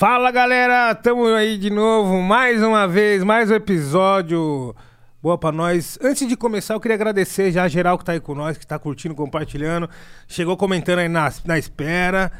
Fala 0.00 0.30
galera, 0.30 0.94
tamo 0.94 1.26
aí 1.26 1.58
de 1.58 1.68
novo, 1.68 2.22
mais 2.22 2.62
uma 2.62 2.88
vez, 2.88 3.22
mais 3.22 3.50
um 3.50 3.54
episódio. 3.54 4.74
Boa 5.22 5.36
pra 5.36 5.52
nós. 5.52 5.98
Antes 6.02 6.26
de 6.26 6.38
começar, 6.38 6.72
eu 6.72 6.80
queria 6.80 6.94
agradecer 6.94 7.52
já 7.52 7.64
a 7.64 7.68
geral 7.68 7.98
que 7.98 8.04
tá 8.06 8.12
aí 8.12 8.18
com 8.18 8.34
nós, 8.34 8.56
que 8.56 8.66
tá 8.66 8.78
curtindo, 8.78 9.14
compartilhando. 9.14 9.90
Chegou 10.26 10.56
comentando 10.56 11.00
aí 11.00 11.08
na, 11.10 11.30
na 11.44 11.58
espera. 11.58 12.32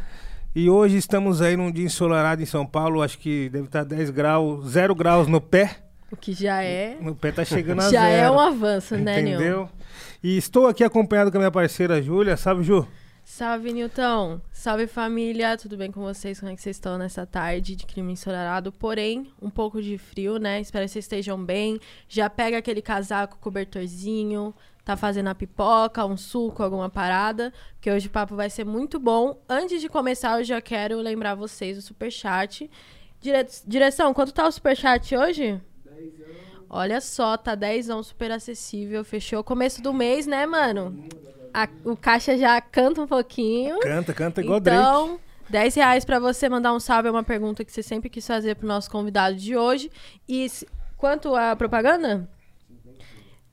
E 0.56 0.70
hoje 0.70 0.96
estamos 0.96 1.42
aí 1.42 1.54
num 1.54 1.70
dia 1.70 1.84
ensolarado 1.84 2.42
em 2.42 2.46
São 2.46 2.64
Paulo, 2.64 3.02
acho 3.02 3.18
que 3.18 3.50
deve 3.50 3.66
estar 3.66 3.84
10 3.84 4.08
graus, 4.08 4.70
0 4.70 4.94
graus 4.94 5.28
no 5.28 5.38
pé. 5.38 5.80
O 6.10 6.16
que 6.16 6.32
já 6.32 6.62
é. 6.62 6.96
No 6.98 7.14
pé 7.14 7.30
tá 7.30 7.44
chegando 7.44 7.80
a 7.80 7.90
Já 7.92 8.04
zero. 8.04 8.22
é 8.22 8.30
um 8.30 8.40
avanço, 8.40 8.96
né, 8.96 9.20
Nil? 9.20 9.34
Entendeu? 9.34 9.68
E 10.24 10.38
estou 10.38 10.66
aqui 10.66 10.82
acompanhado 10.82 11.30
com 11.30 11.36
a 11.36 11.40
minha 11.40 11.50
parceira 11.50 12.00
Júlia, 12.00 12.38
sabe, 12.38 12.62
Ju? 12.62 12.88
Salve, 13.24 13.72
Nilton. 13.72 14.40
Salve, 14.52 14.86
família. 14.86 15.56
Tudo 15.56 15.76
bem 15.76 15.90
com 15.92 16.00
vocês? 16.00 16.40
Como 16.40 16.50
é 16.50 16.56
que 16.56 16.62
vocês 16.62 16.76
estão 16.76 16.98
nessa 16.98 17.24
tarde 17.24 17.76
de 17.76 17.86
clima 17.86 18.10
ensolarado? 18.10 18.72
Porém, 18.72 19.32
um 19.40 19.50
pouco 19.50 19.80
de 19.80 19.96
frio, 19.98 20.38
né? 20.38 20.60
Espero 20.60 20.84
que 20.84 20.90
vocês 20.90 21.04
estejam 21.04 21.42
bem. 21.42 21.78
Já 22.08 22.28
pega 22.28 22.58
aquele 22.58 22.82
casaco, 22.82 23.38
cobertorzinho. 23.38 24.54
Tá 24.84 24.96
fazendo 24.96 25.28
a 25.28 25.34
pipoca, 25.34 26.04
um 26.04 26.16
suco, 26.16 26.62
alguma 26.62 26.90
parada. 26.90 27.52
Porque 27.74 27.90
hoje 27.90 28.08
o 28.08 28.10
papo 28.10 28.34
vai 28.34 28.50
ser 28.50 28.64
muito 28.64 28.98
bom. 28.98 29.40
Antes 29.48 29.80
de 29.80 29.88
começar, 29.88 30.38
eu 30.38 30.44
já 30.44 30.60
quero 30.60 30.98
lembrar 30.98 31.34
vocês 31.34 31.76
do 31.76 31.82
superchat. 31.82 32.70
Dire... 33.20 33.46
Direção, 33.66 34.12
quanto 34.12 34.32
tá 34.32 34.46
o 34.46 34.52
superchat 34.52 35.16
hoje? 35.16 35.60
Olha 36.68 37.00
só, 37.00 37.36
tá 37.36 37.54
10 37.54 37.88
super 38.04 38.30
acessível. 38.30 39.04
Fechou 39.04 39.42
começo 39.42 39.82
do 39.82 39.92
mês, 39.92 40.26
né, 40.26 40.46
mano? 40.46 41.04
A- 41.52 41.68
o 41.84 41.96
caixa 41.96 42.36
já 42.38 42.60
canta 42.60 43.02
um 43.02 43.06
pouquinho. 43.06 43.78
Canta, 43.80 44.12
canta 44.14 44.40
igual 44.40 44.60
Drake. 44.60 44.78
Então, 44.80 45.20
10 45.48 45.74
reais 45.74 46.04
pra 46.04 46.18
você 46.18 46.48
mandar 46.48 46.72
um 46.72 46.78
salve 46.80 47.08
é 47.08 47.10
uma 47.10 47.24
pergunta 47.24 47.64
que 47.64 47.72
você 47.72 47.82
sempre 47.82 48.08
quis 48.08 48.26
fazer 48.26 48.54
pro 48.54 48.66
nosso 48.68 48.90
convidado 48.90 49.36
de 49.36 49.56
hoje. 49.56 49.90
E 50.28 50.48
se- 50.48 50.66
quanto 50.96 51.34
a 51.34 51.56
propaganda? 51.56 52.28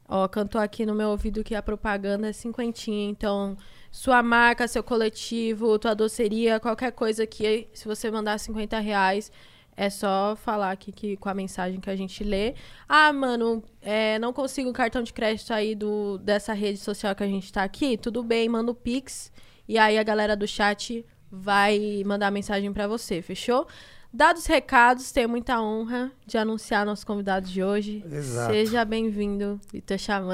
Ó, 0.07 0.27
cantou 0.27 0.61
aqui 0.61 0.85
no 0.85 0.95
meu 0.95 1.09
ouvido 1.09 1.43
que 1.43 1.53
a 1.55 1.61
propaganda 1.61 2.29
é 2.29 2.33
cinquentinha. 2.33 3.09
Então, 3.09 3.57
sua 3.91 4.21
marca, 4.23 4.67
seu 4.67 4.81
coletivo, 4.83 5.77
tua 5.79 5.93
doceria, 5.93 6.59
qualquer 6.59 6.91
coisa 6.91 7.25
que 7.27 7.67
se 7.73 7.85
você 7.87 8.09
mandar 8.09 8.37
50 8.39 8.79
reais, 8.79 9.31
é 9.77 9.91
só 9.91 10.35
falar 10.35 10.71
aqui 10.71 10.91
que, 10.91 11.15
com 11.17 11.29
a 11.29 11.35
mensagem 11.35 11.79
que 11.79 11.89
a 11.89 11.95
gente 11.95 12.23
lê. 12.23 12.55
Ah, 12.89 13.13
mano, 13.13 13.63
é, 13.79 14.17
não 14.17 14.33
consigo 14.33 14.71
o 14.71 14.73
cartão 14.73 15.03
de 15.03 15.13
crédito 15.13 15.53
aí 15.53 15.75
do, 15.75 16.17
dessa 16.17 16.51
rede 16.51 16.79
social 16.79 17.13
que 17.13 17.23
a 17.23 17.27
gente 17.27 17.53
tá 17.53 17.63
aqui. 17.63 17.95
Tudo 17.95 18.23
bem, 18.23 18.49
manda 18.49 18.71
o 18.71 18.75
Pix. 18.75 19.31
E 19.67 19.77
aí 19.77 19.99
a 19.99 20.03
galera 20.03 20.35
do 20.35 20.47
chat 20.47 21.05
vai 21.31 22.01
mandar 22.03 22.31
mensagem 22.31 22.73
pra 22.73 22.87
você, 22.87 23.21
fechou? 23.21 23.67
Dados 24.11 24.43
os 24.43 24.47
recados, 24.47 25.11
tenho 25.11 25.29
muita 25.29 25.61
honra 25.61 26.11
de 26.25 26.39
anunciar 26.39 26.83
nosso 26.83 27.05
convidado 27.05 27.45
de 27.47 27.61
hoje. 27.61 28.03
Exato. 28.09 28.51
Seja 28.51 28.83
bem-vindo, 28.83 29.59
Vitor 29.71 29.99
Xamã. 29.99 30.33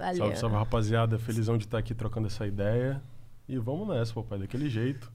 Valeu. 0.00 0.16
Salve, 0.16 0.36
salve, 0.36 0.56
rapaziada. 0.56 1.16
Felizão 1.16 1.56
de 1.56 1.66
estar 1.66 1.78
aqui 1.78 1.94
trocando 1.94 2.26
essa 2.26 2.44
ideia. 2.44 3.00
E 3.46 3.56
vamos 3.58 3.86
nessa, 3.86 4.12
papai, 4.14 4.38
daquele 4.38 4.68
jeito. 4.68 5.12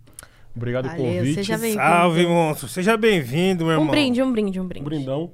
Obrigado 0.56 0.90
pelo 0.90 1.04
convite. 1.04 1.36
seja. 1.36 1.58
Salve, 1.58 2.26
monstro. 2.28 2.68
Seja 2.68 2.98
bem-vindo, 2.98 3.66
meu 3.66 3.76
Um 3.78 3.82
irmão. 3.82 3.92
brinde, 3.92 4.22
um 4.22 4.32
brinde, 4.32 4.60
um 4.60 4.64
Um 4.64 4.68
brinde. 4.68 4.86
brindão. 4.86 5.32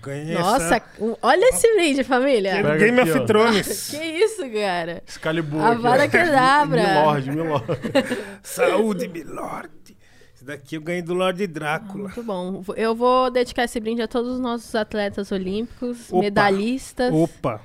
Ganhei 0.00 0.32
Nossa, 0.34 0.76
essa- 0.76 0.82
um- 1.00 1.16
olha 1.20 1.44
esse 1.48 1.74
brinde, 1.74 2.04
família. 2.04 2.52
Pega 2.52 2.76
Game 2.76 3.00
aqui, 3.00 3.10
of. 3.10 3.26
Thrones. 3.26 3.90
Que 3.90 3.96
isso, 4.04 4.48
cara? 4.50 5.02
Excalibur. 5.06 5.60
A 5.60 5.74
vara 5.74 6.04
ó. 6.04 6.08
quebra. 6.08 6.64
Milord, 7.26 7.30
Milord. 7.32 7.66
Saúde, 8.44 9.08
Milord. 9.08 9.68
Esse 10.34 10.44
daqui 10.44 10.76
eu 10.76 10.82
ganhei 10.82 11.02
do 11.02 11.14
Lorde 11.14 11.44
Drácula. 11.48 12.04
Muito 12.04 12.22
bom. 12.22 12.62
Eu 12.76 12.94
vou 12.94 13.28
dedicar 13.28 13.64
esse 13.64 13.80
brinde 13.80 14.00
a 14.00 14.06
todos 14.06 14.34
os 14.34 14.40
nossos 14.40 14.72
atletas 14.76 15.32
olímpicos, 15.32 16.06
Opa. 16.12 16.20
medalhistas. 16.22 17.12
Opa. 17.12 17.60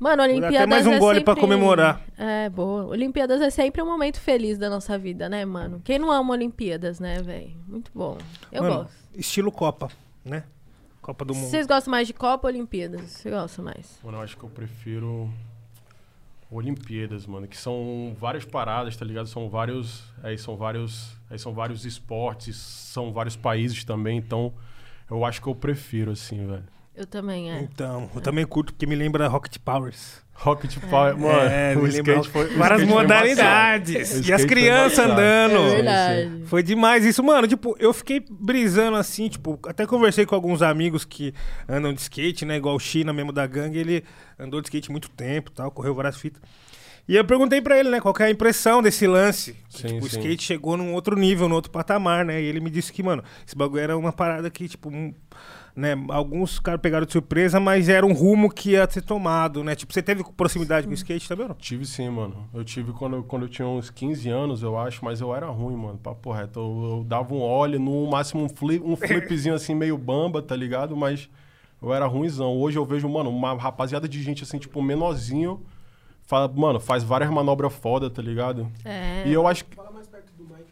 Mano, 0.00 0.22
Olimpíadas 0.22 0.56
até 0.56 0.66
mais 0.66 0.86
um 0.86 0.92
é 0.94 0.98
gole 0.98 1.20
pra 1.20 1.34
sempre- 1.34 1.40
comemorar. 1.42 2.00
É, 2.16 2.48
boa. 2.48 2.86
Olimpíadas 2.86 3.40
é 3.42 3.50
sempre 3.50 3.82
um 3.82 3.86
momento 3.86 4.18
feliz 4.18 4.56
da 4.56 4.70
nossa 4.70 4.98
vida, 4.98 5.28
né, 5.28 5.44
mano? 5.44 5.82
Quem 5.84 5.98
não 5.98 6.10
ama 6.10 6.32
Olimpíadas, 6.32 6.98
né, 6.98 7.20
velho? 7.22 7.52
Muito 7.68 7.90
bom. 7.94 8.16
Eu 8.50 8.62
Mano, 8.62 8.74
gosto. 8.76 8.94
Estilo 9.14 9.52
Copa, 9.52 9.88
né? 10.24 10.44
Copa 11.02 11.22
do 11.24 11.34
Mundo. 11.34 11.50
Vocês 11.50 11.66
gostam 11.66 11.90
mais 11.90 12.06
de 12.06 12.14
Copa 12.14 12.48
ou 12.48 12.52
Olimpíadas? 12.54 13.02
Você 13.02 13.30
gosta 13.30 13.60
mais? 13.60 13.98
Mano, 14.02 14.16
eu 14.16 14.22
acho 14.22 14.38
que 14.38 14.42
eu 14.42 14.48
prefiro 14.48 15.30
Olimpíadas, 16.50 17.26
mano, 17.26 17.46
que 17.46 17.56
são 17.56 18.16
várias 18.18 18.44
paradas, 18.44 18.96
tá 18.96 19.04
ligado? 19.04 19.26
São 19.26 19.48
vários, 19.50 20.02
aí 20.22 20.36
são 20.38 20.56
vários, 20.56 21.16
aí 21.30 21.38
são 21.38 21.52
vários 21.52 21.84
esportes, 21.84 22.56
são 22.56 23.12
vários 23.12 23.36
países 23.36 23.84
também, 23.84 24.16
então 24.18 24.52
eu 25.10 25.24
acho 25.24 25.40
que 25.42 25.46
eu 25.46 25.54
prefiro 25.54 26.10
assim, 26.12 26.46
velho. 26.46 26.64
Eu 27.00 27.06
também, 27.06 27.50
é. 27.50 27.60
Então, 27.62 28.10
eu 28.14 28.20
também 28.20 28.44
curto 28.44 28.74
porque 28.74 28.84
me 28.86 28.94
lembra 28.94 29.26
Rocket 29.26 29.56
Powers. 29.64 30.20
Rocket 30.34 30.76
Power, 30.90 31.16
mano, 31.18 31.40
É, 31.50 31.74
o 31.74 31.86
skate 31.86 32.28
foi 32.28 32.54
o 32.54 32.58
várias 32.58 32.82
modalidades. 32.84 34.20
O 34.20 34.28
E 34.28 34.32
as 34.32 34.44
crianças 34.44 34.98
andando. 34.98 35.56
É 35.56 35.74
verdade. 35.76 36.42
Foi 36.44 36.62
demais 36.62 37.04
isso, 37.06 37.22
mano. 37.24 37.48
Tipo, 37.48 37.74
eu 37.78 37.94
fiquei 37.94 38.22
brisando 38.30 38.98
assim, 38.98 39.28
tipo, 39.30 39.58
até 39.66 39.86
conversei 39.86 40.26
com 40.26 40.34
alguns 40.34 40.60
amigos 40.60 41.06
que 41.06 41.32
andam 41.66 41.90
de 41.94 42.02
skate, 42.02 42.44
né? 42.44 42.58
Igual 42.58 42.76
o 42.76 42.80
China 42.80 43.14
mesmo 43.14 43.32
da 43.32 43.46
gangue, 43.46 43.78
ele 43.78 44.04
andou 44.38 44.60
de 44.60 44.66
skate 44.66 44.90
muito 44.90 45.08
tempo 45.08 45.50
tal, 45.50 45.70
correu 45.70 45.94
várias 45.94 46.18
fitas. 46.18 46.42
E 47.08 47.16
eu 47.16 47.24
perguntei 47.24 47.62
pra 47.62 47.78
ele, 47.78 47.88
né, 47.88 47.98
qual 47.98 48.12
que 48.14 48.22
é 48.22 48.26
a 48.26 48.30
impressão 48.30 48.82
desse 48.82 49.06
lance. 49.06 49.56
Que, 49.70 49.78
Sim, 49.80 49.88
tipo, 49.88 50.04
o 50.06 50.08
sim. 50.08 50.18
skate 50.18 50.42
chegou 50.44 50.76
num 50.76 50.92
outro 50.94 51.16
nível, 51.16 51.48
num 51.48 51.54
outro 51.54 51.70
patamar, 51.70 52.24
né? 52.26 52.40
E 52.40 52.44
ele 52.44 52.60
me 52.60 52.68
disse 52.70 52.92
que, 52.92 53.02
mano, 53.02 53.24
esse 53.46 53.56
bagulho 53.56 53.80
era 53.82 53.96
uma 53.96 54.12
parada 54.12 54.48
que, 54.50 54.68
tipo, 54.68 54.90
um- 54.90 55.12
né, 55.74 55.94
alguns 56.08 56.58
caras 56.58 56.80
pegaram 56.80 57.06
de 57.06 57.12
surpresa, 57.12 57.58
mas 57.60 57.88
era 57.88 58.04
um 58.04 58.12
rumo 58.12 58.50
que 58.50 58.70
ia 58.72 58.90
ser 58.90 59.02
tomado, 59.02 59.62
né? 59.64 59.74
Tipo, 59.74 59.92
você 59.92 60.02
teve 60.02 60.22
proximidade 60.36 60.86
com 60.86 60.90
o 60.92 60.94
skate 60.94 61.28
também, 61.28 61.46
não? 61.48 61.54
Tive 61.54 61.86
sim, 61.86 62.08
mano. 62.10 62.48
Eu 62.52 62.64
tive 62.64 62.92
quando, 62.92 63.16
eu- 63.16 63.22
quando 63.22 63.42
eu 63.44 63.48
tinha 63.48 63.66
uns 63.66 63.88
15 63.90 64.28
anos, 64.28 64.62
eu 64.62 64.76
acho, 64.78 65.04
mas 65.04 65.20
eu 65.20 65.34
era 65.34 65.46
ruim, 65.46 65.76
mano. 65.76 65.96
Papo 65.98 66.32
reto. 66.32 66.58
Eu, 66.60 66.98
eu 66.98 67.04
dava 67.04 67.32
um 67.34 67.40
óleo, 67.40 67.78
no 67.78 68.08
máximo 68.10 68.42
um, 68.44 68.48
flip, 68.48 68.84
um 68.84 68.96
flipzinho 68.96 69.54
assim, 69.54 69.74
meio 69.74 69.96
bamba, 69.96 70.42
tá 70.42 70.56
ligado? 70.56 70.96
Mas 70.96 71.28
eu 71.80 71.94
era 71.94 72.06
ruimzão. 72.06 72.56
Hoje 72.58 72.76
eu 72.78 72.84
vejo, 72.84 73.08
mano, 73.08 73.30
uma 73.30 73.54
rapaziada 73.54 74.08
de 74.08 74.22
gente 74.22 74.42
assim, 74.42 74.58
tipo, 74.58 74.82
menorzinho. 74.82 75.62
Fala, 76.26 76.46
mano, 76.48 76.78
faz 76.78 77.02
várias 77.02 77.30
manobras 77.30 77.72
foda, 77.72 78.08
tá 78.10 78.20
ligado? 78.22 78.70
É. 78.84 79.22
E 79.26 79.32
eu 79.32 79.46
acho 79.46 79.64
que. 79.64 79.76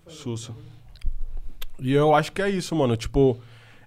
Sussa. 0.09 0.53
E 1.81 1.93
eu 1.93 2.15
acho 2.15 2.33
que 2.33 2.43
é 2.43 2.51
isso, 2.51 2.75
mano. 2.75 2.97
Tipo, 2.97 3.39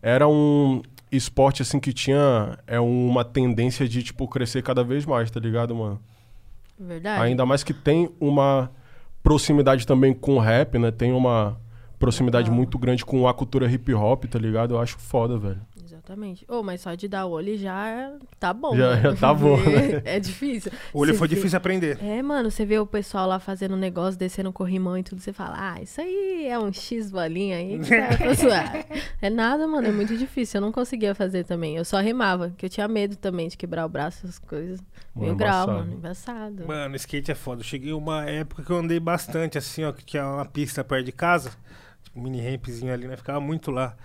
era 0.02 0.28
um 0.28 0.82
esporte 1.12 1.62
assim 1.62 1.80
que 1.80 1.92
tinha 1.92 2.58
é 2.66 2.80
uma 2.80 3.26
tendência 3.26 3.88
de, 3.88 4.02
tipo, 4.02 4.28
crescer 4.28 4.64
cada 4.64 4.84
vez 4.84 5.06
mais, 5.06 5.30
tá 5.30 5.40
ligado, 5.40 5.76
mano? 5.76 6.00
Verdade. 6.80 7.24
Ainda 7.24 7.46
mais 7.46 7.64
que 7.64 7.74
tem 7.74 8.10
uma 8.20 8.72
proximidade 9.22 9.86
também 9.86 10.14
com 10.14 10.36
o 10.36 10.40
rap, 10.40 10.80
né? 10.80 10.90
Tem 10.92 11.12
uma 11.12 11.60
proximidade 12.00 12.46
Total. 12.46 12.58
muito 12.58 12.80
grande 12.80 13.06
com 13.06 13.28
a 13.28 13.34
cultura 13.34 13.72
hip 13.72 13.94
hop, 13.94 14.26
tá 14.26 14.40
ligado? 14.40 14.74
Eu 14.74 14.80
acho 14.80 14.98
foda, 14.98 15.38
velho. 15.38 15.62
Exatamente. 16.12 16.46
Ô, 16.50 16.62
mas 16.62 16.82
só 16.82 16.94
de 16.94 17.08
dar 17.08 17.26
olho 17.26 17.58
já 17.58 18.12
tá 18.40 18.54
bom. 18.54 18.76
Já- 18.76 18.96
né? 18.96 19.02
já 19.02 19.16
tá 19.16 19.34
bom, 19.34 19.56
né? 19.58 20.02
É 20.04 20.20
difícil. 20.20 20.72
O 20.94 21.00
olho 21.00 21.14
Você 21.14 21.18
foi 21.18 21.28
vê- 21.28 21.36
difícil 21.36 21.58
aprender. 21.58 21.98
É, 22.04 22.22
mano, 22.22 22.52
você 22.52 22.66
vê 22.66 22.78
o 22.80 22.86
pessoal 22.86 23.28
lá 23.28 23.40
fazendo 23.40 23.76
um 23.76 23.78
negócio, 23.78 24.20
descendo 24.20 24.52
corrimão 24.52 24.98
e 24.98 25.04
tudo, 25.04 25.22
você 25.22 25.32
fala, 25.32 25.56
ah, 25.58 25.82
isso 25.82 26.02
aí 26.02 26.48
é 26.48 26.60
um 26.60 26.72
X 26.72 27.10
bolinha 27.12 27.58
aí. 27.58 27.80
É 29.22 29.30
nada, 29.30 29.68
mano, 29.68 29.88
é 29.88 29.92
muito 29.92 30.18
difícil. 30.18 30.58
Eu 30.58 30.62
não 30.66 30.72
conseguia 30.72 31.14
fazer 31.16 31.44
também. 31.46 31.78
Eu 31.78 31.86
só 31.86 32.00
remava, 32.00 32.52
que 32.58 32.66
eu 32.66 32.70
tinha 32.70 32.88
medo 32.88 33.16
também 33.16 33.48
de 33.48 33.56
quebrar 33.58 33.86
o 33.86 33.90
braço, 33.90 34.26
essas 34.26 34.40
coisas. 34.40 34.80
Mano, 35.16 35.28
Mil 35.28 35.36
grau, 35.36 35.64
embaçado. 35.64 35.78
mano, 35.80 35.94
embaçado. 35.94 36.68
Mano, 36.68 36.96
skate 36.96 37.32
é 37.32 37.36
foda. 37.36 37.62
Eu 37.62 37.66
cheguei 37.66 37.94
uma 37.94 38.26
época 38.26 38.64
que 38.64 38.70
eu 38.72 38.78
andei 38.78 39.00
bastante, 39.00 39.58
assim, 39.58 39.84
ó, 39.84 39.92
que 39.92 40.04
tinha 40.04 40.26
uma 40.28 40.46
pista 40.46 40.84
perto 40.84 41.06
de 41.06 41.12
casa, 41.12 41.52
tipo 42.04 42.20
um 42.20 42.24
mini 42.24 42.42
rampzinho 42.42 42.92
ali, 42.94 43.08
né? 43.08 43.16
Ficava 43.16 43.40
muito 43.40 43.70
lá. 43.72 43.96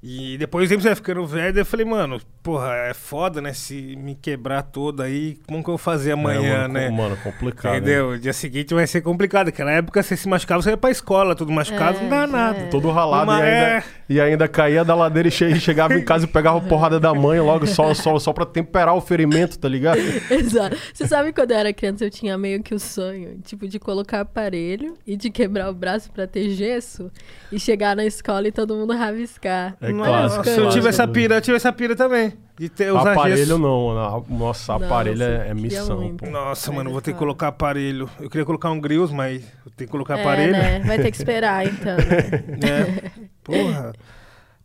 E 0.00 0.38
depois 0.38 0.68
sempre 0.68 0.84
vai 0.84 0.94
ficando 0.94 1.26
velho, 1.26 1.52
daí 1.52 1.60
eu 1.62 1.66
falei, 1.66 1.84
mano, 1.84 2.20
porra, 2.40 2.72
é 2.72 2.94
foda, 2.94 3.40
né? 3.42 3.52
Se 3.52 3.96
me 3.96 4.14
quebrar 4.14 4.62
todo 4.62 5.02
aí, 5.02 5.36
como 5.44 5.58
que 5.60 5.68
eu 5.68 5.72
vou 5.72 5.78
fazer 5.78 6.12
amanhã, 6.12 6.54
É, 6.54 6.58
mano, 6.62 6.74
né? 6.74 6.88
Mano, 6.88 7.16
complicado. 7.16 7.72
né? 7.72 7.78
Entendeu? 7.78 8.10
O 8.10 8.18
dia 8.18 8.32
seguinte 8.32 8.72
vai 8.72 8.86
ser 8.86 9.00
complicado. 9.00 9.46
Naquela 9.46 9.72
época, 9.72 10.00
você 10.00 10.16
se 10.16 10.28
machucava, 10.28 10.62
você 10.62 10.70
ia 10.70 10.76
pra 10.76 10.90
escola, 10.92 11.34
tudo 11.34 11.50
machucado, 11.50 11.98
É, 11.98 12.02
não 12.02 12.08
dá 12.08 12.26
nada. 12.28 12.58
é. 12.60 12.66
Todo 12.68 12.88
ralado 12.92 13.24
Uma- 13.24 13.40
e, 13.40 13.42
ainda, 13.42 13.56
é. 13.78 13.84
e 14.08 14.20
ainda 14.20 14.46
caía 14.46 14.84
da 14.84 14.94
ladeira 14.94 15.26
e 15.26 15.32
che- 15.32 15.58
chegava 15.58 15.92
em 15.94 16.04
casa 16.04 16.26
e 16.26 16.28
pegava 16.28 16.58
a 16.58 16.60
porrada 16.60 17.00
da 17.00 17.12
mãe 17.12 17.40
logo 17.40 17.66
só, 17.66 17.92
só, 17.92 18.16
só 18.20 18.32
pra 18.32 18.46
temperar 18.46 18.94
o 18.94 19.00
ferimento, 19.00 19.58
tá 19.58 19.68
ligado? 19.68 19.98
Exato. 20.30 20.76
Você 20.94 21.08
sabe 21.08 21.32
quando 21.32 21.50
eu 21.50 21.56
era 21.58 21.72
criança 21.72 22.04
eu 22.04 22.10
tinha 22.10 22.38
meio 22.38 22.62
que 22.62 22.72
o 22.72 22.78
sonho, 22.78 23.40
tipo, 23.44 23.66
de 23.66 23.80
colocar 23.80 24.20
aparelho 24.20 24.94
e 25.04 25.16
de 25.16 25.28
quebrar 25.28 25.68
o 25.68 25.74
braço 25.74 26.08
pra 26.12 26.24
ter 26.24 26.50
gesso 26.50 27.10
e 27.50 27.58
chegar 27.58 27.96
na 27.96 28.04
escola 28.04 28.46
e 28.46 28.52
todo 28.52 28.76
mundo 28.76 28.92
rabiscar. 28.92 29.76
É 29.80 29.87
Nossa, 29.92 30.42
clássico, 30.42 30.60
eu 30.60 30.68
tive 30.70 30.88
essa 30.88 31.06
pira, 31.08 31.34
eu 31.36 31.40
tive 31.40 31.56
essa 31.56 31.72
pira 31.72 31.94
também. 31.96 32.32
De 32.58 32.68
ter 32.68 32.90
usar 32.92 33.12
Aparelho 33.12 33.36
gesso. 33.36 33.58
não, 33.58 33.86
mano. 33.88 34.26
Nossa, 34.30 34.74
aparelho 34.74 35.18
Nossa, 35.18 35.30
é, 35.44 35.48
é 35.50 35.54
missão, 35.54 36.16
pô. 36.16 36.26
Nossa, 36.26 36.72
mano, 36.72 36.90
é 36.90 36.92
vou 36.92 37.00
ter 37.02 37.12
que 37.12 37.18
colocar 37.18 37.48
aparelho. 37.48 38.08
Eu 38.20 38.28
queria 38.28 38.44
colocar 38.44 38.70
um 38.70 38.80
grills, 38.80 39.14
mas 39.14 39.42
eu 39.64 39.70
tenho 39.76 39.86
que 39.88 39.92
colocar 39.92 40.18
É, 40.18 40.20
aparelho. 40.22 40.52
né? 40.52 40.80
Vai 40.84 40.98
ter 40.98 41.10
que 41.10 41.16
esperar, 41.16 41.64
então. 41.66 41.96
né? 42.60 43.10
Porra. 43.44 43.92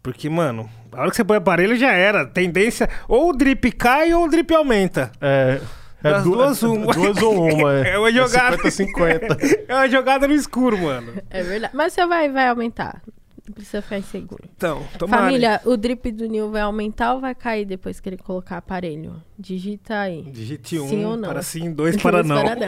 Porque, 0.02 0.30
mano, 0.30 0.70
a 0.92 1.02
hora 1.02 1.10
que 1.10 1.16
você 1.16 1.24
põe 1.24 1.38
aparelho 1.38 1.78
já 1.78 1.92
era. 1.94 2.26
Tendência, 2.26 2.90
ou 3.08 3.30
o 3.30 3.34
drip 3.34 3.72
cai 3.72 4.14
ou 4.14 4.26
o 4.26 4.30
drip 4.30 4.54
aumenta. 4.54 5.12
É. 5.22 5.62
É 6.06 6.12
Das 6.12 6.24
du- 6.24 6.32
duas, 6.32 6.62
é 6.62 6.68
uma. 6.68 6.94
duas 6.94 7.22
ou 7.22 7.42
uma. 7.54 7.74
É, 7.76 7.92
É 7.96 7.98
uma 7.98 8.12
jogada. 8.12 8.58
50-50. 8.58 9.38
É 9.70 9.74
uma 9.74 9.88
jogada 9.88 10.28
no 10.28 10.34
escuro, 10.34 10.78
mano. 10.78 11.14
É 11.30 11.42
verdade. 11.42 11.74
Mas 11.74 11.94
você 11.94 12.06
vai, 12.06 12.30
vai 12.30 12.50
aumentar. 12.50 13.02
Não 13.46 13.54
precisa 13.54 13.82
ficar 13.82 13.98
inseguro. 13.98 14.44
Então, 14.56 14.82
tomara. 14.98 15.24
Família, 15.24 15.62
o 15.66 15.76
drip 15.76 16.10
do 16.14 16.26
Nil 16.28 16.50
vai 16.50 16.62
aumentar 16.62 17.14
ou 17.14 17.20
vai 17.20 17.36
cair 17.36 17.66
depois 17.66 18.00
que 18.00 18.08
ele 18.08 18.18
colocar 18.18 18.58
aparelho? 18.58 19.22
Digita 19.38 20.00
aí. 20.00 20.22
Digite 20.22 20.80
um 20.80 20.88
Sim 20.88 21.04
ou 21.04 21.18
não? 21.18 21.28
para 21.28 21.42
sim, 21.42 21.74
dois 21.74 21.98
para 21.98 22.24
não. 22.24 22.42
para 22.42 22.56
não. 22.56 22.68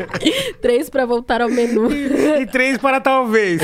Três 0.62 0.88
pra 0.88 1.04
voltar 1.04 1.42
ao 1.42 1.50
menu. 1.50 1.90
e 1.92 2.46
três 2.46 2.78
para 2.78 2.98
talvez. 2.98 3.60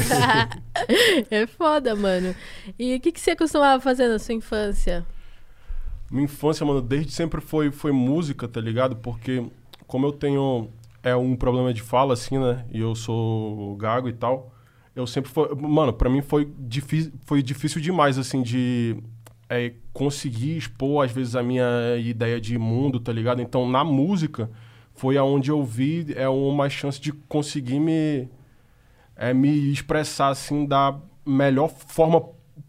é 1.30 1.46
foda, 1.46 1.96
mano. 1.96 2.34
E 2.78 2.96
o 2.96 3.00
que, 3.00 3.12
que 3.12 3.20
você 3.20 3.34
costumava 3.34 3.80
fazer 3.80 4.08
na 4.08 4.18
sua 4.18 4.34
infância? 4.34 5.06
Minha 6.10 6.24
infância, 6.24 6.66
mano, 6.66 6.82
desde 6.82 7.12
sempre 7.12 7.40
foi, 7.40 7.70
foi 7.70 7.92
música, 7.92 8.46
tá 8.46 8.60
ligado? 8.60 8.96
Porque 8.96 9.42
como 9.86 10.06
eu 10.06 10.12
tenho 10.12 10.68
é 11.02 11.16
um 11.16 11.34
problema 11.34 11.72
de 11.72 11.82
fala, 11.82 12.12
assim, 12.12 12.38
né? 12.38 12.64
E 12.70 12.80
eu 12.80 12.94
sou 12.94 13.74
gago 13.76 14.08
e 14.08 14.12
tal. 14.12 14.51
Eu 14.94 15.06
sempre 15.06 15.30
foi... 15.30 15.54
Mano, 15.54 15.92
pra 15.92 16.10
mim 16.10 16.20
foi, 16.20 16.52
difí 16.58 17.12
foi 17.24 17.42
difícil 17.42 17.80
demais, 17.80 18.18
assim, 18.18 18.42
de 18.42 18.96
é, 19.48 19.72
conseguir 19.92 20.56
expor, 20.56 21.04
às 21.04 21.12
vezes, 21.12 21.34
a 21.36 21.42
minha 21.42 21.96
ideia 21.98 22.40
de 22.40 22.58
mundo, 22.58 23.00
tá 23.00 23.12
ligado? 23.12 23.40
Então, 23.40 23.68
na 23.68 23.84
música, 23.84 24.50
foi 24.94 25.16
aonde 25.16 25.50
eu 25.50 25.62
vi 25.64 26.06
é, 26.14 26.28
uma 26.28 26.68
chance 26.68 27.00
de 27.00 27.12
conseguir 27.12 27.80
me, 27.80 28.28
é, 29.16 29.32
me 29.32 29.72
expressar, 29.72 30.28
assim, 30.28 30.66
da 30.66 30.98
melhor 31.24 31.68
forma 31.68 32.22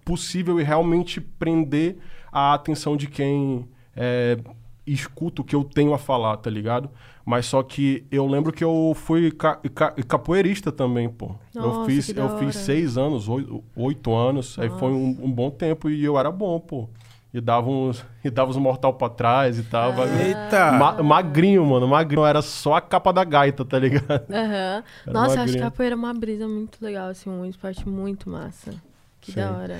possível 0.05 0.59
e 0.59 0.63
realmente 0.63 1.19
prender 1.19 1.97
a 2.31 2.53
atenção 2.53 2.97
de 2.97 3.07
quem 3.07 3.67
é, 3.95 4.37
escuta 4.85 5.41
o 5.41 5.45
que 5.45 5.55
eu 5.55 5.63
tenho 5.63 5.93
a 5.93 5.97
falar, 5.97 6.37
tá 6.37 6.49
ligado? 6.49 6.89
Mas 7.25 7.45
só 7.45 7.63
que 7.63 8.05
eu 8.11 8.27
lembro 8.27 8.51
que 8.51 8.63
eu 8.63 8.93
fui 8.95 9.31
ca 9.31 9.55
ca 9.73 9.91
capoeirista 10.07 10.71
também, 10.71 11.07
pô. 11.09 11.35
eu 11.55 11.61
Nossa, 11.61 11.85
fiz, 11.89 12.05
que 12.07 12.13
da 12.13 12.23
eu 12.23 12.25
hora. 12.27 12.37
fiz 12.37 12.55
seis 12.57 12.97
anos, 12.97 13.29
oito, 13.29 13.63
oito 13.75 14.13
anos. 14.13 14.57
Aí 14.59 14.69
foi 14.69 14.91
um, 14.91 15.17
um 15.23 15.31
bom 15.31 15.49
tempo 15.49 15.89
e 15.89 16.03
eu 16.03 16.17
era 16.19 16.31
bom, 16.31 16.59
pô. 16.59 16.89
E 17.33 17.41
dava 17.41 17.67
uns, 17.67 18.05
e 18.23 18.29
dava 18.29 18.51
uns 18.51 18.57
mortal 18.57 18.93
pra 18.93 19.09
trás 19.09 19.57
e 19.57 19.63
tal. 19.63 19.91
bagulho. 19.93 20.21
Eita. 20.21 20.71
Ma- 20.73 21.01
magrinho, 21.01 21.65
mano, 21.65 21.87
magrinho. 21.87 22.25
Era 22.25 22.41
só 22.43 22.75
a 22.75 22.81
capa 22.81 23.11
da 23.11 23.23
gaita, 23.23 23.65
tá 23.65 23.79
ligado? 23.79 24.25
Aham. 24.29 24.83
Era 25.07 25.13
Nossa, 25.13 25.25
acho 25.29 25.37
magrinho. 25.37 25.57
que 25.57 25.63
capoeira 25.63 25.95
é 25.95 25.97
uma 25.97 26.13
brisa 26.13 26.47
muito 26.47 26.77
legal, 26.79 27.07
assim, 27.09 27.29
um 27.31 27.43
esporte 27.45 27.87
muito 27.89 28.29
massa. 28.29 28.71
Que 29.19 29.31
Sim. 29.31 29.39
da 29.39 29.51
hora. 29.51 29.79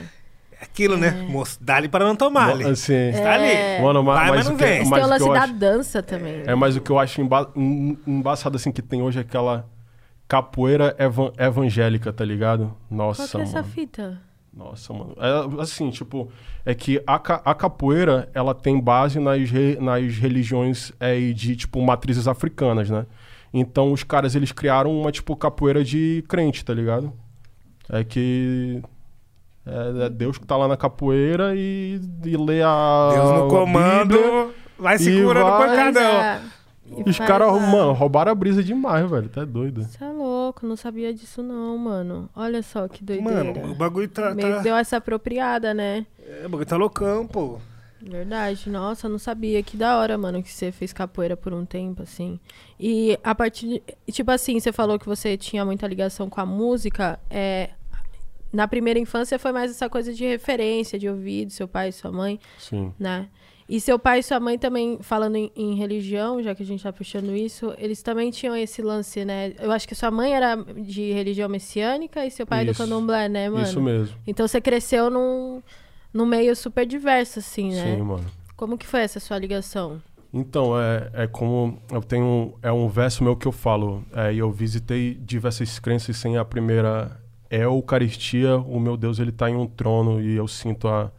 Aquilo, 0.64 0.98
né? 0.98 1.12
Moço, 1.30 1.58
dá-lhe 1.62 1.88
para 1.90 2.06
não 2.06 2.16
tomar. 2.16 2.50
ali. 2.52 2.64
Assim, 2.66 3.12
Tá 3.12 3.34
ali. 3.34 3.46
É. 3.46 3.82
Mano, 3.82 4.04
ma- 4.04 4.14
Vai, 4.16 4.30
mas, 4.30 4.36
mas 4.38 4.48
o 4.48 4.50
não 4.52 4.58
que, 4.58 4.64
vem. 4.66 4.80
Mas 4.80 4.90
mas 4.90 5.00
tem 5.00 5.02
o 5.02 5.06
o 5.06 5.08
que 5.08 5.12
lance 5.12 5.28
eu 5.28 5.34
da 5.34 5.44
acho, 5.44 5.54
dança 5.54 6.04
também. 6.04 6.44
É, 6.46 6.56
mas 6.56 6.76
o 6.76 6.82
que 6.82 6.90
eu 6.92 6.98
acho 7.00 7.22
emba 7.22 7.52
em- 7.56 7.98
embaçado, 8.08 8.56
assim, 8.56 8.72
que 8.72 8.82
tem 8.82 9.02
hoje 9.02 9.18
é 9.20 9.22
aquela 9.22 9.68
capoeira 10.28 10.96
evan- 10.98 11.32
evangélica, 11.38 12.12
tá 12.14 12.24
ligado? 12.26 12.76
Qual 12.90 12.98
Nossa, 13.08 13.28
que 13.28 13.38
é 13.38 13.42
essa 13.42 13.62
mano. 13.62 13.68
fita? 13.74 14.22
Nossa, 14.56 14.94
mano. 14.94 15.16
É, 15.18 15.62
assim, 15.62 15.90
tipo, 15.90 16.32
é 16.66 16.74
que 16.76 17.02
a, 17.08 17.18
ca- 17.20 17.42
a 17.44 17.54
capoeira, 17.56 18.30
ela 18.34 18.54
tem 18.54 18.80
base 18.80 19.20
nas, 19.20 19.50
re- 19.50 19.78
nas 19.82 20.16
religiões 20.18 20.92
é, 21.00 21.18
e 21.20 21.34
de, 21.34 21.56
tipo, 21.56 21.82
matrizes 21.82 22.28
africanas, 22.28 22.90
né? 22.90 23.06
Então, 23.54 23.92
os 23.92 24.04
caras, 24.04 24.36
eles 24.36 24.52
criaram 24.52 24.92
uma, 25.00 25.12
tipo, 25.12 25.36
capoeira 25.36 25.84
de 25.84 26.24
crente, 26.28 26.64
tá 26.64 26.74
ligado? 26.74 27.12
É 27.90 28.04
que... 28.04 28.82
É, 29.66 30.06
é 30.06 30.10
Deus 30.10 30.38
que 30.38 30.46
tá 30.46 30.58
lá 30.58 30.68
na 30.68 30.76
capoeira 30.78 31.54
e, 31.56 32.00
e 32.26 32.38
lê 32.38 32.62
a 32.62 33.10
Deus 33.14 33.30
no 33.32 33.46
a 33.46 33.50
comando, 33.50 34.18
Bíblia. 34.18 34.50
vai 34.78 34.98
segurando 34.98 35.48
o 35.48 35.52
vai- 35.58 35.68
pancadão. 35.70 36.22
É. 36.22 36.42
E 36.98 37.10
os 37.10 37.18
caras, 37.18 37.48
a- 37.48 37.60
mano, 37.60 37.94
roubaram 37.94 38.32
a 38.32 38.36
brisa 38.36 38.62
demais, 38.62 39.10
velho. 39.10 39.30
Tá 39.30 39.46
doido. 39.46 39.84
Você 39.84 40.04
é 40.04 40.10
louco, 40.10 40.68
não 40.68 40.76
sabia 40.76 41.14
disso 41.14 41.42
não, 41.42 41.78
mano. 41.78 42.30
Olha 42.36 42.62
só 42.62 42.88
que 42.88 43.04
doideira. 43.04 43.44
Mano, 43.54 43.72
o 43.72 43.76
bagulho 43.76 44.08
tá, 44.10 44.36
Meio 44.36 44.50
tá, 44.52 44.58
que 44.58 44.64
deu 44.64 44.76
essa 44.76 44.98
apropriada, 44.98 45.74
né? 45.74 46.06
é, 46.28 46.46
o 46.46 46.50
bagulho 46.50 46.66
tá 46.68 46.76
loucão, 46.76 47.26
pô. 47.26 47.58
Verdade. 48.02 48.70
Nossa, 48.70 49.08
eu 49.08 49.12
não 49.12 49.18
sabia. 49.18 49.64
Que 49.64 49.78
da 49.78 49.98
hora, 49.98 50.18
mano, 50.18 50.44
que 50.44 50.52
você 50.52 50.74
fez 50.74 50.92
capoeira 50.92 51.38
por 51.38 51.54
um 51.54 51.66
tempo, 51.66 52.04
assim. 52.04 52.38
E 52.78 53.18
a 53.24 53.34
partir 53.34 53.66
de... 54.06 54.12
Tipo 54.12 54.30
assim, 54.32 54.60
você 54.60 54.74
falou 54.74 55.00
que 55.00 55.06
você 55.06 55.38
tinha 55.38 55.64
muita 55.64 55.88
ligação 55.88 56.30
com 56.30 56.42
a 56.42 56.46
música. 56.46 57.18
É... 57.30 57.70
Na 58.54 58.68
primeira 58.68 59.00
infância 59.00 59.40
foi 59.40 59.52
mais 59.52 59.72
essa 59.72 59.90
coisa 59.90 60.14
de 60.14 60.24
referência, 60.24 61.00
de 61.00 61.10
ouvido, 61.10 61.52
seu 61.52 61.68
pai 61.68 61.90
e 61.90 61.92
sua 61.92 62.12
mãe, 62.12 62.40
Sim. 62.60 62.94
né? 63.00 63.28
E 63.68 63.82
seu 63.82 63.98
pai 63.98 64.20
e 64.20 64.24
sua 64.24 64.40
mãe 64.40 64.58
também, 64.58 65.00
falando 65.02 65.36
em, 65.36 65.52
em 65.56 65.76
religião, 65.76 66.44
já 66.44 66.54
que 66.54 66.62
a 66.62 66.66
gente 66.66 66.84
tá 66.84 66.94
puxando 66.94 67.36
isso, 67.36 67.74
eles 67.78 68.04
também 68.04 68.30
tinham 68.30 68.56
esse 68.56 68.82
lance, 68.82 69.26
né? 69.26 69.54
Eu 69.60 69.72
acho 69.72 69.88
que 69.88 69.96
sua 69.96 70.12
mãe 70.12 70.34
era 70.36 70.56
de 70.56 71.12
religião 71.14 71.50
messiânica 71.50 72.26
e 72.26 72.30
seu 72.30 72.46
pai 72.46 72.66
Isso. 72.66 72.74
do 72.74 72.78
candomblé, 72.78 73.28
né, 73.28 73.50
mano? 73.50 73.64
Isso 73.64 73.82
mesmo. 73.82 74.16
Então 74.28 74.48
você 74.48 74.62
cresceu 74.62 75.10
num, 75.10 75.64
num 76.14 76.26
meio 76.26 76.56
super 76.56 76.86
diverso, 76.86 77.40
assim, 77.40 77.74
né? 77.74 77.96
Sim, 77.96 78.02
mano. 78.04 78.26
Como 78.56 78.78
que 78.78 78.86
foi 78.86 79.02
essa 79.02 79.20
sua 79.20 79.40
ligação? 79.40 80.02
Então, 80.34 80.80
é, 80.80 81.10
é 81.14 81.28
como 81.28 81.80
eu 81.92 82.02
tenho. 82.02 82.56
É 82.62 82.72
um 82.72 82.88
verso 82.88 83.24
meu 83.24 83.36
que 83.36 83.48
eu 83.48 83.52
falo. 83.52 84.04
É, 84.14 84.34
e 84.34 84.40
eu 84.40 84.52
visitei 84.52 85.14
diversas 85.14 85.78
crenças 85.80 86.18
sem 86.18 86.38
a 86.38 86.44
primeira. 86.44 87.20
É 87.54 87.60
a 87.60 87.64
Eucaristia, 87.66 88.58
o 88.58 88.80
meu 88.80 88.98
Deus, 88.98 89.20
ele 89.20 89.32
tá 89.32 89.48
em 89.50 89.56
um 89.56 89.68
trono 89.68 90.20
e 90.20 90.36
eu 90.36 90.48
sinto 90.48 90.88
a 90.88 91.12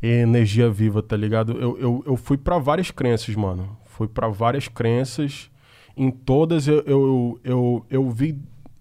energia 0.00 0.70
viva, 0.70 1.02
tá 1.02 1.16
ligado? 1.16 1.52
Eu, 1.60 1.76
eu, 1.78 2.02
eu 2.06 2.16
fui 2.16 2.38
pra 2.38 2.58
várias 2.58 2.90
crenças, 2.92 3.34
mano. 3.34 3.76
Fui 3.86 4.06
pra 4.06 4.28
várias 4.28 4.68
crenças. 4.68 5.50
Em 5.96 6.08
todas 6.10 6.68
eu, 6.68 6.80
eu, 6.86 7.40
eu, 7.42 7.86
eu 7.90 8.08
vi, 8.10 8.38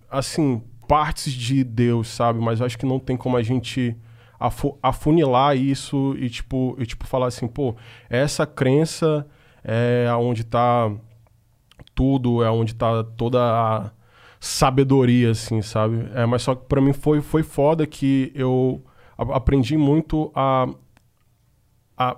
assim, 0.10 0.62
partes 0.88 1.34
de 1.34 1.64
Deus, 1.64 2.10
sabe? 2.10 2.40
Mas 2.40 2.62
acho 2.62 2.78
que 2.78 2.86
não 2.86 3.00
tem 3.00 3.18
como 3.18 3.38
a 3.38 3.42
gente 3.42 3.98
afu- 4.40 4.78
afunilar 4.84 5.58
isso 5.58 6.16
e, 6.20 6.30
tipo, 6.30 6.76
e, 6.78 6.86
tipo, 6.86 7.08
falar 7.08 7.26
assim, 7.28 7.48
pô, 7.48 7.76
essa 8.08 8.46
crença 8.46 9.26
é 9.64 10.08
onde 10.14 10.44
tá 10.44 10.92
tudo, 11.96 12.44
é 12.44 12.52
onde 12.52 12.76
tá 12.76 13.04
toda 13.04 13.40
a 13.42 13.92
sabedoria, 14.40 15.32
assim, 15.32 15.62
sabe? 15.62 16.08
É, 16.16 16.26
mas 16.26 16.42
só 16.44 16.56
que 16.56 16.66
pra 16.66 16.82
mim 16.82 16.94
foi, 16.94 17.22
foi 17.22 17.44
foda 17.44 17.86
que 17.86 18.32
eu 18.36 18.82
aprendi 19.18 19.78
muito 19.78 20.32
a, 20.34 20.68
a 21.98 22.18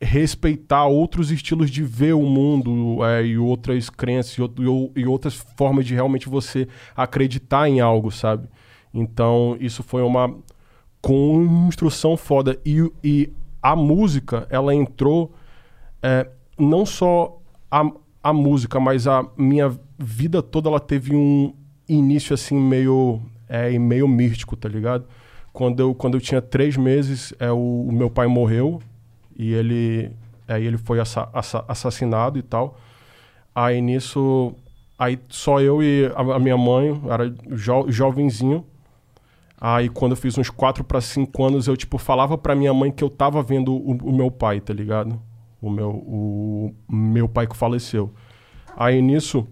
respeitar 0.00 0.86
outros 0.86 1.30
estilos 1.30 1.70
de 1.70 1.82
ver 1.82 2.14
o 2.14 2.22
mundo 2.22 3.02
é, 3.04 3.24
e 3.24 3.38
outras 3.38 3.88
crenças 3.88 4.36
e, 4.36 4.42
out- 4.42 4.60
e 4.62 4.66
ou- 4.66 4.92
e 4.94 5.06
outras 5.06 5.34
formas 5.34 5.86
de 5.86 5.94
realmente 5.94 6.28
você 6.28 6.68
acreditar 6.94 7.68
em 7.68 7.80
algo, 7.80 8.10
sabe? 8.10 8.46
Então, 8.92 9.56
isso 9.60 9.82
foi 9.82 10.02
uma 10.02 10.34
construção 11.00 12.16
foda. 12.16 12.58
E, 12.64 12.90
e 13.02 13.32
a 13.62 13.74
música, 13.74 14.46
ela 14.50 14.74
entrou 14.74 15.32
é, 16.02 16.28
não 16.58 16.84
só 16.84 17.40
a, 17.70 17.90
a 18.22 18.32
música, 18.32 18.78
mas 18.78 19.06
a 19.06 19.24
minha 19.36 19.72
vida 20.04 20.42
toda 20.42 20.68
ela 20.68 20.80
teve 20.80 21.14
um 21.14 21.52
início 21.88 22.34
assim 22.34 22.56
meio 22.58 23.20
é, 23.48 23.76
meio 23.78 24.06
místico, 24.08 24.56
tá 24.56 24.68
ligado? 24.68 25.06
Quando 25.52 25.80
eu, 25.80 25.94
quando 25.94 26.14
eu 26.14 26.20
tinha 26.20 26.42
três 26.42 26.76
meses, 26.76 27.32
é, 27.38 27.50
o, 27.50 27.86
o 27.88 27.92
meu 27.92 28.10
pai 28.10 28.26
morreu 28.26 28.80
e 29.36 29.52
ele, 29.52 30.10
aí 30.48 30.64
ele 30.66 30.76
foi 30.78 31.00
assa- 31.00 31.28
assa- 31.32 31.64
assassinado 31.68 32.38
e 32.38 32.42
tal. 32.42 32.78
Aí 33.54 33.80
nisso, 33.80 34.52
aí 34.98 35.18
só 35.28 35.60
eu 35.60 35.82
e 35.82 36.06
a, 36.14 36.20
a 36.36 36.38
minha 36.38 36.56
mãe, 36.56 37.00
era 37.08 37.32
jo, 37.52 37.86
jovenzinho. 37.88 38.64
Aí 39.60 39.88
quando 39.88 40.12
eu 40.12 40.16
fiz 40.16 40.36
uns 40.36 40.50
4 40.50 40.82
para 40.84 41.00
5 41.00 41.44
anos, 41.44 41.68
eu 41.68 41.76
tipo 41.76 41.98
falava 41.98 42.36
pra 42.36 42.54
minha 42.54 42.74
mãe 42.74 42.90
que 42.90 43.02
eu 43.04 43.08
tava 43.10 43.42
vendo 43.42 43.72
o, 43.74 43.92
o 43.92 44.12
meu 44.12 44.30
pai, 44.30 44.60
tá 44.60 44.74
ligado? 44.74 45.20
O 45.62 45.70
meu, 45.70 45.90
o 45.90 46.74
meu 46.88 47.28
pai 47.28 47.46
que 47.46 47.56
faleceu. 47.56 48.12
Aí 48.76 49.00
nisso, 49.00 49.46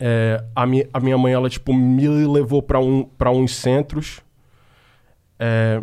é, 0.00 0.44
a, 0.54 0.66
mi, 0.66 0.86
a 0.92 1.00
minha 1.00 1.16
mãe, 1.16 1.32
ela 1.32 1.48
tipo 1.48 1.72
me 1.72 2.06
levou 2.08 2.62
pra 2.62 2.80
um, 2.80 3.08
uns 3.34 3.54
centros. 3.54 4.20
É, 5.38 5.82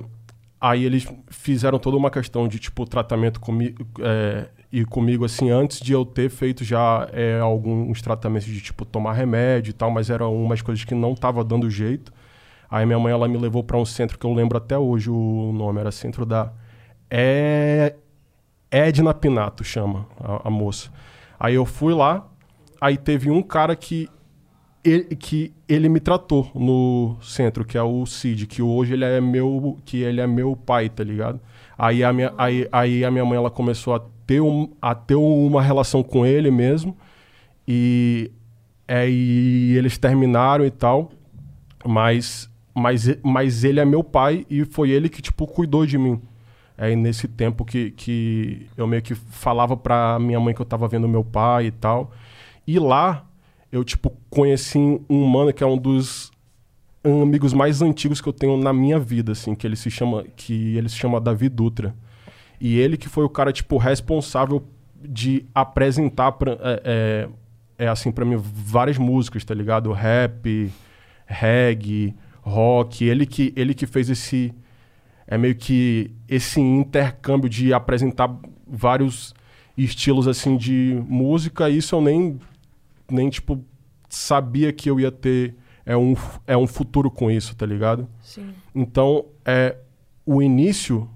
aí 0.60 0.84
eles 0.84 1.08
fizeram 1.30 1.78
toda 1.80 1.98
uma 1.98 2.10
questão 2.10 2.48
de 2.48 2.60
tipo 2.60 2.86
tratamento 2.86 3.40
comigo 3.40 3.86
é, 4.00 4.48
e 4.72 4.84
comigo 4.86 5.26
assim 5.26 5.52
antes 5.52 5.80
de 5.80 5.94
eu 5.94 6.04
ter 6.06 6.30
feito 6.30 6.64
já 6.64 7.08
é, 7.12 7.40
alguns 7.40 8.02
tratamentos 8.02 8.48
de 8.48 8.62
tipo 8.62 8.86
tomar 8.86 9.14
remédio 9.14 9.72
e 9.72 9.74
tal, 9.74 9.92
mas 9.92 10.10
eram 10.10 10.36
umas 10.36 10.62
coisas 10.62 10.84
que 10.84 10.96
não 10.96 11.16
tava 11.16 11.44
dando 11.44 11.70
jeito. 11.70 12.12
Aí 12.70 12.86
minha 12.86 12.98
mãe 12.98 13.12
ela 13.14 13.28
me 13.28 13.38
levou 13.38 13.64
para 13.64 13.78
um 13.78 13.86
centro 13.86 14.18
que 14.18 14.26
eu 14.26 14.34
lembro 14.34 14.58
até 14.58 14.78
hoje 14.78 15.10
o 15.10 15.52
nome 15.54 15.80
era 15.80 15.92
centro 15.92 16.26
da 16.26 16.52
é 17.10 17.96
Edna 18.72 19.14
Pinato 19.14 19.64
chama 19.64 20.08
a, 20.20 20.48
a 20.48 20.50
moça. 20.50 20.90
Aí 21.40 21.54
eu 21.54 21.66
fui 21.66 21.94
lá, 21.94 22.28
aí 22.84 22.98
teve 22.98 23.32
um 23.32 23.42
cara 23.42 23.78
que 23.78 24.10
ele, 24.84 25.16
que 25.16 25.54
ele 25.70 25.88
me 25.88 26.02
tratou 26.02 26.52
no 26.54 27.16
centro, 27.22 27.64
que 27.64 27.78
é 27.78 27.82
o 27.82 28.06
Cid, 28.06 28.46
que 28.46 28.62
hoje 28.62 28.92
ele 28.92 29.06
é 29.06 29.22
meu, 29.22 29.80
que 29.86 30.02
ele 30.02 30.20
é 30.20 30.28
meu 30.28 30.54
pai, 30.54 30.90
tá 30.90 31.02
ligado? 31.02 31.40
Aí 31.78 32.04
a 32.04 32.12
minha, 32.12 32.34
aí, 32.38 32.68
aí 32.70 33.06
a 33.06 33.10
minha 33.10 33.24
mãe 33.24 33.38
ela 33.38 33.50
começou 33.50 33.96
a 33.96 34.02
ter, 34.28 34.42
um, 34.42 34.70
a 34.82 34.94
ter 34.94 35.16
uma 35.16 35.62
relação 35.62 36.04
com 36.04 36.26
ele 36.26 36.52
mesmo 36.52 36.98
e, 37.66 38.30
é, 38.86 39.10
eles 39.10 39.98
terminaram 39.98 40.66
e 40.66 40.72
tal, 40.72 41.10
mas, 41.86 42.50
mas, 42.76 43.18
mas 43.24 43.64
ele 43.64 43.80
é 43.80 43.86
meu 43.86 44.04
pai 44.04 44.46
e 44.50 44.66
foi 44.66 44.90
ele 44.90 45.08
que 45.08 45.22
tipo 45.22 45.48
cuidou 45.48 45.86
de 45.86 45.98
mim. 45.98 46.22
É 46.78 46.94
nesse 46.98 47.30
tempo 47.30 47.64
que, 47.64 47.92
que 47.92 48.68
eu 48.76 48.86
meio 48.86 49.02
que 49.02 49.16
falava 49.16 49.78
pra 49.78 50.20
minha 50.20 50.40
mãe 50.40 50.54
que 50.54 50.62
eu 50.62 50.66
tava 50.66 50.86
vendo 50.86 51.08
meu 51.08 51.24
pai 51.24 51.68
e 51.68 51.72
tal. 51.72 52.12
E 52.66 52.80
lá 52.80 53.26
eu, 53.72 53.84
tipo, 53.84 54.16
conheci 54.30 54.78
um 55.10 55.26
mano 55.26 55.52
que 55.52 55.64
é 55.64 55.68
um 55.68 55.78
dos 55.78 56.32
amigos 57.04 57.54
mais 57.54 57.82
antigos 57.82 58.22
que 58.22 58.30
eu 58.30 58.34
tenho 58.34 58.56
na 58.56 58.72
minha 58.72 58.98
vida, 58.98 59.34
assim, 59.34 59.56
que 59.56 59.68
ele 59.68 59.76
se 59.76 59.92
chama, 59.92 60.24
que 60.36 60.78
ele 60.78 60.88
se 60.88 60.96
chama 60.96 61.20
Davi 61.20 61.50
Dutra. 61.50 61.96
E 62.62 62.80
ele 62.80 62.96
que 62.96 63.10
foi 63.10 63.24
o 63.26 63.30
cara, 63.30 63.52
tipo, 63.52 63.78
responsável 63.78 64.64
de 65.02 65.46
apresentar 65.54 66.32
pra, 66.34 66.54
é, 66.54 67.28
é, 67.78 67.86
é 67.86 67.88
assim, 67.88 68.12
para 68.12 68.24
mim, 68.24 68.38
várias 68.38 68.98
músicas, 68.98 69.44
tá 69.44 69.54
ligado? 69.54 69.92
Rap, 69.92 70.72
reggae, 71.26 72.16
rock. 72.42 73.04
Ele 73.04 73.26
que, 73.26 73.52
ele 73.56 73.74
que 73.74 73.86
fez 73.86 74.10
esse... 74.10 74.54
É 75.26 75.38
meio 75.38 75.56
que 75.56 76.12
esse 76.28 76.62
intercâmbio 76.62 77.50
de 77.50 77.74
apresentar 77.74 78.34
vários 78.68 79.34
estilos, 79.78 80.28
assim, 80.28 80.56
de 80.56 81.02
música. 81.08 81.70
Isso 81.70 81.96
eu 81.96 82.02
nem 82.02 82.40
nem, 83.10 83.30
tipo, 83.30 83.64
sabia 84.10 84.72
que 84.72 84.90
eu 84.90 85.00
ia 85.00 85.12
ter 85.12 85.56
é 85.86 85.98
um, 85.98 86.16
é 86.48 86.56
um 86.56 86.66
futuro 86.66 87.12
com 87.12 87.30
isso, 87.30 87.56
tá 87.56 87.66
ligado? 87.66 88.08
Sim. 88.22 88.54
Então, 88.74 89.26
é, 89.46 89.78
o 90.26 90.42
início 90.42 91.10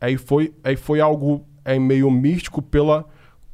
aí 0.00 0.16
foi, 0.16 0.52
aí 0.62 0.76
foi 0.76 1.00
algo 1.00 1.44
é, 1.64 1.78
meio 1.78 2.10
místico 2.10 2.62
pela 2.62 3.06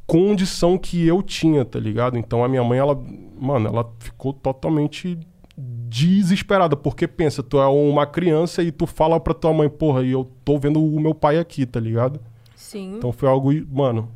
condição 0.07 0.77
que 0.77 1.07
eu 1.07 1.23
tinha, 1.23 1.65
tá 1.65 1.79
ligado? 1.79 2.19
Então 2.19 2.45
a 2.45 2.49
minha 2.49 2.65
mãe, 2.65 2.79
ela, 2.79 3.01
mano, 3.41 3.69
ela 3.69 3.91
ficou 4.01 4.33
totalmente 4.33 5.17
desesperada, 5.57 6.77
porque 6.77 7.07
pensa, 7.07 7.43
tu 7.43 7.59
é 7.59 7.67
uma 7.67 8.07
criança 8.07 8.63
e 8.63 8.73
tu 8.73 8.87
fala 8.87 9.21
pra 9.21 9.35
tua 9.35 9.53
mãe, 9.53 9.69
porra, 9.69 10.03
e 10.03 10.11
eu 10.11 10.29
tô 10.45 10.59
vendo 10.59 10.83
o 10.83 11.01
meu 11.01 11.15
pai 11.15 11.39
aqui, 11.39 11.65
tá 11.65 11.79
ligado? 11.79 12.21
Sim. 12.57 12.97
Então 12.97 13.13
foi 13.13 13.29
algo, 13.29 13.51
mano, 13.71 14.09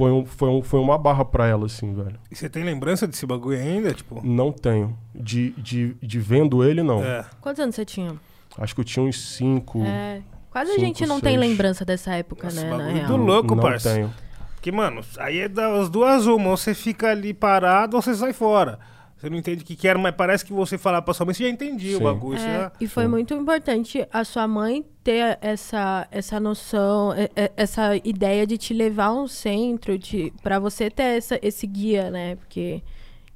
foi, 0.00 0.10
um, 0.12 0.24
foi, 0.24 0.48
um, 0.48 0.62
foi 0.62 0.80
uma 0.80 0.96
barra 0.96 1.24
pra 1.26 1.46
ela, 1.46 1.66
assim, 1.66 1.92
velho. 1.92 2.18
E 2.30 2.34
você 2.34 2.48
tem 2.48 2.64
lembrança 2.64 3.06
desse 3.06 3.26
bagulho 3.26 3.58
ainda? 3.58 3.92
Tipo? 3.92 4.24
Não 4.26 4.50
tenho. 4.50 4.96
De, 5.14 5.50
de, 5.58 5.94
de 6.00 6.18
vendo 6.18 6.64
ele, 6.64 6.82
não. 6.82 7.04
É. 7.04 7.26
Quantos 7.40 7.60
anos 7.60 7.74
você 7.74 7.84
tinha? 7.84 8.14
Acho 8.56 8.74
que 8.74 8.80
eu 8.80 8.84
tinha 8.84 9.04
uns 9.04 9.20
cinco. 9.36 9.82
É. 9.84 10.22
Quase 10.50 10.70
Cinco, 10.70 10.82
a 10.82 10.84
gente 10.86 11.06
não 11.06 11.16
seis. 11.20 11.22
tem 11.22 11.36
lembrança 11.36 11.84
dessa 11.84 12.14
época, 12.14 12.44
Nossa, 12.44 12.62
né? 12.62 12.70
Na 12.70 12.76
bagulho 12.78 12.94
real. 12.96 13.06
do 13.08 13.16
louco, 13.16 13.54
não 13.54 13.62
parça. 13.62 13.92
tenho. 13.94 14.12
Porque, 14.54 14.72
mano, 14.72 15.02
aí 15.18 15.40
é 15.40 15.48
das 15.48 15.90
duas 15.90 16.26
uma. 16.26 16.48
Ou 16.50 16.56
você 16.56 16.74
fica 16.74 17.10
ali 17.10 17.34
parado 17.34 17.96
ou 17.96 18.02
você 18.02 18.14
sai 18.14 18.32
fora. 18.32 18.78
Você 19.20 19.28
não 19.28 19.36
entende 19.36 19.62
o 19.62 19.66
que 19.66 19.76
quer, 19.76 19.98
mas 19.98 20.14
parece 20.14 20.42
que 20.42 20.52
você 20.52 20.78
falar 20.78 21.02
pra 21.02 21.12
sua 21.12 21.26
mãe, 21.26 21.34
você 21.34 21.44
já 21.44 21.50
entendia 21.50 21.98
o 21.98 22.00
bagulho. 22.00 22.38
É, 22.38 22.40
já- 22.40 22.72
e 22.80 22.86
foi 22.86 23.04
Sim. 23.04 23.10
muito 23.10 23.34
importante 23.34 24.06
a 24.10 24.24
sua 24.24 24.48
mãe 24.48 24.82
ter 25.04 25.36
essa, 25.42 26.08
essa 26.10 26.40
noção, 26.40 27.10
essa 27.54 27.96
ideia 28.02 28.46
de 28.46 28.56
te 28.56 28.72
levar 28.72 29.06
a 29.08 29.12
um 29.12 29.28
centro, 29.28 29.98
de, 29.98 30.32
pra 30.42 30.58
você 30.58 30.90
ter 30.90 31.18
essa, 31.18 31.38
esse 31.42 31.66
guia, 31.66 32.10
né? 32.10 32.36
Porque. 32.36 32.82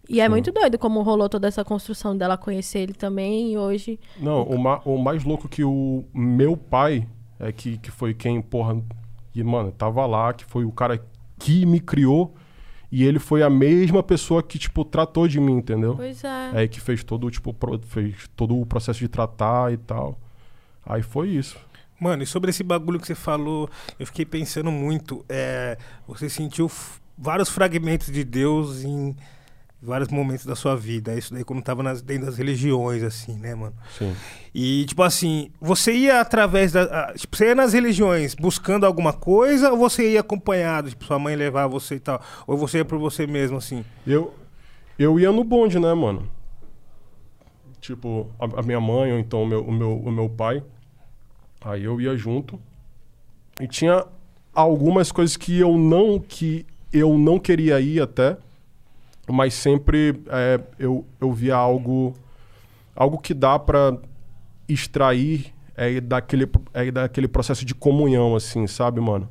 E 0.08 0.20
é 0.20 0.24
Sim. 0.24 0.30
muito 0.30 0.50
doido 0.52 0.78
como 0.78 1.02
rolou 1.02 1.28
toda 1.28 1.48
essa 1.48 1.62
construção 1.62 2.16
dela 2.16 2.38
conhecer 2.38 2.78
ele 2.78 2.94
também 2.94 3.52
e 3.52 3.58
hoje. 3.58 4.00
Não, 4.18 4.42
o, 4.42 4.58
ma- 4.58 4.80
o 4.86 4.96
mais 4.96 5.22
louco 5.22 5.48
que 5.48 5.62
o 5.64 6.04
meu 6.14 6.56
pai, 6.56 7.06
é 7.38 7.52
que, 7.52 7.76
que 7.76 7.90
foi 7.90 8.14
quem, 8.14 8.40
porra, 8.40 8.82
e, 9.34 9.42
mano, 9.42 9.70
tava 9.70 10.06
lá, 10.06 10.32
que 10.32 10.46
foi 10.46 10.64
o 10.64 10.72
cara 10.72 10.98
que 11.38 11.66
me 11.66 11.78
criou, 11.80 12.34
e 12.96 13.04
ele 13.04 13.18
foi 13.18 13.42
a 13.42 13.50
mesma 13.50 14.02
pessoa 14.02 14.42
que, 14.42 14.58
tipo, 14.58 14.84
tratou 14.84 15.26
de 15.26 15.40
mim, 15.40 15.54
entendeu? 15.54 15.96
Pois 15.96 16.22
é. 16.22 16.62
É, 16.64 16.68
que 16.68 16.80
fez 16.80 17.02
todo, 17.02 17.30
tipo, 17.30 17.52
pro- 17.52 17.78
fez 17.80 18.28
todo 18.36 18.56
o 18.58 18.64
processo 18.64 19.00
de 19.00 19.08
tratar 19.08 19.72
e 19.72 19.76
tal. 19.76 20.18
Aí 20.86 21.02
foi 21.02 21.28
isso. 21.30 21.56
Mano, 21.98 22.22
e 22.22 22.26
sobre 22.26 22.50
esse 22.50 22.62
bagulho 22.62 23.00
que 23.00 23.06
você 23.06 23.14
falou, 23.14 23.68
eu 23.98 24.06
fiquei 24.06 24.24
pensando 24.24 24.70
muito. 24.70 25.24
É, 25.28 25.76
você 26.06 26.28
sentiu 26.28 26.70
vários 27.16 27.48
fragmentos 27.48 28.12
de 28.12 28.22
Deus 28.24 28.84
em 28.84 29.16
vários 29.84 30.08
momentos 30.08 30.44
da 30.46 30.56
sua 30.56 30.74
vida. 30.76 31.14
Isso 31.14 31.32
daí 31.34 31.44
quando 31.44 31.62
tava 31.62 31.82
nas, 31.82 32.00
dentro 32.02 32.26
das 32.26 32.36
religiões, 32.38 33.02
assim, 33.02 33.34
né, 33.36 33.54
mano? 33.54 33.74
Sim. 33.98 34.14
E, 34.54 34.84
tipo 34.86 35.02
assim, 35.02 35.50
você 35.60 35.92
ia 35.92 36.20
através 36.20 36.72
da. 36.72 36.82
a- 36.84 37.14
Tipo, 37.14 37.36
você 37.36 37.46
ia 37.48 37.54
nas 37.54 37.72
religiões 37.72 38.34
buscando 38.34 38.84
alguma 38.86 39.12
coisa 39.12 39.70
ou 39.72 39.78
você 39.78 40.12
ia 40.12 40.20
acompanhado? 40.20 40.88
Tipo, 40.90 41.04
sua 41.04 41.18
mãe 41.18 41.36
levar 41.36 41.66
você 41.66 41.96
e 41.96 42.00
tal? 42.00 42.20
Ou 42.46 42.56
você 42.56 42.78
ia 42.78 42.84
por 42.84 42.98
você 42.98 43.26
mesmo, 43.26 43.56
assim? 43.58 43.84
Eu, 44.06 44.34
eu 44.98 45.18
ia 45.20 45.30
no 45.32 45.44
bonde, 45.44 45.78
né, 45.78 45.92
mano? 45.94 46.28
Tipo, 47.80 48.28
a, 48.38 48.60
a 48.60 48.62
minha 48.62 48.80
mãe 48.80 49.12
ou 49.12 49.18
então 49.18 49.42
o 49.42 49.46
meu, 49.46 49.62
o, 49.64 49.72
meu, 49.72 49.96
o 49.98 50.10
meu 50.10 50.28
pai. 50.28 50.62
Aí 51.60 51.84
eu 51.84 52.00
ia 52.00 52.16
junto. 52.16 52.58
E 53.60 53.66
tinha 53.68 54.04
algumas 54.54 55.12
coisas 55.12 55.36
que 55.36 55.58
eu 55.58 55.76
não 55.76 56.18
que 56.18 56.64
eu 56.92 57.18
não 57.18 57.38
queria 57.38 57.80
ir 57.80 58.00
até, 58.00 58.36
mas 59.28 59.54
sempre 59.54 60.20
é, 60.28 60.60
eu, 60.78 61.04
eu 61.20 61.32
via 61.32 61.56
algo 61.56 62.14
algo 62.94 63.18
que 63.18 63.34
dá 63.34 63.58
pra 63.58 63.96
extrair 64.68 65.52
é, 65.76 66.00
daquele, 66.00 66.48
é, 66.72 66.90
daquele 66.90 67.26
processo 67.26 67.64
de 67.64 67.74
comunhão, 67.74 68.36
assim, 68.36 68.66
sabe, 68.66 69.00
mano? 69.00 69.28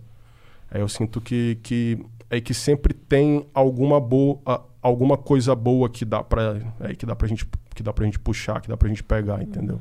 É, 0.70 0.82
eu 0.82 0.90
sinto 0.90 1.22
que, 1.22 1.58
que 1.64 1.98
é 2.30 2.42
que 2.42 2.54
sempre 2.54 2.94
tem 2.94 3.48
alguma 3.54 4.00
boa 4.00 4.40
alguma 4.82 5.18
coisa 5.18 5.56
boa 5.56 5.90
que 5.90 6.04
dá 6.04 6.22
para 6.24 6.60
é, 6.82 6.94
que 6.94 7.06
dá 7.06 7.16
pra 7.16 7.28
gente 7.28 7.48
que 7.74 7.82
dá 7.82 7.94
pra 7.94 8.06
gente 8.06 8.20
puxar, 8.20 8.62
que 8.62 8.68
dá 8.68 8.76
pra 8.76 8.90
gente 8.90 9.04
pegar, 9.04 9.42
entendeu? 9.42 9.80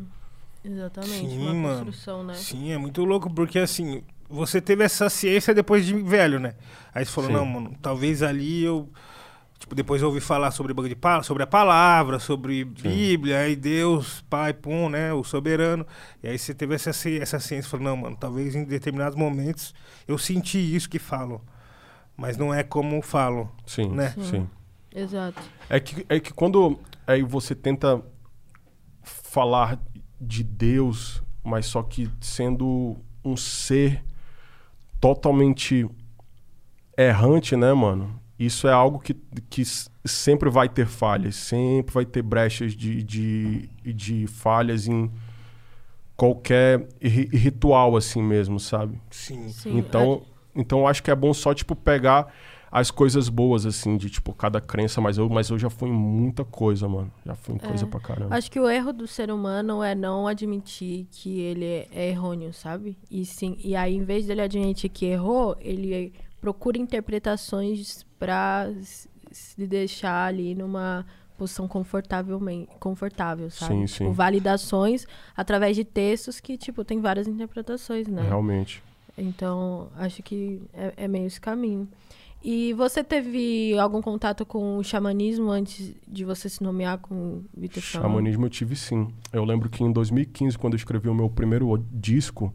Exatamente. 0.64 1.28
Sim, 1.28 1.38
uma 1.38 1.54
mano. 1.54 1.84
construção, 1.84 2.22
né? 2.22 2.34
Sim, 2.34 2.70
é 2.70 2.78
muito 2.78 3.04
louco, 3.04 3.28
porque 3.32 3.58
assim, 3.58 4.02
você 4.30 4.60
teve 4.60 4.84
essa 4.84 5.10
ciência 5.10 5.52
depois 5.52 5.84
de 5.84 5.94
velho, 5.94 6.38
né? 6.38 6.54
Aí 6.94 7.04
você 7.04 7.10
falou, 7.10 7.30
Sim. 7.30 7.36
não, 7.36 7.44
mano, 7.44 7.74
talvez 7.82 8.22
ali 8.22 8.62
eu. 8.62 8.88
Tipo, 9.62 9.76
depois 9.76 10.02
eu 10.02 10.08
ouvi 10.08 10.20
falar 10.20 10.50
sobre, 10.50 10.72
o 10.72 10.74
bagulho 10.74 10.92
de 10.92 11.00
pa- 11.00 11.22
sobre 11.22 11.44
a 11.44 11.46
palavra, 11.46 12.18
sobre 12.18 12.64
Bíblia, 12.64 13.38
aí 13.38 13.54
Deus, 13.54 14.20
Pai, 14.28 14.52
Pum, 14.52 14.88
né? 14.88 15.12
O 15.12 15.22
soberano. 15.22 15.86
E 16.20 16.26
aí 16.26 16.36
você 16.36 16.52
teve 16.52 16.74
essa, 16.74 16.90
essa 16.90 17.38
ciência, 17.38 17.70
falou, 17.70 17.84
não, 17.86 17.96
mano, 17.96 18.16
talvez 18.16 18.56
em 18.56 18.64
determinados 18.64 19.16
momentos 19.16 19.72
eu 20.08 20.18
senti 20.18 20.58
isso 20.58 20.90
que 20.90 20.98
falam. 20.98 21.40
Mas 22.16 22.36
não 22.36 22.52
é 22.52 22.64
como 22.64 23.00
falam. 23.02 23.48
Sim, 23.64 23.90
Né? 23.90 24.12
sim. 24.20 24.48
Exato. 24.92 25.40
É 25.70 25.78
que, 25.78 26.04
é 26.08 26.18
que 26.18 26.32
quando 26.32 26.80
aí 27.06 27.22
você 27.22 27.54
tenta 27.54 28.02
falar 29.04 29.78
de 30.20 30.42
Deus, 30.42 31.22
mas 31.44 31.66
só 31.66 31.84
que 31.84 32.10
sendo 32.20 32.96
um 33.24 33.36
ser 33.36 34.04
totalmente 35.00 35.88
errante, 36.98 37.56
né, 37.56 37.72
mano? 37.72 38.20
Isso 38.46 38.66
é 38.66 38.72
algo 38.72 38.98
que, 38.98 39.14
que 39.48 39.62
sempre 40.04 40.50
vai 40.50 40.68
ter 40.68 40.86
falhas, 40.86 41.36
sempre 41.36 41.94
vai 41.94 42.04
ter 42.04 42.22
brechas 42.22 42.72
de, 42.74 43.02
de, 43.02 43.68
de 43.84 44.26
falhas 44.26 44.86
em 44.88 45.10
qualquer 46.16 46.86
ri- 47.00 47.28
ritual 47.32 47.96
assim 47.96 48.22
mesmo, 48.22 48.58
sabe? 48.60 49.00
Sim. 49.10 49.48
Sim. 49.48 49.78
Então, 49.78 50.22
então 50.54 50.80
eu 50.80 50.86
acho 50.86 51.02
que 51.02 51.10
é 51.10 51.14
bom 51.14 51.32
só, 51.32 51.54
tipo, 51.54 51.74
pegar 51.74 52.32
as 52.70 52.90
coisas 52.90 53.28
boas, 53.28 53.66
assim, 53.66 53.98
de, 53.98 54.08
tipo, 54.08 54.32
cada 54.32 54.58
crença, 54.58 54.98
mas 54.98 55.18
eu, 55.18 55.28
mas 55.28 55.50
eu 55.50 55.58
já 55.58 55.68
fui 55.68 55.90
em 55.90 55.92
muita 55.92 56.42
coisa, 56.42 56.88
mano. 56.88 57.12
Já 57.26 57.34
fui 57.34 57.54
em 57.54 57.58
coisa 57.58 57.86
pra 57.86 58.00
caramba. 58.00 58.34
Acho 58.34 58.50
que 58.50 58.58
o 58.58 58.68
erro 58.68 58.94
do 58.94 59.06
ser 59.06 59.30
humano 59.30 59.82
é 59.82 59.94
não 59.94 60.26
admitir 60.26 61.06
que 61.10 61.38
ele 61.40 61.66
é, 61.66 61.88
é 61.92 62.08
errôneo, 62.08 62.52
sabe? 62.52 62.96
E 63.10 63.26
sim, 63.26 63.56
e 63.62 63.76
aí 63.76 63.94
em 63.94 64.04
vez 64.04 64.26
dele 64.26 64.40
admitir 64.40 64.88
que 64.88 65.04
errou, 65.04 65.54
ele 65.60 66.14
procura 66.42 66.76
interpretações 66.76 68.04
pra 68.18 68.66
s- 68.78 69.08
se 69.30 69.66
deixar 69.66 70.26
ali 70.26 70.54
numa 70.54 71.06
posição 71.38 71.66
confortavelmente 71.66 72.68
confortável, 72.78 73.48
sabe? 73.50 73.74
Sim, 73.74 73.84
Tipo, 73.86 74.10
sim. 74.10 74.12
validações 74.12 75.06
através 75.36 75.74
de 75.76 75.84
textos 75.84 76.38
que 76.40 76.58
tipo 76.58 76.84
tem 76.84 77.00
várias 77.00 77.26
interpretações, 77.26 78.06
né? 78.06 78.22
Realmente. 78.22 78.82
Então, 79.16 79.88
acho 79.96 80.22
que 80.22 80.62
é, 80.74 80.92
é 80.96 81.08
meio 81.08 81.26
esse 81.26 81.40
caminho. 81.40 81.88
E 82.44 82.72
você 82.72 83.04
teve 83.04 83.78
algum 83.78 84.02
contato 84.02 84.44
com 84.44 84.76
o 84.78 84.82
xamanismo 84.82 85.48
antes 85.50 85.94
de 86.08 86.24
você 86.24 86.48
se 86.48 86.60
nomear 86.62 86.98
com 86.98 87.42
Vitor? 87.56 87.80
Xamanismo 87.82 88.46
eu 88.46 88.50
tive 88.50 88.74
sim. 88.74 89.08
Eu 89.32 89.44
lembro 89.44 89.68
que 89.70 89.84
em 89.84 89.92
2015, 89.92 90.58
quando 90.58 90.72
eu 90.74 90.76
escrevi 90.78 91.08
o 91.08 91.14
meu 91.14 91.30
primeiro 91.30 91.78
disco, 91.92 92.52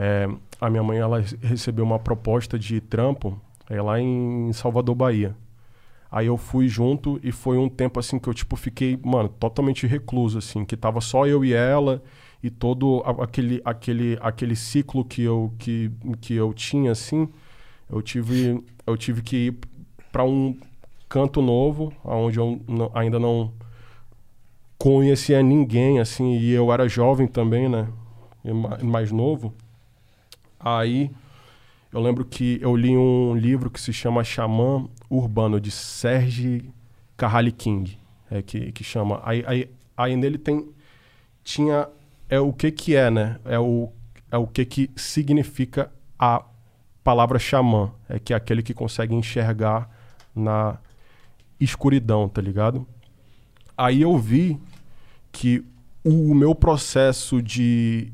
é, 0.00 0.28
a 0.60 0.70
minha 0.70 0.82
mãe 0.82 0.98
ela 0.98 1.18
re- 1.20 1.36
recebeu 1.42 1.84
uma 1.84 1.98
proposta 1.98 2.56
de 2.56 2.80
trampo 2.80 3.36
é, 3.68 3.82
lá 3.82 4.00
em 4.00 4.52
Salvador, 4.52 4.94
Bahia. 4.94 5.34
Aí 6.10 6.26
eu 6.26 6.36
fui 6.36 6.68
junto 6.68 7.18
e 7.22 7.32
foi 7.32 7.58
um 7.58 7.68
tempo 7.68 7.98
assim 7.98 8.16
que 8.18 8.28
eu, 8.28 8.32
tipo, 8.32 8.54
fiquei, 8.56 8.96
mano, 9.04 9.28
totalmente 9.28 9.86
recluso, 9.88 10.38
assim, 10.38 10.64
que 10.64 10.76
tava 10.76 11.00
só 11.00 11.26
eu 11.26 11.44
e 11.44 11.52
ela 11.52 12.00
e 12.42 12.48
todo 12.48 13.02
aquele, 13.20 13.60
aquele, 13.64 14.16
aquele 14.22 14.54
ciclo 14.56 15.04
que 15.04 15.22
eu, 15.22 15.52
que, 15.58 15.90
que 16.20 16.34
eu 16.34 16.54
tinha, 16.54 16.92
assim, 16.92 17.28
eu 17.90 18.00
tive, 18.00 18.62
eu 18.86 18.96
tive 18.96 19.20
que 19.20 19.36
ir 19.48 19.58
para 20.12 20.24
um 20.24 20.56
canto 21.08 21.42
novo, 21.42 21.92
onde 22.04 22.38
eu 22.38 22.60
ainda 22.94 23.18
não 23.18 23.52
conhecia 24.78 25.42
ninguém, 25.42 25.98
assim, 25.98 26.38
e 26.38 26.52
eu 26.52 26.72
era 26.72 26.88
jovem 26.88 27.26
também, 27.26 27.68
né, 27.68 27.88
ma- 28.44 28.78
mais 28.82 29.10
novo. 29.10 29.52
Aí 30.58 31.10
eu 31.92 32.00
lembro 32.00 32.24
que 32.24 32.58
eu 32.60 32.76
li 32.76 32.96
um 32.96 33.34
livro 33.34 33.70
que 33.70 33.80
se 33.80 33.92
chama 33.92 34.22
Xamã 34.22 34.86
Urbano, 35.08 35.60
de 35.60 35.70
Serge 35.70 36.70
Carrali 37.16 37.50
King, 37.50 37.98
é, 38.30 38.42
que, 38.42 38.72
que 38.72 38.84
chama. 38.84 39.20
Aí, 39.24 39.42
aí, 39.46 39.70
aí 39.96 40.16
nele 40.16 40.38
tem. 40.38 40.68
Tinha. 41.42 41.88
É 42.28 42.38
o 42.38 42.52
que 42.52 42.70
que 42.70 42.94
é, 42.94 43.10
né? 43.10 43.38
É 43.44 43.58
o, 43.58 43.90
é 44.30 44.36
o 44.36 44.46
que 44.46 44.64
que 44.66 44.90
significa 44.96 45.90
a 46.18 46.44
palavra 47.02 47.38
xamã. 47.38 47.90
É 48.08 48.18
que 48.18 48.34
é 48.34 48.36
aquele 48.36 48.62
que 48.62 48.74
consegue 48.74 49.14
enxergar 49.14 49.88
na 50.34 50.78
escuridão, 51.58 52.28
tá 52.28 52.42
ligado? 52.42 52.86
Aí 53.76 54.02
eu 54.02 54.16
vi 54.18 54.60
que 55.32 55.64
o 56.04 56.34
meu 56.34 56.54
processo 56.54 57.40
de, 57.40 58.12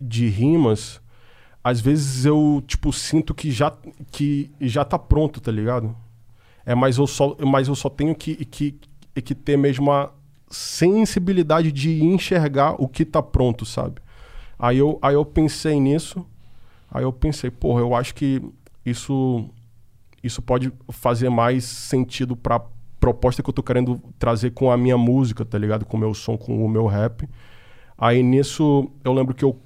de 0.00 0.28
rimas 0.28 1.00
às 1.68 1.80
vezes 1.80 2.24
eu, 2.24 2.62
tipo, 2.66 2.92
sinto 2.92 3.34
que 3.34 3.50
já, 3.50 3.72
que 4.10 4.50
já 4.60 4.84
tá 4.84 4.98
pronto, 4.98 5.38
tá 5.40 5.52
ligado? 5.52 5.94
É, 6.64 6.74
mas 6.74 6.96
eu 6.96 7.06
só, 7.06 7.36
mas 7.44 7.68
eu 7.68 7.74
só 7.74 7.90
tenho 7.90 8.14
que, 8.14 8.42
que, 8.44 8.78
que 9.22 9.34
ter 9.34 9.58
mesmo 9.58 9.90
a 9.92 10.10
sensibilidade 10.48 11.70
de 11.70 12.02
enxergar 12.02 12.74
o 12.78 12.88
que 12.88 13.04
tá 13.04 13.22
pronto, 13.22 13.66
sabe? 13.66 14.00
Aí 14.58 14.78
eu, 14.78 14.98
aí 15.02 15.14
eu 15.14 15.24
pensei 15.24 15.78
nisso, 15.78 16.24
aí 16.90 17.02
eu 17.04 17.12
pensei, 17.12 17.50
porra, 17.50 17.80
eu 17.80 17.94
acho 17.94 18.14
que 18.14 18.40
isso, 18.84 19.48
isso 20.22 20.40
pode 20.40 20.72
fazer 20.88 21.28
mais 21.28 21.64
sentido 21.64 22.34
pra 22.34 22.62
proposta 22.98 23.42
que 23.42 23.50
eu 23.50 23.54
tô 23.54 23.62
querendo 23.62 24.00
trazer 24.18 24.52
com 24.52 24.70
a 24.70 24.76
minha 24.76 24.96
música, 24.96 25.44
tá 25.44 25.58
ligado? 25.58 25.84
Com 25.84 25.96
o 25.96 26.00
meu 26.00 26.14
som, 26.14 26.36
com 26.36 26.64
o 26.64 26.68
meu 26.68 26.86
rap. 26.86 27.28
Aí 27.96 28.22
nisso, 28.22 28.90
eu 29.04 29.12
lembro 29.12 29.34
que 29.34 29.44
eu 29.44 29.60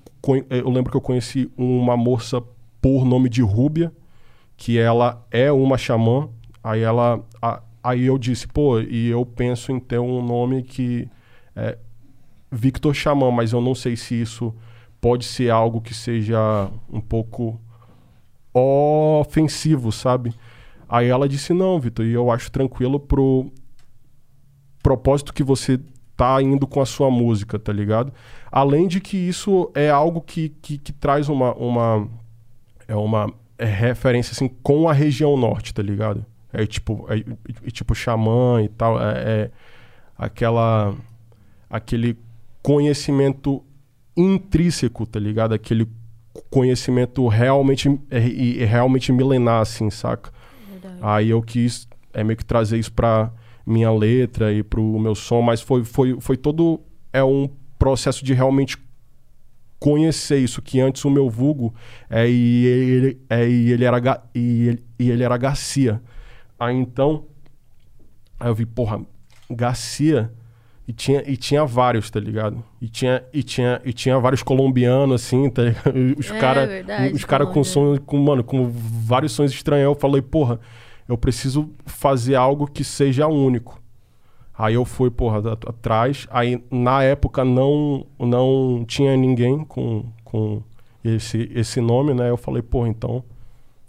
eu 0.50 0.70
lembro 0.70 0.90
que 0.90 0.96
eu 0.96 1.00
conheci 1.00 1.50
uma 1.56 1.96
moça 1.96 2.42
por 2.80 3.04
nome 3.04 3.28
de 3.28 3.42
Rúbia, 3.42 3.92
que 4.56 4.78
ela 4.78 5.24
é 5.30 5.50
uma 5.50 5.76
xamã. 5.76 6.28
Aí 6.62 6.80
ela, 6.80 7.20
a- 7.40 7.62
aí 7.82 8.04
eu 8.06 8.16
disse, 8.18 8.46
pô, 8.46 8.80
e 8.80 9.08
eu 9.08 9.24
penso 9.26 9.72
em 9.72 9.80
ter 9.80 9.98
um 9.98 10.24
nome 10.24 10.62
que 10.62 11.08
é 11.56 11.76
Victor 12.50 12.94
Xamã, 12.94 13.30
mas 13.30 13.52
eu 13.52 13.60
não 13.60 13.74
sei 13.74 13.96
se 13.96 14.20
isso 14.20 14.54
pode 15.00 15.24
ser 15.24 15.50
algo 15.50 15.80
que 15.80 15.94
seja 15.94 16.70
um 16.92 17.00
pouco 17.00 17.60
ofensivo, 18.54 19.90
sabe? 19.90 20.34
Aí 20.88 21.08
ela 21.08 21.28
disse, 21.28 21.52
não, 21.52 21.80
Vitor, 21.80 22.04
e 22.04 22.12
eu 22.12 22.30
acho 22.30 22.50
tranquilo 22.52 23.00
pro 23.00 23.50
propósito 24.82 25.32
que 25.32 25.42
você 25.42 25.80
tá 26.16 26.40
indo 26.42 26.66
com 26.66 26.80
a 26.80 26.86
sua 26.86 27.10
música, 27.10 27.58
tá 27.58 27.72
ligado? 27.72 28.12
Além 28.52 28.86
de 28.86 29.00
que 29.00 29.16
isso 29.16 29.72
é 29.74 29.88
algo 29.88 30.20
que, 30.20 30.50
que, 30.60 30.76
que 30.76 30.92
traz 30.92 31.30
uma, 31.30 31.54
uma, 31.54 32.06
é 32.86 32.94
uma 32.94 33.32
é 33.56 33.64
referência 33.64 34.32
assim 34.32 34.46
com 34.62 34.90
a 34.90 34.92
região 34.92 35.38
norte, 35.38 35.72
tá 35.72 35.82
ligado? 35.82 36.26
É 36.52 36.66
tipo, 36.66 37.06
é, 37.08 37.24
é 37.66 37.70
tipo 37.70 37.94
xamã 37.94 38.62
e 38.62 38.68
tal, 38.68 39.00
é, 39.00 39.12
é 39.14 39.50
aquela 40.18 40.94
aquele 41.70 42.18
conhecimento 42.62 43.64
intrínseco, 44.14 45.06
tá 45.06 45.18
ligado? 45.18 45.54
Aquele 45.54 45.88
conhecimento 46.50 47.26
realmente 47.28 47.88
é, 48.10 48.18
é 48.18 48.66
realmente 48.66 49.10
milenar 49.12 49.62
assim, 49.62 49.88
saca? 49.88 50.30
Verdade. 50.70 50.98
Aí 51.00 51.30
eu 51.30 51.40
quis 51.40 51.88
é, 52.12 52.22
meio 52.22 52.36
que 52.36 52.44
trazer 52.44 52.78
isso 52.78 52.92
pra 52.92 53.32
minha 53.64 53.90
letra 53.90 54.52
e 54.52 54.62
pro 54.62 54.98
meu 54.98 55.14
som, 55.14 55.40
mas 55.40 55.62
foi, 55.62 55.84
foi, 55.84 56.20
foi 56.20 56.36
todo 56.36 56.80
é 57.12 57.24
um 57.24 57.48
processo 57.82 58.24
de 58.24 58.32
realmente 58.32 58.78
conhecer 59.80 60.38
isso, 60.38 60.62
que 60.62 60.80
antes 60.80 61.04
o 61.04 61.10
meu 61.10 61.28
vulgo 61.28 61.74
é, 62.08 62.28
e 62.30 62.64
ele, 62.64 63.20
é, 63.28 63.48
e 63.48 63.72
ele, 63.72 63.84
era, 63.84 64.22
e 64.32 64.68
ele, 64.68 64.84
e 65.00 65.10
ele 65.10 65.24
era 65.24 65.36
Garcia. 65.36 66.00
Aí 66.60 66.76
então, 66.76 67.24
aí 68.38 68.48
eu 68.48 68.54
vi, 68.54 68.64
porra, 68.64 69.00
Garcia, 69.50 70.30
e 70.86 70.92
tinha, 70.92 71.24
e 71.26 71.36
tinha 71.36 71.64
vários, 71.64 72.08
tá 72.08 72.20
ligado? 72.20 72.62
E 72.80 72.88
tinha, 72.88 73.24
e 73.32 73.42
tinha, 73.42 73.82
e 73.84 73.92
tinha 73.92 74.16
vários 74.20 74.44
colombianos, 74.44 75.20
assim, 75.20 75.50
tá 75.50 75.64
ligado? 75.64 75.92
Os 76.16 76.30
É, 76.30 76.38
caras 76.38 76.68
verdade, 76.68 77.14
os 77.14 77.24
cara 77.24 77.46
com 77.46 77.64
som, 77.64 77.96
com, 77.98 78.16
mano, 78.18 78.44
com 78.44 78.70
vários 78.70 79.32
sons 79.32 79.50
estranhos. 79.50 79.86
Eu 79.86 79.96
falei, 79.96 80.22
porra, 80.22 80.60
eu 81.08 81.18
preciso 81.18 81.68
fazer 81.84 82.36
algo 82.36 82.68
que 82.68 82.84
seja 82.84 83.26
único. 83.26 83.81
Aí 84.56 84.74
eu 84.74 84.84
fui, 84.84 85.10
porra, 85.10 85.38
at- 85.52 85.66
atrás. 85.68 86.26
Aí 86.30 86.62
na 86.70 87.02
época 87.02 87.44
não, 87.44 88.06
não 88.18 88.84
tinha 88.86 89.16
ninguém 89.16 89.64
com, 89.64 90.04
com 90.24 90.62
esse, 91.04 91.50
esse 91.54 91.80
nome, 91.80 92.14
né? 92.14 92.28
Eu 92.30 92.36
falei, 92.36 92.62
porra, 92.62 92.88
então 92.88 93.24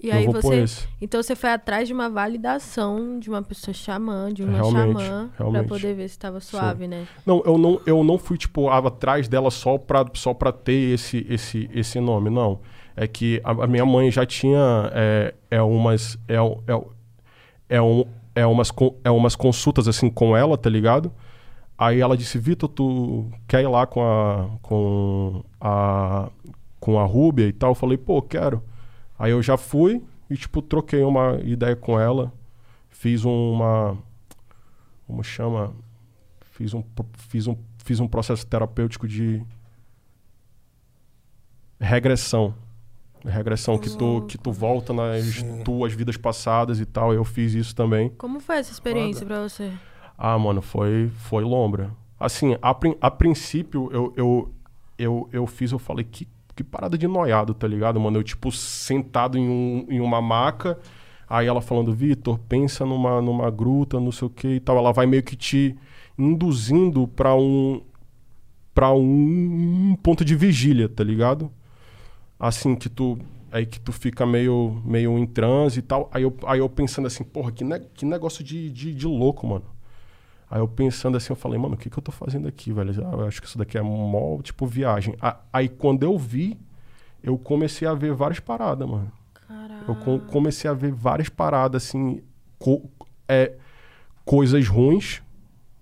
E 0.01 0.07
eu 0.09 0.13
aí 0.15 0.25
você. 0.27 0.55
esse. 0.63 0.87
Então 1.01 1.21
você 1.21 1.35
foi 1.35 1.51
atrás 1.51 1.87
de 1.87 1.93
uma 1.93 2.09
validação 2.09 3.19
de 3.19 3.29
uma 3.29 3.41
pessoa 3.41 3.73
xamã, 3.73 4.31
de 4.33 4.43
uma 4.43 4.53
Realmente, 4.53 5.01
xamã, 5.03 5.29
realmente. 5.37 5.67
pra 5.67 5.75
poder 5.77 5.93
ver 5.95 6.07
se 6.09 6.17
tava 6.17 6.39
suave, 6.39 6.87
né? 6.87 7.05
Não, 7.25 7.41
eu 7.45 7.57
não, 7.57 7.81
eu 7.85 8.03
não 8.03 8.17
fui, 8.17 8.37
tipo, 8.37 8.69
atrás 8.69 9.27
dela 9.27 9.51
só 9.51 9.77
pra, 9.77 10.05
só 10.13 10.33
pra 10.33 10.51
ter 10.51 10.93
esse, 10.93 11.25
esse, 11.29 11.69
esse 11.73 11.99
nome, 11.99 12.29
não. 12.29 12.59
É 12.95 13.07
que 13.07 13.41
a, 13.43 13.51
a 13.51 13.67
minha 13.67 13.85
mãe 13.85 14.09
já 14.11 14.25
tinha 14.25 14.89
é, 14.93 15.33
é 15.51 15.61
umas. 15.61 16.17
É, 16.27 16.35
é, 16.37 16.83
é, 17.77 17.81
um, 17.81 18.05
é, 18.35 18.45
umas, 18.45 18.71
é 19.03 19.11
umas 19.11 19.35
consultas 19.35 19.87
assim 19.87 20.09
com 20.09 20.35
ela, 20.35 20.57
tá 20.57 20.69
ligado? 20.69 21.11
Aí 21.77 21.99
ela 21.99 22.15
disse, 22.15 22.37
Vitor, 22.37 22.69
tu 22.69 23.29
quer 23.47 23.61
ir 23.61 23.67
lá 23.67 23.85
com 23.85 24.01
a. 24.01 24.49
com 24.61 25.43
a. 25.59 26.31
com 26.79 26.99
a 26.99 27.05
Rúbia 27.05 27.47
e 27.47 27.53
tal? 27.53 27.71
Eu 27.71 27.75
falei, 27.75 27.97
pô, 27.97 28.21
quero. 28.21 28.63
Aí 29.17 29.31
eu 29.31 29.41
já 29.41 29.57
fui 29.57 30.01
e, 30.29 30.37
tipo, 30.37 30.61
troquei 30.61 31.03
uma 31.03 31.39
ideia 31.43 31.75
com 31.75 31.99
ela. 31.99 32.31
Fiz 32.89 33.25
uma. 33.25 33.97
Como 35.07 35.23
chama? 35.23 35.73
Fiz 36.51 36.73
um, 36.73 36.83
fiz 37.13 37.47
um, 37.47 37.57
fiz 37.79 37.99
um 37.99 38.07
processo 38.07 38.45
terapêutico 38.45 39.07
de 39.07 39.43
regressão. 41.79 42.53
Regressão 43.25 43.77
que 43.77 43.89
tu, 43.89 44.25
que 44.27 44.37
tu 44.37 44.51
volta 44.51 44.91
nas 44.93 45.23
Sim. 45.23 45.63
tuas 45.63 45.93
vidas 45.93 46.17
passadas 46.17 46.79
e 46.79 46.85
tal. 46.85 47.13
Eu 47.13 47.23
fiz 47.23 47.53
isso 47.53 47.73
também. 47.75 48.09
Como 48.17 48.39
foi 48.39 48.57
essa 48.57 48.71
experiência 48.71 49.25
pra 49.25 49.41
você? 49.41 49.71
Ah, 50.17 50.37
mano, 50.37 50.61
foi, 50.61 51.09
foi 51.19 51.43
lombra. 51.43 51.91
Assim, 52.19 52.55
a, 52.61 52.73
prin- 52.73 52.95
a 53.01 53.09
princípio, 53.09 53.89
eu, 53.91 54.13
eu, 54.15 54.53
eu, 54.97 55.29
eu 55.31 55.47
fiz, 55.47 55.71
eu 55.71 55.79
falei, 55.79 56.03
que, 56.09 56.27
que 56.55 56.63
parada 56.63 56.97
de 56.97 57.07
noiado, 57.07 57.53
tá 57.53 57.67
ligado, 57.67 57.99
mano? 57.99 58.17
Eu, 58.19 58.23
tipo, 58.23 58.51
sentado 58.51 59.37
em, 59.37 59.47
um, 59.49 59.85
em 59.89 59.99
uma 59.99 60.21
maca, 60.21 60.77
aí 61.29 61.47
ela 61.47 61.61
falando, 61.61 61.93
Vitor, 61.93 62.37
pensa 62.47 62.85
numa, 62.85 63.21
numa 63.21 63.49
gruta, 63.49 63.99
não 63.99 64.11
sei 64.11 64.27
o 64.27 64.29
que 64.29 64.47
e 64.47 64.59
tal. 64.59 64.77
Ela 64.77 64.91
vai 64.93 65.05
meio 65.05 65.23
que 65.23 65.35
te 65.35 65.75
induzindo 66.17 67.07
pra 67.07 67.33
um, 67.35 67.81
pra 68.73 68.91
um 68.93 69.95
ponto 70.01 70.23
de 70.23 70.35
vigília, 70.35 70.87
tá 70.87 71.03
ligado? 71.03 71.51
Assim, 72.47 72.75
que 72.75 72.89
tu... 72.89 73.17
Aí 73.51 73.65
que 73.65 73.79
tu 73.79 73.91
fica 73.91 74.25
meio, 74.25 74.81
meio 74.83 75.17
em 75.17 75.25
transe 75.27 75.79
e 75.79 75.81
tal. 75.83 76.09
Aí 76.11 76.23
eu, 76.23 76.35
aí 76.45 76.59
eu 76.59 76.67
pensando 76.67 77.05
assim, 77.05 77.23
porra, 77.23 77.51
que, 77.51 77.63
ne 77.63 77.79
que 77.79 78.03
negócio 78.03 78.43
de, 78.43 78.69
de, 78.71 78.93
de 78.93 79.05
louco, 79.07 79.45
mano. 79.45 79.65
Aí 80.49 80.59
eu 80.59 80.67
pensando 80.67 81.15
assim, 81.17 81.31
eu 81.31 81.35
falei, 81.35 81.57
mano, 81.59 81.75
o 81.75 81.77
que, 81.77 81.89
que 81.89 81.97
eu 81.97 82.01
tô 82.03 82.11
fazendo 82.11 82.47
aqui, 82.47 82.73
velho? 82.73 82.91
Ah, 83.07 83.11
eu 83.13 83.27
acho 83.27 83.39
que 83.41 83.47
isso 83.47 83.57
daqui 83.57 83.77
é 83.77 83.81
mó, 83.81 84.41
tipo, 84.41 84.65
viagem. 84.65 85.15
A- 85.21 85.37
Aí 85.53 85.69
quando 85.69 86.03
eu 86.03 86.17
vi, 86.17 86.57
eu 87.21 87.37
comecei 87.37 87.87
a 87.87 87.93
ver 87.93 88.13
várias 88.13 88.39
paradas, 88.39 88.89
mano. 88.89 89.11
Caralho. 89.47 89.85
Eu 89.87 89.95
com- 89.95 90.19
comecei 90.19 90.69
a 90.69 90.73
ver 90.73 90.91
várias 90.91 91.29
paradas, 91.29 91.85
assim, 91.85 92.21
co- 92.59 92.89
é, 93.27 93.53
coisas 94.25 94.67
ruins, 94.67 95.21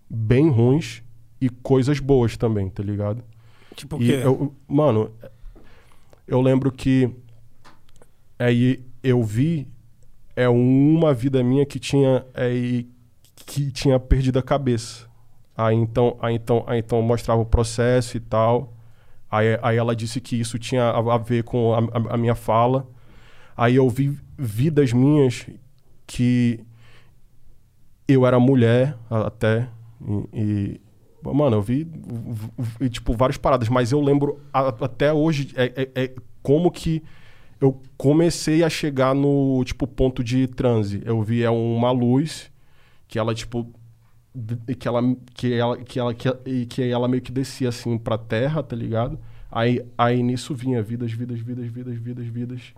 bem 0.10 0.50
ruins, 0.50 1.02
e 1.39 1.50
coisas 1.50 2.00
boas 2.00 2.36
também, 2.38 2.69
tá 2.69 2.84
ligado? 2.84 3.24
Tipo 3.76 3.95
o 3.95 4.00
E 4.02 4.08
quê? 4.08 4.13
eu, 4.24 4.54
mano, 4.67 5.12
eu 6.32 6.41
lembro 6.41 6.72
que 6.72 7.10
aí 8.39 8.84
eu 9.04 9.22
vi 9.24 9.67
é 10.36 10.48
uma 10.48 11.13
vida 11.13 11.44
minha 11.44 11.65
que 11.65 11.80
tinha 11.80 12.26
é, 12.34 12.54
e- 12.54 12.89
que 13.36 13.72
tinha 13.72 14.00
perdido 14.00 14.39
a 14.39 14.44
cabeça. 14.44 15.08
Aí 15.58 15.76
então, 15.76 16.17
aí 16.22 16.36
então, 16.36 16.63
aí 16.67 16.80
então 16.80 17.02
mostrava 17.02 17.41
o 17.41 17.46
processo 17.46 18.15
e 18.17 18.20
tal. 18.20 18.74
Aí, 19.30 19.58
aí 19.62 19.78
ela 19.78 19.96
disse 19.96 20.20
que 20.22 20.39
isso 20.39 20.58
tinha 20.58 20.84
a, 20.84 21.15
a 21.15 21.17
ver 21.17 21.44
com 21.44 21.74
a, 21.74 22.13
a- 22.13 22.17
minha 22.17 22.36
fala. 22.36 22.88
Aí 23.56 23.76
eu 23.76 23.89
vi 23.89 24.17
vidas 24.38 24.94
minhas 24.94 25.46
que 26.08 26.60
eu 28.08 28.26
era 28.26 28.39
mulher 28.39 28.98
até. 29.10 29.67
E, 30.34 30.39
e, 30.41 30.82
mano, 31.24 31.58
eu 31.58 31.62
vi, 31.62 31.88
tipo, 32.90 33.14
várias 33.14 33.38
paradas, 33.38 33.70
mas 33.70 33.92
eu 33.92 34.02
lembro 34.02 34.40
a- 34.54 34.70
até 34.86 35.12
hoje 35.14 35.52
é, 35.56 35.90
é- 35.96 36.04
é 36.06 36.16
como 36.42 36.72
que 36.72 37.04
eu 37.60 37.80
comecei 37.96 38.64
a 38.64 38.70
chegar 38.70 39.14
no, 39.14 39.64
tipo, 39.64 39.86
ponto 39.86 40.24
de 40.24 40.48
transe. 40.48 41.02
Eu 41.06 41.22
vi 41.22 41.44
é 41.44 41.50
uma 41.50 41.92
luz 41.92 42.52
que 43.08 43.20
ela, 43.20 43.34
tipo, 43.36 43.72
que 44.80 44.88
ela, 44.88 45.02
que 45.36 45.54
ela, 45.54 45.78
que 45.78 46.00
ela, 46.00 46.14
que, 46.14 46.66
que 46.66 46.82
ela 46.84 47.08
meio 47.08 47.22
que 47.22 47.32
descia, 47.32 47.70
assim, 47.70 47.98
pra 47.98 48.18
terra, 48.18 48.64
tá 48.64 48.76
ligado? 48.76 49.20
Aí, 49.52 49.82
aí 49.98 50.24
nisso 50.24 50.56
vinha 50.56 50.82
vidas, 50.82 51.12
vidas, 51.12 51.40
vidas, 51.40 51.68
vidas, 51.68 51.98
vidas, 51.98 52.26
vidas. 52.26 52.74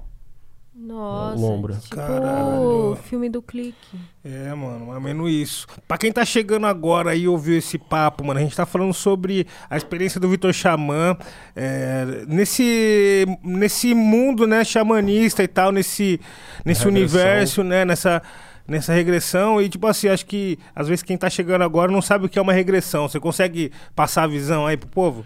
Nossa, 0.75 1.39
Lombra. 1.39 1.75
tipo 1.75 1.95
Caralho. 1.95 2.91
o 2.91 2.95
filme 2.95 3.29
do 3.29 3.41
clique. 3.43 3.97
É, 4.25 4.53
mano, 4.55 4.87
mais 4.87 4.95
ou 4.95 5.01
menos 5.01 5.31
isso. 5.31 5.67
Pra 5.87 5.99
quem 5.99 6.11
tá 6.11 6.25
chegando 6.25 6.65
agora 6.65 7.15
e 7.15 7.27
ouviu 7.27 7.57
esse 7.57 7.77
papo, 7.77 8.25
mano, 8.25 8.39
a 8.39 8.43
gente 8.43 8.55
tá 8.55 8.65
falando 8.65 8.93
sobre 8.93 9.45
a 9.69 9.77
experiência 9.77 10.19
do 10.19 10.27
Vitor 10.27 10.51
Xamã 10.51 11.15
é, 11.55 12.25
nesse, 12.27 13.25
nesse 13.43 13.93
mundo, 13.93 14.47
né, 14.47 14.63
xamanista 14.63 15.43
e 15.43 15.47
tal, 15.47 15.71
nesse, 15.71 16.19
nesse 16.65 16.87
universo, 16.87 17.63
né, 17.63 17.85
nessa, 17.85 18.21
nessa 18.67 18.93
regressão. 18.93 19.61
E, 19.61 19.69
tipo 19.69 19.85
assim, 19.85 20.07
acho 20.07 20.25
que 20.25 20.57
às 20.75 20.87
vezes 20.87 21.03
quem 21.03 21.17
tá 21.17 21.29
chegando 21.29 21.61
agora 21.63 21.91
não 21.91 22.01
sabe 22.01 22.25
o 22.25 22.29
que 22.29 22.39
é 22.39 22.41
uma 22.41 22.53
regressão. 22.53 23.07
Você 23.07 23.19
consegue 23.19 23.71
passar 23.95 24.23
a 24.23 24.27
visão 24.27 24.65
aí 24.65 24.75
pro 24.75 24.89
povo? 24.89 25.23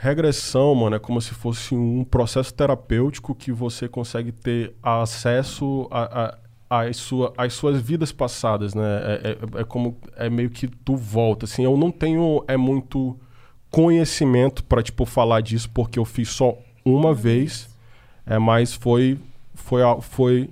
Regressão, 0.00 0.76
mano, 0.76 0.94
é 0.94 0.98
como 1.00 1.20
se 1.20 1.34
fosse 1.34 1.74
um 1.74 2.04
processo 2.04 2.54
terapêutico 2.54 3.34
que 3.34 3.50
você 3.50 3.88
consegue 3.88 4.30
ter 4.30 4.72
acesso 4.80 5.88
a- 5.90 6.36
a- 6.70 6.80
às 6.82 6.96
sua, 6.98 7.32
às 7.36 7.52
suas 7.54 7.80
vidas 7.82 8.12
passadas, 8.12 8.74
né? 8.74 8.82
É, 8.84 9.30
é- 9.58 9.60
é 9.60 9.64
como 9.64 9.96
é 10.16 10.30
meio 10.30 10.50
que 10.50 10.68
tu 10.68 10.94
volta, 10.94 11.46
assim. 11.46 11.64
Eu 11.64 11.76
não 11.76 11.90
tenho 11.90 12.44
é 12.46 12.56
muito 12.56 13.18
conhecimento 13.72 14.62
pra 14.62 14.82
tipo 14.84 15.04
falar 15.04 15.40
disso 15.40 15.68
porque 15.74 15.98
eu 15.98 16.04
fiz 16.04 16.28
só 16.28 16.56
uma 16.84 17.12
vez, 17.12 17.68
é, 18.24 18.38
mas 18.38 18.74
foi 18.74 19.18
foi 19.54 19.80
foi 20.02 20.50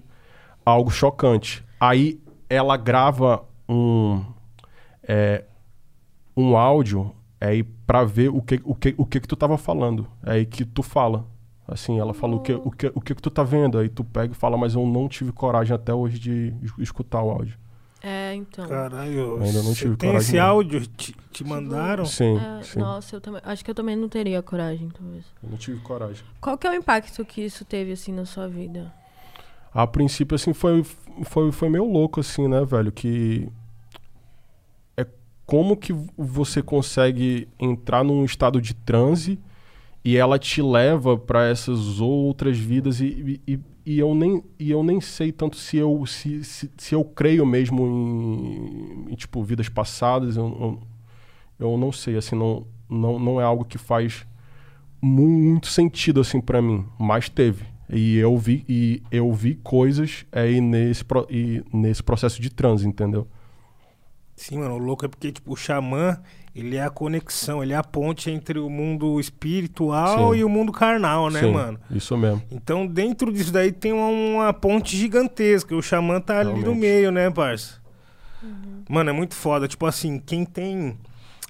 algo 0.65 0.91
chocante. 0.91 1.65
Aí 1.79 2.19
ela 2.51 2.77
grava 2.77 3.45
um 3.69 4.25
é, 5.07 5.45
um 6.37 6.57
áudio 6.57 7.13
aí 7.47 7.63
pra 7.63 8.05
ver 8.05 8.29
o 8.31 8.41
que 8.43 8.61
o 8.65 8.75
que 8.75 8.95
o 8.97 9.07
que 9.07 9.21
que 9.21 9.29
tu 9.29 9.37
tava 9.37 9.57
falando. 9.59 10.07
É 10.25 10.33
aí 10.33 10.47
que 10.47 10.65
tu 10.65 10.83
fala. 10.83 11.25
Assim, 11.69 11.99
ela 11.99 12.15
fala 12.15 12.37
o 12.37 12.41
que 12.41 12.53
o 12.53 12.71
que 12.71 12.93
o 12.95 13.01
que 13.01 13.15
que 13.15 13.23
tu 13.23 13.31
tá 13.31 13.43
vendo, 13.43 13.79
aí 13.79 13.89
tu 13.89 14.05
pega 14.05 14.33
e 14.33 14.37
fala, 14.37 14.57
mas 14.57 14.75
eu 14.75 14.87
não 14.87 15.09
tive 15.09 15.33
coragem 15.33 15.75
até 15.75 15.93
hoje 15.93 16.19
de 16.19 16.55
es- 16.63 16.73
escutar 16.79 17.23
o 17.23 17.31
áudio. 17.31 17.59
É, 18.03 18.35
então. 18.35 18.69
Caralho, 18.69 19.43
Ainda 19.43 19.63
não 19.65 19.75
tive 19.75 19.97
tem 19.97 20.11
coragem, 20.11 20.29
esse 20.29 20.37
não. 20.37 20.47
áudio? 20.47 20.87
Te, 20.87 21.17
te 21.33 21.43
mandaram? 21.43 22.05
Sim, 22.05 22.39
É, 22.39 22.63
sim. 22.63 22.79
nossa, 22.79 23.17
eu 23.17 23.21
também. 23.21 23.41
Acho 23.45 23.65
que 23.65 23.71
eu 23.71 23.75
também 23.75 23.97
não 23.97 24.09
teria 24.09 24.41
coragem, 24.43 24.89
talvez. 24.91 25.25
Eu 25.43 25.51
não 25.51 25.57
tive 25.57 25.81
coragem. 25.81 26.25
Qual 26.41 26.57
que 26.57 26.69
é 26.69 26.71
o 26.71 26.75
impacto 26.75 27.25
que 27.25 27.41
isso 27.41 27.65
teve, 27.65 27.91
assim, 27.93 28.13
na 28.13 28.25
sua 28.25 28.47
vida? 28.47 28.93
A 29.75 29.87
princípio, 29.89 30.37
assim, 30.37 30.53
foi, 30.55 30.85
foi, 31.25 31.51
foi 31.51 31.69
meio 31.69 31.85
louco, 31.85 32.21
assim, 32.21 32.47
né, 32.47 32.65
velho? 32.65 32.93
Que 32.93 33.49
é 33.49 33.66
como 35.47 35.77
que 35.77 35.95
você 36.17 36.63
consegue 36.63 37.49
entrar 37.59 38.05
num 38.05 38.25
estado 38.25 38.61
de 38.61 38.75
transe 38.75 39.39
e 40.05 40.17
ela 40.17 40.39
te 40.39 40.63
leva 40.63 41.19
pra 41.19 41.47
essas 41.49 42.01
outras 42.01 42.59
vidas 42.59 43.01
e, 43.01 43.41
e, 43.47 43.61
e- 43.87 43.99
eu 44.01 44.15
nem, 44.15 44.43
e 44.59 44.71
eu 44.71 44.83
nem 44.83 45.01
sei 45.01 45.33
tanto 45.33 45.57
se 45.57 45.77
eu, 45.77 46.05
se, 46.07 46.45
se, 46.45 46.71
se 46.77 46.95
eu 46.95 47.05
creio 47.05 47.47
mesmo 47.47 47.87
em, 47.87 49.13
em, 49.13 49.15
tipo, 49.17 49.43
vidas 49.45 49.69
passadas. 49.69 50.37
Eu, 50.37 50.47
eu, 51.61 51.69
eu 51.73 51.79
não 51.79 51.93
sei, 51.93 52.17
assim, 52.17 52.37
não, 52.37 52.67
não, 52.89 53.19
não 53.19 53.41
é 53.41 53.45
algo 53.45 53.65
que 53.65 53.79
faz 53.79 54.27
muito 55.01 55.69
sentido, 55.69 56.21
assim, 56.21 56.41
pra 56.41 56.63
mim. 56.63 56.85
Mas 56.99 57.29
teve. 57.29 57.65
E 57.91 58.17
eu 58.17 58.37
vi, 58.37 58.65
e 58.69 59.03
eu 59.11 59.33
vi 59.33 59.55
coisas 59.57 60.27
aí 60.33 60.61
nesse, 60.61 61.05
pro- 61.05 61.27
e 61.31 61.63
nesse 61.73 62.03
processo 62.03 62.41
de 62.43 62.51
transe, 62.51 62.87
entendeu? 62.89 63.29
Sim, 64.37 64.59
mano, 64.59 64.75
o 64.75 64.79
louco 64.79 65.05
é 65.05 65.09
porque, 65.09 65.33
tipo, 65.33 65.53
o 65.53 65.57
xamã, 65.57 66.21
ele 66.55 66.77
é 66.77 66.83
a 66.85 66.91
conexão, 66.91 67.63
ele 67.63 67.73
é 67.73 67.77
a 67.77 67.83
ponte 67.83 68.31
entre 68.31 68.59
o 68.59 68.69
mundo 68.69 69.19
espiritual 69.19 70.35
Sim. 70.35 70.41
e 70.41 70.45
o 70.45 70.49
mundo 70.49 70.71
carnal, 70.73 71.31
né, 71.31 71.41
Sim, 71.41 71.53
mano? 71.53 71.81
Isso 71.91 72.17
mesmo. 72.17 72.43
Então, 72.51 72.87
dentro 72.87 73.33
disso 73.33 73.51
daí 73.51 73.73
tem 73.73 73.93
uma, 73.93 74.07
uma 74.09 74.53
ponte 74.53 74.95
gigantesca. 74.97 75.75
O 75.75 75.83
xamã 75.83 76.21
tá 76.21 76.39
ali 76.41 76.51
no 76.51 76.57
Realmente. 76.61 76.81
meio, 76.81 77.11
né, 77.11 77.31
parça? 77.31 77.81
Mano, 78.89 79.11
é 79.11 79.13
muito 79.13 79.35
foda. 79.35 79.67
Tipo 79.67 79.87
assim, 79.87 80.19
quem 80.19 80.45
tem 80.45 80.97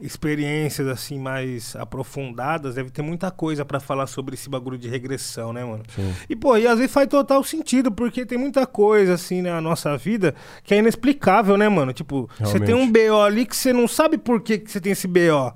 experiências 0.01 0.87
assim 0.89 1.19
mais 1.19 1.75
aprofundadas 1.75 2.75
deve 2.75 2.91
ter 2.91 3.01
muita 3.01 3.31
coisa 3.31 3.65
pra 3.65 3.81
falar 3.81 4.07
sobre 4.07 4.35
esse 4.35 4.49
bagulho 4.49 4.77
de 4.77 4.89
regressão, 4.89 5.53
né, 5.53 5.65
mano? 5.65 5.83
Sim. 5.89 6.15
E, 6.29 6.37
pô, 6.37 6.57
e 6.57 6.67
às 6.67 6.79
vezes 6.79 6.93
faz 6.93 7.09
total 7.09 7.43
sentido, 7.43 7.91
porque 7.91 8.27
tem 8.27 8.37
muita 8.37 8.67
coisa, 8.67 9.15
assim, 9.15 9.41
na 9.41 9.61
nossa 9.61 9.97
vida 9.97 10.35
que 10.63 10.75
é 10.75 10.79
inexplicável, 10.79 11.57
né, 11.57 11.69
mano? 11.69 11.93
Tipo, 11.93 12.29
você 12.39 12.61
tem 12.61 12.75
um. 12.75 12.91
BO 12.91 13.21
ali 13.21 13.47
que 13.47 13.57
você 13.57 13.73
não 13.73 13.89
sabe 13.89 14.19
por 14.19 14.41
que, 14.41 14.59
que 14.59 14.71
você 14.71 14.81
tem 14.81 14.93
esse 14.93 15.09
BO. 15.09 15.53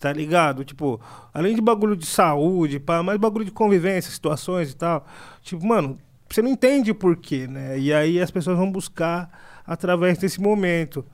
Tá 0.00 0.12
ligado? 0.12 0.64
Tipo, 0.64 1.00
além 1.32 1.54
de 1.54 1.62
bagulho 1.62 1.96
de 1.96 2.04
saúde, 2.04 2.78
pá, 2.78 3.02
mais 3.02 3.18
bagulho 3.18 3.44
de 3.44 3.50
convivência, 3.50 4.10
situações 4.10 4.70
e 4.70 4.76
tal. 4.76 5.06
Tipo, 5.40 5.64
mano, 5.66 5.98
você 6.28 6.42
não 6.42 6.50
entende 6.50 6.90
o 6.90 6.94
porquê, 6.94 7.46
né? 7.46 7.78
E 7.78 7.92
aí 7.92 8.20
as 8.20 8.30
pessoas 8.30 8.58
vão 8.58 8.70
buscar 8.70 9.30
através 9.66 10.18
desse 10.18 10.40
momento. 10.40 11.04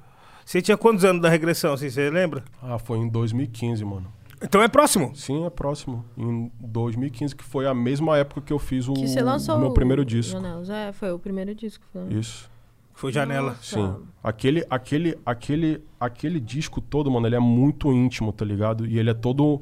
Você 0.45 0.61
tinha 0.63 0.77
quantos 0.77 1.05
anos 1.05 1.23
da 1.23 1.29
regressão, 1.29 1.73
assim, 1.75 1.89
você 1.91 2.11
lembra? 2.11 2.45
Ah, 2.63 2.79
foi 2.79 2.99
em 2.99 3.09
2015, 3.09 3.85
mano. 3.85 4.07
Então 4.43 4.63
é 4.63 4.69
próximo. 4.69 5.15
Sim, 5.15 5.45
é 5.45 5.51
próximo. 5.51 6.05
Em 6.17 6.51
2015, 6.61 7.37
que 7.37 7.45
foi 7.45 7.67
a 7.67 7.75
mesma 7.75 8.17
época 8.17 8.41
que 8.41 8.53
eu 8.53 8.59
fiz 8.59 8.89
o, 8.89 8.95
Que 8.95 9.07
você 9.07 9.21
lançou 9.23 9.57
o 9.57 9.59
meu 9.59 9.69
o 9.69 9.75
primeiro 9.75 10.05
disco. 10.05 10.33
Janelas. 10.33 10.71
É, 10.71 10.93
foi 10.93 11.13
o 11.13 11.19
primeiro 11.19 11.55
disco. 11.55 11.85
Foi. 11.93 12.09
Isso. 12.15 12.51
Foi 12.95 13.13
janela. 13.13 13.51
Nossa. 13.51 13.63
Sim. 13.63 13.97
Aquele, 14.23 14.65
aquele, 14.71 15.19
aquele, 15.25 15.83
aquele 15.99 16.41
disco 16.41 16.81
todo, 16.81 17.11
mano, 17.11 17.27
ele 17.27 17.37
é 17.37 17.41
muito 17.41 17.93
íntimo, 17.93 18.33
tá 18.33 18.45
ligado? 18.45 18.87
E 18.87 18.99
ele 18.99 19.11
é 19.11 19.15
todo. 19.15 19.61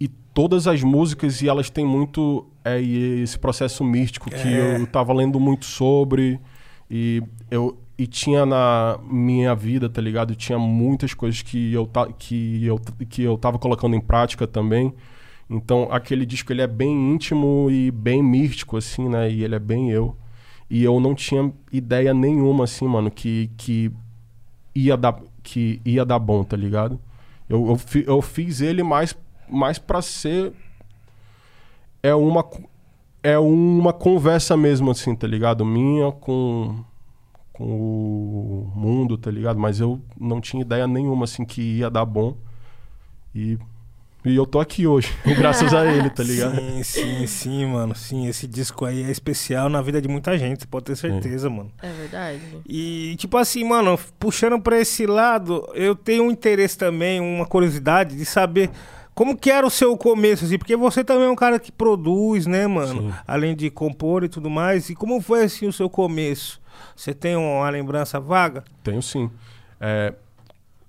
E 0.00 0.08
todas 0.08 0.66
as 0.66 0.82
músicas, 0.82 1.40
e 1.42 1.48
elas 1.48 1.70
têm 1.70 1.84
muito. 1.86 2.46
É, 2.64 2.80
e 2.80 3.22
esse 3.22 3.38
processo 3.38 3.84
místico 3.84 4.28
que 4.28 4.36
É. 4.36 4.76
eu 4.80 4.86
tava 4.88 5.12
lendo 5.12 5.38
muito 5.38 5.64
sobre. 5.64 6.40
E 6.90 7.22
eu. 7.50 7.78
E 8.00 8.06
tinha 8.06 8.46
na 8.46 8.98
minha 9.02 9.54
vida, 9.54 9.88
tá 9.88 10.00
ligado? 10.00 10.34
Tinha 10.34 10.58
muitas 10.58 11.12
coisas 11.12 11.42
que 11.42 11.72
eu, 11.72 11.86
ta, 11.86 12.06
que 12.12 12.64
eu, 12.64 12.78
que 13.08 13.22
eu 13.22 13.36
tava 13.36 13.58
colocando 13.58 13.94
em 13.94 14.00
prática 14.00 14.46
também. 14.46 14.94
Então, 15.50 15.88
aquele 15.90 16.24
disco, 16.24 16.52
ele 16.52 16.62
é 16.62 16.66
bem 16.66 16.92
íntimo 17.12 17.68
e 17.70 17.90
bem 17.90 18.22
místico, 18.22 18.76
assim, 18.78 19.08
né? 19.08 19.30
E 19.30 19.44
ele 19.44 19.54
é 19.54 19.58
bem 19.58 19.90
eu. 19.90 20.16
E 20.70 20.82
eu 20.84 20.98
não 21.00 21.14
tinha 21.14 21.52
ideia 21.72 22.14
nenhuma, 22.14 22.64
assim, 22.64 22.86
mano, 22.88 23.10
que, 23.10 23.50
que, 23.58 23.90
ia, 24.74 24.96
dar, 24.96 25.20
que 25.42 25.80
ia 25.84 26.04
dar 26.04 26.18
bom, 26.18 26.42
tá 26.44 26.56
ligado? 26.56 26.98
Eu, 27.48 27.66
eu, 27.68 27.76
fi- 27.76 28.04
eu 28.06 28.22
fiz 28.22 28.62
ele 28.62 28.82
mais, 28.82 29.14
mais 29.48 29.78
pra 29.78 30.00
ser. 30.00 30.52
É 32.02 32.14
uma, 32.14 32.44
é 33.22 33.38
uma 33.38 33.92
conversa 33.92 34.56
mesmo, 34.56 34.90
assim, 34.90 35.14
tá 35.14 35.26
ligado? 35.26 35.64
Minha 35.64 36.10
com, 36.12 36.82
com 37.60 38.72
o 38.72 38.72
mundo, 38.74 39.18
tá 39.18 39.30
ligado? 39.30 39.58
Mas 39.58 39.80
eu 39.80 40.00
não 40.18 40.40
tinha 40.40 40.62
ideia 40.62 40.86
nenhuma, 40.86 41.24
assim, 41.24 41.44
que 41.44 41.60
ia 41.60 41.90
dar 41.90 42.06
bom. 42.06 42.34
E, 43.34 43.58
e 44.24 44.34
eu 44.34 44.46
tô 44.46 44.58
aqui 44.58 44.86
hoje, 44.86 45.12
graças 45.36 45.74
a 45.74 45.84
ele, 45.84 46.08
tá 46.08 46.22
ligado? 46.22 46.56
Sim, 46.56 46.82
sim, 46.82 47.26
sim, 47.26 47.66
mano. 47.66 47.94
Sim, 47.94 48.26
esse 48.26 48.46
disco 48.46 48.86
aí 48.86 49.02
é 49.02 49.10
especial 49.10 49.68
na 49.68 49.82
vida 49.82 50.00
de 50.00 50.08
muita 50.08 50.38
gente, 50.38 50.60
você 50.62 50.66
pode 50.66 50.86
ter 50.86 50.96
certeza, 50.96 51.50
mano. 51.50 51.70
É 51.82 51.92
verdade. 51.92 52.40
E, 52.66 53.14
tipo 53.18 53.36
assim, 53.36 53.62
mano, 53.62 53.98
puxando 54.18 54.58
pra 54.58 54.80
esse 54.80 55.06
lado, 55.06 55.68
eu 55.74 55.94
tenho 55.94 56.24
um 56.24 56.30
interesse 56.30 56.78
também, 56.78 57.20
uma 57.20 57.44
curiosidade 57.44 58.16
de 58.16 58.24
saber 58.24 58.70
como 59.14 59.36
que 59.36 59.50
era 59.50 59.66
o 59.66 59.70
seu 59.70 59.94
começo, 59.98 60.46
assim, 60.46 60.56
porque 60.56 60.74
você 60.74 61.04
também 61.04 61.26
é 61.26 61.30
um 61.30 61.36
cara 61.36 61.58
que 61.58 61.70
produz, 61.70 62.46
né, 62.46 62.66
mano? 62.66 63.02
Sim. 63.02 63.14
Além 63.26 63.54
de 63.54 63.68
compor 63.68 64.24
e 64.24 64.30
tudo 64.30 64.48
mais. 64.48 64.88
E 64.88 64.94
como 64.94 65.20
foi, 65.20 65.44
assim, 65.44 65.66
o 65.66 65.72
seu 65.72 65.90
começo? 65.90 66.59
Você 66.96 67.12
tem 67.14 67.36
uma 67.36 67.68
lembrança 67.70 68.18
vaga? 68.20 68.64
Tenho 68.82 69.02
sim. 69.02 69.30
É, 69.80 70.14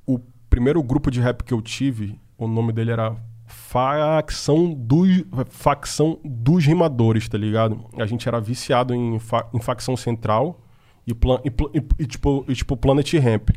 o 0.06 0.19
primeiro 0.49 0.82
grupo 0.84 1.10
de 1.12 1.19
rap 1.21 1.43
que 1.43 1.54
eu 1.54 1.62
tive, 1.62 2.19
o 2.38 2.47
nome 2.47 2.71
dele 2.73 2.91
era 2.91 3.15
Facção 3.45 4.73
dos, 4.73 5.23
Facção 5.49 6.19
dos 6.23 6.65
Rimadores, 6.65 7.27
tá 7.27 7.38
ligado? 7.38 7.86
A 7.97 8.06
gente 8.06 8.27
era 8.27 8.39
viciado 8.39 8.93
em, 8.93 9.19
fa- 9.19 9.47
em 9.54 9.60
Facção 9.60 9.95
Central 9.97 10.60
e, 11.08 11.13
plan, 11.13 11.39
e, 11.43 11.49
e- 11.77 12.04
e 12.04 12.06
tipo, 12.06 12.45
e 12.47 12.54
tipo 12.54 12.75
Planet 12.77 13.13
Ramp. 13.15 13.49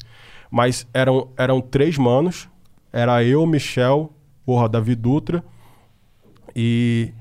Mas 0.51 0.87
eram, 0.95 1.29
eram 1.37 1.61
três 1.61 1.97
manos. 1.99 2.49
Era 2.93 3.25
eu, 3.25 3.45
Michel, 3.47 4.13
porra, 4.47 4.69
Davi 4.69 4.95
Dutra. 4.95 5.45
E 6.55 7.13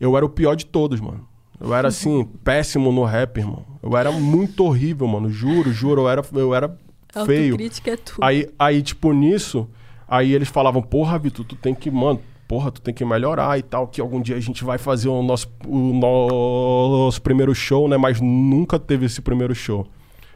eu 0.00 0.16
era 0.16 0.24
o 0.26 0.28
pior 0.28 0.54
de 0.54 0.66
todos, 0.66 1.00
mano. 1.00 1.26
Eu 1.62 1.72
era 1.72 1.88
assim, 1.88 2.24
péssimo 2.42 2.90
no 2.90 3.04
rap, 3.04 3.38
irmão. 3.38 3.64
Eu 3.80 3.96
era 3.96 4.10
muito 4.10 4.64
horrível, 4.64 5.06
mano. 5.06 5.30
Juro, 5.30 5.72
juro. 5.72 6.02
Eu 6.02 6.08
era, 6.08 6.24
eu 6.34 6.52
era 6.52 6.76
feio. 7.24 7.52
Autocrítica 7.52 7.90
é 7.92 7.96
tudo. 7.96 8.24
Aí, 8.24 8.48
aí, 8.58 8.82
tipo, 8.82 9.12
nisso, 9.12 9.68
aí 10.08 10.32
eles 10.32 10.48
falavam, 10.48 10.82
porra, 10.82 11.16
Vitor, 11.20 11.44
tu 11.44 11.54
tem 11.54 11.72
que, 11.72 11.88
mano, 11.88 12.20
porra, 12.48 12.72
tu 12.72 12.80
tem 12.80 12.92
que 12.92 13.04
melhorar 13.04 13.56
e 13.58 13.62
tal, 13.62 13.86
que 13.86 14.00
algum 14.00 14.20
dia 14.20 14.36
a 14.36 14.40
gente 14.40 14.64
vai 14.64 14.76
fazer 14.76 15.08
o 15.08 15.22
nosso, 15.22 15.48
o 15.64 15.92
nosso 15.92 17.22
primeiro 17.22 17.54
show, 17.54 17.88
né? 17.88 17.96
Mas 17.96 18.20
nunca 18.20 18.76
teve 18.76 19.06
esse 19.06 19.22
primeiro 19.22 19.54
show. 19.54 19.86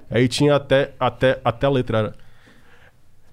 Aí 0.08 0.28
tinha 0.28 0.54
até, 0.54 0.94
até, 1.00 1.40
até 1.44 1.66
a 1.66 1.70
letra 1.70 1.98
era... 1.98 2.25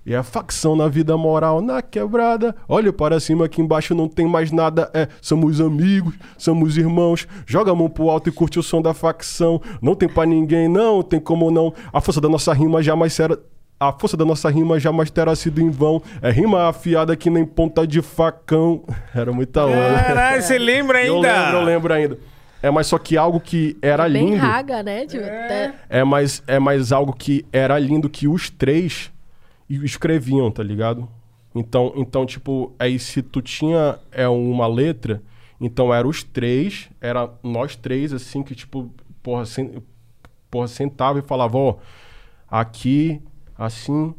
E 0.06 0.14
a 0.14 0.22
facção 0.22 0.76
na 0.76 0.88
vida 0.90 1.16
moral 1.16 1.62
na 1.62 1.82
quebrada. 1.82 2.54
Olha 2.68 2.92
para 2.92 3.20
cima 3.22 3.46
aqui 3.46 3.62
embaixo 3.62 3.96
não 3.96 4.08
tem 4.08 4.28
mais 4.28 4.52
nada. 4.52 4.90
É, 4.94 5.08
somos 5.22 5.62
amigos, 5.62 6.14
somos 6.38 6.78
irmãos. 6.78 7.26
Joga 7.46 7.72
a 7.72 7.76
mão 7.76 7.90
pro 7.90 8.10
alto 8.10 8.28
e 8.28 8.32
curte 8.32 8.60
o 8.60 8.64
som 8.64 8.82
da 8.82 8.94
facção. 8.94 9.62
Não 9.82 9.96
tem 9.96 10.10
pra 10.10 10.26
ninguém, 10.26 10.68
não, 10.68 11.02
tem 11.02 11.20
como 11.22 11.50
não. 11.50 11.74
A 11.94 12.02
força 12.02 12.20
da 12.20 12.28
nossa 12.28 12.52
rima 12.54 12.84
jamais 12.84 13.14
será. 13.14 13.38
A 13.80 13.92
força 13.94 14.16
da 14.18 14.24
nossa 14.26 14.50
rima 14.50 14.80
jamais 14.80 15.10
terá 15.10 15.36
sido 15.36 15.62
em 15.62 15.70
vão. 15.70 16.02
É 16.22 16.30
rima 16.32 16.68
afiada 16.68 17.16
que 17.16 17.30
nem 17.30 17.46
ponta 17.46 17.88
de 17.88 18.02
facão. 18.02 18.84
Era 19.16 19.32
muita 19.32 19.66
hora. 19.66 20.04
Caralho, 20.04 20.42
você 20.42 20.58
lembra 20.58 20.98
ainda? 21.00 21.12
Eu 21.14 21.20
lembro, 21.22 21.58
eu 21.58 21.64
lembro 21.64 21.94
ainda. 21.94 22.18
É, 22.62 22.70
mas 22.72 22.88
só 22.88 22.98
que 22.98 23.18
algo 23.18 23.42
que 23.42 23.76
era 23.82 24.08
Bem 24.08 24.30
lindo. 24.30 24.38
raga, 24.38 24.82
né? 24.82 25.06
Tipo, 25.06 25.22
até- 25.26 25.74
É 25.90 26.02
mais, 26.06 26.42
é 26.48 26.60
mais 26.60 26.94
algo 26.94 27.12
que 27.12 27.46
era 27.52 27.78
lindo 27.78 28.10
que 28.10 28.26
os 28.26 28.50
três 28.50 29.12
escreviam, 29.84 30.52
tá 30.52 30.64
ligado? 30.64 31.08
Então, 31.56 31.94
então 31.96 32.26
tipo, 32.26 32.74
aí 32.80 32.98
se 32.98 33.22
tu 33.22 33.42
tinha 33.42 34.00
é, 34.12 34.28
uma 34.28 34.68
letra, 34.68 35.22
então 35.62 35.94
era 35.94 36.08
os 36.08 36.24
três, 36.24 36.90
era 37.00 37.30
nós 37.44 37.76
três, 37.76 38.12
assim, 38.12 38.44
que 38.44 38.56
tipo, 38.56 38.92
porra, 39.22 39.46
sen, 39.46 39.82
porra 40.50 40.68
sentava 40.68 41.20
e 41.20 41.22
falava, 41.22 41.58
ó, 41.58 41.76
aqui, 42.50 43.22
assim, 43.58 44.14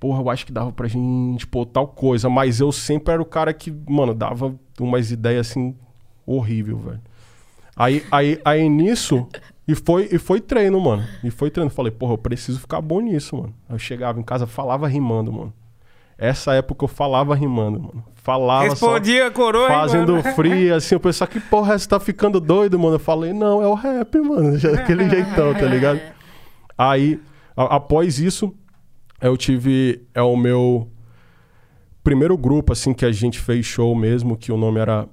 porra, 0.00 0.22
eu 0.22 0.30
acho 0.30 0.46
que 0.46 0.52
dava 0.52 0.72
pra 0.72 0.88
gente 0.88 1.46
pôr 1.46 1.66
tal 1.66 1.88
coisa, 1.88 2.28
mas 2.28 2.60
eu 2.60 2.72
sempre 2.72 3.12
era 3.12 3.22
o 3.22 3.26
cara 3.26 3.52
que, 3.52 3.70
mano, 3.70 4.14
dava 4.14 4.58
umas 4.80 5.10
ideias 5.10 5.50
assim, 5.50 5.74
horrível, 6.26 6.78
velho. 6.78 7.00
Aí, 7.76 8.02
aí, 8.10 8.40
aí 8.44 8.68
nisso, 8.68 9.26
e 9.68 9.74
foi, 9.74 10.08
e 10.10 10.18
foi 10.18 10.40
treino, 10.40 10.80
mano. 10.80 11.04
E 11.22 11.30
foi 11.30 11.50
treino. 11.50 11.70
Falei, 11.70 11.92
porra, 11.92 12.14
eu 12.14 12.18
preciso 12.18 12.58
ficar 12.58 12.80
bom 12.80 13.00
nisso, 13.00 13.36
mano. 13.36 13.54
Eu 13.68 13.78
chegava 13.78 14.18
em 14.18 14.22
casa, 14.22 14.46
falava 14.46 14.88
rimando, 14.88 15.30
mano. 15.32 15.52
Essa 16.18 16.54
época 16.54 16.84
eu 16.84 16.88
falava 16.88 17.34
rimando, 17.34 17.78
mano. 17.78 18.04
Falava 18.14 18.64
Respondia 18.64 19.24
a 19.24 19.28
só 19.28 19.34
coroa, 19.34 19.68
fazendo 19.68 20.12
mano? 20.16 20.34
free, 20.34 20.70
assim. 20.72 20.94
O 20.94 21.00
pessoal, 21.00 21.28
que 21.28 21.38
porra, 21.38 21.78
você 21.78 21.86
tá 21.86 22.00
ficando 22.00 22.40
doido, 22.40 22.78
mano? 22.78 22.94
Eu 22.94 22.98
falei, 23.00 23.32
não, 23.34 23.62
é 23.62 23.66
o 23.66 23.74
rap, 23.74 24.18
mano. 24.20 24.56
Já 24.58 24.70
Daquele 24.72 25.08
jeitão, 25.10 25.52
tá 25.52 25.66
ligado? 25.66 26.00
Aí, 26.78 27.20
a- 27.54 27.76
após 27.76 28.18
isso, 28.18 28.54
eu 29.20 29.36
tive... 29.36 30.02
É 30.14 30.22
o 30.22 30.36
meu 30.36 30.88
primeiro 32.02 32.36
grupo, 32.38 32.72
assim, 32.72 32.94
que 32.94 33.04
a 33.04 33.12
gente 33.12 33.38
fez 33.38 33.66
show 33.66 33.94
mesmo, 33.94 34.36
que 34.36 34.50
o 34.50 34.56
nome 34.56 34.80
era 34.80 35.06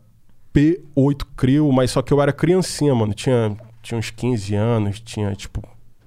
P8 0.53 1.25
Crio, 1.35 1.71
mas 1.71 1.91
só 1.91 2.01
que 2.01 2.13
eu 2.13 2.21
era 2.21 2.31
criancinha, 2.31 2.93
mano. 2.93 3.13
Tinha, 3.13 3.55
tinha 3.81 3.97
uns 3.97 4.09
15 4.11 4.55
anos, 4.55 4.99
tinha, 4.99 5.33
tipo, 5.35 5.63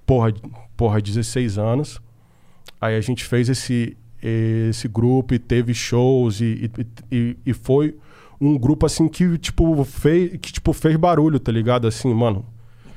porra, 0.06 0.32
porra, 0.76 1.00
16 1.00 1.58
anos. 1.58 2.00
Aí 2.80 2.96
a 2.96 3.00
gente 3.00 3.24
fez 3.24 3.48
esse, 3.48 3.96
esse 4.22 4.86
grupo 4.86 5.34
e 5.34 5.38
teve 5.38 5.74
shows 5.74 6.40
e, 6.40 6.70
e, 7.10 7.16
e, 7.16 7.36
e 7.46 7.52
foi 7.52 7.96
um 8.40 8.56
grupo, 8.58 8.86
assim, 8.86 9.08
que, 9.08 9.36
tipo, 9.38 9.82
fez, 9.84 10.32
que, 10.40 10.52
tipo, 10.52 10.72
fez 10.72 10.94
barulho, 10.96 11.40
tá 11.40 11.50
ligado? 11.50 11.86
Assim, 11.88 12.12
mano, 12.14 12.44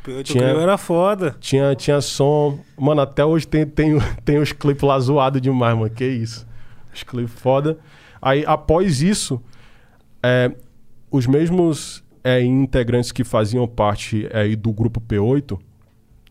P8 0.05 0.23
Tinha- 0.23 0.43
Crio 0.49 0.59
era 0.59 0.77
foda. 0.77 1.35
tinha, 1.39 1.73
tinha 1.75 1.99
som. 2.01 2.59
Mano, 2.77 3.01
até 3.01 3.23
hoje 3.25 3.47
tem, 3.47 3.65
tem, 3.65 3.97
tem 4.23 4.37
os 4.37 4.51
clipes 4.51 4.83
lá 4.83 4.99
zoados 4.99 5.41
demais, 5.41 5.75
mano. 5.77 5.89
Que 5.89 6.05
isso. 6.05 6.45
Os 6.93 7.03
clipes 7.03 7.33
foda. 7.33 7.77
Aí, 8.21 8.43
após 8.45 9.01
isso, 9.01 9.41
é, 10.21 10.51
os 11.11 11.25
mesmos 11.27 12.03
é, 12.23 12.41
integrantes 12.41 13.11
que 13.11 13.23
faziam 13.23 13.67
parte 13.67 14.27
é, 14.31 14.55
do 14.55 14.71
grupo 14.71 14.99
P8, 15.01 15.59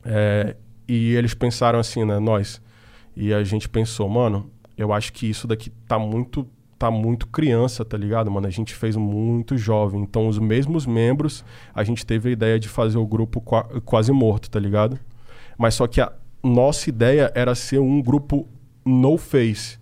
é, 0.05 0.57
e 0.87 1.15
eles 1.15 1.35
pensaram 1.35 1.79
assim, 1.79 2.05
né? 2.05 2.19
Nós. 2.19 2.61
E 3.17 3.33
a 3.35 3.43
gente 3.45 3.69
pensou, 3.69 4.09
mano, 4.09 4.51
eu 4.77 4.93
acho 4.93 5.13
que 5.13 5.29
isso 5.29 5.47
daqui 5.47 5.71
tá 5.87 5.99
muito. 5.99 6.47
Tá 6.79 6.93
muito 6.93 7.27
criança, 7.27 7.85
tá 7.85 7.97
ligado, 7.97 8.31
mano? 8.31 8.47
A 8.47 8.51
gente 8.51 8.73
fez 8.73 8.95
muito 8.95 9.57
jovem. 9.59 10.01
Então, 10.01 10.29
os 10.29 10.39
mesmos 10.39 10.87
membros, 10.87 11.45
a 11.75 11.83
gente 11.83 12.07
teve 12.07 12.29
a 12.29 12.33
ideia 12.33 12.57
de 12.57 12.69
fazer 12.69 12.99
o 12.99 13.05
grupo 13.05 13.41
qua- 13.41 13.65
quase 13.85 14.13
morto, 14.13 14.49
tá 14.49 14.61
ligado? 14.61 14.97
Mas 15.59 15.75
só 15.75 15.89
que 15.89 16.01
a 16.01 16.13
nossa 16.41 16.89
ideia 16.89 17.33
era 17.35 17.53
ser 17.57 17.81
um 17.81 18.01
grupo 18.01 18.47
no 18.85 19.19
face. 19.19 19.77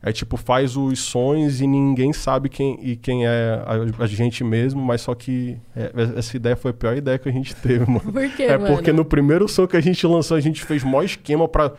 É 0.00 0.12
tipo, 0.12 0.36
faz 0.36 0.76
os 0.76 1.00
sons 1.00 1.60
e 1.60 1.66
ninguém 1.66 2.12
sabe 2.12 2.48
quem, 2.48 2.78
e 2.80 2.94
quem 2.94 3.26
é 3.26 3.60
a, 3.66 4.04
a 4.04 4.06
gente 4.06 4.44
mesmo, 4.44 4.80
mas 4.80 5.00
só 5.00 5.14
que 5.14 5.58
é, 5.74 5.90
essa 6.16 6.36
ideia 6.36 6.54
foi 6.54 6.70
a 6.70 6.74
pior 6.74 6.96
ideia 6.96 7.18
que 7.18 7.28
a 7.28 7.32
gente 7.32 7.54
teve, 7.56 7.84
mano. 7.84 8.00
Por 8.12 8.30
quê, 8.30 8.44
É 8.44 8.56
mano? 8.56 8.74
porque 8.74 8.92
no 8.92 9.04
primeiro 9.04 9.48
som 9.48 9.66
que 9.66 9.76
a 9.76 9.80
gente 9.80 10.06
lançou, 10.06 10.36
a 10.36 10.40
gente 10.40 10.64
fez 10.64 10.84
maior 10.84 11.02
esquema 11.02 11.48
pra 11.48 11.72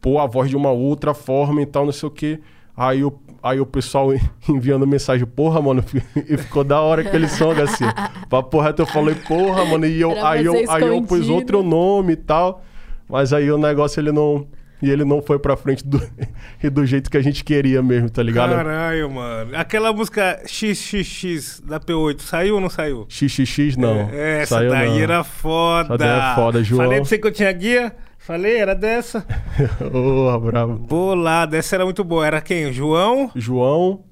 pôr 0.00 0.18
a 0.18 0.26
voz 0.26 0.48
de 0.48 0.56
uma 0.56 0.70
outra 0.70 1.12
forma 1.12 1.60
e 1.60 1.66
tal, 1.66 1.84
não 1.84 1.92
sei 1.92 2.06
o 2.08 2.12
quê. 2.12 2.40
Aí 2.74 3.04
o, 3.04 3.12
aí 3.42 3.60
o 3.60 3.66
pessoal 3.66 4.08
enviando 4.48 4.86
mensagem, 4.86 5.26
porra, 5.26 5.60
mano, 5.60 5.84
e 6.16 6.36
ficou 6.38 6.64
da 6.64 6.80
hora 6.80 7.02
aquele 7.02 7.28
som, 7.28 7.50
assim. 7.50 7.84
Papo 8.30 8.58
reto, 8.60 8.82
eu 8.82 8.86
falei, 8.86 9.14
porra, 9.14 9.64
mano, 9.66 9.84
e 9.86 10.00
eu, 10.00 10.12
Era 10.12 10.30
aí, 10.30 10.44
eu, 10.46 10.54
aí 10.70 10.82
eu 10.82 11.02
pus 11.02 11.28
outro 11.28 11.62
nome 11.62 12.14
e 12.14 12.16
tal. 12.16 12.62
Mas 13.08 13.32
aí 13.32 13.50
o 13.50 13.58
negócio 13.58 14.00
ele 14.00 14.12
não. 14.12 14.46
E 14.82 14.90
ele 14.90 15.04
não 15.06 15.22
foi 15.22 15.38
pra 15.38 15.56
frente 15.56 15.86
do, 15.86 15.98
e 16.62 16.68
do 16.68 16.84
jeito 16.84 17.10
que 17.10 17.16
a 17.16 17.22
gente 17.22 17.42
queria 17.42 17.82
mesmo, 17.82 18.10
tá 18.10 18.22
ligado? 18.22 18.50
Caralho, 18.54 19.10
mano. 19.10 19.56
Aquela 19.56 19.92
música 19.92 20.42
XXX 20.46 21.60
da 21.60 21.80
P8 21.80 22.20
saiu 22.20 22.56
ou 22.56 22.60
não 22.60 22.68
saiu? 22.68 23.06
XXX 23.08 23.76
não. 23.76 24.10
É, 24.12 24.42
essa 24.42 24.56
Saiu 24.56 24.70
daí 24.70 24.88
não. 24.90 24.98
era 24.98 25.24
foda. 25.24 25.94
Essa 25.94 25.98
daí 25.98 26.32
é 26.32 26.34
foda, 26.34 26.62
João. 26.62 26.82
Falei 26.84 26.98
pra 27.00 27.08
você 27.08 27.18
que 27.18 27.26
eu 27.26 27.32
tinha 27.32 27.50
guia? 27.52 27.96
Falei, 28.18 28.56
era 28.58 28.74
dessa. 28.74 29.24
Porra, 29.90 30.38
bravo. 30.40 30.74
Bolada, 30.78 31.56
essa 31.56 31.76
era 31.76 31.84
muito 31.84 32.02
boa. 32.04 32.26
Era 32.26 32.40
quem? 32.40 32.72
João? 32.72 33.30
João. 33.34 34.04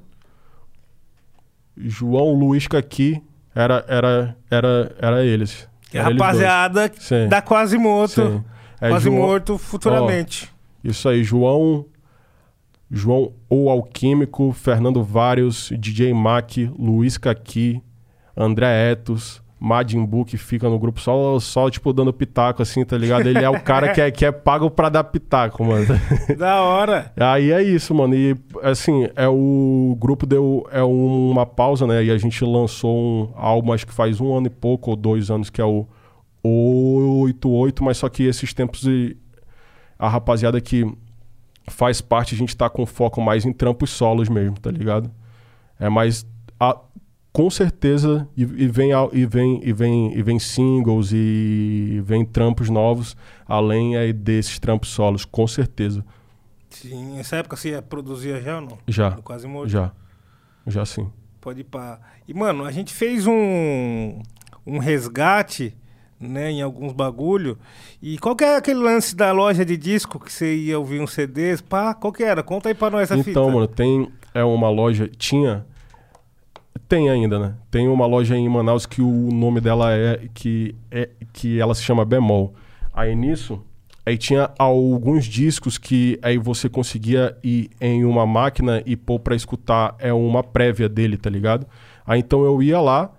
João 1.77 2.33
Luiz 2.35 2.67
Caqui. 2.67 3.23
Era, 3.55 3.85
era, 3.89 4.37
era, 4.51 4.97
era 5.01 5.25
eles. 5.25 5.69
Que 5.91 5.99
Era 5.99 6.11
eles 6.11 6.21
rapaziada 6.21 6.91
Sim. 6.99 7.29
da 7.29 7.41
Quase 7.43 7.77
Morto. 7.79 8.15
Sim. 8.15 8.45
É 8.81 8.89
Quase 8.89 9.05
João- 9.05 9.17
Morto 9.17 9.59
futuramente. 9.59 10.53
Isso 10.85 11.09
aí, 11.09 11.25
João. 11.25 11.87
João 12.91 13.33
O 13.49 13.71
Alquímico, 13.71 14.53
Fernando 14.53 15.03
Vários, 15.03 15.73
DJ 15.77 16.13
Mac, 16.13 16.53
Luiz 16.79 17.17
Caqui, 17.17 17.83
André 18.37 18.93
Etos, 18.93 19.43
Majin 19.59 20.05
Buu, 20.05 20.25
que 20.25 20.37
fica 20.37 20.69
no 20.69 20.79
grupo 20.79 21.01
só, 21.01 21.41
só, 21.41 21.71
tipo, 21.71 21.93
dando 21.93 22.13
pitaco, 22.13 22.63
assim, 22.63 22.85
tá 22.85 22.99
ligado? 22.99 23.27
Ele 23.27 23.43
é 23.43 23.49
o 23.49 23.59
cara 23.61 23.93
que 23.93 24.01
é, 24.01 24.11
que 24.11 24.25
é 24.25 24.31
pago 24.31 24.71
pra 24.71 24.91
dar 24.91 25.05
pitaco, 25.05 25.65
mano. 25.65 25.87
Da 26.37 26.63
hora. 26.63 27.11
Aí 27.17 27.51
é 27.51 27.63
isso, 27.63 27.95
mano. 27.95 28.15
E 28.15 28.37
assim, 28.63 29.09
é 29.17 29.27
o 29.27 29.97
grupo 29.99 30.27
deu 30.27 30.67
é 30.71 30.83
uma 30.83 31.47
pausa, 31.47 31.87
né? 31.87 32.05
E 32.05 32.11
a 32.11 32.19
gente 32.19 32.45
lançou 32.45 32.95
um 32.95 33.33
álbum, 33.35 33.73
acho 33.73 33.87
que 33.87 33.95
faz 33.95 34.21
um 34.21 34.37
ano 34.37 34.49
e 34.49 34.51
pouco, 34.51 34.91
ou 34.91 34.97
dois 34.97 35.31
anos, 35.31 35.49
que 35.49 35.61
é 35.61 35.65
o 35.65 35.87
88, 36.45 37.83
mas 37.83 37.97
só 37.97 38.09
que 38.09 38.25
esses 38.25 38.53
tempos 38.53 38.85
a 39.99 40.09
rapaziada 40.09 40.61
que 40.61 40.85
faz 41.69 42.01
parte, 42.01 42.35
a 42.35 42.39
gente 42.39 42.57
tá 42.57 42.69
com 42.69 42.85
foco 42.87 43.21
mais 43.21 43.45
em 43.47 43.53
trampos 43.53 43.91
solos 43.91 44.29
mesmo, 44.29 44.59
tá 44.59 44.71
ligado? 44.71 45.11
É 45.79 45.89
mais. 45.89 46.27
a- 46.61 46.79
com 47.33 47.51
certeza, 47.51 48.29
e, 48.37 48.43
e 48.43 48.69
vem, 48.69 48.91
e, 49.13 49.27
vem, 49.27 49.61
e, 49.65 49.73
vem, 49.73 50.17
e 50.17 50.23
vem 50.23 50.39
singles 50.39 51.11
e 51.13 52.01
vem 52.05 52.25
trampos 52.25 52.71
novos, 52.71 53.17
além 53.45 53.97
aí 53.97 54.13
desses 54.13 54.61
trampos 54.61 54.91
solos, 54.91 55.25
com 55.25 55.45
certeza. 55.49 56.05
Sim, 56.71 57.17
nessa 57.17 57.35
época 57.35 57.57
você 57.57 57.83
produzia 57.83 58.41
já 58.41 58.55
ou 58.57 58.61
não? 58.61 58.79
Já. 58.87 59.09
Do 59.11 59.23
Quase 59.23 59.49
Morto? 59.49 59.69
Já. 59.69 59.91
Já 60.65 60.87
sim. 60.87 61.11
Pode 61.41 61.63
ir 61.63 61.65
pra... 61.65 61.99
E, 62.29 62.33
mano, 62.33 62.65
a 62.65 62.71
gente 62.71 62.95
fez 62.95 63.27
um, 63.27 64.23
um 64.65 64.79
resgate, 64.79 65.77
né, 66.21 66.51
em 66.51 66.63
alguns 66.63 66.93
bagulho. 66.93 67.59
E 68.03 68.19
qual 68.19 68.35
que 68.35 68.45
é 68.45 68.57
aquele 68.57 68.81
lance 68.81 69.15
da 69.15 69.33
loja 69.33 69.65
de 69.65 69.77
disco 69.77 70.19
que 70.19 70.33
você 70.33 70.55
ia 70.55 70.79
ouvir 70.79 71.01
uns 71.01 71.13
CDs? 71.13 71.61
Pá, 71.61 71.95
qual 71.95 72.13
que 72.13 72.23
era? 72.23 72.43
Conta 72.43 72.69
aí 72.69 72.75
pra 72.75 72.91
nós 72.91 73.11
essa 73.11 73.17
fita. 73.17 73.31
Então, 73.31 73.51
mano, 73.51 73.67
tem 73.67 74.09
é 74.33 74.43
uma 74.43 74.69
loja, 74.69 75.09
tinha 75.17 75.65
tem 76.89 77.09
ainda, 77.09 77.39
né? 77.39 77.55
Tem 77.71 77.89
uma 77.89 78.07
loja 78.07 78.37
em 78.37 78.49
Manaus 78.49 78.87
que 78.87 79.01
o 79.01 79.31
nome 79.33 79.61
dela 79.61 79.93
é 79.93 80.29
que 80.35 80.75
é 80.91 81.09
que 81.33 81.61
ela 81.61 81.75
se 81.75 81.83
chama 81.83 82.05
Bemol. 82.05 82.55
Aí 82.93 83.15
nisso, 83.15 83.61
aí 84.05 84.17
tinha 84.17 84.51
alguns 84.59 85.25
discos 85.25 85.79
que 85.79 86.19
aí 86.23 86.37
você 86.39 86.69
conseguia 86.69 87.37
ir 87.43 87.71
em 87.81 88.05
uma 88.05 88.27
máquina 88.27 88.83
e 88.85 88.97
pôr 88.97 89.19
pra 89.19 89.35
escutar 89.35 89.95
é 89.99 90.13
uma 90.13 90.43
prévia 90.43 90.89
dele, 90.89 91.17
tá 91.17 91.31
ligado? 91.31 91.67
Aí 92.07 92.21
então 92.21 92.45
eu 92.45 92.63
ia 92.63 92.81
lá 92.81 93.11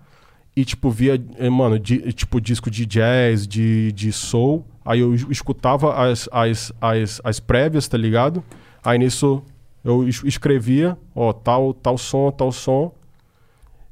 e 0.56 0.64
tipo 0.64 0.88
via, 0.90 1.22
eh, 1.38 1.50
mano, 1.50 1.78
di- 1.78 2.12
tipo 2.14 2.40
disco 2.40 2.70
de 2.70 2.86
jazz, 2.86 3.46
de, 3.46 3.92
de 3.92 4.10
soul, 4.12 4.64
Aí 4.88 5.00
eu 5.00 5.12
es- 5.14 5.26
escutava 5.28 5.94
as, 5.96 6.28
as, 6.30 6.72
as, 6.80 7.20
as 7.24 7.40
prévias, 7.40 7.88
tá 7.88 7.98
ligado? 7.98 8.42
Aí 8.84 8.96
nisso 8.96 9.42
eu 9.84 10.08
es- 10.08 10.22
escrevia, 10.24 10.96
ó, 11.14 11.32
tal, 11.32 11.74
tal 11.74 11.98
som, 11.98 12.30
tal 12.30 12.52
som. 12.52 12.92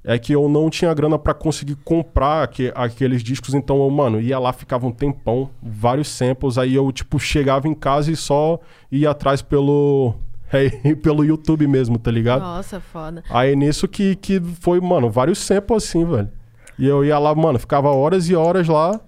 É 0.06 0.18
que 0.18 0.32
eu 0.34 0.48
não 0.48 0.68
tinha 0.70 0.92
grana 0.94 1.18
pra 1.18 1.32
conseguir 1.34 1.76
comprar 1.76 2.44
aque- 2.44 2.70
aqueles 2.76 3.22
discos, 3.24 3.54
então 3.54 3.82
eu, 3.82 3.90
mano, 3.90 4.20
ia 4.20 4.38
lá, 4.38 4.52
ficava 4.52 4.86
um 4.86 4.92
tempão, 4.92 5.50
vários 5.62 6.08
samples, 6.08 6.58
aí 6.58 6.74
eu, 6.74 6.92
tipo, 6.92 7.18
chegava 7.18 7.66
em 7.66 7.74
casa 7.74 8.12
e 8.12 8.16
só 8.16 8.60
ia 8.92 9.10
atrás 9.10 9.40
pelo, 9.42 10.14
é, 10.52 10.94
pelo 10.94 11.24
YouTube 11.24 11.66
mesmo, 11.66 11.98
tá 11.98 12.10
ligado? 12.10 12.42
Nossa, 12.42 12.78
foda. 12.80 13.24
Aí 13.30 13.56
nisso 13.56 13.88
que, 13.88 14.14
que 14.14 14.40
foi, 14.60 14.78
mano, 14.80 15.10
vários 15.10 15.38
samples 15.38 15.84
assim, 15.84 16.04
velho. 16.04 16.30
E 16.78 16.86
eu 16.86 17.04
ia 17.04 17.18
lá, 17.18 17.34
mano, 17.34 17.58
ficava 17.58 17.90
horas 17.90 18.28
e 18.28 18.34
horas 18.34 18.68
lá, 18.68 19.00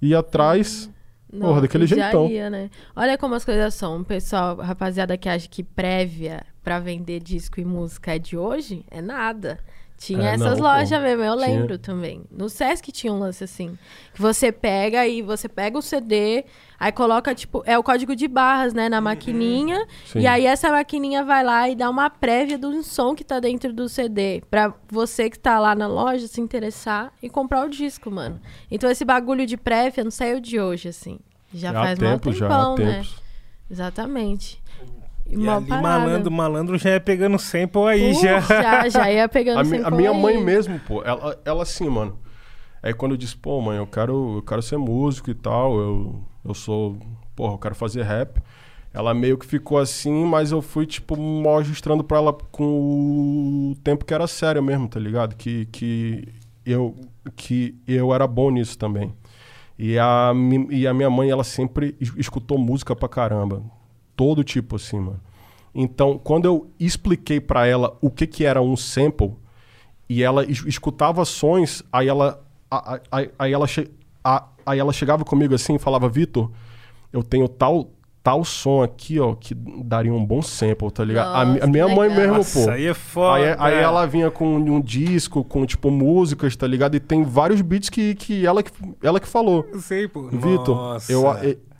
ia 0.00 0.18
atrás. 0.18 0.90
Porra, 1.38 1.60
daquele 1.60 1.86
jeitão. 1.86 2.28
ia, 2.28 2.48
né? 2.48 2.70
Olha 2.94 3.18
como 3.18 3.34
as 3.34 3.44
coisas 3.44 3.74
são. 3.74 4.02
Pessoal, 4.02 4.56
rapaziada 4.56 5.16
que 5.16 5.28
acha 5.28 5.48
que 5.48 5.62
prévia 5.62 6.44
pra 6.62 6.78
vender 6.78 7.20
disco 7.20 7.60
e 7.60 7.64
música 7.64 8.14
é 8.14 8.18
de 8.18 8.36
hoje, 8.36 8.84
é 8.90 9.00
nada. 9.00 9.58
Tinha 9.98 10.30
É, 10.30 10.34
essas 10.34 10.58
não, 10.58 10.66
lojas 10.66 10.90
pô. 10.98 11.04
mesmo, 11.04 11.24
eu 11.24 11.36
Tinha. 11.36 11.46
lembro 11.46 11.78
também. 11.78 12.22
No 12.30 12.48
Sesc 12.50 12.92
tinha 12.92 13.12
um 13.12 13.18
lance 13.18 13.42
assim. 13.42 13.78
Que 14.12 14.20
você 14.20 14.52
pega 14.52 15.06
e 15.06 15.22
você 15.22 15.48
pega 15.48 15.78
o 15.78 15.82
CD, 15.82 16.44
aí 16.78 16.92
coloca, 16.92 17.34
tipo, 17.34 17.62
é 17.64 17.78
o 17.78 17.82
código 17.82 18.14
de 18.14 18.28
barras, 18.28 18.74
né, 18.74 18.88
na 18.90 19.00
maquininha. 19.00 19.78
Uhum. 19.78 19.86
Sim. 20.06 20.18
E 20.20 20.26
aí 20.26 20.44
essa 20.44 20.70
maquininha 20.70 21.24
vai 21.24 21.42
lá 21.42 21.68
e 21.70 21.74
dá 21.74 21.88
uma 21.88 22.10
prévia 22.10 22.58
do 22.58 22.82
som 22.82 23.14
que 23.14 23.24
tá 23.24 23.40
dentro 23.40 23.72
do 23.72 23.88
CD. 23.88 24.42
Pra 24.50 24.74
você 24.88 25.30
que 25.30 25.38
tá 25.38 25.58
lá 25.58 25.74
na 25.74 25.86
loja 25.86 26.26
se 26.28 26.40
interessar 26.42 27.10
e 27.22 27.30
comprar 27.30 27.64
o 27.64 27.68
disco, 27.70 28.10
mano. 28.10 28.38
Então 28.70 28.90
esse 28.90 29.04
bagulho 29.04 29.46
de 29.46 29.56
prévia 29.56 30.04
não 30.04 30.10
saiu 30.10 30.40
de 30.40 30.60
hoje, 30.60 30.88
assim. 30.88 31.18
Já 31.54 31.70
há 31.70 31.72
faz 31.72 31.98
mó 31.98 32.10
tempo, 32.10 32.32
já 32.32 32.46
há 32.46 32.48
tempão, 32.50 32.76
né? 32.76 32.92
tempos. 32.96 33.22
Exatamente. 33.70 34.62
E 35.28 35.48
ali, 35.48 35.66
parada. 35.66 35.82
malandro, 35.88 36.30
malandro 36.30 36.78
já 36.78 36.90
é 36.90 36.98
pegando 37.00 37.38
sample 37.38 37.82
aí, 37.88 38.10
Uh, 38.12 38.14
já. 38.22 38.40
já. 38.40 38.88
Já 38.88 39.10
ia 39.12 39.28
pegando 39.28 39.58
A, 39.60 39.64
mi- 39.64 39.82
a 39.82 39.90
minha 39.90 40.10
aí. 40.10 40.20
mãe 40.22 40.42
mesmo, 40.42 40.78
pô, 40.86 41.02
ela, 41.02 41.36
ela 41.44 41.62
assim, 41.62 41.88
mano. 41.88 42.18
Aí 42.82 42.94
quando 42.94 43.12
eu 43.12 43.16
disse, 43.18 43.36
pô, 43.36 43.60
mãe, 43.60 43.78
eu 43.78 43.86
quero, 43.86 44.36
eu 44.36 44.42
quero 44.42 44.62
ser 44.62 44.76
músico 44.78 45.28
e 45.30 45.34
tal, 45.34 45.76
eu, 45.78 46.20
eu 46.44 46.54
sou, 46.54 46.96
porra, 47.34 47.54
eu 47.54 47.58
quero 47.58 47.74
fazer 47.74 48.02
rap. 48.04 48.40
Ela 48.94 49.12
meio 49.12 49.36
que 49.36 49.44
ficou 49.44 49.76
assim, 49.78 50.24
mas 50.24 50.52
eu 50.52 50.62
fui, 50.62 50.86
tipo, 50.86 51.16
mostrando 51.16 52.02
pra 52.04 52.16
ela 52.18 52.32
com 52.50 53.72
o 53.72 53.76
tempo 53.82 54.04
que 54.04 54.14
era 54.14 54.26
sério 54.26 54.62
mesmo, 54.62 54.88
tá 54.88 54.98
ligado? 55.00 55.34
Que, 55.36 55.66
que, 55.66 56.28
eu, 56.64 56.94
que 57.34 57.74
eu 57.86 58.14
era 58.14 58.26
bom 58.26 58.50
nisso 58.50 58.78
também. 58.78 59.12
E 59.78 59.98
a, 59.98 60.32
e 60.70 60.86
a 60.86 60.94
minha 60.94 61.10
mãe, 61.10 61.28
ela 61.28 61.44
sempre 61.44 61.94
es- 62.00 62.14
escutou 62.16 62.56
música 62.56 62.96
pra 62.96 63.08
caramba. 63.08 63.62
Todo 64.16 64.42
tipo, 64.42 64.76
assim, 64.76 64.98
mano. 64.98 65.20
Então, 65.74 66.18
quando 66.18 66.46
eu 66.46 66.70
expliquei 66.80 67.38
pra 67.38 67.66
ela 67.66 67.96
o 68.00 68.10
que 68.10 68.26
que 68.26 68.44
era 68.44 68.62
um 68.62 68.76
sample, 68.76 69.34
e 70.08 70.22
ela 70.22 70.42
es- 70.44 70.64
escutava 70.66 71.24
sons, 71.24 71.82
aí 71.92 72.08
ela, 72.08 72.42
aí, 73.12 73.30
aí 73.38 73.52
ela, 73.52 73.66
che- 73.66 73.90
aí 74.64 74.78
ela 74.78 74.92
chegava 74.92 75.24
comigo 75.24 75.54
assim 75.54 75.74
e 75.74 75.78
falava, 75.78 76.08
Vitor, 76.08 76.50
eu 77.12 77.22
tenho 77.22 77.46
tal, 77.46 77.90
tal 78.22 78.42
som 78.42 78.82
aqui, 78.82 79.20
ó, 79.20 79.34
que 79.34 79.54
daria 79.54 80.12
um 80.14 80.24
bom 80.24 80.40
sample, 80.40 80.90
tá 80.90 81.04
ligado? 81.04 81.34
A, 81.36 81.44
mi- 81.44 81.50
a 81.50 81.54
Nossa, 81.54 81.66
minha 81.66 81.88
mãe 81.88 82.08
legal. 82.08 82.16
mesmo, 82.22 82.36
Nossa, 82.38 82.64
pô. 82.64 82.70
aí 82.70 82.86
é 82.86 82.94
foda. 82.94 83.44
Aí, 83.58 83.74
aí 83.74 83.74
ela 83.82 84.06
vinha 84.06 84.30
com 84.30 84.56
um 84.56 84.80
disco, 84.80 85.44
com, 85.44 85.66
tipo, 85.66 85.90
músicas, 85.90 86.56
tá 86.56 86.66
ligado? 86.66 86.94
E 86.96 87.00
tem 87.00 87.22
vários 87.22 87.60
beats 87.60 87.90
que, 87.90 88.14
que, 88.14 88.46
ela, 88.46 88.62
que 88.62 88.70
ela 89.02 89.20
que 89.20 89.28
falou. 89.28 89.68
Eu 89.70 89.80
sei, 89.80 90.08
pô. 90.08 90.28
Vitor, 90.28 90.74
Nossa. 90.74 91.12
eu, 91.12 91.22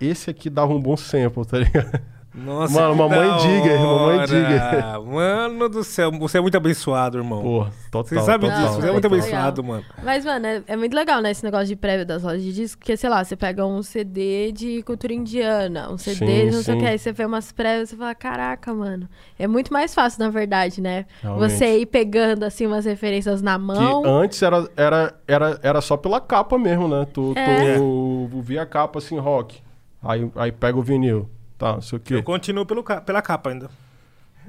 esse 0.01 0.29
aqui 0.29 0.51
dava 0.51 0.75
um 0.75 0.81
bom 0.81 0.97
sample, 0.99 1.47
tá 1.47 1.59
ligado? 1.59 2.01
Nossa, 2.37 2.75
Mano, 2.79 2.93
que 2.93 2.99
mamãe 2.99 3.37
diga, 3.39 3.79
mamãe 3.79 4.17
hora. 4.19 4.27
diga. 4.27 5.01
Mano 5.01 5.69
do 5.71 5.83
céu, 5.83 6.13
você 6.13 6.37
é 6.37 6.41
muito 6.41 6.55
abençoado, 6.55 7.17
irmão. 7.17 7.41
Porra, 7.41 7.71
total. 7.91 8.05
Você 8.05 8.21
sabe 8.27 8.47
total, 8.47 8.61
disso, 8.63 8.75
você 8.75 8.89
é 8.89 8.93
muito 8.93 9.03
total. 9.09 9.19
abençoado, 9.19 9.65
mano. 9.65 9.85
Mas, 10.05 10.23
mano, 10.25 10.47
é, 10.47 10.63
é 10.67 10.77
muito 10.77 10.95
legal, 10.95 11.23
né? 11.23 11.31
Esse 11.31 11.43
negócio 11.43 11.67
de 11.67 11.77
prévia 11.77 12.05
das 12.05 12.23
lojas 12.23 12.43
de 12.43 12.53
disco. 12.53 12.79
Porque, 12.79 12.95
sei 12.95 13.09
lá, 13.09 13.25
você 13.25 13.35
pega 13.37 13.65
um 13.65 13.83
CD 13.83 14.53
de 14.53 14.83
cultura 14.83 15.15
indiana, 15.15 15.91
um 15.91 15.97
CD 15.97 16.15
Sim, 16.27 16.51
de 16.51 16.57
não 16.57 16.63
sei 16.63 16.75
o 16.75 16.77
sim. 16.79 16.85
que. 16.85 16.91
Aí 16.91 16.99
você 16.99 17.11
vê 17.11 17.25
umas 17.25 17.53
prévias 17.53 17.89
e 17.89 17.91
você 17.93 17.97
fala, 17.97 18.15
caraca, 18.15 18.75
mano. 18.75 19.09
É 19.39 19.47
muito 19.47 19.73
mais 19.73 19.95
fácil, 19.95 20.23
na 20.23 20.29
verdade, 20.29 20.83
né? 20.83 21.07
Realmente. 21.23 21.53
Você 21.55 21.79
ir 21.79 21.87
pegando, 21.87 22.43
assim, 22.45 22.67
umas 22.67 22.85
referências 22.85 23.41
na 23.41 23.57
mão. 23.59 24.03
Que 24.03 24.09
antes 24.11 24.43
era, 24.43 24.69
era, 24.77 25.15
era, 25.27 25.59
era 25.63 25.81
só 25.81 25.97
pela 25.97 26.21
capa 26.21 26.59
mesmo, 26.59 26.87
né? 26.87 27.07
Tu, 27.15 27.33
É. 27.35 27.77
tu 27.77 28.29
via 28.43 28.61
a 28.61 28.67
capa 28.67 28.99
assim, 28.99 29.19
rock. 29.19 29.59
Aí, 30.03 30.31
aí 30.37 30.53
pega 30.53 30.77
o 30.79 30.83
vinil. 30.83 31.31
Tá, 31.59 31.73
não 31.75 31.81
sei 31.81 31.97
o 31.99 32.01
quê. 32.01 32.15
Eu 32.15 32.23
continuo 32.23 32.67
pelo, 32.67 32.83
pela 32.83 33.23
capa 33.23 33.51
ainda. 33.51 33.69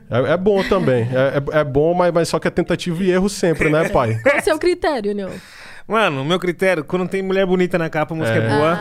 É, 0.09 0.33
é 0.33 0.37
bom 0.37 0.63
também. 0.63 1.03
É, 1.03 1.37
é, 1.57 1.59
é 1.59 1.63
bom, 1.63 1.93
mas, 1.93 2.13
mas 2.13 2.29
só 2.29 2.39
que 2.39 2.47
é 2.47 2.51
tentativa 2.51 3.03
e 3.03 3.11
erro 3.11 3.29
sempre, 3.29 3.69
né, 3.69 3.89
pai? 3.89 4.19
Qual 4.23 4.35
é 4.35 4.39
o 4.39 4.43
seu 4.43 4.59
critério, 4.59 5.13
Nil? 5.13 5.29
Mano, 5.87 6.23
meu 6.25 6.37
critério, 6.37 6.83
quando 6.83 7.07
tem 7.07 7.21
mulher 7.21 7.45
bonita 7.45 7.77
na 7.77 7.89
capa, 7.89 8.13
a 8.13 8.17
música 8.17 8.37
é, 8.37 8.45
É. 8.45 8.49
boa. 8.49 8.79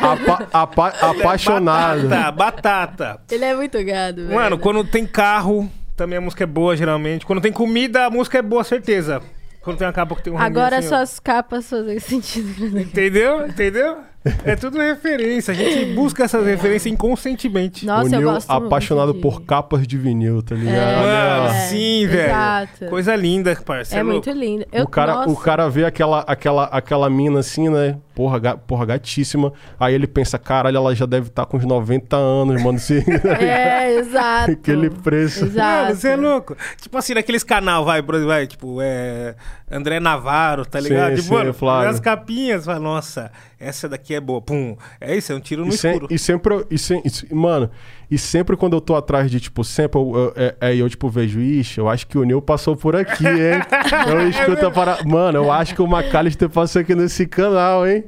Apa, 0.00 0.48
apa, 0.52 0.88
apaixonado. 0.88 2.08
Batata, 2.08 2.32
batata. 2.32 3.20
Ele 3.30 3.44
é 3.44 3.54
muito 3.54 3.82
gado, 3.82 4.22
velho. 4.26 4.34
Mano, 4.34 4.58
quando 4.58 4.84
tem 4.84 5.06
carro, 5.06 5.70
também 5.96 6.18
a 6.18 6.20
música 6.20 6.44
é 6.44 6.46
boa, 6.46 6.76
geralmente. 6.76 7.24
Quando 7.24 7.40
tem 7.40 7.50
comida, 7.52 8.04
a 8.04 8.10
música 8.10 8.38
é 8.38 8.42
boa, 8.42 8.62
certeza. 8.62 9.22
Quando 9.62 9.78
tem 9.78 9.86
uma 9.86 9.92
capa 9.92 10.14
que 10.16 10.22
tem 10.22 10.32
um 10.32 10.38
Agora 10.38 10.78
assim, 10.78 10.88
ó. 10.88 10.98
suas 10.98 11.18
capas 11.18 11.68
fazem 11.68 11.98
sentido. 11.98 12.78
Entendeu? 12.78 13.46
Entendeu? 13.46 13.98
É 14.44 14.56
tudo 14.56 14.78
referência. 14.78 15.52
A 15.52 15.54
gente 15.54 15.94
busca 15.94 16.24
essas 16.24 16.44
referências 16.44 16.92
inconscientemente. 16.92 17.86
Nossa, 17.86 18.02
o 18.10 18.14
eu 18.14 18.18
Nil 18.20 18.30
gosto 18.32 18.48
muito 18.52 18.66
apaixonado 18.66 19.12
de- 19.14 19.20
por 19.20 19.42
capas 19.42 19.86
de 19.86 19.96
vinil, 19.96 20.42
tá 20.42 20.54
ligado? 20.54 20.76
É. 20.76 21.46
É, 21.48 21.52
sim, 21.68 22.06
velho. 22.06 22.26
exato. 22.28 22.86
Coisa 22.86 23.14
linda, 23.16 23.56
parceiro. 23.64 24.00
É 24.00 24.12
muito 24.12 24.30
lindo. 24.30 24.66
Eu, 24.72 24.84
o, 24.84 24.88
cara, 24.88 25.28
o 25.28 25.36
cara 25.36 25.68
vê 25.70 25.84
aquela, 25.84 26.20
aquela, 26.20 26.64
aquela 26.64 27.08
mina 27.08 27.38
assim, 27.40 27.68
né? 27.68 27.96
Porra, 28.14 28.38
ga- 28.40 28.56
porra, 28.56 28.84
gatíssima. 28.84 29.52
Aí 29.78 29.94
ele 29.94 30.06
pensa, 30.06 30.36
caralho, 30.38 30.76
ela 30.76 30.94
já 30.94 31.06
deve 31.06 31.28
estar 31.28 31.46
com 31.46 31.56
uns 31.56 31.64
90 31.64 32.16
anos, 32.16 32.62
mano. 32.62 32.78
Se... 32.78 33.04
É, 33.40 33.94
exato. 33.98 34.50
Aquele 34.50 34.90
preço. 34.90 35.44
Exato. 35.44 35.84
Mano, 35.84 35.94
você 35.94 36.08
é 36.08 36.16
louco. 36.16 36.56
Tipo 36.80 36.98
assim, 36.98 37.14
naqueles 37.14 37.44
canal, 37.44 37.84
vai, 37.84 38.02
vai, 38.02 38.46
tipo, 38.46 38.78
é. 38.82 39.36
André 39.70 40.00
Navarro, 40.00 40.64
tá 40.66 40.80
ligado? 40.80 41.10
Sim, 41.16 41.22
tipo, 41.22 41.28
sim, 41.28 41.54
mano, 41.64 41.88
as 41.88 42.00
capinhas, 42.00 42.64
fala, 42.64 42.80
nossa, 42.80 43.30
essa 43.58 43.88
daqui 43.88 44.14
é 44.14 44.20
boa. 44.20 44.40
Pum. 44.40 44.76
É 45.00 45.16
isso, 45.16 45.32
é 45.32 45.34
um 45.34 45.40
tiro 45.40 45.64
no 45.64 45.72
E, 45.72 45.76
sem- 45.76 45.92
escuro. 45.92 46.14
e 46.14 46.18
sempre, 46.18 46.54
eu- 46.54 46.66
e 46.70 46.78
sem- 46.78 47.02
e 47.30 47.34
mano, 47.34 47.70
e 48.10 48.16
sempre 48.18 48.56
quando 48.56 48.74
eu 48.76 48.80
tô 48.80 48.94
atrás 48.94 49.30
de, 49.30 49.40
tipo, 49.40 49.64
sempre 49.64 49.98
eu, 50.00 50.12
eu, 50.14 50.32
é- 50.36 50.54
é, 50.60 50.76
eu, 50.76 50.88
tipo, 50.88 51.08
vejo, 51.08 51.40
ixi, 51.40 51.78
eu 51.78 51.88
acho 51.88 52.06
que 52.06 52.16
o 52.18 52.24
Nil 52.24 52.40
passou 52.40 52.76
por 52.76 52.94
aqui, 52.96 53.26
hein? 53.26 53.60
eu 54.08 54.28
escuto 54.28 54.66
a 54.66 54.70
para... 54.70 55.02
Mano, 55.04 55.38
eu 55.38 55.50
acho 55.52 55.74
que 55.74 55.82
o 55.82 55.86
McAllister 55.86 56.48
passou 56.48 56.80
aqui 56.82 56.94
nesse 56.94 57.26
canal, 57.26 57.86
hein? 57.86 58.04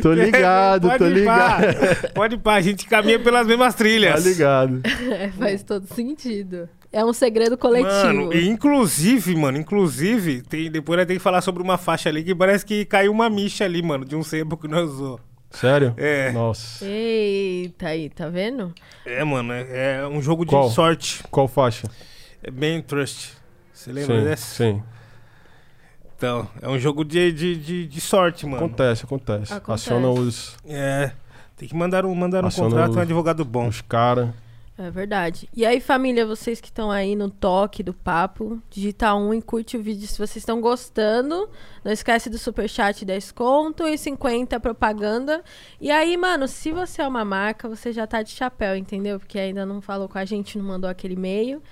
Tô 0.00 0.12
ligado, 0.14 0.86
Pode 0.88 0.98
tô 0.98 1.08
ligado. 1.08 1.64
Pode 2.14 2.34
ir 2.36 2.38
pá, 2.38 2.54
a 2.54 2.60
gente 2.60 2.86
caminha 2.86 3.18
pelas 3.18 3.46
mesmas 3.46 3.74
Tá 3.74 3.78
trilhas. 3.78 4.24
ligado. 4.24 4.80
É, 5.10 5.28
faz 5.30 5.62
todo 5.64 5.86
sentido. 5.92 6.68
É 6.94 7.04
um 7.04 7.12
segredo 7.12 7.58
coletivo. 7.58 7.90
Mano, 7.92 8.32
e 8.32 8.46
inclusive, 8.48 9.34
mano, 9.34 9.58
inclusive, 9.58 10.42
tem, 10.42 10.70
depois 10.70 10.96
nós 10.96 11.06
tem 11.06 11.16
que 11.16 11.22
falar 11.22 11.40
sobre 11.40 11.60
uma 11.62 11.76
faixa 11.76 12.08
ali 12.08 12.22
que 12.22 12.34
parece 12.34 12.64
que 12.64 12.84
caiu 12.84 13.10
uma 13.10 13.28
micha 13.28 13.64
ali, 13.64 13.82
mano, 13.82 14.04
de 14.04 14.14
um 14.14 14.22
sebo 14.22 14.56
que 14.56 14.68
nós 14.68 14.88
usou. 14.90 15.18
Sério? 15.50 15.92
É. 15.96 16.30
Nossa. 16.32 16.84
Eita 16.84 17.88
aí, 17.88 18.08
tá 18.10 18.28
vendo? 18.28 18.72
É, 19.04 19.22
mano, 19.24 19.52
é, 19.52 20.00
é 20.02 20.06
um 20.06 20.22
jogo 20.22 20.44
de 20.44 20.50
Qual? 20.50 20.70
sorte. 20.70 21.22
Qual 21.30 21.48
faixa? 21.48 21.88
É 22.42 22.50
bem 22.50 22.80
trust. 22.80 23.32
Você 23.72 23.92
lembra 23.92 24.18
sim, 24.18 24.24
dessa? 24.24 24.54
sim. 24.54 24.82
Então, 26.16 26.48
é 26.62 26.68
um 26.68 26.78
jogo 26.78 27.04
de, 27.04 27.32
de, 27.32 27.56
de, 27.56 27.86
de 27.86 28.00
sorte, 28.00 28.46
mano. 28.46 28.58
Acontece, 28.64 29.04
acontece, 29.04 29.52
Acontece. 29.52 29.88
Aciona 29.90 30.08
os, 30.08 30.56
É. 30.66 31.10
Tem 31.56 31.68
que 31.68 31.74
mandar 31.74 32.04
um, 32.04 32.14
mandar 32.14 32.42
um 32.44 32.48
Aciona 32.48 32.70
contrato, 32.70 32.94
o- 32.94 32.98
um 32.98 33.00
advogado 33.00 33.44
bom. 33.44 33.68
os 33.68 33.80
caras. 33.80 34.28
É 34.76 34.90
verdade. 34.90 35.48
E 35.54 35.64
aí, 35.64 35.80
família, 35.80 36.26
vocês 36.26 36.60
que 36.60 36.66
estão 36.66 36.90
aí 36.90 37.14
no 37.14 37.30
toque 37.30 37.80
do 37.80 37.94
papo, 37.94 38.60
digita 38.68 39.14
um 39.14 39.32
e 39.32 39.40
curte 39.40 39.76
o 39.76 39.82
vídeo 39.82 40.08
se 40.08 40.18
vocês 40.18 40.38
estão 40.38 40.60
gostando. 40.60 41.48
Não 41.84 41.92
esquece 41.92 42.28
do 42.28 42.36
superchat 42.38 43.04
10 43.04 43.30
conto 43.30 43.86
e 43.86 43.96
50 43.96 44.58
propaganda. 44.58 45.44
E 45.80 45.92
aí, 45.92 46.16
mano, 46.16 46.48
se 46.48 46.72
você 46.72 47.02
é 47.02 47.06
uma 47.06 47.24
marca, 47.24 47.68
você 47.68 47.92
já 47.92 48.04
tá 48.04 48.20
de 48.22 48.30
chapéu, 48.30 48.74
entendeu? 48.74 49.20
Porque 49.20 49.38
ainda 49.38 49.64
não 49.64 49.80
falou 49.80 50.08
com 50.08 50.18
a 50.18 50.24
gente, 50.24 50.58
não 50.58 50.64
mandou 50.64 50.90
aquele 50.90 51.14
e-mail. 51.14 51.62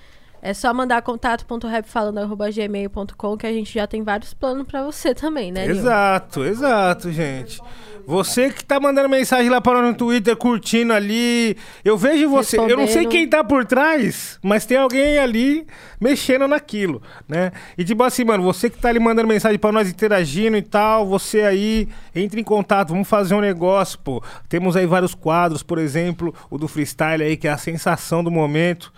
É 0.45 0.53
só 0.53 0.73
mandar 0.73 1.01
contato.rapfalando.gmail.com 1.01 3.37
que 3.37 3.47
a 3.47 3.53
gente 3.53 3.73
já 3.73 3.87
tem 3.87 4.03
vários 4.03 4.33
planos 4.33 4.67
pra 4.67 4.83
você 4.83 5.15
também, 5.15 5.53
né, 5.53 5.65
Nil? 5.65 5.77
Exato, 5.77 6.43
exato, 6.43 7.09
gente. 7.13 7.61
Você 8.05 8.49
que 8.49 8.65
tá 8.65 8.77
mandando 8.77 9.07
mensagem 9.07 9.49
lá 9.49 9.61
para 9.61 9.81
nós 9.81 9.91
no 9.91 9.97
Twitter, 9.97 10.35
curtindo 10.35 10.91
ali. 10.91 11.55
Eu 11.85 11.97
vejo 11.97 12.27
você. 12.27 12.59
Eu 12.59 12.75
não 12.75 12.87
sei 12.87 13.05
quem 13.05 13.25
tá 13.25 13.41
por 13.41 13.63
trás, 13.63 14.37
mas 14.43 14.65
tem 14.65 14.75
alguém 14.75 15.17
ali 15.17 15.65
mexendo 15.97 16.45
naquilo, 16.45 17.01
né? 17.25 17.53
E 17.77 17.85
tipo 17.85 18.03
assim, 18.03 18.25
mano, 18.25 18.43
você 18.43 18.69
que 18.69 18.77
tá 18.77 18.89
ali 18.89 18.99
mandando 18.99 19.29
mensagem 19.29 19.57
para 19.57 19.71
nós, 19.71 19.89
interagindo 19.89 20.57
e 20.57 20.61
tal, 20.61 21.07
você 21.07 21.43
aí, 21.43 21.87
entre 22.13 22.41
em 22.41 22.43
contato, 22.43 22.89
vamos 22.89 23.07
fazer 23.07 23.33
um 23.33 23.39
negócio, 23.39 23.97
pô. 23.99 24.21
Temos 24.49 24.75
aí 24.75 24.85
vários 24.85 25.15
quadros, 25.15 25.63
por 25.63 25.77
exemplo, 25.77 26.35
o 26.49 26.57
do 26.57 26.67
freestyle 26.67 27.23
aí, 27.23 27.37
que 27.37 27.47
é 27.47 27.51
a 27.51 27.57
sensação 27.57 28.21
do 28.21 28.29
momento. 28.29 28.91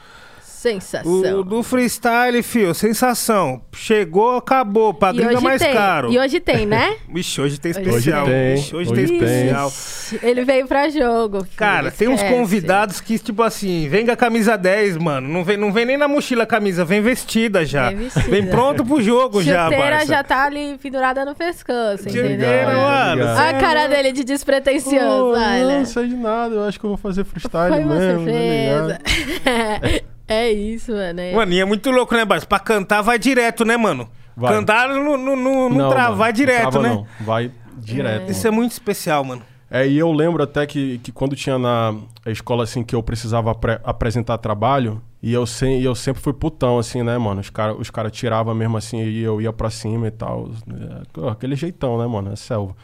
Sensação. 0.65 1.39
O 1.39 1.43
do 1.43 1.61
freestyle, 1.61 2.41
fio, 2.41 2.73
sensação. 2.73 3.61
Chegou, 3.73 4.37
acabou. 4.37 4.93
Pra 4.93 5.11
gringa 5.11 5.33
hoje 5.35 5.43
mais 5.43 5.61
tem. 5.61 5.73
caro. 5.73 6.11
E 6.11 6.17
hoje 6.17 6.39
tem, 6.39 6.65
né? 6.65 6.95
Vixe, 7.13 7.39
hoje 7.39 7.59
tem 7.59 7.71
Hoje 7.71 7.81
especial. 7.81 8.25
tem, 8.25 8.55
Vixe, 8.55 8.75
hoje, 8.75 8.91
hoje 8.91 9.07
tem 9.07 9.19
tem. 9.19 9.27
especial. 9.47 9.71
Ele 10.23 10.43
veio 10.43 10.67
pra 10.67 10.89
jogo. 10.89 11.43
filho, 11.43 11.51
Cara, 11.55 11.91
tem 11.91 12.07
uns 12.07 12.15
esquece. 12.15 12.33
convidados 12.33 12.99
que, 13.01 13.19
tipo 13.19 13.43
assim, 13.43 13.87
vem 13.89 14.05
com 14.05 14.11
a 14.11 14.15
camisa 14.15 14.57
10, 14.57 14.97
mano. 14.97 15.27
Não 15.27 15.43
vem, 15.43 15.55
não 15.57 15.71
vem 15.71 15.85
nem 15.85 15.97
na 15.97 16.07
mochila 16.07 16.43
a 16.43 16.47
camisa, 16.47 16.83
vem 16.83 17.01
vestida 17.01 17.63
já. 17.65 17.89
Vem 17.89 17.97
vestida. 17.97 18.27
Vem 18.29 18.47
pronto 18.47 18.83
pro 18.83 19.01
jogo 19.01 19.43
já, 19.43 19.65
Chuteira 19.65 19.91
Barça. 19.97 20.05
já 20.07 20.23
tá 20.23 20.45
ali 20.45 20.77
pendurada 20.81 21.23
no 21.25 21.35
pescoço, 21.35 22.09
entendeu? 22.09 22.31
Chuteira, 22.31 22.73
mano. 22.73 23.11
Obrigado. 23.21 23.37
Olha 23.39 23.49
a 23.57 23.59
cara 23.61 23.87
dele 23.87 24.11
de 24.11 24.23
despretensioso, 24.23 24.95
Pô, 24.97 25.31
olha. 25.33 25.77
Não 25.79 25.85
sei 25.85 26.07
de 26.07 26.15
nada, 26.15 26.55
eu 26.55 26.63
acho 26.63 26.79
que 26.79 26.85
eu 26.85 26.89
vou 26.89 26.97
fazer 26.97 27.23
freestyle 27.23 27.69
Foi 27.75 27.83
uma 27.83 27.95
mesmo. 27.95 28.25
tá 28.25 28.31
surpresa. 28.31 28.99
ligado? 29.85 30.05
é 30.27 30.51
isso, 30.51 30.91
mano. 30.91 31.19
é- 31.19 31.33
Mano, 31.35 31.53
e 31.53 31.59
é 31.59 31.65
muito 31.65 31.89
louco, 31.91 32.13
né, 32.15 32.25
Barça? 32.25 32.45
Pra 32.45 32.59
cantar 32.59 33.01
vai 33.01 33.17
direto, 33.19 33.63
né, 33.65 33.77
mano? 33.77 34.09
Vai. 34.35 34.53
Cantar 34.53 34.89
não, 34.89 35.17
não, 35.17 35.35
não, 35.35 35.69
não 35.69 35.89
trava, 35.89 36.15
vai 36.15 36.33
direto, 36.33 36.63
não 36.65 36.71
trava 36.71 36.87
né? 36.89 36.93
Não. 36.95 37.07
Vai 37.25 37.51
direto. 37.77 38.29
Isso 38.31 38.47
é 38.47 38.51
muito 38.51 38.71
especial, 38.71 39.23
mano. 39.23 39.41
É, 39.71 39.87
e 39.87 39.97
eu 39.97 40.11
lembro 40.11 40.43
até 40.43 40.65
que, 40.65 40.99
que 40.99 41.11
quando 41.11 41.35
tinha 41.35 41.57
na 41.57 41.95
escola, 42.27 42.63
assim, 42.63 42.83
que 42.83 42.95
eu 42.95 43.01
precisava 43.01 43.51
apre- 43.51 43.79
apresentar 43.83 44.37
trabalho, 44.37 45.01
e 45.23 45.33
eu, 45.33 45.45
sem, 45.45 45.79
e 45.81 45.83
eu 45.83 45.95
sempre 45.95 46.21
fui 46.21 46.33
putão, 46.33 46.77
assim, 46.77 47.01
né, 47.01 47.17
mano? 47.17 47.41
Os 47.41 47.49
caras 47.49 47.75
os 47.79 47.89
cara 47.89 48.09
tiravam 48.11 48.53
mesmo 48.53 48.77
assim, 48.77 49.01
e 49.03 49.23
eu 49.23 49.41
ia 49.41 49.51
pra 49.51 49.69
cima 49.71 50.07
e 50.07 50.11
tal. 50.11 50.49
É, 51.23 51.29
aquele 51.29 51.55
jeitão, 51.55 51.97
né, 51.97 52.05
mano? 52.05 52.31
É 52.31 52.35
selva. 52.35 52.75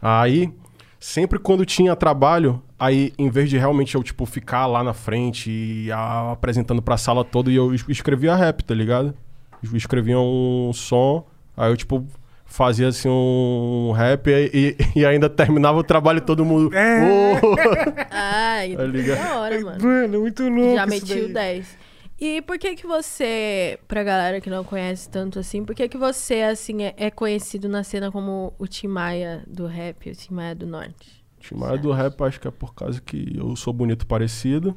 Aí, 0.00 0.50
sempre 0.98 1.38
quando 1.38 1.64
tinha 1.66 1.94
trabalho, 1.94 2.62
aí, 2.80 3.12
em 3.18 3.28
vez 3.30 3.48
de 3.50 3.56
realmente 3.58 3.94
eu, 3.94 4.02
tipo, 4.02 4.24
ficar 4.26 4.66
lá 4.66 4.82
na 4.82 4.92
frente 4.94 5.50
e 5.50 5.92
ah, 5.92 6.32
apresentando 6.32 6.80
pra 6.82 6.96
sala 6.96 7.24
toda, 7.24 7.50
e 7.50 7.54
eu 7.54 7.72
es- 7.74 7.84
escrevia 7.88 8.34
rap, 8.34 8.64
tá 8.64 8.74
ligado? 8.74 9.14
Eu 9.62 9.76
escrevia 9.76 10.18
um 10.18 10.72
som, 10.72 11.24
aí 11.56 11.70
eu, 11.70 11.76
tipo, 11.76 12.06
fazia 12.46 12.88
assim 12.88 13.08
um 13.08 13.92
rap 13.92 14.26
e, 14.28 14.50
e- 14.52 14.76
e 15.00 15.06
ainda 15.06 15.28
terminava 15.28 15.78
o 15.78 15.84
trabalho 15.84 16.20
todo 16.22 16.44
mundo. 16.44 16.74
É. 16.74 17.38
Ai, 18.10 18.74
Tá 18.76 18.84
ligado? 18.84 19.18
da 19.18 19.38
hora, 19.40 19.60
mano. 19.60 19.84
Mano, 19.84 20.14
é 20.16 20.18
muito 20.18 20.48
louco. 20.48 20.74
Já 20.74 20.84
isso 20.86 20.90
meti 21.06 21.20
o 21.24 21.32
daí. 21.32 21.54
10. 21.60 21.78
E 22.22 22.42
por 22.42 22.58
que 22.58 22.74
que 22.76 22.86
você, 22.86 23.78
pra 23.88 24.02
galera 24.02 24.40
que 24.42 24.50
não 24.50 24.62
conhece 24.62 25.08
tanto 25.08 25.38
assim, 25.38 25.64
por 25.64 25.74
que 25.74 25.88
que 25.88 25.96
você, 25.96 26.42
assim, 26.42 26.82
é, 26.82 26.94
é 26.98 27.10
conhecido 27.10 27.66
na 27.66 27.82
cena 27.82 28.10
como 28.12 28.52
o 28.58 28.66
Tim 28.66 28.88
Maia 28.88 29.42
do 29.46 29.66
rap, 29.66 30.10
o 30.10 30.14
Tim 30.14 30.34
Maia 30.34 30.54
do 30.54 30.66
Norte? 30.66 31.19
Timaya 31.40 31.76
do 31.78 31.90
rap, 31.92 32.20
acho 32.22 32.40
que 32.40 32.46
é 32.48 32.50
por 32.50 32.74
causa 32.74 33.00
que 33.00 33.32
eu 33.36 33.54
sou 33.56 33.72
bonito 33.72 34.06
parecido. 34.06 34.76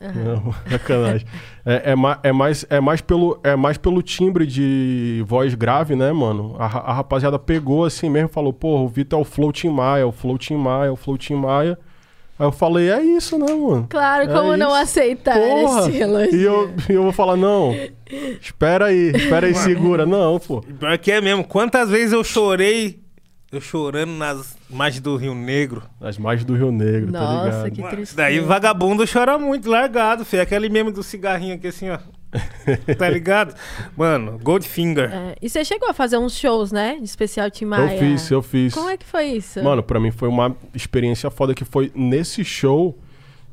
Aham. 0.00 0.12
Não, 0.44 0.52
sacanagem. 0.70 1.26
É, 1.66 1.90
é, 1.92 2.28
é 2.28 2.32
mais, 2.32 2.64
é, 2.70 2.80
mais 2.80 3.00
pelo, 3.00 3.40
é 3.42 3.56
mais 3.56 3.76
pelo 3.76 4.00
timbre 4.00 4.46
de 4.46 5.24
voz 5.26 5.54
grave, 5.54 5.96
né, 5.96 6.12
mano? 6.12 6.54
A, 6.58 6.66
a 6.66 6.92
rapaziada 6.92 7.38
pegou 7.38 7.84
assim 7.84 8.08
mesmo 8.08 8.28
e 8.28 8.32
falou, 8.32 8.52
porra, 8.52 8.82
o 8.82 8.88
Vitor 8.88 9.18
é 9.18 9.22
o 9.22 9.24
Flow 9.24 9.50
Tim 9.50 9.70
Maia, 9.70 10.06
o 10.06 10.12
Flow 10.12 10.38
Tim 10.38 10.54
Maia, 10.54 10.92
o 10.92 10.96
Flow 10.96 11.18
Tim 11.18 11.34
Maia. 11.34 11.76
Aí 12.38 12.46
eu 12.46 12.52
falei, 12.52 12.88
é 12.88 13.02
isso, 13.02 13.36
né, 13.36 13.52
mano? 13.52 13.86
Claro, 13.90 14.30
É 14.30 14.32
como 14.32 14.56
não 14.56 14.68
isso. 14.68 14.76
aceitar 14.76 15.36
Porra! 15.36 15.80
esse 15.88 15.96
elogio? 16.00 16.38
E 16.38 16.44
eu, 16.44 16.70
eu 16.88 17.02
vou 17.02 17.10
falar, 17.10 17.36
não, 17.36 17.74
espera 18.40 18.86
aí, 18.86 19.10
espera 19.12 19.48
aí, 19.48 19.54
segura. 19.56 20.06
Não, 20.06 20.38
pô. 20.38 20.60
Pior 20.60 20.96
que 20.98 21.10
é 21.10 21.20
mesmo. 21.20 21.42
Quantas 21.42 21.90
vezes 21.90 22.12
eu 22.12 22.22
chorei, 22.22 23.00
eu 23.50 23.60
chorando 23.60 24.10
nas 24.12 24.56
margens 24.68 25.02
do 25.02 25.16
Rio 25.16 25.34
Negro. 25.34 25.82
As 26.00 26.18
margens 26.18 26.44
do 26.44 26.54
Rio 26.54 26.70
Negro, 26.70 27.12
tá 27.12 27.20
Nossa, 27.20 27.44
ligado? 27.46 27.70
que 27.70 27.80
Mano, 27.80 27.96
tristeza. 27.96 28.16
Daí 28.16 28.40
vagabundo 28.40 29.04
chora 29.10 29.38
muito, 29.38 29.70
largado, 29.70 30.24
filho. 30.24 30.42
Aquele 30.42 30.68
mesmo 30.68 30.92
do 30.92 31.02
cigarrinho 31.02 31.54
aqui 31.54 31.68
assim, 31.68 31.88
ó. 31.88 31.98
tá 32.98 33.08
ligado? 33.08 33.54
Mano, 33.96 34.38
Goldfinger. 34.42 35.10
É, 35.10 35.36
e 35.40 35.48
você 35.48 35.64
chegou 35.64 35.88
a 35.88 35.94
fazer 35.94 36.18
uns 36.18 36.36
shows, 36.36 36.70
né? 36.70 36.96
De 36.96 37.04
especial 37.04 37.50
Tim 37.50 37.64
Eu 37.64 37.70
Maia. 37.70 37.98
fiz, 37.98 38.30
eu 38.30 38.42
fiz. 38.42 38.74
Como 38.74 38.90
é 38.90 38.98
que 38.98 39.06
foi 39.06 39.26
isso? 39.28 39.62
Mano, 39.64 39.82
pra 39.82 39.98
mim 39.98 40.10
foi 40.10 40.28
uma 40.28 40.54
experiência 40.74 41.30
foda 41.30 41.54
que 41.54 41.64
foi 41.64 41.90
nesse 41.94 42.44
show 42.44 42.98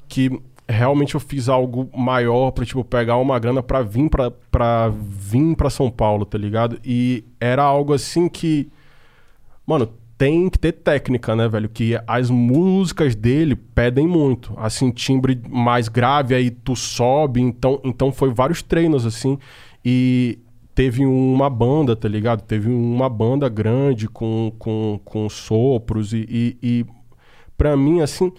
que 0.10 0.30
realmente 0.68 1.16
eu 1.16 1.22
fiz 1.22 1.48
algo 1.48 1.90
maior 1.96 2.52
pra, 2.52 2.66
tipo, 2.66 2.84
pegar 2.84 3.16
uma 3.16 3.40
grana 3.40 3.64
pra 3.64 3.82
vir 3.82 4.10
pra, 4.10 4.30
pra, 4.52 4.90
vir 4.90 5.56
pra 5.56 5.70
São 5.70 5.90
Paulo, 5.90 6.26
tá 6.26 6.38
ligado? 6.38 6.78
E 6.84 7.24
era 7.40 7.64
algo 7.64 7.94
assim 7.94 8.28
que... 8.28 8.70
Mano, 9.66 9.90
tem 10.18 10.50
que 10.50 10.58
ter 10.58 10.72
técnica, 10.72 11.36
né, 11.36 11.48
velho? 11.48 11.68
Que 11.68 12.00
as 12.08 12.30
músicas 12.30 13.16
dele 13.16 13.56
pedem 13.56 14.08
muito. 14.08 14.54
Assim, 14.58 14.92
timbre 14.92 15.42
mais 15.50 15.88
grave, 15.88 16.36
aí 16.36 16.50
tu 16.50 16.76
sobe. 16.76 17.42
Então, 17.42 17.82
então 17.84 18.12
foi 18.12 18.32
vários 18.34 18.62
treinos, 18.62 19.06
assim. 19.06 19.38
E 19.84 20.40
teve 20.74 21.06
uma 21.06 21.50
banda, 21.50 21.96
tá 21.96 22.08
ligado? 22.08 22.42
Teve 22.42 22.70
uma 22.70 23.10
banda 23.10 23.50
grande 23.50 24.08
com, 24.08 24.54
com, 24.58 25.00
com 25.04 25.30
sopros. 25.30 26.14
E, 26.14 26.26
e, 26.30 26.58
e 26.62 26.86
pra 27.58 27.76
mim, 27.76 28.02
assim... 28.02 28.32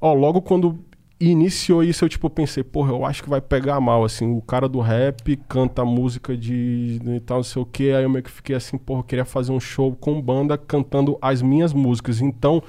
Ó, 0.00 0.14
logo 0.14 0.40
quando 0.40 0.78
iniciou 1.20 1.84
isso, 1.84 2.04
eu, 2.04 2.08
tipo, 2.08 2.30
pensei... 2.30 2.64
Porra, 2.64 2.92
eu 2.92 3.04
acho 3.04 3.22
que 3.22 3.28
vai 3.28 3.40
pegar 3.40 3.78
mal, 3.80 4.04
assim. 4.04 4.34
O 4.36 4.40
cara 4.40 4.68
do 4.68 4.80
rap 4.80 5.36
canta 5.48 5.84
música 5.84 6.36
de... 6.36 7.00
E 7.04 7.20
tal, 7.20 7.38
não 7.38 7.44
sei 7.44 7.60
o 7.62 7.66
quê. 7.66 7.92
Aí 7.94 8.04
eu 8.04 8.10
meio 8.10 8.24
que 8.24 8.30
fiquei 8.30 8.56
assim... 8.56 8.78
Porra, 8.78 9.00
eu 9.00 9.04
queria 9.04 9.24
fazer 9.24 9.52
um 9.52 9.60
show 9.60 9.94
com 9.94 10.20
banda 10.20 10.56
cantando 10.56 11.18
as 11.20 11.42
minhas 11.42 11.72
músicas. 11.72 12.20
Então 12.20 12.62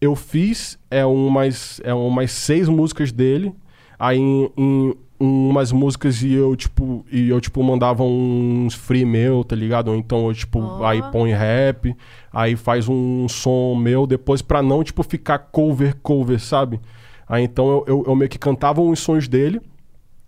eu 0.00 0.14
fiz 0.14 0.78
é 0.90 1.04
umas, 1.04 1.80
é 1.84 1.92
umas 1.94 2.30
seis 2.30 2.68
músicas 2.68 3.12
dele. 3.12 3.54
Aí 3.98 4.18
em, 4.18 4.50
em 4.56 4.94
umas 5.18 5.72
músicas 5.72 6.22
e 6.22 6.32
eu, 6.32 6.54
tipo, 6.54 7.04
e 7.10 7.28
eu, 7.30 7.40
tipo, 7.40 7.62
mandava 7.62 8.02
uns 8.02 8.74
free 8.74 9.04
meu, 9.04 9.42
tá 9.42 9.56
ligado? 9.56 9.88
Ou 9.88 9.96
então 9.96 10.26
eu, 10.26 10.34
tipo, 10.34 10.60
Ó. 10.60 10.84
aí 10.84 11.02
põe 11.10 11.32
rap, 11.32 11.96
aí 12.30 12.54
faz 12.54 12.88
um 12.88 13.26
som 13.28 13.74
meu 13.74 14.06
depois 14.06 14.42
pra 14.42 14.62
não, 14.62 14.84
tipo, 14.84 15.02
ficar 15.02 15.38
cover, 15.38 15.96
cover, 16.02 16.38
sabe? 16.38 16.78
Aí 17.28 17.44
então 17.44 17.68
eu, 17.68 17.84
eu, 17.86 18.04
eu 18.06 18.14
meio 18.16 18.30
que 18.30 18.38
cantava 18.38 18.80
uns 18.80 19.00
sons 19.00 19.26
dele, 19.26 19.60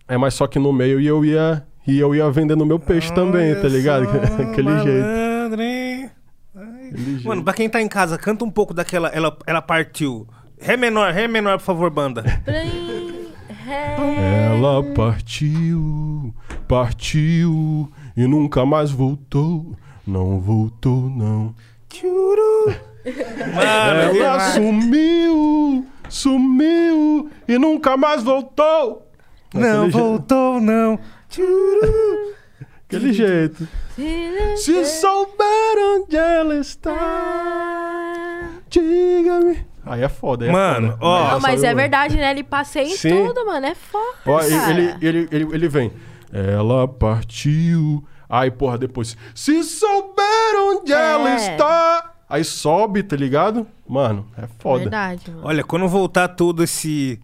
é, 0.09 0.17
mas 0.17 0.35
só 0.35 0.47
que 0.47 0.59
no 0.59 0.73
meio 0.73 1.01
e 1.01 1.07
eu 1.07 1.25
ia, 1.25 1.65
e 1.87 1.99
eu 1.99 2.15
ia 2.15 2.31
vendendo 2.31 2.67
meu 2.67 2.79
peixe 2.79 3.13
também, 3.13 3.55
tá 3.55 3.69
ligado? 3.69 4.09
Aquele 4.41 4.79
jeito. 4.81 5.07
Malandro? 5.07 5.63
Ai. 5.63 6.11
Aquele 6.89 7.05
jeito. 7.13 7.29
Mano, 7.29 7.45
pra 7.45 7.53
quem 7.53 7.69
tá 7.69 7.81
em 7.81 7.89
casa, 7.89 8.19
canta 8.19 8.45
um 8.45 8.51
pouco 8.51 8.75
daquela. 8.75 9.09
Ela, 9.09 9.37
ela 9.47 9.63
partiu. 9.63 10.27
Ré 10.61 10.77
menor, 10.77 11.13
Ré 11.13 11.29
menor, 11.29 11.59
por 11.59 11.65
favor, 11.65 11.91
banda. 11.91 12.25
Ela 13.69 14.83
partiu, 14.95 16.35
partiu 16.67 17.93
e 18.17 18.27
nunca 18.27 18.65
mais 18.65 18.91
voltou. 18.91 19.77
Não 20.07 20.41
voltou, 20.41 21.11
não. 21.11 21.55
Tchuru. 21.89 22.75
Mano, 23.55 24.19
Ela 24.19 24.41
sumiu, 24.53 25.87
sumiu 26.09 27.31
e 27.47 27.59
nunca 27.59 27.97
mais 27.97 28.23
voltou. 28.23 29.07
não 29.55 29.61
Daquele 29.61 29.91
je- 29.93 29.99
voltou, 29.99 30.61
não. 30.61 30.99
Tchuru. 31.29 32.37
Aquele 32.87 33.13
jeito. 33.13 33.69
Se 34.57 34.85
souber 34.85 35.77
onde 35.97 36.17
ela 36.17 36.55
está, 36.57 38.51
diga-me. 38.69 39.67
Aí 39.85 40.03
é 40.03 40.09
foda, 40.09 40.45
aí 40.45 40.51
é 40.51 40.53
Mano, 40.53 40.91
foda. 40.93 41.05
ó. 41.05 41.31
Não, 41.33 41.41
mas 41.41 41.63
é 41.63 41.75
verdade, 41.75 42.17
né? 42.17 42.31
Ele 42.31 42.43
passeia 42.45 42.85
em 42.87 42.97
Sim. 42.97 43.09
tudo, 43.27 43.45
mano. 43.47 43.67
É 43.67 43.75
foda, 43.75 44.05
Ó, 44.27 44.41
ele, 44.43 44.95
ele, 45.01 45.29
ele, 45.33 45.49
ele 45.55 45.69
vem. 45.69 45.93
Ela 46.33 46.87
partiu. 46.87 48.05
Aí, 48.29 48.51
porra, 48.51 48.77
depois. 48.77 49.17
Se 49.35 49.63
souber 49.65 50.25
onde 50.57 50.93
É. 50.93 50.97
ela 51.13 51.35
está. 51.37 52.13
Aí 52.29 52.45
sobe, 52.45 53.03
tá 53.03 53.17
ligado? 53.17 53.67
Mano, 53.89 54.27
é 54.37 54.47
foda. 54.59 54.81
Verdade, 54.81 55.31
mano. 55.31 55.41
Olha, 55.45 55.65
quando 55.65 55.89
voltar 55.89 56.29
todo 56.29 56.63
esse. 56.63 57.19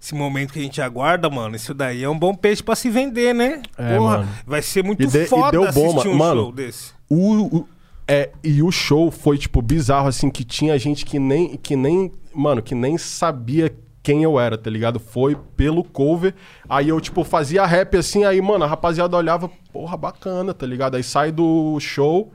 Esse 0.00 0.14
momento 0.14 0.52
que 0.52 0.58
a 0.58 0.62
gente 0.62 0.80
aguarda, 0.80 1.28
mano, 1.28 1.56
isso 1.56 1.74
daí 1.74 2.04
é 2.04 2.08
um 2.08 2.18
bom 2.18 2.32
peixe 2.34 2.62
pra 2.62 2.76
se 2.76 2.88
vender, 2.88 3.34
né? 3.34 3.60
É, 3.76 3.96
Porra, 3.96 4.18
mano. 4.18 4.28
vai 4.46 4.62
ser 4.62 4.84
muito 4.84 5.02
E 5.02 5.06
de- 5.06 5.22
e 5.24 5.26
foda 5.26 5.50
deu 5.50 5.72
bom, 5.72 5.88
assistir 5.90 6.08
um 6.08 6.14
mano. 6.16 6.42
show 6.42 6.52
desse. 6.52 6.92
O, 7.08 7.56
o- 7.58 7.68
é, 8.06 8.30
e 8.44 8.62
o 8.62 8.70
show 8.70 9.10
foi, 9.10 9.36
tipo, 9.36 9.60
bizarro, 9.60 10.06
assim, 10.06 10.30
que 10.30 10.44
tinha 10.44 10.78
gente 10.78 11.04
que 11.04 11.18
nem, 11.18 11.56
que 11.56 11.74
nem, 11.74 12.12
mano, 12.32 12.62
que 12.62 12.74
nem 12.74 12.96
sabia 12.96 13.74
quem 14.00 14.22
eu 14.22 14.38
era, 14.38 14.56
tá 14.56 14.70
ligado? 14.70 15.00
Foi 15.00 15.36
pelo 15.56 15.82
cover. 15.82 16.34
Aí 16.68 16.88
eu, 16.88 17.00
tipo, 17.00 17.24
fazia 17.24 17.66
rap 17.66 17.96
assim, 17.96 18.22
aí, 18.24 18.40
mano, 18.40 18.64
a 18.64 18.68
rapaziada 18.68 19.16
olhava, 19.16 19.50
porra, 19.72 19.96
bacana, 19.96 20.54
tá 20.54 20.64
ligado? 20.66 20.94
Aí 20.94 21.02
sai 21.02 21.32
do 21.32 21.80
show 21.80 22.32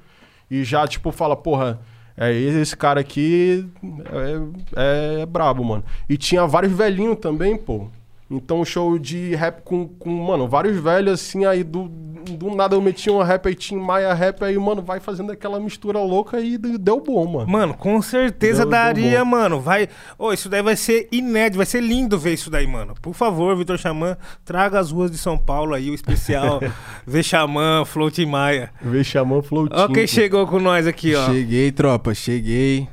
e 0.50 0.64
já, 0.66 0.86
tipo, 0.88 1.10
fala, 1.14 1.38
porra, 1.38 1.80
é 2.18 2.32
esse 2.34 2.76
cara 2.76 3.00
aqui 3.00 3.66
é, 4.76 5.22
é 5.22 5.26
brabo, 5.26 5.64
mano. 5.64 5.84
E 6.10 6.18
tinha 6.18 6.46
vários 6.46 6.74
velhinhos 6.74 7.18
também, 7.20 7.58
pô. 7.58 7.88
Então, 8.32 8.64
show 8.64 8.98
de 8.98 9.36
rap 9.36 9.62
com, 9.64 9.88
com, 9.88 10.10
mano, 10.10 10.48
vários 10.48 10.80
velhos, 10.82 11.14
assim, 11.20 11.46
aí 11.46 11.64
do, 11.64 11.88
do 11.90 12.56
nada 12.56 12.76
eu 12.76 12.82
meti 12.82 13.10
um 13.10 13.22
rap 13.22 13.48
aí, 13.48 13.56
Tim 13.56 13.76
Maia 13.76 14.14
rap, 14.14 14.44
aí, 14.44 14.58
mano, 14.58 14.82
vai 14.82 15.00
fazendo 15.00 15.32
aquela 15.32 15.60
mistura 15.60 16.00
louca 16.00 16.40
e 16.40 16.58
deu 16.58 17.02
bom, 17.02 17.26
mano. 17.26 17.50
Mano, 17.50 17.74
com 17.74 18.02
certeza 18.02 18.62
Deu- 18.62 18.70
daria, 18.72 19.12
deu 19.18 19.26
mano. 19.26 19.60
Vai. 19.60 19.90
Ô, 20.18 20.32
isso 20.32 20.48
daí 20.48 20.62
vai 20.62 20.76
ser 20.76 21.08
inédito, 21.12 21.58
vai 21.58 21.66
ser 21.66 21.82
lindo 21.82 22.18
ver 22.18 22.34
isso 22.34 22.50
daí, 22.50 22.66
mano. 22.66 22.94
Por 23.02 23.14
favor, 23.14 23.56
Vitor 23.58 23.78
Xamã, 23.78 24.16
traga 24.46 24.80
as 24.80 24.92
ruas 24.92 25.12
de 25.12 25.18
São 25.18 25.38
Paulo 25.38 25.74
aí, 25.74 25.90
o 25.90 25.94
especial 25.94 26.62
Vê 27.06 27.22
Xamã, 27.24 27.84
Float 27.86 28.26
Maia. 28.26 28.72
Vê 28.82 29.04
Xamã 29.04 29.42
Floatinho. 29.42 29.80
Ó 29.82 29.88
quem 29.88 30.08
chegou 30.08 30.48
com 30.48 30.60
nós 30.60 30.88
aqui, 30.88 31.16
ó. 31.16 31.26
Cheguei, 31.26 31.72
tropa, 31.72 32.14
cheguei. 32.14 32.88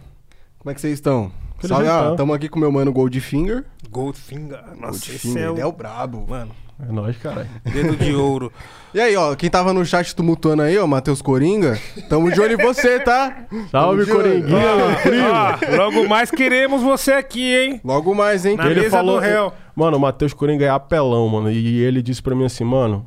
Como 0.58 0.70
é 0.70 0.74
que 0.74 0.80
vocês 0.80 0.94
estão? 0.94 1.30
Aquele 1.58 1.72
Salve, 1.74 1.88
ah, 1.88 2.14
tamo 2.16 2.32
aqui 2.32 2.48
com 2.48 2.58
meu 2.58 2.70
mano 2.70 2.92
Goldfinger. 2.92 3.64
Goldfinger. 3.90 4.60
Nossa, 4.80 5.10
esse 5.12 5.26
Goldfinger, 5.28 5.42
é 5.44 5.50
o... 5.50 5.54
ele 5.54 5.60
é 5.60 5.66
o 5.66 5.72
brabo. 5.72 6.24
Mano, 6.28 6.52
É 6.80 6.92
nóis, 6.92 7.16
caralho. 7.18 7.48
dedo 7.64 7.96
de 7.96 8.14
ouro. 8.14 8.52
E 8.94 9.00
aí, 9.00 9.14
ó, 9.16 9.34
quem 9.34 9.50
tava 9.50 9.74
no 9.74 9.84
chat 9.84 10.16
tumultuando 10.16 10.62
aí, 10.62 10.78
ó, 10.78 10.86
Matheus 10.86 11.20
Coringa, 11.20 11.78
tamo 12.08 12.32
de 12.32 12.40
olho 12.40 12.54
em 12.54 12.64
você, 12.64 12.98
tá? 12.98 13.44
Salve. 13.70 14.06
Coringuinha, 14.06 14.76
meu 14.76 14.96
primo. 15.02 15.28
Ó, 15.30 15.76
logo 15.76 16.08
mais 16.08 16.30
queremos 16.30 16.80
você 16.80 17.12
aqui, 17.12 17.54
hein? 17.54 17.80
Logo 17.84 18.14
mais, 18.14 18.46
hein? 18.46 18.56
Na 18.56 18.64
ele 18.70 18.80
mesa 18.80 18.96
falou, 18.96 19.16
do 19.16 19.20
réu. 19.20 19.52
Mano, 19.76 19.98
o 19.98 20.00
Matheus 20.00 20.32
Coringa 20.32 20.64
é 20.64 20.70
apelão, 20.70 21.28
mano. 21.28 21.50
E 21.50 21.80
ele 21.82 22.00
disse 22.00 22.22
pra 22.22 22.34
mim 22.34 22.46
assim, 22.46 22.64
mano, 22.64 23.04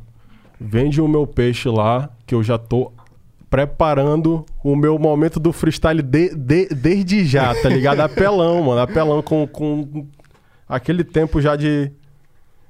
vende 0.60 1.02
o 1.02 1.08
meu 1.08 1.26
peixe 1.26 1.68
lá, 1.68 2.10
que 2.28 2.36
eu 2.36 2.44
já 2.44 2.60
tô 2.60 2.92
preparando 3.52 4.46
o 4.64 4.76
meu 4.78 4.98
momento 4.98 5.40
do 5.40 5.52
freestyle 5.52 6.02
de- 6.02 6.34
de- 6.34 6.70
desde 6.70 7.26
já, 7.26 7.54
tá 7.62 7.68
ligado? 7.70 8.00
Apelão, 8.02 8.64
mano. 8.64 8.80
Apelão 8.82 9.22
com, 9.22 9.46
com 9.46 10.08
aquele 10.68 11.04
tempo 11.04 11.40
já 11.42 11.56
de. 11.56 11.92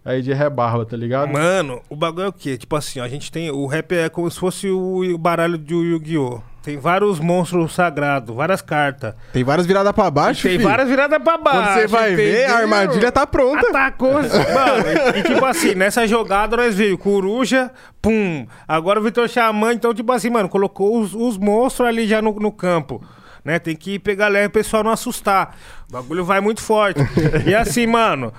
Aí 0.03 0.23
de 0.23 0.33
rebarba, 0.33 0.83
tá 0.83 0.97
ligado? 0.97 1.31
Mano, 1.31 1.79
o 1.87 1.95
bagulho 1.95 2.25
é 2.25 2.27
o 2.29 2.33
quê? 2.33 2.57
Tipo 2.57 2.75
assim, 2.75 2.99
a 2.99 3.07
gente 3.07 3.31
tem. 3.31 3.51
O 3.51 3.67
rap 3.67 3.91
é 3.93 4.09
como 4.09 4.29
se 4.31 4.39
fosse 4.39 4.67
o 4.67 5.15
baralho 5.19 5.59
de 5.59 5.75
Yu-Gi-Oh! 5.75 6.41
Tem 6.63 6.77
vários 6.77 7.19
monstros 7.19 7.73
sagrados, 7.73 8.35
várias 8.35 8.61
cartas. 8.61 9.15
Tem 9.33 9.43
várias 9.43 9.65
viradas 9.65 9.91
pra 9.93 10.11
baixo, 10.11 10.43
tem 10.43 10.51
filho. 10.57 10.69
várias 10.69 10.87
viradas 10.87 11.19
pra 11.23 11.35
baixo. 11.35 11.59
Quando 11.59 11.73
você 11.73 11.87
vai 11.87 12.15
ver, 12.15 12.35
a 12.35 12.39
entendeu? 12.43 12.55
armadilha 12.57 13.11
tá 13.11 13.25
pronta. 13.25 13.67
Atacou. 13.67 14.13
Mano, 14.21 15.15
e, 15.15 15.19
e 15.19 15.23
tipo 15.23 15.43
assim, 15.43 15.73
nessa 15.73 16.05
jogada 16.05 16.55
nós 16.55 16.75
veio 16.75 16.99
Coruja, 16.99 17.71
pum. 17.99 18.45
Agora 18.67 18.99
o 18.99 19.03
Vitor 19.03 19.27
Xamã, 19.27 19.73
então, 19.73 19.91
tipo 19.91 20.11
assim, 20.11 20.29
mano, 20.29 20.47
colocou 20.47 20.99
os, 20.99 21.15
os 21.15 21.35
monstros 21.35 21.87
ali 21.87 22.07
já 22.07 22.21
no, 22.21 22.31
no 22.33 22.51
campo. 22.51 23.03
Né? 23.43 23.57
Tem 23.57 23.75
que 23.75 23.97
pegar 23.97 24.27
leve 24.27 24.47
o 24.47 24.51
pessoal 24.51 24.83
não 24.83 24.91
assustar. 24.91 25.57
O 25.89 25.93
bagulho 25.93 26.23
vai 26.23 26.39
muito 26.41 26.61
forte. 26.61 26.99
e 27.45 27.55
assim, 27.55 27.87
mano. 27.87 28.31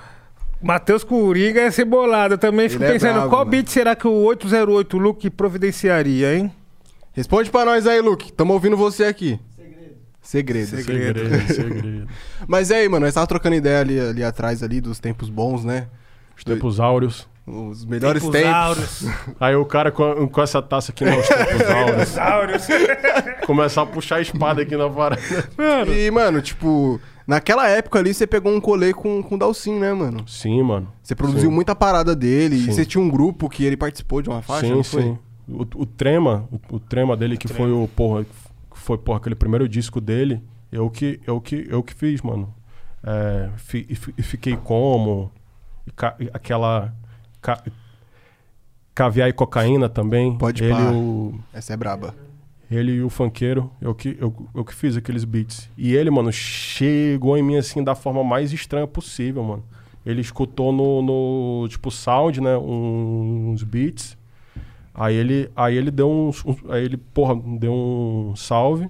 Matheus 0.61 1.03
Coringa 1.03 1.59
é 1.59 1.69
cebolado. 1.69 2.35
Eu 2.35 2.37
também 2.37 2.69
fico 2.69 2.81
Ele 2.81 2.91
é 2.91 2.93
pensando, 2.93 3.15
brabo, 3.15 3.29
qual 3.29 3.41
mano. 3.41 3.51
beat 3.51 3.67
será 3.67 3.97
que 3.97 4.07
o 4.07 4.13
808 4.23 4.97
Luke 4.97 5.29
providenciaria, 5.29 6.37
hein? 6.37 6.49
Responde 7.13 7.49
pra 7.49 7.63
nós 7.65 7.85
aí, 7.87 8.01
Luke. 8.01 8.31
Tamo 8.33 8.53
ouvindo 8.53 8.75
você 8.75 9.05
aqui. 9.05 9.39
Segredo. 10.21 10.67
Segredo. 10.67 10.67
Segredo, 11.19 11.47
segredo. 11.53 12.07
Mas 12.47 12.69
e 12.69 12.73
aí, 12.73 12.89
mano, 12.89 13.05
nós 13.05 13.13
tava 13.13 13.27
trocando 13.27 13.55
ideia 13.55 13.81
ali, 13.81 13.99
ali 13.99 14.23
atrás 14.23 14.63
ali 14.63 14.81
dos 14.81 14.99
tempos 14.99 15.29
bons, 15.29 15.63
né? 15.63 15.87
Os 16.35 16.43
tempos 16.43 16.79
áureos. 16.79 17.27
Os 17.45 17.83
melhores 17.85 18.23
Tempos 18.23 18.39
tempos. 18.39 18.55
áureos. 18.55 19.05
Aí 19.37 19.53
o 19.53 19.65
cara 19.65 19.91
com, 19.91 20.29
com 20.29 20.41
essa 20.41 20.61
taça 20.61 20.93
aqui, 20.93 21.03
não, 21.03 21.19
os 21.19 21.27
tempos 21.27 21.67
áureos. 21.69 22.17
Áureos. 22.17 22.67
Começar 23.45 23.81
a 23.81 23.85
puxar 23.85 24.15
a 24.15 24.21
espada 24.21 24.61
aqui 24.61 24.77
na 24.77 24.89
parada. 24.89 25.21
E, 25.93 26.09
mano, 26.09 26.41
tipo, 26.41 27.01
naquela 27.27 27.67
época 27.67 27.99
ali 27.99 28.13
você 28.13 28.25
pegou 28.25 28.49
um 28.55 28.61
colê 28.61 28.93
com, 28.93 29.21
com 29.21 29.35
o 29.35 29.37
Dalcin, 29.37 29.77
né, 29.77 29.91
mano? 29.93 30.23
Sim, 30.25 30.63
mano. 30.63 30.87
Você 31.03 31.13
produziu 31.13 31.49
Sim. 31.49 31.55
muita 31.55 31.75
parada 31.75 32.15
dele 32.15 32.57
Sim. 32.57 32.69
e 32.69 32.73
você 32.73 32.85
tinha 32.85 33.03
um 33.03 33.09
grupo 33.09 33.49
que 33.49 33.65
ele 33.65 33.75
participou 33.75 34.21
de 34.21 34.29
uma 34.29 34.41
faixa, 34.41 34.67
sim, 34.67 34.73
não 34.73 34.83
foi? 34.83 35.01
sim. 35.03 35.19
O, 35.47 35.61
o 35.61 35.85
Trema, 35.85 36.47
o, 36.51 36.75
o 36.75 36.79
Trema 36.79 37.15
dele, 37.17 37.37
que 37.37 37.47
foi 37.47 37.71
o, 37.71 37.87
porra, 37.87 38.23
que 38.23 38.29
foi, 38.79 38.97
porra, 38.97 39.17
aquele 39.17 39.35
primeiro 39.35 39.67
disco 39.67 39.99
dele, 39.99 40.41
eu 40.71 40.89
que, 40.89 41.19
eu 41.27 41.39
que, 41.41 41.67
eu 41.69 41.83
que 41.83 41.93
fiz, 41.93 42.21
mano. 42.21 42.53
É, 43.03 43.49
fi- 43.57 43.85
e 43.89 43.95
fi- 43.95 44.13
e 44.17 44.23
fiquei 44.23 44.55
como, 44.55 45.29
e 45.85 45.91
ca- 45.91 46.15
e 46.19 46.29
aquela 46.33 46.93
ca- 47.41 47.61
caviar 48.95 49.29
e 49.29 49.33
cocaína 49.33 49.89
também. 49.89 50.37
Pode 50.37 50.63
ele, 50.63 50.73
o, 50.95 51.39
Essa 51.53 51.73
é 51.73 51.77
braba. 51.77 52.15
ele 52.71 52.93
e 52.93 53.01
o 53.03 53.09
funkeiro, 53.09 53.69
eu 53.81 53.93
que, 53.93 54.15
eu, 54.19 54.33
eu 54.55 54.63
que 54.63 54.73
fiz 54.73 54.95
aqueles 54.95 55.23
beats. 55.25 55.69
E 55.77 55.93
ele, 55.93 56.09
mano, 56.09 56.31
chegou 56.31 57.37
em 57.37 57.43
mim 57.43 57.57
assim 57.57 57.83
da 57.83 57.95
forma 57.95 58.23
mais 58.23 58.53
estranha 58.53 58.87
possível, 58.87 59.43
mano. 59.43 59.63
Ele 60.05 60.19
escutou 60.21 60.71
no, 60.73 61.01
no 61.01 61.67
tipo, 61.69 61.89
sound, 61.89 62.41
né? 62.41 62.57
Uns 62.57 63.63
beats. 63.63 64.17
Aí 64.93 65.15
ele, 65.15 65.49
aí 65.55 65.75
ele 65.75 65.89
deu 65.91 66.09
uns- 66.09 66.43
aí 66.69 66.83
ele, 66.85 66.97
porra, 66.97 67.35
deu 67.35 67.73
um 67.73 68.33
salve. 68.35 68.87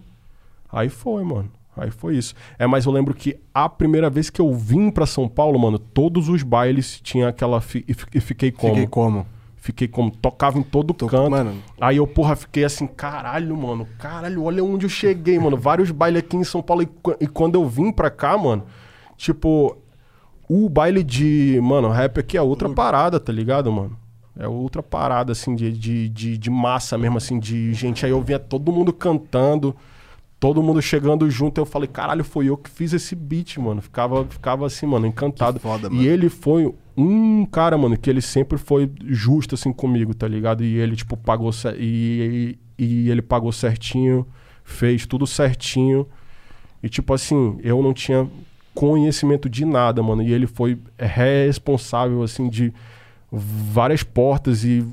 Aí 0.71 0.89
foi, 0.89 1.23
mano. 1.23 1.49
Aí 1.75 1.89
foi 1.89 2.17
isso. 2.17 2.35
É, 2.59 2.67
mas 2.67 2.85
eu 2.85 2.91
lembro 2.91 3.13
que 3.13 3.37
a 3.53 3.67
primeira 3.67 4.09
vez 4.09 4.29
que 4.29 4.39
eu 4.41 4.53
vim 4.53 4.91
pra 4.91 5.05
São 5.05 5.27
Paulo, 5.27 5.57
mano, 5.57 5.79
todos 5.79 6.29
os 6.29 6.43
bailes 6.43 6.99
tinha 7.01 7.29
aquela. 7.29 7.59
Fi, 7.61 7.83
e, 7.87 7.95
e 8.17 8.19
fiquei 8.21 8.51
como? 8.51 8.73
Fiquei 8.73 8.87
como? 8.87 9.25
Fiquei 9.55 9.87
como? 9.87 10.11
Tocava 10.11 10.59
em 10.59 10.61
todo 10.61 10.93
Tô- 10.93 11.07
canto. 11.07 11.31
Mano, 11.31 11.55
Aí 11.79 11.97
eu, 11.97 12.05
porra, 12.05 12.35
fiquei 12.35 12.65
assim, 12.65 12.85
caralho, 12.85 13.55
mano, 13.55 13.87
caralho, 13.97 14.43
olha 14.43 14.61
onde 14.63 14.85
eu 14.85 14.89
cheguei, 14.89 15.39
mano. 15.39 15.55
Vários 15.57 15.89
bailes 15.89 16.19
aqui 16.19 16.35
em 16.35 16.43
São 16.43 16.61
Paulo. 16.61 16.83
E, 16.83 16.89
e 17.21 17.27
quando 17.27 17.55
eu 17.55 17.65
vim 17.67 17.91
pra 17.91 18.09
cá, 18.11 18.37
mano, 18.37 18.63
tipo, 19.15 19.77
o 20.49 20.67
baile 20.69 21.01
de, 21.01 21.59
mano, 21.63 21.87
rap 21.89 22.19
aqui 22.19 22.37
é 22.37 22.41
outra 22.41 22.67
parada, 22.69 23.19
tá 23.21 23.31
ligado, 23.31 23.71
mano? 23.71 23.97
É 24.37 24.47
outra 24.47 24.81
parada, 24.81 25.31
assim, 25.31 25.55
de, 25.55 25.71
de, 25.71 26.09
de, 26.09 26.37
de 26.37 26.49
massa 26.49 26.97
mesmo, 26.97 27.17
assim, 27.17 27.39
de 27.39 27.73
gente. 27.73 28.05
Aí 28.05 28.11
eu 28.11 28.21
via 28.21 28.39
todo 28.39 28.71
mundo 28.71 28.91
cantando, 28.91 29.75
todo 30.39 30.63
mundo 30.63 30.81
chegando 30.81 31.29
junto. 31.29 31.61
Eu 31.61 31.65
falei, 31.65 31.87
caralho, 31.87 32.23
foi 32.23 32.47
eu 32.47 32.57
que 32.57 32.69
fiz 32.69 32.93
esse 32.93 33.15
beat, 33.15 33.57
mano. 33.57 33.81
Ficava, 33.81 34.25
ficava 34.25 34.65
assim, 34.65 34.87
mano, 34.87 35.05
encantado. 35.05 35.59
Que 35.59 35.63
foda, 35.63 35.87
e 35.87 35.91
mano. 35.91 36.03
ele 36.03 36.29
foi 36.29 36.73
um 36.97 37.45
cara, 37.45 37.77
mano, 37.77 37.95
que 37.95 38.09
ele 38.09 38.21
sempre 38.21 38.57
foi 38.57 38.91
justo, 39.05 39.53
assim, 39.53 39.71
comigo, 39.71 40.15
tá 40.15 40.27
ligado? 40.27 40.63
E 40.63 40.77
ele, 40.77 40.95
tipo, 40.95 41.15
pagou... 41.15 41.51
E, 41.77 42.57
e, 42.77 42.83
e 42.83 43.09
ele 43.11 43.21
pagou 43.21 43.51
certinho, 43.51 44.25
fez 44.63 45.05
tudo 45.05 45.27
certinho. 45.27 46.07
E, 46.81 46.89
tipo 46.89 47.13
assim, 47.13 47.59
eu 47.63 47.83
não 47.83 47.93
tinha 47.93 48.27
conhecimento 48.73 49.47
de 49.47 49.63
nada, 49.63 50.01
mano. 50.01 50.23
E 50.23 50.33
ele 50.33 50.47
foi 50.47 50.79
responsável, 50.97 52.23
assim, 52.23 52.49
de 52.49 52.73
várias 53.35 54.03
portas 54.03 54.63
e 54.63 54.85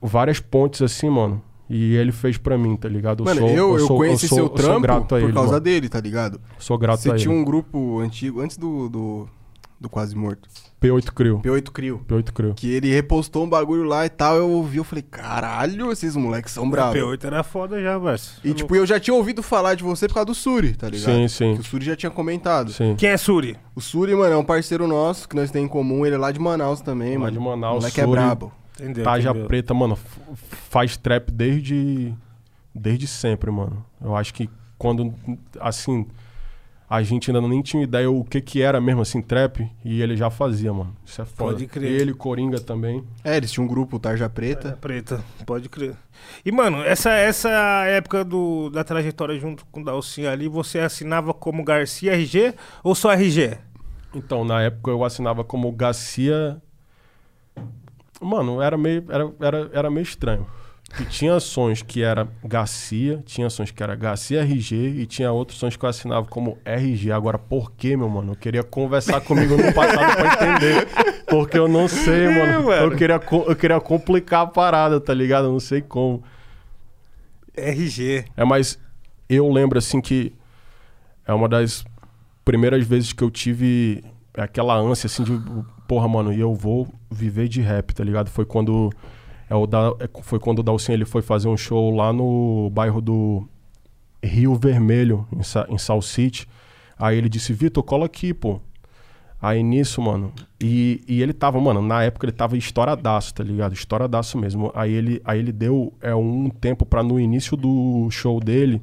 várias 0.00 0.40
pontes, 0.40 0.80
assim, 0.82 1.10
mano. 1.10 1.42
E 1.68 1.94
ele 1.96 2.12
fez 2.12 2.36
pra 2.36 2.56
mim, 2.58 2.76
tá 2.76 2.88
ligado? 2.88 3.24
mano 3.24 3.40
sou- 3.40 3.48
eu, 3.50 3.78
eu, 3.78 3.86
sou- 3.86 3.96
conheci 3.96 4.28
sou- 4.28 4.36
seu 4.36 4.44
eu 4.44 4.48
sou 4.48 4.56
trampo 4.56 4.80
grato 4.82 5.02
a 5.04 5.18
por 5.18 5.22
ele, 5.22 5.32
causa 5.32 5.52
mano. 5.52 5.60
dele, 5.64 5.88
tá 5.88 6.00
ligado? 6.00 6.40
Sou 6.58 6.76
grato 6.78 7.00
Você 7.00 7.10
a 7.10 7.16
tinha 7.16 7.32
ele. 7.32 7.40
um 7.40 7.44
grupo 7.44 7.98
antigo, 8.00 8.40
antes 8.40 8.56
do, 8.56 8.88
do, 8.88 9.28
do 9.80 9.88
Quase 9.88 10.16
Morto. 10.16 10.48
P8 10.80 11.10
Crew. 11.12 11.40
P8 11.40 11.70
Crio. 11.70 12.04
P8 12.06 12.30
Crew. 12.32 12.54
Que 12.54 12.70
ele 12.72 12.90
repostou 12.92 13.44
um 13.44 13.48
bagulho 13.48 13.84
lá 13.84 14.04
e 14.04 14.08
tal, 14.10 14.36
eu 14.36 14.50
ouvi, 14.50 14.76
eu 14.76 14.84
falei, 14.84 15.02
caralho, 15.02 15.90
esses 15.90 16.14
moleques 16.14 16.52
são 16.52 16.68
bravos. 16.68 17.00
P8 17.00 17.24
era 17.24 17.42
foda 17.42 17.80
já, 17.82 17.98
velho. 17.98 18.18
E 18.44 18.52
tipo, 18.52 18.74
eu 18.76 18.84
já 18.86 19.00
tinha 19.00 19.14
ouvido 19.14 19.42
falar 19.42 19.74
de 19.74 19.82
você 19.82 20.06
por 20.06 20.14
causa 20.14 20.26
do 20.26 20.34
Suri, 20.34 20.74
tá 20.74 20.88
ligado? 20.88 21.04
Sim, 21.14 21.28
sim. 21.28 21.54
Que 21.54 21.60
o 21.60 21.64
Suri 21.64 21.84
já 21.86 21.96
tinha 21.96 22.10
comentado. 22.10 22.72
Sim. 22.72 22.94
Quem 22.96 23.08
é 23.10 23.16
Suri? 23.16 23.56
O 23.74 23.80
Suri, 23.80 24.14
mano, 24.14 24.34
é 24.34 24.36
um 24.36 24.44
parceiro 24.44 24.86
nosso 24.86 25.28
que 25.28 25.34
nós 25.36 25.50
temos 25.50 25.66
em 25.66 25.70
comum, 25.70 26.04
ele 26.04 26.14
é 26.16 26.18
lá 26.18 26.30
de 26.30 26.38
Manaus 26.38 26.80
também, 26.80 27.14
Lá 27.14 27.20
mano. 27.24 27.32
de 27.32 27.38
Manaus, 27.38 27.76
O 27.76 27.80
moleque 27.80 28.00
é 28.00 28.04
Suri. 28.04 28.16
brabo. 28.20 28.52
Entendeu? 28.80 29.04
Taja 29.04 29.30
entendeu. 29.30 29.46
Preta, 29.48 29.72
mano, 29.74 29.98
faz 30.68 30.96
trap 30.96 31.30
desde 31.30 32.12
desde 32.74 33.06
sempre, 33.06 33.50
mano. 33.50 33.84
Eu 34.02 34.16
acho 34.16 34.34
que 34.34 34.50
quando 34.76 35.14
assim 35.60 36.06
a 36.88 37.02
gente 37.02 37.30
ainda 37.30 37.46
nem 37.46 37.62
tinha 37.62 37.82
ideia 37.82 38.10
o 38.10 38.22
que 38.24 38.40
que 38.40 38.60
era 38.60 38.80
mesmo 38.80 39.02
assim 39.02 39.22
trap 39.22 39.68
e 39.84 40.02
ele 40.02 40.16
já 40.16 40.30
fazia, 40.30 40.72
mano. 40.72 40.94
Isso 41.04 41.20
é 41.22 41.24
foda. 41.24 41.52
Pode 41.52 41.66
crer. 41.66 41.90
Ele, 41.90 42.12
Coringa 42.12 42.60
também. 42.60 43.02
É, 43.22 43.36
eles 43.36 43.50
tinham 43.50 43.64
um 43.64 43.68
grupo, 43.68 43.98
Tarja 43.98 44.28
Preta. 44.28 44.78
preta, 44.80 45.24
pode 45.46 45.68
crer. 45.68 45.96
E, 46.44 46.52
mano, 46.52 46.82
essa, 46.82 47.10
essa 47.12 47.50
época 47.86 48.24
do, 48.24 48.70
da 48.70 48.84
trajetória 48.84 49.38
junto 49.38 49.64
com 49.66 49.80
o 49.80 49.84
Dalcinho 49.84 50.30
ali, 50.30 50.48
você 50.48 50.78
assinava 50.78 51.32
como 51.32 51.64
Garcia 51.64 52.12
RG 52.12 52.54
ou 52.82 52.94
só 52.94 53.12
RG? 53.12 53.58
Então, 54.14 54.44
na 54.44 54.62
época 54.62 54.90
eu 54.90 55.02
assinava 55.04 55.42
como 55.42 55.72
Garcia. 55.72 56.60
Mano, 58.20 58.62
era 58.62 58.76
meio 58.78 59.04
era, 59.08 59.32
era, 59.40 59.70
era 59.72 59.90
meio 59.90 60.04
estranho. 60.04 60.46
Que 60.96 61.04
tinha 61.04 61.38
sons 61.40 61.82
que 61.82 62.02
era 62.02 62.28
Garcia, 62.44 63.22
tinha 63.26 63.50
sons 63.50 63.70
que 63.70 63.82
era 63.82 63.94
Garcia 63.94 64.42
RG 64.42 64.74
e 64.74 65.06
tinha 65.06 65.30
outros 65.32 65.58
sons 65.58 65.76
que 65.76 65.84
eu 65.84 65.88
assinava 65.88 66.26
como 66.26 66.58
RG. 66.64 67.10
Agora, 67.10 67.38
por 67.38 67.72
quê, 67.72 67.96
meu 67.96 68.08
mano? 68.08 68.32
Eu 68.32 68.36
queria 68.36 68.62
conversar 68.62 69.20
comigo 69.20 69.56
no 69.56 69.72
passado 69.74 70.16
pra 70.16 70.56
entender. 70.56 70.88
Porque 71.28 71.58
eu 71.58 71.66
não 71.66 71.88
sei, 71.88 72.28
mano. 72.28 72.64
mano. 72.64 72.92
Eu, 72.92 72.96
queria, 72.96 73.20
eu 73.46 73.56
queria 73.56 73.80
complicar 73.80 74.42
a 74.42 74.46
parada, 74.46 75.00
tá 75.00 75.12
ligado? 75.12 75.46
Eu 75.46 75.52
não 75.52 75.60
sei 75.60 75.82
como. 75.82 76.22
RG. 77.56 78.24
É, 78.36 78.44
mas 78.44 78.78
eu 79.28 79.50
lembro 79.50 79.78
assim 79.78 80.00
que 80.00 80.32
é 81.26 81.32
uma 81.32 81.48
das 81.48 81.84
primeiras 82.44 82.86
vezes 82.86 83.12
que 83.12 83.24
eu 83.24 83.30
tive 83.30 84.04
aquela 84.36 84.76
ânsia 84.76 85.06
assim 85.06 85.22
de, 85.22 85.40
porra, 85.88 86.08
mano, 86.08 86.32
e 86.32 86.40
eu 86.40 86.54
vou 86.54 86.92
viver 87.10 87.48
de 87.48 87.60
rap, 87.60 87.94
tá 87.94 88.04
ligado? 88.04 88.28
Foi 88.28 88.44
quando 88.44 88.92
é 89.54 89.56
o 89.56 89.66
da, 89.66 89.94
é- 90.00 90.08
foi 90.22 90.38
quando 90.38 90.58
o 90.58 90.62
Dalcin 90.62 90.92
ele 90.92 91.04
foi 91.04 91.22
fazer 91.22 91.48
um 91.48 91.56
show 91.56 91.94
lá 91.94 92.12
no 92.12 92.70
bairro 92.70 93.00
do 93.00 93.46
Rio 94.22 94.54
Vermelho, 94.56 95.26
em, 95.32 95.42
Sa 95.42 95.66
em 95.68 95.78
Sal 95.78 96.02
City. 96.02 96.48
Aí 96.98 97.16
ele 97.16 97.28
disse: 97.28 97.52
"Vitor, 97.52 97.82
cola 97.84 98.06
aqui, 98.06 98.34
pô". 98.34 98.60
Aí 99.40 99.62
nisso, 99.62 100.00
mano. 100.00 100.32
E, 100.60 101.04
e 101.06 101.22
ele 101.22 101.32
tava, 101.34 101.60
mano, 101.60 101.82
na 101.82 102.02
época 102.02 102.24
ele 102.24 102.32
tava 102.32 102.56
estouradaço, 102.56 103.34
tá 103.34 103.44
ligado? 103.44 103.74
Estouradaço 103.74 104.38
mesmo. 104.38 104.72
Aí 104.74 104.90
ele, 104.92 105.20
aí 105.24 105.38
ele 105.38 105.52
deu 105.52 105.92
é, 106.00 106.14
um 106.14 106.48
tempo 106.48 106.86
pra 106.86 107.02
no 107.02 107.20
início 107.20 107.56
do 107.56 108.08
show 108.10 108.40
dele 108.40 108.80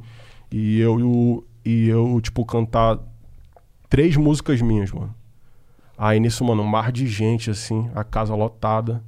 e 0.52 0.80
eu, 0.80 1.44
e 1.66 1.88
eu, 1.90 2.22
tipo, 2.22 2.46
cantar 2.46 3.00
três 3.90 4.16
músicas 4.16 4.62
minhas, 4.62 4.92
mano. 4.92 5.14
Aí 5.98 6.20
nisso, 6.20 6.46
mano, 6.46 6.62
um 6.64 6.68
mar 6.68 6.92
de 6.92 7.08
gente, 7.08 7.50
assim, 7.50 7.90
a 7.96 8.04
casa 8.04 8.36
lotada. 8.36 9.04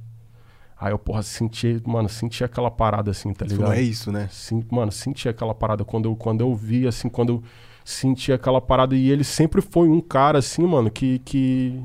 Aí 0.84 0.92
eu, 0.92 0.98
porra, 0.98 1.22
senti, 1.22 1.80
mano, 1.86 2.10
senti 2.10 2.44
aquela 2.44 2.70
parada 2.70 3.10
assim, 3.10 3.32
tá 3.32 3.46
Isso 3.46 3.54
ligado? 3.54 3.68
não 3.70 3.74
é 3.74 3.80
isso, 3.80 4.12
né? 4.12 4.28
Sim, 4.30 4.62
mano, 4.70 4.92
senti 4.92 5.30
aquela 5.30 5.54
parada 5.54 5.82
quando 5.82 6.10
eu, 6.10 6.14
quando 6.14 6.42
eu 6.42 6.54
vi, 6.54 6.86
assim, 6.86 7.08
quando 7.08 7.30
eu 7.30 7.42
senti 7.82 8.34
aquela 8.34 8.60
parada. 8.60 8.94
E 8.94 9.08
ele 9.10 9.24
sempre 9.24 9.62
foi 9.62 9.88
um 9.88 9.98
cara, 9.98 10.40
assim, 10.40 10.62
mano, 10.66 10.90
que. 10.90 11.20
que 11.20 11.80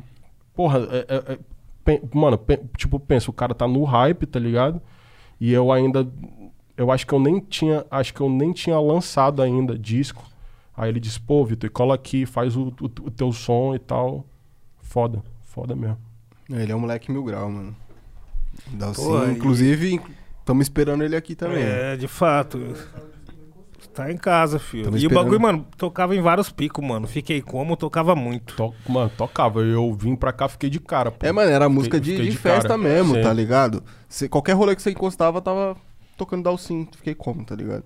porra, 0.54 0.80
é- 0.80 1.06
é- 1.08 1.34
é- 1.34 1.40
pen- 1.86 2.02
mano, 2.14 2.38
pen- 2.38 2.60
tipo, 2.76 3.00
pensa, 3.00 3.30
o 3.30 3.34
cara 3.34 3.56
tá 3.56 3.66
no 3.66 3.86
hype, 3.86 4.26
tá 4.26 4.38
ligado? 4.38 4.82
E 5.40 5.54
eu 5.54 5.72
ainda. 5.72 6.06
Eu 6.76 6.92
acho 6.92 7.08
que 7.08 7.14
eu 7.14 7.22
nem 7.22 7.40
tinha. 7.40 7.86
Acho 7.90 8.14
que 8.14 8.20
eu 8.20 8.30
nem 8.30 8.52
tinha 8.52 8.78
lançado 8.82 9.42
ainda 9.42 9.80
disco. 9.80 10.26
Aí 10.76 10.90
ele 10.90 11.00
disse, 11.00 11.22
pô, 11.22 11.46
Vitor, 11.46 11.70
cola 11.72 11.96
aqui, 11.96 12.26
faz 12.26 12.58
o, 12.58 12.74
o, 12.82 12.86
o 12.86 13.10
teu 13.12 13.32
som 13.32 13.74
e 13.74 13.80
tal. 13.80 14.26
Foda, 14.82 15.24
foda 15.44 15.74
mesmo. 15.74 15.98
Ele 16.50 16.70
é 16.70 16.76
um 16.76 16.80
moleque 16.80 17.10
mil 17.10 17.24
grau, 17.24 17.50
mano. 17.50 17.74
Dalcin, 18.68 19.04
Pô, 19.04 19.26
inclusive, 19.26 20.02
estamos 20.40 20.66
esperando 20.66 21.04
ele 21.04 21.16
aqui 21.16 21.36
também. 21.36 21.64
É, 21.64 21.96
de 21.98 22.08
fato. 22.08 22.60
Tá 23.94 24.12
em 24.12 24.18
casa, 24.18 24.60
filho. 24.60 24.86
Tamo 24.86 24.96
e 24.98 25.00
o 25.00 25.02
esperando. 25.02 25.24
bagulho, 25.24 25.42
mano, 25.42 25.66
tocava 25.78 26.16
em 26.16 26.22
vários 26.22 26.50
picos, 26.52 26.86
mano. 26.86 27.08
Fiquei 27.08 27.42
como, 27.42 27.76
tocava 27.76 28.16
muito. 28.16 28.56
To- 28.56 28.74
mano, 28.88 29.12
tocava. 29.18 29.62
Eu 29.62 29.94
vim 29.94 30.16
pra 30.16 30.32
cá, 30.32 30.48
fiquei 30.48 30.70
de 30.70 30.80
cara, 30.80 31.12
pô. 31.12 31.26
É, 31.26 31.32
mano, 31.32 31.50
era 31.52 31.68
música 31.68 32.00
de, 32.00 32.12
fiquei 32.12 32.26
de 32.28 32.32
de 32.32 32.38
festa 32.38 32.70
cara. 32.70 32.78
mesmo, 32.78 33.16
Sim. 33.16 33.22
tá 33.22 33.34
ligado? 33.34 33.84
Cê- 34.08 34.30
qualquer 34.30 34.54
rolê 34.54 34.76
que 34.76 34.82
você 34.82 34.92
encostava, 34.92 35.42
tava 35.42 35.76
tocando 36.18 36.44
Dalcin. 36.44 36.88
Fiquei 36.96 37.16
como, 37.16 37.44
tá 37.44 37.56
ligado? 37.56 37.84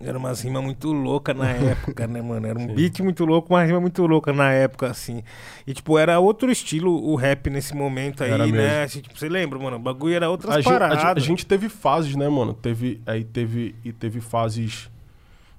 Era 0.00 0.16
umas 0.18 0.40
rimas 0.40 0.62
muito 0.64 0.90
loucas 0.92 1.36
na 1.36 1.50
época, 1.52 2.06
né, 2.06 2.22
mano? 2.22 2.46
Era 2.46 2.58
um 2.58 2.66
beat 2.66 3.00
muito 3.00 3.24
louco, 3.24 3.52
uma 3.52 3.62
rima 3.62 3.80
muito 3.80 4.06
louca 4.06 4.32
na 4.32 4.50
época, 4.52 4.86
assim. 4.90 5.22
E, 5.66 5.74
tipo, 5.74 5.98
era 5.98 6.18
outro 6.18 6.50
estilo 6.50 6.90
o 6.92 7.14
rap 7.14 7.50
nesse 7.50 7.74
momento 7.74 8.24
aí, 8.24 8.30
Era 8.30 8.46
né? 8.46 8.82
Assim, 8.84 9.00
tipo, 9.00 9.18
você 9.18 9.28
lembra, 9.28 9.58
mano? 9.58 9.76
O 9.76 9.78
bagulho 9.78 10.14
era 10.14 10.30
outras 10.30 10.54
a 10.56 10.60
gente, 10.60 10.68
a 10.68 10.78
paradas. 10.78 10.98
gente- 11.02 11.16
a 11.18 11.20
gente 11.20 11.46
teve 11.46 11.68
fases, 11.68 12.16
né, 12.16 12.28
mano? 12.28 12.54
Teve, 12.54 13.00
aí 13.06 13.22
teve, 13.22 13.74
e 13.84 13.92
teve 13.92 14.20
fases. 14.20 14.90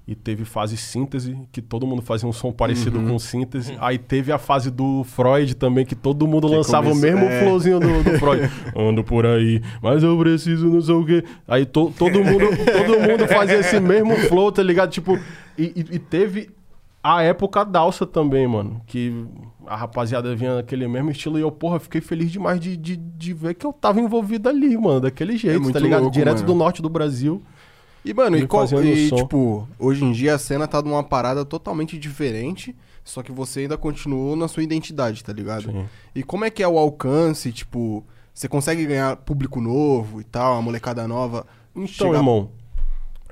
E 0.06 0.14
teve 0.14 0.44
fase 0.44 0.76
síntese, 0.76 1.34
que 1.50 1.62
todo 1.62 1.86
mundo 1.86 2.02
fazia 2.02 2.28
um 2.28 2.32
som 2.32 2.52
parecido 2.52 2.98
Uhum. 2.98 3.12
com 3.12 3.18
síntese. 3.18 3.74
Aí 3.80 3.96
teve 3.96 4.30
a 4.32 4.36
fase 4.38 4.70
do 4.70 5.02
Freud 5.04 5.54
também, 5.54 5.86
que 5.86 5.94
todo 5.94 6.26
mundo 6.28 6.46
Que 6.46 6.56
lançava 6.56 6.90
começou- 6.90 7.08
o 7.08 7.12
mesmo 7.14 7.24
é. 7.26 7.40
flowzinho 7.42 7.80
do, 7.80 8.02
do 8.02 8.18
Freud. 8.18 8.50
Ando 8.76 9.02
por 9.02 9.24
aí, 9.24 9.62
mas 9.80 10.02
eu 10.02 10.18
preciso 10.18 10.68
não 10.68 10.82
sei 10.82 10.94
o 10.94 11.06
quê. 11.06 11.24
Aí 11.48 11.64
to- 11.64 11.90
todo, 11.98 12.22
mundo, 12.22 12.44
todo 12.54 13.00
mundo 13.00 13.26
fazia 13.28 13.58
esse 13.60 13.80
mesmo 13.80 14.14
flow, 14.28 14.52
tá 14.52 14.62
ligado? 14.62 14.90
Tipo, 14.90 15.18
e, 15.56 15.72
e- 15.74 15.94
e 15.94 15.98
teve 15.98 16.50
a 17.02 17.22
época 17.22 17.64
dalsa 17.64 18.04
também, 18.04 18.46
mano. 18.46 18.82
Que 18.86 19.24
a 19.66 19.74
rapaziada 19.74 20.36
vinha 20.36 20.56
naquele 20.56 20.86
mesmo 20.86 21.10
estilo 21.12 21.38
e 21.38 21.40
eu, 21.40 21.50
porra, 21.50 21.80
fiquei 21.80 22.02
feliz 22.02 22.30
demais 22.30 22.60
de, 22.60 22.76
de, 22.76 22.94
de 22.96 23.32
ver 23.32 23.54
que 23.54 23.64
eu 23.66 23.72
tava 23.72 24.00
envolvido 24.02 24.50
ali, 24.50 24.76
mano, 24.76 25.00
daquele 25.00 25.38
jeito, 25.38 25.66
É 25.70 25.72
tá 25.72 25.78
ligado? 25.78 26.02
louco, 26.02 26.14
Direto 26.14 26.34
mano. 26.40 26.46
do 26.46 26.54
norte 26.54 26.82
do 26.82 26.90
Brasil. 26.90 27.40
E, 28.04 28.12
mano, 28.12 28.36
e, 28.36 28.46
qual, 28.46 28.64
e 28.82 29.08
som. 29.08 29.16
tipo, 29.16 29.68
hoje 29.78 30.04
em 30.04 30.12
dia 30.12 30.34
a 30.34 30.38
cena 30.38 30.68
tá 30.68 30.82
numa 30.82 31.02
parada 31.02 31.44
totalmente 31.44 31.98
diferente, 31.98 32.76
só 33.02 33.22
que 33.22 33.32
você 33.32 33.60
ainda 33.60 33.78
continuou 33.78 34.36
na 34.36 34.46
sua 34.48 34.62
identidade, 34.62 35.24
tá 35.24 35.32
ligado? 35.32 35.70
Sim. 35.70 35.86
E 36.14 36.22
como 36.22 36.44
é 36.44 36.50
que 36.50 36.62
é 36.62 36.68
o 36.68 36.78
alcance, 36.78 37.50
tipo, 37.52 38.04
você 38.32 38.46
consegue 38.48 38.84
ganhar 38.84 39.16
público 39.16 39.60
novo 39.60 40.20
e 40.20 40.24
tal, 40.24 40.52
uma 40.54 40.62
molecada 40.62 41.08
nova? 41.08 41.46
Então, 41.74 41.86
chegar- 41.86 42.16
irmão, 42.18 42.50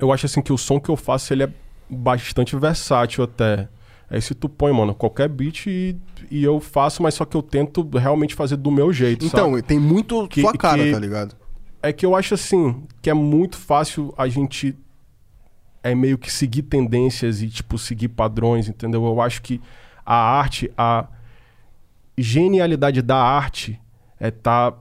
eu 0.01 0.11
acho 0.12 0.27
assim 0.27 0.41
que 0.41 0.53
o 0.53 0.59
som 0.59 0.81
que 0.81 0.89
eu 0.89 0.97
faço, 0.97 1.33
ele 1.35 1.43
é 1.45 1.51
bastante 1.91 2.57
versátil 2.57 3.25
até. 3.25 3.68
Aí 4.09 4.20
se 4.20 4.35
tu 4.35 4.49
põe, 4.49 4.73
mano, 4.73 4.95
qualquer 4.95 5.29
beat 5.29 5.66
e, 5.66 5.97
e 6.31 6.43
eu 6.45 6.61
faço, 6.61 7.03
mas 7.03 7.14
só 7.14 7.25
que 7.25 7.35
eu 7.37 7.43
tento 7.43 7.87
realmente 7.97 8.35
fazer 8.35 8.57
do 8.57 8.70
meu 8.70 8.93
jeito, 8.93 9.25
Então, 9.25 9.51
sabe? 9.51 9.62
tem 9.62 9.79
muito 9.79 10.27
Que- 10.29 10.41
sua 10.43 10.53
cara, 10.55 10.83
que- 10.83 10.93
tá 10.93 10.99
ligado? 10.99 11.35
É 11.83 11.93
que 11.93 12.07
eu 12.07 12.14
acho 12.14 12.35
assim, 12.35 12.87
que 13.01 13.11
é 13.11 13.14
muito 13.14 13.57
fácil 13.57 14.14
a 14.16 14.28
gente 14.28 14.76
é 15.83 15.95
meio 15.95 16.16
que 16.16 16.30
seguir 16.30 16.62
tendências 16.62 17.43
e, 17.43 17.49
tipo, 17.49 17.76
seguir 17.76 18.09
padrões, 18.09 18.68
entendeu? 18.68 19.05
Eu 19.05 19.20
acho 19.20 19.43
que 19.43 19.61
a 20.07 20.14
arte, 20.14 20.70
a 20.78 21.09
genialidade 22.16 23.03
da 23.03 23.16
arte 23.16 23.80
é 24.20 24.30
tá 24.30 24.72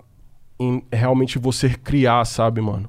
em 0.60 0.84
realmente 0.92 1.40
você 1.40 1.70
criar, 1.70 2.24
sabe, 2.26 2.62
mano? 2.62 2.88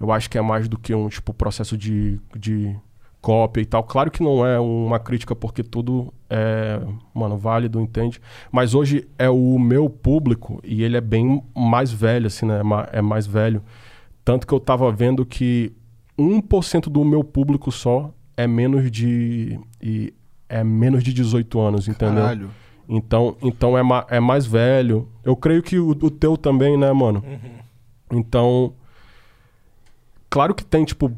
Eu 0.00 0.10
acho 0.10 0.30
que 0.30 0.38
é 0.38 0.40
mais 0.40 0.66
do 0.66 0.78
que 0.78 0.94
um, 0.94 1.08
tipo, 1.08 1.34
processo 1.34 1.76
de, 1.76 2.18
de 2.34 2.74
cópia 3.22 3.62
e 3.62 3.64
tal. 3.64 3.82
Claro 3.84 4.10
que 4.10 4.22
não 4.22 4.44
é 4.44 4.58
uma 4.60 4.98
crítica 4.98 5.34
porque 5.34 5.62
tudo 5.62 6.12
é, 6.28 6.78
mano, 7.14 7.38
válido, 7.38 7.80
entende? 7.80 8.20
Mas 8.50 8.74
hoje 8.74 9.08
é 9.18 9.30
o 9.30 9.58
meu 9.58 9.88
público 9.88 10.60
e 10.64 10.82
ele 10.82 10.96
é 10.96 11.00
bem 11.00 11.42
mais 11.56 11.90
velho, 11.92 12.26
assim, 12.26 12.44
né? 12.44 12.60
É 12.92 12.98
É 12.98 13.00
mais 13.00 13.26
velho. 13.26 13.62
Tanto 14.24 14.46
que 14.46 14.52
eu 14.52 14.60
tava 14.60 14.90
vendo 14.92 15.24
que 15.24 15.72
1% 16.18 16.90
do 16.90 17.04
meu 17.04 17.24
público 17.24 17.70
só 17.72 18.12
é 18.36 18.46
menos 18.46 18.90
de. 18.90 19.58
E 19.80 20.12
é 20.48 20.62
menos 20.62 21.02
de 21.02 21.12
18 21.14 21.58
anos, 21.60 21.88
entendeu? 21.88 22.22
Caralho. 22.22 22.50
Então, 22.88 23.36
então 23.40 23.78
é, 23.78 23.82
ma- 23.82 24.06
é 24.10 24.20
mais 24.20 24.44
velho. 24.44 25.08
Eu 25.24 25.34
creio 25.36 25.62
que 25.62 25.78
o, 25.78 25.90
o 25.90 26.10
teu 26.10 26.36
também, 26.36 26.76
né, 26.76 26.92
mano? 26.92 27.22
Então, 28.10 28.74
claro 30.28 30.54
que 30.54 30.64
tem, 30.64 30.84
tipo, 30.84 31.10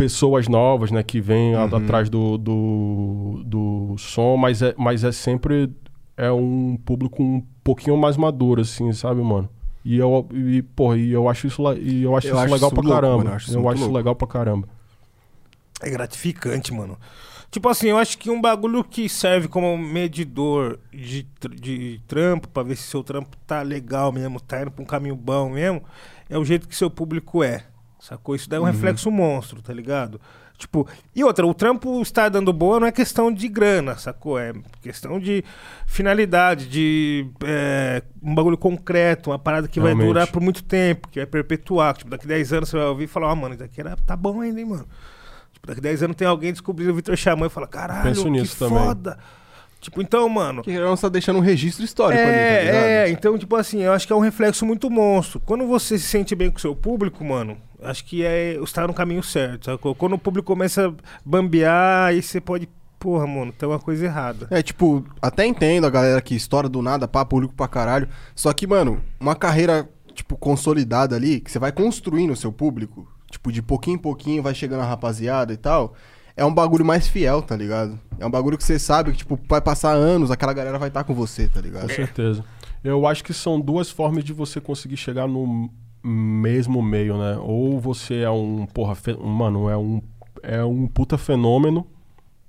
pessoas 0.00 0.48
novas, 0.48 0.90
né, 0.90 1.02
que 1.02 1.20
vêm 1.20 1.54
Uhum. 1.54 1.76
atrás 1.76 2.08
do, 2.08 2.38
do, 2.38 3.42
do 3.44 3.94
som, 3.98 4.36
mas 4.36 4.62
é, 4.62 4.74
mas 4.78 5.04
é 5.04 5.12
sempre 5.12 5.70
é 6.16 6.30
um 6.32 6.78
público 6.84 7.22
um 7.22 7.42
pouquinho 7.62 7.96
mais 7.96 8.16
maduro, 8.16 8.62
assim, 8.62 8.92
sabe, 8.92 9.20
mano? 9.20 9.48
E 9.84 9.96
eu, 9.98 10.26
e, 10.32 10.62
porra, 10.62 10.96
e 10.96 11.10
eu 11.12 11.28
acho 11.28 11.46
isso, 11.46 11.62
e 11.74 12.02
eu 12.02 12.16
acho 12.16 12.28
Eu 12.28 12.32
isso 12.34 12.42
acho 12.44 12.52
legal 12.54 12.68
isso 12.68 12.74
pra 12.74 12.82
louco, 12.82 12.94
caramba. 13.00 13.16
mano, 13.18 13.30
eu 13.30 13.34
acho 13.34 13.48
isso 13.50 13.58
eu 13.58 13.68
acho 13.68 13.82
isso 13.82 13.92
legal 13.92 14.14
pra 14.14 14.26
caramba. 14.26 14.68
É 15.82 15.90
gratificante, 15.90 16.72
mano. 16.72 16.98
Tipo 17.50 17.68
assim, 17.68 17.88
eu 17.88 17.98
acho 17.98 18.16
que 18.18 18.30
um 18.30 18.40
bagulho 18.40 18.84
que 18.84 19.08
serve 19.08 19.48
como 19.48 19.76
medidor 19.76 20.78
de, 20.92 21.26
de 21.60 22.00
trampo, 22.06 22.46
pra 22.48 22.62
ver 22.62 22.76
se 22.76 22.84
seu 22.84 23.02
trampo 23.02 23.36
tá 23.46 23.62
legal 23.62 24.12
mesmo, 24.12 24.38
tá 24.40 24.62
indo 24.62 24.70
pra 24.70 24.82
um 24.82 24.86
caminho 24.86 25.16
bom 25.16 25.50
mesmo, 25.50 25.82
é 26.28 26.38
o 26.38 26.44
jeito 26.44 26.68
que 26.68 26.76
seu 26.76 26.88
público 26.90 27.42
é. 27.42 27.64
Sacou? 28.00 28.34
Isso 28.34 28.48
daí 28.48 28.58
é 28.58 28.60
um 28.62 28.64
reflexo 28.64 29.10
monstro, 29.10 29.60
tá 29.62 29.72
ligado? 29.72 30.20
Tipo, 30.56 30.86
e 31.16 31.24
outra, 31.24 31.46
o 31.46 31.54
trampo 31.54 32.02
estar 32.02 32.28
dando 32.28 32.52
boa 32.52 32.78
não 32.80 32.86
é 32.86 32.92
questão 32.92 33.32
de 33.32 33.48
grana, 33.48 33.96
sacou? 33.96 34.38
É 34.38 34.52
questão 34.82 35.18
de 35.18 35.42
finalidade, 35.86 36.68
de 36.68 37.26
é, 37.44 38.02
um 38.22 38.34
bagulho 38.34 38.58
concreto, 38.58 39.30
uma 39.30 39.38
parada 39.38 39.66
que 39.68 39.80
vai 39.80 39.90
Realmente. 39.90 40.06
durar 40.06 40.26
por 40.26 40.42
muito 40.42 40.62
tempo, 40.62 41.08
que 41.08 41.18
vai 41.18 41.26
perpetuar. 41.26 41.96
Tipo, 41.96 42.10
daqui 42.10 42.26
10 42.26 42.52
anos 42.52 42.68
você 42.68 42.76
vai 42.76 42.86
ouvir 42.86 43.04
e 43.04 43.06
falar, 43.06 43.28
ó, 43.32 43.34
mano, 43.34 43.54
isso 43.54 43.62
daqui 43.62 43.80
era, 43.80 43.96
tá 43.96 44.14
bom 44.16 44.40
ainda, 44.40 44.60
hein, 44.60 44.66
mano. 44.66 44.86
Tipo, 45.52 45.66
daqui 45.66 45.80
10 45.80 46.02
anos 46.02 46.16
tem 46.16 46.28
alguém 46.28 46.52
descobrindo 46.52 46.92
o 46.92 46.94
Vitor 46.94 47.16
Xamã 47.16 47.46
e 47.46 47.50
fala, 47.50 47.66
caralho, 47.66 48.02
Penso 48.02 48.24
que 48.24 48.30
nisso 48.30 48.58
também. 48.58 48.78
foda. 48.78 49.18
Tipo, 49.80 50.02
então, 50.02 50.28
mano. 50.28 50.62
Que 50.62 50.78
não 50.78 50.92
está 50.92 51.08
deixando 51.08 51.36
um 51.36 51.40
registro 51.42 51.82
histórico 51.84 52.20
ali, 52.22 52.32
tá 52.32 52.36
É, 52.38 52.64
ligado? 52.64 52.84
é, 52.84 53.10
então, 53.10 53.38
tipo 53.38 53.56
assim, 53.56 53.80
eu 53.80 53.92
acho 53.94 54.06
que 54.06 54.12
é 54.12 54.16
um 54.16 54.20
reflexo 54.20 54.66
muito 54.66 54.90
monstro. 54.90 55.40
Quando 55.40 55.66
você 55.66 55.98
se 55.98 56.06
sente 56.06 56.34
bem 56.34 56.50
com 56.50 56.58
o 56.58 56.60
seu 56.60 56.76
público, 56.76 57.24
mano, 57.24 57.56
acho 57.82 58.04
que 58.04 58.24
é 58.24 58.58
estar 58.62 58.86
no 58.86 58.94
caminho 58.94 59.22
certo, 59.22 59.66
sacou? 59.66 59.94
Quando 59.94 60.14
o 60.14 60.18
público 60.18 60.46
começa 60.46 60.88
a 60.88 60.92
bambear, 61.24 62.08
aí 62.08 62.22
você 62.22 62.40
pode, 62.40 62.68
porra, 62.98 63.26
mano, 63.26 63.52
tem 63.52 63.68
uma 63.68 63.78
coisa 63.78 64.04
errada. 64.04 64.46
É, 64.50 64.62
tipo, 64.62 65.04
até 65.20 65.46
entendo 65.46 65.86
a 65.86 65.90
galera 65.90 66.20
que 66.20 66.34
estoura 66.34 66.68
do 66.68 66.82
nada, 66.82 67.08
pá, 67.08 67.24
público 67.24 67.54
pra 67.54 67.68
caralho. 67.68 68.08
Só 68.34 68.52
que, 68.52 68.66
mano, 68.66 69.00
uma 69.18 69.34
carreira, 69.34 69.88
tipo, 70.14 70.36
consolidada 70.36 71.16
ali, 71.16 71.40
que 71.40 71.50
você 71.50 71.58
vai 71.58 71.72
construindo 71.72 72.32
o 72.32 72.36
seu 72.36 72.52
público, 72.52 73.06
tipo, 73.30 73.52
de 73.52 73.62
pouquinho 73.62 73.96
em 73.96 73.98
pouquinho 73.98 74.42
vai 74.42 74.54
chegando 74.54 74.80
a 74.80 74.86
rapaziada 74.86 75.52
e 75.52 75.56
tal, 75.56 75.94
é 76.36 76.44
um 76.44 76.54
bagulho 76.54 76.84
mais 76.84 77.08
fiel, 77.08 77.42
tá 77.42 77.56
ligado? 77.56 77.98
É 78.18 78.26
um 78.26 78.30
bagulho 78.30 78.56
que 78.56 78.64
você 78.64 78.78
sabe 78.78 79.12
que, 79.12 79.18
tipo, 79.18 79.38
vai 79.48 79.60
passar 79.60 79.92
anos, 79.92 80.30
aquela 80.30 80.52
galera 80.52 80.78
vai 80.78 80.88
estar 80.88 81.04
com 81.04 81.14
você, 81.14 81.48
tá 81.48 81.60
ligado? 81.60 81.88
Com 81.88 81.94
certeza. 81.94 82.44
Eu 82.82 83.06
acho 83.06 83.22
que 83.22 83.34
são 83.34 83.60
duas 83.60 83.90
formas 83.90 84.24
de 84.24 84.32
você 84.32 84.58
conseguir 84.58 84.96
chegar 84.96 85.28
no 85.28 85.70
mesmo 86.02 86.82
meio, 86.82 87.16
né? 87.18 87.36
Ou 87.40 87.78
você 87.80 88.20
é 88.22 88.30
um, 88.30 88.66
porra, 88.66 88.94
fe... 88.94 89.14
mano, 89.16 89.68
é 89.68 89.76
um, 89.76 90.00
é 90.42 90.64
um 90.64 90.86
puta 90.86 91.18
fenômeno, 91.18 91.86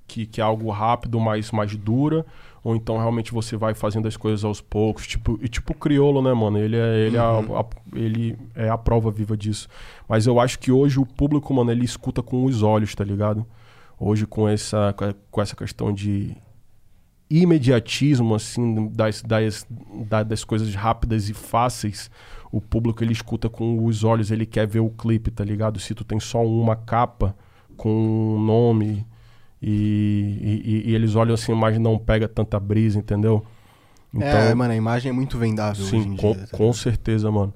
que, 0.06 0.26
que 0.26 0.40
é 0.40 0.44
algo 0.44 0.70
rápido, 0.70 1.18
mais, 1.20 1.50
mais 1.50 1.74
dura, 1.76 2.24
ou 2.62 2.76
então 2.76 2.96
realmente 2.98 3.32
você 3.32 3.56
vai 3.56 3.74
fazendo 3.74 4.06
as 4.06 4.16
coisas 4.16 4.44
aos 4.44 4.60
poucos, 4.60 5.06
tipo, 5.06 5.38
e 5.42 5.48
tipo 5.48 5.72
o 5.72 5.76
criolo, 5.76 6.20
né, 6.22 6.32
mano? 6.34 6.58
Ele 6.58 6.76
é, 6.76 6.98
ele, 7.06 7.16
Uhum. 7.18 7.22
é 7.54 7.56
a, 7.56 7.60
a- 7.60 7.66
ele 7.98 8.36
é 8.54 8.68
a 8.68 8.76
prova 8.78 9.10
viva 9.10 9.36
disso. 9.36 9.68
Mas 10.08 10.26
eu 10.26 10.38
acho 10.38 10.58
que 10.58 10.70
hoje 10.70 10.98
o 11.00 11.06
público, 11.06 11.52
mano, 11.54 11.70
ele 11.70 11.84
escuta 11.84 12.22
com 12.22 12.44
os 12.44 12.62
olhos, 12.62 12.94
tá 12.94 13.04
ligado? 13.04 13.44
Hoje 13.98 14.26
com 14.26 14.48
essa, 14.48 14.94
com 15.30 15.40
essa 15.40 15.54
questão 15.56 15.92
de 15.92 16.36
imediatismo, 17.30 18.34
assim, 18.34 18.88
das, 18.88 19.22
das, 19.22 19.66
da- 20.08 20.22
das 20.22 20.44
coisas 20.44 20.74
rápidas 20.74 21.28
e 21.30 21.34
fáceis, 21.34 22.10
o 22.52 22.60
público 22.60 23.02
ele 23.02 23.12
escuta 23.12 23.48
com 23.48 23.82
os 23.84 24.04
olhos, 24.04 24.30
ele 24.30 24.44
quer 24.46 24.66
ver 24.66 24.80
o 24.80 24.90
clipe, 24.90 25.30
tá 25.30 25.42
ligado? 25.42 25.80
Se 25.80 25.94
tu 25.94 26.04
tem 26.04 26.20
só 26.20 26.44
uma 26.44 26.76
capa 26.76 27.34
com 27.76 27.90
um 28.36 28.38
nome 28.38 29.04
e, 29.60 30.62
e- 30.84 30.90
e 30.90 30.94
eles 30.94 31.14
olham 31.16 31.34
assim, 31.34 31.54
mas 31.54 31.78
não 31.78 31.98
pega 31.98 32.28
tanta 32.28 32.60
brisa, 32.60 32.98
entendeu? 32.98 33.44
é, 34.20 34.52
mano, 34.54 34.72
a 34.72 34.76
imagem 34.76 35.08
é 35.08 35.12
muito 35.12 35.38
vendável 35.38 35.86
Sim, 35.86 36.14
com, 36.16 36.32
dia. 36.34 36.46
tá 36.50 36.56
com 36.58 36.70
certeza, 36.74 37.30
mano. 37.30 37.54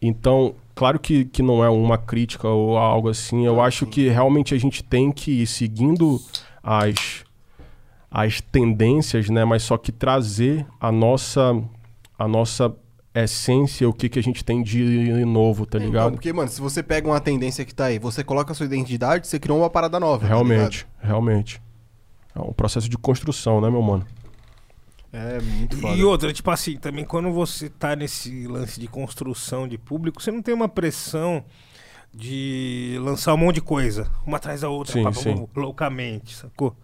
Então, 0.00 0.54
claro 0.74 0.98
que, 1.00 1.24
que 1.24 1.42
não 1.42 1.64
é 1.64 1.70
uma 1.70 1.96
crítica 1.96 2.46
ou 2.46 2.76
algo 2.76 3.08
assim. 3.08 3.46
Eu 3.46 3.60
acho 3.60 3.86
que 3.86 4.08
realmente 4.08 4.54
a 4.54 4.58
gente 4.58 4.84
tem 4.84 5.10
que 5.10 5.42
ir 5.42 5.46
seguindo 5.46 6.20
as, 6.62 7.24
as 8.10 8.40
tendências, 8.40 9.28
né? 9.30 9.44
Mas 9.44 9.62
só 9.62 9.78
que 9.78 9.90
trazer 9.90 10.66
a 10.78 10.92
nossa, 10.92 11.58
a 12.18 12.28
nossa 12.28 12.74
essência, 13.24 13.88
o 13.88 13.92
que, 13.92 14.08
que 14.08 14.18
a 14.18 14.22
gente 14.22 14.44
tem 14.44 14.62
de 14.62 15.24
novo, 15.24 15.64
tá 15.66 15.78
Então, 15.78 15.86
ligado? 15.86 16.12
porque, 16.12 16.32
mano, 16.32 16.48
se 16.48 16.60
você 16.60 16.82
pega 16.82 17.06
uma 17.08 17.20
tendência 17.20 17.64
que 17.64 17.74
tá 17.74 17.86
aí, 17.86 17.98
você 17.98 18.22
coloca 18.24 18.52
a 18.52 18.54
sua 18.54 18.66
identidade, 18.66 19.26
você 19.26 19.38
criou 19.38 19.58
uma 19.58 19.70
parada 19.70 19.98
nova. 19.98 20.20
tá 20.22 20.26
realmente, 20.26 20.86
realmente. 21.00 21.62
É 22.34 22.40
um 22.40 22.52
processo 22.52 22.88
de 22.88 22.96
construção, 22.98 23.60
né, 23.60 23.70
meu 23.70 23.82
mano? 23.82 24.06
é 25.12 25.40
muito 25.40 25.76
foda. 25.78 25.96
E 25.96 26.04
outra, 26.04 26.32
tipo 26.32 26.50
assim, 26.50 26.76
também 26.76 27.04
quando 27.04 27.30
você 27.32 27.68
tá 27.68 27.96
nesse 27.96 28.46
lance 28.46 28.78
de 28.78 28.86
construção 28.86 29.66
de 29.66 29.78
público, 29.78 30.22
você 30.22 30.30
não 30.30 30.42
tem 30.42 30.54
uma 30.54 30.68
pressão 30.68 31.42
de 32.14 32.98
lançar 33.00 33.34
um 33.34 33.36
monte 33.38 33.56
de 33.56 33.60
coisa, 33.62 34.10
uma 34.26 34.36
atrás 34.38 34.60
da 34.62 34.68
outra, 34.68 34.92
Sim, 34.92 35.12
sim. 35.12 35.46
loucamente, 35.56 36.34
sacou? 36.34 36.76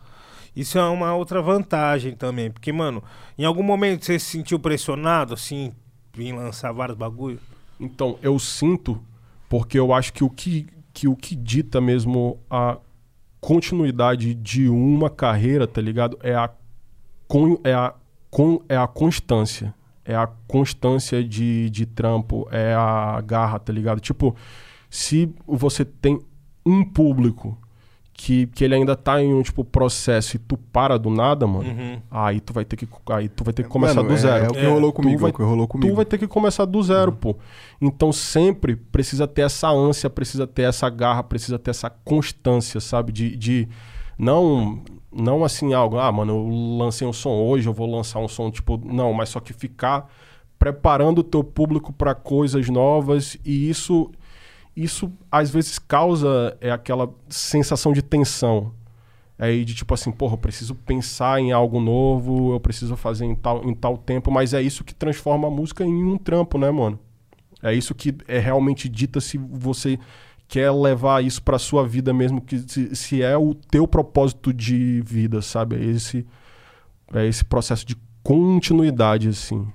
Isso 0.55 0.79
é 0.79 0.85
uma 0.89 1.15
outra 1.15 1.43
vantagem 1.43 2.15
também, 2.15 2.51
porque, 2.51 2.73
mano, 2.73 3.03
em 3.37 3.45
algum 3.45 3.63
momento 3.63 4.05
você 4.05 4.19
se 4.19 4.27
sentiu 4.27 4.59
pressionado, 4.59 5.35
assim, 5.35 5.73
em 6.19 6.33
lançar 6.33 6.73
vários 6.73 6.97
bagulho? 6.97 7.41
Então, 7.79 8.19
eu 8.23 8.39
sinto, 8.39 9.01
porque 9.49 9.79
eu 9.79 9.93
acho 9.93 10.13
que 10.13 10.25
o 10.25 10.31
que, 10.31 10.67
que, 10.93 11.09
o 11.09 11.17
que 11.17 11.35
dita 11.35 11.81
mesmo 11.81 12.39
a 12.49 12.79
continuidade 13.41 14.35
de 14.35 14.69
uma 14.69 15.11
carreira, 15.11 15.67
tá 15.67 15.81
ligado? 15.81 16.19
É 16.23 16.35
a, 16.35 16.51
con, 17.29 17.59
é 17.65 17.75
a, 17.75 17.95
con, 18.31 18.61
é 18.69 18.77
a 18.77 18.87
constância. 18.87 19.75
É 20.05 20.15
a 20.15 20.27
constância 20.47 21.25
de, 21.25 21.71
de 21.71 21.87
trampo, 21.87 22.47
é 22.51 22.75
a 22.75 23.21
garra, 23.21 23.59
tá 23.59 23.73
ligado? 23.73 24.01
Tipo, 24.01 24.37
se 24.91 25.35
você 25.47 25.85
tem 25.85 26.21
um 26.65 26.85
público 26.85 27.59
que, 28.17 28.47
que 28.47 28.63
ele 28.65 28.77
ainda 28.77 28.95
tá 28.95 29.21
em 29.21 29.35
um 29.35 29.43
tipo 29.43 29.65
processo 29.65 30.37
e 30.37 30.39
tu 30.39 30.57
para 30.57 30.97
do 30.99 31.11
nada, 31.11 31.47
mano, 31.49 31.69
Uhum. 31.69 32.01
aí 32.11 32.39
tu 32.41 32.53
vai 32.53 32.65
ter 32.65 32.77
que 32.77 32.87
aí 33.11 33.29
tu 33.29 33.43
vai 33.45 33.53
ter 33.53 33.65
que 33.65 33.69
começar 33.69 33.97
Mano, 33.97 34.09
do 34.09 34.15
é- 34.15 34.17
zero. 34.19 34.45
É, 34.45 34.49
o 34.49 34.53
que 34.53 34.59
É, 34.61 34.69
rolou 34.71 34.93
comigo, 34.93 35.19
vai- 35.19 35.31
é 35.31 35.35
o 35.35 35.37
que 35.37 35.43
rolou 35.43 35.67
comigo. 35.67 35.93
Tu 35.93 35.97
vai 35.97 36.05
ter 36.05 36.17
que 36.19 36.29
começar 36.29 36.65
do 36.65 36.81
zero, 36.83 37.11
pô. 37.13 37.37
Então 37.81 38.13
sempre 38.13 38.77
precisa 38.77 39.27
ter 39.27 39.43
essa 39.43 39.69
ânsia, 39.69 40.09
precisa 40.09 40.47
ter 40.47 40.63
essa 40.63 40.89
garra, 40.89 41.23
precisa 41.25 41.59
ter 41.59 41.71
essa 41.73 41.91
constância, 41.91 42.81
sabe? 42.81 43.11
De, 43.13 43.37
de 43.37 43.69
não, 44.17 44.81
não 45.13 45.43
assim 45.45 45.75
algo, 45.75 45.99
ah, 45.99 46.11
mano, 46.13 46.33
eu 46.37 46.77
lancei 46.79 47.07
um 47.07 47.13
som 47.13 47.31
hoje, 47.43 47.69
eu 47.69 47.73
vou 47.75 47.91
lançar 47.91 48.21
um 48.21 48.29
som, 48.29 48.49
tipo, 48.51 48.81
não, 48.85 49.13
mas 49.13 49.29
só 49.31 49.41
que 49.41 49.53
ficar 49.53 50.09
preparando 50.57 51.19
o 51.19 51.25
teu 51.25 51.43
público 51.43 51.93
para 51.93 52.15
coisas 52.15 52.69
novas 52.69 53.37
e 53.45 53.69
isso 53.69 54.11
isso 54.77 55.13
às 55.31 55.51
vezes 55.51 55.79
causa 55.79 56.57
é 56.61 56.71
aquela 56.71 57.13
sensação 57.29 57.93
de 57.93 58.03
tensão. 58.03 58.73
Aí 59.39 59.65
de 59.65 59.75
tipo 59.75 59.93
assim, 59.93 60.13
porra, 60.13 60.35
eu 60.35 60.39
preciso 60.39 60.75
pensar 60.75 61.41
em 61.41 61.53
algo 61.53 61.81
novo, 61.81 62.53
eu 62.53 62.61
preciso 62.61 62.97
fazer 62.97 63.25
em 63.25 63.35
tal, 63.35 63.65
em 63.69 63.75
tal 63.75 63.97
tempo, 63.99 64.31
mas 64.31 64.55
é 64.55 64.63
isso 64.63 64.85
que 64.85 64.95
transforma 64.95 65.49
a 65.49 65.51
música 65.51 65.85
em 65.85 66.05
um 66.05 66.17
trampo, 66.17 66.57
né, 66.57 66.71
mano? 66.71 66.99
É 67.63 67.75
isso 67.75 67.95
que 67.95 68.15
é 68.29 68.39
realmente 68.39 68.89
dita 68.89 69.21
se 69.21 69.39
você 69.39 69.99
quer 70.47 70.71
levar 70.71 71.25
isso 71.25 71.43
pra 71.43 71.59
sua 71.59 71.87
vida 71.87 72.13
mesmo, 72.13 72.41
que 72.41 72.59
se, 72.59 72.95
se 72.95 73.23
é 73.23 73.37
o 73.37 73.55
teu 73.55 73.89
propósito 73.89 74.53
de 74.53 75.01
vida, 75.05 75.43
sabe? 75.43 75.77
É 75.77 75.85
esse, 75.85 76.27
é 77.13 77.27
esse 77.27 77.45
processo 77.45 77.85
de 77.87 77.97
continuidade, 78.23 79.29
assim. 79.29 79.67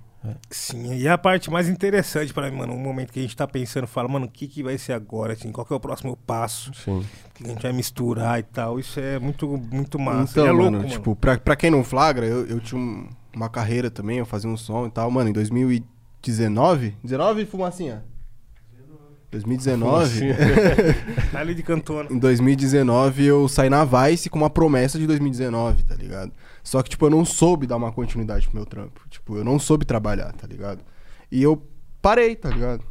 Sim, 0.50 0.96
e 0.96 1.08
a 1.08 1.18
parte 1.18 1.50
mais 1.50 1.70
interessante 1.70 2.34
pra 2.34 2.50
mim, 2.52 2.58
mano, 2.58 2.74
um 2.74 2.80
momento 2.80 3.12
que 3.14 3.20
a 3.20 3.22
gente 3.22 3.36
tá 3.36 3.48
pensando, 3.48 3.88
fala, 3.88 4.08
mano, 4.10 4.26
o 4.26 4.30
que 4.30 4.48
que 4.48 4.62
vai 4.62 4.78
ser 4.78 4.94
agora, 4.94 5.34
assim, 5.34 5.52
qual 5.52 5.66
que 5.66 5.72
é 5.72 5.76
o 5.76 5.80
próximo 5.80 6.16
passo, 6.18 6.72
Sim. 6.74 7.00
o 7.00 7.34
que 7.34 7.44
a 7.46 7.48
gente 7.48 7.62
vai 7.64 7.72
misturar 7.72 8.38
e 8.40 8.44
tal, 8.44 8.80
isso 8.80 9.00
é 9.00 9.18
muito, 9.18 9.48
muito 9.72 9.98
massa. 9.98 10.34
Então, 10.34 10.46
E 10.46 10.48
é 10.50 10.52
louco, 10.52 10.66
mano, 10.66 10.78
mano. 10.80 10.90
tipo, 10.90 11.16
pra, 11.16 11.38
pra 11.38 11.56
quem 11.56 11.72
não 11.72 11.84
flagra, 11.84 12.26
eu, 12.26 12.46
eu 12.48 12.60
tinha 12.60 12.80
um- 12.80 13.08
uma 13.34 13.48
carreira 13.50 13.90
também, 13.90 14.18
eu 14.18 14.26
fazia 14.26 14.50
um 14.50 14.58
som 14.58 14.88
e 14.88 14.92
tal. 14.92 15.10
Mano, 15.10 15.30
em 15.30 15.34
2019... 15.34 16.98
19, 17.04 17.46
Fumacinha? 17.46 18.04
2019... 19.32 20.34
Tá 21.32 21.40
ali 21.40 21.54
de 21.54 21.64
cantona. 21.64 22.10
Em 22.12 22.18
2019 22.18 23.26
eu 23.26 23.48
saí 23.48 23.70
na 23.70 23.86
Vice 23.86 24.30
com 24.30 24.40
uma 24.40 24.50
promessa 24.50 24.98
de 24.98 25.06
2019, 25.06 25.84
tá 25.84 25.96
ligado? 25.96 26.32
Só 26.64 26.82
que, 26.82 26.90
tipo, 26.90 27.06
eu 27.06 27.10
não 27.10 27.24
soube 27.24 27.68
dar 27.68 27.78
uma 27.78 27.92
continuidade 27.92 28.48
pro 28.48 28.58
meu 28.58 28.66
trampo. 28.66 29.02
Tipo, 29.10 29.38
eu 29.38 29.44
não 29.44 29.60
soube 29.60 29.86
trabalhar, 29.86 30.32
tá 30.34 30.48
ligado? 30.48 30.82
E 31.32 31.42
eu 31.42 31.62
parei, 32.02 32.36
tá 32.36 32.50
ligado? 32.50 32.84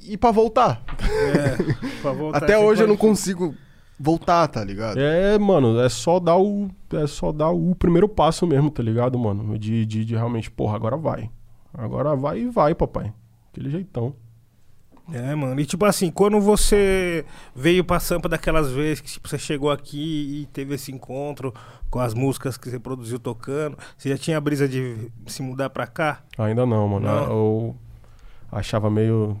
E 0.00 0.16
pra 0.16 0.30
voltar. 0.30 0.82
É, 0.98 2.00
pra 2.00 2.12
voltar 2.12 2.38
Até 2.42 2.54
essa 2.54 2.64
hoje 2.64 2.82
eu 2.82 2.88
não 2.88 2.96
consigo 2.96 3.54
voltar, 3.98 4.48
tá 4.48 4.64
ligado? 4.64 4.98
É, 4.98 5.38
mano, 5.38 5.78
é 5.80 5.88
só 5.88 6.18
dar 6.18 6.38
o. 6.38 6.70
É 6.92 7.06
só 7.06 7.30
dar 7.30 7.50
o 7.50 7.74
primeiro 7.74 8.08
passo 8.08 8.46
mesmo, 8.46 8.70
tá 8.70 8.82
ligado, 8.82 9.18
mano? 9.18 9.58
De, 9.58 9.84
de, 9.84 10.04
de 10.04 10.14
realmente, 10.14 10.50
porra, 10.50 10.74
agora 10.74 10.96
vai. 10.96 11.30
Agora 11.72 12.16
vai 12.16 12.40
e 12.40 12.48
vai, 12.48 12.74
papai. 12.74 13.12
Aquele 13.52 13.70
jeitão. 13.70 14.14
É, 15.12 15.34
mano. 15.34 15.60
E 15.60 15.64
tipo 15.66 15.84
assim, 15.84 16.10
quando 16.10 16.40
você 16.40 17.24
veio 17.54 17.84
pra 17.84 17.98
Sampa 18.00 18.28
daquelas 18.28 18.70
vezes 18.70 19.00
que 19.00 19.10
tipo, 19.10 19.28
você 19.28 19.38
chegou 19.38 19.70
aqui 19.70 20.42
e 20.42 20.46
teve 20.52 20.74
esse 20.74 20.92
encontro 20.92 21.52
com 21.90 21.98
as 21.98 22.14
músicas 22.14 22.56
que 22.56 22.70
você 22.70 22.78
produziu 22.78 23.18
tocando, 23.18 23.76
você 23.96 24.08
já 24.10 24.16
tinha 24.18 24.36
a 24.36 24.40
brisa 24.40 24.68
de 24.68 25.10
se 25.26 25.42
mudar 25.42 25.70
pra 25.70 25.86
cá? 25.86 26.22
Ainda 26.38 26.64
não, 26.64 26.86
mano. 26.88 27.06
Não? 27.06 27.24
Eu 27.24 27.76
achava 28.52 28.90
meio, 28.90 29.36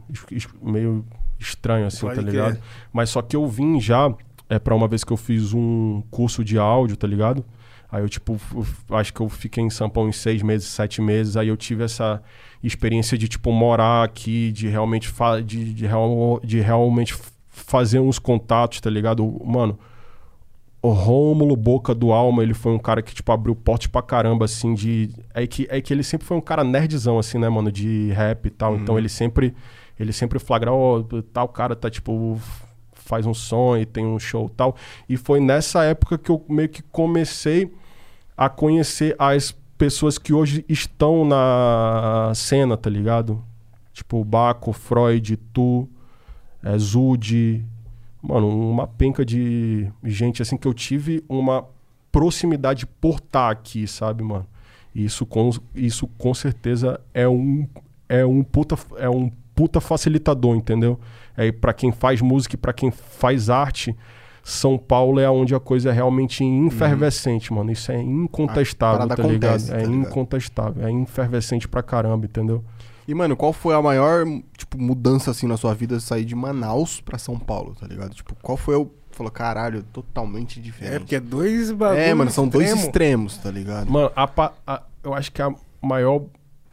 meio 0.62 1.04
estranho, 1.38 1.86
assim, 1.86 2.00
Pode 2.02 2.16
tá 2.16 2.22
ligado? 2.22 2.60
Mas 2.92 3.10
só 3.10 3.22
que 3.22 3.36
eu 3.36 3.46
vim 3.46 3.80
já, 3.80 4.12
é 4.48 4.58
pra 4.58 4.74
uma 4.74 4.88
vez 4.88 5.04
que 5.04 5.12
eu 5.12 5.16
fiz 5.16 5.52
um 5.52 6.02
curso 6.10 6.44
de 6.44 6.58
áudio, 6.58 6.96
tá 6.96 7.06
ligado? 7.06 7.44
Aí 7.92 8.02
eu, 8.02 8.08
tipo, 8.08 8.34
f- 8.34 8.84
acho 8.90 9.12
que 9.12 9.20
eu 9.20 9.28
fiquei 9.28 9.64
em 9.64 9.70
São 9.70 9.90
Paulo 9.90 10.08
uns 10.10 10.18
seis 10.18 10.42
meses, 10.42 10.68
sete 10.68 11.00
meses. 11.02 11.36
Aí 11.36 11.48
eu 11.48 11.56
tive 11.56 11.82
essa 11.82 12.22
experiência 12.62 13.16
de, 13.16 13.28
tipo, 13.28 13.52
morar 13.52 14.04
aqui, 14.04 14.52
de 14.52 14.68
realmente, 14.68 15.08
fa 15.08 15.40
de, 15.40 15.72
de, 15.72 15.86
real 15.86 16.40
de 16.44 16.60
realmente 16.60 17.14
fazer 17.48 17.98
uns 17.98 18.18
contatos, 18.18 18.80
tá 18.80 18.90
ligado? 18.90 19.40
Mano, 19.44 19.78
o 20.82 20.90
Rômulo 20.90 21.56
Boca 21.56 21.94
do 21.94 22.12
Alma, 22.12 22.42
ele 22.42 22.54
foi 22.54 22.72
um 22.72 22.78
cara 22.78 23.02
que, 23.02 23.14
tipo, 23.14 23.30
abriu 23.32 23.54
porte 23.54 23.88
pra 23.88 24.02
caramba, 24.02 24.46
assim, 24.46 24.74
de... 24.74 25.10
É 25.34 25.46
que, 25.46 25.66
é 25.70 25.80
que 25.80 25.92
ele 25.92 26.02
sempre 26.02 26.26
foi 26.26 26.36
um 26.36 26.40
cara 26.40 26.64
nerdzão, 26.64 27.18
assim, 27.18 27.38
né, 27.38 27.48
mano, 27.48 27.70
de 27.70 28.10
rap 28.12 28.46
e 28.46 28.50
tal. 28.50 28.76
Então 28.76 28.98
ele 28.98 29.08
sempre... 29.08 29.54
Ele 29.98 30.14
sempre 30.14 30.38
flagra, 30.38 30.72
ó, 30.72 31.04
tal 31.30 31.46
cara 31.46 31.76
tá, 31.76 31.90
tipo, 31.90 32.40
faz 32.94 33.26
um 33.26 33.34
som 33.34 33.76
e 33.76 33.84
tem 33.84 34.06
um 34.06 34.18
show 34.18 34.46
e 34.46 34.56
tal. 34.56 34.74
E 35.06 35.16
foi 35.18 35.40
nessa 35.40 35.84
época 35.84 36.16
que 36.16 36.30
eu 36.30 36.42
meio 36.48 36.70
que 36.70 36.82
comecei 36.82 37.70
a 38.34 38.48
conhecer 38.48 39.14
as 39.18 39.54
pessoas 39.80 40.18
que 40.18 40.34
hoje 40.34 40.62
estão 40.68 41.24
na 41.24 42.32
cena, 42.34 42.76
tá 42.76 42.90
ligado? 42.90 43.42
Tipo, 43.94 44.22
Baco, 44.22 44.74
Freud, 44.74 45.38
Tu, 45.54 45.88
é, 46.62 46.76
Zud, 46.76 47.64
mano, 48.22 48.46
uma 48.70 48.86
penca 48.86 49.24
de 49.24 49.90
gente 50.04 50.42
assim 50.42 50.58
que 50.58 50.68
eu 50.68 50.74
tive 50.74 51.24
uma 51.26 51.64
proximidade 52.12 52.84
por 52.84 53.16
estar 53.16 53.50
aqui, 53.50 53.86
sabe, 53.86 54.22
mano? 54.22 54.46
Isso 54.94 55.24
com, 55.24 55.48
isso 55.74 56.06
com 56.18 56.34
certeza 56.34 57.00
é 57.14 57.26
um 57.26 57.66
é 58.06 58.26
um 58.26 58.42
puta 58.42 58.76
é 58.98 59.08
um 59.08 59.32
puta 59.54 59.80
facilitador, 59.80 60.56
entendeu? 60.56 61.00
É, 61.34 61.50
para 61.50 61.72
quem 61.72 61.90
faz 61.90 62.20
música 62.20 62.54
e 62.54 62.58
pra 62.58 62.74
quem 62.74 62.90
faz 62.90 63.48
arte, 63.48 63.96
São 64.42 64.76
Paulo 64.78 65.20
é 65.20 65.30
onde 65.30 65.54
a 65.54 65.60
coisa 65.60 65.90
é 65.90 65.92
realmente 65.92 66.42
efervescente, 66.44 67.52
mano. 67.52 67.70
Isso 67.70 67.92
é 67.92 68.00
incontestável, 68.00 69.06
tá 69.08 69.22
ligado? 69.22 69.52
acontece, 69.54 69.70
é 69.72 69.74
tá 69.74 69.86
ligado? 69.86 70.08
incontestável. 70.10 70.86
É 70.86 70.92
efervescente 71.02 71.68
pra 71.68 71.82
caramba, 71.82 72.26
entendeu? 72.26 72.64
E, 73.06 73.14
mano, 73.14 73.36
qual 73.36 73.52
foi 73.52 73.74
a 73.74 73.82
maior, 73.82 74.24
tipo, 74.56 74.80
mudança, 74.80 75.30
assim, 75.30 75.46
na 75.46 75.56
sua 75.56 75.74
vida 75.74 75.98
sair 76.00 76.24
de 76.24 76.34
Manaus 76.34 77.00
pra 77.00 77.18
São 77.18 77.38
Paulo, 77.38 77.74
tá 77.78 77.86
ligado? 77.86 78.14
Tipo, 78.14 78.34
qual 78.42 78.56
foi 78.56 78.76
o... 78.76 78.90
Falou, 79.10 79.32
caralho, 79.32 79.82
totalmente 79.82 80.60
diferente. 80.60 80.94
É, 80.94 80.98
porque 81.00 81.16
é 81.16 81.20
dois 81.20 81.72
bagulhos. 81.72 82.04
É, 82.06 82.14
mano, 82.14 82.30
são 82.30 82.46
dois 82.46 82.66
extremo. 82.66 82.86
extremos, 82.86 83.36
tá 83.38 83.50
ligado? 83.50 83.90
Mano, 83.90 84.10
a 84.14 84.52
a- 84.66 84.82
eu 85.02 85.12
acho 85.12 85.32
que 85.32 85.42
a 85.42 85.52
maior 85.82 86.22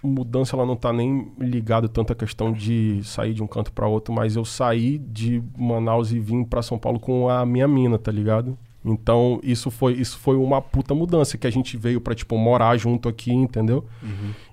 mudança 0.03 0.55
ela 0.55 0.65
não 0.65 0.75
tá 0.75 0.93
nem 0.93 1.31
ligada 1.39 1.89
tanto 1.89 2.13
à 2.13 2.15
questão 2.15 2.51
de 2.51 3.01
sair 3.03 3.33
de 3.33 3.41
um 3.41 3.47
canto 3.47 3.71
pra 3.71 3.87
outro, 3.87 4.13
mas 4.13 4.35
eu 4.35 4.45
saí 4.45 4.97
de 4.97 5.41
Manaus 5.57 6.11
e 6.11 6.19
vim 6.19 6.43
pra 6.43 6.61
São 6.61 6.77
Paulo 6.77 6.99
com 6.99 7.29
a 7.29 7.45
minha 7.45 7.67
mina, 7.67 7.97
tá 7.97 8.11
ligado? 8.11 8.57
Então, 8.85 9.39
isso 9.43 9.69
foi, 9.69 9.93
isso 9.93 10.17
foi 10.17 10.37
uma 10.37 10.61
puta 10.61 10.93
mudança 10.95 11.37
que 11.37 11.45
a 11.47 11.49
gente 11.49 11.75
veio 11.75 11.99
pra, 11.99 12.15
tipo, 12.15 12.37
morar 12.37 12.77
junto 12.77 13.09
aqui, 13.09 13.33
entendeu? 13.33 13.83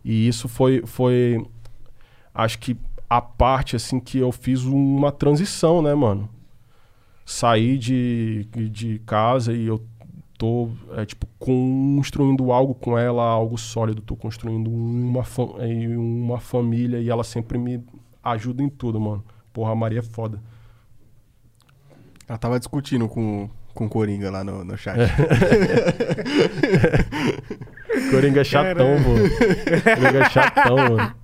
E 0.04 0.26
isso 0.26 0.48
foi, 0.48 0.82
foi 0.84 1.44
acho 2.34 2.58
que 2.58 2.76
a 3.08 3.20
parte, 3.20 3.76
assim, 3.76 4.00
que 4.00 4.18
eu 4.18 4.32
fiz 4.32 4.64
uma 4.64 5.12
transição, 5.12 5.80
né, 5.80 5.94
mano? 5.94 6.28
Saí 7.24 7.78
de, 7.78 8.46
de 8.70 8.98
casa 9.06 9.52
e 9.52 9.66
eu 9.66 9.80
tô, 10.38 10.68
é, 10.96 11.04
tipo, 11.04 11.26
construindo 11.38 12.50
algo 12.52 12.74
com 12.74 12.98
ela, 12.98 13.22
algo 13.24 13.56
sólido. 13.58 14.02
Tô 14.02 14.16
construindo 14.16 14.70
uma, 14.70 15.24
fa- 15.24 15.54
é, 15.58 15.96
uma 15.96 16.38
família 16.40 16.98
e 16.98 17.08
ela 17.10 17.24
sempre 17.24 17.56
me 17.58 17.82
ajuda 18.22 18.62
em 18.62 18.68
tudo, 18.68 19.00
mano. 19.00 19.24
Porra, 19.52 19.72
a 19.72 19.76
Maria 19.76 20.00
é 20.00 20.02
foda. 20.02 20.40
Ela 22.28 22.38
tava 22.38 22.58
discutindo 22.58 23.06
com, 23.08 23.48
com 23.74 23.86
o 23.86 23.88
Coringa 23.88 24.30
lá 24.30 24.42
no, 24.42 24.64
no 24.64 24.76
chat. 24.78 24.98
Coringa 28.10 28.40
é 28.40 28.44
chatão, 28.44 28.98
mano. 28.98 29.30
Coringa 29.96 30.18
é 30.24 30.30
chatão, 30.30 30.76
mano. 30.76 31.14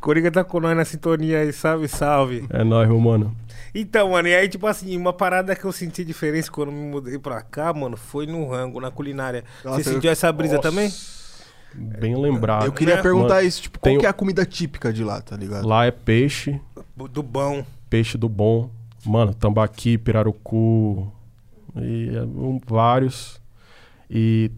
Coringa 0.00 0.30
tá 0.30 0.44
com 0.44 0.60
nós 0.60 0.76
na 0.76 0.84
sintonia 0.84 1.38
aí, 1.40 1.52
salve, 1.52 1.88
salve. 1.88 2.44
É 2.50 2.62
nóis, 2.62 2.88
meu 2.88 3.00
mano. 3.00 3.34
Então, 3.74 4.10
mano, 4.10 4.28
e 4.28 4.34
aí, 4.34 4.48
tipo 4.48 4.66
assim, 4.66 4.96
uma 4.96 5.12
parada 5.12 5.54
que 5.56 5.64
eu 5.64 5.72
senti 5.72 6.04
diferença 6.04 6.50
quando 6.50 6.70
me 6.70 6.80
mudei 6.86 7.18
pra 7.18 7.42
cá, 7.42 7.72
mano, 7.72 7.96
foi 7.96 8.24
no 8.26 8.48
rango, 8.48 8.80
na 8.80 8.90
culinária. 8.90 9.42
Nossa, 9.64 9.82
Você 9.82 9.90
eu- 9.90 9.94
sentiu 9.94 10.10
essa 10.10 10.30
brisa 10.32 10.56
Nossa, 10.56 10.68
também? 10.70 10.92
Bem 11.74 12.16
lembrado. 12.16 12.66
Eu 12.66 12.72
queria 12.72 12.96
né? 12.96 13.02
perguntar 13.02 13.34
Mano, 13.36 13.48
isso, 13.48 13.62
tipo, 13.62 13.80
qual 13.80 13.90
tem- 13.90 13.98
que 13.98 14.06
é 14.06 14.08
a 14.08 14.12
comida 14.12 14.46
típica 14.46 14.92
de 14.92 15.02
lá, 15.02 15.20
tá 15.20 15.36
ligado? 15.36 15.66
Lá 15.66 15.84
é 15.84 15.90
peixe, 15.90 16.60
Do 16.96 17.20
bom. 17.22 17.64
peixe 17.90 18.16
do 18.16 18.28
bom. 18.28 18.70
Mano, 19.04 19.34
tambaqui, 19.34 19.98
pirarucu, 19.98 21.12
e 21.76 22.16
é, 22.16 22.22
um, 22.22 22.60
vários. 22.64 23.40
E 24.08 24.52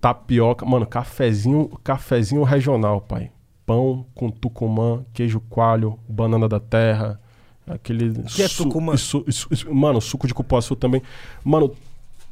tapioca, 0.00 0.66
mano, 0.66 0.86
cafezinho, 0.86 1.68
cafezinho 1.82 2.42
regional, 2.42 3.00
pai. 3.00 3.30
Pão 3.64 4.06
com 4.14 4.30
tucumã, 4.30 5.04
queijo 5.14 5.40
coalho, 5.40 5.98
banana 6.08 6.48
da 6.48 6.60
terra, 6.60 7.18
aquele 7.66 8.22
que 8.24 8.42
é 8.42 8.48
tucumã? 8.48 8.94
isso- 8.94 9.24
isso- 9.26 9.48
isso- 9.50 9.74
mano, 9.74 10.00
suco 10.00 10.26
de 10.26 10.34
cupuaçu 10.34 10.76
também. 10.76 11.02
Mano, 11.44 11.74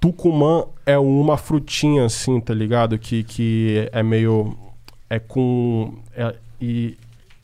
tucumã 0.01 0.65
é 0.85 0.99
uma 0.99 1.37
frutinha 1.37 2.05
assim, 2.05 2.41
tá 2.41 2.53
ligado? 2.55 2.99
Que, 2.99 3.23
que 3.25 3.89
é 3.93 4.03
meio 4.03 4.57
é 5.09 5.19
com 5.19 5.95
é- 6.17 6.35
e 6.61 6.97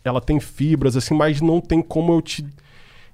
ela 0.05 0.21
tem 0.21 0.41
fibras 0.41 0.97
assim, 0.97 1.15
mas 1.15 1.41
não 1.41 1.61
tem 1.61 1.83
como 1.83 2.13
eu 2.13 2.23
te 2.23 2.45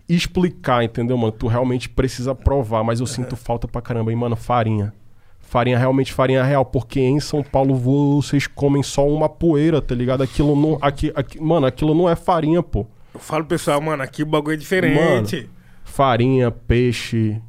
explicar, 0.09 0.85
entendeu, 0.85 1.17
mano? 1.17 1.33
Tu 1.33 1.47
realmente 1.47 1.89
precisa 1.89 2.35
provar, 2.35 2.85
mas 2.85 3.01
eu 3.01 3.07
sinto 3.07 3.37
falta 3.37 3.67
pra 3.67 3.81
caramba. 3.83 4.13
E, 4.13 4.17
mano, 4.17 4.37
farinha. 4.37 4.93
Farinha, 5.41 5.79
realmente 5.79 6.13
farinha 6.13 6.43
real. 6.45 6.65
Porque 6.65 7.01
em 7.01 7.19
São 7.21 7.43
Paulo 7.43 7.75
vocês 7.75 8.47
comem 8.47 8.83
só 8.83 9.07
uma 9.09 9.29
poeira, 9.29 9.81
tá 9.81 9.95
ligado? 9.95 10.23
Aquilo 10.23 10.55
não. 10.55 10.79
Aqui, 10.81 11.13
aqui, 11.15 11.41
mano, 11.41 11.67
aquilo 11.67 11.95
não 11.95 12.09
é 12.09 12.15
farinha, 12.17 12.63
pô. 12.63 12.87
Eu 13.17 13.21
falo 13.21 13.47
pessoal, 13.47 13.81
mano, 13.81 14.03
aqui 14.03 14.23
o 14.23 14.27
bagulho 14.27 14.53
é 14.53 14.57
diferente. 14.59 15.49
Farinha, 15.85 16.51
peixe, 16.51 17.41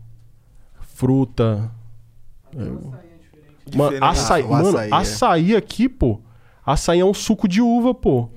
fruta. 0.80 1.70
Mano, 2.56 2.94
Diferente. 3.66 4.02
açaí, 4.02 4.44
Ah, 4.44 4.46
o 4.46 4.50
mano, 4.50 4.70
açaí, 4.70 4.90
açaí, 4.94 5.54
é. 5.56 5.58
aqui, 5.58 5.90
pô. 5.90 6.22
Açaí 6.66 7.02
é 7.02 7.06
um 7.06 7.14
suco 7.14 7.50
de 7.50 7.62
uva, 7.62 7.94
pô. 7.94 8.30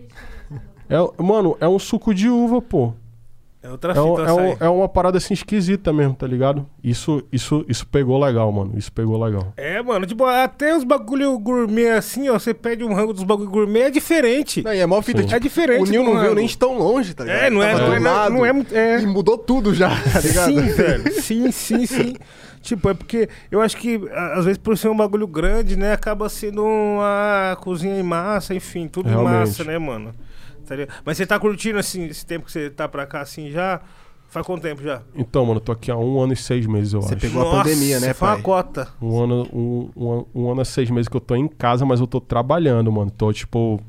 É, 0.88 1.22
mano, 1.22 1.56
é 1.60 1.68
um 1.68 1.78
suco 1.78 2.12
de 2.12 2.28
uva, 2.28 2.60
pô. 2.60 2.94
É 3.62 3.68
outra 3.68 3.92
É, 3.92 3.94
fita, 3.94 4.04
um- 4.06 4.18
é, 4.26 4.32
um- 4.32 4.56
é 4.60 4.68
uma 4.70 4.88
parada 4.88 5.18
assim 5.18 5.34
esquisita 5.34 5.92
mesmo, 5.92 6.14
tá 6.14 6.26
ligado? 6.26 6.66
Isso, 6.82 7.22
isso, 7.30 7.62
isso 7.68 7.86
pegou 7.86 8.18
legal, 8.18 8.50
mano. 8.50 8.72
Isso 8.74 8.90
pegou 8.90 9.22
legal. 9.22 9.52
É, 9.54 9.82
mano, 9.82 10.06
tipo, 10.06 10.24
até 10.24 10.74
os 10.74 10.82
bagulho 10.82 11.38
gourmet 11.38 11.90
assim, 11.90 12.30
ó, 12.30 12.38
você 12.38 12.54
pede 12.54 12.82
um 12.84 12.94
rango 12.94 13.12
dos 13.12 13.22
bagulho 13.22 13.50
gourmet, 13.50 13.80
é 13.82 13.90
diferente. 13.90 14.62
Não, 14.62 14.72
e 14.72 14.78
é 14.78 14.86
mó 14.86 15.02
fita, 15.02 15.22
tipo, 15.22 15.34
É 15.34 15.38
diferente 15.38 15.82
o 15.82 15.90
Nil 15.90 16.02
não 16.02 16.18
veio 16.18 16.34
nem 16.34 16.46
de 16.46 16.56
tão 16.56 16.78
longe, 16.78 17.12
tá 17.12 17.22
ligado? 17.24 17.42
É, 17.42 17.50
não 17.50 17.62
é, 17.62 17.72
Tava 17.74 17.86
não 17.88 17.94
é, 17.94 18.00
não, 18.00 18.10
lado, 18.10 18.34
não 18.34 18.46
é, 18.46 18.52
muito- 18.52 18.74
é. 18.74 19.02
E 19.02 19.06
mudou 19.06 19.36
tudo 19.36 19.74
já, 19.74 19.90
tá 19.90 20.20
ligado? 20.20 20.46
Sim, 20.54 20.60
velho. 20.62 21.12
Sim, 21.20 21.52
sim, 21.52 21.84
sim. 21.86 22.14
tipo, 22.62 22.88
é 22.88 22.94
porque 22.94 23.28
eu 23.50 23.60
acho 23.60 23.76
que, 23.76 24.00
às 24.36 24.46
vezes, 24.46 24.56
por 24.58 24.78
ser 24.78 24.88
um 24.88 24.96
bagulho 24.96 25.26
grande, 25.26 25.76
né, 25.76 25.92
acaba 25.92 26.30
sendo 26.30 26.64
uma 26.64 27.58
cozinha 27.60 28.00
em 28.00 28.02
massa, 28.02 28.54
enfim, 28.54 28.88
tudo 28.88 29.06
em 29.08 29.12
Realmente. 29.12 29.34
massa, 29.48 29.64
né, 29.64 29.78
mano? 29.78 30.12
Tá 30.70 30.76
ligado? 30.76 30.94
Mas 31.04 31.16
você 31.16 31.26
tá 31.26 31.36
curtindo, 31.36 31.80
assim, 31.80 32.04
esse 32.06 32.24
tempo 32.24 32.46
que 32.46 32.52
você 32.52 32.70
tá 32.70 32.86
pra 32.88 33.04
cá, 33.04 33.22
assim, 33.22 33.50
já? 33.50 33.80
Faz 34.28 34.46
quanto 34.46 34.62
tempo 34.62 34.80
já? 34.80 35.02
Então, 35.16 35.44
mano, 35.44 35.56
eu 35.56 35.60
tô 35.64 35.72
aqui 35.72 35.90
há 35.90 35.96
um 35.96 36.20
ano 36.20 36.32
e 36.32 36.36
seis 36.36 36.64
meses, 36.64 36.92
eu 36.92 37.02
Você 37.02 37.14
acho. 37.14 37.20
pegou 37.26 37.42
a 37.42 37.50
pandemia, 37.64 37.98
né, 37.98 38.14
foi 38.14 38.28
uma 38.28 38.34
pai? 38.34 38.42
cota. 38.44 38.88
Um 39.02 39.20
ano, 39.20 39.48
um, 39.52 39.90
um, 39.96 40.24
um 40.32 40.50
ano 40.52 40.62
e 40.62 40.64
seis 40.64 40.88
meses 40.88 41.08
que 41.08 41.16
eu 41.16 41.20
tô 41.20 41.34
em 41.34 41.48
casa, 41.48 41.84
mas 41.84 41.98
eu 41.98 42.06
tô 42.06 42.20
trabalhando, 42.20 42.92
mano. 42.92 43.10
Tô, 43.10 43.32
tipo, 43.32 43.80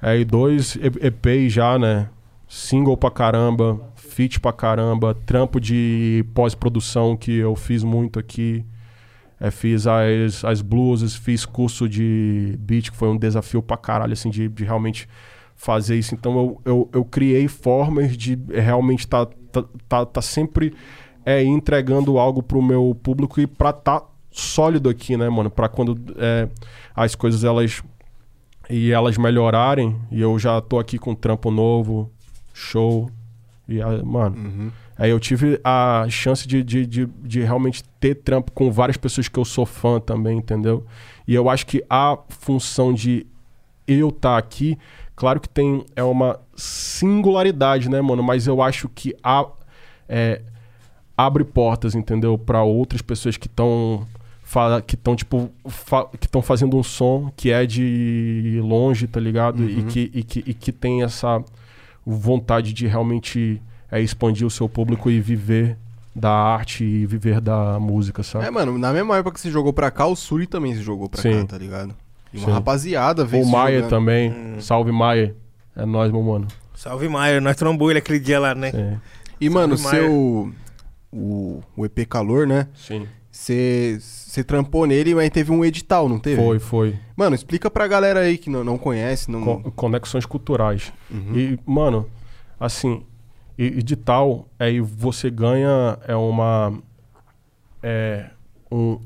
é, 0.00 0.16
e 0.16 0.24
dois 0.24 0.76
EPs 0.80 1.52
já, 1.52 1.76
né? 1.76 2.08
Single 2.46 2.96
pra 2.96 3.10
caramba, 3.10 3.80
feat 3.96 4.38
pra 4.38 4.52
caramba, 4.52 5.16
trampo 5.26 5.58
de 5.60 6.24
pós-produção 6.32 7.16
que 7.16 7.32
eu 7.38 7.56
fiz 7.56 7.82
muito 7.82 8.20
aqui. 8.20 8.64
É, 9.40 9.50
fiz 9.50 9.84
as, 9.88 10.44
as 10.44 10.62
bluses, 10.62 11.16
fiz 11.16 11.44
curso 11.44 11.88
de 11.88 12.54
beat, 12.60 12.92
que 12.92 12.96
foi 12.96 13.08
um 13.08 13.16
desafio 13.16 13.60
pra 13.60 13.76
caralho, 13.76 14.12
assim, 14.12 14.30
de, 14.30 14.48
de 14.48 14.62
realmente 14.62 15.08
fazer 15.54 15.96
isso. 15.96 16.14
Então 16.14 16.36
eu, 16.36 16.60
eu, 16.64 16.90
eu 16.92 17.04
criei 17.04 17.48
formas 17.48 18.16
de 18.16 18.38
realmente 18.52 19.06
tá, 19.06 19.26
tá, 19.26 19.64
tá, 19.88 20.06
tá 20.06 20.22
sempre 20.22 20.74
é, 21.24 21.42
entregando 21.42 22.18
algo 22.18 22.42
pro 22.42 22.62
meu 22.62 22.96
público 23.02 23.40
e 23.40 23.46
pra 23.46 23.72
tá 23.72 24.02
sólido 24.30 24.88
aqui, 24.88 25.16
né, 25.16 25.28
mano? 25.28 25.50
Pra 25.50 25.68
quando 25.68 25.96
é, 26.16 26.48
as 26.94 27.14
coisas 27.14 27.44
elas 27.44 27.82
e 28.68 28.90
elas 28.90 29.16
melhorarem 29.18 29.96
e 30.10 30.20
eu 30.20 30.38
já 30.38 30.60
tô 30.60 30.78
aqui 30.78 30.98
com 30.98 31.14
trampo 31.14 31.50
novo, 31.50 32.10
show. 32.52 33.10
E, 33.68 33.80
ah, 33.80 34.02
mano, 34.04 34.36
Uhum. 34.36 34.70
Aí 34.96 35.10
eu 35.10 35.18
tive 35.18 35.60
a 35.64 36.06
chance 36.08 36.46
de, 36.46 36.62
de, 36.62 36.86
de, 36.86 37.06
de 37.06 37.40
realmente 37.40 37.82
ter 37.98 38.14
trampo 38.14 38.52
com 38.52 38.70
várias 38.70 38.96
pessoas 38.96 39.26
que 39.26 39.38
eu 39.38 39.44
sou 39.44 39.66
fã 39.66 39.98
também, 39.98 40.38
entendeu? 40.38 40.86
E 41.26 41.34
eu 41.34 41.50
acho 41.50 41.66
que 41.66 41.84
a 41.90 42.16
função 42.28 42.94
de 42.94 43.26
eu 43.88 44.08
estar 44.10 44.38
aqui, 44.38 44.78
claro 45.16 45.40
que 45.40 45.48
tem 45.48 45.84
é 45.96 46.02
uma 46.02 46.38
singularidade, 46.56 47.88
né, 47.88 48.00
mano? 48.00 48.22
Mas 48.22 48.46
eu 48.46 48.60
acho 48.62 48.88
que 48.88 49.14
a, 49.22 49.46
é, 50.08 50.40
abre 51.16 51.44
portas, 51.44 51.94
entendeu? 51.94 52.36
Para 52.38 52.62
outras 52.62 53.02
pessoas 53.02 53.36
que 53.36 53.46
estão 53.46 54.06
que 54.86 54.94
estão 54.94 55.16
tipo 55.16 55.50
fa- 55.66 56.06
que 56.18 56.26
estão 56.26 56.40
fazendo 56.40 56.76
um 56.76 56.82
som 56.82 57.32
que 57.36 57.50
é 57.50 57.66
de 57.66 58.60
longe, 58.62 59.06
tá 59.08 59.18
ligado? 59.18 59.64
E, 59.68 59.76
Uhum. 59.80 59.86
que, 59.86 60.10
e, 60.14 60.22
que, 60.22 60.44
e 60.46 60.54
que 60.54 60.70
tem 60.70 61.02
essa 61.02 61.42
vontade 62.06 62.72
de 62.72 62.86
realmente 62.86 63.60
é, 63.90 64.00
expandir 64.00 64.46
o 64.46 64.50
seu 64.50 64.68
público 64.68 65.10
e 65.10 65.20
viver 65.20 65.76
da 66.14 66.30
arte 66.30 66.84
e 66.84 67.04
viver 67.06 67.40
da 67.40 67.80
música, 67.80 68.22
sabe? 68.22 68.44
É, 68.46 68.50
mano, 68.50 68.78
na 68.78 68.92
mesma 68.92 69.16
época 69.16 69.34
que 69.34 69.40
você 69.40 69.50
jogou 69.50 69.72
pra 69.72 69.90
cá, 69.90 70.06
o 70.06 70.14
Suri 70.14 70.46
também 70.46 70.72
se 70.74 70.82
jogou 70.82 71.08
pra 71.08 71.20
Sim. 71.22 71.40
cá, 71.40 71.46
tá 71.46 71.58
ligado? 71.58 71.94
E 72.34 72.38
uma 72.38 72.46
Sim. 72.46 72.52
rapaziada 72.52 73.24
veio 73.24 73.44
o 73.44 73.46
jogando. 73.78 73.88
também. 73.88 74.30
Hum. 74.30 74.60
Salve 74.60 74.90
Maia. 74.92 75.34
É 75.76 75.86
nóis, 75.86 76.10
meu 76.12 76.22
mano. 76.22 76.48
Salve, 76.74 77.08
Maier. 77.08 77.40
Nós 77.40 77.56
trombou 77.56 77.90
ele 77.90 78.00
aquele 78.00 78.18
dia 78.18 78.38
lá, 78.40 78.54
né? 78.54 78.70
Sim. 78.72 79.00
E, 79.40 79.48
mano, 79.48 79.76
Salve, 79.78 79.96
Maia. 79.96 80.08
seu... 80.08 80.52
O, 81.12 81.62
o 81.76 81.86
EP 81.86 82.06
Calor, 82.08 82.46
né? 82.46 82.66
Sim. 82.74 83.06
Você 83.30 83.98
você 84.00 84.42
trampou 84.44 84.84
nele, 84.84 85.14
mas 85.14 85.30
teve 85.30 85.52
um 85.52 85.64
edital, 85.64 86.08
não 86.08 86.18
teve? 86.18 86.42
Foi, 86.42 86.58
foi. 86.58 86.96
Mano, 87.16 87.34
explica 87.36 87.70
pra 87.70 87.86
galera 87.86 88.20
aí 88.20 88.36
que 88.36 88.50
não, 88.50 88.64
não 88.64 88.76
conhece, 88.76 89.30
não... 89.30 89.40
Co- 89.42 89.70
conexões 89.72 90.26
culturais. 90.26 90.92
Uhum. 91.10 91.36
E, 91.36 91.58
mano, 91.64 92.08
assim, 92.58 93.02
e, 93.56 93.66
e 93.78 93.82
de 93.82 93.94
tal, 93.94 94.48
aí 94.58 94.80
você 94.80 95.30
ganha 95.30 95.96
é 96.06 96.16
uma. 96.16 96.76
É 97.82 98.26
um 98.72 98.98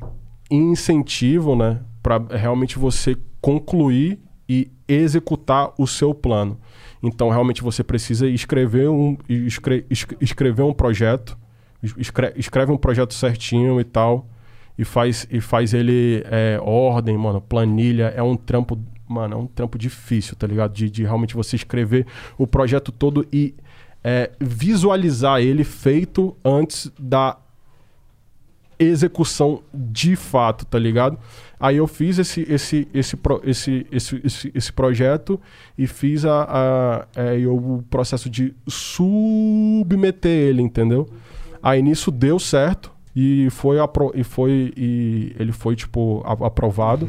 incentivo, 0.50 1.54
né? 1.54 1.80
Pra 2.02 2.18
realmente 2.18 2.78
você 2.78 3.16
concluir 3.40 4.18
e 4.48 4.70
executar 4.86 5.72
o 5.78 5.86
seu 5.86 6.14
plano. 6.14 6.58
Então, 7.02 7.28
realmente, 7.28 7.62
você 7.62 7.84
precisa 7.84 8.26
escrever 8.28 8.88
um, 8.88 9.16
escre- 9.28 9.86
escrever 10.20 10.62
um 10.62 10.72
projeto, 10.72 11.38
escre- 11.96 12.32
escreve 12.36 12.72
um 12.72 12.76
projeto 12.76 13.14
certinho 13.14 13.80
e 13.80 13.84
tal, 13.84 14.26
e 14.76 14.84
faz, 14.84 15.26
e 15.30 15.40
faz 15.40 15.74
ele 15.74 16.22
é, 16.26 16.58
ordem, 16.62 17.16
mano, 17.16 17.40
planilha. 17.40 18.12
É 18.16 18.22
um 18.22 18.36
trampo, 18.36 18.78
mano, 19.06 19.34
é 19.34 19.36
um 19.36 19.46
trampo 19.46 19.76
difícil, 19.76 20.34
tá 20.34 20.46
ligado? 20.46 20.72
De, 20.72 20.88
de 20.88 21.02
realmente 21.02 21.34
você 21.34 21.56
escrever 21.56 22.06
o 22.36 22.46
projeto 22.46 22.90
todo 22.90 23.26
e 23.32 23.54
é, 24.02 24.30
visualizar 24.40 25.40
ele 25.40 25.64
feito 25.64 26.36
antes 26.44 26.90
da 26.98 27.36
execução 28.78 29.62
de 29.74 30.14
fato, 30.14 30.64
tá 30.64 30.78
ligado? 30.78 31.18
Aí 31.60 31.76
eu 31.76 31.86
fiz 31.86 32.18
esse, 32.18 32.42
esse, 32.48 32.86
esse, 32.94 33.18
esse, 33.44 33.86
esse, 33.90 34.20
esse, 34.24 34.52
esse 34.54 34.72
projeto 34.72 35.40
e 35.76 35.86
fiz 35.86 36.24
a, 36.24 36.46
a, 37.16 37.20
é, 37.20 37.38
eu- 37.40 37.56
o 37.56 37.82
processo 37.90 38.30
de 38.30 38.54
submeter 38.66 40.30
ele, 40.30 40.62
entendeu? 40.62 41.08
Aí 41.62 41.82
nisso 41.82 42.10
deu 42.10 42.38
certo 42.38 42.92
e 43.14 43.48
foi, 43.50 43.80
apro 43.80 44.12
e 44.14 44.22
foi 44.22 44.72
e 44.76 45.34
ele 45.38 45.52
foi 45.52 45.74
tipo 45.74 46.22
aprovado. 46.26 47.08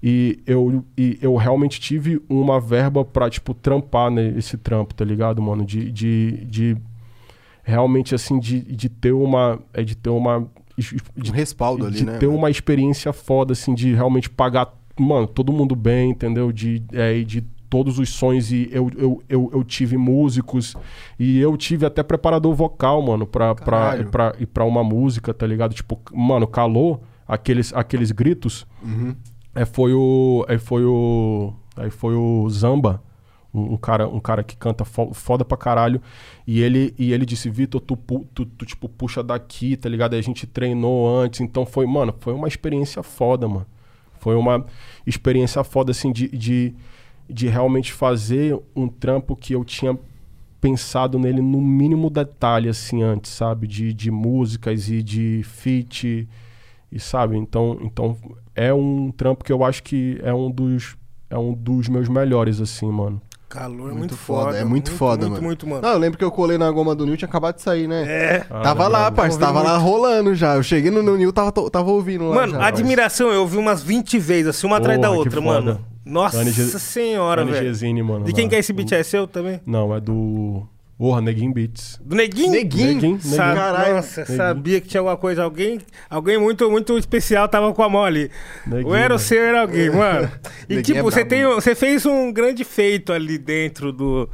E 0.00 0.38
eu, 0.46 0.84
e 0.96 1.18
eu 1.20 1.34
realmente 1.34 1.80
tive 1.80 2.22
uma 2.28 2.60
verba 2.60 3.04
pra, 3.04 3.28
tipo, 3.28 3.52
trampar 3.52 4.12
nesse 4.12 4.56
trampo, 4.56 4.94
tá 4.94 5.04
ligado, 5.04 5.42
mano? 5.42 5.64
De, 5.66 5.90
de, 5.90 6.44
de 6.44 6.76
realmente, 7.64 8.14
assim, 8.14 8.38
de, 8.38 8.60
de 8.60 8.88
ter 8.88 9.10
uma... 9.10 9.58
É 9.74 9.82
de 9.82 9.96
ter 9.96 10.10
uma... 10.10 10.46
De, 11.16 11.30
Um 11.30 11.34
respaldo 11.34 11.86
ali, 11.86 11.96
de 11.98 12.04
né? 12.06 12.18
ter 12.18 12.26
mano? 12.26 12.38
uma 12.38 12.50
experiência 12.50 13.12
foda, 13.12 13.52
assim, 13.52 13.74
de 13.74 13.92
realmente 13.94 14.30
pagar, 14.30 14.72
mano, 14.98 15.26
todo 15.26 15.52
mundo 15.52 15.74
bem, 15.74 16.10
entendeu? 16.10 16.52
De, 16.52 16.82
é, 16.92 17.20
de 17.22 17.40
todos 17.68 17.98
os 17.98 18.08
sonhos. 18.10 18.50
E 18.52 18.68
eu, 18.72 18.90
eu, 18.96 19.22
eu, 19.28 19.50
eu 19.52 19.64
tive 19.64 19.96
músicos 19.96 20.74
e 21.18 21.38
eu 21.38 21.56
tive 21.56 21.84
até 21.84 22.02
preparador 22.02 22.54
vocal, 22.54 23.02
mano, 23.02 23.26
pra, 23.26 23.54
Caralho. 23.54 24.08
pra, 24.08 24.34
e 24.38 24.46
pra 24.46 24.64
uma 24.64 24.82
música, 24.84 25.34
tá 25.34 25.46
ligado? 25.46 25.74
Tipo, 25.74 25.98
mano, 26.14 26.46
calou 26.46 27.02
aqueles, 27.26 27.72
aqueles 27.74 28.10
gritos. 28.12 28.66
Uhum. 28.82 29.14
É, 29.54 29.64
foi 29.64 29.92
o. 29.92 30.44
Aí 30.48 30.58
foi 30.58 30.84
o. 30.84 31.52
Aí 31.76 31.90
foi 31.90 32.14
o 32.14 32.48
Zamba. 32.50 33.02
Um, 33.58 33.76
cara, 33.76 34.08
um 34.08 34.20
cara 34.20 34.42
que 34.42 34.56
canta 34.56 34.84
fo- 34.84 35.12
foda 35.12 35.44
pra 35.44 35.56
caralho. 35.56 36.00
E 36.46 36.60
ele, 36.60 36.94
e 36.98 37.12
ele 37.12 37.26
disse, 37.26 37.50
Vitor, 37.50 37.80
tu, 37.80 37.96
tu, 38.34 38.44
tu, 38.46 38.66
tipo, 38.66 38.88
puxa 38.88 39.22
daqui, 39.22 39.76
tá 39.76 39.88
ligado? 39.88 40.14
Aí 40.14 40.18
a 40.20 40.22
gente 40.22 40.46
treinou 40.46 41.08
antes. 41.08 41.40
Então 41.40 41.66
foi, 41.66 41.86
mano, 41.86 42.14
foi 42.20 42.32
uma 42.32 42.48
experiência 42.48 43.02
foda, 43.02 43.46
mano. 43.48 43.66
Foi 44.20 44.34
uma 44.34 44.64
experiência 45.06 45.62
foda, 45.64 45.92
assim, 45.92 46.10
de, 46.12 46.28
de, 46.28 46.74
de 47.28 47.48
realmente 47.48 47.92
fazer 47.92 48.58
um 48.74 48.88
trampo 48.88 49.36
que 49.36 49.54
eu 49.54 49.64
tinha 49.64 49.96
pensado 50.60 51.18
nele 51.18 51.40
no 51.40 51.60
mínimo 51.60 52.10
detalhe, 52.10 52.68
assim, 52.68 53.02
antes, 53.02 53.30
sabe? 53.30 53.66
De, 53.66 53.92
de 53.94 54.10
músicas 54.10 54.88
e 54.88 55.02
de 55.02 55.42
feat, 55.44 56.28
e 56.90 56.98
sabe? 57.00 57.36
Então, 57.36 57.78
então 57.82 58.16
é 58.54 58.72
um 58.74 59.10
trampo 59.12 59.44
que 59.44 59.52
eu 59.52 59.64
acho 59.64 59.82
que 59.82 60.18
é 60.22 60.34
um 60.34 60.50
dos, 60.50 60.96
é 61.30 61.38
um 61.38 61.52
dos 61.52 61.88
meus 61.88 62.08
melhores, 62.08 62.60
assim, 62.60 62.90
mano. 62.90 63.20
Calor 63.48 63.86
é 63.88 63.94
Muito 63.94 63.98
muito 63.98 64.16
foda, 64.16 64.44
foda. 64.44 64.58
é 64.58 64.64
muito 64.64 64.90
foda, 64.90 65.20
muito, 65.22 65.30
mano. 65.32 65.42
Muito, 65.46 65.66
mano. 65.66 65.82
Não, 65.82 65.88
eu 65.90 65.98
lembro 65.98 66.18
que 66.18 66.24
eu 66.24 66.30
colei 66.30 66.58
na 66.58 66.70
goma 66.70 66.94
do 66.94 67.06
Nil, 67.06 67.16
tinha 67.16 67.28
acabado 67.28 67.56
de 67.56 67.62
sair, 67.62 67.88
né? 67.88 68.04
É. 68.06 68.46
Ah, 68.50 68.60
tava 68.60 68.86
lá, 68.88 69.10
parça, 69.10 69.38
tava 69.38 69.62
lá 69.62 69.76
rolando 69.78 70.34
já. 70.34 70.54
Eu 70.56 70.62
cheguei 70.62 70.90
no, 70.90 71.02
no 71.02 71.16
Nil, 71.16 71.32
tava, 71.32 71.50
tava 71.70 71.90
ouvindo 71.90 72.28
lá. 72.28 72.34
Mano, 72.34 72.52
já. 72.52 72.66
admiração, 72.66 73.30
eu 73.30 73.40
ouvi 73.40 73.56
umas 73.56 73.82
20 73.82 74.18
vezes, 74.18 74.48
assim, 74.48 74.66
uma 74.66 74.76
atrás 74.76 75.00
da 75.00 75.08
Porra, 75.08 75.18
outra, 75.18 75.40
mano. 75.40 75.80
Nossa 76.04 76.78
senhora, 76.78 77.44
velho. 77.44 78.04
Mano. 78.04 78.24
De 78.24 78.32
quem 78.32 78.44
lá. 78.44 78.50
que 78.50 78.56
é 78.56 78.58
esse 78.58 78.72
beat? 78.72 78.92
É 78.92 79.02
seu 79.02 79.26
também? 79.26 79.60
Não, 79.64 79.94
é 79.94 80.00
do. 80.00 80.66
Porra, 80.98 81.20
Neguinho 81.20 81.52
Beats. 81.52 82.00
Do 82.04 82.16
Neguinho? 82.16 82.50
Neguinho? 82.50 82.94
Neguinho, 82.94 83.20
Sabe, 83.20 83.56
Caralho. 83.56 83.94
Nossa, 83.94 84.26
sabia 84.26 84.80
que 84.80 84.88
tinha 84.88 85.00
alguma 85.00 85.16
coisa. 85.16 85.44
Alguém, 85.44 85.78
alguém 86.10 86.36
muito, 86.36 86.68
muito 86.68 86.98
especial 86.98 87.48
tava 87.48 87.72
com 87.72 87.84
a 87.84 87.88
mão 87.88 88.04
ali. 88.04 88.28
Neguinho, 88.66 88.88
Ou 88.88 88.96
era 88.96 89.14
o 89.14 89.18
seu, 89.18 89.40
era 89.40 89.60
alguém, 89.60 89.90
mano. 89.90 90.28
E 90.68 90.74
Neguinho 90.74 90.82
tipo, 90.82 90.98
é 90.98 91.02
você, 91.02 91.24
tem, 91.24 91.44
você 91.44 91.74
fez 91.76 92.04
um 92.04 92.32
grande 92.32 92.64
feito 92.64 93.12
ali 93.12 93.38
dentro 93.38 93.92
do, 93.92 94.28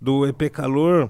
do 0.00 0.26
EP 0.26 0.50
Calor, 0.50 1.08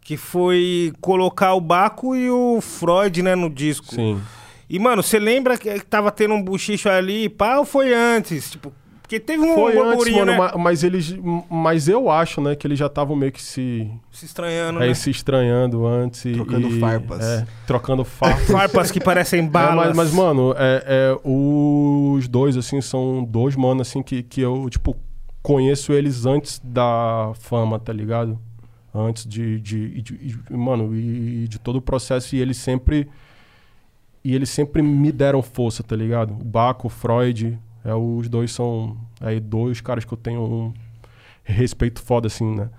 que 0.00 0.16
foi 0.16 0.92
colocar 1.00 1.54
o 1.54 1.60
Baco 1.60 2.14
e 2.14 2.30
o 2.30 2.60
Freud, 2.60 3.22
né, 3.22 3.34
no 3.34 3.50
disco. 3.50 3.92
Sim. 3.92 4.22
E, 4.70 4.78
mano, 4.78 5.02
você 5.02 5.18
lembra 5.18 5.58
que 5.58 5.80
tava 5.80 6.12
tendo 6.12 6.34
um 6.34 6.42
buchicho 6.42 6.88
ali, 6.88 7.28
pá, 7.28 7.58
ou 7.58 7.64
foi 7.64 7.92
antes? 7.92 8.52
Tipo, 8.52 8.72
porque 9.12 9.20
teve 9.20 9.42
um 9.44 9.54
Foi 9.54 9.78
antes, 9.78 10.12
mano, 10.12 10.32
né? 10.32 10.38
ma- 10.38 10.54
mas 10.56 10.82
eles. 10.82 11.14
Mas 11.50 11.86
eu 11.88 12.10
acho, 12.10 12.40
né, 12.40 12.54
que 12.54 12.66
eles 12.66 12.78
já 12.78 12.86
estavam 12.86 13.14
meio 13.14 13.30
que 13.30 13.42
se. 13.42 13.90
Se 14.10 14.24
estranhando, 14.24 14.78
Aí 14.80 14.88
né? 14.88 14.94
se 14.94 15.10
estranhando 15.10 15.86
antes. 15.86 16.24
e- 16.24 16.32
Trocando 16.32 16.68
e- 16.68 16.80
farpas. 16.80 17.20
É, 17.24 17.46
trocando 17.66 18.04
farpas. 18.06 18.46
Farpas 18.46 18.90
que 18.90 19.00
parecem 19.00 19.40
É, 19.40 19.42
balas. 19.48 19.88
mas, 19.94 19.96
mas, 19.96 20.12
mano, 20.14 20.54
é, 20.56 20.84
é, 20.86 21.18
os 21.24 22.26
dois, 22.28 22.56
assim, 22.56 22.80
são 22.80 23.22
dois 23.22 23.54
manos, 23.54 23.88
assim, 23.88 24.02
que, 24.02 24.22
que 24.22 24.40
eu, 24.40 24.68
tipo, 24.70 24.96
conheço 25.42 25.92
eles 25.92 26.24
antes 26.24 26.60
da 26.64 27.32
fama, 27.34 27.78
tá 27.78 27.92
ligado? 27.92 28.38
Antes 28.94 29.26
de, 29.26 29.60
de, 29.60 30.00
de- 30.02 30.16
de- 30.16 30.52
mano, 30.56 30.94
e 30.94 31.46
de 31.48 31.58
todo 31.58 31.76
o 31.76 31.82
processo, 31.82 32.34
e 32.36 32.40
eles 32.40 32.56
sempre, 32.58 33.08
e 34.24 34.34
eles 34.34 34.48
sempre 34.50 34.80
me 34.82 35.10
deram 35.12 35.42
força, 35.42 35.82
tá 35.82 35.96
ligado? 35.96 36.32
O 36.32 36.44
Baco, 36.44 36.86
o 36.86 36.90
Freud, 36.90 37.58
é, 37.84 37.94
os 37.94 38.28
dois 38.28 38.52
são, 38.52 38.96
aí, 39.20 39.40
dois 39.40 39.80
caras 39.80 40.04
que 40.04 40.12
eu 40.12 40.18
tenho 40.18 40.42
um 40.42 40.72
respeito 41.42 42.00
foda, 42.00 42.26
assim, 42.26 42.54
né? 42.54 42.70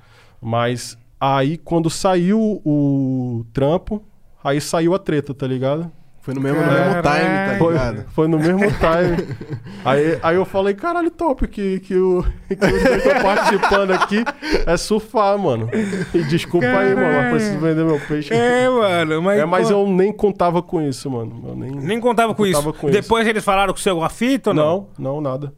Mas 0.41 0.97
aí, 1.19 1.57
quando 1.57 1.89
saiu 1.89 2.61
o 2.65 3.45
trampo, 3.53 4.03
aí 4.43 4.59
saiu 4.61 4.93
a 4.93 4.99
treta, 4.99 5.33
tá 5.33 5.47
ligado? 5.47 5.91
Foi 6.23 6.33
no 6.33 6.39
mesmo, 6.39 6.57
no 6.61 6.65
mesmo 6.71 6.85
time, 6.85 7.01
tá 7.01 7.01
Caralho. 7.03 7.57
Foi, 7.59 7.73
ligado? 7.73 8.05
foi 8.11 8.27
no 8.29 8.39
mesmo 8.39 8.59
time. 8.79 9.35
aí, 9.83 10.19
aí 10.23 10.35
eu 10.37 10.45
falei, 10.45 10.73
caralho, 10.73 11.11
top, 11.11 11.45
que, 11.49 11.81
que, 11.81 11.95
o, 11.97 12.23
que 12.47 12.53
os 12.53 12.59
dois 12.83 13.05
estão 13.05 13.21
participando 13.21 13.91
aqui 13.91 14.23
é 14.65 14.77
surfar, 14.77 15.37
mano. 15.37 15.69
E 16.13 16.23
desculpa 16.23 16.65
aí, 16.65 16.95
mano, 16.95 17.13
mas 17.13 17.29
preciso 17.31 17.59
vender 17.59 17.83
meu 17.83 17.99
peixe. 18.07 18.33
É, 18.33 18.69
mano, 18.69 19.21
mas. 19.21 19.37
É, 19.39 19.45
mas 19.45 19.67
pô, 19.69 19.73
eu 19.73 19.87
nem 19.89 20.13
contava 20.13 20.61
com 20.63 20.81
isso, 20.81 21.11
mano. 21.11 21.43
Eu 21.45 21.55
nem, 21.57 21.71
Nem 21.71 21.99
contava 21.99 22.33
com, 22.33 22.41
contava 22.45 22.69
isso. 22.69 22.79
com 22.79 22.89
isso. 22.89 23.01
Depois 23.01 23.27
eles 23.27 23.43
falaram 23.43 23.73
com 23.73 23.79
o 23.79 23.81
seu 23.83 24.01
a 24.01 24.07
fita 24.09 24.51
ou 24.51 24.53
não? 24.55 24.87
Não, 24.97 25.15
não, 25.15 25.21
nada. 25.21 25.53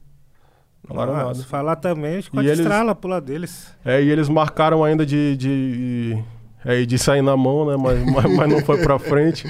Falaram 0.88 1.13
Ah, 1.13 1.18
nada. 1.26 1.36
Se 1.36 1.45
falar 1.45 1.76
também, 1.76 2.18
acho 2.18 2.32
que 2.32 2.36
E 2.36 2.39
pode 2.39 2.47
eles- 2.47 2.59
estrala 2.59 2.95
pro 2.95 3.07
lado 3.09 3.26
deles. 3.28 3.72
É, 3.86 4.01
e 4.01 4.09
eles 4.09 4.28
marcaram 4.28 4.84
ainda 4.84 5.05
de. 5.05 5.38
de 5.38 6.18
é, 6.66 6.86
de 6.86 6.97
sair 6.97 7.22
na 7.22 7.38
mão, 7.38 7.66
né? 7.66 7.78
Mas, 7.78 8.03
mas, 8.11 8.36
mas 8.36 8.49
não 8.49 8.59
foi 8.66 8.82
pra 8.82 8.99
frente. 8.99 9.47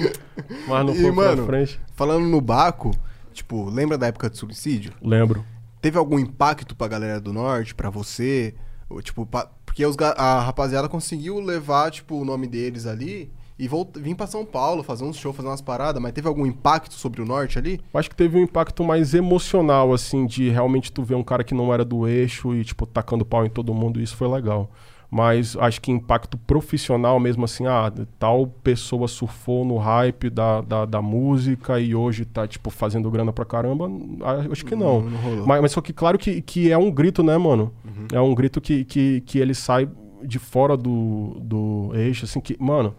Mas 0.68 0.86
não 0.86 0.94
E, 0.94 1.00
foi 1.02 1.10
mano, 1.10 1.36
pra 1.44 1.46
frente. 1.46 1.80
Falando 1.94 2.26
no 2.26 2.40
Baco, 2.40 2.92
tipo, 3.32 3.68
lembra 3.68 3.96
da 3.98 4.06
época 4.06 4.30
do 4.30 4.36
suicídio? 4.36 4.92
Lembro. 5.02 5.44
Teve 5.80 5.98
algum 5.98 6.18
impacto 6.18 6.74
pra 6.76 6.88
galera 6.88 7.20
do 7.20 7.32
norte, 7.32 7.74
pra 7.74 7.90
você? 7.90 8.54
Ou, 8.88 9.00
tipo, 9.02 9.24
pa- 9.26 9.50
porque 9.64 9.84
os 9.84 9.96
a 10.16 10.40
rapaziada 10.40 10.88
conseguiu 10.88 11.40
levar, 11.40 11.90
tipo, 11.90 12.14
o 12.20 12.24
nome 12.24 12.46
deles 12.46 12.86
ali 12.86 13.30
e 13.58 13.66
volt... 13.68 13.96
vir 13.98 14.14
pra 14.14 14.26
São 14.26 14.44
Paulo, 14.44 14.82
fazer 14.82 15.04
uns 15.04 15.16
shows, 15.16 15.34
fazer 15.36 15.48
umas 15.48 15.60
paradas, 15.60 16.00
mas 16.00 16.12
teve 16.12 16.28
algum 16.28 16.46
impacto 16.46 16.94
sobre 16.94 17.20
o 17.22 17.26
norte 17.26 17.58
ali? 17.58 17.80
Acho 17.94 18.08
que 18.10 18.16
teve 18.16 18.38
um 18.38 18.42
impacto 18.42 18.82
mais 18.84 19.12
emocional, 19.14 19.92
assim, 19.92 20.26
de 20.26 20.48
realmente 20.50 20.90
tu 20.92 21.02
ver 21.02 21.14
um 21.14 21.22
cara 21.24 21.44
que 21.44 21.54
não 21.54 21.72
era 21.72 21.84
do 21.84 22.06
eixo 22.08 22.54
e, 22.54 22.64
tipo, 22.64 22.86
tacando 22.86 23.24
pau 23.24 23.44
em 23.44 23.50
todo 23.50 23.72
mundo, 23.74 24.00
isso 24.00 24.16
foi 24.16 24.28
legal. 24.28 24.70
Mas 25.10 25.56
acho 25.56 25.80
que 25.80 25.90
impacto 25.90 26.36
profissional 26.36 27.18
mesmo, 27.20 27.44
assim, 27.44 27.66
ah, 27.66 27.92
tal 28.18 28.46
pessoa 28.46 29.06
surfou 29.06 29.64
no 29.64 29.76
hype 29.76 30.28
da, 30.28 30.60
da, 30.60 30.84
da 30.84 31.00
música 31.02 31.78
e 31.80 31.94
hoje 31.94 32.24
tá, 32.24 32.46
tipo, 32.46 32.70
fazendo 32.70 33.10
grana 33.10 33.32
pra 33.32 33.44
caramba, 33.44 33.88
ah, 34.22 34.46
acho 34.50 34.64
que 34.64 34.74
não. 34.74 35.02
Não, 35.02 35.36
não. 35.36 35.46
Mas, 35.46 35.62
mas 35.62 35.72
só 35.72 35.80
que 35.80 35.92
claro 35.92 36.18
que, 36.18 36.42
que 36.42 36.72
é 36.72 36.76
um 36.78 36.90
grito, 36.90 37.22
né, 37.22 37.38
mano? 37.38 37.72
É 38.12 38.20
um 38.20 38.34
grito 38.34 38.60
que, 38.60 38.84
que, 38.84 39.20
que 39.22 39.38
ele 39.38 39.54
sai 39.54 39.88
de 40.22 40.38
fora 40.38 40.76
do, 40.76 41.36
do 41.40 41.90
eixo, 41.94 42.24
assim, 42.24 42.40
que, 42.40 42.56
mano, 42.60 42.94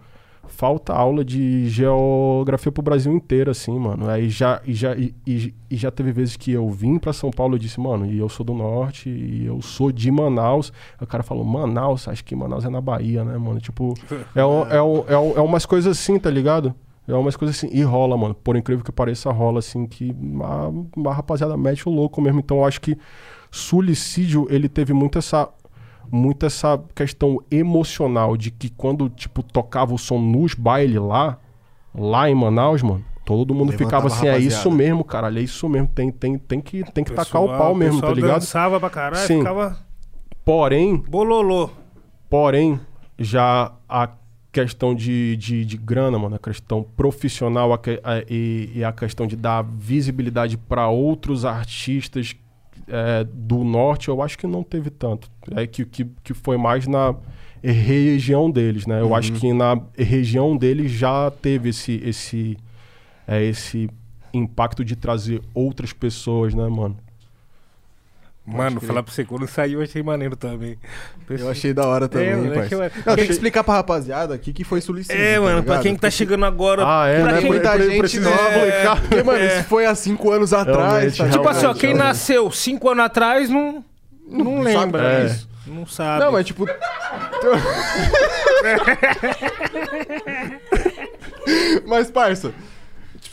falta 0.48 0.92
aula 0.92 1.24
de 1.24 1.68
geografia 1.68 2.72
pro 2.72 2.82
Brasil 2.82 3.12
inteiro, 3.12 3.50
assim, 3.50 3.78
mano. 3.78 4.08
Aí 4.10 4.28
já, 4.28 4.60
e 4.66 4.74
já, 4.74 4.94
e, 4.96 5.14
e- 5.26 5.54
e 5.70 5.76
já 5.76 5.90
teve 5.90 6.10
vezes 6.12 6.36
que 6.36 6.50
eu 6.50 6.68
vim 6.70 6.98
pra 6.98 7.12
São 7.12 7.30
Paulo 7.30 7.56
e 7.56 7.58
disse, 7.58 7.78
mano, 7.80 8.06
e 8.06 8.18
eu 8.18 8.28
sou 8.28 8.44
do 8.44 8.54
norte, 8.54 9.08
e 9.08 9.46
eu 9.46 9.60
sou 9.62 9.92
de 9.92 10.10
Manaus. 10.10 10.72
Aí 10.98 11.04
o 11.04 11.06
cara 11.06 11.22
falou, 11.22 11.44
Manaus, 11.44 12.08
acho 12.08 12.24
que 12.24 12.34
Manaus 12.34 12.64
é 12.64 12.68
na 12.68 12.80
Bahia, 12.80 13.24
né, 13.24 13.36
mano? 13.38 13.60
Tipo, 13.60 13.94
é, 14.34 14.40
é, 14.40 15.14
é, 15.14 15.38
é 15.38 15.40
umas 15.40 15.64
coisas 15.66 15.96
assim, 15.98 16.18
tá 16.18 16.30
ligado? 16.30 16.74
É 17.06 17.14
umas 17.14 17.36
coisas 17.36 17.56
assim, 17.56 17.70
e 17.72 17.82
rola, 17.82 18.16
mano. 18.18 18.34
Por 18.34 18.54
incrível 18.56 18.84
que 18.84 18.92
pareça, 18.92 19.30
rola, 19.30 19.60
assim, 19.60 19.86
que 19.86 20.14
a, 20.42 21.08
a 21.10 21.12
rapaziada 21.14 21.56
mete 21.56 21.88
o 21.88 21.92
louco 21.92 22.20
mesmo. 22.20 22.40
Então 22.40 22.58
eu 22.58 22.64
acho 22.66 22.80
que 22.80 22.98
Suicídio, 23.50 24.46
ele 24.50 24.68
teve 24.68 24.92
muito 24.92 25.18
essa 25.18 25.48
muito 26.10 26.44
essa 26.46 26.80
questão 26.94 27.40
emocional 27.50 28.36
de 28.36 28.50
que 28.50 28.68
quando, 28.70 29.08
tipo, 29.08 29.42
tocava 29.42 29.94
o 29.94 29.98
som 29.98 30.18
nos 30.18 30.54
bailes 30.54 31.00
lá, 31.00 31.38
lá 31.94 32.28
em 32.30 32.34
Manaus, 32.34 32.82
mano, 32.82 33.04
Todo 33.24 33.52
mundo 33.54 33.72
Levantava 33.72 34.08
ficava 34.08 34.26
assim, 34.26 34.26
é 34.26 34.38
isso 34.38 34.70
mesmo, 34.70 35.04
caralho, 35.04 35.38
é 35.38 35.42
isso 35.42 35.68
mesmo, 35.68 35.86
tem, 35.86 36.10
tem, 36.10 36.38
tem 36.38 36.62
que, 36.62 36.82
tem 36.92 37.04
que 37.04 37.12
tacar 37.12 37.42
o 37.42 37.44
Pessoal- 37.46 37.58
pau 37.58 37.74
mesmo, 37.74 38.00
tá 38.00 38.06
pessoal 38.06 38.14
ligado? 38.14 38.40
dançava 38.40 38.80
pra 38.80 38.88
caralho, 38.88 39.26
Sim. 39.26 39.38
ficava 39.40 39.78
Porém, 40.46 40.96
bololô. 40.96 41.68
Porém, 42.30 42.80
já 43.18 43.70
a 43.86 44.08
questão 44.50 44.94
de, 44.94 45.36
de, 45.36 45.62
de 45.62 45.76
grana, 45.76 46.18
mano, 46.18 46.36
a 46.36 46.38
questão 46.38 46.82
profissional 46.82 47.74
a 47.74 47.76
a- 47.76 48.24
e, 48.30 48.70
e 48.76 48.82
a 48.82 48.92
questão 48.92 49.26
de 49.26 49.36
dar 49.36 49.62
visibilidade 49.62 50.56
para 50.56 50.88
outros 50.88 51.44
artistas 51.44 52.34
é, 52.88 53.24
do 53.24 53.64
norte, 53.64 54.08
eu 54.08 54.22
acho 54.22 54.38
que 54.38 54.46
não 54.46 54.62
teve 54.62 54.90
tanto. 54.90 55.30
É 55.54 55.66
que, 55.66 55.84
que, 55.84 56.04
que 56.22 56.34
foi 56.34 56.56
mais 56.56 56.86
na 56.86 57.14
região 57.62 58.50
deles, 58.50 58.86
né? 58.86 59.00
Eu 59.00 59.14
acho 59.14 59.32
que 59.32 59.52
na 59.52 59.80
região 59.96 60.56
deles 60.56 60.90
já 60.92 61.30
teve 61.30 61.70
esse, 61.70 62.00
esse, 62.04 62.56
é, 63.26 63.42
esse 63.44 63.90
impacto 64.32 64.84
de 64.84 64.94
trazer 64.94 65.42
outras 65.54 65.92
pessoas, 65.92 66.54
né, 66.54 66.68
mano? 66.68 66.96
Mano, 68.56 68.80
falar 68.80 69.02
pra 69.02 69.12
você, 69.12 69.24
quando 69.24 69.46
saiu 69.46 69.80
eu 69.80 69.84
achei 69.84 70.02
maneiro 70.02 70.34
também. 70.36 70.78
Eu 71.28 71.50
achei 71.50 71.74
da 71.74 71.86
hora 71.86 72.08
também, 72.08 72.28
É, 72.28 72.36
mano, 72.36 72.60
achei- 72.60 72.78
Não, 73.04 73.14
tem 73.16 73.26
que 73.26 73.32
explicar 73.32 73.62
pra 73.62 73.74
rapaziada 73.74 74.34
aqui 74.34 74.52
que 74.52 74.64
foi 74.64 74.80
suicídio. 74.80 75.20
É, 75.20 75.34
tá 75.34 75.40
mano, 75.40 75.62
pra 75.62 75.74
ligado? 75.74 75.82
quem 75.82 75.96
tá 75.96 76.10
chegando 76.10 76.44
agora. 76.46 76.82
Ah, 76.86 77.06
é, 77.06 77.22
pra 77.22 77.32
né? 77.32 77.40
quem- 77.40 77.48
Muita 77.50 77.70
Pre- 77.70 77.78
pre- 77.78 77.88
gente 77.90 77.98
precisa 77.98 78.30
nova. 78.30 78.42
explicar. 78.58 79.00
Porque, 79.02 79.22
mano, 79.22 79.38
É. 79.38 79.58
isso 79.58 79.64
foi 79.68 79.86
há 79.86 79.94
cinco 79.94 80.30
anos 80.30 80.52
atrás, 80.52 80.92
Realmente, 80.92 81.18
tá 81.18 81.28
Tipo 81.28 81.48
assim, 81.48 81.66
ó, 81.66 81.74
quem 81.74 81.90
Realmente. 81.90 82.06
nasceu 82.06 82.50
cinco 82.50 82.88
anos 82.90 83.04
atrás 83.04 83.50
não, 83.50 83.84
não, 84.26 84.44
Não 84.44 84.60
lembra 84.62 85.02
sabe 85.02 85.22
disso. 85.24 85.34
disso. 85.34 85.48
Não 85.66 85.86
sabe. 85.86 86.24
Não, 86.24 86.32
mas 86.32 86.46
tipo. 86.46 86.66
mas, 91.86 92.10
parça, 92.10 92.48
tipo, 92.48 92.62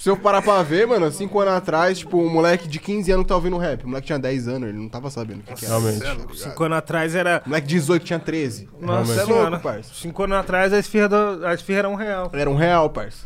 se 0.06 0.12
eu 0.12 0.16
parar 0.16 0.40
pra 0.40 0.62
ver, 0.62 0.86
mano, 0.86 1.12
cinco 1.12 1.40
anos 1.40 1.56
atrás, 1.56 1.98
tipo, 1.98 2.20
um 2.20 2.30
moleque 2.30 2.68
de 2.68 2.78
15 2.78 3.12
anos 3.12 3.24
que 3.24 3.30
tá 3.30 3.34
ouvindo 3.34 3.58
rap. 3.58 3.84
O 3.84 3.88
moleque 3.88 4.06
tinha 4.06 4.20
10 4.20 4.48
anos, 4.48 4.70
ele 4.70 4.78
não 4.78 4.88
tava 4.88 5.10
sabendo 5.10 5.40
o 5.40 5.42
que, 5.42 5.56
que 5.56 5.66
era. 5.66 5.80
Realmente. 5.80 6.00
tá 6.00 6.14
ligado? 6.14 6.36
Cinco 6.36 6.64
anos 6.64 6.78
atrás 6.78 7.16
era. 7.16 7.42
O 7.44 7.50
moleque 7.50 7.66
de 7.66 7.74
18 7.74 8.06
tinha 8.06 8.20
13. 8.20 8.70
Nossa 8.80 9.22
é 9.22 9.24
louco, 9.24 9.60
parça. 9.62 9.92
Cinco 9.96 10.22
anos 10.22 10.38
atrás 10.38 10.72
a 10.74 10.78
esfirra, 10.78 11.10
do... 11.10 11.48
a 11.48 11.56
esfirra 11.56 11.80
era 11.80 11.90
um 11.90 11.96
real. 11.96 12.30
Era 12.36 12.48
um 12.48 12.56
real, 12.56 12.88
parça. 12.92 13.26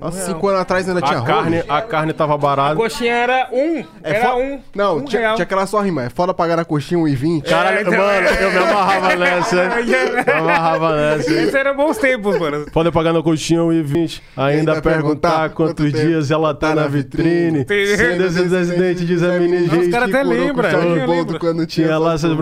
Nossa, 0.00 0.16
real. 0.16 0.28
cinco 0.30 0.48
anos 0.48 0.60
atrás 0.62 0.88
ainda 0.88 1.00
tinha 1.00 1.18
A 1.20 1.22
carne, 1.22 1.60
rolo. 1.60 1.72
a 1.72 1.82
carne 1.82 2.12
tava 2.12 2.34
A 2.34 2.38
barata. 2.38 2.74
coxinha 2.74 3.12
era 3.12 3.48
um. 3.52 3.78
É 4.02 4.16
era 4.16 4.30
fo- 4.30 4.36
um. 4.38 4.60
Não, 4.74 4.96
um 4.96 5.04
tinha, 5.04 5.20
real. 5.20 5.34
tinha 5.36 5.44
aquela 5.44 5.64
só 5.64 5.80
rima. 5.80 6.02
É 6.04 6.10
foda 6.10 6.34
pagar 6.34 6.58
a 6.58 6.64
coxinha 6.64 6.98
1,20. 7.00 7.42
Caralho, 7.48 7.78
É, 7.78 7.80
então- 7.82 7.92
mano, 7.92 8.26
eu 8.28 8.50
me 8.50 8.58
amarrava 8.58 9.14
nessa. 9.16 9.62
Me 10.26 10.32
amarrava 10.32 10.96
nessa. 10.96 11.30
Esses 11.32 11.54
eram 11.54 11.76
bons 11.76 11.98
tempos, 11.98 12.36
mano. 12.38 12.66
Pode 12.72 12.90
pagar 12.90 13.12
no 13.12 13.22
coxinha 13.22 13.60
1,20. 13.60 14.20
Ainda, 14.36 14.72
Ainda 14.72 14.82
perguntar 14.82 15.02
perguntar 15.02 15.48
quantos 15.50 15.92
dias 15.92 16.30
ela 16.32 16.52
tá 16.52 16.74
na 16.74 16.88
vitrine. 16.88 17.64
Tem- 17.64 17.96
Sendo 17.96 18.22
residente 18.28 19.04
de 19.04 19.16
Zé 19.18 19.38
Os 19.38 19.88
caras 19.88 20.08
até 20.08 20.22
lembram, 20.24 20.68
eu 20.70 20.94
lembro. 20.94 21.10
lembro. 21.12 21.38
Quando 21.38 21.64
tinha 21.64 21.96
lá 21.98 22.14
essas. 22.14 22.32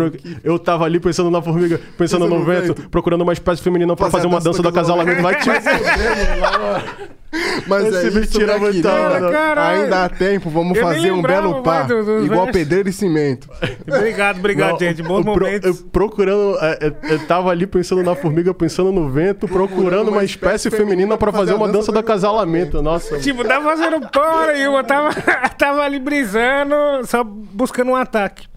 Eu 0.42 0.58
tava 0.58 0.84
ali 0.86 0.98
pensando 0.98 1.30
na 1.30 1.42
formiga, 1.42 1.78
pensando 1.98 2.26
no 2.26 2.42
vento, 2.42 2.88
procurando 2.90 3.20
uma 3.20 3.32
espécie 3.34 3.60
feminina 3.62 3.94
pra 3.94 4.08
fazer 4.08 4.26
uma 4.26 4.40
dança 4.40 4.62
do 4.62 4.68
acasalamento. 4.68 5.20
Vai 5.20 5.34
te 5.34 5.50
Mas 7.68 7.84
Esse 7.86 8.06
é 8.18 8.20
isso 8.22 8.32
tira 8.32 8.46
daqui, 8.58 8.60
muito 8.64 8.88
né, 8.88 9.30
caralho. 9.30 9.82
Ainda 9.84 10.04
há 10.04 10.08
tempo, 10.08 10.50
vamos 10.50 10.76
Eu 10.76 10.82
fazer 10.84 11.12
um 11.12 11.22
belo 11.22 11.62
par. 11.62 11.86
dos- 11.86 12.04
dos 12.04 12.24
Igual 12.26 12.48
pedreiro 12.48 12.88
e 12.88 12.92
cimento. 12.92 13.48
Obrigado, 13.86 14.38
obrigado, 14.38 14.72
Não, 14.72 14.78
gente. 14.80 15.02
Bons 15.02 15.18
eu 15.24 15.32
pro- 15.32 15.44
momentos. 15.46 15.78
eu 15.80 15.86
procurando, 15.92 16.58
é, 16.60 16.78
é, 16.86 17.12
eu 17.14 17.26
tava 17.26 17.50
ali 17.50 17.66
pensando 17.68 18.02
na 18.02 18.16
formiga, 18.16 18.52
pensando 18.52 18.90
no 18.90 19.08
vento, 19.08 19.46
procurando 19.46 20.10
uma 20.10 20.24
espécie 20.24 20.70
feminina 20.70 21.16
pra 21.16 21.30
fazer 21.30 21.54
uma 21.54 21.68
dança 21.68 21.92
do 21.92 21.98
acasalamento. 22.00 22.82
Nossa, 22.82 23.18
Tipo, 23.20 23.44
tava 23.44 23.64
fazendo 23.64 24.00
porra 24.10 24.52
e 24.54 24.62
eu 24.62 24.82
tava, 24.82 25.10
tava 25.56 25.82
ali 25.82 26.00
brisando, 26.00 26.74
só 27.04 27.22
buscando 27.22 27.92
um 27.92 27.96
ataque. 27.96 28.48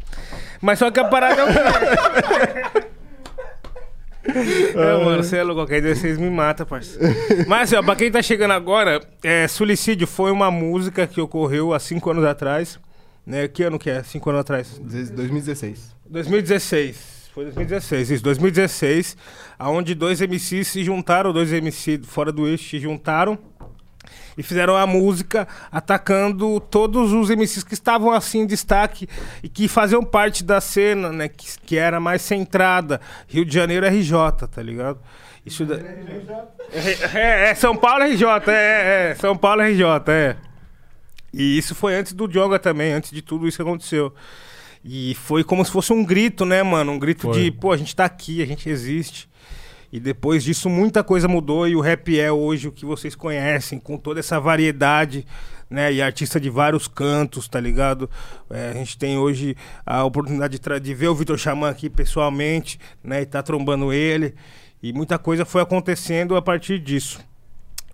Mas 0.62 0.80
só 0.80 0.90
que 0.90 1.00
a 1.00 1.06
parada 1.06 1.42
é 1.42 1.46
o? 1.46 2.84
É, 4.26 5.04
mano, 5.04 5.24
você 5.24 5.38
é 5.38 5.44
louco, 5.44 5.62
qualquer 5.62 5.82
dia 5.82 5.96
vocês 5.96 6.18
me 6.18 6.30
matam, 6.30 6.66
parceiro. 6.66 7.14
Mas, 7.48 7.74
ó, 7.74 7.84
pra 7.84 7.96
quem 7.96 8.10
tá 8.10 8.22
chegando 8.22 8.52
agora, 8.52 9.02
é, 9.24 9.48
Suicídio 9.48 10.08
foi 10.08 10.32
uma 10.32 10.50
música 10.50 11.06
que 11.06 11.20
ocorreu 11.20 11.74
há 11.74 11.80
cinco 11.80 12.10
anos 12.10 12.24
atrás. 12.24 12.80
Né? 13.26 13.48
Que 13.48 13.64
ano 13.64 13.80
que 13.80 13.90
é? 13.90 14.04
Cinco 14.04 14.30
anos 14.30 14.42
atrás? 14.42 14.80
2016. 14.80 15.96
2016. 16.10 17.14
Foi 17.34 17.46
2016, 17.46 18.12
isso, 18.12 18.24
2016, 18.24 19.18
aonde 19.58 19.96
dois 19.96 20.22
MCs 20.22 20.68
se 20.68 20.84
juntaram, 20.84 21.34
dois 21.34 21.52
MCs 21.52 22.06
fora 22.06 22.32
do 22.32 22.48
eixo 22.48 22.70
se 22.70 22.80
juntaram 22.80 23.40
e 24.38 24.44
fizeram 24.44 24.76
a 24.76 24.86
música 24.86 25.48
atacando 25.72 26.60
todos 26.60 27.12
os 27.12 27.30
MCs 27.30 27.64
que 27.64 27.74
estavam 27.74 28.12
assim 28.12 28.40
em 28.40 28.46
destaque 28.46 29.08
e 29.42 29.50
que 29.50 29.68
faziam 29.68 30.04
parte 30.04 30.44
da 30.44 30.60
cena, 30.62 31.12
né, 31.12 31.28
que, 31.28 31.46
que 31.66 31.78
era 31.78 32.00
mais 32.00 32.22
centrada, 32.22 33.00
Rio 33.28 33.46
de 33.46 33.54
Janeiro 33.54 33.86
RJ, 33.86 34.48
tá 34.52 34.62
ligado? 34.62 35.00
Isso 35.46 35.66
da... 35.66 35.76
é, 35.76 37.08
é, 37.14 37.50
é 37.50 37.56
São 37.56 37.76
Paulo 37.76 38.06
RJ, 38.06 38.26
é, 38.48 39.12
é, 39.12 39.16
São 39.16 39.36
Paulo 39.36 39.62
RJ, 39.62 39.84
é. 40.08 40.36
E 41.34 41.58
isso 41.58 41.74
foi 41.74 41.96
antes 41.96 42.14
do 42.14 42.28
Jonga 42.28 42.60
também, 42.60 42.94
antes 42.94 43.12
de 43.12 43.22
tudo 43.22 43.48
isso 43.48 43.58
que 43.58 43.64
aconteceu. 43.64 44.14
E 44.86 45.16
foi 45.16 45.44
como 45.44 45.64
se 45.64 45.72
fosse 45.72 45.94
um 45.94 46.04
grito, 46.04 46.46
né, 46.46 46.62
mano? 46.62 46.92
Um 46.92 47.00
grito 47.00 47.22
Foi. 47.22 47.34
de, 47.34 47.52
pô, 47.52 47.72
a 47.72 47.78
gente 47.78 47.96
tá 47.96 48.04
aqui, 48.04 48.42
a 48.44 48.46
gente 48.46 48.70
existe. 48.70 49.30
E 49.94 50.00
depois 50.00 50.44
disso 50.44 50.72
muita 50.72 51.04
coisa 51.04 51.28
mudou 51.28 51.68
e 51.68 51.76
o 51.76 51.80
rap 51.80 52.20
é 52.20 52.32
hoje 52.32 52.68
o 52.68 52.72
que 52.72 52.84
vocês 52.84 53.14
conhecem, 53.14 53.80
com 53.80 53.96
toda 53.96 54.20
essa 54.20 54.40
variedade, 54.40 55.24
né? 55.70 55.94
E 55.94 56.02
artista 56.02 56.40
de 56.40 56.50
vários 56.50 56.88
cantos, 56.88 57.48
tá 57.48 57.60
ligado? 57.60 58.10
É, 58.50 58.72
a 58.72 58.74
gente 58.74 58.98
tem 58.98 59.20
hoje 59.20 59.56
a 59.86 60.04
oportunidade 60.04 60.58
de, 60.58 60.80
de 60.80 60.94
ver 60.96 61.10
o 61.10 61.16
Vitor 61.16 61.38
Xamã 61.38 61.70
aqui 61.70 61.92
pessoalmente, 61.92 62.80
né? 63.04 63.22
E 63.22 63.26
tá 63.28 63.44
trombando 63.44 63.94
ele. 63.94 64.34
E 64.82 64.92
muita 64.92 65.20
coisa 65.20 65.46
foi 65.46 65.62
acontecendo 65.62 66.36
a 66.36 66.42
partir 66.42 66.80
disso. 66.80 67.20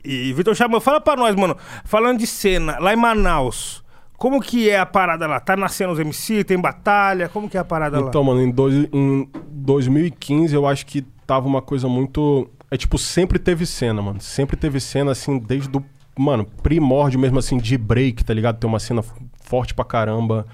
E 0.01 0.31
Vitor 0.31 0.55
Xamã, 0.55 0.79
fala 0.79 1.01
pra 1.01 1.17
nós, 1.17 1.35
mano, 1.35 1.57
falando 1.83 2.19
de 2.19 2.27
cena, 2.27 2.79
lá 2.79 2.93
em 2.93 2.97
Manaus, 2.97 3.83
como 4.15 4.39
que 4.39 4.69
é 4.69 4.79
a 4.79 4.85
parada 4.85 5.27
lá? 5.27 5.37
Tá 5.41 5.57
nascendo 5.57 5.91
os 5.91 5.99
MC, 5.99 6.45
tem 6.45 6.57
batalha, 6.57 7.27
como 7.27 7.49
que 7.49 7.57
é 7.57 7.59
a 7.59 7.65
parada 7.65 7.99
Então, 7.99 8.23
mano, 8.23 8.41
em, 8.41 8.49
dois, 8.49 8.87
em 8.93 9.29
2015 9.51 10.55
eu 10.55 10.65
acho 10.65 10.85
que 10.85 11.05
tava 11.29 11.47
uma 11.47 11.61
coisa 11.61 11.87
muito. 11.87 12.49
É 12.71 12.75
tipo, 12.75 12.97
sempre 12.97 13.37
teve 13.37 13.63
cena, 13.67 14.01
mano. 14.01 14.19
Sempre 14.19 14.57
teve 14.57 14.79
cena, 14.79 15.11
assim, 15.11 15.37
desde 15.37 15.77
o. 15.77 15.83
Mano, 16.17 16.43
primórdio 16.63 17.19
mesmo, 17.19 17.37
assim, 17.37 17.59
de 17.59 17.77
break, 17.77 18.23
tá 18.25 18.33
ligado? 18.33 18.57
Tem 18.57 18.67
uma 18.67 18.79
cena 18.79 19.03
forte 19.43 19.75
pra 19.75 19.85
caramba. 19.85 20.47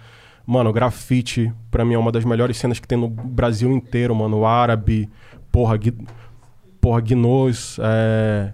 Mano, 0.45 0.73
grafite, 0.73 1.51
pra 1.71 1.85
mim, 1.85 1.93
é 1.93 1.97
uma 1.97 2.11
das 2.11 2.25
melhores 2.25 2.57
cenas 2.57 2.77
que 2.77 2.87
tem 2.87 2.97
no 2.97 3.07
Brasil 3.07 3.71
inteiro, 3.71 4.13
mano. 4.13 4.39
O 4.39 4.45
árabe, 4.45 5.09
porra, 5.49 5.77
Gui, 5.77 5.93
porra, 6.81 6.99
Guinôs, 6.99 7.77
é. 7.81 8.51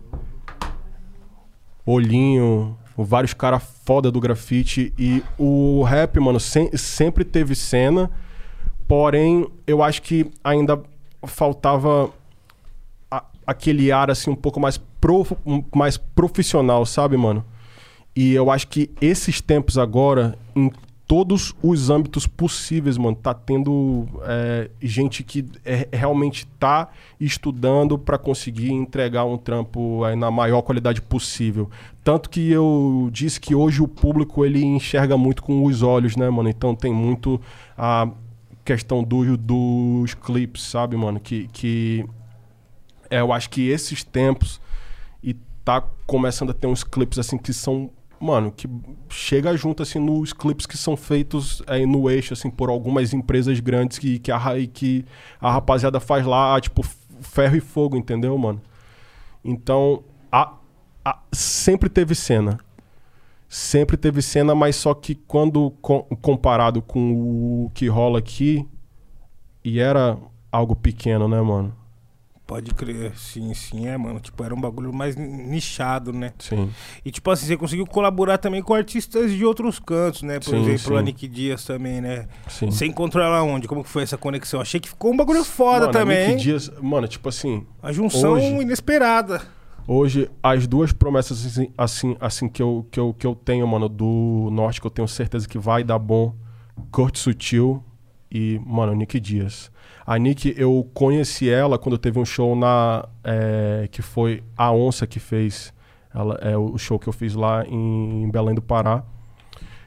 Olhinho, 1.86 2.78
vários 2.96 3.34
caras 3.34 3.64
foda 3.84 4.12
do 4.12 4.20
grafite. 4.22 4.94
E 4.98 5.24
o 5.40 5.82
rap, 5.84 6.20
mano, 6.20 6.40
sem- 6.40 6.70
sempre 6.78 7.26
teve 7.26 7.56
cena. 7.56 8.10
Porém, 8.88 9.48
eu 9.66 9.82
acho 9.82 10.02
que 10.04 10.30
ainda 10.44 10.82
faltava 11.28 12.10
a- 13.10 13.24
aquele 13.46 13.92
ar, 13.92 14.10
assim, 14.12 14.30
um 14.32 14.36
pouco 14.36 14.60
mais, 14.60 14.78
prof- 14.78 15.36
mais 15.76 15.98
profissional, 15.98 16.86
sabe, 16.86 17.18
mano? 17.18 17.44
E 18.16 18.34
eu 18.34 18.52
acho 18.52 18.68
que 18.68 18.90
esses 19.00 19.40
tempos 19.42 19.78
agora, 19.78 20.38
em 20.56 20.72
todos 21.08 21.54
os 21.62 21.90
âmbitos 21.90 22.26
possíveis, 22.26 22.98
mano, 22.98 23.16
tá 23.18 23.34
tendo 23.34 24.08
é, 24.24 24.70
gente 24.82 25.24
que 25.24 25.46
é- 25.66 25.88
realmente 25.92 26.48
tá 26.58 26.88
estudando 27.20 27.98
pra 27.98 28.18
conseguir 28.18 28.72
entregar 28.72 29.26
um 29.26 29.38
trampo 29.38 30.04
aí 30.06 30.16
na 30.16 30.32
maior 30.32 30.62
qualidade 30.62 31.02
possível. 31.02 31.70
Tanto 32.04 32.30
que 32.30 32.50
eu 32.50 33.10
disse 33.12 33.40
que 33.42 33.54
hoje 33.54 33.82
o 33.82 33.88
público 33.90 34.46
ele 34.46 34.64
enxerga 34.64 35.18
muito 35.18 35.44
com 35.44 35.64
os 35.66 35.82
olhos, 35.84 36.16
né, 36.16 36.30
mano? 36.30 36.48
Então 36.50 36.74
tem 36.74 36.94
muito 36.94 37.40
a 37.78 38.08
questão 38.64 39.04
do, 39.04 39.38
dos 39.38 40.14
clipes, 40.14 40.64
sabe, 40.64 40.96
mano? 40.96 41.20
Que, 41.20 41.48
que 41.48 42.06
é, 43.10 43.20
eu 43.22 43.32
acho 43.34 43.50
que 43.50 43.70
esses 43.70 44.04
tempos 44.04 44.60
e 45.24 45.34
tá 45.66 45.82
começando 46.06 46.52
a 46.52 46.54
ter 46.54 46.68
uns 46.68 46.84
clipes 46.84 47.20
assim 47.20 47.38
que 47.38 47.54
são, 47.54 47.90
mano, 48.20 48.52
que 48.52 48.68
chega 49.10 49.56
junto 49.58 49.84
assim 49.84 50.00
nos 50.00 50.34
clipes 50.34 50.66
que 50.66 50.78
são 50.78 50.96
feitos 50.96 51.62
aí 51.68 51.86
no 51.86 52.10
eixo 52.10 52.34
assim 52.34 52.50
por 52.50 52.70
algumas 52.70 53.14
empresas 53.14 53.60
grandes 53.60 53.98
que 53.98 54.20
que 54.20 54.32
a, 54.32 54.40
que 54.74 55.06
a 55.40 55.52
rapaziada 55.52 56.00
faz 56.00 56.26
lá, 56.26 56.60
tipo 56.60 56.84
ferro 57.22 57.56
e 57.56 57.60
fogo, 57.62 57.96
entendeu, 57.98 58.36
mano? 58.38 58.62
Então, 59.44 60.04
a, 60.32 60.54
a- 61.04 61.20
sempre 61.32 61.90
teve 61.90 62.16
cena. 62.16 62.60
Sempre 63.54 63.98
teve 63.98 64.22
cena, 64.22 64.56
mas 64.56 64.78
só 64.78 64.94
que 64.94 65.14
quando 65.14 65.72
com- 65.82 66.04
comparado 66.22 66.82
com 66.82 67.12
o 67.66 67.72
que 67.74 67.86
rola 67.90 68.18
aqui, 68.20 68.66
e 69.62 69.78
era 69.78 70.18
algo 70.50 70.74
pequeno, 70.74 71.28
né, 71.28 71.42
mano? 71.42 71.76
Pode 72.48 72.74
crer, 72.74 73.12
sim, 73.18 73.54
sim, 73.54 73.88
é, 73.88 73.98
mano. 73.98 74.22
Tipo, 74.22 74.42
era 74.46 74.56
um 74.56 74.60
bagulho 74.60 74.94
mais 74.94 75.18
nichado, 75.18 76.14
né? 76.14 76.32
Sim. 76.40 76.70
E, 77.04 77.12
tipo 77.12 77.30
assim, 77.30 77.46
você 77.46 77.58
conseguiu 77.58 77.86
colaborar 77.86 78.38
também 78.38 78.62
com 78.62 78.74
artistas 78.74 79.32
de 79.32 79.44
outros 79.44 79.80
cantos, 79.80 80.22
né? 80.22 80.40
Por 80.40 80.50
Sim, 80.52 80.62
exemplo, 80.62 80.94
sim. 80.94 80.98
a 80.98 81.02
Nick 81.02 81.28
Dias 81.28 81.66
também, 81.66 82.00
né? 82.00 82.28
Sim. 82.48 82.72
Você 82.72 82.86
encontrou 82.86 83.22
ela 83.24 83.44
onde? 83.44 83.68
Como 83.68 83.84
que 83.84 83.90
foi 83.90 84.04
essa 84.04 84.18
conexão? 84.18 84.62
Achei 84.62 84.80
que 84.80 84.88
ficou 84.90 85.12
um 85.14 85.18
bagulho 85.18 85.44
foda 85.44 85.88
Mano, 85.88 85.90
a 85.90 85.94
também, 85.94 86.18
Nick 86.20 86.32
hein? 86.32 86.38
Dias, 86.38 86.72
mano, 86.82 87.06
tipo 87.08 87.28
assim, 87.28 87.66
A 87.84 87.92
junção 87.92 88.34
hoje- 88.34 88.46
inesperada. 88.48 89.42
Hoje, 89.88 90.30
as 90.42 90.68
duas 90.68 90.92
promessas 90.94 91.46
assim, 91.46 91.72
assim, 91.78 92.18
assim 92.20 92.50
que, 92.50 92.62
eu, 92.62 92.86
que, 92.92 93.00
eu, 93.00 93.14
que 93.14 93.26
eu 93.26 93.36
tenho, 93.36 93.68
mano, 93.68 93.90
do 93.90 94.50
norte, 94.52 94.80
que 94.80 94.88
eu 94.88 94.92
tenho 94.92 95.08
certeza 95.08 95.48
que 95.48 95.58
vai 95.58 95.84
dar 95.84 96.00
bom, 96.00 96.36
Kurt 96.92 97.18
Sutil 97.18 97.84
e, 98.32 98.60
mano, 98.66 98.94
Nick 98.94 99.20
Dias. 99.20 99.72
A 100.06 100.18
Nick, 100.18 100.54
eu 100.58 100.90
conheci 100.94 101.50
ela 101.50 101.78
quando 101.78 101.98
teve 101.98 102.20
um 102.20 102.26
show 102.26 102.56
na. 102.56 103.08
é, 103.24 103.88
que 103.92 104.02
foi 104.02 104.44
a 104.58 104.72
Onça 104.72 105.06
que 105.06 105.20
fez. 105.20 105.74
Ela, 106.14 106.36
é 106.42 106.58
o 106.58 106.78
show 106.78 107.00
que 107.00 107.08
eu 107.08 107.14
fiz 107.14 107.36
lá 107.36 107.66
em 107.66 108.30
Belém 108.30 108.54
do 108.54 108.62
Pará. 108.62 109.04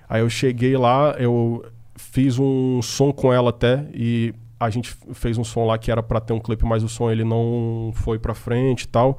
Aí 0.08 0.20
eu 0.20 0.30
cheguei 0.30 0.76
lá, 0.76 1.14
eu 1.18 1.64
fiz 1.96 2.38
um 2.38 2.80
som 2.82 3.12
com 3.12 3.32
ela 3.32 3.50
até 3.50 3.86
e 3.92 4.34
a 4.58 4.70
gente 4.70 4.96
fez 5.12 5.36
um 5.36 5.44
som 5.44 5.66
lá 5.66 5.76
que 5.76 5.90
era 5.90 6.02
pra 6.02 6.20
ter 6.20 6.32
um 6.32 6.40
clipe, 6.40 6.64
mas 6.64 6.82
o 6.82 6.88
som 6.88 7.10
ele 7.10 7.24
não 7.24 7.92
foi 7.94 8.18
pra 8.18 8.34
frente 8.34 8.82
e 8.82 8.88
tal. 8.88 9.18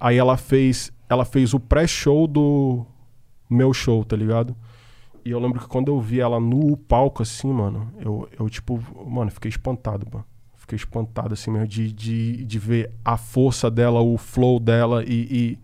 Aí 0.00 0.16
ela 0.16 0.36
fez, 0.36 0.92
ela 1.08 1.24
fez 1.24 1.54
o 1.54 1.60
pré-show 1.60 2.26
do 2.26 2.86
meu 3.48 3.72
show, 3.72 4.04
tá 4.04 4.16
ligado? 4.16 4.54
E 5.24 5.30
eu 5.30 5.38
lembro 5.38 5.60
que 5.60 5.66
quando 5.66 5.88
eu 5.88 6.00
vi 6.00 6.20
ela 6.20 6.40
no 6.40 6.76
palco 6.76 7.22
assim, 7.22 7.52
mano, 7.52 7.92
eu, 8.00 8.28
eu 8.38 8.48
tipo, 8.48 8.82
mano, 9.06 9.30
fiquei 9.30 9.48
espantado, 9.48 10.06
mano. 10.10 10.24
Fiquei 10.56 10.76
espantado 10.76 11.34
assim 11.34 11.50
mesmo 11.50 11.66
de, 11.66 11.92
de, 11.92 12.44
de 12.44 12.58
ver 12.58 12.92
a 13.04 13.16
força 13.16 13.70
dela, 13.70 14.00
o 14.00 14.16
flow 14.18 14.60
dela 14.60 15.02
e, 15.04 15.58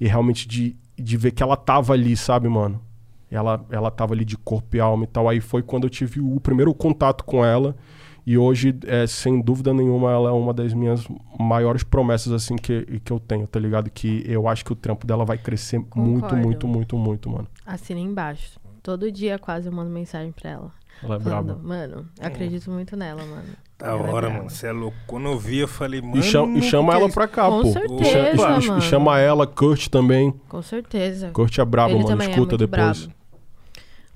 e, 0.00 0.04
e 0.04 0.06
realmente 0.06 0.46
de, 0.46 0.76
de 0.96 1.16
ver 1.16 1.32
que 1.32 1.42
ela 1.42 1.56
tava 1.56 1.94
ali, 1.94 2.16
sabe, 2.16 2.48
mano? 2.48 2.80
Ela, 3.30 3.64
ela 3.70 3.90
tava 3.90 4.14
ali 4.14 4.24
de 4.24 4.36
corpo 4.36 4.76
e 4.76 4.80
alma 4.80 5.04
e 5.04 5.06
tal. 5.06 5.28
Aí 5.28 5.40
foi 5.40 5.62
quando 5.62 5.84
eu 5.84 5.90
tive 5.90 6.20
o 6.20 6.38
primeiro 6.38 6.72
contato 6.74 7.24
com 7.24 7.44
ela. 7.44 7.74
E 8.26 8.38
hoje, 8.38 8.74
é, 8.86 9.06
sem 9.06 9.40
dúvida 9.40 9.74
nenhuma, 9.74 10.10
ela 10.10 10.30
é 10.30 10.32
uma 10.32 10.54
das 10.54 10.72
minhas 10.72 11.06
maiores 11.38 11.82
promessas, 11.82 12.32
assim, 12.32 12.56
que, 12.56 13.00
que 13.04 13.12
eu 13.12 13.20
tenho, 13.20 13.46
tá 13.46 13.60
ligado? 13.60 13.90
Que 13.90 14.24
eu 14.26 14.48
acho 14.48 14.64
que 14.64 14.72
o 14.72 14.76
trampo 14.76 15.06
dela 15.06 15.24
vai 15.24 15.36
crescer 15.36 15.78
muito, 15.78 16.22
Concordo. 16.22 16.36
muito, 16.36 16.66
muito, 16.68 16.96
muito, 16.96 17.28
mano. 17.28 17.46
Assina 17.66 18.00
embaixo. 18.00 18.58
Todo 18.82 19.10
dia 19.12 19.38
quase 19.38 19.68
eu 19.68 19.72
mando 19.72 19.90
mensagem 19.90 20.32
pra 20.32 20.50
ela. 20.50 20.72
Ela 21.02 21.16
é 21.16 21.20
Falando, 21.20 21.44
braba. 21.54 21.60
mano, 21.62 22.06
eu 22.20 22.26
acredito 22.26 22.70
muito 22.70 22.96
nela, 22.96 23.22
mano. 23.24 23.48
Da 23.78 23.88
Ela 23.88 23.96
é 23.96 24.02
hora, 24.10 24.12
braba. 24.28 24.34
mano. 24.38 24.50
Você 24.50 24.66
é 24.68 24.72
louco. 24.72 24.96
Quando 25.06 25.26
eu 25.26 25.38
vi, 25.38 25.58
eu 25.58 25.68
falei, 25.68 26.00
mano. 26.00 26.16
E, 26.18 26.22
chama, 26.22 26.56
e 26.58 26.62
chama 26.62 26.92
é 26.92 26.96
ela 26.96 27.06
isso? 27.06 27.14
pra 27.14 27.26
cá, 27.28 27.48
Com 27.48 27.62
pô. 27.62 27.72
certeza, 27.72 28.00
E 28.02 28.04
cha- 28.04 28.30
e- 28.30 28.64
e 28.64 28.68
mano. 28.68 28.80
chama 28.80 29.18
ela, 29.18 29.46
Kurt 29.46 29.88
também. 29.88 30.32
Com 30.48 30.62
certeza. 30.62 31.30
Kurt 31.32 31.58
é 31.58 31.64
brabo, 31.64 31.94
Ele 31.94 32.04
mano. 32.04 32.22
é 32.22 32.24
Escuta 32.26 32.38
muito 32.38 32.56
depois. 32.56 33.00
brabo. 33.06 33.14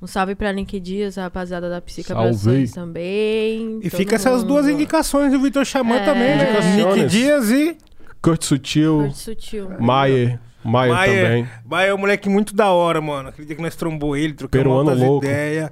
Um 0.01 0.07
salve 0.07 0.35
pra 0.37 0.53
Nick 0.53 0.79
Dias, 0.79 1.19
a 1.19 1.23
rapaziada 1.23 1.69
da 1.69 1.81
Psica 1.81 2.15
Salve. 2.15 2.29
Abrações 2.29 2.73
também. 2.73 3.81
E 3.83 3.91
fica 3.91 4.15
essas 4.15 4.45
duas 4.45 4.65
mundo. 4.67 4.75
indicações 4.75 5.33
do 5.33 5.41
Vitor 5.41 5.65
Xamã 5.65 5.97
É. 5.97 6.05
também, 6.05 6.37
né? 6.37 6.53
Nick 6.53 6.67
Indicações. 6.69 7.13
Dias 7.13 7.51
e 7.51 7.77
Kurt 8.23 8.43
Sutil, 8.45 8.99
Curte 9.07 9.19
sutil. 9.19 9.71
Maier. 9.81 10.39
Maier 10.65 10.95
Maier. 10.95 11.25
também. 11.27 11.49
Maier 11.65 11.91
é 11.91 11.95
um 11.95 11.99
moleque 11.99 12.29
muito 12.29 12.55
da 12.55 12.71
hora, 12.71 13.01
mano. 13.01 13.29
Aquele 13.31 13.47
dia 13.47 13.57
que 13.57 13.63
nós 13.63 13.75
trombou 13.75 14.17
ele, 14.17 14.35
trocamos 14.35 14.99
louco. 15.01 15.25
ideias. 15.25 15.71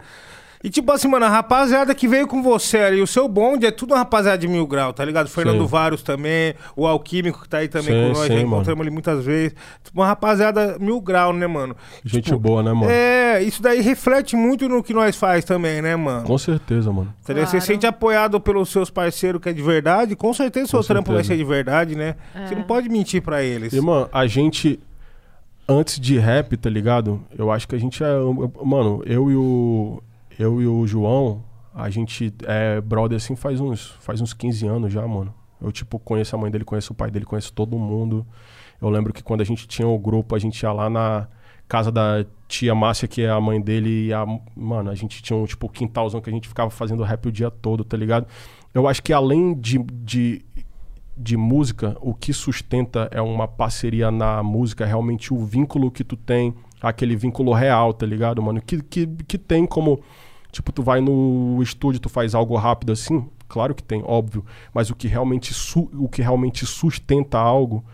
E 0.64 0.70
tipo 0.70 0.90
assim, 0.92 1.06
mano, 1.08 1.26
a 1.26 1.28
rapaziada 1.28 1.94
que 1.94 2.08
veio 2.08 2.26
com 2.26 2.42
você 2.42 2.78
ali, 2.78 3.00
o 3.02 3.06
seu 3.06 3.28
bonde 3.28 3.66
é 3.66 3.70
tudo 3.70 3.92
uma 3.92 3.98
rapaziada 3.98 4.38
de 4.38 4.48
mil 4.48 4.66
grau, 4.66 4.92
tá 4.92 5.04
ligado? 5.04 5.28
Fernando 5.28 5.60
Sim. 5.62 5.66
Vários 5.66 6.02
também, 6.02 6.54
o 6.74 6.86
Alquímico 6.86 7.42
que 7.42 7.48
tá 7.48 7.58
aí 7.58 7.68
também 7.68 7.88
Sim, 7.94 8.02
com 8.02 8.08
nós, 8.18 8.18
sim, 8.18 8.28
já 8.28 8.34
mano. 8.34 8.46
encontramos 8.46 8.80
ele 8.86 8.90
muitas 8.90 9.24
vezes. 9.24 9.54
Tipo, 9.84 10.00
uma 10.00 10.06
rapaziada 10.06 10.76
mil 10.80 11.00
grau, 11.00 11.32
né, 11.32 11.46
mano? 11.46 11.76
Gente 12.04 12.24
Tipo, 12.24 12.38
boa, 12.38 12.62
né, 12.62 12.72
mano? 12.72 12.90
É, 12.90 13.42
isso 13.42 13.62
daí 13.62 13.80
reflete 13.80 14.34
muito 14.36 14.68
no 14.68 14.82
que 14.82 14.92
nós 14.94 15.14
faz 15.16 15.44
também, 15.44 15.80
né, 15.82 15.94
mano? 15.96 16.24
Com 16.26 16.38
certeza, 16.38 16.92
mano. 16.92 17.12
Você 17.20 17.34
Claro. 17.34 17.50
se 17.50 17.60
sente 17.60 17.86
apoiado 17.86 18.40
pelos 18.40 18.68
seus 18.70 18.90
parceiros 18.90 19.40
que 19.40 19.48
é 19.48 19.52
de 19.52 19.62
verdade, 19.62 20.16
com 20.16 20.32
certeza 20.34 20.66
o 20.66 20.68
seu 20.68 20.82
trampo 20.84 21.12
vai 21.12 21.22
ser 21.22 21.36
de 21.36 21.44
verdade, 21.44 21.94
né? 21.94 22.16
Você 22.46 22.54
É. 22.54 22.56
não 22.56 22.62
pode 22.64 22.88
mentir 22.88 23.20
pra 23.22 23.42
eles. 23.42 23.72
E, 23.72 23.80
mano, 23.80 24.08
a 24.12 24.26
gente, 24.26 24.80
antes 25.68 26.00
de 26.00 26.18
rap, 26.18 26.56
tá 26.56 26.70
ligado? 26.70 27.20
Eu 27.36 27.50
acho 27.50 27.66
que 27.68 27.74
a 27.74 27.78
gente 27.78 28.02
é. 28.02 28.06
Mano, 28.64 29.02
eu 29.06 29.30
e 29.30 29.36
o. 29.36 30.02
Eu 30.38 30.60
e 30.60 30.66
o 30.66 30.86
João, 30.86 31.44
a 31.74 31.88
gente 31.90 32.32
é 32.44 32.80
brother 32.80 33.16
assim 33.16 33.36
faz 33.36 33.60
uns, 33.60 33.96
faz 34.00 34.20
uns 34.20 34.32
15 34.32 34.66
anos 34.66 34.92
já, 34.92 35.06
mano. 35.06 35.34
Eu, 35.60 35.72
tipo, 35.72 35.98
conheço 35.98 36.36
a 36.36 36.38
mãe 36.38 36.50
dele, 36.50 36.64
conheço 36.64 36.92
o 36.92 36.96
pai 36.96 37.10
dele, 37.10 37.24
conheço 37.24 37.52
todo 37.52 37.78
mundo. 37.78 38.26
Eu 38.80 38.90
lembro 38.90 39.12
que 39.12 39.22
quando 39.22 39.40
a 39.40 39.44
gente 39.44 39.66
tinha 39.66 39.88
o 39.88 39.98
grupo, 39.98 40.34
a 40.34 40.38
gente 40.38 40.60
ia 40.62 40.72
lá 40.72 40.90
na 40.90 41.28
casa 41.66 41.90
da 41.90 42.24
tia 42.46 42.74
Márcia, 42.74 43.08
que 43.08 43.22
é 43.22 43.30
a 43.30 43.40
mãe 43.40 43.60
dele, 43.60 44.06
e 44.06 44.12
a, 44.12 44.24
mano, 44.54 44.90
a 44.90 44.94
gente 44.94 45.22
tinha 45.22 45.36
um, 45.36 45.44
tipo, 45.44 45.68
quintalzão 45.68 46.20
que 46.20 46.30
a 46.30 46.32
gente 46.32 46.48
ficava 46.48 46.70
fazendo 46.70 47.02
rap 47.02 47.26
o 47.26 47.32
dia 47.32 47.50
todo, 47.50 47.84
tá 47.84 47.96
ligado? 47.96 48.26
Eu 48.72 48.86
acho 48.86 49.02
que 49.02 49.12
além 49.12 49.54
de, 49.54 49.78
de, 49.78 50.44
de 51.16 51.36
música, 51.36 51.96
o 52.00 52.14
que 52.14 52.32
sustenta 52.32 53.08
é 53.10 53.20
uma 53.20 53.48
parceria 53.48 54.10
na 54.10 54.42
música, 54.42 54.84
é 54.84 54.86
realmente 54.86 55.32
o 55.32 55.44
vínculo 55.44 55.90
que 55.90 56.04
tu 56.04 56.16
tem, 56.16 56.54
aquele 56.80 57.16
vínculo 57.16 57.52
real, 57.52 57.92
tá 57.92 58.06
ligado, 58.06 58.42
mano? 58.42 58.60
Que, 58.60 58.82
que, 58.82 59.06
que 59.06 59.38
tem 59.38 59.66
como, 59.66 60.00
tipo, 60.56 60.72
tu 60.72 60.82
vai 60.82 61.00
no 61.00 61.58
estúdio, 61.62 62.00
tu 62.00 62.08
faz 62.08 62.34
algo 62.34 62.56
rápido 62.56 62.92
assim, 62.92 63.28
claro 63.48 63.74
que 63.74 63.82
tem, 63.82 64.02
óbvio, 64.04 64.44
mas 64.74 64.90
o 64.90 64.94
que 64.94 65.06
realmente, 65.08 65.54
su- 65.54 65.88
o 65.94 66.08
que 66.08 66.20
realmente 66.22 66.66
sustenta 66.66 67.38
algo 67.38 67.84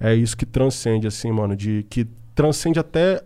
é 0.00 0.14
isso 0.14 0.36
que 0.36 0.44
transcende, 0.46 1.06
assim, 1.06 1.30
mano, 1.30 1.54
de 1.54 1.84
que 1.88 2.06
transcende 2.34 2.78
até 2.78 3.22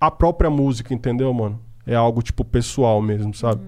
a 0.00 0.10
própria 0.10 0.50
música, 0.50 0.92
entendeu, 0.92 1.32
mano? 1.32 1.60
É 1.86 1.94
algo, 1.94 2.20
tipo, 2.22 2.44
pessoal 2.44 3.00
mesmo, 3.00 3.32
sabe? 3.32 3.60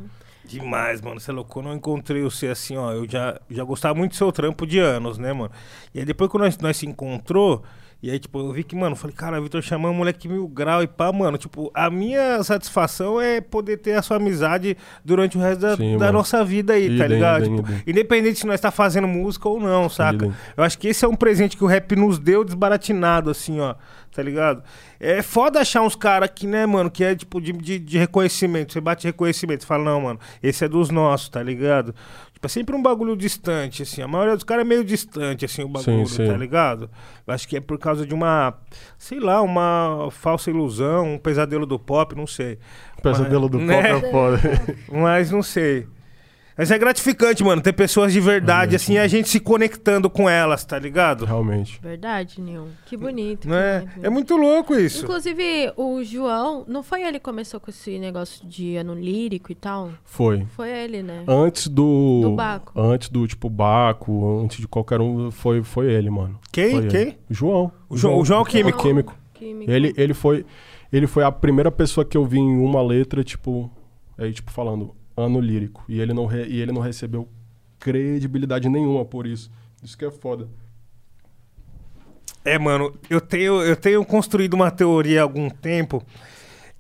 Demais, 0.45 1.01
mano. 1.01 1.21
Você 1.21 1.31
é 1.31 1.35
louco. 1.35 1.51
Quando 1.53 1.69
eu 1.69 1.75
encontrei 1.75 2.23
você 2.23 2.49
assim, 2.49 2.77
ó, 2.77 2.91
eu 2.93 3.09
já, 3.09 3.39
já 3.51 3.63
gostava 3.65 3.95
muito 3.95 4.13
do 4.13 4.17
seu 4.17 4.33
trampo 4.33 4.67
de 4.67 4.79
anos, 4.79 5.19
né, 5.19 5.33
mano? 5.33 5.51
E 5.95 6.01
aí 6.01 6.05
depois 6.05 6.31
que 6.31 6.39
nós, 6.39 6.59
nós 6.59 6.77
se 6.77 6.87
encontrou, 6.87 7.63
e 8.01 8.11
aí, 8.11 8.19
tipo, 8.19 8.39
eu 8.39 8.53
vi 8.53 8.63
que, 8.63 8.77
mano, 8.77 8.95
falei, 8.95 9.15
cara, 9.17 9.41
Vitor 9.41 9.61
Xamã, 9.61 9.93
moleque 9.93 10.29
mil 10.29 10.47
grau 10.47 10.83
e 10.83 10.87
pá, 10.87 11.11
mano. 11.13 11.37
Tipo, 11.37 11.69
a 11.75 11.91
minha 11.91 12.41
satisfação 12.45 13.21
é 13.21 13.41
poder 13.41 13.79
ter 13.79 13.95
a 13.95 14.03
sua 14.03 14.19
amizade 14.19 14.77
durante 15.05 15.37
o 15.37 15.41
resto 15.41 15.61
da, 15.61 15.77
Sim, 15.77 15.99
da 15.99 16.13
nossa 16.13 16.45
vida 16.45 16.75
aí, 16.75 16.87
tá 16.97 17.05
Idem, 17.07 17.09
ligado? 17.09 17.45
idem, 17.45 17.57
Tipo, 17.57 17.69
idem. 17.69 17.83
independente 17.87 18.39
se 18.39 18.47
nós 18.47 18.61
tá 18.61 18.71
fazendo 18.71 19.09
música 19.09 19.49
ou 19.49 19.59
não, 19.59 19.89
saca? 19.89 20.33
Eu 20.57 20.63
acho 20.63 20.79
que 20.79 20.87
esse 20.89 21.05
é 21.05 21.09
um 21.09 21.17
presente 21.17 21.57
que 21.57 21.65
o 21.65 21.67
rap 21.67 21.97
nos 21.97 22.19
deu 22.21 22.45
desbaratinado, 22.45 23.31
assim, 23.31 23.59
ó. 23.59 23.75
Tá 24.15 24.23
ligado? 24.23 24.65
É 24.99 25.23
foda 25.23 25.61
achar 25.61 25.83
uns 25.83 25.95
caras 25.95 26.31
que, 26.35 26.45
né, 26.45 26.67
mano, 26.67 26.91
que 26.91 27.05
é 27.05 27.15
tipo 27.15 27.41
de, 27.41 27.53
de, 27.53 27.79
de 27.79 27.99
reconhecimento. 27.99 28.73
Você 28.73 28.81
bate 28.81 29.07
reconhecimento, 29.07 29.61
você 29.63 29.67
fala, 29.67 29.85
não, 29.85 30.01
mano, 30.01 30.19
esse 30.43 30.65
é 30.65 30.69
dos 30.69 30.91
nossos, 30.91 31.29
tá 31.29 31.41
ligado? 31.41 31.95
Tipo, 32.39 32.47
é 32.47 32.49
sempre 32.51 32.77
um 32.77 32.81
bagulho 32.81 33.17
distante, 33.17 33.83
assim. 33.83 34.01
A 34.01 34.07
maioria 34.07 34.37
dos 34.37 34.45
caras 34.45 34.65
é 34.65 34.69
meio 34.69 34.85
distante, 34.85 35.45
assim, 35.45 35.65
o 35.65 35.69
bagulho, 35.69 36.07
Sim, 36.07 36.25
sim. 36.25 36.27
tá 36.29 36.37
ligado? 36.37 36.89
Eu 37.27 37.35
acho 37.35 37.49
que 37.49 37.57
é 37.57 37.61
por 37.61 37.77
causa 37.81 38.07
de 38.07 38.15
uma, 38.15 38.55
sei 38.97 39.19
lá, 39.19 39.43
uma 39.43 40.09
falsa 40.13 40.49
ilusão, 40.49 41.15
um 41.15 41.19
pesadelo 41.19 41.67
do 41.67 41.81
pop, 41.81 42.15
não 42.15 42.29
sei. 42.29 42.57
Pesadelo 43.03 43.49
do 43.49 43.59
Né? 43.59 43.83
pop 43.83 44.07
é 44.07 44.11
foda. 44.13 44.41
Mas 44.89 45.33
não 45.33 45.43
sei. 45.43 45.89
Mas 46.59 46.73
é 46.73 46.77
gratificante, 46.79 47.45
mano, 47.45 47.63
ter 47.63 47.73
pessoas 47.73 48.13
de 48.13 48.19
verdade, 48.21 48.75
assim, 48.75 48.95
e 48.95 48.99
a 48.99 49.07
gente 49.07 49.29
se 49.29 49.39
conectando 49.39 50.11
com 50.11 50.29
elas, 50.29 50.65
tá 50.65 50.77
ligado? 50.77 51.25
Realmente. 51.25 51.81
Verdade, 51.81 52.41
Nil. 52.41 52.67
Que 52.85 52.97
bonito. 52.97 53.47
que 53.47 53.55
é? 53.55 53.79
bonito, 53.79 54.05
É 54.05 54.11
muito 54.11 54.37
louco 54.37 54.75
isso. 54.75 55.05
Inclusive, 55.05 55.73
o 55.77 56.03
João, 56.03 56.65
não 56.67 56.83
foi 56.83 57.03
ele 57.05 57.21
que 57.21 57.25
começou 57.25 57.61
com 57.61 57.71
esse 57.71 57.97
negócio 58.01 58.45
de 58.45 58.75
ano 58.77 58.93
lírico 58.95 59.53
e 59.53 59.55
tal? 59.55 59.91
Foi. 60.05 60.45
Foi 60.57 60.69
ele, 60.69 61.01
né? 61.01 61.23
Antes 61.29 61.69
do. 61.69 62.23
Do 62.23 62.31
Baco. 62.33 62.73
Antes 62.81 63.09
do, 63.09 63.25
tipo, 63.29 63.49
Baco, 63.49 64.41
antes 64.43 64.59
de 64.59 64.67
qualquer 64.67 65.01
um, 65.01 65.31
foi, 65.31 65.63
foi 65.63 65.93
ele, 65.93 66.11
mano. 66.11 66.41
Quem? 66.51 66.71
Foi 66.73 66.79
ele. 66.81 66.89
Quem? 66.91 67.19
O 67.31 67.35
João. 67.35 67.73
O 67.89 67.97
João- 67.97 68.19
o 68.19 68.25
João 68.25 68.45
Químico. 68.45 68.83
Químico. 68.83 69.15
Químico. 69.33 69.71
Ele, 69.71 69.95
ele, 69.97 70.13
foi, 70.13 70.45
ele 70.93 71.07
foi 71.07 71.23
a 71.23 71.31
primeira 71.31 71.71
pessoa 71.71 72.05
que 72.05 72.17
eu 72.17 72.25
vi 72.25 72.41
em 72.41 72.57
uma 72.61 72.83
letra, 72.83 73.23
tipo, 73.23 73.71
aí, 74.19 74.33
tipo, 74.33 74.51
falando 74.51 74.93
ano 75.19 75.41
lírico. 75.41 75.85
E 75.89 76.01
ele 76.01 76.13
não, 76.13 76.27
re- 76.27 76.47
e 76.47 76.61
ele 76.61 76.73
não 76.73 76.81
recebeu 76.81 77.29
credibilidade 77.79 78.69
nenhuma 78.69 79.05
por 79.05 79.27
isso. 79.27 79.51
Isso 79.83 79.97
que 79.97 80.05
é 80.05 80.11
foda. 80.11 80.49
É, 82.45 82.59
mano, 82.59 82.95
eu 83.11 83.21
tenho, 83.21 83.63
eu 83.63 83.77
tenho 83.77 84.05
construído 84.05 84.55
uma 84.55 84.71
teoria 84.71 85.21
há 85.21 85.23
algum 85.23 85.51
tempo 85.51 86.03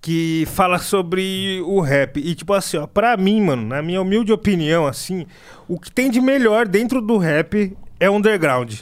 que 0.00 0.44
fala 0.46 0.78
sobre 0.78 1.60
o 1.66 1.80
rap. 1.80 2.18
E, 2.18 2.34
tipo 2.34 2.52
assim, 2.54 2.76
ó, 2.76 2.86
pra 2.86 3.16
mim, 3.16 3.40
mano, 3.40 3.66
na 3.66 3.82
minha 3.82 4.00
humilde 4.00 4.32
opinião, 4.32 4.86
assim, 4.86 5.26
o 5.66 5.78
que 5.78 5.90
tem 5.90 6.10
de 6.10 6.20
melhor 6.20 6.66
dentro 6.66 7.02
do 7.02 7.18
rap 7.18 7.76
é 8.00 8.08
underground. 8.08 8.80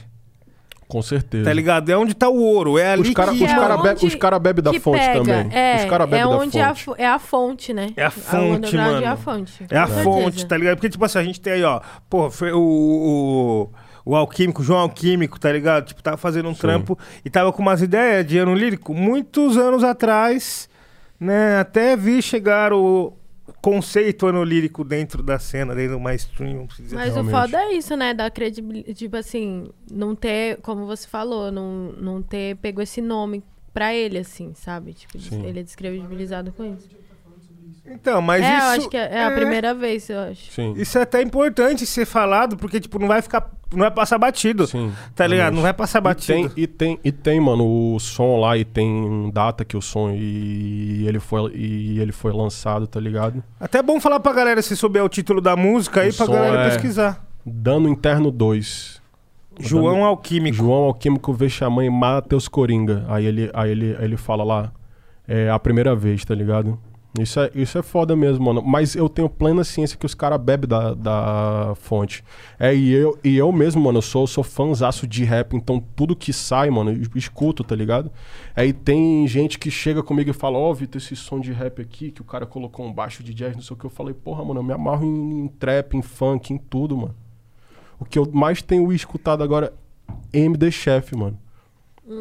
Com 0.88 1.02
certeza. 1.02 1.44
Tá 1.44 1.52
ligado? 1.52 1.90
É 1.90 1.96
onde 1.96 2.14
tá 2.14 2.28
o 2.28 2.36
ouro. 2.40 2.78
É 2.78 2.92
ali 2.92 3.02
Os 3.02 3.10
caras 3.10 3.36
que. 3.36 3.44
os 3.44 3.50
é 3.50 3.54
cara 3.54 3.74
onde 3.74 3.82
bebe, 3.82 4.06
os 4.06 4.14
cara 4.14 4.38
bebe 4.38 4.62
da 4.62 4.72
fonte 4.74 4.98
pega. 5.00 5.18
também. 5.18 5.48
É, 5.52 5.76
os 5.84 5.90
cara 5.90 6.06
bebe 6.06 6.22
é 6.22 6.24
da 6.24 6.28
onde 6.30 6.60
a 6.60 6.68
fonte. 6.68 6.84
fo- 6.84 6.94
é 6.96 7.06
a 7.08 7.18
fonte, 7.18 7.74
né? 7.74 7.90
É 7.96 8.04
a 8.04 8.08
O 8.08 8.10
fonte, 8.12 8.56
underground 8.56 8.92
mano. 8.92 9.04
É 9.04 9.08
a 9.08 9.16
fonte. 9.16 9.66
É 9.70 9.78
a 9.78 9.86
fonte, 9.88 10.46
tá 10.46 10.56
ligado? 10.56 10.76
Porque, 10.76 10.88
tipo 10.88 11.04
assim, 11.04 11.18
a 11.18 11.22
gente 11.24 11.40
tem 11.40 11.54
aí, 11.54 11.64
ó, 11.64 11.80
pô, 12.08 12.30
foi 12.30 12.52
o, 12.52 12.60
o, 12.60 14.12
o 14.12 14.14
Alquímico, 14.16 14.62
o 14.62 14.64
João 14.64 14.78
Alquímico, 14.80 15.40
tá 15.40 15.50
ligado? 15.50 15.86
Tipo, 15.86 16.02
tava 16.02 16.16
fazendo 16.16 16.48
um 16.48 16.54
trampo 16.54 16.96
e 17.24 17.30
tava 17.30 17.52
com 17.52 17.62
umas 17.62 17.82
ideias 17.82 18.24
de 18.24 18.38
ano 18.38 18.54
lírico 18.54 18.94
muitos 18.94 19.56
anos 19.56 19.82
atrás, 19.82 20.68
né? 21.18 21.58
Até 21.58 21.96
vi 21.96 22.22
chegar 22.22 22.72
o 22.72 23.12
conceito 23.60 24.26
ano 24.26 24.44
lírico 24.44 24.84
dentro 24.84 25.22
da 25.22 25.38
cena, 25.38 25.74
dentro 25.74 25.94
do 25.94 26.00
mainstream. 26.00 26.66
Mas 26.92 26.92
Realmente. 27.14 27.26
o 27.26 27.30
foda 27.30 27.58
é 27.58 27.74
isso, 27.74 27.96
né? 27.96 28.14
Da 28.14 28.30
credibilidade. 28.30 28.94
Tipo 28.94 29.16
assim, 29.16 29.68
não 29.90 30.14
ter, 30.14 30.58
como 30.58 30.86
você 30.86 31.06
falou, 31.08 31.50
não, 31.50 31.92
não 31.92 32.22
ter 32.22 32.56
pego 32.56 32.80
esse 32.80 33.00
nome 33.00 33.42
pra 33.72 33.94
ele, 33.94 34.18
assim, 34.18 34.54
sabe? 34.54 34.94
Tipo, 34.94 35.18
Sim. 35.18 35.44
ele 35.44 35.60
é 35.60 35.62
descredibilizado 35.62 36.52
com 36.52 36.64
isso. 36.64 36.88
Então, 37.88 38.20
mas 38.20 38.42
é, 38.44 38.56
isso 38.56 38.66
eu 38.66 38.70
acho 38.70 38.88
que 38.88 38.96
é, 38.96 39.14
é 39.14 39.24
a 39.24 39.30
primeira 39.30 39.72
vez, 39.74 40.08
eu 40.10 40.18
acho. 40.20 40.50
Sim. 40.52 40.74
Isso 40.76 40.98
é 40.98 41.02
até 41.02 41.22
importante 41.22 41.86
ser 41.86 42.04
falado, 42.04 42.56
porque 42.56 42.80
tipo, 42.80 42.98
não 42.98 43.06
vai 43.08 43.22
ficar, 43.22 43.50
não 43.72 43.80
vai 43.80 43.90
passar 43.90 44.18
batido. 44.18 44.66
Sim. 44.66 44.92
Tá 45.14 45.26
ligado? 45.26 45.54
Não 45.54 45.62
vai 45.62 45.72
passar 45.72 45.98
E 45.98 46.02
batido. 46.02 46.48
tem, 46.50 46.62
e 46.64 46.66
tem, 46.66 46.98
e 47.04 47.12
tem, 47.12 47.40
mano, 47.40 47.94
o 47.94 47.98
som 48.00 48.38
lá 48.40 48.56
e 48.58 48.64
tem 48.64 49.30
data 49.32 49.64
que 49.64 49.76
o 49.76 49.80
som 49.82 50.10
e 50.10 51.04
ele 51.06 51.20
foi, 51.20 51.52
e 51.54 51.98
ele 52.00 52.12
foi 52.12 52.32
lançado, 52.32 52.86
tá 52.86 52.98
ligado? 52.98 53.42
Até 53.60 53.78
é 53.78 53.82
bom 53.82 54.00
falar 54.00 54.18
pra 54.20 54.32
galera 54.32 54.60
se 54.62 54.76
souber 54.76 55.04
o 55.04 55.08
título 55.08 55.40
da 55.40 55.54
música 55.56 56.00
aí 56.00 56.10
O 56.10 56.14
pra 56.14 56.26
som 56.26 56.32
galera 56.32 56.62
é- 56.62 56.64
pesquisar. 56.70 57.24
Dano 57.44 57.88
Interno 57.88 58.30
2. 58.30 59.00
João 59.58 60.04
Alquímico. 60.04 60.56
João 60.56 60.84
Alquímico 60.84 61.32
vê 61.32 61.48
Xamã 61.48 61.84
e 61.84 61.88
Matheus 61.88 62.46
Coringa. 62.48 63.04
Aí 63.08 63.24
ele, 63.24 63.50
aí 63.54 63.70
ele, 63.70 63.96
aí 63.96 64.04
ele 64.04 64.16
fala 64.16 64.44
lá, 64.44 64.72
é 65.26 65.48
a 65.48 65.58
primeira 65.58 65.94
vez, 65.94 66.24
tá 66.24 66.34
ligado? 66.34 66.78
Isso 67.22 67.40
é, 67.40 67.50
isso 67.54 67.78
é 67.78 67.82
foda 67.82 68.14
mesmo, 68.16 68.44
mano. 68.44 68.62
Mas 68.62 68.94
eu 68.94 69.08
tenho 69.08 69.28
plena 69.28 69.64
ciência 69.64 69.96
que 69.96 70.06
os 70.06 70.14
caras 70.14 70.40
bebem 70.40 70.68
da, 70.68 70.94
da 70.94 71.74
fonte. 71.76 72.24
É, 72.58 72.74
e 72.74 72.92
eu, 72.92 73.18
e 73.22 73.36
eu 73.36 73.50
mesmo, 73.52 73.82
mano, 73.82 73.98
eu 73.98 74.02
sou, 74.02 74.26
sou 74.26 74.44
fãzaço 74.44 75.06
de 75.06 75.24
rap, 75.24 75.54
então 75.54 75.82
tudo 75.94 76.16
que 76.16 76.32
sai, 76.32 76.70
mano, 76.70 76.92
eu 76.92 77.08
escuto, 77.14 77.62
tá 77.62 77.74
ligado? 77.74 78.10
Aí 78.54 78.72
tem 78.72 79.26
gente 79.26 79.58
que 79.58 79.70
chega 79.70 80.02
comigo 80.02 80.30
e 80.30 80.32
fala, 80.32 80.58
ó, 80.58 80.72
Vitor, 80.72 81.00
esse 81.00 81.16
som 81.16 81.40
de 81.40 81.52
rap 81.52 81.80
aqui, 81.80 82.10
que 82.10 82.20
o 82.20 82.24
cara 82.24 82.46
colocou 82.46 82.86
um 82.86 82.92
baixo 82.92 83.22
de 83.22 83.32
jazz, 83.34 83.54
não 83.54 83.62
sei 83.62 83.74
o 83.74 83.78
que. 83.78 83.86
Eu 83.86 83.90
falei, 83.90 84.14
porra, 84.14 84.44
mano, 84.44 84.60
eu 84.60 84.64
me 84.64 84.72
amarro 84.72 85.04
em, 85.04 85.44
em 85.44 85.48
trap, 85.48 85.96
em 85.96 86.02
funk, 86.02 86.52
em 86.52 86.58
tudo, 86.58 86.96
mano. 86.96 87.14
O 87.98 88.04
que 88.04 88.18
eu 88.18 88.30
mais 88.32 88.60
tenho 88.60 88.92
escutado 88.92 89.42
agora 89.42 89.72
é 90.32 90.38
MD 90.38 90.70
Chef, 90.70 91.16
mano. 91.16 91.38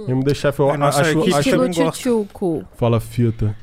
MD 0.07 0.34
Chef, 0.34 0.60
eu 0.60 0.70
A 0.72 0.78
nossa 0.78 1.02
acho, 1.02 1.20
acho... 1.20 1.40
Estilo 1.40 1.68
gosta. 1.68 1.84
tchutchuco. 1.91 2.66
Fala, 2.76 2.99
fita. 2.99 3.56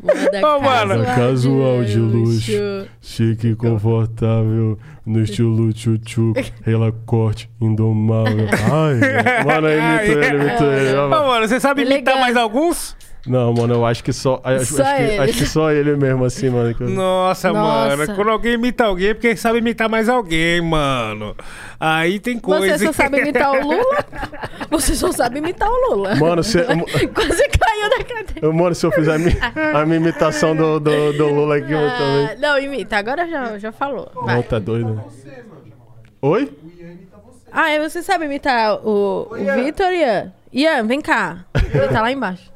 Moda 0.00 0.56
Ô, 0.56 0.60
mano. 0.60 1.04
Casual 1.04 1.84
de 1.84 1.98
luxo. 1.98 2.52
Chique 3.00 3.48
e 3.48 3.54
confortável, 3.56 4.78
no 5.04 5.20
estilo 5.22 5.72
tchutchu, 5.72 6.32
ela 6.66 6.92
corte, 7.04 7.50
indomável. 7.60 8.46
Ai, 8.72 9.44
mano, 9.44 9.66
aí 9.66 9.78
imitou 9.78 10.22
ele, 10.22 10.36
imitou 10.44 10.72
ele. 10.72 10.96
Ô, 10.96 11.08
mano, 11.08 11.48
você 11.48 11.58
sabe 11.60 11.82
imitar 11.82 12.18
mais 12.20 12.36
alguns? 12.36 12.96
Não, 13.26 13.52
mano, 13.52 13.74
eu 13.74 13.86
acho 13.86 14.04
que 14.04 14.12
só. 14.12 14.40
Acho, 14.44 14.74
Só 14.76 14.82
acho 14.82 14.96
que, 14.96 15.02
ele. 15.02 15.18
acho 15.18 15.32
que 15.32 15.46
só 15.46 15.70
ele 15.72 15.96
mesmo, 15.96 16.24
assim, 16.24 16.48
mano. 16.48 16.74
Nossa, 16.80 17.52
Nossa. 17.52 17.96
mano. 17.96 18.14
Quando 18.14 18.30
alguém 18.30 18.54
imita 18.54 18.84
alguém 18.84 19.08
é 19.08 19.14
porque 19.14 19.36
sabe 19.36 19.58
imitar 19.58 19.88
mais 19.88 20.08
alguém, 20.08 20.60
mano. 20.60 21.34
Aí 21.80 22.20
tem 22.20 22.38
coisa. 22.38 22.78
Você 22.78 22.86
só 22.86 22.92
sabe 22.92 23.18
imitar 23.20 23.52
o 23.52 23.62
Lula? 23.62 24.04
Você 24.70 24.94
só 24.94 25.12
sabe 25.12 25.38
imitar 25.38 25.68
o 25.68 25.90
Lula. 25.90 26.14
Mano, 26.16 26.42
se, 26.42 26.58
Quase 27.14 27.48
caiu 27.48 27.90
da 27.90 28.04
cadeira. 28.04 28.40
eu, 28.42 28.52
mano, 28.52 28.74
se 28.74 28.84
eu 28.86 28.92
fizer 28.92 29.14
a 29.14 29.18
minha, 29.18 29.36
a 29.74 29.84
minha 29.86 29.96
imitação 29.98 30.54
do, 30.54 30.78
do, 30.80 31.12
do 31.12 31.28
Lula 31.28 31.56
aqui, 31.56 31.72
eu 31.72 31.78
também. 31.78 32.26
Ah, 32.26 32.36
não, 32.38 32.58
imita. 32.58 32.96
Agora 32.96 33.26
já, 33.28 33.58
já 33.58 33.72
falou. 33.72 34.10
Vai. 34.14 34.36
Não, 34.36 34.42
tá 34.42 34.58
doido. 34.58 35.02
Oi? 36.22 36.50
Ah, 37.52 37.70
e 37.74 37.80
você 37.88 38.02
sabe 38.02 38.24
imitar 38.26 38.74
o, 38.86 39.28
o 39.30 39.34
Vitor 39.64 39.90
e 39.92 40.00
Ian? 40.02 40.32
Ian, 40.52 40.86
vem 40.86 41.00
cá. 41.00 41.44
Ele 41.72 41.88
tá 41.88 42.00
lá 42.02 42.10
embaixo. 42.12 42.50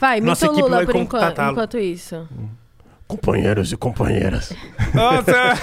Vai, 0.00 0.16
imita 0.18 0.30
Nossa 0.30 0.46
o 0.46 0.52
equipe 0.52 0.62
Lula 0.62 0.76
vai 0.78 0.86
por 0.86 0.96
enquanto, 0.96 1.42
enquanto 1.42 1.78
isso. 1.78 2.26
Companheiros 3.06 3.72
e 3.72 3.76
companheiras. 3.76 4.52
Nossa, 4.94 5.58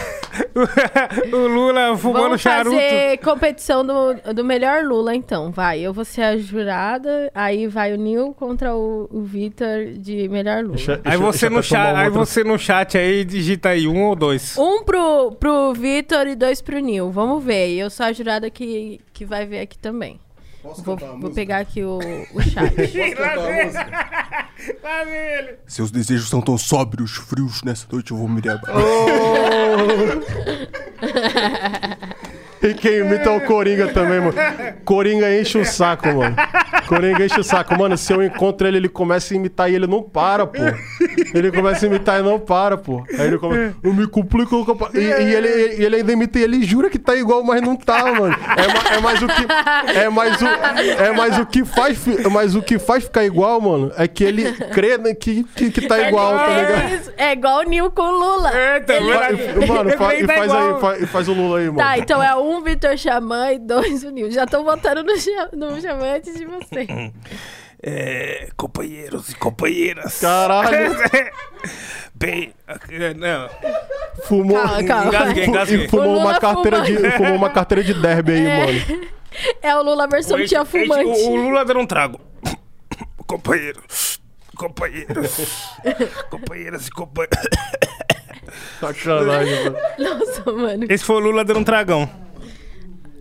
o 1.33 1.47
Lula 1.47 1.97
fumando 1.97 2.23
Vamos 2.23 2.41
charuto. 2.41 2.75
fazer 2.75 3.17
competição 3.19 3.85
do, 3.85 4.33
do 4.33 4.43
melhor 4.43 4.83
Lula, 4.83 5.15
então. 5.15 5.49
Vai, 5.49 5.79
eu 5.79 5.93
vou 5.93 6.03
ser 6.03 6.23
a 6.23 6.37
jurada, 6.37 7.31
aí 7.33 7.65
vai 7.65 7.93
o 7.93 7.97
Nil 7.97 8.33
contra 8.33 8.75
o, 8.75 9.07
o 9.09 9.21
Vitor 9.21 9.93
de 9.97 10.27
melhor 10.27 10.61
Lula. 10.61 10.75
Deixa- 10.75 10.93
Aí 10.95 11.01
deixa- 11.03 11.17
você, 11.19 11.49
deixa 11.49 11.55
no 11.55 11.63
chat, 11.63 11.95
aí 11.95 12.09
você 12.09 12.43
no 12.43 12.59
chat 12.59 12.97
aí 12.97 13.23
digita 13.23 13.69
aí 13.69 13.87
um 13.87 14.03
ou 14.03 14.15
dois. 14.15 14.57
Um 14.57 14.83
pro, 14.83 15.31
pro 15.39 15.73
Vitor 15.73 16.27
e 16.27 16.35
dois 16.35 16.61
pro 16.61 16.79
Nil. 16.79 17.09
Vamos 17.11 17.41
ver. 17.43 17.69
Eu 17.77 17.89
sou 17.89 18.05
a 18.07 18.11
jurada 18.11 18.49
que, 18.49 18.99
que 19.13 19.23
vai 19.23 19.45
ver 19.45 19.61
aqui 19.61 19.77
também. 19.77 20.19
Posso 20.61 20.83
Vou, 20.83 20.97
cantar 20.97 21.17
vou 21.17 21.31
pegar 21.31 21.59
aqui 21.59 21.83
o, 21.83 21.99
o 21.99 22.41
chat. 22.41 22.75
Lá 24.83 25.03
vem 25.03 25.15
ele. 25.15 25.55
Seus 25.67 25.91
desejos 25.91 26.29
são 26.29 26.41
tão 26.41 26.57
sóbrios, 26.57 27.11
frios, 27.11 27.61
nessa 27.63 27.85
noite 27.91 28.11
eu 28.11 28.17
vou 28.17 28.27
me 28.27 28.41
levar. 28.41 28.61
E 32.61 32.73
quem 32.73 32.99
imita 32.99 33.29
é 33.29 33.37
o 33.37 33.41
Coringa 33.41 33.87
também, 33.89 34.19
mano. 34.19 34.33
Coringa 34.83 35.39
enche 35.39 35.57
o 35.57 35.65
saco, 35.65 36.07
mano. 36.07 36.35
Coringa 36.87 37.25
enche 37.25 37.39
o 37.39 37.43
saco. 37.43 37.77
Mano, 37.77 37.97
se 37.97 38.11
eu 38.13 38.23
encontro 38.23 38.67
ele, 38.67 38.77
ele 38.77 38.89
começa 38.89 39.33
a 39.33 39.37
imitar 39.37 39.69
e 39.71 39.75
ele 39.75 39.87
não 39.87 40.01
para, 40.01 40.45
pô. 40.47 40.61
Ele 41.33 41.51
começa 41.51 41.85
a 41.85 41.87
imitar 41.89 42.19
e 42.19 42.23
não 42.23 42.39
para, 42.39 42.77
pô. 42.77 43.03
Aí 43.19 43.27
ele 43.27 43.37
começa. 43.37 43.75
Eu 43.83 43.93
me 43.93 44.07
complico 44.07 44.75
pa-" 44.75 44.89
E, 44.93 44.99
e 44.99 45.35
ele, 45.35 45.47
e 45.77 45.85
ele 45.85 45.95
ainda 45.97 46.11
imita 46.13 46.39
e 46.39 46.43
ele 46.43 46.63
jura 46.63 46.89
que 46.89 46.97
tá 46.97 47.15
igual, 47.15 47.43
mas 47.43 47.61
não 47.61 47.75
tá, 47.75 48.03
mano. 48.13 48.35
É, 48.57 48.67
ma- 48.73 48.95
é 48.97 49.01
mais 49.01 49.21
o 49.21 49.27
que. 49.27 49.97
É 49.99 50.09
mais 50.09 50.41
o. 50.41 50.45
É 50.47 51.11
mais 51.11 51.37
o 51.37 51.45
que 51.45 51.65
faz. 51.65 51.97
fi- 51.97 52.27
Mas 52.29 52.55
o 52.55 52.61
que 52.61 52.79
faz 52.79 53.03
ficar 53.03 53.23
igual, 53.23 53.59
mano, 53.61 53.91
é 53.97 54.07
que 54.07 54.23
ele 54.23 54.51
crê 54.73 54.97
né, 54.97 55.13
que, 55.13 55.43
que, 55.55 55.69
que 55.71 55.81
tá 55.87 56.07
igual, 56.07 56.37
tá 56.37 56.47
ligado? 56.47 56.91
É, 56.91 56.95
isso, 56.95 57.11
é 57.17 57.31
igual 57.33 57.59
o 57.59 57.63
Nil 57.63 57.91
com 57.91 58.01
o 58.01 58.11
Lula. 58.11 58.51
É, 58.53 58.79
tá 58.79 58.95
Ele-? 58.95 59.67
Mano, 59.67 59.91
fa- 59.97 60.15
e 60.15 60.25
tá 60.25 60.33
faz 60.33 60.51
igual. 60.51 60.75
aí, 60.75 60.81
fa- 60.81 60.97
e 60.99 61.05
faz 61.05 61.27
o 61.27 61.33
Lula 61.33 61.59
aí, 61.59 61.65
mano. 61.65 61.77
Tá, 61.77 61.97
então 61.97 62.21
é 62.23 62.35
um 62.35 62.56
Vitor 62.61 62.97
Xamã 62.97 63.51
e 63.53 63.59
dois 63.59 64.03
o 64.03 64.09
Nil. 64.11 64.31
Já 64.31 64.45
tô 64.45 64.63
votando 64.63 65.03
no, 65.03 65.13
no 65.71 65.81
Xamã 65.81 66.15
antes 66.15 66.35
de 66.35 66.45
você. 66.45 66.87
É, 67.79 68.49
companheiros 68.57 69.29
e 69.29 69.35
companheiras. 69.35 70.19
Caralho. 70.19 70.95
Bem, 72.15 72.51
é, 72.89 73.13
não. 73.13 73.47
Fumou. 74.23 74.57
Calma, 74.57 74.83
calma. 74.83 75.05
Engasguei, 75.09 75.45
engasguei. 75.45 75.87
Fumou 75.87 76.17
uma 76.17 76.39
carteira 76.39 76.83
fuma. 76.83 76.99
de 77.01 77.11
fumou 77.11 77.35
uma 77.35 77.49
carteira 77.51 77.83
de 77.83 77.93
derby 77.93 78.31
aí, 78.31 78.43
mano. 78.47 79.09
É 79.61 79.75
o 79.75 79.83
Lula 79.83 80.07
versão 80.07 80.39
Esse- 80.39 80.49
tia 80.49 80.63
esse- 80.63 80.71
fumante. 80.71 81.05
O, 81.21 81.29
o 81.29 81.35
Lula 81.35 81.63
dando 81.63 81.79
um 81.81 81.85
trago. 81.85 82.19
Companheiro. 83.27 83.79
Companheiros. 84.57 85.77
Companheiras 86.31 86.87
e 86.87 86.89
companheiros. 86.89 87.37
Sacanagem, 88.81 89.63
mano. 89.65 89.77
Nossa, 89.99 90.51
mano. 90.51 90.85
Esse 90.89 91.03
foi 91.03 91.15
o 91.17 91.19
Lula 91.19 91.45
dando 91.45 91.59
um 91.59 91.63
tragão. 91.63 92.09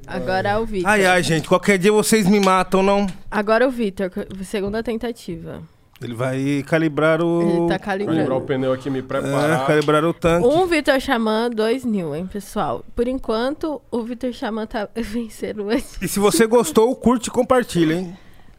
Agora 0.07 0.51
é 0.51 0.57
o 0.59 0.65
Vitor. 0.65 0.91
Ai, 0.91 1.05
ai, 1.07 1.23
gente. 1.23 1.49
Qualquer 1.49 1.79
dia 1.79 1.91
vocês 1.93 2.27
me 2.29 2.39
matam, 2.41 2.83
não? 2.83 3.07
Agora 3.31 3.67
o 3.67 3.71
Vitor, 3.71 4.11
segunda 4.45 4.83
tentativa. 4.83 5.61
Ele 6.03 6.15
vai 6.15 6.63
calibrar 6.67 7.23
o. 7.23 7.41
Ele 7.41 7.51
tá 7.51 7.57
Vou 7.57 7.65
lembrar 7.67 7.75
o 7.75 7.79
calibrando. 7.81 8.41
pneu 8.43 8.73
aqui, 8.73 8.91
me 8.91 8.99
É, 8.99 9.03
preparar. 9.03 9.67
calibrar 9.67 10.05
o 10.05 10.13
tanque. 10.13 10.47
Um 10.47 10.67
Vitor 10.67 11.01
Xamã, 11.01 11.49
dois 11.51 11.85
Nil, 11.87 12.15
hein, 12.15 12.27
pessoal? 12.31 12.85
Por 12.95 13.09
enquanto, 13.09 13.81
o 13.91 14.03
Vitor 14.03 14.31
Xamã 14.33 14.67
tá 14.67 14.87
vencendo 14.95 15.73
esse. 15.73 16.05
E 16.05 16.07
se 16.07 16.19
você 16.19 16.47
gostou, 16.47 16.95
curte 16.95 17.29
e 17.29 17.33
compartilha, 17.33 17.95
hein? 17.95 18.17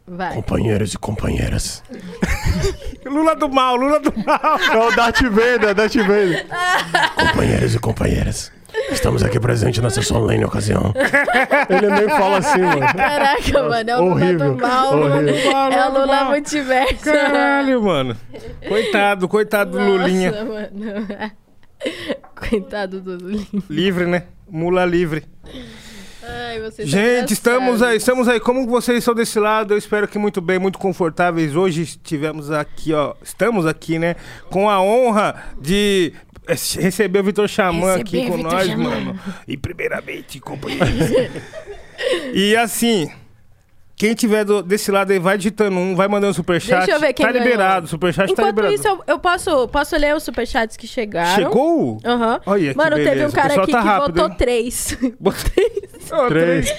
Vai. 0.08 0.34
Companheiros 0.34 0.94
e 0.94 0.98
companheiras. 0.98 1.84
Lula 3.06 3.36
do 3.36 3.48
mal, 3.50 3.76
Lula 3.76 4.00
do 4.00 4.12
mal. 4.26 4.58
É 4.74 4.78
o 4.88 4.96
Darth 4.96 5.22
Vader, 5.22 5.76
Darth 5.76 5.96
Vader. 5.96 6.46
Companheiros 7.16 7.76
e 7.76 7.80
companheiras. 7.80 8.52
Estamos 8.92 9.24
aqui 9.24 9.40
presentes 9.40 9.82
nessa 9.82 10.02
solene 10.02 10.46
ocasião. 10.46 10.94
Ele 11.70 11.90
nem 11.90 12.10
fala 12.10 12.38
assim, 12.38 12.62
mano. 12.62 12.80
Caraca, 12.96 13.64
mano, 13.64 13.90
é 13.90 13.98
o 13.98 14.02
Lula 14.02 14.12
Horrível, 14.16 14.56
do 14.56 14.62
mal. 14.62 15.00
horrível. 15.00 15.52
É 15.52 15.90
o 15.90 15.92
Lula 15.94 16.24
multiverso. 16.26 17.04
Caralho, 17.04 17.84
mano. 17.84 18.18
Coitado, 18.68 19.28
coitado 19.28 19.72
do 19.72 19.80
Nossa, 19.80 19.92
Lulinha. 19.92 20.32
mano. 20.32 21.08
Coitado 22.36 23.02
do 23.02 23.12
Lulinha. 23.18 23.48
Livre, 23.70 24.06
né? 24.06 24.24
Mula 24.50 24.86
livre. 24.86 25.24
Ai, 26.30 26.60
você 26.60 26.84
tá 26.84 26.88
Gente, 26.90 27.32
estamos 27.34 27.82
aí, 27.82 27.98
estamos 27.98 28.28
aí. 28.28 28.40
Como 28.40 28.68
vocês 28.68 28.98
estão 29.00 29.16
desse 29.16 29.40
lado? 29.40 29.74
Eu 29.74 29.78
espero 29.78 30.08
que 30.08 30.18
muito 30.20 30.42
bem, 30.42 30.60
muito 30.60 30.78
confortáveis. 30.78 31.56
Hoje 31.56 31.84
estivemos 31.84 32.52
aqui, 32.52 32.94
ó. 32.94 33.14
Estamos 33.24 33.66
aqui, 33.66 33.98
né? 33.98 34.16
Com 34.50 34.70
a 34.70 34.82
honra 34.82 35.36
de 35.62 36.14
receber 36.48 37.20
o 37.20 37.24
Vitor 37.24 37.48
Xamã 37.48 37.98
Receber 37.98 38.02
aqui 38.02 38.28
com 38.28 38.38
nós, 38.38 38.68
Xamã. 38.68 38.90
mano. 38.90 39.20
E 39.48 39.58
primeiramente, 39.58 40.40
companheiros. 40.40 41.12
e 42.34 42.56
assim, 42.56 43.12
Quem 43.98 44.14
tiver 44.14 44.46
do- 44.46 44.62
desse 44.62 44.92
lado 44.92 45.12
aí, 45.12 45.18
vai 45.18 45.38
digitando 45.38 45.76
um, 45.76 45.96
vai 45.96 46.08
mandando 46.08 46.32
superchat. 46.32 46.86
Deixa 46.86 46.92
eu 46.92 47.00
ver 47.00 47.14
quem 47.14 47.26
Tá 47.26 47.32
ganhou. 47.32 47.46
liberado, 47.48 47.88
superchat 47.88 48.28
tá 48.28 48.32
Enquanto 48.32 48.48
liberado. 48.50 48.76
isso, 48.76 48.88
eu, 48.88 49.04
eu 49.08 49.18
posso, 49.18 49.68
posso 49.70 49.98
ler 49.98 50.16
os 50.16 50.22
superchats 50.22 50.78
que 50.78 50.86
chegaram. 50.86 51.34
Chegou? 51.44 51.98
Aham. 52.06 52.40
Olha 52.46 52.72
que 52.74 52.78
Mano, 52.78 52.96
teve 52.96 53.10
beleza. 53.10 53.26
um 53.26 53.30
O 53.30 53.34
cara 53.34 53.48
pessoal 53.48 53.64
aqui 53.64 53.72
tá 53.72 53.82
que 53.82 53.88
rápido, 53.88 54.14
votou 54.14 54.30
hein? 54.30 54.36
três. 54.38 54.98
Ó, 56.12 56.28
Três. 56.28 56.74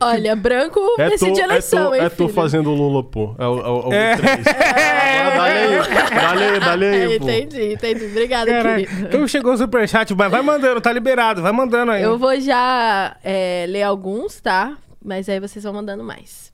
Olha, 0.00 0.36
branco 0.36 0.80
É 0.98 1.06
tu, 1.06 1.10
decidiu 1.10 1.36
a 1.36 1.40
é 1.40 1.44
eleição, 1.50 1.88
tu, 1.90 1.94
hein, 1.96 2.00
é 2.04 2.08
tu 2.08 2.16
filho? 2.16 2.28
fazendo 2.30 2.70
Lula, 2.70 3.02
pô. 3.02 3.34
É 3.38 3.44
o, 3.46 3.58
é 3.58 3.68
o, 3.68 3.80
é 3.82 3.86
o 3.88 3.92
É. 3.92 4.16
três. 4.16 4.46
Agora 5.26 5.36
dá-lhe 5.36 5.58
aí, 5.58 6.20
dá-lhe 6.20 6.44
aí, 6.44 6.60
dá-lhe 6.60 6.86
aí, 6.86 7.18
pô. 7.18 7.24
entendi, 7.24 7.72
entendi. 7.74 8.04
Obrigada, 8.06 8.50
Caralho. 8.50 8.86
querido. 8.86 9.08
Então 9.08 9.26
chegou 9.26 9.52
o 9.52 9.56
superchat, 9.58 10.14
mas 10.14 10.30
vai 10.30 10.42
mandando, 10.42 10.80
tá 10.80 10.92
liberado, 10.92 11.42
vai 11.42 11.52
mandando 11.52 11.90
aí. 11.92 12.02
Eu 12.04 12.16
vou 12.16 12.38
já 12.40 13.16
é, 13.24 13.66
ler 13.68 13.82
alguns, 13.82 14.40
tá? 14.40 14.76
Mas 15.04 15.28
aí 15.28 15.40
vocês 15.40 15.64
vão 15.64 15.72
mandando 15.72 16.04
mais. 16.04 16.51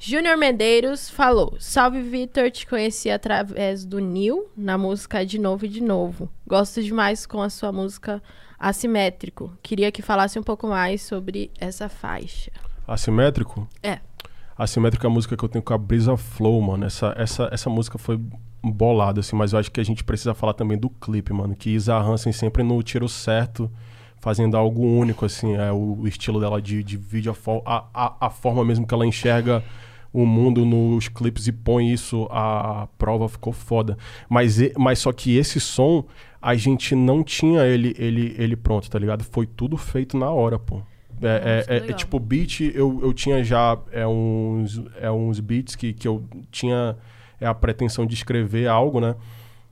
Júnior 0.00 0.36
Medeiros 0.36 1.10
falou: 1.10 1.56
Salve 1.58 2.00
Vitor, 2.00 2.50
te 2.52 2.66
conheci 2.66 3.10
através 3.10 3.84
do 3.84 3.98
Nil 3.98 4.48
na 4.56 4.78
música 4.78 5.26
De 5.26 5.38
Novo 5.38 5.66
e 5.66 5.68
de 5.68 5.82
Novo. 5.82 6.30
Gosto 6.46 6.80
demais 6.82 7.26
com 7.26 7.42
a 7.42 7.50
sua 7.50 7.72
música 7.72 8.22
Assimétrico. 8.56 9.52
Queria 9.60 9.90
que 9.90 10.00
falasse 10.00 10.38
um 10.38 10.42
pouco 10.42 10.68
mais 10.68 11.02
sobre 11.02 11.50
essa 11.58 11.88
faixa. 11.88 12.52
Assimétrico? 12.86 13.68
É. 13.82 13.98
Assimétrico 14.56 15.04
é 15.04 15.08
a 15.08 15.12
música 15.12 15.36
que 15.36 15.44
eu 15.44 15.48
tenho 15.48 15.64
com 15.64 15.74
a 15.74 15.78
Brisa 15.78 16.16
Flow, 16.16 16.60
mano. 16.62 16.86
Essa, 16.86 17.14
essa, 17.16 17.48
essa 17.52 17.68
música 17.68 17.98
foi 17.98 18.20
bolada, 18.62 19.20
assim, 19.20 19.34
mas 19.34 19.52
eu 19.52 19.58
acho 19.58 19.70
que 19.70 19.80
a 19.80 19.84
gente 19.84 20.04
precisa 20.04 20.32
falar 20.32 20.54
também 20.54 20.78
do 20.78 20.90
clipe, 20.90 21.32
mano. 21.32 21.56
Que 21.56 21.70
Isa 21.70 21.96
Hansen 21.96 22.32
sempre 22.32 22.62
no 22.62 22.80
tiro 22.84 23.08
certo, 23.08 23.70
fazendo 24.20 24.56
algo 24.56 24.82
único, 24.82 25.24
assim. 25.24 25.56
É 25.56 25.72
o 25.72 26.06
estilo 26.06 26.38
dela 26.40 26.62
de, 26.62 26.84
de 26.84 26.96
vídeo, 26.96 27.36
a, 27.66 27.84
a, 27.92 28.26
a 28.26 28.30
forma 28.30 28.64
mesmo 28.64 28.86
que 28.86 28.94
ela 28.94 29.06
enxerga 29.06 29.62
o 30.22 30.26
mundo 30.26 30.64
nos 30.64 31.08
clipes 31.08 31.46
e 31.46 31.52
põe 31.52 31.92
isso 31.92 32.26
à 32.30 32.88
prova, 32.98 33.28
ficou 33.28 33.52
foda. 33.52 33.96
Mas, 34.28 34.58
mas 34.76 34.98
só 34.98 35.12
que 35.12 35.36
esse 35.36 35.60
som, 35.60 36.04
a 36.42 36.54
gente 36.54 36.94
não 36.94 37.22
tinha 37.22 37.62
ele, 37.64 37.94
ele, 37.98 38.34
ele 38.38 38.56
pronto, 38.56 38.90
tá 38.90 38.98
ligado? 38.98 39.22
Foi 39.24 39.46
tudo 39.46 39.76
feito 39.76 40.16
na 40.16 40.30
hora, 40.30 40.58
pô. 40.58 40.82
É, 41.20 41.56
Nossa, 41.56 41.70
é- 41.72 41.74
é- 41.74 41.76
é 41.76 41.80
legal. 41.80 41.96
tipo, 41.96 42.18
beat, 42.18 42.60
eu, 42.60 43.00
eu 43.02 43.12
tinha 43.12 43.42
já 43.44 43.78
é 43.92 44.06
uns, 44.06 44.82
é 45.00 45.10
uns 45.10 45.40
beats 45.40 45.74
que, 45.76 45.92
que 45.92 46.06
eu 46.06 46.24
tinha 46.50 46.96
é, 47.40 47.46
a 47.46 47.54
pretensão 47.54 48.06
de 48.06 48.14
escrever 48.14 48.66
algo, 48.68 49.00
né? 49.00 49.14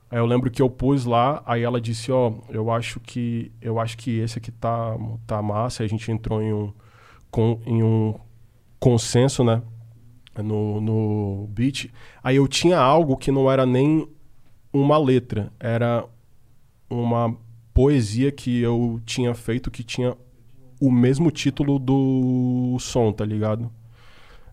Aí 0.09 0.17
eu 0.19 0.25
lembro 0.25 0.49
que 0.49 0.61
eu 0.61 0.69
pus 0.69 1.03
lá, 1.03 1.43
aí 1.45 1.63
ela 1.63 1.81
disse, 1.81 2.11
ó, 2.11 2.31
eu 2.49 2.71
acho 2.71 2.99
que 3.01 3.51
eu 3.61 3.77
acho 3.79 3.97
que 3.97 4.19
esse 4.19 4.37
aqui 4.37 4.51
tá, 4.51 4.95
tá 5.25 5.41
massa, 5.41 5.83
aí 5.83 5.87
a 5.87 5.89
gente 5.89 6.09
entrou 6.09 6.41
em 6.41 6.53
um, 6.53 6.71
com, 7.29 7.59
em 7.65 7.83
um 7.83 8.15
consenso, 8.79 9.43
né? 9.43 9.61
No, 10.41 10.81
no 10.81 11.47
beat. 11.49 11.89
Aí 12.23 12.35
eu 12.35 12.47
tinha 12.47 12.77
algo 12.77 13.17
que 13.17 13.31
não 13.31 13.51
era 13.51 13.65
nem 13.65 14.07
uma 14.71 14.97
letra, 14.97 15.51
era 15.59 16.05
uma 16.89 17.35
poesia 17.73 18.31
que 18.31 18.61
eu 18.61 18.99
tinha 19.05 19.33
feito 19.33 19.69
que 19.69 19.83
tinha 19.83 20.15
o 20.79 20.91
mesmo 20.91 21.31
título 21.31 21.79
do 21.79 22.77
som, 22.79 23.11
tá 23.11 23.25
ligado? 23.25 23.71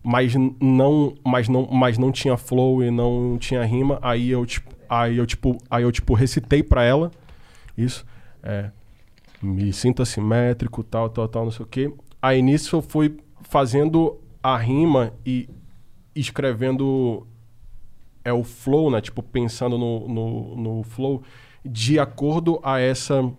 Mas 0.03 0.35
não, 0.61 1.15
mas 1.25 1.49
não, 1.49 1.67
mas 1.71 1.97
não 1.97 2.11
tinha 2.11 2.37
flow 2.37 2.83
e 2.83 2.91
não 2.91 3.37
tinha 3.39 3.63
rima. 3.63 3.97
Aí 4.01 4.29
eu 4.29 4.45
tipo, 4.45 4.75
aí 4.87 5.17
eu 5.17 5.25
tipo, 5.25 5.57
aí 5.69 5.83
eu 5.83 5.91
tipo 5.91 6.13
recitei 6.13 6.61
pra 6.61 6.83
ela 6.83 7.11
isso, 7.77 8.05
é, 8.43 8.69
me 9.41 9.73
sinto 9.73 10.01
assimétrico, 10.01 10.83
tal, 10.83 11.09
tal, 11.09 11.27
tal, 11.27 11.45
não 11.45 11.51
sei 11.51 11.65
o 11.65 11.67
quê. 11.67 11.93
Aí 12.21 12.41
nisso 12.41 12.75
eu 12.75 12.81
fui 12.81 13.17
fazendo 13.41 14.19
a 14.41 14.57
rima 14.57 15.13
e 15.25 15.49
escrevendo 16.15 17.27
é 18.23 18.33
o 18.33 18.43
flow, 18.43 18.89
né? 18.89 19.01
Tipo, 19.01 19.21
pensando 19.21 19.77
no, 19.77 20.07
no, 20.07 20.55
no 20.55 20.83
flow 20.83 21.21
de 21.63 21.99
acordo 21.99 22.59
a 22.63 22.79
essa 22.79 23.31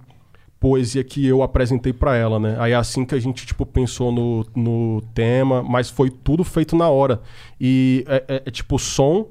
poesia 0.59 1.05
que 1.05 1.25
eu 1.27 1.43
apresentei 1.43 1.93
pra 1.93 2.17
ela, 2.17 2.39
né? 2.41 2.57
Aí 2.59 2.73
é 2.73 2.77
assim 2.77 3.05
que 3.05 3.15
a 3.15 3.21
gente, 3.21 3.47
tipo, 3.47 3.65
pensou 3.67 4.11
no, 4.11 4.47
no 4.55 5.03
tema, 5.15 5.63
mas 5.63 5.91
foi 5.91 6.11
tudo 6.11 6.43
feito 6.45 6.75
na 6.77 6.89
hora. 6.89 7.21
E 7.61 8.05
é, 8.09 8.25
é- 8.29 8.43
é 8.47 8.51
tipo, 8.51 8.79
som, 8.79 9.29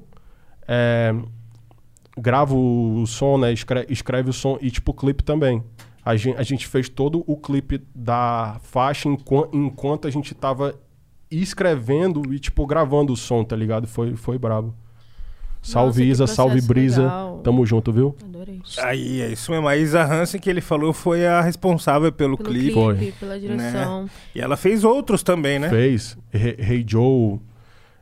é, 0.67 1.13
grava 2.17 2.53
o 2.55 3.05
som, 3.07 3.37
né? 3.37 3.51
Escreve, 3.51 3.91
escreve 3.91 4.29
o 4.29 4.33
som 4.33 4.57
e, 4.61 4.69
tipo, 4.71 4.93
clipe 4.93 5.23
também. 5.23 5.63
A 6.03 6.15
gente, 6.15 6.37
a 6.37 6.43
gente 6.43 6.67
fez 6.67 6.87
todo 6.87 7.23
o 7.25 7.35
clipe 7.35 7.81
da 7.93 8.57
faixa 8.61 9.09
enquanto, 9.09 9.55
enquanto 9.57 10.07
a 10.07 10.11
gente 10.11 10.33
tava 10.35 10.75
escrevendo 11.29 12.33
e, 12.33 12.39
tipo, 12.39 12.65
gravando 12.65 13.13
o 13.13 13.17
som, 13.17 13.43
tá 13.43 13.55
ligado? 13.55 13.87
Foi, 13.87 14.15
foi 14.15 14.37
brabo. 14.37 14.73
Salve 15.61 16.01
Nossa, 16.01 16.11
Isa, 16.23 16.27
salve 16.27 16.61
Brisa. 16.61 17.01
legal. 17.01 17.39
Tamo 17.43 17.65
junto, 17.65 17.91
viu? 17.91 18.15
Adorei. 18.23 18.61
Aí, 18.83 19.21
é 19.21 19.31
isso 19.31 19.51
mesmo. 19.51 19.67
A 19.67 19.75
Isa 19.75 20.03
Hansen, 20.03 20.39
que 20.39 20.47
ele 20.47 20.61
falou, 20.61 20.93
foi 20.93 21.25
a 21.25 21.41
responsável 21.41 22.11
pelo, 22.11 22.37
Pelo 22.37 22.49
clipe. 22.49 23.11
pela 23.19 23.39
direção. 23.39 24.07
E 24.35 24.39
ela 24.39 24.55
fez 24.55 24.83
outros 24.83 25.23
também, 25.23 25.57
né? 25.57 25.67
Fez. 25.69 26.15
Hey, 26.31 26.55
Hey 26.59 26.85
Joe, 26.87 27.39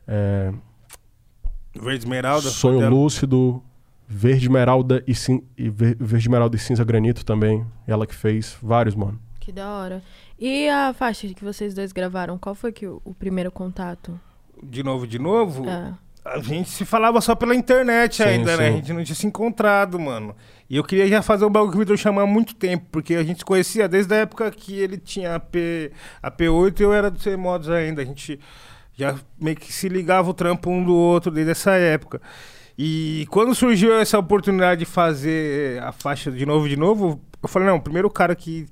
é, 0.06 0.52
Verde 1.74 2.00
Esmeralda. 2.00 2.50
Sonho. 2.50 2.90
Lúcido, 2.90 3.64
Verde 4.08 4.46
Esmeralda 4.46 5.02
e, 5.08 5.16
cin- 5.16 5.44
e 5.58 5.70
Ver- 5.70 5.96
Verde 5.98 6.26
Esmeralda 6.26 6.56
e 6.58 6.60
Cinza 6.60 6.84
Granito 6.84 7.24
também. 7.26 7.66
Ela 7.88 8.06
que 8.06 8.14
fez. 8.14 8.58
Vários, 8.62 8.94
mano. 8.94 9.18
Que 9.40 9.52
da 9.54 9.70
hora. 9.70 10.02
E 10.46 10.68
a 10.68 10.94
faixa 10.94 11.26
que 11.30 11.42
vocês 11.42 11.74
dois 11.74 11.94
gravaram, 11.94 12.38
qual 12.38 12.54
foi 12.54 12.74
que 12.74 12.86
o, 12.86 13.02
o 13.06 13.14
primeiro 13.14 13.50
contato? 13.50 14.20
De 14.62 14.84
novo, 14.84 15.08
de 15.08 15.18
novo. 15.18 15.66
É. 15.70 15.94
A 16.26 16.38
gente 16.40 16.70
se 16.70 16.84
falava 16.84 17.22
só 17.22 17.34
pela 17.34 17.56
internet 17.56 18.18
Sim, 18.18 18.24
ainda, 18.24 18.58
né? 18.58 18.68
A 18.68 18.72
sim. 18.72 18.76
gente 18.76 18.92
não 18.92 19.04
tinha 19.06 19.16
se 19.16 19.26
encontrado, 19.26 19.98
mano. 19.98 20.36
E 20.70 20.76
eu 20.76 20.84
queria 20.84 21.08
já 21.08 21.22
fazer 21.22 21.46
um 21.46 21.50
bagulho 21.50 21.72
que 21.72 21.78
o 21.78 21.80
Vitor 21.80 21.96
chamou 21.96 22.22
há 22.22 22.28
muito 22.28 22.56
tempo, 22.56 22.86
porque 22.92 23.16
a 23.16 23.24
gente 23.24 23.40
se 23.40 23.46
conhecia 23.46 23.88
desde 23.88 24.14
a 24.16 24.18
época 24.18 24.52
que 24.52 24.78
ele 24.78 24.98
tinha 24.98 25.36
a, 25.36 25.40
P, 25.40 25.94
a 26.22 26.30
P8 26.30 26.78
e 26.78 26.84
eu 26.84 26.94
era 26.94 27.10
do 27.10 27.22
C-Mods 27.22 27.70
ainda. 27.70 28.02
A 28.02 28.06
gente 28.06 28.38
já 28.98 29.16
meio 29.40 29.56
que 29.56 29.72
se 29.72 29.88
ligava 29.88 30.30
o 30.30 30.34
trampo 30.34 30.70
um 30.70 30.84
do 30.84 30.94
outro 30.94 31.32
desde 31.32 31.52
essa 31.52 31.72
época. 31.72 32.22
E 32.78 33.26
quando 33.30 33.56
surgiu 33.56 33.98
essa 33.98 34.20
oportunidade 34.20 34.80
de 34.80 34.86
fazer 34.86 35.82
a 35.82 35.94
faixa 35.94 36.30
de 36.30 36.46
novo, 36.46 36.68
de 36.68 36.76
novo, 36.76 37.22
eu 37.42 37.48
falei, 37.48 37.66
não, 37.66 37.78
o 37.78 37.82
primeiro 37.82 38.10
cara 38.10 38.36
que 38.36 38.68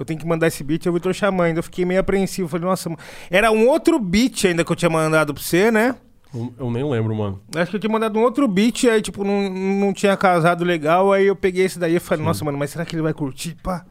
eu 0.00 0.04
tenho 0.04 0.18
que 0.18 0.26
mandar 0.26 0.46
esse 0.46 0.64
beat 0.64 0.86
é 0.86 0.90
o 0.90 0.94
Vitor 0.94 1.12
Xamã. 1.12 1.44
Ainda 1.44 1.58
eu 1.58 1.62
fiquei 1.62 1.84
meio 1.84 2.00
apreensivo. 2.00 2.48
Falei, 2.48 2.66
nossa, 2.66 2.88
mano. 2.88 3.00
era 3.30 3.52
um 3.52 3.68
outro 3.68 3.98
beat 3.98 4.46
ainda 4.46 4.64
que 4.64 4.72
eu 4.72 4.76
tinha 4.76 4.88
mandado 4.88 5.34
pra 5.34 5.42
você, 5.42 5.70
né? 5.70 5.94
Eu, 6.34 6.54
eu 6.58 6.70
nem 6.70 6.88
lembro, 6.88 7.14
mano. 7.14 7.40
Acho 7.54 7.70
que 7.70 7.76
eu 7.76 7.80
tinha 7.80 7.92
mandado 7.92 8.18
um 8.18 8.22
outro 8.22 8.48
beat, 8.48 8.84
aí, 8.84 9.02
tipo, 9.02 9.24
não, 9.24 9.50
não 9.50 9.92
tinha 9.92 10.16
casado 10.16 10.64
legal, 10.64 11.12
aí 11.12 11.26
eu 11.26 11.36
peguei 11.36 11.64
esse 11.64 11.78
daí 11.78 11.96
e 11.96 12.00
falei, 12.00 12.24
nossa, 12.24 12.44
mano, 12.44 12.56
mas 12.56 12.70
será 12.70 12.84
que 12.86 12.94
ele 12.94 13.02
vai 13.02 13.12
curtir, 13.12 13.56
pá? 13.62 13.84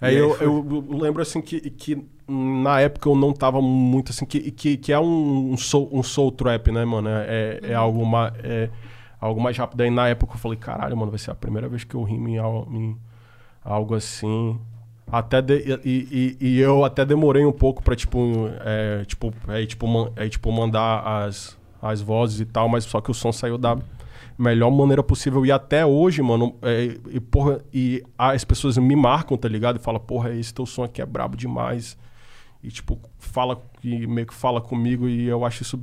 Aí 0.00 0.10
aí 0.10 0.16
eu, 0.16 0.34
foi. 0.34 0.46
eu 0.46 0.98
lembro 0.98 1.22
assim 1.22 1.40
que, 1.40 1.70
que 1.70 2.04
na 2.26 2.80
época 2.80 3.08
eu 3.08 3.14
não 3.14 3.32
tava 3.32 3.62
muito 3.62 4.10
assim, 4.10 4.26
que, 4.26 4.50
que, 4.50 4.76
que 4.76 4.92
é 4.92 4.98
um, 4.98 5.52
um, 5.52 5.56
soul, 5.56 5.88
um 5.92 6.02
soul 6.02 6.32
trap, 6.32 6.72
né, 6.72 6.84
mano? 6.84 7.08
É, 7.08 7.60
é, 7.62 7.74
algo 7.74 8.04
mais, 8.04 8.32
é 8.42 8.68
algo 9.20 9.40
mais 9.40 9.56
rápido. 9.56 9.80
Aí 9.82 9.90
na 9.90 10.08
época 10.08 10.34
eu 10.34 10.38
falei, 10.38 10.58
caralho, 10.58 10.96
mano, 10.96 11.10
vai 11.10 11.18
ser 11.18 11.30
a 11.30 11.34
primeira 11.34 11.68
vez 11.68 11.84
que 11.84 11.94
eu 11.94 12.02
rimo 12.02 12.28
em, 12.28 12.36
em 12.36 12.96
algo 13.64 13.94
assim. 13.94 14.58
Até 15.10 15.40
de- 15.40 15.80
e, 15.84 16.36
e, 16.40 16.46
e 16.48 16.58
eu 16.58 16.84
até 16.84 17.04
demorei 17.04 17.44
um 17.44 17.52
pouco 17.52 17.82
pra, 17.82 17.94
tipo, 17.94 18.18
é, 18.60 19.04
tipo, 19.04 19.32
é, 19.48 19.64
tipo, 19.64 19.86
man- 19.86 20.10
é, 20.16 20.28
tipo 20.28 20.50
mandar 20.50 21.00
as, 21.24 21.56
as 21.80 22.00
vozes 22.00 22.40
e 22.40 22.44
tal, 22.44 22.68
mas 22.68 22.84
só 22.84 23.00
que 23.00 23.10
o 23.10 23.14
som 23.14 23.30
saiu 23.30 23.56
da 23.56 23.78
melhor 24.36 24.70
maneira 24.70 25.02
possível. 25.04 25.46
E 25.46 25.52
até 25.52 25.86
hoje, 25.86 26.20
mano, 26.22 26.56
é, 26.60 26.98
e, 27.10 27.20
porra, 27.20 27.60
e 27.72 28.02
as 28.18 28.44
pessoas 28.44 28.76
me 28.78 28.96
marcam, 28.96 29.36
tá 29.36 29.48
ligado? 29.48 29.76
E 29.76 29.78
falam, 29.78 30.00
porra, 30.00 30.34
esse 30.34 30.52
teu 30.52 30.66
som 30.66 30.82
aqui 30.82 31.00
é 31.00 31.06
brabo 31.06 31.36
demais. 31.36 31.96
E, 32.62 32.68
tipo, 32.68 32.98
fala, 33.18 33.62
e 33.84 34.06
meio 34.08 34.26
que 34.26 34.34
fala 34.34 34.60
comigo, 34.60 35.08
e 35.08 35.24
eu 35.26 35.44
acho 35.44 35.62
isso, 35.62 35.78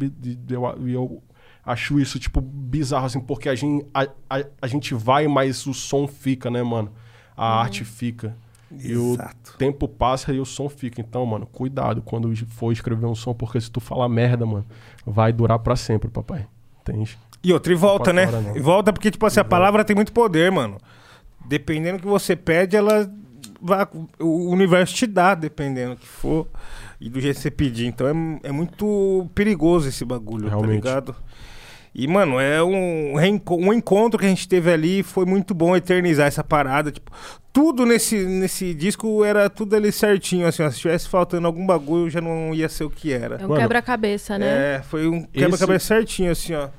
eu, 0.49 0.87
eu 0.87 1.23
acho 1.65 1.97
isso, 1.97 2.19
tipo, 2.19 2.41
bizarro, 2.41 3.05
assim, 3.05 3.21
porque 3.21 3.47
a 3.47 3.55
gente, 3.55 3.85
a, 3.93 4.01
a, 4.29 4.43
a 4.61 4.67
gente 4.67 4.93
vai, 4.93 5.27
mas 5.29 5.65
o 5.65 5.73
som 5.73 6.07
fica, 6.07 6.51
né, 6.51 6.61
mano? 6.61 6.91
A 7.37 7.61
arte 7.61 7.85
fica. 7.85 8.35
E 8.79 8.95
o 8.95 9.17
tempo 9.57 9.87
passa 9.87 10.33
e 10.33 10.39
o 10.39 10.45
som 10.45 10.69
fica. 10.69 11.01
Então, 11.01 11.25
mano, 11.25 11.45
cuidado 11.45 12.01
quando 12.01 12.33
for 12.47 12.71
escrever 12.71 13.05
um 13.05 13.15
som, 13.15 13.33
porque 13.33 13.59
se 13.59 13.69
tu 13.69 13.79
falar 13.79 14.07
merda, 14.09 14.45
mano, 14.45 14.65
vai 15.05 15.31
durar 15.33 15.59
pra 15.59 15.75
sempre, 15.75 16.09
papai. 16.09 16.45
Entende? 16.81 17.17
E 17.43 17.51
outra, 17.51 17.73
e 17.73 17.75
volta, 17.75 18.13
né? 18.13 18.27
E 18.55 18.59
volta 18.59 18.93
porque, 18.93 19.11
tipo 19.11 19.25
assim, 19.25 19.39
a 19.39 19.45
palavra 19.45 19.83
tem 19.83 19.95
muito 19.95 20.13
poder, 20.13 20.51
mano. 20.51 20.77
Dependendo 21.45 21.97
do 21.97 22.01
que 22.01 22.07
você 22.07 22.35
pede, 22.35 22.75
ela 22.75 23.09
vai, 23.61 23.85
o 24.19 24.49
universo 24.49 24.93
te 24.93 25.05
dá, 25.05 25.35
dependendo 25.35 25.95
do 25.95 25.97
que 26.01 26.07
for. 26.07 26.47
E 26.99 27.09
do 27.09 27.19
jeito 27.19 27.35
que 27.35 27.41
você 27.41 27.51
pedir. 27.51 27.85
Então 27.85 28.07
é, 28.07 28.47
é 28.47 28.51
muito 28.51 29.29
perigoso 29.35 29.89
esse 29.89 30.05
bagulho, 30.05 30.47
Realmente. 30.47 30.81
tá 30.81 30.89
ligado? 30.89 31.15
E, 31.95 32.07
mano, 32.07 32.39
é 32.39 32.63
um, 32.63 33.13
um 33.15 33.73
encontro 33.73 34.19
que 34.19 34.25
a 34.25 34.29
gente 34.29 34.47
teve 34.47 34.71
ali. 34.71 35.03
Foi 35.03 35.25
muito 35.25 35.53
bom 35.53 35.75
eternizar 35.75 36.25
essa 36.25 36.43
parada. 36.43 36.91
Tipo, 36.91 37.11
tudo 37.51 37.85
nesse, 37.85 38.25
nesse 38.25 38.73
disco 38.73 39.23
era 39.23 39.47
tudo 39.47 39.75
ali 39.75 39.91
certinho. 39.91 40.47
Assim, 40.47 40.63
ó, 40.63 40.71
se 40.71 40.79
tivesse 40.79 41.07
faltando 41.07 41.45
algum 41.45 41.65
bagulho, 41.65 42.09
já 42.09 42.19
não 42.19 42.53
ia 42.53 42.67
ser 42.67 42.85
o 42.85 42.89
que 42.89 43.13
era. 43.13 43.35
É 43.35 43.45
um 43.45 43.53
quebra-cabeça, 43.55 44.39
né? 44.39 44.77
É, 44.77 44.81
foi 44.81 45.07
um 45.07 45.23
quebra-cabeça 45.23 45.85
certinho, 45.85 46.31
assim, 46.31 46.55
ó. 46.55 46.69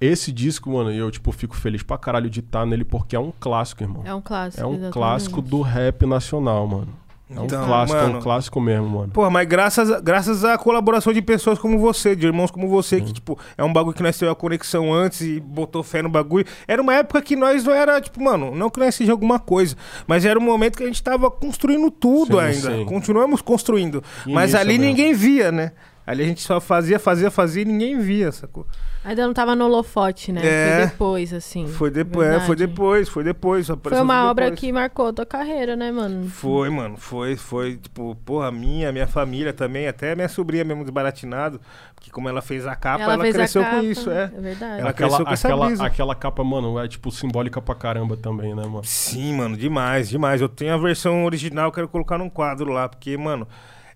Esse 0.00 0.30
disco, 0.30 0.70
mano, 0.70 0.92
eu, 0.92 1.10
tipo, 1.10 1.32
fico 1.32 1.56
feliz 1.56 1.82
pra 1.82 1.96
caralho 1.96 2.28
de 2.28 2.40
estar 2.40 2.66
nele 2.66 2.84
porque 2.84 3.16
é 3.16 3.20
um 3.20 3.32
clássico, 3.38 3.82
irmão. 3.82 4.02
É, 4.04 4.12
um 4.12 4.20
clássico. 4.20 4.62
É 4.62 4.66
um 4.66 4.72
exatamente. 4.72 4.92
clássico 4.92 5.40
do 5.40 5.62
rap 5.62 6.04
nacional, 6.04 6.66
mano. 6.66 7.05
É 7.28 7.40
um 7.40 7.44
Então, 7.44 7.66
clássico, 7.66 7.98
é 7.98 8.02
mano, 8.02 8.18
um 8.18 8.22
clássico 8.22 8.60
mesmo, 8.60 8.88
mano. 8.88 9.08
Porra, 9.12 9.28
mas 9.30 9.48
graças, 9.48 10.00
graças 10.00 10.44
à 10.44 10.56
colaboração 10.56 11.12
de 11.12 11.20
pessoas 11.20 11.58
como 11.58 11.76
você, 11.76 12.14
de 12.14 12.24
irmãos 12.24 12.52
como 12.52 12.68
você, 12.68 13.00
que, 13.00 13.12
tipo, 13.12 13.36
é 13.58 13.64
um 13.64 13.72
bagulho 13.72 13.96
que 13.96 14.02
nós 14.02 14.16
tivemos 14.16 14.32
a 14.36 14.40
conexão 14.40 14.94
antes 14.94 15.22
e 15.22 15.40
botou 15.40 15.82
fé 15.82 16.02
no 16.02 16.08
bagulho. 16.08 16.46
Era 16.68 16.80
uma 16.80 16.94
época 16.94 17.20
que 17.20 17.34
nós 17.34 17.64
não 17.64 17.72
era, 17.72 18.00
tipo, 18.00 18.22
mano, 18.22 18.54
não 18.54 18.70
que 18.70 18.78
nós 18.78 18.94
seja 18.94 19.10
alguma 19.10 19.40
coisa, 19.40 19.74
mas 20.06 20.24
era 20.24 20.38
um 20.38 20.42
momento 20.42 20.76
que 20.76 20.84
a 20.84 20.86
gente 20.86 21.02
tava 21.02 21.28
construindo 21.28 21.90
tudo 21.90 22.36
Sim, 22.38 22.44
ainda. 22.44 22.76
sim. 22.76 22.84
Continuamos 22.84 23.42
construindo. 23.42 24.04
mas 24.26 24.50
Início 24.52 24.58
ali 24.60 24.78
mesmo. 24.78 24.84
ninguém 24.84 25.12
via, 25.12 25.50
né? 25.50 25.72
Ali 26.06 26.22
a 26.22 26.26
gente 26.26 26.42
só 26.42 26.60
fazia, 26.60 27.00
fazia, 27.00 27.28
fazia 27.32 27.62
e 27.62 27.64
ninguém 27.64 27.98
via, 27.98 28.30
sacou? 28.30 28.64
Ainda 29.06 29.24
não 29.24 29.32
tava 29.32 29.54
no 29.54 29.66
holofote, 29.66 30.32
né? 30.32 30.40
É. 30.44 30.78
Foi 30.78 30.86
depois, 30.88 31.32
assim. 31.32 31.68
Foi 31.68 31.90
depois, 31.92 32.26
é, 32.26 32.40
foi 32.40 32.56
Verdade. 32.56 32.66
depois, 32.66 33.08
foi 33.08 33.22
depois. 33.22 33.66
Foi 33.68 33.76
uma 33.76 34.14
depois. 34.14 34.30
obra 34.30 34.50
que 34.50 34.72
marcou 34.72 35.12
tua 35.12 35.24
carreira, 35.24 35.76
né, 35.76 35.92
mano? 35.92 36.28
Foi, 36.28 36.68
mano, 36.70 36.96
foi, 36.96 37.36
foi, 37.36 37.76
tipo, 37.76 38.16
porra, 38.24 38.50
minha, 38.50 38.90
minha 38.90 39.06
família 39.06 39.52
também, 39.52 39.86
até 39.86 40.16
minha 40.16 40.28
sobrinha 40.28 40.64
mesmo 40.64 40.82
desbaratinado, 40.82 41.60
porque 41.94 42.10
como 42.10 42.28
ela 42.28 42.42
fez 42.42 42.66
a 42.66 42.74
capa, 42.74 43.04
ela, 43.04 43.18
fez 43.22 43.36
a 43.36 43.38
cresceu 43.38 43.62
capa, 43.62 43.76
com 43.76 43.82
isso, 43.84 44.10
é. 44.10 44.24
É 44.24 44.40
verdade. 44.40 44.80
Ela 44.80 44.90
aquela, 44.90 45.08
cresceu 45.10 45.24
com 45.24 45.32
essa 45.32 45.46
aquela, 45.46 45.66
brisa. 45.66 45.86
aquela 45.86 46.14
capa, 46.16 46.42
mano, 46.42 46.76
é 46.80 46.88
tipo 46.88 47.12
simbólica 47.12 47.62
pra 47.62 47.76
caramba 47.76 48.16
também, 48.16 48.56
né, 48.56 48.64
mano? 48.64 48.82
Sim, 48.82 49.34
mano, 49.34 49.56
demais, 49.56 50.08
demais. 50.08 50.40
Eu 50.40 50.48
tenho 50.48 50.74
a 50.74 50.78
versão 50.78 51.24
original, 51.24 51.70
quero 51.70 51.86
colocar 51.86 52.18
num 52.18 52.28
quadro 52.28 52.72
lá, 52.72 52.88
porque, 52.88 53.16
mano, 53.16 53.46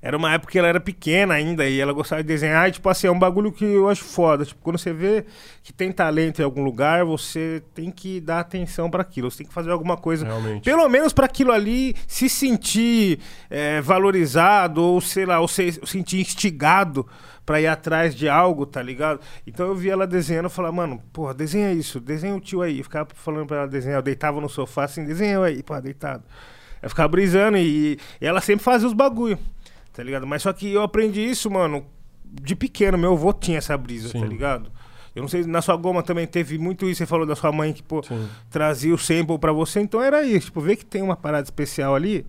era 0.02 0.16
uma 0.16 0.32
época 0.32 0.52
que 0.52 0.58
ela 0.58 0.68
era 0.68 0.80
pequena 0.80 1.34
ainda 1.34 1.68
e 1.68 1.78
ela 1.78 1.92
gostava 1.92 2.22
de 2.22 2.28
desenhar, 2.28 2.68
e, 2.68 2.72
tipo 2.72 2.88
assim, 2.88 3.06
é 3.06 3.10
um 3.10 3.18
bagulho 3.18 3.52
que 3.52 3.64
eu 3.64 3.88
acho 3.88 4.02
foda. 4.02 4.44
Tipo, 4.44 4.60
quando 4.62 4.78
você 4.78 4.92
vê 4.92 5.26
que 5.62 5.72
tem 5.72 5.92
talento 5.92 6.40
em 6.40 6.44
algum 6.44 6.62
lugar, 6.62 7.04
você 7.04 7.62
tem 7.74 7.90
que 7.90 8.20
dar 8.20 8.40
atenção 8.40 8.90
pra 8.90 9.02
aquilo, 9.02 9.30
você 9.30 9.38
tem 9.38 9.46
que 9.46 9.52
fazer 9.52 9.70
alguma 9.70 9.96
coisa. 9.96 10.24
Realmente. 10.24 10.64
Pelo 10.64 10.88
menos 10.88 11.12
pra 11.12 11.26
aquilo 11.26 11.52
ali 11.52 11.94
se 12.06 12.28
sentir 12.28 13.20
é, 13.50 13.80
valorizado, 13.82 14.82
ou 14.82 15.00
sei 15.00 15.26
lá, 15.26 15.38
ou 15.38 15.48
se 15.48 15.72
sentir 15.84 16.20
instigado 16.20 17.06
pra 17.44 17.60
ir 17.60 17.66
atrás 17.66 18.14
de 18.14 18.28
algo, 18.28 18.64
tá 18.64 18.80
ligado? 18.80 19.20
Então 19.46 19.66
eu 19.66 19.74
vi 19.74 19.90
ela 19.90 20.06
desenhando 20.06 20.46
e 20.46 20.50
falava, 20.50 20.74
mano, 20.76 21.02
porra, 21.12 21.34
desenha 21.34 21.72
isso, 21.72 22.00
desenha 22.00 22.34
o 22.34 22.40
tio 22.40 22.62
aí. 22.62 22.78
Eu 22.78 22.84
ficava 22.84 23.08
falando 23.14 23.46
pra 23.46 23.58
ela 23.58 23.68
desenhar, 23.68 23.98
eu 23.98 24.02
deitava 24.02 24.40
no 24.40 24.48
sofá 24.48 24.84
assim, 24.84 25.04
desenha 25.04 25.42
aí, 25.42 25.62
porra, 25.62 25.82
deitado. 25.82 26.22
Eu 26.82 26.88
ficava 26.88 27.08
brisando 27.08 27.58
e, 27.58 27.98
e 28.20 28.26
ela 28.26 28.40
sempre 28.40 28.64
fazia 28.64 28.86
os 28.86 28.94
bagulho, 28.94 29.38
tá 30.00 30.04
ligado? 30.04 30.26
Mas 30.26 30.40
só 30.42 30.50
que 30.52 30.72
eu 30.72 30.82
aprendi 30.82 31.20
isso, 31.22 31.50
mano, 31.50 31.84
de 32.24 32.56
pequeno. 32.56 32.96
Meu 32.96 33.12
avô 33.12 33.32
tinha 33.34 33.58
essa 33.58 33.76
brisa, 33.76 34.08
Sim. 34.08 34.20
tá 34.20 34.26
ligado? 34.26 34.72
Eu 35.14 35.20
não 35.20 35.28
sei, 35.28 35.44
na 35.44 35.60
sua 35.60 35.76
goma 35.76 36.02
também 36.02 36.26
teve 36.26 36.56
muito 36.56 36.88
isso. 36.88 36.98
Você 36.98 37.06
falou 37.06 37.26
da 37.26 37.36
sua 37.36 37.52
mãe 37.52 37.72
que, 37.72 37.82
pô, 37.82 38.02
Sim. 38.02 38.26
trazia 38.48 38.94
o 38.94 38.98
sample 38.98 39.38
pra 39.38 39.52
você. 39.52 39.80
Então 39.80 40.00
era 40.02 40.22
isso. 40.22 40.46
Tipo, 40.46 40.60
ver 40.62 40.76
que 40.76 40.86
tem 40.86 41.02
uma 41.02 41.16
parada 41.16 41.44
especial 41.44 41.94
ali, 41.94 42.24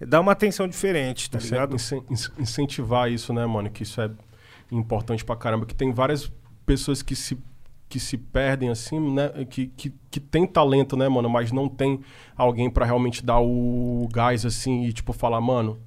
dá 0.00 0.18
uma 0.18 0.32
atenção 0.32 0.66
diferente, 0.66 1.28
tá 1.30 1.36
Incen- 1.36 1.50
ligado? 1.50 1.76
incen- 1.76 2.02
incen- 2.08 2.32
incentivar 2.38 3.10
isso, 3.12 3.34
né, 3.34 3.44
mano? 3.44 3.68
Que 3.68 3.82
isso 3.82 4.00
é 4.00 4.10
importante 4.72 5.24
pra 5.24 5.36
caramba. 5.36 5.66
Que 5.66 5.74
tem 5.74 5.92
várias 5.92 6.32
pessoas 6.64 7.02
que 7.02 7.14
se, 7.14 7.36
que 7.88 8.00
se 8.00 8.16
perdem, 8.16 8.70
assim, 8.70 8.98
né? 9.12 9.28
Que, 9.50 9.66
que, 9.66 9.92
que 10.10 10.20
tem 10.20 10.46
talento, 10.46 10.96
né, 10.96 11.06
mano? 11.08 11.28
Mas 11.28 11.52
não 11.52 11.68
tem 11.68 12.00
alguém 12.34 12.70
pra 12.70 12.86
realmente 12.86 13.22
dar 13.22 13.40
o 13.40 14.08
gás, 14.10 14.46
assim, 14.46 14.84
e, 14.84 14.92
tipo, 14.94 15.12
falar, 15.12 15.40
mano. 15.42 15.78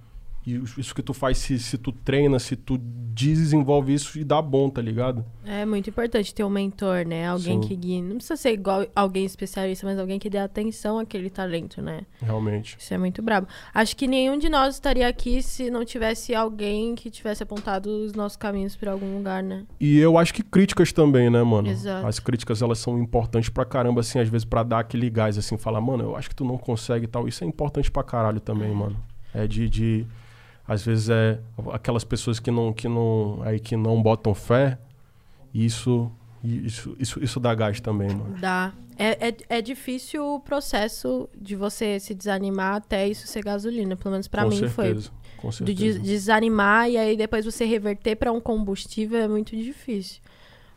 E 0.46 0.56
isso 0.78 0.94
que 0.94 1.02
tu 1.02 1.14
faz, 1.14 1.38
se, 1.38 1.58
se 1.58 1.78
tu 1.78 1.92
treina, 1.92 2.38
se 2.38 2.56
tu 2.56 2.78
desenvolve 2.78 3.94
isso 3.94 4.20
e 4.20 4.24
dá 4.24 4.42
bom, 4.42 4.70
tá 4.70 4.82
ligado? 4.82 5.24
É 5.46 5.66
muito 5.66 5.90
importante 5.90 6.34
ter 6.34 6.44
um 6.44 6.50
mentor, 6.50 7.06
né? 7.06 7.28
Alguém 7.28 7.62
Sim. 7.62 7.68
que 7.68 7.76
guie. 7.76 8.02
Não 8.02 8.16
precisa 8.16 8.36
ser 8.36 8.52
igual 8.52 8.86
alguém 8.96 9.24
especialista, 9.24 9.86
mas 9.86 9.98
alguém 10.00 10.20
que 10.20 10.30
dê 10.30 10.40
atenção 10.40 11.00
àquele 11.00 11.30
talento, 11.30 11.82
né? 11.82 12.02
Realmente. 12.22 12.76
Isso 12.80 12.94
é 12.94 12.98
muito 12.98 13.22
brabo. 13.22 13.48
Acho 13.74 13.96
que 13.96 14.08
nenhum 14.08 14.38
de 14.38 14.50
nós 14.50 14.76
estaria 14.76 15.08
aqui 15.08 15.42
se 15.42 15.70
não 15.70 15.86
tivesse 15.86 16.34
alguém 16.34 16.96
que 16.96 17.10
tivesse 17.10 17.44
apontado 17.44 17.88
os 17.88 18.14
nossos 18.14 18.36
caminhos 18.36 18.76
pra 18.76 18.92
algum 18.92 19.18
lugar, 19.18 19.44
né? 19.44 19.64
E 19.80 19.98
eu 20.00 20.18
acho 20.18 20.34
que 20.34 20.44
críticas 20.44 20.92
também, 20.92 21.30
né, 21.30 21.44
mano? 21.44 21.70
Exato. 21.70 22.08
As 22.08 22.20
críticas, 22.20 22.62
elas 22.62 22.80
são 22.80 22.98
importantes 22.98 23.50
pra 23.50 23.64
caramba, 23.64 24.02
assim, 24.02 24.20
às 24.20 24.28
vezes 24.28 24.46
pra 24.46 24.64
dar 24.64 24.80
aquele 24.80 25.10
gás, 25.10 25.38
assim, 25.38 25.58
falar, 25.58 25.80
mano, 25.80 26.04
eu 26.04 26.16
acho 26.16 26.30
que 26.30 26.36
tu 26.36 26.44
não 26.44 26.58
consegue 26.58 27.06
e 27.06 27.08
tal. 27.08 27.28
Isso 27.28 27.44
é 27.44 27.48
importante 27.48 27.92
pra 27.92 28.04
caralho 28.04 28.40
também, 28.40 28.74
mano. 28.74 28.98
É 29.34 29.48
de, 29.48 29.70
de... 29.70 30.08
Às 30.68 30.84
vezes 30.84 31.10
é 31.10 31.40
aquelas 31.74 32.04
pessoas 32.04 32.40
que 32.40 32.50
não, 32.50 32.72
que 32.72 32.88
não, 32.88 33.42
aí 33.44 33.60
que 33.60 33.76
não 33.76 34.02
botam 34.02 34.34
fé, 34.34 34.78
isso, 35.54 36.12
isso, 36.44 36.96
isso, 37.00 37.24
isso 37.24 37.40
dá 37.40 37.54
gás 37.54 37.80
também, 37.82 38.10
mano. 38.10 38.36
Dá. 38.40 38.74
É, 38.98 39.30
é, 39.30 39.36
é 39.58 39.62
difícil 39.62 40.24
o 40.24 40.40
processo 40.40 41.28
de 41.36 41.56
você 41.56 42.00
se 42.00 42.14
desanimar 42.14 42.76
até 42.76 43.08
isso 43.08 43.28
ser 43.28 43.44
gasolina. 43.44 43.96
Pelo 43.96 44.12
menos 44.12 44.28
Com 44.44 44.50
mim 44.52 44.58
certeza, 44.68 45.12
Com 45.38 45.52
foi. 45.52 45.66
Do 45.66 45.72
certeza. 45.74 46.00
des- 46.00 46.02
desanimar 46.02 46.90
e 46.90 46.98
aí 46.98 47.18
depois 47.18 47.44
você 47.44 47.66
reverter 47.66 48.16
pra 48.16 48.32
um 48.32 48.40
combustível 48.40 49.20
é 49.20 49.28
muito 49.28 49.56
difícil. 49.56 50.22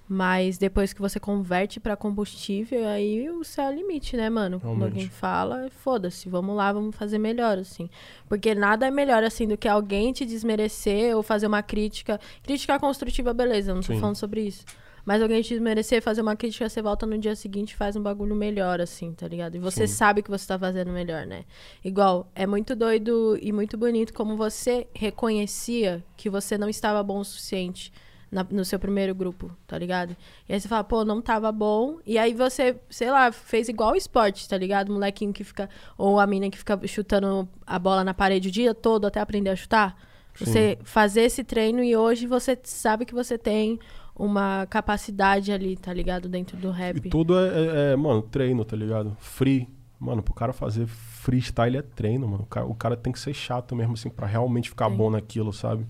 Mas 0.08 0.56
depois 0.56 0.92
que 0.92 1.00
você 1.00 1.18
converte 1.18 1.80
pra 1.80 1.96
combustível, 1.96 2.86
aí 2.86 3.28
o 3.28 3.42
céu 3.42 3.66
é 3.66 3.70
o 3.70 3.74
limite, 3.74 4.16
né, 4.16 4.30
mano? 4.30 4.60
Quando 4.60 4.76
Realmente. 4.76 4.92
alguém 4.94 5.08
fala, 5.08 5.68
foda-se, 5.70 6.28
vamos 6.28 6.54
lá, 6.54 6.72
vamos 6.72 6.94
fazer 6.94 7.18
melhor, 7.18 7.58
assim. 7.58 7.90
Porque 8.28 8.54
nada 8.54 8.86
é 8.86 8.90
melhor, 8.90 9.24
assim, 9.24 9.48
do 9.48 9.56
que 9.56 9.66
alguém 9.66 10.12
te 10.12 10.24
desmerecer 10.24 11.16
ou 11.16 11.24
fazer 11.24 11.48
uma 11.48 11.62
crítica. 11.62 12.20
Crítica 12.42 12.78
construtiva, 12.78 13.34
beleza, 13.34 13.74
não 13.74 13.80
tô 13.80 13.92
Sim. 13.94 13.98
falando 14.00 14.16
sobre 14.16 14.42
isso. 14.42 14.64
Mas 15.04 15.22
alguém 15.22 15.42
te 15.42 15.50
desmerecer, 15.50 16.00
fazer 16.02 16.20
uma 16.20 16.36
crítica, 16.36 16.68
você 16.68 16.82
volta 16.82 17.04
no 17.06 17.18
dia 17.18 17.34
seguinte 17.34 17.72
e 17.72 17.76
faz 17.76 17.96
um 17.96 18.02
bagulho 18.02 18.34
melhor, 18.34 18.80
assim, 18.80 19.12
tá 19.12 19.26
ligado? 19.26 19.56
E 19.56 19.58
você 19.58 19.86
Sim. 19.88 19.94
sabe 19.94 20.22
que 20.22 20.30
você 20.30 20.46
tá 20.46 20.58
fazendo 20.58 20.92
melhor, 20.92 21.26
né? 21.26 21.44
Igual, 21.84 22.30
é 22.34 22.46
muito 22.46 22.76
doido 22.76 23.38
e 23.40 23.52
muito 23.52 23.76
bonito 23.76 24.12
como 24.12 24.36
você 24.36 24.86
reconhecia 24.94 26.04
que 26.16 26.30
você 26.30 26.56
não 26.58 26.68
estava 26.68 27.02
bom 27.02 27.20
o 27.20 27.24
suficiente 27.24 27.92
na- 28.30 28.46
no 28.50 28.64
seu 28.64 28.78
primeiro 28.78 29.14
grupo, 29.14 29.50
tá 29.66 29.78
ligado? 29.78 30.16
E 30.48 30.52
aí 30.52 30.60
você 30.60 30.66
fala, 30.68 30.82
pô, 30.84 31.04
não 31.04 31.20
tava 31.22 31.50
bom. 31.52 31.98
E 32.06 32.18
aí 32.18 32.34
você, 32.34 32.76
sei 32.90 33.10
lá, 33.10 33.30
fez 33.32 33.68
igual 33.68 33.92
o 33.92 33.96
esporte, 33.96 34.48
tá 34.48 34.56
ligado? 34.58 34.90
O 34.90 34.92
molequinho 34.94 35.32
que 35.32 35.44
fica, 35.44 35.68
ou 35.96 36.18
a 36.20 36.26
mina 36.26 36.50
que 36.50 36.58
fica 36.58 36.78
chutando 36.86 37.48
a 37.66 37.78
bola 37.78 38.02
na 38.04 38.12
parede 38.14 38.48
o 38.48 38.52
dia 38.52 38.74
todo 38.74 39.06
até 39.06 39.20
aprender 39.20 39.50
a 39.50 39.56
chutar. 39.56 39.96
Você 40.38 40.76
fazer 40.84 41.22
esse 41.22 41.42
treino 41.42 41.82
e 41.82 41.96
hoje 41.96 42.26
você 42.26 42.58
sabe 42.62 43.06
que 43.06 43.14
você 43.14 43.38
tem 43.38 43.78
uma 44.14 44.66
capacidade 44.66 45.50
ali, 45.50 45.76
tá 45.76 45.92
ligado? 45.92 46.28
Dentro 46.28 46.56
do 46.58 46.68
E 46.68 46.72
rap. 46.72 47.08
tudo 47.08 47.38
é, 47.38 47.48
é- 47.48 47.92
é, 47.92 47.96
mano, 47.96 48.20
treino, 48.22 48.64
tá 48.64 48.76
ligado? 48.76 49.16
Free. 49.18 49.68
Mano, 49.98 50.22
pro 50.22 50.34
cara 50.34 50.52
fazer 50.52 50.86
freestyle 50.86 51.78
é 51.78 51.82
treino, 51.82 52.28
mano. 52.28 52.42
O 52.42 52.46
cara, 52.46 52.66
o 52.66 52.74
cara 52.74 52.96
tem 52.98 53.10
que 53.12 53.18
ser 53.18 53.32
chato 53.32 53.74
mesmo, 53.74 53.94
assim, 53.94 54.10
pra 54.10 54.26
realmente 54.26 54.68
ficar 54.68 54.90
Sim. 54.90 54.96
bom 54.96 55.08
naquilo, 55.10 55.54
sabe? 55.54 55.86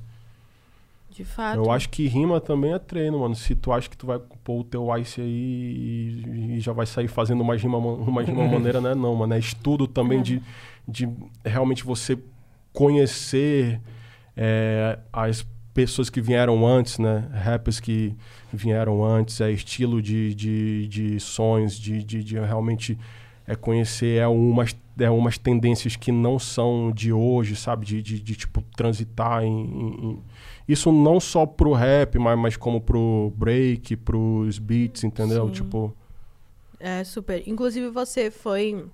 De 1.17 1.25
fato. 1.25 1.57
Eu 1.57 1.71
acho 1.71 1.89
que 1.89 2.07
rima 2.07 2.41
também 2.41 2.73
é 2.75 2.79
treino, 2.79 3.19
mano. 3.21 3.35
Se 3.35 3.55
tu 3.55 3.73
acha 3.73 3.89
que 3.89 3.97
tu 3.97 4.07
vai 4.07 4.19
pôr 4.45 4.61
o 4.61 4.65
teu 4.65 4.95
ice 4.99 5.21
aí 5.21 5.27
e, 6.27 6.57
e 6.57 6.61
já 6.61 6.73
vai 6.73 6.85
sair 6.85 7.09
fazendo 7.09 7.41
uma 7.41 7.57
rima, 7.57 7.81
ma- 7.81 7.93
uma 7.95 8.23
rima 8.23 8.45
maneira, 8.49 8.81
né? 8.83 8.95
Não, 8.95 9.15
mano. 9.15 9.33
É 9.33 9.39
estudo 9.39 9.87
também 9.87 10.19
É. 10.19 10.23
de, 10.23 10.43
de 10.87 11.09
realmente 11.45 11.83
você 11.85 12.19
conhecer 12.73 13.81
é, 14.37 14.99
as 15.13 15.47
pessoas 15.73 16.09
que 16.11 16.21
vieram 16.21 16.67
antes, 16.67 16.99
né? 16.99 17.29
Rappers 17.33 17.81
que 17.81 18.15
vieram 18.53 19.05
antes, 19.05 19.41
é 19.41 19.51
estilo 19.51 20.01
de, 20.03 20.35
de, 20.35 20.87
de 20.89 21.21
sons, 21.21 21.79
de, 21.79 22.03
de, 22.05 22.23
de 22.23 22.35
realmente 22.39 22.99
é 23.47 23.55
conhecer 23.55 24.19
é 24.19 24.27
umas, 24.27 24.77
é 24.99 25.09
umas 25.11 25.39
tendências 25.39 25.95
que 25.97 26.11
não 26.13 26.39
são 26.39 26.91
de 26.93 27.13
hoje, 27.13 27.55
sabe? 27.57 27.87
De, 27.87 28.03
de, 28.03 28.21
de, 28.21 28.35
tipo, 28.37 28.61
transitar 28.77 29.43
em- 29.45 29.51
em- 29.65 30.19
Isso 30.69 30.91
não 30.91 31.21
só 31.21 31.47
pro 31.47 31.73
rap, 31.73 32.19
mas, 32.19 32.39
mas 32.39 32.57
como 32.57 32.81
pro 32.81 33.33
break, 33.37 33.97
pros 33.99 34.59
beats, 34.59 35.05
entendeu? 35.05 35.47
Sim. 35.47 35.53
Tipo, 35.53 35.97
É, 36.81 37.05
super. 37.05 37.43
Inclusive, 37.47 37.89
você 37.89 38.31
foi 38.31 38.85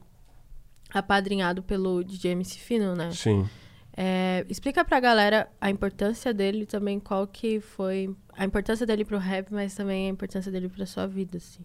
apadrinhado 0.93 1.63
pelo 1.63 2.05
DJ 2.05 2.33
MC 2.33 2.59
Fino, 2.59 2.95
né? 2.95 3.11
sim. 3.13 3.49
É, 3.95 4.47
explica 4.49 4.83
pra 4.87 4.99
galera 5.01 5.51
a 5.61 5.69
importância 5.69 6.33
dele 6.33 6.65
também 6.65 6.99
qual 6.99 7.27
que 7.27 7.61
foi 7.61 8.15
a 8.35 8.43
importância 8.43 8.87
dele 8.87 9.05
pro 9.05 9.19
rap, 9.19 9.53
mas 9.53 9.75
também 9.75 10.07
a 10.07 10.09
importância 10.09 10.51
dele 10.51 10.67
pra 10.71 10.87
sua 10.87 11.07
vida, 11.07 11.37
assim. 11.37 11.61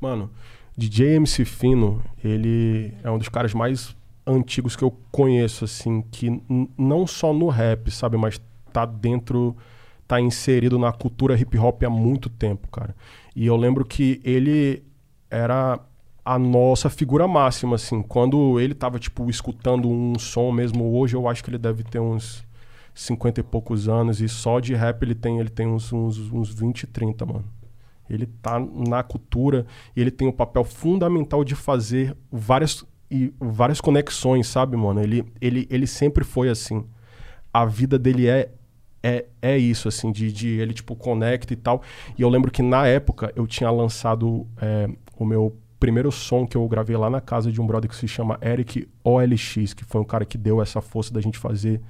Mano, 0.00 0.30
DJ 0.76 1.16
MC 1.16 1.44
Fino, 1.44 2.00
ele 2.22 2.94
é 3.02 3.10
um 3.10 3.18
dos 3.18 3.28
caras 3.28 3.52
mais 3.54 3.96
antigos 4.24 4.76
que 4.76 4.84
eu 4.84 4.96
conheço, 5.10 5.64
assim, 5.64 6.00
que 6.12 6.40
não 6.78 7.08
só 7.08 7.32
no 7.32 7.48
rap, 7.48 7.90
sabe, 7.90 8.16
mas 8.16 8.40
tá 8.72 8.86
dentro 8.86 9.56
tá 10.08 10.18
inserido 10.18 10.78
na 10.78 10.90
cultura 10.90 11.38
hip 11.38 11.58
hop 11.58 11.82
há 11.84 11.90
muito 11.90 12.30
tempo, 12.30 12.66
cara. 12.68 12.96
E 13.36 13.46
eu 13.46 13.54
lembro 13.56 13.84
que 13.84 14.20
ele 14.24 14.82
era 15.30 15.78
a 16.24 16.38
nossa 16.38 16.88
figura 16.88 17.28
máxima, 17.28 17.76
assim. 17.76 18.02
Quando 18.02 18.58
ele 18.58 18.74
tava, 18.74 18.98
tipo, 18.98 19.28
escutando 19.28 19.88
um 19.88 20.18
som 20.18 20.50
mesmo 20.50 20.94
hoje, 20.94 21.14
eu 21.14 21.28
acho 21.28 21.44
que 21.44 21.50
ele 21.50 21.58
deve 21.58 21.84
ter 21.84 22.00
uns 22.00 22.42
50 22.94 23.40
e 23.40 23.42
poucos 23.42 23.86
anos. 23.86 24.20
E 24.22 24.28
só 24.28 24.60
de 24.60 24.74
rap 24.74 25.02
ele 25.02 25.14
tem, 25.14 25.38
ele 25.38 25.50
tem 25.50 25.66
uns, 25.66 25.92
uns, 25.92 26.18
uns 26.32 26.48
20, 26.52 26.86
30, 26.86 27.26
mano. 27.26 27.44
Ele 28.08 28.26
tá 28.26 28.58
na 28.58 29.02
cultura 29.02 29.66
e 29.94 30.00
ele 30.00 30.10
tem 30.10 30.26
um 30.26 30.32
papel 30.32 30.64
fundamental 30.64 31.44
de 31.44 31.54
fazer 31.54 32.16
várias, 32.32 32.82
e, 33.10 33.32
várias 33.38 33.80
conexões, 33.80 34.48
sabe, 34.48 34.74
mano? 34.76 35.02
Ele, 35.02 35.22
ele, 35.38 35.66
ele 35.70 35.86
sempre 35.86 36.24
foi 36.24 36.48
assim. 36.48 36.86
A 37.52 37.66
vida 37.66 37.98
dele 37.98 38.26
é 38.26 38.50
é, 39.02 39.26
é 39.40 39.56
isso, 39.56 39.88
assim, 39.88 40.10
de, 40.10 40.32
de 40.32 40.48
ele, 40.48 40.74
tipo, 40.74 40.94
conecta 40.96 41.52
e 41.52 41.56
tal. 41.56 41.82
E 42.16 42.22
eu 42.22 42.28
lembro 42.28 42.50
que 42.50 42.62
na 42.62 42.86
época 42.86 43.32
eu 43.36 43.46
tinha 43.46 43.70
lançado 43.70 44.46
é, 44.60 44.88
o 45.16 45.24
meu 45.24 45.56
primeiro 45.78 46.10
som 46.10 46.46
que 46.46 46.56
eu 46.56 46.66
gravei 46.68 46.96
lá 46.96 47.08
na 47.08 47.20
casa 47.20 47.52
de 47.52 47.60
um 47.60 47.66
brother 47.66 47.88
que 47.88 47.96
se 47.96 48.08
chama 48.08 48.38
Eric 48.42 48.88
OLX, 49.04 49.72
que 49.74 49.84
foi 49.84 50.00
um 50.00 50.04
cara 50.04 50.24
que 50.24 50.36
deu 50.36 50.60
essa 50.60 50.80
força 50.80 51.12
da 51.14 51.20
gente 51.20 51.38
fazer 51.38 51.80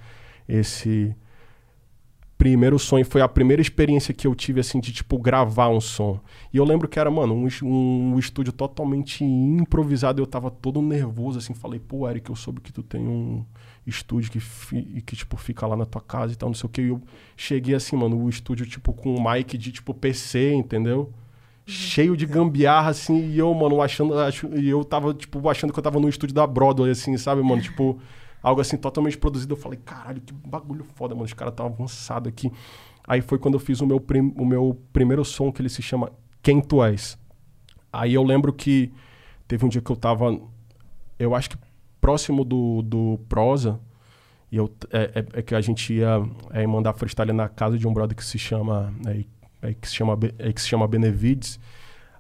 esse 0.47 1.15
primeiro 2.37 2.79
som. 2.79 2.99
E 2.99 3.05
foi 3.05 3.23
a 3.23 3.29
primeira 3.29 3.63
experiência 3.63 4.13
que 4.13 4.27
eu 4.27 4.35
tive, 4.35 4.61
assim, 4.61 4.79
de, 4.79 4.93
tipo, 4.93 5.19
gravar 5.19 5.69
um 5.71 5.81
som. 5.81 6.21
E 6.53 6.59
eu 6.59 6.65
lembro 6.65 6.87
que 6.87 6.99
era, 6.99 7.11
mano, 7.11 7.35
um, 7.35 7.49
um 7.63 8.19
estúdio 8.19 8.53
totalmente 8.53 9.25
improvisado. 9.25 10.21
Eu 10.21 10.27
tava 10.27 10.51
todo 10.51 10.83
nervoso, 10.83 11.39
assim, 11.39 11.55
falei, 11.55 11.81
pô, 11.81 12.09
Eric, 12.09 12.29
eu 12.29 12.37
soube 12.37 12.61
que 12.61 12.73
tu 12.73 12.83
tem 12.83 13.01
um 13.01 13.45
estúdio 13.90 14.31
que, 14.31 14.40
fi, 14.40 15.02
que, 15.02 15.16
tipo, 15.16 15.36
fica 15.36 15.66
lá 15.66 15.77
na 15.77 15.86
tua 15.86 16.01
casa 16.01 16.32
e 16.32 16.36
tal, 16.36 16.48
não 16.48 16.55
sei 16.55 16.66
o 16.66 16.70
que. 16.70 16.82
E 16.82 16.89
eu 16.89 17.02
cheguei 17.36 17.74
assim, 17.74 17.97
mano, 17.97 18.23
o 18.23 18.28
estúdio, 18.28 18.66
tipo, 18.66 18.93
com 18.93 19.15
um 19.15 19.32
mic 19.32 19.56
de, 19.56 19.73
tipo, 19.73 19.94
PC, 19.94 20.52
entendeu? 20.55 21.01
Uhum. 21.01 21.12
Cheio 21.66 22.16
de 22.16 22.27
gambiarra, 22.27 22.90
assim, 22.90 23.31
e 23.31 23.39
eu, 23.39 23.52
mano, 23.55 23.81
achando. 23.82 24.19
Ach, 24.19 24.43
e 24.56 24.69
eu 24.69 24.85
tava, 24.85 25.15
tipo, 25.15 25.48
achando 25.48 25.73
que 25.73 25.78
eu 25.78 25.82
tava 25.82 26.01
no 26.01 26.09
estúdio 26.09 26.35
da 26.35 26.47
Broadway, 26.47 26.90
assim, 26.90 27.16
sabe, 27.16 27.43
mano? 27.43 27.62
Tipo, 27.62 27.98
algo 28.43 28.60
assim, 28.60 28.77
totalmente 28.77 29.19
produzido. 29.19 29.55
Eu 29.55 29.59
falei, 29.59 29.78
caralho, 29.85 30.20
que 30.20 30.32
bagulho 30.32 30.85
foda, 30.94 31.15
mano. 31.15 31.27
Os 31.27 31.32
caras 31.32 31.55
tão 31.55 31.66
avançados 31.66 32.28
aqui. 32.28 32.51
Aí 33.06 33.20
foi 33.23 33.39
quando 33.39 33.55
eu 33.55 33.60
fiz 33.60 33.81
o 33.81 33.86
meu, 33.86 34.01
prim, 34.01 34.35
o 34.36 34.44
meu 34.44 34.78
primeiro 34.93 35.24
som, 35.24 35.51
que 35.51 35.62
ele 35.62 35.69
se 35.69 35.81
chama 35.81 36.12
Quem 36.43 36.60
Tu 36.60 36.82
És. 36.85 37.19
Aí 37.93 38.15
eu 38.15 38.23
lembro 38.23 38.52
que 38.52 38.93
teve 39.47 39.65
um 39.65 39.69
dia 39.69 39.81
que 39.81 39.90
eu 39.90 39.97
tava. 39.97 40.39
Eu 41.19 41.35
acho 41.35 41.51
que 41.51 41.56
próximo 42.09 42.43
do, 42.43 42.81
do 42.81 43.21
Prosa, 43.29 43.79
e 44.51 44.57
eu, 44.57 44.73
é, 44.91 45.11
é, 45.15 45.41
é, 45.41 45.43
que 45.43 45.55
a 45.55 45.61
gente 45.61 45.93
ia 45.93 46.23
é, 46.53 46.67
mandar 46.67 46.95
freestyle 46.95 47.35
na 47.35 47.51
casa 47.51 47.77
de 47.77 47.87
um 47.87 47.93
brother 47.93 48.17
que 48.17 48.25
se 48.25 48.39
chama 48.39 48.91
é, 49.07 49.25
é 49.61 49.75
que 49.75 49.87
se 49.87 49.95
chama 49.95 50.19
é, 50.39 50.51
que 50.51 50.59
se 50.59 50.67
chama 50.67 50.89
Benevides. 50.89 51.61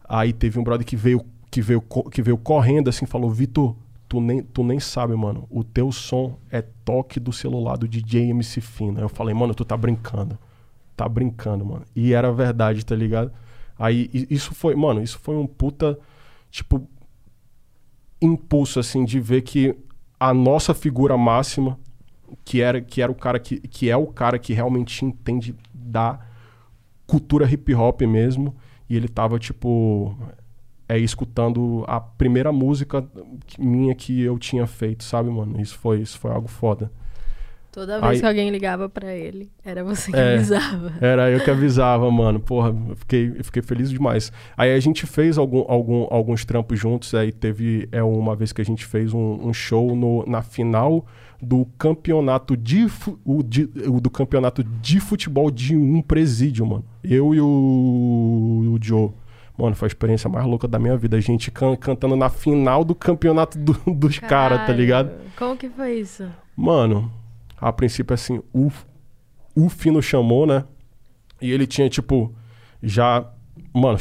Aí 0.06 0.30
teve 0.34 0.58
um 0.58 0.62
brother 0.62 0.86
que 0.86 0.94
veio 0.94 1.24
que 1.50 1.62
veio 1.62 1.82
que 2.12 2.20
veio 2.20 2.36
correndo 2.36 2.90
assim, 2.90 3.06
falou: 3.06 3.30
"Vitor, 3.30 3.74
tu 4.06 4.20
nem 4.20 4.42
tu 4.42 4.62
nem 4.62 4.78
sabe, 4.78 5.16
mano. 5.16 5.46
O 5.48 5.64
teu 5.64 5.90
som 5.90 6.36
é 6.50 6.60
toque 6.60 7.18
do 7.18 7.32
celular 7.32 7.78
do 7.78 7.88
DJ 7.88 8.28
MC 8.28 8.60
Fina". 8.60 9.00
Eu 9.00 9.08
falei: 9.08 9.34
"Mano, 9.34 9.54
tu 9.54 9.64
tá 9.64 9.74
brincando". 9.74 10.38
Tá 10.94 11.08
brincando, 11.08 11.64
mano. 11.64 11.86
E 11.96 12.12
era 12.12 12.30
verdade, 12.30 12.84
tá 12.84 12.94
ligado? 12.94 13.32
Aí 13.78 14.10
isso 14.28 14.54
foi, 14.54 14.74
mano, 14.74 15.02
isso 15.02 15.18
foi 15.18 15.36
um 15.36 15.46
puta 15.46 15.98
tipo 16.50 16.86
impulso 18.20 18.80
assim 18.80 19.04
de 19.04 19.20
ver 19.20 19.42
que 19.42 19.76
a 20.18 20.34
nossa 20.34 20.74
figura 20.74 21.16
máxima, 21.16 21.78
que 22.44 22.60
era 22.60 22.80
que 22.80 23.00
era 23.00 23.10
o 23.10 23.14
cara 23.14 23.38
que, 23.38 23.60
que 23.60 23.88
é 23.90 23.96
o 23.96 24.06
cara 24.06 24.38
que 24.38 24.52
realmente 24.52 25.04
entende 25.04 25.54
da 25.72 26.18
cultura 27.06 27.50
hip 27.50 27.74
hop 27.74 28.02
mesmo, 28.02 28.54
e 28.88 28.96
ele 28.96 29.08
tava 29.08 29.38
tipo 29.38 30.16
é 30.88 30.98
escutando 30.98 31.84
a 31.86 32.00
primeira 32.00 32.50
música 32.50 33.06
minha 33.58 33.94
que 33.94 34.20
eu 34.22 34.38
tinha 34.38 34.66
feito, 34.66 35.04
sabe, 35.04 35.28
mano? 35.30 35.60
Isso 35.60 35.78
foi 35.78 36.00
isso 36.00 36.18
foi 36.18 36.30
algo 36.30 36.48
foda. 36.48 36.90
Toda 37.78 38.00
vez 38.00 38.14
Aí, 38.14 38.20
que 38.20 38.26
alguém 38.26 38.50
ligava 38.50 38.88
para 38.88 39.14
ele, 39.14 39.52
era 39.64 39.84
você 39.84 40.10
que 40.10 40.18
é, 40.18 40.34
avisava. 40.34 40.94
Era 41.00 41.30
eu 41.30 41.38
que 41.38 41.48
avisava, 41.48 42.10
mano. 42.10 42.40
Porra, 42.40 42.74
eu 42.88 42.96
fiquei, 42.96 43.32
eu 43.38 43.44
fiquei 43.44 43.62
feliz 43.62 43.88
demais. 43.88 44.32
Aí 44.56 44.74
a 44.74 44.80
gente 44.80 45.06
fez 45.06 45.38
algum, 45.38 45.64
algum, 45.68 46.08
alguns 46.10 46.44
trampos 46.44 46.76
juntos. 46.76 47.14
Aí 47.14 47.30
teve 47.30 47.88
é, 47.92 48.02
uma 48.02 48.34
vez 48.34 48.52
que 48.52 48.60
a 48.60 48.64
gente 48.64 48.84
fez 48.84 49.14
um, 49.14 49.46
um 49.46 49.52
show 49.52 49.94
no, 49.94 50.26
na 50.26 50.42
final 50.42 51.06
do 51.40 51.66
campeonato 51.78 52.56
de, 52.56 52.88
o, 53.24 53.44
de, 53.44 53.70
o, 53.86 54.00
do 54.00 54.10
campeonato 54.10 54.64
de 54.64 54.98
futebol 54.98 55.48
de 55.48 55.76
um 55.76 56.02
presídio, 56.02 56.66
mano. 56.66 56.84
Eu 57.04 57.32
e 57.32 57.40
o, 57.40 58.74
o 58.74 58.78
Joe. 58.82 59.12
Mano, 59.56 59.76
foi 59.76 59.86
a 59.86 59.90
experiência 59.90 60.28
mais 60.28 60.44
louca 60.44 60.66
da 60.66 60.80
minha 60.80 60.96
vida. 60.96 61.16
A 61.16 61.20
gente 61.20 61.52
can, 61.52 61.76
cantando 61.76 62.16
na 62.16 62.28
final 62.28 62.84
do 62.84 62.96
campeonato 62.96 63.56
do, 63.56 63.72
dos 63.94 64.18
caras, 64.18 64.66
tá 64.66 64.72
ligado? 64.72 65.12
Como 65.36 65.56
que 65.56 65.68
foi 65.68 66.00
isso? 66.00 66.28
Mano, 66.56 67.08
a 67.60 67.72
princípio, 67.72 68.14
assim, 68.14 68.40
o, 68.52 68.70
o 69.54 69.68
Fino 69.68 70.02
chamou, 70.02 70.46
né? 70.46 70.64
E 71.40 71.50
ele 71.50 71.66
tinha, 71.66 71.88
tipo, 71.88 72.34
já, 72.82 73.24
mano, 73.72 73.98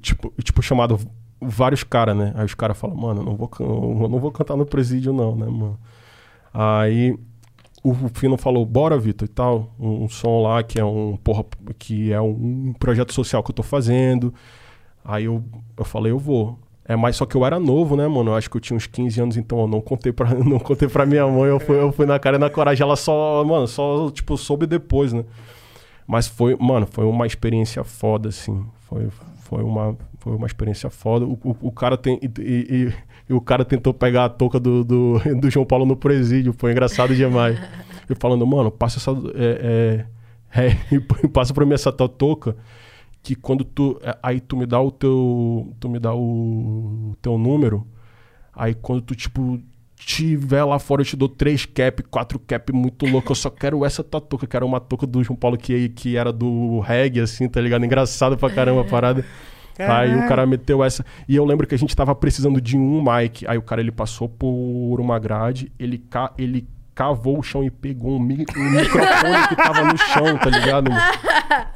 tipo, 0.00 0.32
tipo 0.42 0.62
chamado 0.62 0.98
vários 1.40 1.82
caras, 1.84 2.16
né? 2.16 2.32
Aí 2.36 2.44
os 2.44 2.54
caras 2.54 2.76
falam, 2.78 2.96
mano, 2.96 3.20
eu 3.20 3.24
não 3.24 3.36
vou, 3.36 3.50
eu 3.60 4.08
não 4.08 4.18
vou 4.18 4.32
cantar 4.32 4.56
no 4.56 4.66
presídio, 4.66 5.12
não, 5.12 5.36
né, 5.36 5.46
mano? 5.46 5.78
Aí 6.52 7.18
o, 7.84 7.94
Fino 8.14 8.38
falou, 8.38 8.64
bora, 8.64 8.98
Vitor, 8.98 9.26
e 9.26 9.30
tal. 9.30 9.74
Um, 9.78 10.04
um, 10.04 10.08
som 10.08 10.42
lá 10.42 10.62
que 10.62 10.80
é 10.80 10.84
um, 10.84 11.16
porra, 11.16 11.44
que 11.78 12.12
é 12.12 12.20
um 12.20 12.72
projeto 12.78 13.12
social 13.12 13.42
que 13.42 13.50
eu 13.50 13.54
tô 13.54 13.62
fazendo. 13.62 14.32
Aí 15.04 15.24
eu, 15.24 15.44
eu 15.76 15.84
falei, 15.84 16.10
eu 16.10 16.18
vou. 16.18 16.58
É, 16.86 16.94
mas 16.94 17.16
só 17.16 17.24
que 17.24 17.34
eu 17.34 17.46
era 17.46 17.58
novo, 17.58 17.96
né, 17.96 18.06
mano? 18.06 18.32
Eu 18.32 18.36
acho 18.36 18.50
que 18.50 18.56
eu 18.56 18.60
tinha 18.60 18.76
uns 18.76 18.86
15 18.86 19.20
anos, 19.20 19.36
então 19.38 19.58
eu 19.60 19.66
não 19.66 19.80
contei 19.80 20.12
pra, 20.12 20.28
não 20.44 20.58
contei 20.58 20.86
pra 20.86 21.06
minha 21.06 21.26
mãe. 21.26 21.48
Eu 21.48 21.58
fui, 21.58 21.76
eu 21.76 21.90
fui 21.92 22.04
na 22.04 22.18
cara 22.18 22.36
e 22.36 22.38
na 22.38 22.50
coragem. 22.50 22.82
Ela 22.82 22.96
só, 22.96 23.42
mano, 23.44 23.66
só, 23.66 24.10
tipo, 24.10 24.36
soube 24.36 24.66
depois, 24.66 25.12
né? 25.12 25.24
Mas 26.06 26.28
foi, 26.28 26.54
mano, 26.60 26.86
foi 26.86 27.06
uma 27.06 27.26
experiência 27.26 27.82
foda, 27.82 28.28
assim. 28.28 28.66
Foi, 28.80 29.08
foi, 29.44 29.62
uma, 29.62 29.96
foi 30.18 30.34
uma 30.36 30.46
experiência 30.46 30.90
foda. 30.90 31.24
O, 31.24 31.38
o, 31.42 31.56
o 31.68 31.72
cara 31.72 31.96
tem. 31.96 32.18
E, 32.20 32.28
e, 32.38 32.92
e, 33.30 33.32
o 33.32 33.40
cara 33.40 33.64
tentou 33.64 33.94
pegar 33.94 34.26
a 34.26 34.28
touca 34.28 34.60
do, 34.60 34.84
do, 34.84 35.18
do, 35.40 35.50
João 35.50 35.64
Paulo 35.64 35.86
no 35.86 35.96
presídio. 35.96 36.54
Foi 36.56 36.72
engraçado 36.72 37.14
demais. 37.14 37.58
Eu 38.06 38.16
falando, 38.16 38.46
mano, 38.46 38.70
passa 38.70 38.98
essa. 38.98 39.10
É, 39.34 40.04
é, 40.54 40.66
é, 40.94 41.28
passa 41.28 41.54
pra 41.54 41.64
mim 41.64 41.72
essa 41.72 41.90
touca 41.90 42.54
que 43.24 43.34
quando 43.34 43.64
tu 43.64 43.98
é, 44.02 44.16
aí 44.22 44.38
tu 44.38 44.54
me 44.54 44.66
dá 44.66 44.78
o 44.80 44.90
teu 44.90 45.74
tu 45.80 45.88
me 45.88 45.98
dá 45.98 46.14
o 46.14 47.16
teu 47.22 47.38
número 47.38 47.86
aí 48.54 48.74
quando 48.74 49.00
tu 49.00 49.14
tipo 49.14 49.58
tiver 49.96 50.62
lá 50.62 50.78
fora 50.78 51.00
eu 51.00 51.06
te 51.06 51.16
dou 51.16 51.28
três 51.28 51.64
cap 51.64 52.02
quatro 52.02 52.38
cap 52.38 52.70
muito 52.70 53.06
louco 53.06 53.32
eu 53.32 53.34
só 53.34 53.48
quero 53.48 53.82
essa 53.82 54.04
tatuca 54.04 54.46
que 54.46 54.54
era 54.54 54.66
uma 54.66 54.78
touca 54.78 55.06
do 55.06 55.24
João 55.24 55.36
Paulo 55.36 55.56
que 55.56 55.88
que 55.88 56.18
era 56.18 56.30
do 56.30 56.80
reggae 56.80 57.20
assim 57.20 57.48
tá 57.48 57.62
ligado 57.62 57.84
engraçado 57.84 58.36
pra 58.36 58.50
caramba 58.50 58.82
a 58.82 58.84
parada 58.84 59.24
Aí 59.76 60.14
o 60.14 60.28
cara 60.28 60.46
meteu 60.46 60.84
essa. 60.84 61.04
E 61.28 61.34
eu 61.34 61.44
lembro 61.44 61.66
que 61.66 61.74
a 61.74 61.78
gente 61.78 61.96
tava 61.96 62.14
precisando 62.14 62.60
de 62.60 62.76
um 62.76 63.02
mic. 63.02 63.44
Aí 63.44 63.58
o 63.58 63.62
cara 63.62 63.80
ele 63.80 63.90
passou 63.90 64.28
por 64.28 65.00
uma 65.00 65.18
grade, 65.18 65.72
ele, 65.76 65.98
ca... 65.98 66.32
ele 66.38 66.68
cavou 66.94 67.38
o 67.38 67.42
chão 67.42 67.64
e 67.64 67.70
pegou 67.70 68.16
um, 68.16 68.20
mi 68.20 68.46
um 68.56 68.70
microfone 68.70 69.48
que 69.48 69.56
tava 69.56 69.84
no 69.84 69.98
chão, 69.98 70.38
tá 70.38 70.50
ligado? 70.50 70.90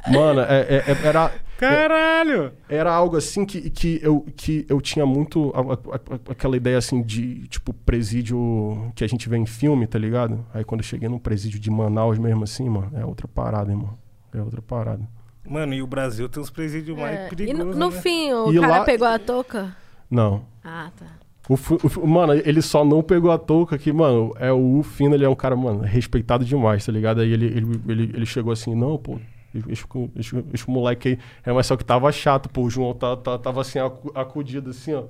Mano, 0.07 0.41
é, 0.41 0.61
é, 0.61 0.83
é 0.87 1.07
era. 1.07 1.31
Caralho! 1.57 2.53
Era 2.69 2.93
algo 2.93 3.17
assim 3.17 3.45
que, 3.45 3.69
que, 3.69 3.99
eu, 4.01 4.25
que 4.37 4.65
eu 4.69 4.79
tinha 4.79 5.05
muito 5.05 5.51
a, 5.53 5.59
a, 5.59 5.95
a, 5.95 6.31
aquela 6.31 6.55
ideia 6.55 6.77
assim 6.77 7.01
de, 7.01 7.47
tipo, 7.49 7.73
presídio 7.73 8.89
que 8.95 9.03
a 9.03 9.07
gente 9.07 9.27
vê 9.27 9.35
em 9.35 9.45
filme, 9.45 9.85
tá 9.85 9.99
ligado? 9.99 10.45
Aí 10.53 10.63
quando 10.63 10.79
eu 10.79 10.85
cheguei 10.85 11.09
num 11.09 11.19
presídio 11.19 11.59
de 11.59 11.69
Manaus 11.69 12.17
mesmo 12.17 12.45
assim, 12.45 12.69
mano, 12.69 12.91
é 12.95 13.05
outra 13.05 13.27
parada, 13.27 13.71
irmão. 13.71 13.97
É 14.33 14.41
outra 14.41 14.61
parada. 14.61 15.05
Mano, 15.49 15.73
e 15.73 15.81
o 15.81 15.87
Brasil 15.87 16.29
tem 16.29 16.41
uns 16.41 16.49
presídios 16.49 16.97
é. 16.97 17.01
mais 17.01 17.29
perigosos. 17.29 17.61
E 17.61 17.65
no, 17.65 17.75
no 17.75 17.89
né? 17.89 18.01
fim, 18.01 18.31
o 18.31 18.53
e 18.53 18.59
cara 18.59 18.79
lá... 18.79 18.83
pegou 18.85 19.07
a 19.07 19.19
touca? 19.19 19.75
Não. 20.09 20.45
Ah, 20.63 20.91
tá. 20.97 21.18
O, 21.49 21.57
o, 22.01 22.07
mano, 22.07 22.33
ele 22.33 22.61
só 22.61 22.85
não 22.85 23.01
pegou 23.01 23.31
a 23.31 23.37
touca 23.39 23.75
que, 23.75 23.91
mano, 23.91 24.35
é 24.39 24.51
o 24.51 24.83
Fino, 24.83 25.15
ele 25.15 25.25
é 25.25 25.29
um 25.29 25.35
cara, 25.35 25.55
mano, 25.55 25.81
respeitado 25.81 26.45
demais, 26.45 26.85
tá 26.85 26.91
ligado? 26.91 27.21
Aí 27.21 27.33
ele, 27.33 27.47
ele, 27.47 27.81
ele, 27.87 28.03
ele 28.13 28.25
chegou 28.27 28.53
assim, 28.53 28.75
não, 28.75 28.99
pô, 28.99 29.19
esse, 29.67 29.83
esse, 30.15 30.45
esse 30.53 30.69
moleque 30.69 31.09
aí. 31.09 31.19
É, 31.43 31.51
mas 31.51 31.65
só 31.65 31.75
que 31.75 31.83
tava 31.83 32.11
chato, 32.11 32.47
pô. 32.49 32.61
O 32.61 32.69
João 32.69 32.93
tá, 32.93 33.17
tá, 33.17 33.37
tava 33.37 33.61
assim, 33.61 33.79
acudido, 34.13 34.69
assim, 34.69 34.93
ó. 34.93 35.05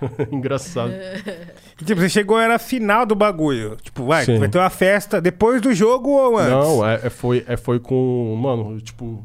Engraçado. 0.30 0.92
tipo, 1.78 2.00
você 2.00 2.08
chegou, 2.08 2.38
era 2.38 2.58
final 2.58 3.06
do 3.06 3.14
bagulho. 3.14 3.76
Tipo, 3.76 4.04
vai, 4.04 4.24
Sim. 4.24 4.38
vai 4.38 4.48
ter 4.48 4.58
uma 4.58 4.70
festa 4.70 5.20
depois 5.20 5.62
do 5.62 5.72
jogo 5.72 6.10
ou 6.10 6.38
antes? 6.38 6.50
Não, 6.50 6.86
é, 6.86 7.00
é, 7.04 7.10
foi, 7.10 7.44
é, 7.46 7.56
foi 7.56 7.80
com. 7.80 8.36
Mano, 8.36 8.80
tipo, 8.80 9.24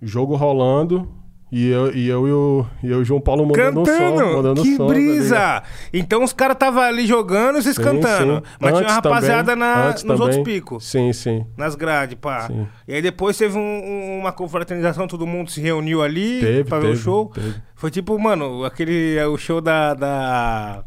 jogo 0.00 0.34
rolando. 0.34 1.08
E 1.52 1.68
eu, 1.68 1.94
e 1.94 2.08
eu, 2.08 2.26
e 2.26 2.32
o, 2.32 2.66
e 2.82 2.90
eu 2.90 3.04
João 3.04 3.20
Paulo 3.20 3.46
mandando 3.46 3.84
Cantando! 3.84 4.18
som. 4.18 4.36
Mandando 4.36 4.62
que 4.62 4.76
som, 4.76 4.86
tá 4.88 4.92
brisa! 4.92 5.62
então 5.92 6.24
os 6.24 6.32
caras 6.32 6.54
estavam 6.56 6.82
ali 6.82 7.06
jogando 7.06 7.58
e 7.58 7.62
vocês 7.62 7.76
Sim, 7.76 7.82
cantando. 7.82 8.36
sim. 8.36 8.42
Mas 8.58 8.72
tinha 8.72 8.72
uma 8.72 8.80
Antes 8.80 8.94
rapaziada 8.94 9.52
também, 9.52 9.56
na- 9.68 9.86
antes 9.88 10.02
nos 10.02 10.18
também. 10.18 10.36
outros 10.36 10.52
picos. 10.54 10.84
Sim, 10.84 11.12
sim. 11.12 11.46
Nas 11.56 11.76
grades, 11.76 12.18
pá. 12.20 12.48
Sim. 12.48 12.66
E 12.88 12.94
aí 12.94 13.00
depois 13.02 13.36
teve 13.38 13.56
um- 13.56 13.60
um- 13.60 14.18
uma 14.20 14.32
confraternização, 14.32 15.06
todo 15.06 15.26
mundo 15.26 15.48
se 15.50 15.60
reuniu 15.60 16.02
ali 16.02 16.40
Teve, 16.40 16.64
pra 16.64 16.78
ver 16.78 16.86
teve, 16.88 16.98
o 16.98 17.00
show. 17.02 17.30
teve. 17.32 17.54
Foi 17.76 17.90
tipo, 17.90 18.18
mano, 18.18 18.64
aquele. 18.64 19.16
é, 19.16 19.26
O 19.26 19.36
show 19.36 19.60
da. 19.60 19.94
da... 19.94 20.82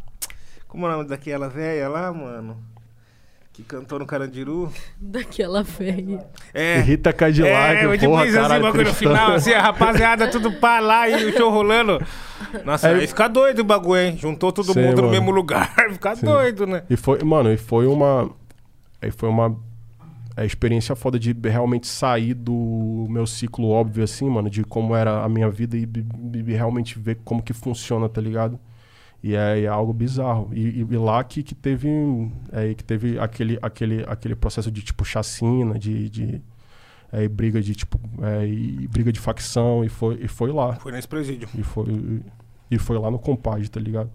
Como 0.68 0.86
é 0.86 0.90
o 0.90 0.92
nome 0.98 1.08
daquela 1.08 1.48
velha 1.48 1.88
lá, 1.88 2.12
mano? 2.12 2.58
Que 3.58 3.64
cantou 3.64 3.98
no 3.98 4.06
Carandiru. 4.06 4.72
Daquela 5.02 5.64
velha. 5.64 6.24
É. 6.54 6.80
Rita 6.80 7.12
Cadillac, 7.12 7.76
é, 7.76 7.86
eu 7.86 8.00
porra, 8.08 8.28
isso 8.28 8.38
assim, 8.38 8.48
caralho, 8.48 8.64
bagulho 8.64 8.84
no 8.86 8.94
final, 8.94 9.32
assim, 9.32 9.52
a 9.52 9.62
rapaziada 9.64 10.28
tudo 10.30 10.52
pá 10.52 10.80
lá 10.80 11.10
e 11.10 11.26
o 11.26 11.34
show 11.36 11.50
rolando. 11.50 12.00
Nossa, 12.64 12.90
É. 12.90 12.94
aí 12.94 13.08
fica 13.08 13.28
doido 13.28 13.62
o 13.62 13.64
bagulho, 13.64 14.00
hein? 14.00 14.16
Juntou 14.16 14.52
todo 14.52 14.72
Sim, 14.74 14.82
mundo 14.82 14.98
no 14.98 15.02
mano. 15.08 15.10
mesmo 15.10 15.32
lugar. 15.32 15.74
Fica 15.92 16.16
Sim. 16.16 16.28
doido, 16.28 16.68
né? 16.68 16.84
E 16.88 16.96
foi, 16.96 17.18
mano, 17.24 17.52
e 17.52 17.58
foi 17.58 17.88
uma. 17.88 18.30
Aí 19.02 19.10
foi 19.10 19.28
uma 19.28 19.58
é, 20.36 20.46
experiência 20.46 20.96
foda 20.96 21.18
de 21.18 21.36
realmente 21.44 21.88
sair 21.88 22.36
do 22.36 23.08
meu 23.10 23.26
ciclo 23.26 23.70
óbvio, 23.72 24.04
assim, 24.04 24.30
mano, 24.30 24.52
de 24.52 24.64
como 24.64 24.96
era 24.96 25.24
a 25.24 25.28
minha 25.28 25.50
vida 25.50 25.76
e, 25.76 25.88
realmente 26.46 27.00
ver 27.00 27.18
como 27.26 27.42
que 27.42 27.54
funciona, 27.54 28.08
tá 28.08 28.22
ligado? 28.22 28.60
E 29.28 29.36
é, 29.36 29.62
é 29.62 29.68
algo 29.68 29.92
bizarro. 29.94 30.50
E, 30.54 30.62
e- 30.82 30.88
e 30.90 30.98
lá 30.98 31.24
que, 31.24 31.44
que 31.44 31.54
teve. 31.56 31.90
É, 32.52 32.74
que 32.74 32.84
teve 32.84 33.20
aquele, 33.20 33.58
aquele, 33.62 34.04
aquele 34.08 34.36
processo 34.36 34.72
de 34.72 34.82
tipo 34.82 35.04
chacina, 35.04 35.78
de. 35.78 36.10
de 36.10 36.42
é, 37.12 37.24
e 37.24 37.28
briga 37.28 37.62
de 37.62 37.74
tipo. 37.76 38.00
É, 38.22 38.48
e 38.48 38.88
briga 38.88 39.12
de 39.12 39.20
facção, 39.20 39.84
e 39.84 39.90
foi, 39.90 40.20
e 40.22 40.28
foi 40.28 40.52
lá. 40.52 40.76
Foi 40.76 40.92
nesse 40.92 41.08
presídio. 41.08 41.48
E 41.58 41.64
foi, 41.64 42.22
e 42.72 42.78
foi 42.78 42.98
lá 42.98 43.10
no 43.12 43.20
compadre, 43.20 43.68
tá 43.70 43.80
ligado? 43.80 44.10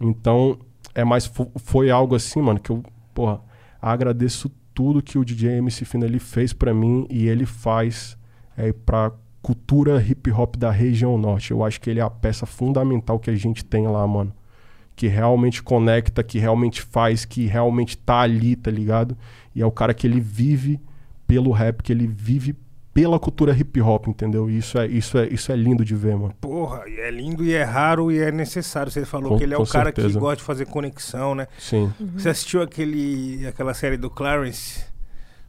Então, 0.00 0.58
é 0.94 1.04
mais. 1.04 1.26
fo- 1.26 1.50
Foi 1.56 1.90
algo 1.90 2.14
assim, 2.14 2.40
mano, 2.40 2.58
que 2.60 2.70
eu, 2.70 2.82
porra, 3.14 3.40
agradeço 3.80 4.50
tudo 4.74 5.02
que 5.02 5.18
o 5.18 5.24
DJ 5.24 5.58
MC 5.58 5.84
Fina 5.84 6.06
ele 6.06 6.18
fez 6.18 6.52
pra 6.52 6.72
mim 6.72 7.06
e 7.10 7.28
ele 7.28 7.44
faz 7.44 8.16
é, 8.56 8.72
pra 8.72 9.12
cultura 9.42 10.00
hip 10.00 10.30
hop 10.30 10.56
da 10.56 10.70
região 10.70 11.18
norte. 11.18 11.50
Eu 11.50 11.64
acho 11.64 11.80
que 11.80 11.90
ele 11.90 11.98
é 12.00 12.02
a 12.02 12.08
peça 12.10 12.46
fundamental 12.46 13.18
que 13.18 13.28
a 13.30 13.34
gente 13.34 13.64
tem 13.64 13.86
lá, 13.88 14.06
mano. 14.06 14.32
Que 14.94 15.08
realmente 15.08 15.62
conecta, 15.62 16.22
que 16.22 16.38
realmente 16.38 16.80
faz, 16.82 17.24
que 17.24 17.46
realmente 17.46 17.96
tá 17.98 18.20
ali, 18.20 18.54
tá 18.54 18.70
ligado? 18.70 19.16
E 19.54 19.60
é 19.60 19.66
o 19.66 19.70
cara 19.72 19.92
que 19.92 20.06
ele 20.06 20.20
vive 20.20 20.80
pelo 21.26 21.50
rap, 21.50 21.82
que 21.82 21.92
ele 21.92 22.06
vive 22.06 22.54
pela 22.94 23.18
cultura 23.18 23.56
hip 23.56 23.80
hop, 23.80 24.06
entendeu? 24.06 24.50
E 24.50 24.58
isso 24.58 24.78
é, 24.78 24.86
isso 24.86 25.16
é, 25.16 25.26
isso 25.28 25.50
é 25.50 25.56
lindo 25.56 25.82
de 25.82 25.94
ver, 25.94 26.14
mano. 26.14 26.34
Porra, 26.38 26.82
é 26.86 27.10
lindo 27.10 27.42
e 27.42 27.54
é 27.54 27.62
raro 27.64 28.12
e 28.12 28.18
é 28.18 28.30
necessário. 28.30 28.92
Você 28.92 29.06
falou 29.06 29.30
Com- 29.30 29.38
que 29.38 29.44
ele 29.44 29.54
é 29.54 29.58
o 29.58 29.66
cara 29.66 29.90
que 29.90 30.00
certeza. 30.02 30.20
gosta 30.20 30.36
de 30.36 30.42
fazer 30.42 30.66
conexão, 30.66 31.34
né? 31.34 31.48
Sim. 31.58 31.90
Você 32.14 32.28
assistiu 32.28 32.60
aquele, 32.60 33.46
aquela 33.46 33.72
série 33.72 33.96
do 33.96 34.10
Clarence, 34.10 34.84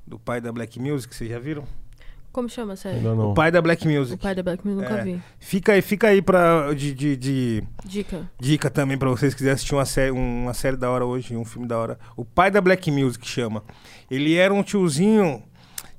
do 0.07 0.17
pai 0.17 0.39
da 0.39 0.53
Black 0.53 0.79
Music, 0.79 1.13
vocês 1.13 1.29
já 1.29 1.37
viram? 1.37 1.65
Como 2.33 2.49
chama 2.49 2.73
a 2.73 2.75
série? 2.75 2.97
Ainda 2.97 3.13
não. 3.15 3.31
O 3.31 3.33
pai 3.33 3.51
da 3.51 3.61
Black 3.61 3.87
O 3.87 3.91
Music. 3.91 4.21
pai 4.21 4.33
da 4.35 4.41
Black 4.43 4.67
Mirror 4.67 4.81
nunca 4.81 4.95
É. 4.97 5.03
vi. 5.03 5.21
Fica 5.39 5.71
aí, 5.73 5.81
fica 5.81 6.07
aí 6.07 6.21
pra, 6.21 6.73
de, 6.73 6.93
de, 6.93 7.15
de 7.15 7.63
Dica. 7.85 8.29
dica 8.39 8.69
também 8.71 8.97
pra 8.97 9.07
vocês 9.09 9.33
que 9.33 9.37
quiserem 9.37 9.53
assistir 9.53 9.75
uma 9.75 9.85
série, 9.85 10.11
uma 10.11 10.53
série 10.53 10.75
da 10.75 10.89
hora 10.89 11.05
hoje, 11.05 11.37
um 11.37 11.45
filme 11.45 11.67
da 11.67 11.77
hora. 11.77 11.99
O 12.17 12.25
pai 12.25 12.49
da 12.51 12.59
Black 12.59 12.89
Music 12.91 13.25
chama. 13.27 13.63
Ele 14.09 14.35
era 14.35 14.53
um 14.53 14.63
tiozinho 14.63 15.43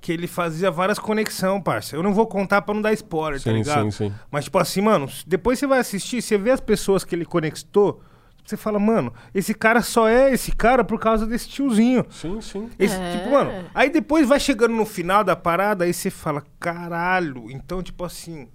que 0.01 0.13
ele 0.13 0.27
fazia 0.27 0.71
várias 0.71 0.99
conexões, 0.99 1.63
parça. 1.63 1.97
Eu 1.97 2.03
não 2.03 2.13
vou 2.13 2.27
contar 2.27 2.61
pra 2.63 2.75
não 2.75 2.83
dar 2.83 2.93
spoiler, 2.93 3.41
tá 3.41 3.51
Sim, 3.51 3.57
ligado? 3.59 3.85
sim, 3.85 3.91
sim. 4.09 4.13
Mas, 4.31 4.45
tipo 4.45 4.59
assim, 4.59 4.81
mano, 4.83 5.09
depois 5.27 5.59
você 5.59 5.67
vai 5.67 5.79
assistir, 5.79 6.21
você 6.21 6.37
vê 6.37 6.51
as 6.51 6.61
pessoas 6.61 7.05
que 7.05 7.15
ele 7.15 7.25
conectou, 7.25 8.03
você 8.45 8.57
fala, 8.57 8.79
mano, 8.79 9.13
esse 9.35 9.55
cara 9.55 9.81
só 9.83 10.07
é 10.09 10.33
esse 10.33 10.53
cara 10.53 10.85
por 10.85 10.99
causa 11.01 11.27
desse 11.27 11.49
tiozinho. 11.49 12.05
Sim, 12.11 12.41
sim. 12.41 12.69
Esse, 12.79 12.95
É. 12.95 13.17
tipo, 13.19 13.31
mano, 13.31 13.51
aí 13.75 13.89
depois 13.91 14.29
vai 14.29 14.39
chegando 14.39 14.75
no 14.75 14.85
final 14.85 15.25
da 15.25 15.35
parada, 15.35 15.85
aí 15.85 15.93
você 15.95 16.11
fala, 16.11 16.43
caralho, 16.61 17.47
então, 17.51 17.83
tipo 17.83 18.05
assim, 18.05 18.49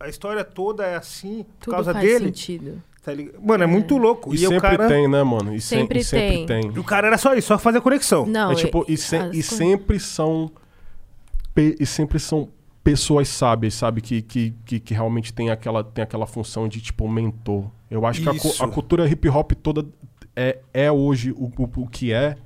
a 0.00 0.08
história 0.08 0.42
toda 0.44 0.84
é 0.84 0.96
assim 0.96 1.44
por 1.44 1.64
Tudo 1.66 1.74
causa 1.74 1.92
faz 1.92 2.04
dele. 2.04 2.24
sentido. 2.26 2.82
Tá 3.02 3.12
ligado? 3.14 3.38
Mano, 3.40 3.62
é 3.62 3.66
muito 3.68 3.96
louco. 3.96 4.34
E, 4.34 4.38
E, 4.42 4.46
o 4.46 4.48
sempre 4.48 4.60
cara. 4.76 4.88
tem, 4.88 5.06
né, 5.08 5.22
mano? 5.22 5.54
E 5.54 5.60
se- 5.60 5.68
Sempre 5.68 6.00
e 6.00 6.04
sempre 6.04 6.44
tem. 6.44 6.46
tem. 6.62 6.72
E 6.74 6.78
o 6.78 6.82
cara 6.82 7.06
era 7.06 7.16
só 7.16 7.34
isso, 7.36 7.46
só 7.46 7.56
fazer 7.56 7.80
conexão. 7.80 8.26
Não, 8.26 8.50
é 8.50 8.54
tipo, 8.56 8.84
e, 8.88 8.96
se- 8.96 9.30
e 9.32 9.42
sempre 9.44 10.00
são. 10.00 10.50
E 11.56 11.86
sempre 11.86 12.18
são 12.18 12.48
pessoas 12.86 13.28
sábias, 13.28 13.74
sabe? 13.74 14.00
Que, 14.00 14.22
que, 14.22 14.54
que, 14.64 14.78
que 14.78 14.94
realmente 14.94 15.32
tem 15.32 15.50
aquela, 15.50 15.82
tem 15.82 16.04
aquela 16.04 16.24
função 16.24 16.68
de, 16.68 16.80
tipo, 16.80 17.08
mentor. 17.08 17.68
Eu 17.90 18.06
acho 18.06 18.22
que 18.22 18.28
a, 18.28 18.32
Isso. 18.32 18.62
a 18.62 18.68
cultura 18.68 19.08
hip 19.08 19.28
hop 19.28 19.50
toda 19.54 19.84
é, 20.36 20.60
é 20.72 20.92
hoje 20.92 21.32
o, 21.32 21.52
o, 21.58 21.82
o 21.82 21.88
que 21.88 22.12
é. 22.12 22.36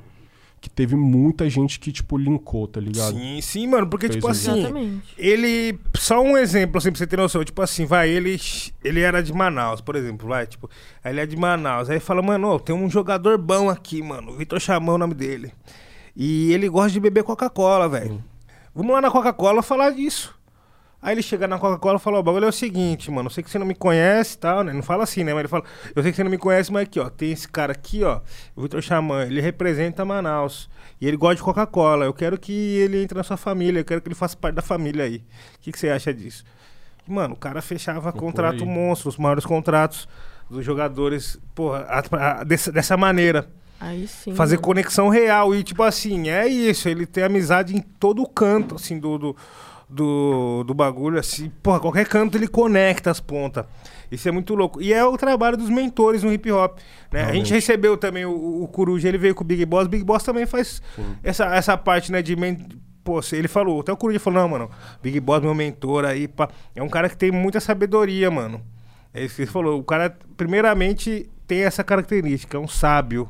Que 0.58 0.68
teve 0.68 0.94
muita 0.94 1.48
gente 1.48 1.80
que, 1.80 1.90
tipo, 1.90 2.18
linkou, 2.18 2.66
tá 2.66 2.80
ligado? 2.80 3.16
Sim, 3.16 3.40
sim, 3.40 3.66
mano, 3.66 3.86
porque, 3.86 4.06
Fez 4.06 4.16
tipo 4.16 4.28
assim, 4.28 4.60
Exatamente. 4.60 5.14
ele. 5.16 5.78
Só 5.94 6.22
um 6.22 6.36
exemplo, 6.36 6.76
assim, 6.78 6.90
pra 6.90 6.98
você 6.98 7.06
ter 7.06 7.16
noção. 7.16 7.42
Tipo 7.44 7.62
assim, 7.62 7.86
vai, 7.86 8.10
ele, 8.10 8.38
ele 8.84 9.00
era 9.00 9.22
de 9.22 9.32
Manaus, 9.32 9.80
por 9.80 9.96
exemplo, 9.96 10.28
vai, 10.28 10.46
tipo, 10.46 10.68
aí 11.02 11.12
ele 11.12 11.20
é 11.20 11.26
de 11.26 11.36
Manaus. 11.36 11.88
Aí 11.88 11.98
fala, 11.98 12.20
mano, 12.20 12.48
ó, 12.48 12.58
tem 12.58 12.74
um 12.74 12.90
jogador 12.90 13.38
bom 13.38 13.70
aqui, 13.70 14.02
mano. 14.02 14.36
Vitor 14.36 14.60
Chamão 14.60 14.92
é 14.92 14.96
o 14.96 14.98
nome 14.98 15.14
dele. 15.14 15.52
E 16.14 16.52
ele 16.52 16.68
gosta 16.68 16.90
de 16.92 17.00
beber 17.00 17.24
Coca-Cola, 17.24 17.88
velho. 17.88 18.22
Vamos 18.74 18.92
lá 18.92 19.00
na 19.00 19.10
Coca-Cola 19.10 19.62
falar 19.62 19.90
disso. 19.90 20.34
Aí 21.02 21.14
ele 21.14 21.22
chega 21.22 21.48
na 21.48 21.58
Coca-Cola 21.58 21.96
e 21.96 22.00
fala, 22.00 22.18
ó, 22.18 22.20
o 22.20 22.22
bagulho 22.22 22.44
é 22.44 22.48
o 22.48 22.52
seguinte, 22.52 23.10
mano, 23.10 23.28
eu 23.28 23.30
sei 23.30 23.42
que 23.42 23.48
você 23.50 23.58
não 23.58 23.64
me 23.66 23.74
conhece 23.74 24.34
e 24.34 24.38
tal, 24.38 24.62
né? 24.62 24.70
Não 24.72 24.82
fala 24.82 25.02
assim, 25.04 25.24
né? 25.24 25.32
Mas 25.32 25.40
ele 25.40 25.48
fala, 25.48 25.64
eu 25.96 26.02
sei 26.02 26.12
que 26.12 26.16
você 26.16 26.22
não 26.24 26.30
me 26.30 26.36
conhece, 26.36 26.70
mas 26.70 26.82
aqui, 26.82 27.00
ó, 27.00 27.08
tem 27.08 27.32
esse 27.32 27.48
cara 27.48 27.72
aqui, 27.72 28.04
ó, 28.04 28.20
o 28.54 28.60
Vitor 28.62 28.82
Xamã, 28.82 29.22
ele 29.24 29.40
representa 29.40 30.04
Manaus. 30.04 30.68
E 31.00 31.08
ele 31.08 31.16
gosta 31.16 31.36
de 31.36 31.42
Coca-Cola. 31.42 32.04
Eu 32.04 32.12
quero 32.12 32.38
que 32.38 32.52
ele 32.52 33.02
entre 33.02 33.16
na 33.16 33.24
sua 33.24 33.38
família, 33.38 33.80
eu 33.80 33.84
quero 33.84 34.02
que 34.02 34.08
ele 34.08 34.14
faça 34.14 34.36
parte 34.36 34.56
da 34.56 34.62
família 34.62 35.04
aí. 35.04 35.24
O 35.56 35.60
que, 35.62 35.72
que 35.72 35.78
você 35.78 35.88
acha 35.88 36.12
disso? 36.12 36.44
E, 37.08 37.10
mano, 37.10 37.32
o 37.32 37.38
cara 37.38 37.62
fechava 37.62 38.12
contrato 38.12 38.62
aí. 38.62 38.68
monstro, 38.68 39.08
os 39.08 39.16
maiores 39.16 39.46
contratos 39.46 40.06
dos 40.50 40.62
jogadores, 40.62 41.40
porra, 41.54 41.86
a- 41.88 42.40
a- 42.40 42.44
dessa, 42.44 42.70
dessa 42.70 42.94
maneira 42.98 43.48
Aí 43.80 44.06
sim. 44.06 44.34
fazer 44.34 44.56
mano. 44.56 44.66
conexão 44.66 45.08
real. 45.08 45.54
E, 45.54 45.62
tipo 45.62 45.82
assim, 45.82 46.28
é 46.28 46.46
isso. 46.46 46.88
Ele 46.88 47.06
tem 47.06 47.24
amizade 47.24 47.74
em 47.74 47.80
todo 47.80 48.28
canto, 48.28 48.74
assim, 48.74 48.98
do, 48.98 49.16
do, 49.16 49.36
do, 49.88 50.64
do 50.64 50.74
bagulho. 50.74 51.18
Assim, 51.18 51.50
porra, 51.62 51.80
qualquer 51.80 52.06
canto 52.06 52.36
ele 52.36 52.46
conecta 52.46 53.10
as 53.10 53.20
pontas. 53.20 53.64
Isso 54.12 54.28
é 54.28 54.30
muito 54.30 54.54
louco. 54.54 54.82
E 54.82 54.92
é 54.92 55.02
o 55.02 55.16
trabalho 55.16 55.56
dos 55.56 55.70
mentores 55.70 56.22
no 56.22 56.32
hip 56.32 56.52
hop. 56.52 56.78
Né? 57.10 57.22
A 57.22 57.32
gente 57.32 57.52
recebeu 57.52 57.96
também 57.96 58.26
o, 58.26 58.62
o 58.62 58.68
Coruja, 58.68 59.08
ele 59.08 59.18
veio 59.18 59.34
com 59.34 59.42
o 59.42 59.46
Big 59.46 59.64
Boss. 59.64 59.86
Big 59.86 60.04
Boss 60.04 60.22
também 60.22 60.44
faz 60.44 60.82
Sim. 60.94 61.16
essa, 61.22 61.46
essa 61.54 61.76
parte, 61.76 62.12
né, 62.12 62.20
de. 62.20 62.36
Men... 62.36 62.58
Pô, 63.02 63.18
ele 63.32 63.48
falou, 63.48 63.80
até 63.80 63.90
o 63.90 63.96
Coruja 63.96 64.20
falou, 64.20 64.42
não, 64.42 64.48
mano, 64.48 64.70
Big 65.02 65.18
Boss, 65.20 65.40
meu 65.40 65.54
mentor 65.54 66.04
aí, 66.04 66.28
pá. 66.28 66.50
É 66.76 66.82
um 66.82 66.88
cara 66.88 67.08
que 67.08 67.16
tem 67.16 67.30
muita 67.30 67.58
sabedoria, 67.58 68.30
mano. 68.30 68.60
É 69.14 69.24
isso 69.24 69.36
que 69.36 69.42
ele 69.42 69.50
falou. 69.50 69.80
O 69.80 69.84
cara, 69.84 70.14
primeiramente, 70.36 71.30
tem 71.46 71.62
essa 71.62 71.82
característica, 71.82 72.58
é 72.58 72.60
um 72.60 72.68
sábio, 72.68 73.28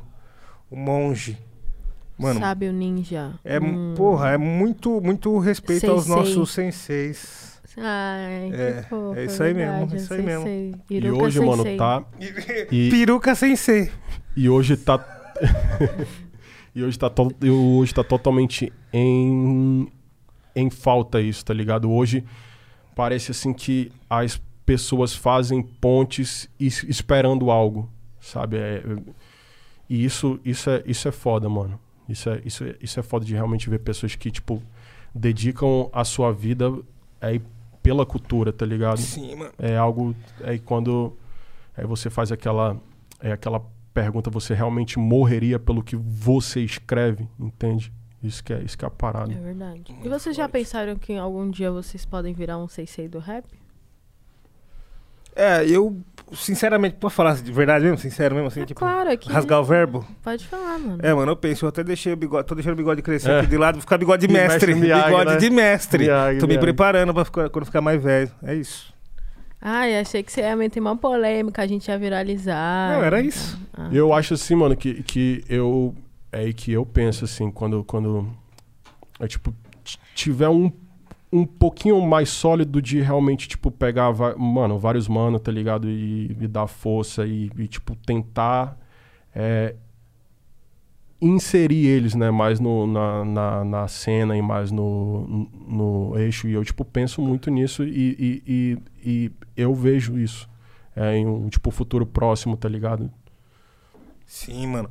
um 0.71 0.77
monge. 0.77 1.37
Mano, 2.17 2.39
Sabe 2.39 2.67
o 2.69 2.73
ninja. 2.73 3.33
é, 3.43 3.59
Hum. 3.59 3.93
porra, 3.97 4.29
é 4.31 4.37
muito, 4.37 5.01
muito 5.01 5.37
respeito 5.39 5.89
aos 5.89 6.03
Sensei. 6.03 6.15
nossos 6.15 6.51
senseis. 6.51 7.61
Ai, 7.77 8.51
É, 8.53 8.81
que 8.83 8.89
fofo, 8.89 9.17
é 9.17 9.25
isso 9.25 9.41
aí 9.43 9.53
mesmo, 9.53 9.71
verdade, 9.71 9.93
é 9.93 9.97
isso 9.97 10.13
aí 10.13 10.21
mesmo. 10.21 10.43
sensei. 10.43 10.75
E 10.89 11.09
hoje, 11.09 11.39
mano, 11.39 11.55
sensei. 11.63 11.77
tá. 11.77 12.03
E, 12.71 12.89
Peruca 12.91 13.33
sensei. 13.33 13.91
e 14.35 14.49
hoje 14.49 14.75
tá. 14.77 14.99
e 16.75 16.83
hoje 16.83 16.99
tá, 16.99 17.09
to- 17.09 17.33
e 17.41 17.49
hoje 17.49 17.93
tá 17.93 18.03
totalmente 18.03 18.71
em, 18.93 19.87
em 20.55 20.69
falta 20.69 21.19
isso, 21.21 21.43
tá 21.45 21.53
ligado? 21.53 21.89
Hoje 21.91 22.23
parece 22.95 23.31
assim 23.31 23.53
que 23.53 23.91
as 24.09 24.39
pessoas 24.65 25.15
fazem 25.15 25.61
pontes 25.61 26.49
es- 26.59 26.83
esperando 26.83 27.49
algo, 27.49 27.89
sabe? 28.19 28.57
É- 28.57 28.83
e 29.91 30.05
isso, 30.05 30.39
isso, 30.45 30.69
é, 30.69 30.81
isso 30.85 31.05
é 31.05 31.11
foda, 31.11 31.49
mano. 31.49 31.77
Isso 32.07 32.29
é, 32.29 32.41
isso, 32.45 32.63
é, 32.63 32.75
isso 32.79 32.97
é 32.97 33.03
foda 33.03 33.25
de 33.25 33.33
realmente 33.33 33.69
ver 33.69 33.79
pessoas 33.79 34.15
que, 34.15 34.31
tipo, 34.31 34.63
dedicam 35.13 35.89
a 35.91 36.05
sua 36.05 36.31
vida 36.31 36.71
aí 37.19 37.41
pela 37.83 38.05
cultura, 38.05 38.53
tá 38.53 38.65
ligado? 38.65 39.01
Sim, 39.01 39.35
mano. 39.35 39.51
É 39.59 39.75
algo. 39.75 40.15
Aí 40.45 40.59
quando 40.59 41.17
aí 41.75 41.85
você 41.85 42.09
faz 42.09 42.31
aquela, 42.31 42.79
é 43.19 43.33
aquela 43.33 43.61
pergunta, 43.93 44.29
você 44.29 44.53
realmente 44.53 44.97
morreria 44.97 45.59
pelo 45.59 45.83
que 45.83 45.97
você 45.97 46.61
escreve, 46.61 47.27
entende? 47.37 47.91
Isso 48.23 48.41
que 48.41 48.53
é, 48.53 48.63
isso 48.63 48.77
que 48.77 48.85
é 48.85 48.87
a 48.87 48.91
parada. 48.91 49.33
É 49.33 49.41
verdade. 49.41 49.83
E 50.01 50.07
vocês 50.07 50.37
já 50.37 50.47
pensaram 50.47 50.95
que 50.95 51.17
algum 51.17 51.49
dia 51.49 51.69
vocês 51.69 52.05
podem 52.05 52.33
virar 52.33 52.57
um 52.57 52.67
sensei 52.69 53.09
do 53.09 53.19
rap? 53.19 53.45
É, 55.35 55.65
eu, 55.67 55.97
sinceramente, 56.33 56.95
pode 56.97 57.13
falar 57.13 57.35
de 57.35 57.51
verdade 57.51 57.85
mesmo, 57.85 57.97
sincero 57.97 58.35
mesmo, 58.35 58.47
assim, 58.49 58.61
é 58.61 58.65
tipo, 58.65 58.79
claro, 58.79 59.09
aqui. 59.11 59.31
rasgar 59.31 59.59
o 59.59 59.63
verbo? 59.63 60.05
Pode 60.23 60.45
falar, 60.47 60.77
mano. 60.77 60.99
É, 61.01 61.13
mano, 61.13 61.31
eu 61.31 61.35
penso, 61.37 61.65
eu 61.65 61.69
até 61.69 61.83
deixei 61.83 62.11
o 62.13 62.17
bigode, 62.17 62.47
tô 62.47 62.53
deixando 62.55 62.73
o 62.73 62.77
bigode 62.77 63.01
crescer 63.01 63.31
É. 63.31 63.39
aqui 63.39 63.47
de 63.47 63.57
lado, 63.57 63.75
vou 63.75 63.81
ficar 63.81 63.97
bigode 63.97 64.27
de 64.27 64.31
E 64.31 64.35
mestre, 64.37 64.67
mestre 64.67 64.75
Miyagi, 64.75 65.05
bigode 65.05 65.31
né? 65.31 65.37
de 65.37 65.49
mestre. 65.49 66.03
Miyagi, 66.03 66.39
tô 66.39 66.45
me 66.45 66.49
Miyagi. 66.49 66.65
preparando 66.65 67.13
pra 67.13 67.23
ficar, 67.25 67.49
quando 67.49 67.65
ficar 67.65 67.81
mais 67.81 68.01
velho, 68.03 68.29
é 68.43 68.55
isso. 68.55 68.93
Ai, 69.61 69.99
achei 69.99 70.23
que 70.23 70.31
você 70.31 70.41
ia 70.41 70.55
meter 70.55 70.79
uma 70.79 70.97
polêmica, 70.97 71.61
a 71.61 71.67
gente 71.67 71.87
ia 71.87 71.97
viralizar. 71.97 72.93
Não, 72.97 73.03
era 73.03 73.21
isso. 73.21 73.59
Ah. 73.73 73.89
Eu 73.93 74.11
acho 74.11 74.33
assim, 74.33 74.55
mano, 74.55 74.75
que, 74.75 75.03
que 75.03 75.43
eu. 75.47 75.93
É 76.31 76.39
aí 76.39 76.53
que 76.53 76.71
eu 76.71 76.83
penso, 76.85 77.25
assim, 77.25 77.51
quando. 77.51 77.83
quando 77.83 78.27
é, 79.19 79.27
tipo, 79.27 79.51
t- 79.83 79.99
tiver 80.15 80.49
um, 80.49 80.71
um 81.31 81.45
pouquinho 81.45 82.01
mais 82.01 82.29
sólido 82.29 82.81
de 82.81 82.99
realmente, 83.01 83.47
tipo, 83.47 83.71
pegar, 83.71 84.11
mano, 84.37 84.77
vários 84.77 85.07
mano, 85.07 85.39
tá 85.39 85.51
ligado? 85.51 85.89
E, 85.89 86.35
e 86.39 86.47
dar 86.47 86.67
força 86.67 87.25
e, 87.25 87.49
e, 87.57 87.67
tipo, 87.67 87.95
tentar. 87.95 88.77
é, 89.33 89.75
inserir 91.21 91.85
eles, 91.85 92.15
né, 92.15 92.31
mais 92.31 92.59
no, 92.59 92.87
na, 92.87 93.23
na, 93.23 93.63
na 93.63 93.87
cena 93.87 94.35
e 94.35 94.41
mais 94.41 94.71
no, 94.71 95.47
no 95.67 96.17
eixo. 96.17 96.47
E 96.47 96.53
eu, 96.53 96.65
tipo, 96.65 96.83
penso 96.83 97.21
muito 97.21 97.51
nisso 97.51 97.83
e, 97.83 98.41
e, 98.43 98.43
e, 98.47 98.77
e 99.05 99.31
eu 99.55 99.73
vejo 99.75 100.17
isso 100.17 100.49
é, 100.95 101.15
em 101.15 101.27
um, 101.27 101.47
tipo, 101.47 101.69
futuro 101.69 102.05
próximo, 102.07 102.57
tá 102.57 102.67
ligado? 102.67 103.11
Sim, 104.25 104.65
mano. 104.67 104.89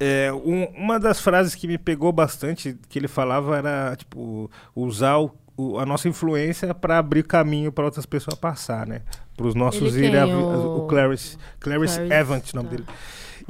É, 0.00 0.32
um- 0.32 0.64
uma 0.76 0.98
das 0.98 1.20
frases 1.20 1.54
que 1.54 1.66
me 1.68 1.78
pegou 1.78 2.12
bastante 2.12 2.76
que 2.88 2.98
ele 2.98 3.08
falava 3.08 3.56
era, 3.56 3.94
tipo, 3.96 4.50
usar 4.74 5.18
o- 5.18 5.30
o- 5.58 5.78
a 5.78 5.84
nossa 5.84 6.08
influência 6.08 6.72
para 6.72 6.98
abrir 6.98 7.24
caminho 7.24 7.70
para 7.72 7.84
outras 7.84 8.06
pessoas 8.06 8.34
passar, 8.38 8.86
né? 8.86 9.02
Para 9.36 9.46
os 9.46 9.54
nossos 9.54 9.96
ir 9.96 10.14
O- 10.24 10.84
o 10.84 10.86
Clarice, 10.86 11.36
Clarice 11.60 11.96
Clarice, 11.98 12.14
Evans, 12.14 12.52
o 12.52 12.56
nome 12.56 12.68
tá. 12.70 12.76
dele. 12.76 12.88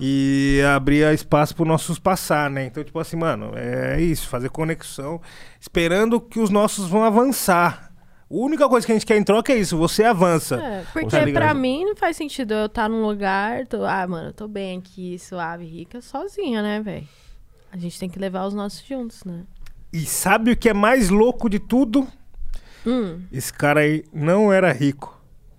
E 0.00 0.60
abrir 0.74 1.12
espaço 1.12 1.54
para 1.54 1.62
os 1.62 1.68
nossos 1.68 1.98
passar, 1.98 2.48
né? 2.50 2.66
Então, 2.66 2.82
tipo 2.84 2.98
assim, 2.98 3.16
mano, 3.16 3.52
é 3.56 4.00
isso, 4.00 4.28
fazer 4.28 4.48
conexão, 4.48 5.20
esperando 5.60 6.20
que 6.20 6.38
os 6.38 6.50
nossos 6.50 6.88
vão 6.88 7.02
avançar. 7.04 7.92
A 8.30 8.34
única 8.34 8.68
coisa 8.68 8.86
que 8.86 8.92
a 8.92 8.94
gente 8.94 9.06
quer 9.06 9.16
em 9.16 9.24
troca 9.24 9.52
é 9.52 9.56
isso, 9.56 9.76
você 9.76 10.04
avança. 10.04 10.56
É, 10.56 10.80
Tá 10.82 10.86
porque 10.92 11.18
ligado? 11.24 11.32
pra 11.42 11.54
mim 11.54 11.84
não 11.84 11.96
faz 11.96 12.16
sentido 12.16 12.52
eu 12.54 12.66
estar 12.66 12.88
num 12.88 13.02
lugar, 13.04 13.66
tô, 13.66 13.84
ah, 13.84 14.06
mano, 14.06 14.28
eu 14.28 14.32
tô 14.32 14.46
bem 14.46 14.78
aqui, 14.78 15.18
suave, 15.18 15.64
rica, 15.64 16.00
sozinha, 16.00 16.62
né, 16.62 16.80
velho? 16.80 17.08
A 17.72 17.76
gente 17.76 17.98
tem 17.98 18.08
que 18.08 18.18
levar 18.18 18.46
os 18.46 18.54
nossos 18.54 18.86
juntos, 18.86 19.24
né? 19.24 19.44
E 19.92 20.00
sabe 20.04 20.52
o 20.52 20.56
que 20.56 20.68
é 20.68 20.74
mais 20.74 21.08
louco 21.10 21.48
de 21.48 21.58
tudo? 21.58 22.06
Hum, 22.86 23.20
Esse 23.32 23.52
cara 23.52 23.80
aí 23.80 24.04
não 24.12 24.52
era 24.52 24.72
rico. 24.72 25.16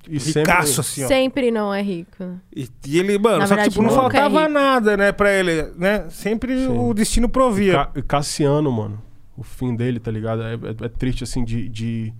E 0.07 0.19
sempre- 0.19 0.41
Ricaço, 0.51 0.81
assim, 0.81 1.03
ó. 1.03 1.07
sempre 1.07 1.51
não 1.51 1.71
é 1.73 1.81
rico. 1.83 2.39
E, 2.55 2.67
e 2.87 2.97
ele, 2.99 3.17
mano, 3.19 3.39
Na 3.39 3.47
só 3.47 3.53
que 3.55 3.61
verdade, 3.61 3.69
tipo, 3.71 3.83
não 3.83 3.89
nunca 4.03 4.17
é 4.17 4.21
faltava 4.21 4.39
rico. 4.41 4.53
nada, 4.53 4.97
né, 4.97 5.11
pra 5.11 5.31
ele, 5.31 5.63
né? 5.77 6.09
Sempre 6.09 6.57
Sim. 6.57 6.67
o 6.69 6.93
destino 6.93 7.29
provia. 7.29 7.73
Ca- 7.85 8.01
Cassiano, 8.07 8.71
mano. 8.71 9.01
O 9.37 9.43
fim 9.43 9.75
dele, 9.75 9.99
tá 9.99 10.09
ligado? 10.09 10.41
É, 10.41 10.53
é- 10.53 10.85
é 10.85 10.89
triste, 10.89 11.23
assim, 11.23 11.43
de, 11.45 11.69
de, 11.69 12.13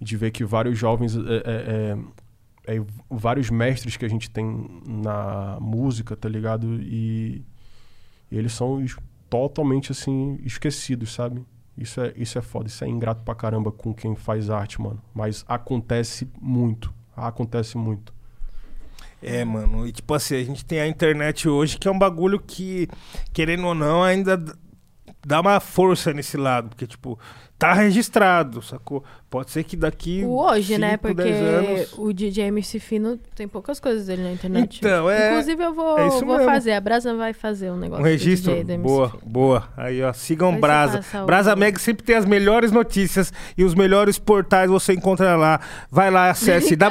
de 0.00 0.16
ver 0.16 0.30
que 0.30 0.44
vários 0.44 0.78
jovens. 0.78 1.14
é, 1.16 1.20
é- 1.20 1.96
é- 2.68 2.76
é 2.78 2.82
vários 3.10 3.50
mestres 3.50 3.96
que 3.96 4.04
a 4.04 4.08
gente 4.08 4.30
tem 4.30 4.66
na 4.86 5.58
música, 5.60 6.16
tá 6.16 6.28
ligado? 6.28 6.80
E, 6.82 7.44
e 8.30 8.38
eles 8.38 8.52
são 8.52 8.80
es- 8.82 8.96
totalmente, 9.28 9.92
assim, 9.92 10.38
esquecidos, 10.44 11.12
sabe? 11.12 11.44
Isso 11.76 12.00
é, 12.00 12.12
isso 12.16 12.38
é 12.38 12.42
foda. 12.42 12.68
Isso 12.68 12.84
é 12.84 12.88
ingrato 12.88 13.22
pra 13.22 13.34
caramba 13.34 13.70
com 13.70 13.92
quem 13.92 14.16
faz 14.16 14.48
arte, 14.50 14.80
mano. 14.80 15.02
Mas 15.14 15.44
acontece 15.46 16.28
muito. 16.40 16.92
Acontece 17.14 17.76
muito. 17.76 18.14
É, 19.22 19.44
mano. 19.44 19.86
E 19.86 19.92
tipo 19.92 20.14
assim, 20.14 20.36
a 20.36 20.44
gente 20.44 20.64
tem 20.64 20.80
a 20.80 20.88
internet 20.88 21.48
hoje 21.48 21.78
que 21.78 21.88
é 21.88 21.90
um 21.90 21.98
bagulho 21.98 22.40
que, 22.40 22.88
querendo 23.32 23.66
ou 23.66 23.74
não, 23.74 24.02
ainda 24.02 24.42
dá 25.26 25.40
uma 25.40 25.60
força 25.60 26.12
nesse 26.12 26.36
lado. 26.36 26.70
Porque, 26.70 26.86
tipo, 26.86 27.18
tá 27.58 27.72
registrado, 27.74 28.62
sacou? 28.62 29.04
Pode 29.28 29.50
ser 29.50 29.64
que 29.64 29.76
daqui. 29.76 30.22
O 30.24 30.38
hoje, 30.40 30.78
né? 30.78 30.92
cinco, 30.92 31.08
Porque 31.08 31.22
10 31.24 31.42
anos- 31.42 31.94
o 31.98 32.12
DJ 32.12 32.44
MC 32.44 32.78
Fino 32.78 33.18
tem 33.34 33.48
poucas 33.48 33.80
coisas 33.80 34.06
dele 34.06 34.22
na 34.22 34.30
internet. 34.32 34.78
Então, 34.78 35.10
é- 35.10 35.30
Inclusive, 35.32 35.64
eu 35.64 35.74
vou, 35.74 35.98
é 35.98 36.08
vou 36.08 36.44
fazer. 36.44 36.72
A 36.72 36.80
Brasa 36.80 37.12
vai 37.14 37.32
fazer 37.32 37.70
um 37.72 37.76
negócio 37.76 38.04
Um 38.04 38.06
registro? 38.06 38.54
Boa, 38.78 39.10
Fino. 39.10 39.22
boa. 39.26 39.68
Aí, 39.76 40.00
ó, 40.02 40.12
sigam 40.12 40.50
Aí 40.54 40.60
Brasa. 40.60 41.00
o- 41.22 41.26
Brasa 41.26 41.56
Meg 41.56 41.78
sempre 41.80 42.04
tem 42.04 42.14
as 42.16 42.24
melhores 42.24 42.70
notícias 42.70 43.32
e 43.58 43.64
os 43.64 43.74
melhores 43.74 44.16
portais 44.18 44.70
você 44.70 44.92
encontra 44.92 45.34
lá. 45.36 45.60
Vai 45.90 46.08
lá, 46.10 46.30
acesse 46.30 46.76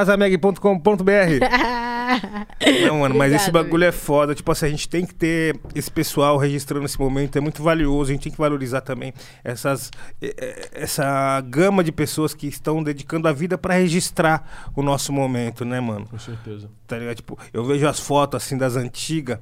www.brasameg.com.br. 0.00 1.40
Não, 2.86 3.00
mano, 3.00 3.14
mas 3.14 3.32
esse 3.32 3.50
bagulho 3.50 3.84
é 3.84 3.92
foda. 3.92 4.34
Tipo 4.34 4.50
assim, 4.52 4.66
a 4.66 4.70
gente 4.70 4.88
tem 4.88 5.06
que 5.06 5.14
ter 5.14 5.58
esse 5.74 5.90
pessoal 5.90 6.36
registrando 6.36 6.84
esse 6.84 6.98
momento, 6.98 7.36
é 7.36 7.40
muito 7.40 7.62
valioso. 7.62 8.10
A 8.10 8.14
gente 8.14 8.24
tem 8.24 8.32
que 8.32 8.38
valorizar 8.38 8.80
também 8.80 9.12
essas, 9.44 9.90
eh, 10.20 10.34
eh, 10.36 10.68
essa 11.00 11.40
gama 11.40 11.82
de 11.82 11.90
pessoas 11.90 12.34
que 12.34 12.46
estão 12.46 12.82
dedicando 12.82 13.26
a 13.26 13.32
vida 13.32 13.56
pra 13.56 13.74
registrar 13.74 14.70
o 14.76 14.82
nosso 14.82 15.12
momento, 15.12 15.64
né, 15.64 15.80
mano? 15.80 16.06
Com 16.06 16.18
certeza. 16.18 16.70
Tá 16.86 16.98
ligado? 16.98 17.16
Tipo, 17.16 17.38
eu 17.52 17.64
vejo 17.64 17.86
as 17.88 17.98
fotos 17.98 18.42
assim 18.42 18.56
das 18.56 18.76
antigas. 18.76 19.38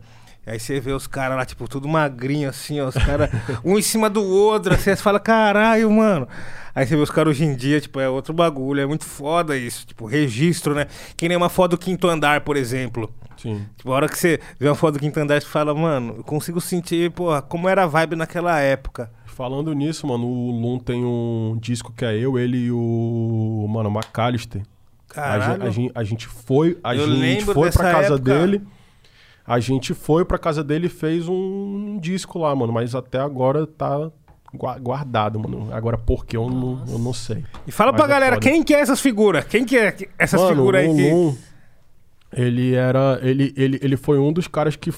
Aí 0.47 0.59
você 0.59 0.81
vê 0.81 0.93
os 0.93 1.07
caras 1.07 1.37
lá, 1.37 1.45
tipo, 1.45 1.69
tudo 1.69 1.87
magrinho, 1.87 2.49
assim, 2.49 2.81
ó. 2.81 2.89
Os 2.89 2.95
caras, 2.95 3.29
um 3.63 3.79
em 3.79 3.83
cima 3.83 4.09
do 4.09 4.25
outro, 4.25 4.73
assim, 4.73 4.91
aí 4.91 4.97
você 4.97 5.03
fala, 5.03 5.21
caralho, 5.21 5.91
mano. 5.91 6.27
Aí 6.75 6.87
você 6.87 6.97
vê 6.97 7.03
os 7.03 7.11
caras 7.11 7.33
hoje 7.33 7.45
em 7.45 7.55
dia, 7.55 7.81
tipo, 7.81 8.01
é 8.01 8.09
outro 8.09 8.33
bagulho, 8.33 8.81
é 8.81 8.87
muito 8.87 9.05
foda 9.05 9.57
isso. 9.57 9.87
Tipo, 9.87 10.07
registro, 10.07 10.75
né? 10.75 10.87
Que 11.17 11.29
nem 11.29 11.37
uma 11.37 11.51
foto 11.51 11.73
do 11.73 11.79
quinto 11.79 12.09
andar, 12.09 12.41
por 12.43 12.57
exemplo. 12.57 13.13
Sim. 13.37 13.67
Tipo, 13.77 13.93
a 13.93 13.97
hora 13.97 14.09
que 14.09 14.19
você 14.19 14.41
vê 14.59 14.69
uma 14.69 14.75
foto 14.75 14.95
do 14.95 15.01
quinto 15.01 15.21
andar, 15.21 15.41
você 15.41 15.47
fala, 15.47 15.75
mano, 15.75 16.15
eu 16.19 16.25
consigo 16.25 16.61
sentir, 16.63 17.11
porra, 17.11 17.43
como 17.43 17.69
era 17.69 17.85
a 17.85 17.87
vibe 17.87 18.17
naquela 18.17 18.59
época. 18.59 19.11
Falando 19.39 19.73
nisso, 19.73 20.05
mano, 20.05 20.27
o 20.27 20.51
Lum 20.51 20.81
tem 20.81 21.05
um 21.05 21.57
disco 21.61 21.93
que 21.93 22.05
é 22.05 22.19
eu, 22.19 22.37
ele 22.37 22.57
e 22.59 22.73
o. 22.73 23.67
Mano, 23.69 23.89
McAllister. 23.89 24.63
A, 25.11 25.15
Caralho. 25.15 25.63
a 25.63 25.71
gen- 25.71 25.93
a 25.95 26.03
gente 26.03 26.27
foi, 26.27 26.77
a 26.83 26.93
Eu 26.97 27.07
gente 27.15 27.45
foi 27.45 27.71
pra 27.71 27.93
casa 27.93 28.15
época. 28.17 28.19
dele. 28.19 28.61
A 29.47 29.61
gente 29.61 29.95
foi 29.95 30.25
pra 30.25 30.39
casa 30.39 30.65
dele 30.65 30.87
e 30.87 30.91
fez 30.91 31.29
um 31.29 31.99
disco 32.01 32.37
lá, 32.41 32.53
mano. 32.53 32.73
Mas 32.73 32.97
até 32.97 33.21
agora 33.21 33.65
tá 33.65 34.11
gua- 34.53 34.77
guardado, 34.81 35.39
mano. 35.39 35.69
Agora 35.73 35.97
por 35.97 36.27
que 36.27 36.37
eu 36.37 36.51
não, 36.51 36.83
eu 36.89 36.99
não 36.99 37.13
sei. 37.15 37.45
E 37.65 37.71
fala 37.71 37.93
Mas 37.93 38.01
pra 38.01 38.07
é 38.07 38.09
galera, 38.09 38.35
foda. 38.35 38.43
quem 38.51 38.65
que 38.65 38.75
é 38.75 38.81
essas 38.81 39.01
figuras? 39.01 39.45
Quem 39.45 39.65
que 39.65 39.79
é 39.79 39.97
essas 40.19 40.41
mano, 40.41 40.57
figuras 40.57 40.83
aí 40.83 40.89
o 40.91 40.97
que... 40.97 41.11
Lum, 41.13 41.37
ele 42.33 42.75
era. 42.75 43.21
Ele, 43.23 43.55
ele, 43.57 43.79
ele 43.81 43.97
foi 43.97 44.19
um 44.19 44.33
dos 44.33 44.49
caras 44.49 44.75
que, 44.75 44.93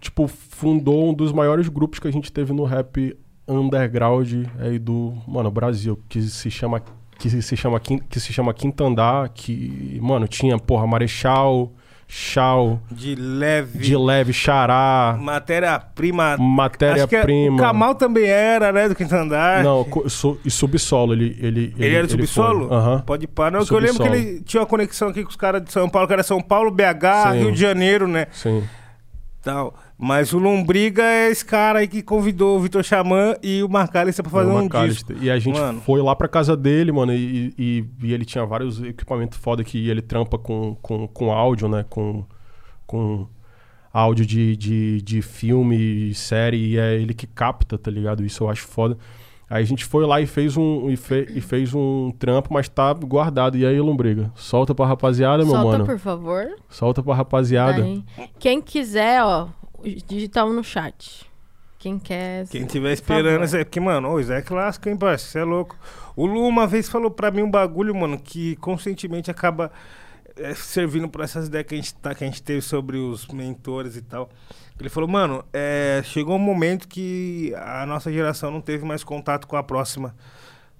tipo, 0.00 0.28
fundou 0.28 1.10
um 1.10 1.12
dos 1.12 1.32
maiores 1.32 1.68
grupos 1.68 1.98
que 1.98 2.06
a 2.06 2.12
gente 2.12 2.30
teve 2.32 2.52
no 2.52 2.62
rap 2.62 3.18
underground 3.46 4.32
aí 4.58 4.78
do, 4.78 5.14
mano, 5.26 5.50
Brasil, 5.50 5.98
que 6.08 6.20
se 6.22 6.50
chama. 6.50 6.82
Que 7.18 7.30
se 7.40 7.56
chama, 7.56 7.78
que 7.78 8.18
se 8.18 8.32
chama 8.32 8.52
Quinta 8.52 8.82
Andar, 8.84 9.28
que, 9.28 9.96
mano, 10.02 10.26
tinha, 10.26 10.58
porra, 10.58 10.86
Marechal, 10.88 11.70
Chau, 12.08 12.78
De 12.90 13.14
leve. 13.14 13.78
de 13.78 13.96
leve, 13.96 14.32
Xará, 14.34 15.16
Matéria-prima. 15.18 16.36
Que 16.36 16.42
é- 16.42 16.46
matéria-prima. 16.46 17.56
O 17.56 17.58
Kamal 17.58 17.94
também 17.94 18.26
era, 18.26 18.70
né? 18.72 18.88
Do 18.88 18.94
quinto 18.94 19.14
andar. 19.14 19.62
Não, 19.64 19.86
su- 20.08 20.38
e 20.44 20.50
subsolo, 20.50 21.14
ele. 21.14 21.38
Ele, 21.40 21.74
Ele, 21.78 21.94
era 21.94 22.06
do 22.06 22.10
subsolo? 22.10 22.70
Aham. 22.74 23.00
Pode 23.06 23.26
parar. 23.26 23.58
Não, 23.58 23.64
que 23.64 23.72
eu 23.72 23.78
lembro 23.78 24.02
que 24.02 24.08
ele 24.08 24.42
tinha 24.42 24.60
uma 24.60 24.66
conexão 24.66 25.08
aqui 25.08 25.22
com 25.22 25.30
os 25.30 25.36
caras 25.36 25.62
de 25.62 25.72
São 25.72 25.88
Paulo, 25.88 26.06
que 26.06 26.12
era 26.12 26.22
São 26.22 26.40
Paulo, 26.40 26.70
BH, 26.70 27.30
Sim. 27.32 27.38
Rio 27.38 27.52
de 27.52 27.60
Janeiro, 27.60 28.06
né? 28.08 28.26
Sim. 28.32 28.62
Tal. 29.42 29.74
Mas 30.04 30.32
o 30.32 30.38
Lombriga 30.40 31.04
é 31.04 31.30
esse 31.30 31.44
cara 31.44 31.78
aí 31.78 31.86
que 31.86 32.02
convidou 32.02 32.58
o 32.58 32.60
Vitor 32.60 32.82
Xamã 32.82 33.36
e 33.40 33.62
o 33.62 33.68
Marcalista 33.68 34.20
pra 34.20 34.32
fazer 34.32 34.50
um 34.50 34.66
disco. 34.66 35.12
E 35.20 35.30
a 35.30 35.38
gente 35.38 35.56
Mano. 35.56 35.80
foi 35.80 36.02
lá 36.02 36.16
pra 36.16 36.26
casa 36.26 36.56
dele, 36.56 36.90
mano, 36.90 37.14
e, 37.14 37.54
e, 37.56 37.84
e 38.02 38.12
ele 38.12 38.24
tinha 38.24 38.44
vários 38.44 38.82
equipamentos 38.82 39.38
foda 39.38 39.62
que 39.62 39.88
ele 39.88 40.02
trampa 40.02 40.36
com, 40.36 40.74
com, 40.82 41.06
com 41.06 41.30
áudio, 41.30 41.68
né? 41.68 41.84
Com, 41.88 42.24
com 42.84 43.28
áudio 43.92 44.26
de, 44.26 44.56
de, 44.56 45.02
de 45.02 45.22
filme 45.22 45.76
e 46.10 46.14
série, 46.14 46.56
e 46.56 46.78
é 46.78 46.96
ele 46.96 47.14
que 47.14 47.28
capta, 47.28 47.78
tá 47.78 47.88
ligado? 47.88 48.24
Isso 48.24 48.42
eu 48.42 48.50
acho 48.50 48.66
foda. 48.66 48.98
Aí 49.48 49.62
a 49.62 49.66
gente 49.66 49.84
foi 49.84 50.04
lá 50.04 50.20
e 50.20 50.26
fez 50.26 50.56
um, 50.56 50.90
e 50.90 50.96
fe, 50.96 51.28
e 51.32 51.40
fez 51.40 51.72
um 51.74 52.10
trampo, 52.18 52.52
mas 52.52 52.68
tá 52.68 52.92
guardado. 52.92 53.56
E 53.56 53.64
aí, 53.64 53.78
Lombriga? 53.80 54.32
Solta 54.34 54.74
pra 54.74 54.84
rapaziada, 54.84 55.44
meu 55.44 55.54
Solta, 55.54 55.68
mano. 55.68 55.86
por 55.86 55.98
favor. 56.00 56.48
Solta 56.68 57.04
pra 57.04 57.14
rapaziada. 57.14 57.84
Aí. 57.84 58.02
Quem 58.40 58.60
quiser, 58.60 59.22
ó, 59.22 59.46
digitar 60.06 60.46
um 60.46 60.52
no 60.52 60.64
chat. 60.64 61.30
Quem 61.78 61.98
quer. 61.98 62.46
Quem 62.46 62.64
tiver 62.64 62.92
esperando, 62.92 63.44
é 63.56 63.64
porque, 63.64 63.80
mano, 63.80 64.10
ô, 64.10 64.20
isso 64.20 64.32
é 64.32 64.40
clássico, 64.40 64.88
hein, 64.88 64.96
parceiro? 64.96 65.30
Você 65.30 65.38
é 65.40 65.44
louco. 65.44 65.76
O 66.14 66.26
Lu 66.26 66.46
uma 66.46 66.66
vez 66.66 66.88
falou 66.88 67.10
pra 67.10 67.30
mim 67.30 67.42
um 67.42 67.50
bagulho, 67.50 67.94
mano, 67.94 68.18
que 68.18 68.54
conscientemente 68.56 69.30
acaba 69.30 69.72
é, 70.36 70.54
servindo 70.54 71.08
pra 71.08 71.24
essas 71.24 71.48
ideias 71.48 71.66
que 71.66 71.74
a, 71.74 71.76
gente 71.76 71.94
tá, 71.94 72.14
que 72.14 72.22
a 72.22 72.26
gente 72.26 72.42
teve 72.42 72.60
sobre 72.60 72.98
os 72.98 73.26
mentores 73.26 73.96
e 73.96 74.02
tal. 74.02 74.30
Ele 74.78 74.88
falou, 74.88 75.08
mano, 75.08 75.44
é, 75.52 76.02
chegou 76.04 76.36
um 76.36 76.40
momento 76.40 76.88
que 76.88 77.52
a 77.56 77.86
nossa 77.86 78.12
geração 78.12 78.50
não 78.50 78.60
teve 78.60 78.84
mais 78.84 79.04
contato 79.04 79.46
com 79.46 79.56
a 79.56 79.62
próxima. 79.62 80.14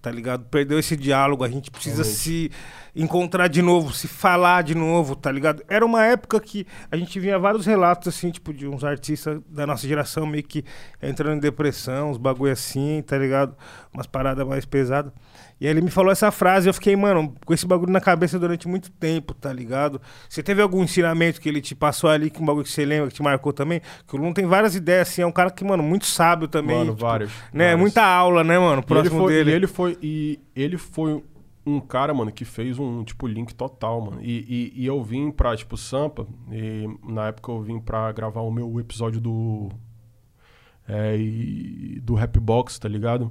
Tá 0.02 0.10
ligado? 0.10 0.44
Perdeu 0.46 0.80
esse 0.80 0.96
diálogo, 0.96 1.44
a 1.44 1.48
gente 1.48 1.70
precisa 1.70 2.02
Realmente. 2.02 2.18
se, 2.18 2.50
encontrar 2.94 3.46
de 3.46 3.62
novo, 3.62 3.92
se 3.92 4.08
falar 4.08 4.62
de 4.62 4.74
novo, 4.74 5.14
tá 5.14 5.30
ligado? 5.30 5.62
Era 5.68 5.86
uma 5.86 6.04
época 6.04 6.40
que 6.40 6.66
a 6.90 6.96
gente 6.96 7.20
via 7.20 7.38
vários 7.38 7.64
relatos, 7.64 8.08
assim, 8.08 8.32
tipo, 8.32 8.52
de 8.52 8.66
uns 8.66 8.82
artistas 8.82 9.40
da 9.48 9.64
nossa 9.64 9.86
geração 9.86 10.26
meio 10.26 10.42
que 10.42 10.64
entrando 11.00 11.36
em 11.36 11.40
depressão, 11.40 12.10
uns 12.10 12.18
bagulho 12.18 12.52
assim, 12.52 13.00
tá 13.06 13.16
ligado? 13.16 13.56
Umas 13.94 14.08
paradas 14.08 14.44
mais 14.44 14.64
pesadas. 14.64 15.12
E 15.62 15.64
aí 15.64 15.70
ele 15.70 15.80
me 15.80 15.92
falou 15.92 16.10
essa 16.10 16.32
frase, 16.32 16.68
eu 16.68 16.74
fiquei, 16.74 16.96
mano, 16.96 17.36
com 17.46 17.54
esse 17.54 17.64
bagulho 17.64 17.92
na 17.92 18.00
cabeça 18.00 18.36
durante 18.36 18.66
muito 18.66 18.90
tempo, 18.90 19.32
tá 19.32 19.52
ligado? 19.52 20.00
Você 20.28 20.42
teve 20.42 20.60
algum 20.60 20.82
ensinamento 20.82 21.40
que 21.40 21.48
ele 21.48 21.60
te 21.60 21.72
passou 21.72 22.10
ali, 22.10 22.30
que 22.30 22.42
um 22.42 22.44
bagulho 22.44 22.64
que 22.64 22.72
você 22.72 22.84
lembra, 22.84 23.06
que 23.06 23.14
te 23.14 23.22
marcou 23.22 23.52
também? 23.52 23.80
Que 24.08 24.16
o 24.16 24.18
Lula 24.18 24.34
tem 24.34 24.44
várias 24.44 24.74
ideias, 24.74 25.08
assim, 25.08 25.22
é 25.22 25.26
um 25.26 25.30
cara 25.30 25.52
que, 25.52 25.62
mano, 25.62 25.80
muito 25.80 26.04
sábio 26.04 26.48
também. 26.48 26.78
Mano, 26.78 26.90
tipo, 26.90 27.06
vários, 27.06 27.30
Né? 27.52 27.66
vários. 27.66 27.80
Muita 27.80 28.02
aula, 28.04 28.42
né, 28.42 28.58
mano? 28.58 28.72
E 28.72 28.78
ele 28.78 28.86
Próximo 28.86 29.20
foi, 29.20 29.32
dele. 29.32 29.50
E 29.52 29.54
ele 29.54 29.66
foi, 29.68 29.98
e 30.02 30.40
ele 30.56 30.76
foi 30.76 31.22
um 31.64 31.78
cara, 31.78 32.12
mano, 32.12 32.32
que 32.32 32.44
fez 32.44 32.76
um, 32.80 33.04
tipo, 33.04 33.28
link 33.28 33.54
total, 33.54 34.00
mano. 34.00 34.18
E, 34.20 34.72
e, 34.74 34.82
e 34.82 34.84
eu 34.84 35.00
vim 35.00 35.30
pra, 35.30 35.56
tipo, 35.56 35.76
Sampa, 35.76 36.26
e 36.50 36.88
na 37.06 37.28
época 37.28 37.52
eu 37.52 37.62
vim 37.62 37.78
pra 37.78 38.10
gravar 38.10 38.40
o 38.40 38.50
meu 38.50 38.80
episódio 38.80 39.20
do... 39.20 39.68
É, 40.88 41.16
do 42.02 42.14
Rap 42.14 42.40
Box, 42.40 42.80
tá 42.80 42.88
ligado? 42.88 43.30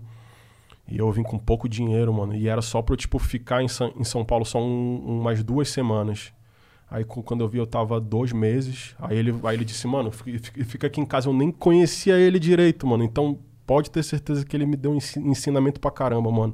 E 0.92 0.98
eu 0.98 1.12
vim 1.12 1.24
com 1.24 1.40
pouco 1.40 1.70
dinheiro, 1.70 2.14
mano. 2.14 2.36
E 2.36 2.48
era 2.48 2.62
só 2.62 2.82
pra 2.82 2.94
eu, 2.94 2.98
tipo, 2.98 3.18
ficar 3.18 3.64
em, 3.64 3.68
São- 3.68 3.94
em 3.98 4.04
São 4.04 4.26
Paulo 4.26 4.44
só 4.46 4.60
um- 4.62 5.20
umas 5.22 5.42
duas 5.44 5.70
semanas. 5.70 6.34
Aí 6.90 7.06
quando 7.06 7.40
eu 7.42 7.48
vi, 7.48 7.58
eu 7.58 7.66
tava 7.66 8.02
dois 8.02 8.34
meses. 8.34 8.94
Aí 9.00 9.18
ele, 9.18 9.34
aí 9.46 9.56
ele 9.56 9.64
disse, 9.64 9.88
mano, 9.88 10.12
fi- 10.12 10.38
fi- 10.38 10.64
fica 10.66 10.88
aqui 10.88 11.00
em 11.00 11.06
casa. 11.06 11.30
Eu 11.30 11.34
nem 11.34 11.50
conhecia 11.50 12.18
ele 12.20 12.38
direito, 12.38 12.86
mano. 12.86 13.04
Então 13.04 13.40
pode 13.66 13.90
ter 13.90 14.04
certeza 14.04 14.46
que 14.46 14.54
ele 14.58 14.66
me 14.66 14.76
deu 14.76 14.94
ensi- 14.94 15.20
ensinamento 15.20 15.80
pra 15.80 15.90
caramba, 15.90 16.30
mano. 16.30 16.54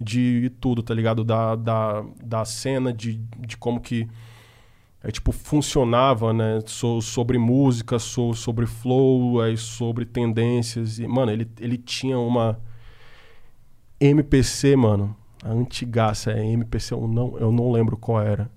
De 0.00 0.50
tudo, 0.60 0.82
tá 0.82 0.94
ligado? 0.94 1.22
Da, 1.22 1.54
da, 1.54 2.04
da 2.24 2.44
cena, 2.46 2.92
de, 2.92 3.20
de 3.38 3.56
como 3.58 3.78
que 3.80 4.08
é, 5.02 5.10
tipo, 5.10 5.30
funcionava, 5.32 6.32
né? 6.32 6.60
So- 6.66 7.02
sobre 7.02 7.36
música, 7.36 7.98
so- 7.98 8.32
sobre 8.32 8.64
flow, 8.66 9.42
aí, 9.42 9.56
sobre 9.58 10.06
tendências. 10.06 10.98
E, 10.98 11.06
mano, 11.06 11.30
ele, 11.30 11.46
ele 11.60 11.76
tinha 11.76 12.18
uma 12.18 12.58
MPC, 14.00 14.76
mano. 14.76 15.16
A 15.42 15.50
antigaça 15.50 16.32
é 16.32 16.44
MPC, 16.44 16.94
eu 16.94 17.06
não, 17.06 17.38
eu 17.38 17.52
não 17.52 17.70
lembro 17.70 17.96
qual 17.96 18.20
era. 18.20 18.50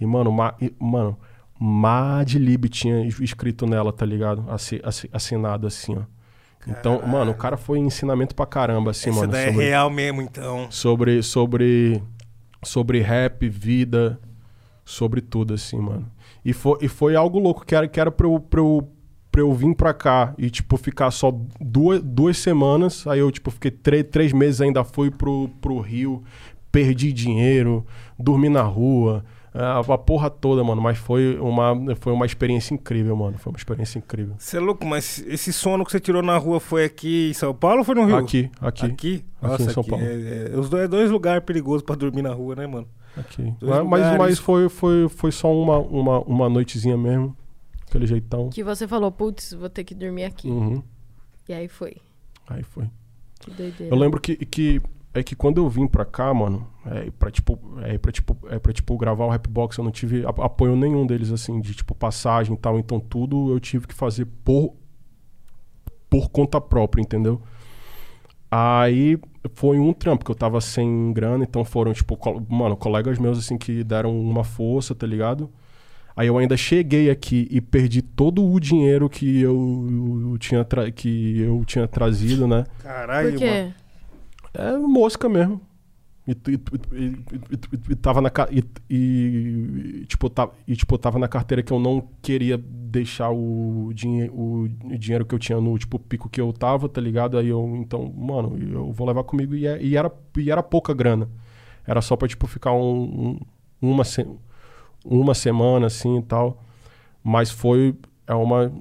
E, 0.00 0.04
mano, 0.06 0.30
ma, 0.30 0.54
e, 0.60 0.72
mano, 0.78 1.16
Madlib 1.58 2.68
tinha 2.68 3.04
es- 3.06 3.18
escrito 3.20 3.66
nela, 3.66 3.92
tá 3.92 4.04
ligado? 4.06 4.44
Assi, 4.48 4.80
assi- 4.84 5.08
assinado 5.12 5.66
assim, 5.66 5.96
ó. 5.96 6.02
Então, 6.66 7.00
mano, 7.06 7.30
o 7.30 7.34
cara 7.34 7.56
foi 7.56 7.78
ensinamento 7.78 8.34
pra 8.34 8.44
caramba, 8.44 8.90
assim, 8.90 9.08
Essa 9.10 9.20
mano. 9.20 9.32
daí 9.32 9.46
é 9.46 9.50
real 9.50 9.88
mesmo, 9.88 10.20
então. 10.20 10.66
sobre 10.70 11.22
sobre 11.22 12.02
sobre 12.62 13.00
rap, 13.00 13.48
vida, 13.48 14.20
sobre 14.84 15.20
tudo 15.20 15.54
assim, 15.54 15.78
mano. 15.78 16.10
E 16.44 16.52
foi, 16.52 16.78
e 16.82 16.88
foi 16.88 17.16
algo 17.16 17.38
louco 17.38 17.64
que 17.64 17.74
era 17.74 17.88
que 17.88 17.98
era 17.98 18.10
para 18.10 18.26
eu, 18.26 18.38
pra 18.40 18.60
eu 18.60 18.86
pra 19.38 19.42
eu 19.42 19.54
vir 19.54 19.74
pra 19.76 19.94
cá 19.94 20.34
e 20.36 20.50
tipo 20.50 20.76
ficar 20.76 21.12
só 21.12 21.32
duas, 21.60 22.02
duas 22.02 22.38
semanas, 22.38 23.06
aí 23.06 23.20
eu 23.20 23.30
tipo 23.30 23.52
fiquei 23.52 23.70
três, 23.70 24.04
três 24.10 24.32
meses 24.32 24.60
ainda 24.60 24.82
fui 24.82 25.12
pro, 25.12 25.48
pro 25.60 25.78
Rio, 25.78 26.24
perdi 26.72 27.12
dinheiro, 27.12 27.86
dormi 28.18 28.48
na 28.48 28.62
rua, 28.62 29.24
a, 29.54 29.78
a 29.78 29.98
porra 29.98 30.28
toda, 30.28 30.64
mano, 30.64 30.82
mas 30.82 30.98
foi 30.98 31.38
uma 31.38 31.94
foi 32.00 32.12
uma 32.12 32.26
experiência 32.26 32.74
incrível, 32.74 33.14
mano, 33.14 33.38
foi 33.38 33.52
uma 33.52 33.56
experiência 33.56 33.98
incrível. 33.98 34.34
Você 34.38 34.56
é 34.56 34.60
louco, 34.60 34.84
mas 34.84 35.24
esse 35.28 35.52
sono 35.52 35.84
que 35.84 35.92
você 35.92 36.00
tirou 36.00 36.20
na 36.22 36.36
rua 36.36 36.58
foi 36.58 36.84
aqui 36.84 37.30
em 37.30 37.34
São 37.34 37.54
Paulo 37.54 37.78
ou 37.78 37.84
foi 37.84 37.94
no 37.94 38.06
Rio? 38.06 38.16
Aqui, 38.16 38.50
aqui, 38.60 38.86
aqui. 38.86 38.92
Aqui? 38.92 39.24
Aqui 39.40 39.50
Nossa, 39.52 39.62
em 39.62 39.68
São 39.68 39.80
aqui 39.82 39.90
Paulo. 39.90 40.04
É, 40.04 40.50
é, 40.52 40.58
os 40.58 40.68
dois, 40.68 40.82
é 40.82 40.88
dois 40.88 41.10
lugares 41.12 41.44
perigosos 41.44 41.82
pra 41.82 41.94
dormir 41.94 42.22
na 42.22 42.32
rua, 42.32 42.56
né, 42.56 42.66
mano? 42.66 42.88
Dois 43.36 43.54
Mas, 43.60 43.82
lugares. 43.82 44.18
mas 44.18 44.38
foi, 44.38 44.68
foi, 44.68 45.08
foi 45.08 45.32
só 45.32 45.52
uma, 45.52 45.78
uma, 45.78 46.20
uma 46.20 46.48
noitezinha 46.48 46.96
mesmo, 46.96 47.36
aquele 47.88 48.06
jeitão. 48.06 48.48
Que 48.50 48.62
você 48.64 48.86
falou, 48.86 49.10
putz, 49.10 49.52
vou 49.52 49.68
ter 49.68 49.84
que 49.84 49.94
dormir 49.94 50.24
aqui. 50.24 50.48
Uhum. 50.48 50.82
E 51.48 51.52
aí 51.52 51.68
foi. 51.68 51.96
Aí 52.46 52.62
foi. 52.62 52.88
Que 53.40 53.50
doideira. 53.50 53.94
Eu 53.94 53.98
lembro 53.98 54.20
que, 54.20 54.36
que 54.36 54.80
é 55.14 55.22
que 55.22 55.34
quando 55.34 55.58
eu 55.58 55.68
vim 55.68 55.86
pra 55.86 56.04
cá, 56.04 56.32
mano, 56.34 56.68
é 56.86 57.10
pra 57.10 57.30
tipo, 57.30 57.58
é 57.82 57.96
pra 57.98 58.12
tipo, 58.12 58.36
é 58.48 58.58
pra 58.58 58.72
tipo 58.72 58.96
gravar 58.96 59.24
o 59.24 59.30
Rapbox, 59.30 59.76
eu 59.78 59.84
não 59.84 59.90
tive 59.90 60.24
apoio 60.26 60.76
nenhum 60.76 61.06
deles 61.06 61.30
assim, 61.32 61.60
de 61.60 61.74
tipo 61.74 61.94
passagem 61.94 62.54
e 62.54 62.58
tal, 62.58 62.78
então 62.78 63.00
tudo 63.00 63.50
eu 63.50 63.58
tive 63.60 63.86
que 63.86 63.94
fazer 63.94 64.26
por 64.44 64.74
por 66.10 66.30
conta 66.30 66.60
própria, 66.60 67.02
entendeu? 67.02 67.40
Aí 68.50 69.18
foi 69.54 69.78
um 69.78 69.92
trampo 69.92 70.24
que 70.24 70.30
eu 70.30 70.34
tava 70.34 70.60
sem 70.60 71.12
grana, 71.12 71.44
então 71.44 71.64
foram 71.64 71.92
tipo, 71.92 72.16
co- 72.16 72.42
mano, 72.48 72.76
colegas 72.76 73.18
meus 73.18 73.38
assim 73.38 73.58
que 73.58 73.84
deram 73.84 74.18
uma 74.18 74.42
força, 74.42 74.94
tá 74.94 75.06
ligado? 75.06 75.50
Aí 76.18 76.26
eu 76.26 76.36
ainda 76.36 76.56
cheguei 76.56 77.10
aqui 77.10 77.46
e 77.48 77.60
perdi 77.60 78.02
todo 78.02 78.44
o 78.44 78.58
dinheiro 78.58 79.08
que 79.08 79.40
eu, 79.40 79.86
eu 80.32 80.36
tinha 80.38 80.64
tra- 80.64 80.90
que 80.90 81.38
eu 81.40 81.64
tinha 81.64 81.86
trazido, 81.86 82.44
né? 82.48 82.64
Caralho, 82.82 83.38
Por 83.38 83.40
mano. 83.46 83.72
quê? 83.72 83.72
É 84.54 84.76
mosca 84.78 85.28
mesmo. 85.28 85.60
E, 86.26 86.32
e, 86.32 86.34
e, 86.92 87.04
e- 87.04 87.06
e- 87.08 87.92
e 87.92 87.94
tava 87.94 88.20
na 88.20 88.30
e, 88.50 88.64
e, 88.90 90.04
tipo, 90.06 90.28
tava, 90.28 90.52
e 90.66 90.74
tipo, 90.74 90.98
tava 90.98 91.20
na 91.20 91.28
carteira 91.28 91.62
que 91.62 91.72
eu 91.72 91.78
não 91.78 92.06
queria 92.20 92.58
deixar 92.58 93.30
o, 93.30 93.92
dinhe 93.94 94.28
o 94.30 94.68
dinheiro 94.98 95.24
que 95.24 95.34
eu 95.34 95.38
tinha 95.38 95.60
no 95.60 95.78
tipo 95.78 96.00
pico 96.00 96.28
que 96.28 96.40
eu 96.40 96.52
tava, 96.52 96.88
tá 96.88 97.00
ligado? 97.00 97.38
Aí 97.38 97.46
eu, 97.48 97.76
então, 97.76 98.12
mano, 98.12 98.58
eu 98.60 98.92
vou 98.92 99.06
levar 99.06 99.22
comigo 99.22 99.54
e, 99.54 99.66
é- 99.68 99.80
e 99.80 99.96
era, 99.96 100.10
e 100.36 100.50
era 100.50 100.64
pouca 100.64 100.92
grana. 100.92 101.28
Era 101.86 102.02
só 102.02 102.16
pra, 102.16 102.26
tipo, 102.26 102.46
ficar 102.48 102.72
um, 102.72 103.38
um- 103.80 103.90
uma, 103.90 104.02
uma 105.04 105.34
semana 105.34 105.86
assim 105.86 106.18
e 106.18 106.22
tal. 106.22 106.62
Mas 107.22 107.50
foi 107.50 107.94
é 108.26 108.34
uma 108.34 108.72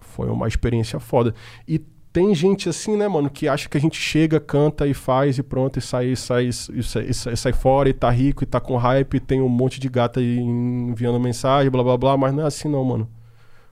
foi 0.00 0.28
uma 0.28 0.48
experiência 0.48 0.98
foda. 0.98 1.34
E 1.66 1.78
tem 2.12 2.34
gente 2.34 2.68
assim, 2.68 2.96
né, 2.96 3.06
mano, 3.06 3.30
que 3.30 3.46
acha 3.46 3.68
que 3.68 3.76
a 3.76 3.80
gente 3.80 4.00
chega, 4.00 4.40
canta 4.40 4.86
e 4.86 4.94
faz 4.94 5.38
e 5.38 5.42
pronto, 5.42 5.78
e 5.78 5.82
sai, 5.82 6.16
sai, 6.16 6.50
sai, 6.50 7.12
sai, 7.12 7.36
sai 7.36 7.52
fora 7.52 7.88
e 7.88 7.92
tá 7.92 8.10
rico 8.10 8.42
e 8.42 8.46
tá 8.46 8.58
com 8.58 8.76
hype, 8.76 9.14
e 9.14 9.20
tem 9.20 9.40
um 9.40 9.48
monte 9.48 9.78
de 9.78 9.88
gata 9.88 10.20
enviando 10.20 11.20
mensagem, 11.20 11.70
blá 11.70 11.82
blá 11.82 11.96
blá, 11.96 12.16
mas 12.16 12.34
não 12.34 12.42
é 12.42 12.46
assim 12.46 12.68
não, 12.68 12.84
mano. 12.84 13.08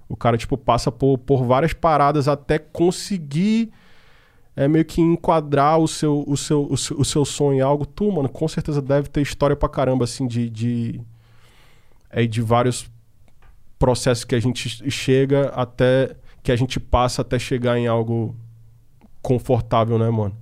O 0.09 0.17
cara, 0.17 0.37
tipo, 0.37 0.57
passa 0.57 0.93
por, 0.93 1.19
por 1.19 1.45
várias 1.45 1.73
paradas 1.73 2.29
até 2.29 2.59
conseguir 2.59 3.73
é 4.57 4.67
meio 4.67 4.85
que 4.85 5.03
enquadrar 5.03 5.79
o 5.79 5.87
seu, 5.87 6.25
o 6.27 6.37
seu, 6.37 6.67
o 6.71 6.77
seu, 6.79 6.99
o 6.99 7.05
seu 7.05 7.25
sonho 7.27 7.59
em 7.59 7.61
algo. 7.61 7.85
Tu, 7.85 8.11
mano, 8.11 8.29
com 8.29 8.49
certeza 8.49 8.81
deve 8.81 9.09
ter 9.09 9.21
história 9.21 9.55
pra 9.55 9.69
caramba, 9.69 10.05
assim, 10.05 10.27
de, 10.27 10.49
de, 10.49 11.01
é, 12.17 12.27
de 12.27 12.41
vários 12.41 12.91
processos 13.79 14.25
que 14.25 14.35
a 14.35 14.41
gente 14.41 14.91
chega 14.91 15.51
até 15.51 16.17
que 16.43 16.51
a 16.51 16.57
gente 16.57 16.81
passa 16.81 17.21
até 17.21 17.39
chegar 17.39 17.77
em 17.77 17.87
algo 17.87 18.35
confortável, 19.21 19.99
né, 19.99 20.09
mano? 20.09 20.35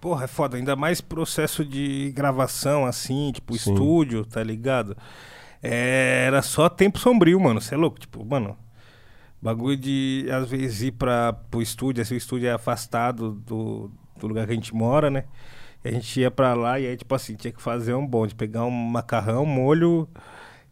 Porra, 0.00 0.24
é 0.24 0.26
foda. 0.28 0.56
Ainda 0.56 0.76
mais 0.76 1.00
processo 1.00 1.64
de 1.64 2.12
gravação, 2.14 2.84
assim, 2.84 3.32
tipo, 3.32 3.56
Sim. 3.56 3.72
estúdio, 3.72 4.24
tá 4.26 4.42
ligado? 4.44 4.96
É, 5.62 6.24
era 6.26 6.42
só 6.42 6.68
tempo 6.68 6.98
sombrio, 6.98 7.40
mano. 7.40 7.60
Você 7.60 7.74
é 7.74 7.78
louco? 7.78 7.98
Tipo, 7.98 8.24
mano, 8.24 8.56
bagulho 9.40 9.76
de, 9.76 10.28
às 10.30 10.50
vezes, 10.50 10.82
ir 10.82 10.92
pra, 10.92 11.32
pro 11.32 11.62
estúdio, 11.62 12.02
assim, 12.02 12.14
o 12.14 12.18
estúdio 12.18 12.48
é 12.48 12.52
afastado 12.52 13.32
do, 13.32 13.90
do 14.18 14.28
lugar 14.28 14.46
que 14.46 14.52
a 14.52 14.54
gente 14.54 14.74
mora, 14.74 15.10
né? 15.10 15.24
E 15.82 15.88
a 15.88 15.92
gente 15.92 16.20
ia 16.20 16.30
pra 16.30 16.54
lá 16.54 16.78
e 16.78 16.86
aí, 16.86 16.96
tipo 16.96 17.12
assim, 17.14 17.34
tinha 17.34 17.52
que 17.52 17.62
fazer 17.62 17.94
um 17.94 18.06
bonde, 18.06 18.34
pegar 18.34 18.64
um 18.64 18.70
macarrão, 18.70 19.44
molho 19.46 20.06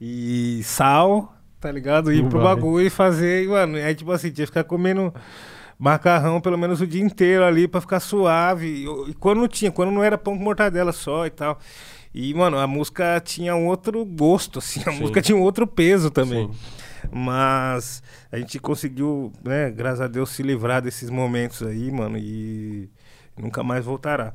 e 0.00 0.62
sal, 0.64 1.34
tá 1.60 1.70
ligado? 1.70 2.12
Ir 2.12 2.26
pro 2.28 2.40
vai. 2.40 2.54
bagulho 2.54 2.86
e 2.86 2.90
fazer, 2.90 3.46
mano, 3.48 3.76
aí, 3.76 3.94
tipo 3.94 4.10
assim, 4.12 4.30
tinha 4.30 4.46
que 4.46 4.50
ficar 4.50 4.64
comendo 4.64 5.12
macarrão 5.78 6.40
pelo 6.42 6.58
menos 6.58 6.80
o 6.80 6.86
dia 6.86 7.02
inteiro 7.02 7.44
ali 7.44 7.66
pra 7.66 7.80
ficar 7.80 8.00
suave. 8.00 8.66
E, 8.66 9.10
e 9.10 9.14
quando 9.14 9.40
não 9.40 9.48
tinha, 9.48 9.70
quando 9.70 9.90
não 9.90 10.02
era 10.04 10.18
pão 10.18 10.36
com 10.36 10.44
mortadela 10.44 10.92
só 10.92 11.26
e 11.26 11.30
tal. 11.30 11.58
E, 12.12 12.34
mano, 12.34 12.58
a 12.58 12.66
música 12.66 13.20
tinha 13.24 13.54
um 13.54 13.66
outro 13.66 14.04
gosto, 14.04 14.58
assim, 14.58 14.80
a 14.86 14.92
Sim. 14.92 15.00
música 15.00 15.22
tinha 15.22 15.36
um 15.36 15.42
outro 15.42 15.66
peso 15.66 16.10
também. 16.10 16.50
Sim. 16.52 16.58
Mas 17.10 18.02
a 18.30 18.38
gente 18.38 18.58
conseguiu, 18.58 19.32
né, 19.42 19.70
graças 19.70 20.00
a 20.00 20.06
Deus, 20.06 20.30
se 20.30 20.42
livrar 20.42 20.82
desses 20.82 21.08
momentos 21.08 21.62
aí, 21.62 21.90
mano, 21.90 22.18
e 22.18 22.90
nunca 23.36 23.62
mais 23.62 23.84
voltará. 23.84 24.32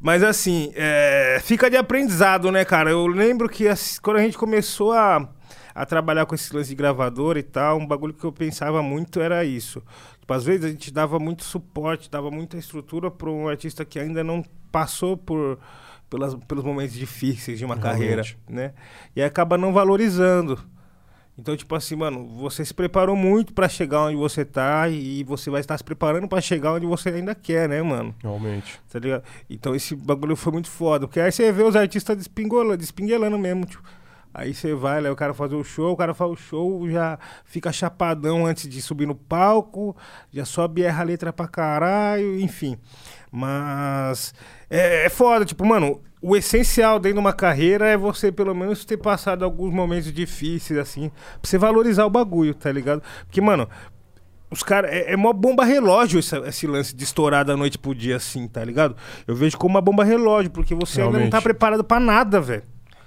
Mas 0.00 0.22
assim, 0.22 0.72
é, 0.74 1.40
fica 1.42 1.70
de 1.70 1.76
aprendizado, 1.76 2.50
né, 2.50 2.64
cara? 2.64 2.90
Eu 2.90 3.06
lembro 3.06 3.48
que 3.48 3.68
assim, 3.68 4.00
quando 4.00 4.16
a 4.18 4.22
gente 4.22 4.36
começou 4.36 4.92
a, 4.92 5.28
a 5.74 5.86
trabalhar 5.86 6.26
com 6.26 6.34
esse 6.34 6.54
lance 6.54 6.70
de 6.70 6.74
gravador 6.74 7.36
e 7.36 7.42
tal, 7.42 7.78
um 7.78 7.86
bagulho 7.86 8.14
que 8.14 8.24
eu 8.24 8.32
pensava 8.32 8.82
muito 8.82 9.20
era 9.20 9.44
isso. 9.44 9.82
Tipo, 10.20 10.34
às 10.34 10.44
vezes 10.44 10.64
a 10.64 10.68
gente 10.68 10.92
dava 10.92 11.18
muito 11.18 11.44
suporte, 11.44 12.10
dava 12.10 12.30
muita 12.30 12.56
estrutura 12.56 13.10
para 13.10 13.30
um 13.30 13.48
artista 13.48 13.84
que 13.84 13.98
ainda 13.98 14.22
não 14.22 14.44
passou 14.70 15.16
por 15.16 15.58
pelas, 16.12 16.34
pelos 16.46 16.62
momentos 16.62 16.94
difíceis 16.94 17.58
de 17.58 17.64
uma 17.64 17.74
Realmente. 17.74 17.98
carreira, 17.98 18.22
né? 18.48 18.74
E 19.16 19.22
acaba 19.22 19.56
não 19.56 19.72
valorizando. 19.72 20.58
Então, 21.38 21.56
tipo 21.56 21.74
assim, 21.74 21.96
mano, 21.96 22.26
você 22.28 22.62
se 22.64 22.74
preparou 22.74 23.16
muito 23.16 23.54
pra 23.54 23.68
chegar 23.68 24.02
onde 24.02 24.16
você 24.16 24.44
tá 24.44 24.88
e 24.88 25.24
você 25.24 25.48
vai 25.50 25.60
estar 25.60 25.76
se 25.78 25.82
preparando 25.82 26.28
pra 26.28 26.40
chegar 26.42 26.74
onde 26.74 26.84
você 26.84 27.08
ainda 27.08 27.34
quer, 27.34 27.68
né, 27.68 27.80
mano? 27.82 28.14
Realmente. 28.22 28.78
Tá 28.90 28.98
ligado? 28.98 29.24
Então 29.48 29.74
esse 29.74 29.96
bagulho 29.96 30.36
foi 30.36 30.52
muito 30.52 30.68
foda. 30.68 31.06
Porque 31.06 31.18
aí 31.20 31.32
você 31.32 31.50
vê 31.50 31.62
os 31.62 31.74
artistas 31.74 32.16
despingola- 32.18 32.76
despinguelando 32.76 33.38
mesmo, 33.38 33.64
tipo. 33.64 33.82
Aí 34.34 34.54
você 34.54 34.74
vai, 34.74 34.98
lá 35.00 35.10
o 35.12 35.16
cara 35.16 35.34
fazer 35.34 35.54
o 35.56 35.62
show, 35.64 35.92
o 35.92 35.96
cara 35.96 36.14
faz 36.14 36.30
o 36.30 36.36
show, 36.36 36.88
já 36.88 37.18
fica 37.44 37.70
chapadão 37.72 38.46
antes 38.46 38.66
de 38.66 38.80
subir 38.80 39.06
no 39.06 39.14
palco, 39.14 39.94
já 40.32 40.44
sobe 40.46 40.80
e 40.80 40.84
erra 40.84 41.02
a 41.02 41.04
letra 41.04 41.32
pra 41.34 41.46
caralho, 41.46 42.40
enfim. 42.40 42.78
Mas 43.30 44.34
é, 44.70 45.06
é 45.06 45.08
foda, 45.10 45.44
tipo, 45.44 45.64
mano, 45.66 46.00
o 46.22 46.36
essencial 46.36 46.98
dentro 47.00 47.16
de 47.16 47.20
uma 47.20 47.32
carreira 47.32 47.86
é 47.88 47.96
você 47.96 48.30
pelo 48.30 48.54
menos 48.54 48.84
ter 48.84 48.96
passado 48.96 49.44
alguns 49.44 49.74
momentos 49.74 50.12
difíceis, 50.12 50.78
assim, 50.78 51.08
pra 51.10 51.18
você 51.50 51.58
valorizar 51.58 52.06
o 52.06 52.10
bagulho, 52.10 52.54
tá 52.54 52.70
ligado? 52.70 53.02
Porque, 53.26 53.40
mano, 53.40 53.68
os 54.50 54.62
caras. 54.62 54.90
É, 54.92 55.12
é 55.12 55.16
mó 55.16 55.32
bomba 55.32 55.64
relógio 55.64 56.20
esse, 56.20 56.36
esse 56.40 56.66
lance 56.66 56.94
de 56.94 57.02
estourar 57.04 57.44
da 57.44 57.56
noite 57.56 57.76
pro 57.78 57.94
dia, 57.94 58.16
assim, 58.16 58.46
tá 58.46 58.64
ligado? 58.64 58.96
Eu 59.26 59.34
vejo 59.34 59.56
como 59.58 59.74
uma 59.74 59.80
bomba 59.80 60.04
relógio, 60.04 60.50
porque 60.50 60.74
você 60.74 61.00
ainda 61.02 61.12
não 61.18 61.30
tá 61.30 61.38
Realmente. 61.38 61.42
preparado 61.42 61.82
pra 61.84 61.98
nada, 61.98 62.40
velho. 62.40 62.62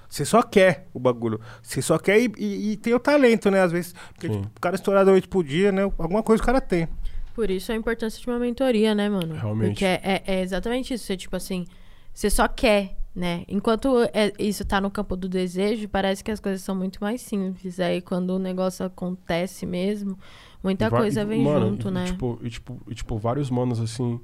Você 0.09 0.23
só 0.25 0.41
quer 0.43 0.87
o 0.93 0.99
bagulho. 0.99 1.39
Você 1.61 1.81
só 1.81 1.97
quer 1.97 2.19
e, 2.19 2.31
e- 2.37 2.71
e 2.73 2.77
tem 2.77 2.93
o 2.93 2.99
talento, 2.99 3.49
né? 3.51 3.61
Às 3.61 3.71
vezes. 3.71 3.93
Porque 4.13 4.29
tipo, 4.29 4.45
o 4.45 4.59
cara 4.61 4.75
estourar 4.75 5.03
da 5.05 5.11
noite 5.11 5.27
pro 5.27 5.43
dia, 5.43 5.71
né? 5.71 5.83
Alguma 5.83 6.21
coisa 6.23 6.41
o 6.41 6.45
cara 6.45 6.61
tem. 6.61 6.87
Por 7.33 7.49
isso 7.49 7.71
a 7.71 7.75
importância 7.75 8.19
de 8.21 8.27
uma 8.27 8.39
mentoria, 8.39 8.95
né, 8.95 9.09
mano? 9.09 9.35
Realmente. 9.35 9.69
Porque 9.71 9.85
é, 9.85 9.99
é- 10.03 10.23
é 10.25 10.41
exatamente 10.41 10.93
isso. 10.93 11.05
Você, 11.05 11.17
tipo 11.17 11.35
assim, 11.35 11.65
você 12.13 12.29
só 12.29 12.47
quer, 12.47 12.95
né? 13.15 13.45
Enquanto 13.47 14.03
é- 14.13 14.33
isso 14.37 14.65
tá 14.65 14.81
no 14.81 14.91
campo 14.91 15.15
do 15.15 15.29
desejo, 15.29 15.87
parece 15.87 16.23
que 16.23 16.29
as 16.31 16.39
coisas 16.39 16.61
são 16.61 16.75
muito 16.75 16.99
mais 16.99 17.21
simples. 17.21 17.79
Aí 17.79 18.01
quando 18.01 18.31
o 18.31 18.39
negócio 18.39 18.85
acontece 18.85 19.65
mesmo, 19.65 20.19
muita 20.61 20.89
va- 20.89 20.97
coisa 20.97 21.23
vem 21.25 21.41
mano, 21.43 21.69
junto, 21.69 21.87
e, 21.87 21.91
né? 21.91 22.05
Tipo, 22.05 22.39
e, 22.43 22.49
tipo, 22.49 22.81
e, 22.89 22.93
tipo, 22.95 23.17
vários 23.17 23.49
manos, 23.49 23.79
assim. 23.79 24.19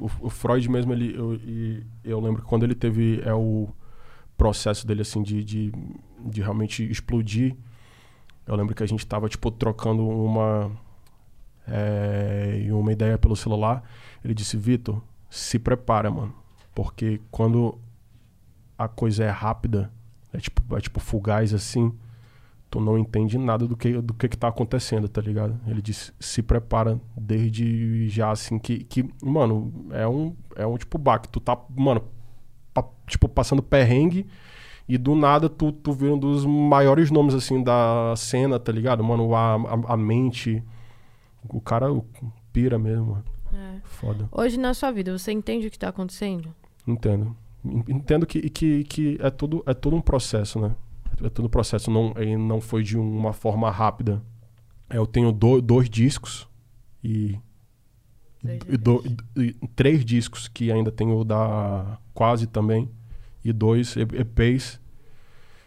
O, 0.00 0.10
o 0.22 0.28
Freud 0.30 0.68
mesmo, 0.68 0.92
ele. 0.92 1.14
Eu, 1.16 1.40
eu 2.04 2.20
lembro 2.20 2.42
que 2.42 2.48
quando 2.48 2.64
ele 2.64 2.74
teve 2.74 3.20
é, 3.24 3.32
o 3.32 3.68
processo 4.36 4.86
dele, 4.86 5.02
assim, 5.02 5.22
de, 5.22 5.42
de, 5.44 5.72
de 6.26 6.42
realmente 6.42 6.82
explodir. 6.84 7.56
Eu 8.46 8.54
lembro 8.56 8.74
que 8.74 8.82
a 8.82 8.86
gente 8.86 9.06
tava, 9.06 9.28
tipo, 9.28 9.50
trocando 9.50 10.06
uma. 10.06 10.70
é, 11.66 12.66
uma 12.70 12.92
ideia 12.92 13.16
pelo 13.18 13.36
celular. 13.36 13.82
Ele 14.24 14.34
disse, 14.34 14.56
Vitor, 14.56 15.00
se 15.30 15.58
prepara, 15.58 16.10
mano. 16.10 16.34
Porque 16.74 17.20
quando 17.30 17.78
a 18.78 18.88
coisa 18.88 19.24
é 19.24 19.30
rápida, 19.30 19.90
é 20.32 20.38
tipo, 20.38 20.76
é 20.76 20.80
tipo 20.80 21.00
fugaz 21.00 21.52
assim, 21.54 21.92
tu 22.70 22.80
não 22.80 22.98
entende 22.98 23.38
nada 23.38 23.66
do 23.66 23.76
que, 23.76 24.00
do 24.00 24.12
que 24.12 24.28
que 24.28 24.36
tá 24.36 24.48
acontecendo, 24.48 25.08
tá 25.08 25.20
ligado? 25.20 25.58
Ele 25.66 25.80
disse, 25.80 26.12
se 26.18 26.42
prepara 26.42 27.00
desde 27.16 28.08
já, 28.08 28.30
assim, 28.30 28.58
que, 28.58 28.84
que 28.84 29.08
mano, 29.22 29.86
é 29.90 30.06
um, 30.06 30.34
é 30.56 30.66
um 30.66 30.76
tipo 30.76 30.98
baque. 30.98 31.28
Tu 31.28 31.40
tá, 31.40 31.56
mano, 31.74 32.02
pa- 32.74 32.88
tipo, 33.06 33.28
passando 33.28 33.62
perrengue 33.62 34.26
e 34.88 34.98
do 34.98 35.14
nada 35.14 35.48
tu, 35.48 35.72
tu 35.72 35.92
vira 35.92 36.14
um 36.14 36.18
dos 36.18 36.44
maiores 36.44 37.10
nomes, 37.10 37.34
assim, 37.34 37.62
da 37.62 38.12
cena, 38.16 38.58
tá 38.58 38.70
ligado? 38.72 39.02
Mano, 39.02 39.34
a, 39.34 39.54
a, 39.54 39.94
a 39.94 39.96
mente, 39.96 40.62
o 41.48 41.60
cara 41.60 41.86
pira 42.52 42.78
mesmo, 42.78 43.06
mano. 43.12 43.24
É. 43.54 43.80
Foda. 43.84 44.28
Hoje 44.32 44.58
na 44.58 44.74
sua 44.74 44.90
vida, 44.90 45.16
você 45.16 45.32
entende 45.32 45.68
o 45.68 45.70
que 45.70 45.78
tá 45.78 45.88
acontecendo? 45.88 46.52
Entendo. 46.86 47.34
En- 47.66 47.84
Entendo 47.96 48.26
que, 48.26 48.48
que, 48.50 48.84
que 48.84 49.18
é, 49.20 49.30
tudo, 49.30 49.62
é 49.66 49.74
todo 49.74 49.96
um 49.96 50.00
processo, 50.00 50.60
né? 50.60 50.74
É 51.22 51.28
todo 51.28 51.46
um 51.46 51.50
processo, 51.50 51.90
não, 51.90 52.12
e 52.20 52.36
não 52.36 52.60
foi 52.60 52.82
de 52.82 52.96
uma 52.98 53.32
forma 53.32 53.70
rápida. 53.70 54.22
É, 54.90 54.96
Eu 54.98 55.06
tenho 55.06 55.32
do- 55.32 55.60
dois 55.60 55.88
discos 55.88 56.46
e, 57.02 57.38
Três 58.42 58.60
do- 58.78 59.02
três 59.74 60.04
discos 60.04 60.46
que 60.46 60.70
ainda 60.70 60.92
tenho 60.92 61.24
da 61.24 61.98
Quase 62.14 62.46
também 62.46 62.88
e 63.44 63.52
dois 63.52 63.96
EPs. 63.96 64.80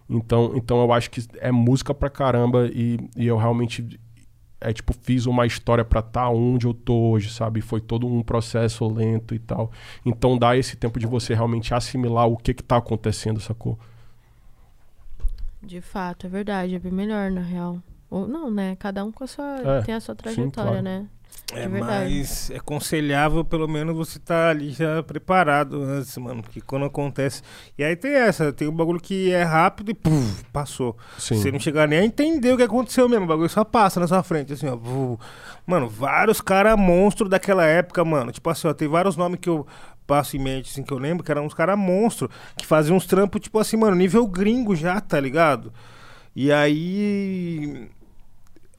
Então, 0.09 0.53
então 0.55 0.81
eu 0.81 0.91
acho 0.93 1.09
que 1.11 1.21
é 1.39 1.51
música 1.51 1.93
pra 1.93 2.09
caramba 2.09 2.67
e, 2.73 2.97
e 3.17 3.27
eu 3.27 3.37
realmente 3.37 3.99
é 4.61 4.73
tipo 4.73 4.93
fiz 4.93 5.25
uma 5.25 5.45
história 5.45 5.85
pra 5.85 5.99
estar 5.99 6.29
onde 6.29 6.67
eu 6.67 6.73
tô 6.73 7.11
hoje, 7.11 7.31
sabe? 7.31 7.61
Foi 7.61 7.79
todo 7.79 8.07
um 8.07 8.21
processo 8.21 8.87
lento 8.87 9.33
e 9.33 9.39
tal. 9.39 9.71
Então 10.05 10.37
dá 10.37 10.57
esse 10.57 10.75
tempo 10.75 10.99
de 10.99 11.07
você 11.07 11.33
realmente 11.33 11.73
assimilar 11.73 12.27
o 12.27 12.37
que 12.37 12.53
que 12.53 12.63
tá 12.63 12.77
acontecendo, 12.77 13.39
sacou? 13.39 13.79
De 15.61 15.81
fato, 15.81 16.25
é 16.25 16.29
verdade. 16.29 16.75
É 16.75 16.79
bem 16.79 16.91
melhor, 16.91 17.31
na 17.31 17.41
real. 17.41 17.81
Ou 18.09 18.27
não, 18.27 18.49
né? 18.49 18.75
Cada 18.77 19.03
um 19.03 19.11
com 19.11 19.23
a 19.23 19.27
sua. 19.27 19.59
É, 19.59 19.81
tem 19.81 19.93
a 19.93 19.99
sua 19.99 20.15
trajetória, 20.15 20.51
claro. 20.51 20.81
né? 20.81 21.07
É, 21.53 21.63
É 21.63 21.67
mas 21.67 22.51
é 22.51 22.57
aconselhável 22.57 23.43
pelo 23.43 23.67
menos 23.67 23.95
você 23.95 24.17
estar 24.17 24.49
ali 24.49 24.71
já 24.71 25.01
preparado 25.01 25.81
antes, 25.81 26.15
mano. 26.17 26.43
Porque 26.43 26.61
quando 26.61 26.85
acontece. 26.85 27.41
E 27.77 27.83
aí 27.83 27.95
tem 27.95 28.11
essa, 28.11 28.53
tem 28.53 28.67
um 28.67 28.75
bagulho 28.75 28.99
que 28.99 29.31
é 29.31 29.43
rápido 29.43 29.91
e 29.91 29.93
puf, 29.93 30.43
passou. 30.53 30.95
Sim. 31.17 31.35
Você 31.35 31.51
não 31.51 31.59
chegar 31.59 31.87
nem 31.87 31.99
a 31.99 32.05
entender 32.05 32.53
o 32.53 32.57
que 32.57 32.63
aconteceu 32.63 33.09
mesmo. 33.09 33.25
O 33.25 33.27
bagulho 33.27 33.49
só 33.49 33.63
passa 33.63 33.99
na 33.99 34.07
sua 34.07 34.21
frente, 34.23 34.53
assim, 34.53 34.67
ó. 34.67 34.75
vu. 34.75 35.19
Mano, 35.65 35.87
vários 35.87 36.41
caras 36.41 36.77
monstros 36.77 37.29
daquela 37.29 37.65
época, 37.65 38.03
mano. 38.05 38.31
Tipo 38.31 38.49
assim, 38.49 38.67
ó, 38.67 38.73
tem 38.73 38.87
vários 38.87 39.15
nomes 39.17 39.39
que 39.39 39.49
eu 39.49 39.65
passo 40.05 40.35
em 40.35 40.39
mente, 40.39 40.71
assim, 40.71 40.81
que 40.83 40.91
eu 40.91 40.97
lembro, 40.97 41.23
que 41.23 41.31
eram 41.31 41.45
uns 41.45 41.53
caras 41.53 41.77
monstros, 41.77 42.31
que 42.57 42.65
faziam 42.65 42.97
uns 42.97 43.05
trampos, 43.05 43.41
tipo 43.41 43.59
assim, 43.59 43.77
mano, 43.77 43.95
nível 43.95 44.25
gringo 44.25 44.75
já, 44.75 44.99
tá 44.99 45.19
ligado? 45.19 45.71
E 46.35 46.51
aí. 46.51 47.89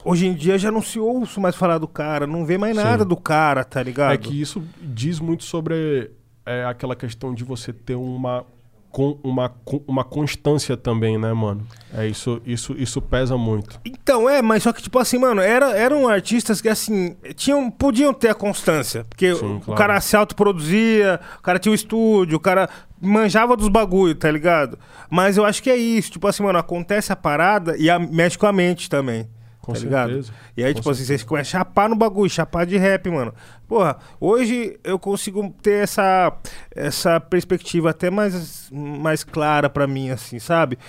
Hoje 0.03 0.25
em 0.27 0.33
dia 0.33 0.57
já 0.57 0.71
não 0.71 0.81
se 0.81 0.99
ouço 0.99 1.39
mais 1.39 1.55
falar 1.55 1.77
do 1.77 1.87
cara, 1.87 2.25
não 2.25 2.45
vê 2.45 2.57
mais 2.57 2.75
Sim. 2.75 2.83
nada 2.83 3.05
do 3.05 3.15
cara, 3.17 3.63
tá 3.63 3.81
ligado? 3.83 4.13
É 4.13 4.17
que 4.17 4.39
isso 4.41 4.63
diz 4.81 5.19
muito 5.19 5.43
sobre 5.43 6.11
é, 6.45 6.65
aquela 6.65 6.95
questão 6.95 7.33
de 7.33 7.43
você 7.43 7.71
ter 7.71 7.95
uma, 7.95 8.43
con- 8.91 9.19
uma, 9.23 9.49
con- 9.49 9.83
uma 9.87 10.03
constância 10.03 10.75
também, 10.75 11.17
né, 11.19 11.31
mano? 11.33 11.65
É 11.93 12.07
isso, 12.07 12.41
isso, 12.45 12.73
isso 12.77 12.99
pesa 13.01 13.37
muito. 13.37 13.79
Então, 13.85 14.27
é, 14.29 14.41
mas 14.41 14.63
só 14.63 14.73
que, 14.73 14.81
tipo 14.81 14.97
assim, 14.97 15.19
mano, 15.19 15.39
era, 15.39 15.77
eram 15.77 16.07
artistas 16.09 16.59
que, 16.61 16.67
assim, 16.67 17.15
tinham, 17.35 17.69
podiam 17.69 18.11
ter 18.13 18.29
a 18.29 18.33
constância. 18.35 19.05
Porque 19.07 19.35
Sim, 19.35 19.57
o 19.57 19.59
claro. 19.59 19.77
cara 19.77 20.01
se 20.01 20.15
autoproduzia, 20.15 21.19
o 21.37 21.41
cara 21.41 21.59
tinha 21.59 21.71
o 21.71 21.75
estúdio, 21.75 22.37
o 22.37 22.39
cara 22.41 22.67
manjava 22.99 23.55
dos 23.55 23.67
bagulho, 23.69 24.15
tá 24.15 24.29
ligado? 24.31 24.77
Mas 25.09 25.37
eu 25.37 25.45
acho 25.45 25.61
que 25.61 25.69
é 25.69 25.75
isso, 25.77 26.11
tipo 26.11 26.27
assim, 26.27 26.41
mano, 26.43 26.57
acontece 26.59 27.11
a 27.13 27.15
parada 27.15 27.75
e 27.77 27.89
a, 27.89 27.97
mexe 27.99 28.37
com 28.37 28.45
a 28.47 28.51
mente 28.53 28.89
também. 28.89 29.27
Com 29.61 29.73
tá 29.73 29.79
ligado? 29.79 30.09
certeza. 30.09 30.33
E 30.57 30.63
aí, 30.63 30.73
Com 30.73 30.79
tipo 30.79 30.89
assim, 30.89 31.03
vocês 31.03 31.23
começam 31.23 31.59
a 31.59 31.63
chapar 31.63 31.87
no 31.87 31.95
bagulho, 31.95 32.29
chapar 32.29 32.65
de 32.65 32.77
rap, 32.77 33.09
mano. 33.09 33.33
Porra, 33.67 33.97
hoje 34.19 34.79
eu 34.83 34.97
consigo 34.97 35.53
ter 35.61 35.83
essa, 35.83 36.33
essa 36.75 37.19
perspectiva 37.19 37.91
até 37.91 38.09
mais, 38.09 38.69
mais 38.71 39.23
clara 39.23 39.69
pra 39.69 39.85
mim, 39.85 40.09
assim, 40.09 40.39
sabe? 40.39 40.79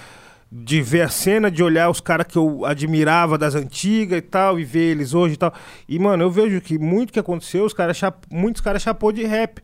De 0.51 0.83
ver 0.83 1.03
a 1.03 1.09
cena, 1.09 1.51
de 1.51 1.63
olhar 1.63 1.91
os 1.91 2.01
caras 2.01 2.27
que 2.27 2.37
eu 2.37 2.65
admirava 2.65 3.37
das 3.39 3.55
antigas 3.55 4.19
e 4.19 4.23
tal, 4.23 4.59
e 4.59 4.65
ver 4.65 4.91
eles 4.91 5.15
hoje 5.15 5.35
e 5.35 5.39
tal. 5.39 5.53
E, 5.89 5.99
mano, 5.99 6.23
eu 6.23 6.31
vejo 6.31 6.61
que 6.61 6.79
muito 6.79 7.13
que 7.13 7.19
aconteceu, 7.19 7.65
os 7.65 7.73
caras 7.73 7.97
chap... 7.97 8.25
muitos 8.31 8.63
caras 8.63 8.83
chapou 8.83 9.13
de 9.13 9.25
rap. 9.25 9.63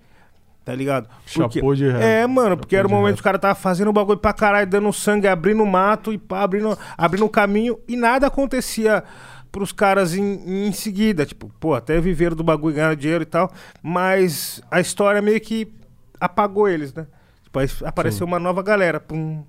Tá 0.68 0.74
ligado? 0.74 1.08
Porque- 1.34 1.60
Chapou 1.60 1.74
de 1.74 1.88
rap. 1.88 2.02
É, 2.02 2.26
mano, 2.26 2.54
porque 2.54 2.76
Chapou 2.76 2.78
era 2.78 2.88
o 2.88 2.90
momento 2.90 3.14
que 3.14 3.20
os 3.20 3.24
caras 3.24 3.40
tava 3.40 3.54
fazendo 3.54 3.88
o 3.88 3.92
bagulho 3.92 4.18
pra 4.18 4.34
caralho, 4.34 4.68
dando 4.68 4.92
sangue, 4.92 5.26
abrindo 5.26 5.64
mato 5.64 6.12
e 6.12 6.18
pá, 6.18 6.42
abrindo, 6.42 6.78
abrindo 6.96 7.24
um 7.24 7.28
caminho 7.28 7.78
e 7.88 7.96
nada 7.96 8.26
acontecia 8.26 9.02
pros 9.50 9.72
caras 9.72 10.14
em, 10.14 10.66
em 10.68 10.70
seguida. 10.72 11.24
Tipo, 11.24 11.50
pô, 11.58 11.72
até 11.74 11.98
viveram 12.02 12.36
do 12.36 12.44
bagulho, 12.44 12.74
ganharam 12.74 12.94
dinheiro 12.94 13.22
e 13.22 13.26
tal, 13.26 13.50
mas 13.82 14.60
a 14.70 14.78
história 14.78 15.22
meio 15.22 15.40
que 15.40 15.72
apagou 16.20 16.68
eles, 16.68 16.92
né? 16.92 17.06
Tipo, 17.44 17.60
aí 17.60 17.68
apareceu 17.86 18.26
uma 18.26 18.38
nova 18.38 18.62
galera, 18.62 19.00
pum. 19.00 19.42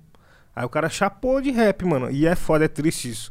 Aí 0.56 0.64
o 0.64 0.70
cara 0.70 0.88
chapou 0.88 1.42
de 1.42 1.50
rap, 1.50 1.84
mano. 1.84 2.10
E 2.10 2.26
é 2.26 2.34
foda, 2.34 2.64
é 2.64 2.68
triste 2.68 3.10
isso. 3.10 3.30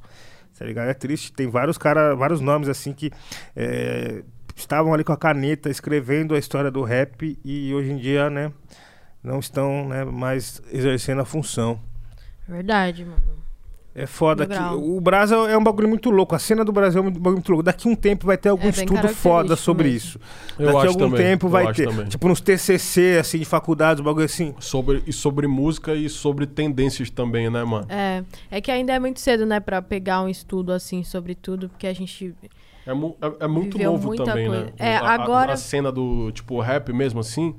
Tá 0.59 0.63
ligado? 0.63 0.89
É 0.89 0.93
triste. 0.93 1.31
Tem 1.33 1.47
vários 1.47 1.75
cara, 1.75 2.13
vários 2.15 2.39
nomes 2.39 2.69
assim 2.69 2.93
que 2.93 3.11
é, 3.55 4.21
estavam 4.59 4.93
ali 4.93 5.03
com 5.03 5.13
a 5.13 5.17
caneta 5.17 5.69
escrevendo 5.69 6.35
a 6.35 6.39
história 6.39 6.69
do 6.69 6.83
rap 6.83 7.39
e 7.43 7.73
hoje 7.73 7.91
em 7.91 7.97
dia, 7.97 8.29
né, 8.29 8.51
não 9.23 9.39
estão 9.39 9.87
né, 9.87 10.05
mais 10.05 10.61
exercendo 10.71 11.21
a 11.21 11.25
função. 11.25 11.79
Verdade, 12.47 13.05
mano. 13.05 13.39
É 13.93 14.05
foda 14.05 14.45
que 14.45 14.57
o 14.75 15.01
Brasil 15.01 15.47
é 15.47 15.57
um 15.57 15.63
bagulho 15.63 15.89
muito 15.89 16.09
louco. 16.09 16.35
A 16.35 16.39
cena 16.39 16.63
do 16.63 16.71
Brasil 16.71 17.03
é 17.03 17.05
um 17.05 17.11
bagulho 17.11 17.33
muito 17.33 17.49
louco. 17.49 17.63
Daqui 17.63 17.87
um 17.87 17.95
tempo 17.95 18.25
vai 18.25 18.37
ter 18.37 18.47
algum 18.49 18.61
bem 18.61 18.71
estudo 18.71 19.09
foda 19.09 19.55
sobre 19.55 19.89
mesmo. 19.89 19.97
isso. 19.97 20.19
Eu 20.57 20.67
Daqui 20.67 20.77
acho 20.77 20.87
algum 20.87 20.99
também, 20.99 21.25
tempo 21.25 21.47
eu 21.47 21.49
vai 21.49 21.73
ter. 21.73 21.89
também. 21.89 22.05
Tipo 22.05 22.27
nos 22.29 22.39
TCC, 22.39 23.17
assim, 23.19 23.39
de 23.39 23.45
faculdades, 23.45 23.99
um 23.99 24.03
bagulho 24.05 24.25
assim. 24.25 24.55
Sobre, 24.59 25.03
e 25.05 25.11
sobre 25.11 25.47
música 25.47 25.95
e 25.95 26.07
sobre 26.07 26.45
tendências 26.45 27.09
também, 27.09 27.49
né, 27.49 27.63
mano? 27.63 27.87
É, 27.89 28.23
é 28.51 28.61
que 28.61 28.71
ainda 28.71 28.93
é 28.93 28.99
muito 28.99 29.19
cedo, 29.19 29.45
né, 29.45 29.59
pra 29.59 29.81
pegar 29.81 30.21
um 30.21 30.29
estudo 30.29 30.71
assim 30.71 31.03
sobre 31.03 31.35
tudo, 31.35 31.67
porque 31.67 31.87
a 31.87 31.93
gente. 31.93 32.33
É, 32.89 32.93
mu- 32.93 33.15
é- 33.21 33.45
é 33.45 33.47
muito 33.47 33.77
Viveu 33.77 33.91
novo 33.91 34.15
também, 34.15 34.47
coisa. 34.47 34.65
né? 34.65 34.73
É, 34.77 34.95
A- 34.97 35.11
agora- 35.11 35.53
A, 35.53 35.57
cena 35.57 35.91
do, 35.91 36.31
tipo, 36.31 36.59
rap 36.59 36.91
mesmo 36.91 37.19
assim, 37.19 37.55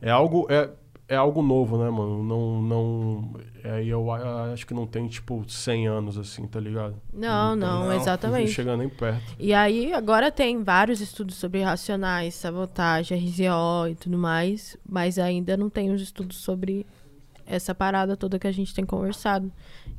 é 0.00 0.10
algo... 0.10 0.46
É, 0.50 0.70
é 1.08 1.16
algo 1.16 1.42
novo, 1.42 1.76
né, 1.76 1.90
mano? 1.90 2.22
Não, 2.22 2.62
não, 2.62 3.32
é, 3.62 3.84
eu 3.84 4.10
acho 4.50 4.66
que 4.66 4.72
não 4.72 4.86
tem, 4.86 5.06
tipo, 5.08 5.44
100 5.46 5.86
anos, 5.86 6.16
assim, 6.16 6.46
tá 6.46 6.58
ligado? 6.58 6.94
Não, 7.12 7.54
não, 7.54 7.84
não, 7.84 7.92
exatamente. 7.92 8.46
Não 8.46 8.52
chega 8.54 8.76
nem 8.78 8.88
perto. 8.88 9.20
E 9.38 9.52
aí, 9.52 9.92
agora 9.92 10.32
tem 10.32 10.62
vários 10.62 11.02
estudos 11.02 11.34
sobre 11.34 11.60
racionais, 11.60 12.34
sabotagem, 12.34 13.18
RZO 13.18 13.88
e 13.90 13.94
tudo 13.94 14.16
mais, 14.16 14.74
mas 14.88 15.18
ainda 15.18 15.54
não 15.54 15.68
tem 15.68 15.90
os 15.92 16.00
estudos 16.00 16.38
sobre 16.38 16.86
essa 17.46 17.74
parada 17.74 18.16
toda 18.16 18.38
que 18.38 18.46
a 18.46 18.52
gente 18.52 18.74
tem 18.74 18.84
conversado. 18.84 19.52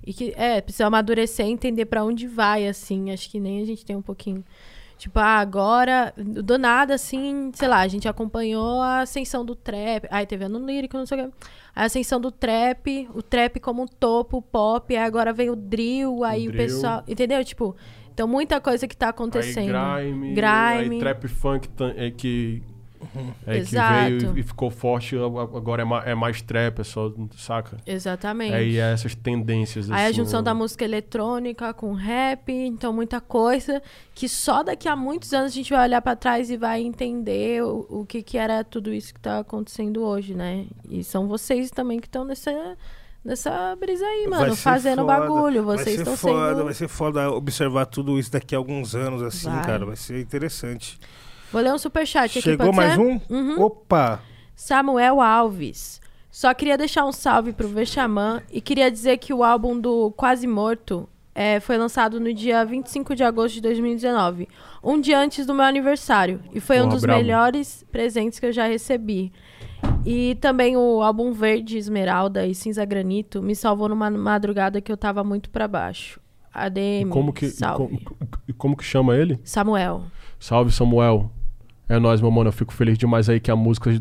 E 0.06 0.14
que, 0.14 0.34
é, 0.36 0.62
precisa 0.62 0.88
amadurecer 0.88 1.46
e 1.46 1.52
entender 1.52 1.86
pra 1.86 2.04
onde 2.04 2.28
vai, 2.28 2.68
assim. 2.68 3.12
Acho 3.12 3.30
que 3.30 3.40
nem 3.40 3.62
a 3.62 3.66
gente 3.66 3.86
tem 3.86 3.96
um 3.96 4.02
pouquinho. 4.02 4.44
Tipo, 4.98 5.20
ah, 5.20 5.40
agora, 5.40 6.14
do 6.16 6.58
nada, 6.58 6.94
assim, 6.94 7.52
sei 7.54 7.68
lá, 7.68 7.80
a 7.80 7.88
gente 7.88 8.08
acompanhou 8.08 8.80
a 8.80 9.02
ascensão 9.02 9.44
do 9.44 9.56
trap. 9.56 10.08
Aí 10.10 10.26
teve 10.26 10.46
ano 10.46 10.66
lírico, 10.66 10.98
não 10.98 11.06
sei 11.06 11.22
o 11.22 11.26
que. 11.26 11.36
A 11.76 11.84
ascensão 11.86 12.22
do 12.22 12.32
trap, 12.32 13.10
o 13.14 13.22
trap 13.22 13.60
como 13.60 13.82
um 13.82 13.88
topo, 13.88 14.38
o 14.38 14.42
pop, 14.42 14.96
aí 14.96 15.04
agora 15.04 15.34
vem 15.34 15.50
o 15.50 15.56
drill, 15.56 16.24
aí 16.24 16.48
o, 16.48 16.52
drill. 16.52 16.68
pessoal. 16.68 17.04
Entendeu? 17.08 17.44
Tipo, 17.44 17.76
então 18.14 18.28
muita 18.28 18.62
coisa 18.62 18.88
que 18.88 18.96
tá 18.96 19.10
acontecendo. 19.10 19.76
Aí 19.76 20.12
grime, 20.12 20.34
Grime. 20.34 20.96
aí 20.96 21.00
trap 21.00 21.28
funk 21.28 21.68
é 23.04 23.16
que, 23.46 23.50
é 23.50 23.54
que 23.54 23.60
Exato. 23.60 24.10
veio 24.10 24.38
e 24.38 24.44
ficou 24.44 24.70
forte, 24.70 25.16
agora 25.18 25.82
é, 25.82 25.86
ma- 25.86 26.04
é 26.06 26.16
mais 26.16 26.42
trap, 26.42 26.80
é 26.80 26.84
só, 26.84 27.12
saca? 27.38 27.78
Exatamente. 27.86 28.54
Aí 28.54 28.78
é 28.78 28.92
essas 28.94 29.14
tendências, 29.16 29.90
Aí 29.92 30.02
a 30.04 30.06
assim, 30.08 30.16
junção 30.18 30.40
né? 30.42 30.46
da 30.46 30.54
música 30.54 30.84
eletrônica 30.84 31.74
com 31.74 31.94
rap, 31.94 32.52
então 32.52 32.92
muita 32.94 33.20
coisa 33.22 33.82
que 34.14 34.28
só 34.30 34.64
daqui 34.64 34.88
a 34.88 34.96
muitos 34.96 35.34
anos 35.34 35.52
a 35.52 35.56
gente 35.56 35.72
vai 35.74 35.86
olhar 35.88 36.02
pra 36.02 36.16
trás 36.16 36.50
e 36.50 36.58
vai 36.58 36.82
entender 36.82 37.64
o, 37.64 37.86
o 37.90 38.06
que 38.06 38.22
que 38.24 38.38
era 38.38 38.64
tudo 38.64 38.94
isso 38.94 39.14
que 39.14 39.20
tá 39.20 39.40
acontecendo 39.40 40.04
hoje, 40.04 40.34
né? 40.34 40.66
E 40.90 41.04
são 41.04 41.28
vocês 41.28 41.72
também 41.72 42.00
que 42.00 42.08
estão 42.08 42.24
nessa 42.26 42.78
nessa 43.26 43.74
brisa 43.78 44.06
aí, 44.06 44.28
mano, 44.28 44.54
fazendo 44.54 45.04
foda, 45.06 45.20
bagulho. 45.20 45.64
vai 45.64 45.78
Vocês 45.78 45.96
ser 45.96 46.02
estão 46.02 46.18
foda, 46.18 46.50
sendo 46.56 46.64
Vai 46.66 46.74
ser 46.74 46.88
foda 46.90 47.32
observar 47.32 47.86
tudo 47.86 48.20
isso 48.20 48.30
daqui 48.30 48.54
a 48.54 48.58
alguns 48.58 48.96
anos, 48.96 49.22
assim, 49.22 49.50
Vai. 49.50 49.66
cara. 49.66 49.86
Vai 49.86 49.96
ser 49.96 50.20
interessante. 50.20 51.00
Vou 51.54 51.62
ler 51.62 51.72
um 51.74 51.78
superchat 51.78 52.32
aqui, 52.40 52.42
Chegou 52.42 52.74
mais 52.74 52.96
ser? 52.96 53.00
um? 53.00 53.22
Uhum. 53.30 53.62
Opa! 53.62 54.20
Samuel 54.56 55.22
Alves. 55.22 56.02
Só 56.32 56.52
queria 56.54 56.76
deixar 56.78 57.06
um 57.06 57.12
salve 57.12 57.54
pro 57.54 57.68
Vexamã 57.68 58.42
e 58.52 58.60
queria 58.60 58.90
dizer 58.90 59.18
que 59.20 59.32
o 59.32 59.44
álbum 59.44 59.80
do 59.80 60.12
Quase 60.18 60.48
Morto 60.48 61.08
é, 61.36 61.60
foi 61.60 61.78
lançado 61.78 62.20
no 62.20 62.34
dia 62.34 62.66
25 62.66 63.16
de 63.16 63.24
agosto 63.24 63.54
de 63.56 63.62
2019, 63.62 64.48
um 64.84 65.00
dia 65.00 65.20
antes 65.20 65.46
do 65.46 65.54
meu 65.54 65.64
aniversário. 65.66 66.40
E 66.52 66.60
foi 66.60 66.82
um 66.82 66.90
dos 66.90 67.02
brabo. 67.04 67.20
melhores 67.22 67.86
presentes 67.92 68.40
que 68.40 68.48
eu 68.48 68.52
já 68.52 68.66
recebi. 68.66 69.32
E 70.06 70.36
também 70.42 70.76
o 70.76 71.04
álbum 71.04 71.32
Verde, 71.34 71.78
Esmeralda 71.78 72.48
e 72.48 72.56
Cinza 72.56 72.84
Granito 72.84 73.42
me 73.42 73.56
salvou 73.56 73.88
numa 73.88 74.10
madrugada 74.10 74.82
que 74.82 74.92
eu 74.92 74.98
tava 74.98 75.24
muito 75.24 75.50
pra 75.52 75.68
baixo. 75.68 76.20
ADM, 76.54 77.02
E 77.02 77.06
como 77.10 77.32
que, 77.34 77.46
e 77.46 77.50
salve. 77.52 78.00
como, 78.04 78.18
e 78.48 78.54
como 78.54 78.78
que 78.78 78.84
chama 78.84 79.16
ele? 79.16 79.40
Samuel. 79.44 80.04
Salve, 80.40 80.72
Samuel. 80.72 81.32
É 81.94 82.00
nóis, 82.00 82.20
meu 82.20 82.32
mano. 82.32 82.48
Eu 82.48 82.52
fico 82.52 82.74
feliz 82.74 82.98
demais 82.98 83.30
aí 83.30 83.40
que 83.40 83.52
a 83.52 83.56
música, 83.56 83.92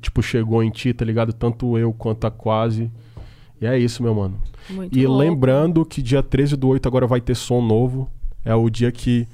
tipo, 0.00 0.20
chegou 0.20 0.64
em 0.64 0.70
ti, 0.70 0.92
tá 0.92 1.04
ligado? 1.04 1.32
Tanto 1.32 1.78
eu 1.78 1.92
quanto 1.92 2.26
a 2.26 2.30
Quase. 2.30 2.90
E 3.60 3.66
é 3.66 3.78
isso, 3.78 4.02
meu 4.02 4.12
mano. 4.12 4.36
Muito 4.68 4.98
E 4.98 5.06
lembrando 5.06 5.84
que 5.84 6.02
dia 6.02 6.24
13 6.24 6.56
do 6.56 6.66
8 6.66 6.88
agora 6.88 7.06
vai 7.06 7.20
ter 7.20 7.36
som 7.36 7.60
novo. 7.60 8.10
É 8.44 8.52
o 8.52 8.68
dia 8.68 8.90
que 8.90 9.28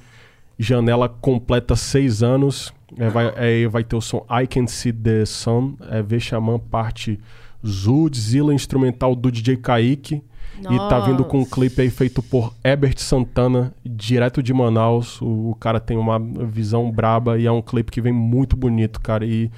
Janela 0.59 1.09
completa 1.09 1.75
seis 1.75 2.21
anos. 2.21 2.71
É, 2.99 3.09
vai, 3.09 3.33
é, 3.35 3.67
vai 3.67 3.83
ter 3.83 3.95
o 3.95 4.01
som 4.01 4.23
I 4.29 4.45
Can 4.45 4.67
See 4.67 4.93
The 4.93 5.25
Sun. 5.25 5.73
É 5.89 6.03
Vexaman 6.03 6.59
parte 6.59 7.19
Zudzilla 7.65 8.53
instrumental 8.53 9.15
do 9.15 9.31
DJ 9.31 9.57
Kaique. 9.57 10.21
E 10.59 10.77
tá 10.89 10.99
vindo 10.99 11.25
com 11.25 11.37
um 11.37 11.39
Nossa. 11.41 11.51
clipe 11.51 11.81
aí 11.81 11.89
feito 11.89 12.21
por 12.21 12.53
Herbert 12.63 12.97
Santana, 12.97 13.73
direto 13.97 14.43
de 14.43 14.53
Manaus. 14.53 15.19
O, 15.21 15.49
o 15.49 15.55
cara 15.55 15.79
tem 15.79 15.97
uma 15.97 16.19
visão 16.19 16.89
braba 16.91 17.37
e 17.37 17.45
é 17.47 17.51
um 17.51 17.61
clipe 17.61 17.91
que 17.91 17.99
vem 17.99 18.13
muito 18.13 18.55
bonito, 18.55 19.01
cara. 19.01 19.25
E 19.25 19.51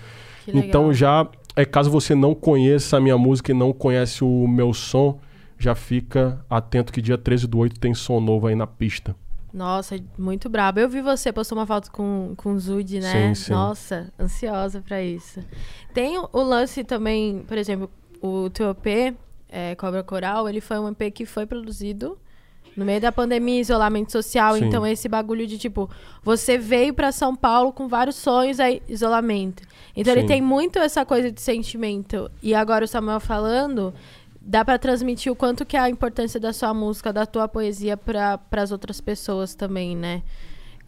então 0.47 0.93
já 0.93 1.27
é 1.55 1.65
caso 1.65 1.91
você 1.91 2.15
não 2.15 2.33
conheça 2.33 2.97
a 2.97 3.01
minha 3.01 3.17
música 3.17 3.51
e 3.51 3.53
não 3.53 3.73
conhece 3.73 4.23
o 4.23 4.47
meu 4.47 4.73
som, 4.73 5.19
já 5.57 5.75
fica 5.75 6.43
atento 6.49 6.93
que 6.93 7.01
dia 7.01 7.17
13 7.17 7.47
do 7.47 7.59
8 7.59 7.79
tem 7.79 7.93
som 7.93 8.19
novo 8.19 8.47
aí 8.47 8.55
na 8.55 8.65
pista. 8.65 9.15
Nossa, 9.53 9.99
muito 10.17 10.47
brabo. 10.47 10.79
Eu 10.79 10.87
vi 10.87 11.01
você 11.01 11.33
postou 11.33 11.57
uma 11.57 11.65
foto 11.65 11.91
com, 11.91 12.33
com 12.37 12.53
o 12.53 12.59
Zud, 12.59 12.99
né? 12.99 13.33
Sim, 13.33 13.35
sim. 13.35 13.51
Nossa, 13.51 14.13
ansiosa 14.17 14.81
pra 14.81 15.01
isso. 15.03 15.41
Tem 15.93 16.17
o, 16.17 16.29
o 16.31 16.41
lance 16.41 16.83
também, 16.83 17.43
por 17.47 17.57
exemplo, 17.57 17.89
o 18.21 18.49
teu 18.51 18.69
EP, 18.69 19.17
é, 19.49 19.75
Cobra 19.75 20.03
Coral, 20.03 20.47
ele 20.47 20.61
foi 20.61 20.79
um 20.79 20.89
EP 20.89 21.11
que 21.11 21.25
foi 21.25 21.47
produzido 21.47 22.17
no 22.79 22.85
meio 22.85 23.01
da 23.01 23.11
pandemia, 23.11 23.59
isolamento 23.59 24.11
social. 24.11 24.55
Sim. 24.55 24.65
Então, 24.65 24.87
esse 24.87 25.09
bagulho 25.09 25.45
de 25.45 25.57
tipo, 25.57 25.89
você 26.23 26.57
veio 26.57 26.93
pra 26.93 27.11
São 27.11 27.35
Paulo 27.35 27.73
com 27.73 27.87
vários 27.87 28.15
sonhos, 28.15 28.59
aí 28.59 28.81
isolamento. 28.87 29.61
Então, 29.95 30.13
ele 30.13 30.21
Sim. 30.21 30.27
tem 30.27 30.41
muito 30.41 30.79
essa 30.79 31.05
coisa 31.05 31.29
de 31.31 31.41
sentimento. 31.41 32.31
E 32.41 32.55
agora 32.55 32.85
o 32.85 32.87
Samuel 32.87 33.19
falando, 33.19 33.93
dá 34.41 34.63
pra 34.63 34.79
transmitir 34.79 35.31
o 35.31 35.35
quanto 35.35 35.65
que 35.65 35.75
é 35.75 35.81
a 35.81 35.89
importância 35.89 36.39
da 36.39 36.53
sua 36.53 36.73
música, 36.73 37.11
da 37.11 37.25
tua 37.25 37.47
poesia 37.47 37.97
para 37.97 38.39
as 38.53 38.71
outras 38.71 39.01
pessoas 39.01 39.53
também, 39.53 39.95
né? 39.95 40.23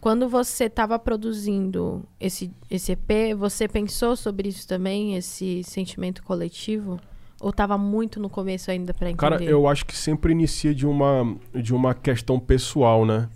Quando 0.00 0.28
você 0.28 0.64
estava 0.64 0.98
produzindo 0.98 2.02
esse, 2.18 2.50
esse 2.68 2.92
EP, 2.92 3.36
você 3.38 3.68
pensou 3.68 4.16
sobre 4.16 4.48
isso 4.48 4.66
também, 4.66 5.14
esse 5.14 5.62
sentimento 5.62 6.24
coletivo? 6.24 6.98
Ou 7.42 7.50
estava 7.50 7.76
muito 7.76 8.20
no 8.20 8.30
começo 8.30 8.70
ainda 8.70 8.94
pra 8.94 9.10
entender? 9.10 9.20
Cara, 9.20 9.42
eu 9.42 9.66
acho 9.66 9.84
que 9.84 9.96
sempre 9.96 10.30
inicia 10.30 10.72
de 10.72 10.86
uma, 10.86 11.36
de 11.52 11.74
uma 11.74 11.92
questão 11.92 12.38
pessoal, 12.38 13.04
né? 13.04 13.28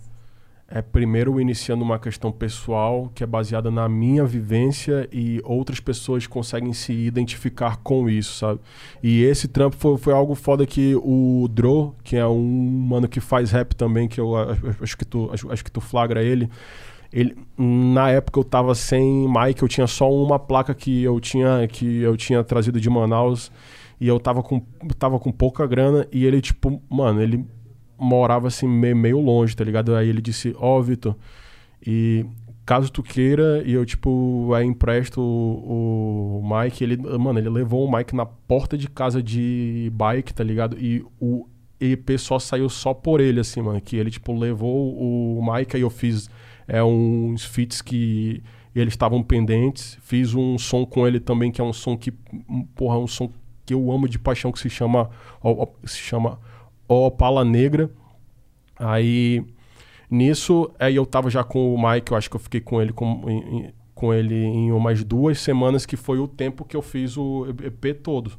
É 0.69 0.81
primeiro 0.81 1.39
iniciando 1.41 1.83
uma 1.83 1.99
questão 1.99 2.31
pessoal 2.31 3.11
que 3.13 3.21
é 3.21 3.27
baseada 3.27 3.69
na 3.69 3.87
minha 3.89 4.25
vivência 4.25 5.07
e 5.11 5.41
outras 5.43 5.81
pessoas 5.81 6.25
conseguem 6.25 6.71
se 6.71 6.93
identificar 6.93 7.77
com 7.77 8.09
isso, 8.09 8.37
sabe? 8.37 8.61
E 9.03 9.23
esse 9.23 9.49
trampo 9.49 9.75
foi, 9.75 9.97
foi 9.97 10.13
algo 10.13 10.35
foda 10.35 10.65
que 10.65 10.95
o 10.95 11.47
Dro, 11.49 11.93
que 12.01 12.15
é 12.15 12.25
um 12.25 12.43
mano 12.43 13.09
que 13.09 13.19
faz 13.19 13.51
rap 13.51 13.75
também, 13.75 14.07
que 14.07 14.21
eu 14.21 14.33
acho 14.81 14.97
que 14.97 15.05
tu, 15.05 15.29
acho, 15.33 15.51
acho 15.51 15.63
que 15.65 15.71
tu 15.71 15.81
flagra 15.81 16.23
ele. 16.23 16.49
Ele, 17.11 17.37
na 17.57 18.09
época 18.09 18.39
eu 18.39 18.43
tava 18.43 18.73
sem 18.75 19.27
mic, 19.27 19.61
eu 19.61 19.67
tinha 19.67 19.87
só 19.87 20.11
uma 20.11 20.39
placa 20.39 20.73
que 20.73 21.03
eu 21.03 21.19
tinha 21.19 21.65
que 21.67 22.01
eu 22.01 22.15
tinha 22.17 22.43
trazido 22.43 22.79
de 22.81 22.89
Manaus 22.89 23.49
e 23.99 24.07
eu 24.07 24.19
tava 24.19 24.43
com 24.43 24.59
tava 24.97 25.19
com 25.19 25.31
pouca 25.31 25.65
grana 25.65 26.07
e 26.11 26.25
ele 26.25 26.41
tipo, 26.41 26.81
mano, 26.89 27.21
ele 27.21 27.45
morava 27.97 28.47
assim 28.47 28.67
meio, 28.67 28.95
meio 28.95 29.19
longe, 29.19 29.55
tá 29.55 29.63
ligado? 29.63 29.95
Aí 29.95 30.07
ele 30.07 30.21
disse: 30.21 30.55
"Ó, 30.59 30.81
Vitor, 30.81 31.15
e 31.85 32.25
caso 32.65 32.91
tu 32.91 33.01
queira, 33.01 33.63
e 33.65 33.71
eu 33.71 33.85
tipo, 33.85 34.53
aí 34.53 34.65
empresto 34.65 35.21
o, 35.21 36.41
o 36.41 36.43
mic, 36.43 36.81
ele, 36.83 36.97
mano, 36.97 37.39
ele 37.39 37.49
levou 37.49 37.85
o 37.85 37.91
mic 37.91 38.13
na 38.13 38.25
porta 38.25 38.77
de 38.77 38.89
casa 38.89 39.23
de 39.23 39.89
bike, 39.93 40.33
tá 40.33 40.43
ligado? 40.43 40.77
E 40.77 41.03
o 41.19 41.47
EP 41.79 42.17
só 42.17 42.37
saiu 42.39 42.69
só 42.69 42.93
por 42.93 43.21
ele, 43.21 43.39
assim, 43.39 43.61
mano. 43.61 43.79
Que 43.79 43.95
ele, 43.95 44.11
tipo, 44.11 44.37
levou 44.37 44.93
o 44.97 45.41
mic, 45.41 45.75
aí 45.75 45.81
eu 45.81 45.89
fiz 45.89 46.29
é, 46.67 46.83
uns 46.83 47.45
feats 47.45 47.81
que 47.81 48.43
eles 48.75 48.93
estavam 48.93 49.23
pendentes. 49.23 49.97
Fiz 50.01 50.33
um 50.33 50.57
som 50.57 50.85
com 50.85 51.07
ele 51.07 51.19
também, 51.19 51.51
que 51.51 51.61
é 51.61 51.63
um 51.63 51.73
som 51.73 51.97
que, 51.97 52.11
porra, 52.75 52.95
é 52.95 52.99
um 52.99 53.07
som 53.07 53.31
que 53.67 53.73
eu 53.73 53.91
amo 53.91 54.07
de 54.07 54.17
paixão, 54.17 54.51
que 54.51 54.59
se 54.59 54.69
chama, 54.69 55.09
ó, 55.43 55.51
ó, 55.63 55.67
se 55.85 55.97
chama 55.97 56.39
Opala 56.87 57.43
Negra. 57.43 57.91
Aí, 58.79 59.43
nisso, 60.09 60.71
aí 60.79 60.95
eu 60.95 61.05
tava 61.05 61.29
já 61.29 61.43
com 61.43 61.73
o 61.75 61.77
Mike, 61.91 62.11
eu 62.11 62.17
acho 62.17 62.29
que 62.29 62.35
eu 62.37 62.39
fiquei 62.39 62.61
com 62.61 62.81
ele 62.81 62.93
com, 62.93 63.29
em- 63.29 63.73
com 63.93 64.13
ele 64.13 64.35
em 64.35 64.71
umas 64.71 65.03
duas 65.03 65.39
semanas, 65.39 65.85
que 65.85 65.97
foi 65.97 66.17
o 66.19 66.27
tempo 66.27 66.63
que 66.63 66.77
eu 66.77 66.81
fiz 66.81 67.17
o 67.17 67.45
EP 67.63 67.93
todo. 68.01 68.31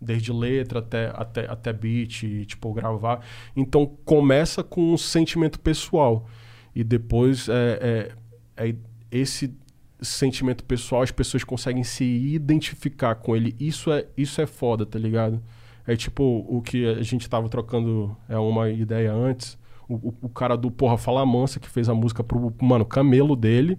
Desde 0.00 0.30
letra 0.32 0.78
até, 0.80 1.10
até, 1.14 1.50
até 1.50 1.72
beat, 1.72 2.44
tipo, 2.46 2.72
gravar. 2.72 3.24
Então, 3.56 3.86
começa 4.04 4.62
com 4.62 4.92
um 4.92 4.96
sentimento 4.96 5.58
pessoal. 5.58 6.26
E 6.74 6.84
depois, 6.84 7.48
é, 7.48 8.12
é, 8.56 8.68
é 8.68 8.74
esse 9.10 9.56
sentimento 10.00 10.64
pessoal, 10.64 11.02
as 11.02 11.10
pessoas 11.10 11.44
conseguem 11.44 11.84
se 11.84 12.04
identificar 12.04 13.14
com 13.14 13.34
ele. 13.34 13.54
Isso 13.58 13.90
é, 13.92 14.06
isso 14.16 14.40
é 14.40 14.46
foda, 14.46 14.84
tá 14.84 14.98
ligado? 14.98 15.42
É 15.86 15.94
tipo 15.96 16.44
o 16.48 16.60
que 16.60 16.86
a 16.86 17.02
gente 17.02 17.28
tava 17.28 17.48
trocando 17.48 18.16
é 18.28 18.38
uma 18.38 18.68
ideia 18.70 19.12
antes. 19.12 19.56
O, 19.88 20.12
o, 20.20 20.28
cara 20.28 20.56
do 20.56 20.68
Porra 20.68 20.98
Fala 20.98 21.24
Mansa 21.24 21.60
que 21.60 21.68
fez 21.68 21.88
a 21.88 21.94
música 21.94 22.24
pro, 22.24 22.52
mano, 22.60 22.84
camelo 22.84 23.36
dele. 23.36 23.78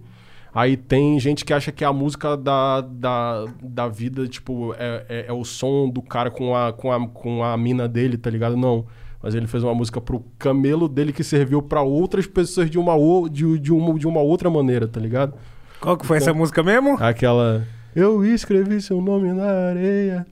Aí 0.54 0.76
tem 0.76 1.20
gente 1.20 1.44
que 1.44 1.52
acha 1.52 1.70
que 1.70 1.84
a 1.84 1.92
música 1.92 2.34
da, 2.34 2.80
da, 2.80 3.44
da 3.62 3.88
vida, 3.88 4.26
tipo, 4.26 4.74
é, 4.78 5.04
é, 5.08 5.24
é 5.28 5.32
o 5.32 5.44
som 5.44 5.88
do 5.90 6.00
cara 6.00 6.30
com 6.30 6.56
a, 6.56 6.72
com, 6.72 6.90
a, 6.90 7.08
com 7.08 7.44
a 7.44 7.56
mina 7.58 7.86
dele, 7.86 8.16
tá 8.16 8.30
ligado? 8.30 8.56
Não. 8.56 8.86
Mas 9.22 9.34
ele 9.34 9.46
fez 9.46 9.62
uma 9.62 9.74
música 9.74 10.00
pro 10.00 10.24
camelo 10.38 10.88
dele 10.88 11.12
que 11.12 11.22
serviu 11.22 11.60
pra 11.60 11.82
outras 11.82 12.26
pessoas 12.26 12.70
de 12.70 12.78
uma, 12.78 12.94
de, 13.28 13.58
de, 13.58 13.72
uma, 13.72 13.98
de 13.98 14.06
uma 14.06 14.20
outra 14.20 14.48
maneira, 14.48 14.88
tá 14.88 14.98
ligado? 14.98 15.34
Qual 15.80 15.96
que 15.96 16.06
foi 16.06 16.16
essa 16.18 16.32
música 16.34 16.62
mesmo? 16.62 16.96
Aquela. 17.00 17.66
Eu 17.94 18.24
escrevi 18.24 18.80
seu 18.80 19.00
nome 19.00 19.32
na 19.32 19.44
areia. 19.70 20.26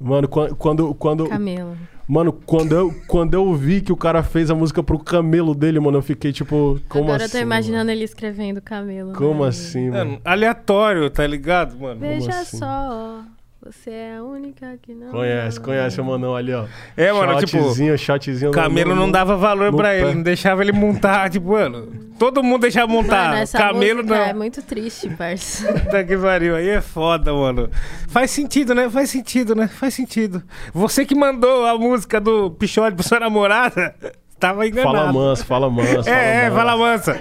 Mano, 0.00 0.28
quan- 0.28 0.50
quando, 0.54 0.94
quando, 0.94 1.26
Camelo. 1.28 1.76
mano, 2.06 2.30
quando 2.32 2.72
eu, 2.74 2.94
quando 3.06 3.32
eu 3.34 3.54
vi 3.54 3.80
que 3.80 3.90
o 3.92 3.96
cara 3.96 4.22
fez 4.22 4.50
a 4.50 4.54
música 4.54 4.82
pro 4.82 4.98
camelo 4.98 5.54
dele, 5.54 5.80
mano, 5.80 5.96
eu 5.98 6.02
fiquei 6.02 6.32
tipo, 6.32 6.78
como 6.88 7.04
Agora 7.04 7.24
assim? 7.24 7.36
eu 7.38 7.40
tô 7.40 7.46
imaginando 7.46 7.90
ele 7.90 8.04
escrevendo 8.04 8.60
camelo. 8.60 9.08
mano? 9.08 9.18
Como 9.18 9.42
né? 9.42 9.48
assim, 9.48 9.88
mano? 9.90 10.10
Mano, 10.10 10.20
aleatório, 10.24 11.08
tá 11.08 11.26
ligado, 11.26 11.78
mano? 11.78 11.98
Veja 11.98 12.28
assim? 12.40 12.58
só, 12.58 13.22
você 13.72 13.90
é 13.90 14.16
a 14.16 14.22
única 14.22 14.78
que 14.82 14.94
não. 14.94 15.10
Conhece, 15.10 15.60
conhece 15.60 16.00
o 16.00 16.04
manão 16.04 16.34
ali, 16.36 16.52
ó. 16.52 16.64
É, 16.96 17.12
mano, 17.12 17.38
tipo, 17.44 17.62
Shotzinho, 17.62 17.98
shotzinho. 17.98 18.50
O 18.50 18.52
Camelo 18.54 18.94
no- 18.94 19.02
não 19.02 19.10
dava 19.10 19.36
valor 19.36 19.70
no 19.70 19.76
pra 19.76 19.88
pé. 19.90 20.00
ele, 20.02 20.14
não 20.14 20.22
deixava 20.22 20.62
ele 20.62 20.72
montar, 20.72 21.28
tipo, 21.30 21.50
mano. 21.52 22.06
Todo 22.18 22.42
mundo 22.42 22.62
deixava 22.62 22.86
montar. 22.90 23.30
Mano, 23.30 23.42
essa 23.42 23.58
Camelo 23.58 24.02
não. 24.02 24.14
é 24.16 24.32
muito 24.32 24.62
triste, 24.62 25.08
parça. 25.10 25.70
Puta 25.74 26.02
que 26.04 26.16
pariu, 26.16 26.56
aí 26.56 26.68
é 26.68 26.80
foda, 26.80 27.32
mano. 27.32 27.68
Faz 28.08 28.30
sentido, 28.30 28.74
né? 28.74 28.88
Faz 28.88 29.10
sentido, 29.10 29.54
né? 29.54 29.68
Faz 29.68 29.94
sentido. 29.94 30.42
Você 30.72 31.04
que 31.04 31.14
mandou 31.14 31.66
a 31.66 31.76
música 31.78 32.20
do 32.20 32.50
Pichote 32.52 32.94
pra 32.96 33.04
sua 33.04 33.20
namorada, 33.20 33.94
tava 34.40 34.66
enganado. 34.66 34.96
Fala 34.96 35.12
manso, 35.12 35.44
fala 35.44 35.70
manso. 35.70 36.08
É, 36.08 36.46
é, 36.46 36.50
fala 36.50 36.76
mansa. 36.76 37.20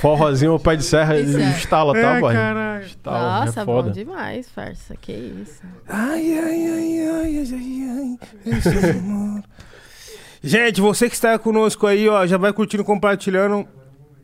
Forrozinho, 0.00 0.58
pé 0.58 0.76
de 0.76 0.84
serra, 0.84 1.16
ele 1.16 1.42
é. 1.42 1.50
estala, 1.50 1.92
tá, 1.94 2.12
Ai, 2.12 2.20
boy? 2.20 2.34
caralho. 2.34 2.84
Estala, 2.84 3.44
Nossa, 3.46 3.60
é 3.60 3.64
bom 3.64 3.82
foda. 3.82 3.90
demais, 3.90 4.48
parça. 4.48 4.94
Que 5.00 5.12
isso. 5.12 5.62
Ai, 5.88 6.38
ai, 6.38 6.66
ai, 6.66 7.08
ai, 7.08 7.38
ai, 7.38 7.46
ai, 7.52 8.18
ai. 8.84 8.90
amor. 8.90 9.42
Gente, 10.42 10.80
você 10.80 11.08
que 11.08 11.14
está 11.14 11.38
conosco 11.38 11.86
aí, 11.86 12.08
ó, 12.08 12.26
já 12.26 12.36
vai 12.36 12.52
curtindo, 12.52 12.84
compartilhando. 12.84 13.66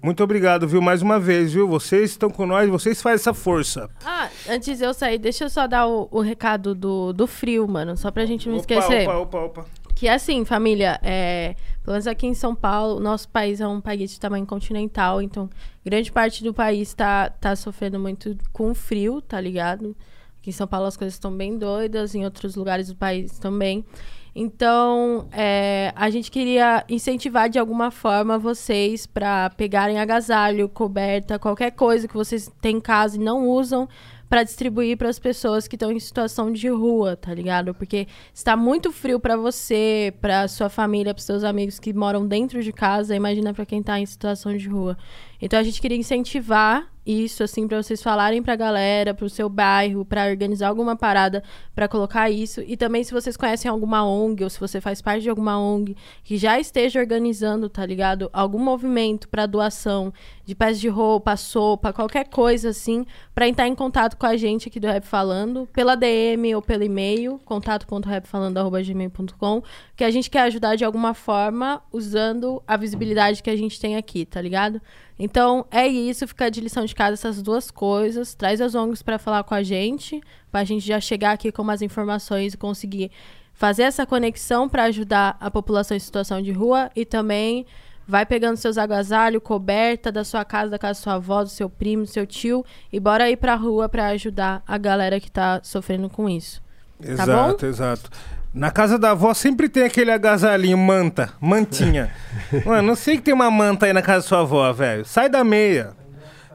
Muito 0.03 0.23
obrigado, 0.23 0.67
viu? 0.67 0.81
Mais 0.81 1.03
uma 1.03 1.19
vez, 1.19 1.53
viu? 1.53 1.67
Vocês 1.69 2.11
estão 2.11 2.31
com 2.31 2.47
nós, 2.47 2.69
vocês 2.71 3.03
fazem 3.03 3.17
essa 3.17 3.35
força. 3.35 3.91
Ah, 4.05 4.29
antes 4.49 4.79
de 4.79 4.85
eu 4.85 4.95
sair, 4.95 5.19
deixa 5.19 5.45
eu 5.45 5.51
só 5.51 5.67
dar 5.67 5.89
o, 5.89 6.09
o 6.11 6.21
recado 6.21 6.73
do, 6.75 7.13
do 7.13 7.27
frio, 7.27 7.67
mano. 7.67 7.97
Só 7.97 8.11
pra 8.11 8.25
gente 8.25 8.49
não 8.49 8.57
Opa, 8.59 8.63
esquecer. 8.75 9.09
Opa, 9.09 9.19
opa, 9.19 9.39
opa. 9.41 9.65
Que 9.95 10.07
é 10.07 10.15
assim, 10.15 10.45
família, 10.45 11.01
é, 11.03 11.57
pelo 11.89 11.95
menos 11.95 12.07
aqui 12.07 12.27
em 12.27 12.35
São 12.35 12.55
Paulo, 12.55 13.01
nosso 13.01 13.27
país 13.31 13.63
é 13.63 13.67
um 13.67 13.81
país 13.81 14.11
de 14.11 14.21
tamanho 14.21 14.45
continental, 14.45 15.23
então 15.23 15.49
grande 15.83 16.13
parte 16.13 16.45
do 16.45 16.53
país 16.53 16.93
tá, 16.93 17.31
tá 17.31 17.57
sofrendo 17.57 17.99
muito 17.99 18.37
com 18.53 18.75
frio, 18.75 19.23
tá 19.23 19.41
ligado? 19.41 19.97
Aqui 20.39 20.51
em 20.51 20.53
São 20.53 20.67
Paulo 20.67 20.85
as 20.85 20.99
coisas 20.99 21.15
estão 21.15 21.35
bem 21.35 21.57
doidas, 21.57 22.15
em 22.15 22.27
outros 22.27 22.57
lugares 22.57 22.89
do 22.89 22.95
país 22.95 23.39
também. 23.39 23.87
Então, 24.35 25.29
é, 25.33 25.91
a 25.97 26.11
gente 26.11 26.31
queria 26.31 26.85
incentivar 26.91 27.49
de 27.49 27.59
alguma 27.59 27.91
forma 27.91 28.39
vocês 28.39 29.07
para 29.07 29.49
pegarem 29.49 29.99
agasalho, 29.99 30.69
coberta, 30.69 31.39
qualquer 31.39 31.71
coisa 31.71 32.07
que 32.07 32.13
vocês 32.13 32.53
têm 32.61 32.77
em 32.77 32.81
casa 32.83 33.17
e 33.17 33.19
não 33.19 33.49
usam 33.49 33.89
para 34.29 34.43
distribuir 34.43 34.97
para 34.97 35.09
as 35.09 35.19
pessoas 35.19 35.67
que 35.67 35.77
estão 35.77 35.91
em 35.91 35.99
situação 35.99 36.53
de 36.53 36.69
rua, 36.69 37.17
tá 37.17 37.33
ligado? 37.33 37.75
Porque 37.75 38.07
está 38.33 38.57
muito 38.57 38.93
frio 38.93 39.19
para 39.19 39.37
você, 39.37 40.13
para 40.21 40.47
sua 40.49 40.69
família, 40.69 41.15
para 41.15 41.23
seus 41.23 41.45
amigos 41.45 41.79
que 41.79 41.93
moram 41.93 42.27
dentro 42.27 42.63
de 42.63 42.73
casa, 42.73 43.17
imagina 43.17 43.55
para 43.55 43.65
quem 43.65 43.83
tá 43.83 43.99
em 43.99 44.07
situação 44.07 44.57
de 44.57 44.69
rua. 44.69 44.97
Então 45.41 45.59
a 45.59 45.63
gente 45.63 45.81
queria 45.81 45.97
incentivar 45.97 46.87
isso 47.09 47.43
assim 47.43 47.67
para 47.67 47.83
vocês 47.83 48.01
falarem 48.03 48.43
pra 48.43 48.55
galera, 48.55 49.15
pro 49.15 49.31
seu 49.31 49.49
bairro, 49.49 50.05
para 50.05 50.29
organizar 50.29 50.69
alguma 50.69 50.95
parada 50.95 51.43
para 51.75 51.89
colocar 51.89 52.29
isso. 52.29 52.63
E 52.67 52.77
também 52.77 53.03
se 53.03 53.15
vocês 53.15 53.35
conhecem 53.35 53.71
alguma 53.71 54.05
ONG 54.05 54.45
ou 54.45 54.51
se 54.51 54.61
você 54.61 54.79
faz 54.79 55.01
parte 55.01 55.23
de 55.23 55.31
alguma 55.31 55.59
ONG 55.59 55.97
que 56.23 56.37
já 56.37 56.61
esteja 56.61 57.01
organizando, 57.01 57.71
tá 57.71 57.87
ligado? 57.87 58.29
Algum 58.31 58.59
movimento 58.59 59.27
para 59.27 59.47
doação 59.47 60.13
de 60.45 60.55
peças 60.55 60.81
de 60.81 60.89
roupa, 60.89 61.35
sopa, 61.35 61.95
qualquer 61.95 62.29
coisa 62.29 62.69
assim, 62.69 63.07
para 63.35 63.49
entrar 63.49 63.67
em 63.67 63.75
contato 63.75 64.19
com 64.19 64.27
a 64.27 64.37
gente 64.37 64.69
aqui 64.69 64.79
do 64.79 64.87
Rap 64.87 65.05
Falando, 65.05 65.67
pela 65.73 65.95
DM 65.95 66.55
ou 66.55 66.61
pelo 66.61 66.85
e-mail, 66.85 67.41
contato.rapfalando@gmail.com, 67.45 69.63
que 69.97 70.05
a 70.05 70.11
gente 70.11 70.29
quer 70.29 70.43
ajudar 70.43 70.77
de 70.77 70.85
alguma 70.85 71.15
forma 71.15 71.83
usando 71.91 72.63
a 72.67 72.77
visibilidade 72.77 73.43
que 73.43 73.49
a 73.49 73.57
gente 73.57 73.81
tem 73.81 73.97
aqui, 73.97 74.27
tá 74.27 74.43
ligado? 74.43 74.79
Então, 75.19 75.67
é 75.71 75.87
isso, 75.87 76.29
fica 76.29 76.49
de 76.51 76.61
lição 76.61 76.85
de 76.85 76.95
casa 76.95 77.15
essas 77.15 77.43
duas 77.43 77.71
coisas. 77.71 78.35
Traz 78.35 78.61
as 78.61 78.75
ONGs 78.75 79.03
para 79.03 79.19
falar 79.19 79.43
com 79.43 79.55
a 79.55 79.63
gente, 79.63 80.21
pra 80.51 80.63
gente 80.65 80.87
já 80.87 81.01
chegar 81.01 81.33
aqui 81.33 81.51
com 81.51 81.63
umas 81.63 81.83
informações 81.83 82.55
e 82.55 82.57
conseguir 82.57 83.11
fazer 83.53 83.83
essa 83.83 84.07
conexão 84.07 84.69
para 84.69 84.85
ajudar 84.85 85.37
a 85.41 85.51
população 85.51 85.97
em 85.97 86.01
situação 86.01 86.41
de 86.41 86.53
rua 86.53 86.91
e 86.95 87.05
também 87.05 87.67
vai 88.07 88.25
pegando 88.25 88.57
seus 88.57 88.79
agasalhos, 88.79 89.43
coberta 89.43 90.13
da 90.13 90.23
sua 90.23 90.45
casa, 90.45 90.71
da 90.71 90.79
casa 90.79 91.01
da 91.01 91.03
sua 91.03 91.15
avó, 91.15 91.43
do 91.43 91.51
seu 91.51 91.69
primo, 91.69 92.05
do 92.05 92.09
seu 92.09 92.27
tio 92.27 92.65
e 92.93 93.01
bora 93.01 93.29
ir 93.29 93.37
pra 93.37 93.57
rua 93.57 93.89
para 93.89 94.07
ajudar 94.09 94.63
a 94.67 94.79
galera 94.79 95.19
que 95.19 95.31
tá 95.31 95.61
sofrendo 95.65 96.09
com 96.09 96.29
isso. 96.29 96.63
Tá 97.03 97.13
Exato, 97.13 97.67
exato. 97.67 98.11
Na 98.59 98.73
casa 98.73 98.99
da 98.99 99.13
avó 99.13 99.33
sempre 99.35 99.69
tem 99.69 99.85
aquele 99.85 100.11
agasalhinho, 100.11 100.77
manta, 100.77 101.33
mantinha. 101.41 102.13
Mano, 102.67 102.89
não 102.89 102.95
sei 102.97 103.17
que 103.17 103.23
tem 103.23 103.33
uma 103.35 103.51
manta 103.51 103.87
aí 103.87 103.93
na 103.93 104.03
casa 104.03 104.19
da 104.23 104.29
sua 104.29 104.41
avó, 104.41 104.73
velho. 104.73 105.05
Sai 105.05 105.29
da 105.29 105.45
meia. 105.45 105.93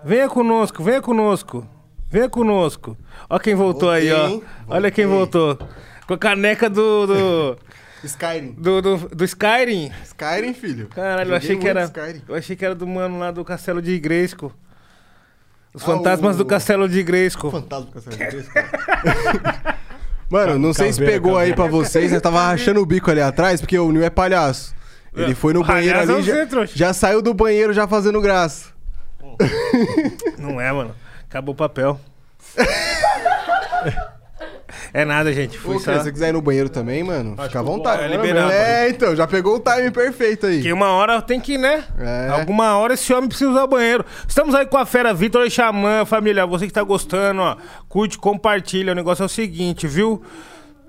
Venha 0.03 0.27
conosco, 0.27 0.83
venha 0.83 1.01
conosco. 1.01 1.65
Venha 2.09 2.27
conosco. 2.29 2.97
Ó 3.29 3.39
quem 3.39 3.55
voltou 3.55 3.89
aí, 3.89 4.11
ó. 4.11 4.27
Voltei? 4.27 4.47
Olha 4.67 4.91
quem 4.91 5.05
voltou. 5.05 5.57
Com 6.05 6.13
a 6.13 6.17
caneca 6.17 6.69
do. 6.69 7.07
do, 7.07 7.57
Skyrim. 8.03 8.51
do, 8.57 8.81
do, 8.81 8.97
do 8.97 9.23
Skyrim. 9.23 9.89
Skyrim, 10.03 10.53
filho. 10.53 10.89
Caralho, 10.89 11.31
eu 11.31 11.35
achei 11.37 11.55
que 11.55 11.67
era. 11.67 11.85
Skyrim. 11.85 12.21
Eu 12.27 12.35
achei 12.35 12.55
que 12.57 12.65
era 12.65 12.75
do 12.75 12.85
mano 12.85 13.17
lá 13.17 13.31
do 13.31 13.45
castelo 13.45 13.81
de 13.81 13.91
Igresco. 13.91 14.53
Os 15.73 15.81
Ah, 15.81 15.85
fantasmas 15.85 16.35
o- 16.35 16.39
do 16.39 16.45
castelo 16.45 16.89
de 16.89 16.99
Igresco. 16.99 17.49
Fantasma 17.49 17.85
do 17.85 17.91
Castelo 17.93 18.41
de 18.43 18.49
cara. 18.51 19.77
Mano, 20.33 20.57
não 20.57 20.73
sei 20.73 20.91
se 20.91 20.97
Caveira, 20.97 21.21
pegou 21.21 21.37
aí 21.37 21.53
pra 21.53 21.67
vocês, 21.67 22.11
né? 22.11 22.19
Tava 22.19 22.41
rachando 22.41 22.81
o 22.81 22.85
bico 22.87 23.11
ali 23.11 23.21
atrás, 23.21 23.61
porque 23.61 23.77
o 23.77 23.91
Nil 23.91 24.03
é 24.03 24.09
palhaço. 24.09 24.73
Ele 25.15 25.35
foi 25.35 25.53
no 25.53 25.63
banheiro 25.63 25.93
Palhaço 25.93 26.11
é 26.11 26.15
ali, 26.15 26.23
você, 26.23 26.39
já, 26.39 26.45
trouxa. 26.47 26.73
já 26.75 26.91
saiu 26.91 27.21
do 27.21 27.35
banheiro 27.35 27.71
já 27.71 27.87
fazendo 27.87 28.19
graça. 28.19 28.69
Não 30.39 30.59
é, 30.59 30.71
mano. 30.71 30.95
Acabou 31.29 31.53
o 31.53 31.55
papel. 31.55 31.99
é 34.93 35.03
nada, 35.03 35.33
gente. 35.33 35.57
Fui 35.57 35.75
Ô, 35.75 35.79
só... 35.79 35.91
se 35.93 36.03
você 36.03 36.11
quiser 36.11 36.29
ir 36.29 36.33
no 36.33 36.41
banheiro 36.41 36.69
também, 36.69 37.03
mano, 37.03 37.31
fica 37.31 37.45
à 37.45 37.49
que 37.49 37.57
vontade. 37.69 38.03
é 38.03 38.07
liberado. 38.07 38.51
É, 38.51 38.89
então, 38.89 39.15
já 39.15 39.25
pegou 39.25 39.55
o 39.55 39.59
timing 39.59 39.91
perfeito 39.91 40.45
aí. 40.45 40.57
Porque 40.57 40.71
uma 40.71 40.89
hora 40.91 41.21
tem 41.21 41.39
que, 41.39 41.57
né? 41.57 41.83
É. 41.97 42.29
Alguma 42.29 42.77
hora 42.77 42.93
esse 42.93 43.11
homem 43.13 43.27
precisa 43.27 43.49
usar 43.49 43.63
o 43.63 43.67
banheiro. 43.67 44.05
Estamos 44.27 44.53
aí 44.53 44.65
com 44.65 44.77
a 44.77 44.85
fera 44.85 45.13
Vitor 45.13 45.45
e 45.45 45.49
Xamã, 45.49 46.05
família. 46.05 46.45
Você 46.45 46.67
que 46.67 46.73
tá 46.73 46.83
gostando, 46.83 47.41
ó, 47.41 47.57
curte, 47.89 48.17
compartilha. 48.17 48.91
O 48.91 48.95
negócio 48.95 49.23
é 49.23 49.25
o 49.25 49.29
seguinte, 49.29 49.87
viu? 49.87 50.21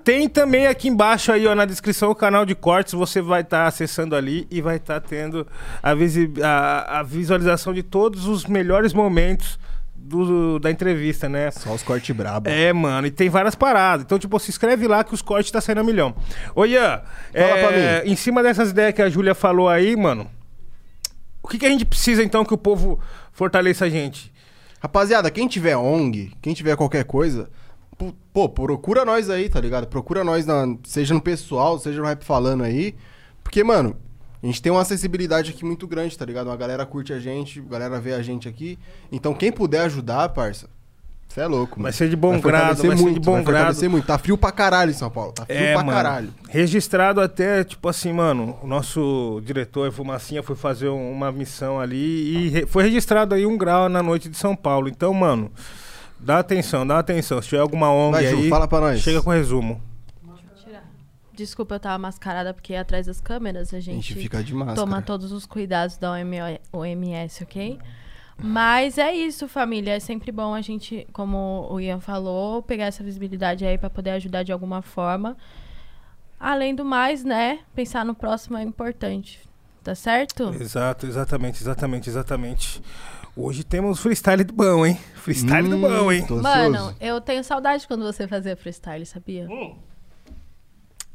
Tem 0.03 0.29
também 0.29 0.67
aqui 0.67 0.87
embaixo 0.87 1.31
aí, 1.31 1.47
ó, 1.47 1.55
na 1.55 1.65
descrição 1.65 2.11
o 2.11 2.15
canal 2.15 2.45
de 2.45 2.53
cortes. 2.53 2.93
Você 2.93 3.23
vai 3.23 3.41
estar 3.41 3.65
acessando 3.65 4.15
ali 4.15 4.45
e 4.51 4.61
vai 4.61 4.75
estar 4.75 5.01
tendo 5.01 5.47
a, 5.81 5.95
visi- 5.95 6.31
a- 6.43 6.99
a 6.99 7.01
visualização 7.03 7.73
de 7.73 7.81
todos 7.81 8.27
os 8.27 8.45
melhores 8.45 8.93
momentos 8.93 9.57
do- 10.07 10.59
da 10.59 10.69
entrevista, 10.69 11.27
né? 11.27 11.49
Só 11.51 11.73
os 11.73 11.81
cortes 11.83 12.15
brabo. 12.15 12.47
É, 12.49 12.71
mano, 12.71 13.07
e 13.07 13.11
tem 13.11 13.27
várias 13.29 13.55
paradas. 13.55 14.05
Então, 14.05 14.19
tipo, 14.19 14.39
se 14.39 14.49
inscreve 14.51 14.87
lá 14.87 15.03
que 15.03 15.13
os 15.13 15.21
cortes 15.21 15.51
tá 15.51 15.59
saindo 15.59 15.81
a 15.81 15.83
milhão. 15.83 16.15
Ô, 16.55 16.65
Ian, 16.65 17.01
é, 17.33 18.03
mim. 18.03 18.11
em 18.11 18.15
cima 18.15 18.43
dessas 18.43 18.69
ideias 18.69 18.93
que 18.93 19.01
a 19.01 19.09
Júlia 19.09 19.33
falou 19.33 19.67
aí, 19.67 19.95
mano, 19.95 20.29
o 21.41 21.47
que, 21.47 21.57
que 21.57 21.65
a 21.65 21.69
gente 21.69 21.85
precisa, 21.85 22.23
então, 22.23 22.45
que 22.45 22.53
o 22.53 22.57
povo 22.57 22.99
fortaleça 23.31 23.85
a 23.85 23.89
gente? 23.89 24.31
Rapaziada, 24.79 25.31
quem 25.31 25.47
tiver 25.47 25.75
ONG, 25.75 26.31
quem 26.41 26.53
tiver 26.53 26.75
qualquer 26.75 27.03
coisa, 27.05 27.49
pô, 27.97 28.13
pô, 28.31 28.47
procura 28.49 29.03
nós 29.03 29.29
aí, 29.29 29.49
tá 29.49 29.59
ligado? 29.59 29.87
Procura 29.87 30.23
nós, 30.23 30.45
na- 30.45 30.75
seja 30.83 31.13
no 31.13 31.21
pessoal, 31.21 31.79
seja 31.79 31.99
no 32.01 32.07
Rap 32.07 32.23
Falando 32.23 32.63
aí. 32.63 32.93
Porque, 33.43 33.63
mano, 33.63 33.95
a 34.45 34.51
gente 34.51 34.61
tem 34.61 34.71
uma 34.71 34.81
acessibilidade 34.81 35.51
aqui 35.51 35.65
muito 35.65 35.87
grande, 35.87 36.17
tá 36.17 36.23
ligado? 36.25 36.47
Uma 36.47 36.55
galera 36.57 36.85
curte 36.85 37.11
a 37.11 37.19
gente, 37.19 37.59
a 37.59 37.63
galera 37.71 37.99
vê 37.99 38.13
a 38.13 38.21
gente 38.21 38.47
aqui. 38.47 38.77
Então, 39.11 39.33
quem 39.33 39.51
puder 39.51 39.81
ajudar, 39.81 40.29
parça, 40.29 40.69
você 41.27 41.41
é 41.41 41.47
louco, 41.47 41.73
mano. 41.79 41.83
Vai 41.83 41.91
ser 41.93 42.07
de 42.09 42.15
bom 42.15 42.33
Vai 42.33 42.41
grado, 42.41 42.65
vai 42.83 42.95
ser 42.97 43.01
muito, 43.03 43.19
de 43.19 43.25
bom 43.25 43.33
vai 43.33 43.43
grado. 43.43 43.89
muito. 43.89 44.05
Tá 44.07 44.17
frio 44.17 44.37
pra 44.37 44.51
caralho 44.51 44.91
em 44.91 44.93
São 44.93 45.09
Paulo, 45.09 45.31
tá 45.33 45.45
frio 45.45 45.57
É, 45.57 45.73
pra 45.73 45.83
mano. 45.83 45.97
caralho. 45.97 46.33
Registrado 46.47 47.19
até, 47.19 47.63
tipo 47.63 47.89
assim, 47.89 48.13
mano, 48.13 48.55
o 48.61 48.67
nosso 48.67 49.41
diretor, 49.43 49.91
Fumacinha, 49.91 50.43
foi 50.43 50.55
fazer 50.55 50.89
um- 50.89 51.11
uma 51.11 51.31
missão 51.31 51.79
ali 51.79 51.97
e 52.45 52.49
re- 52.49 52.65
foi 52.67 52.83
registrado 52.83 53.33
aí 53.33 53.45
um 53.45 53.57
grau 53.57 53.89
na 53.89 54.03
noite 54.03 54.29
de 54.29 54.37
São 54.37 54.55
Paulo. 54.55 54.87
Então, 54.87 55.13
mano, 55.13 55.51
dá 56.19 56.39
atenção, 56.39 56.85
dá 56.85 56.99
atenção. 56.99 57.41
Se 57.41 57.49
tiver 57.49 57.61
alguma 57.61 57.91
ONG 57.91 58.11
Vai, 58.13 58.27
Ju, 58.27 58.37
aí, 58.37 58.49
fala 58.49 58.67
pra 58.67 58.79
nós. 58.79 59.01
chega 59.01 59.21
com 59.21 59.31
resumo. 59.31 59.81
Desculpa, 61.35 61.75
eu 61.75 61.79
tava 61.79 61.97
mascarada 61.97 62.53
porque 62.53 62.75
atrás 62.75 63.05
das 63.07 63.19
câmeras 63.19 63.73
a 63.73 63.77
A 63.77 63.79
gente, 63.79 64.07
gente 64.13 64.15
fica 64.21 64.43
de 64.43 64.53
máscara. 64.53 64.75
toma 64.75 65.01
todos 65.01 65.31
os 65.31 65.45
cuidados 65.45 65.97
da 65.97 66.11
OMS, 66.71 67.43
ok? 67.43 67.79
Mas 68.37 68.97
é 68.97 69.13
isso, 69.13 69.47
família. 69.47 69.93
É 69.95 69.99
sempre 69.99 70.31
bom 70.31 70.53
a 70.53 70.61
gente, 70.61 71.07
como 71.13 71.67
o 71.71 71.79
Ian 71.79 71.99
falou, 71.99 72.61
pegar 72.61 72.85
essa 72.85 73.03
visibilidade 73.03 73.65
aí 73.65 73.77
pra 73.77 73.89
poder 73.89 74.11
ajudar 74.11 74.43
de 74.43 74.51
alguma 74.51 74.81
forma. 74.81 75.37
Além 76.39 76.75
do 76.75 76.83
mais, 76.83 77.23
né? 77.23 77.59
Pensar 77.73 78.03
no 78.05 78.13
próximo 78.13 78.57
é 78.57 78.63
importante. 78.63 79.39
Tá 79.83 79.93
certo? 79.95 80.53
Exato, 80.59 81.05
exatamente, 81.05 81.61
exatamente, 81.61 82.09
exatamente. 82.09 82.81
Hoje 83.37 83.63
temos 83.63 83.99
freestyle 83.99 84.43
do 84.43 84.53
bom, 84.53 84.85
hein? 84.85 84.97
Freestyle 85.13 85.69
do 85.69 85.77
bom, 85.77 86.11
hein? 86.11 86.23
Hum, 86.23 86.27
tô 86.27 86.41
Mano, 86.41 86.95
eu 86.99 87.21
tenho 87.21 87.43
saudade 87.43 87.87
quando 87.87 88.03
você 88.03 88.27
fazia 88.27 88.55
freestyle, 88.57 89.05
sabia? 89.05 89.47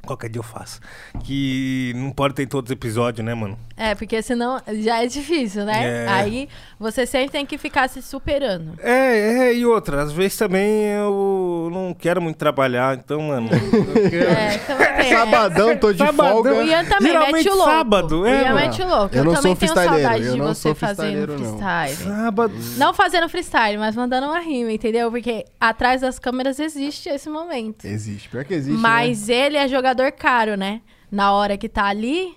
Qualquer 0.05 0.29
dia 0.31 0.41
eu 0.41 0.43
faço. 0.45 0.81
Que 1.25 1.93
não 1.95 2.11
pode 2.11 2.35
ter 2.35 2.47
todos 2.47 2.71
os 2.71 2.73
episódios, 2.73 3.25
né, 3.25 3.35
mano? 3.35 3.59
É, 3.77 3.95
porque 3.95 4.23
senão 4.23 4.61
já 4.81 5.03
é 5.03 5.07
difícil, 5.07 5.65
né? 5.65 6.05
É. 6.05 6.09
Aí 6.09 6.49
você 6.79 7.07
sempre 7.07 7.31
tem 7.31 7.47
que 7.47 7.57
ficar 7.59 7.89
se 7.89 8.01
superando. 8.03 8.73
É, 8.83 9.49
é, 9.49 9.55
e 9.55 9.65
outra, 9.67 10.03
às 10.03 10.13
vezes 10.13 10.37
também 10.37 10.85
eu 10.87 11.69
não 11.73 11.95
quero 11.95 12.21
muito 12.21 12.37
trabalhar, 12.37 12.97
então, 12.97 13.21
mano. 13.23 13.49
Quero... 14.11 14.31
É, 14.31 14.59
também 14.59 14.87
né? 14.89 15.11
Sabadão, 15.17 15.77
tô 15.77 15.93
de 15.93 15.99
Sabadão. 15.99 16.41
O 16.41 16.45
folga. 16.45 16.63
Ian 16.65 16.85
também 16.85 17.13
Geralmente 17.13 17.35
mete 17.35 17.49
o 17.49 17.55
louco. 17.55 17.71
sábado, 17.71 18.27
é, 18.27 18.31
o 18.31 18.45
Ian 18.45 18.55
mete 18.55 18.83
o 18.83 18.89
louco. 18.89 19.15
Eu 19.17 19.25
Eu, 19.25 19.35
também 19.35 19.57
tenho 19.57 19.75
saudade 19.75 20.25
eu 20.25 20.33
de 20.33 20.39
não 20.39 20.47
você 20.47 20.61
sou 20.63 20.75
fazendo 20.75 20.97
freestyleiro, 21.27 21.39
não. 21.39 21.59
freestyle. 21.59 21.97
Sábado. 22.17 22.55
Não 22.77 22.95
fazendo 22.95 23.29
freestyle, 23.29 23.79
mas 23.79 23.95
mandando 23.97 24.27
uma 24.27 24.41
rima, 24.41 24.73
entendeu? 24.73 25.11
Porque 25.11 25.45
atrás 25.61 26.01
das 26.01 26.19
câmeras 26.19 26.59
existe 26.59 27.09
esse 27.09 27.29
momento. 27.29 27.85
Existe, 27.85 28.29
pior 28.29 28.45
que 28.45 28.55
existe. 28.55 28.77
né? 28.77 28.83
Mas 28.83 29.29
ele 29.29 29.57
é 29.57 29.69
jogador 29.69 29.90
caro, 30.17 30.57
né? 30.57 30.81
Na 31.11 31.33
hora 31.33 31.57
que 31.57 31.69
tá 31.69 31.85
ali, 31.87 32.35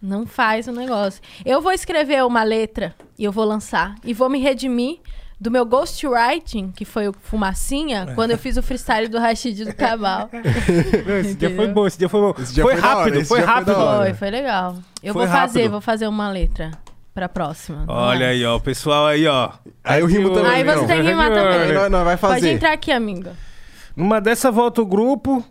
não 0.00 0.26
faz 0.26 0.68
o 0.68 0.72
negócio. 0.72 1.20
Eu 1.44 1.60
vou 1.60 1.72
escrever 1.72 2.24
uma 2.24 2.42
letra 2.42 2.94
e 3.18 3.24
eu 3.24 3.32
vou 3.32 3.44
lançar. 3.44 3.94
E 4.04 4.12
vou 4.14 4.28
me 4.28 4.38
redimir 4.38 4.98
do 5.40 5.50
meu 5.50 5.66
ghostwriting, 5.66 6.70
que 6.70 6.84
foi 6.84 7.08
o 7.08 7.12
Fumacinha, 7.12 8.12
quando 8.14 8.30
eu 8.30 8.38
fiz 8.38 8.56
o 8.56 8.62
freestyle 8.62 9.08
do 9.08 9.18
Rashid 9.18 9.64
do 9.64 9.74
Cabal. 9.74 10.30
Não, 11.06 11.18
esse 11.18 11.34
dia 11.34 11.54
foi 11.54 11.66
bom, 11.68 11.86
esse 11.86 11.98
dia 11.98 12.08
foi 12.08 12.20
bom. 12.20 12.32
Dia 12.32 12.62
foi 12.64 12.72
foi 12.72 12.72
hora, 12.72 12.80
rápido, 12.80 13.16
esse 13.18 13.28
foi 13.28 13.38
dia 13.38 13.46
foi 13.46 13.54
rápido. 13.54 13.76
hora. 13.76 14.04
Foi, 14.04 14.14
foi 14.14 14.30
legal. 14.30 14.76
Eu 15.02 15.12
Foi 15.12 15.26
vou 15.26 15.34
fazer, 15.36 15.58
rápido. 15.60 15.72
vou 15.72 15.80
fazer 15.80 16.06
uma 16.06 16.30
letra 16.30 16.70
pra 17.12 17.28
próxima. 17.28 17.84
Olha 17.88 18.28
aí, 18.28 18.44
ó, 18.44 18.56
o 18.56 18.60
pessoal 18.60 19.06
aí, 19.06 19.26
ó. 19.26 19.50
Aí 19.82 20.00
eu 20.00 20.06
rimo 20.06 20.30
também. 20.32 20.50
Aí 20.50 20.64
você 20.64 20.76
não. 20.76 20.86
tem 20.86 21.02
que 21.02 21.08
rimar 21.08 21.30
também. 21.32 21.72
Nós, 21.74 21.90
nós 21.90 22.04
vai 22.04 22.16
Pode 22.16 22.34
fazer. 22.34 22.52
entrar 22.52 22.72
aqui, 22.72 22.90
amiga. 22.90 23.32
Numa 23.96 24.20
dessa 24.20 24.50
volta 24.50 24.80
o 24.82 24.86
grupo. 24.86 25.44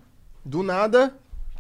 Do 0.45 0.61
nada, 0.61 1.14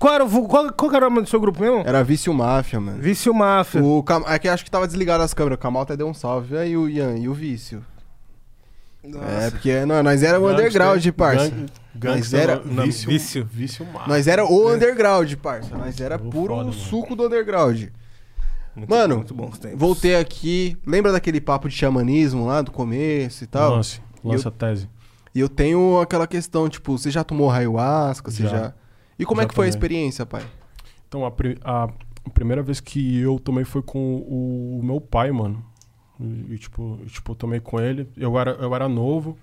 Qual 0.03 0.13
era, 0.13 0.25
o, 0.25 0.47
qual, 0.49 0.73
qual 0.73 0.93
era 0.93 1.07
o 1.07 1.09
nome 1.09 1.21
do 1.21 1.29
seu 1.29 1.39
grupo 1.39 1.61
mesmo? 1.61 1.81
era 1.85 2.03
Vício 2.03 2.33
Máfia, 2.33 2.77
mano. 2.77 3.01
Vício 3.01 3.33
Máfia. 3.33 3.81
O 3.81 4.03
Cam... 4.03 4.21
É 4.27 4.37
que 4.37 4.49
acho 4.49 4.65
que 4.65 4.69
tava 4.69 4.85
desligado 4.85 5.23
as 5.23 5.33
câmeras. 5.33 5.57
O 5.57 5.61
Kamal 5.61 5.83
até 5.83 5.95
deu 5.95 6.05
um 6.09 6.13
salve. 6.13 6.57
Aí 6.57 6.75
o 6.75 6.89
Ian, 6.89 7.15
e 7.17 7.29
o 7.29 7.33
Vício? 7.33 7.81
É, 9.01 9.49
porque 9.49 9.85
não, 9.85 10.03
nós 10.03 10.21
era 10.21 10.41
o 10.41 10.51
underground, 10.51 11.07
parça. 11.11 11.53
Gang, 11.95 12.17
Nós 12.17 12.33
era- 12.33 12.61
não, 12.65 12.83
vício, 12.83 13.07
vício. 13.07 13.49
vício, 13.49 13.85
máximo. 13.85 14.07
Nós 14.13 14.27
era 14.27 14.43
o 14.43 14.73
underground, 14.73 15.33
parça. 15.35 15.77
Nós 15.77 15.97
era 16.01 16.19
puro 16.19 16.53
foda, 16.53 16.65
mano. 16.65 16.73
suco 16.73 17.15
do 17.15 17.25
underground. 17.27 17.83
Muito 18.75 18.89
Mano, 18.89 19.07
bom, 19.07 19.19
muito 19.19 19.33
bom 19.33 19.49
os 19.51 19.57
tempos. 19.57 19.79
Voltei 19.79 20.17
aqui. 20.17 20.77
Lembra 20.85 21.13
daquele 21.13 21.39
papo 21.39 21.69
de 21.69 21.75
xamanismo 21.77 22.45
lá 22.45 22.61
do 22.61 22.71
começo 22.71 23.41
e 23.45 23.47
tal? 23.47 23.77
Lance, 23.77 24.01
lance 24.21 24.45
a 24.45 24.51
tese. 24.51 24.89
E 25.33 25.39
eu 25.39 25.47
tenho 25.47 26.01
aquela 26.01 26.27
questão, 26.27 26.67
tipo, 26.67 26.97
você 26.97 27.09
já 27.09 27.23
tomou 27.23 27.49
ayahuasca? 27.49 28.29
Você 28.29 28.43
já. 28.43 28.49
Já. 28.49 28.73
E 29.17 29.25
como 29.25 29.41
Já 29.41 29.45
é 29.45 29.47
que 29.49 29.55
foi 29.55 29.67
a 29.67 29.69
tomei. 29.69 29.77
experiência, 29.77 30.25
pai? 30.25 30.43
Então, 31.07 31.25
a, 31.25 31.31
pri- 31.31 31.57
a 31.63 31.87
primeira 32.33 32.63
vez 32.63 32.79
que 32.79 33.19
eu 33.19 33.39
tomei 33.39 33.63
foi 33.63 33.81
com 33.81 34.15
o, 34.17 34.79
meu 34.83 34.99
pai, 34.99 35.31
mano. 35.31 35.63
E, 36.49 36.57
tipo, 36.57 36.99
e, 37.03 37.07
tipo, 37.07 37.31
eu 37.31 37.35
tomei 37.35 37.59
com 37.59 37.79
ele. 37.79 38.07
Eu 38.17 38.37
era, 38.39 38.51
eu 38.51 38.73
era 38.73 38.87
novo. 38.89 39.37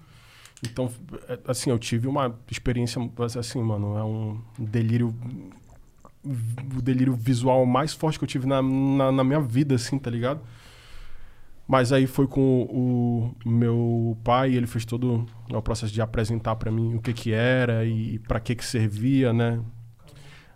Então, 0.62 0.90
é, 1.28 1.38
assim, 1.46 1.70
eu 1.70 1.78
tive 1.78 2.06
uma 2.08 2.38
experiência, 2.50 3.00
assim, 3.38 3.62
mano, 3.62 3.96
é 3.96 4.04
um 4.04 4.40
delírio... 4.58 5.14
O 6.22 6.82
delírio 6.82 7.14
visual 7.14 7.64
mais 7.64 7.94
forte 7.94 8.18
que 8.18 8.24
eu 8.24 8.28
tive 8.28 8.46
na, 8.46 8.60
na, 8.60 9.10
na 9.10 9.24
minha 9.24 9.40
vida, 9.40 9.74
assim, 9.76 9.98
tá 9.98 10.10
ligado? 10.10 10.40
Mas 11.70 11.92
aí 11.92 12.08
foi 12.08 12.26
com 12.26 12.62
o 12.64 13.48
meu 13.48 14.18
pai, 14.24 14.56
ele 14.56 14.66
fez 14.66 14.84
todo 14.84 15.24
o 15.48 15.62
processo 15.62 15.92
de 15.92 16.02
apresentar 16.02 16.56
pra 16.56 16.68
mim 16.68 16.96
o 16.96 17.00
que 17.00 17.12
que 17.12 17.32
era 17.32 17.84
e 17.84 18.18
pra 18.18 18.40
que 18.40 18.56
que 18.56 18.64
servia, 18.64 19.32
né? 19.32 19.60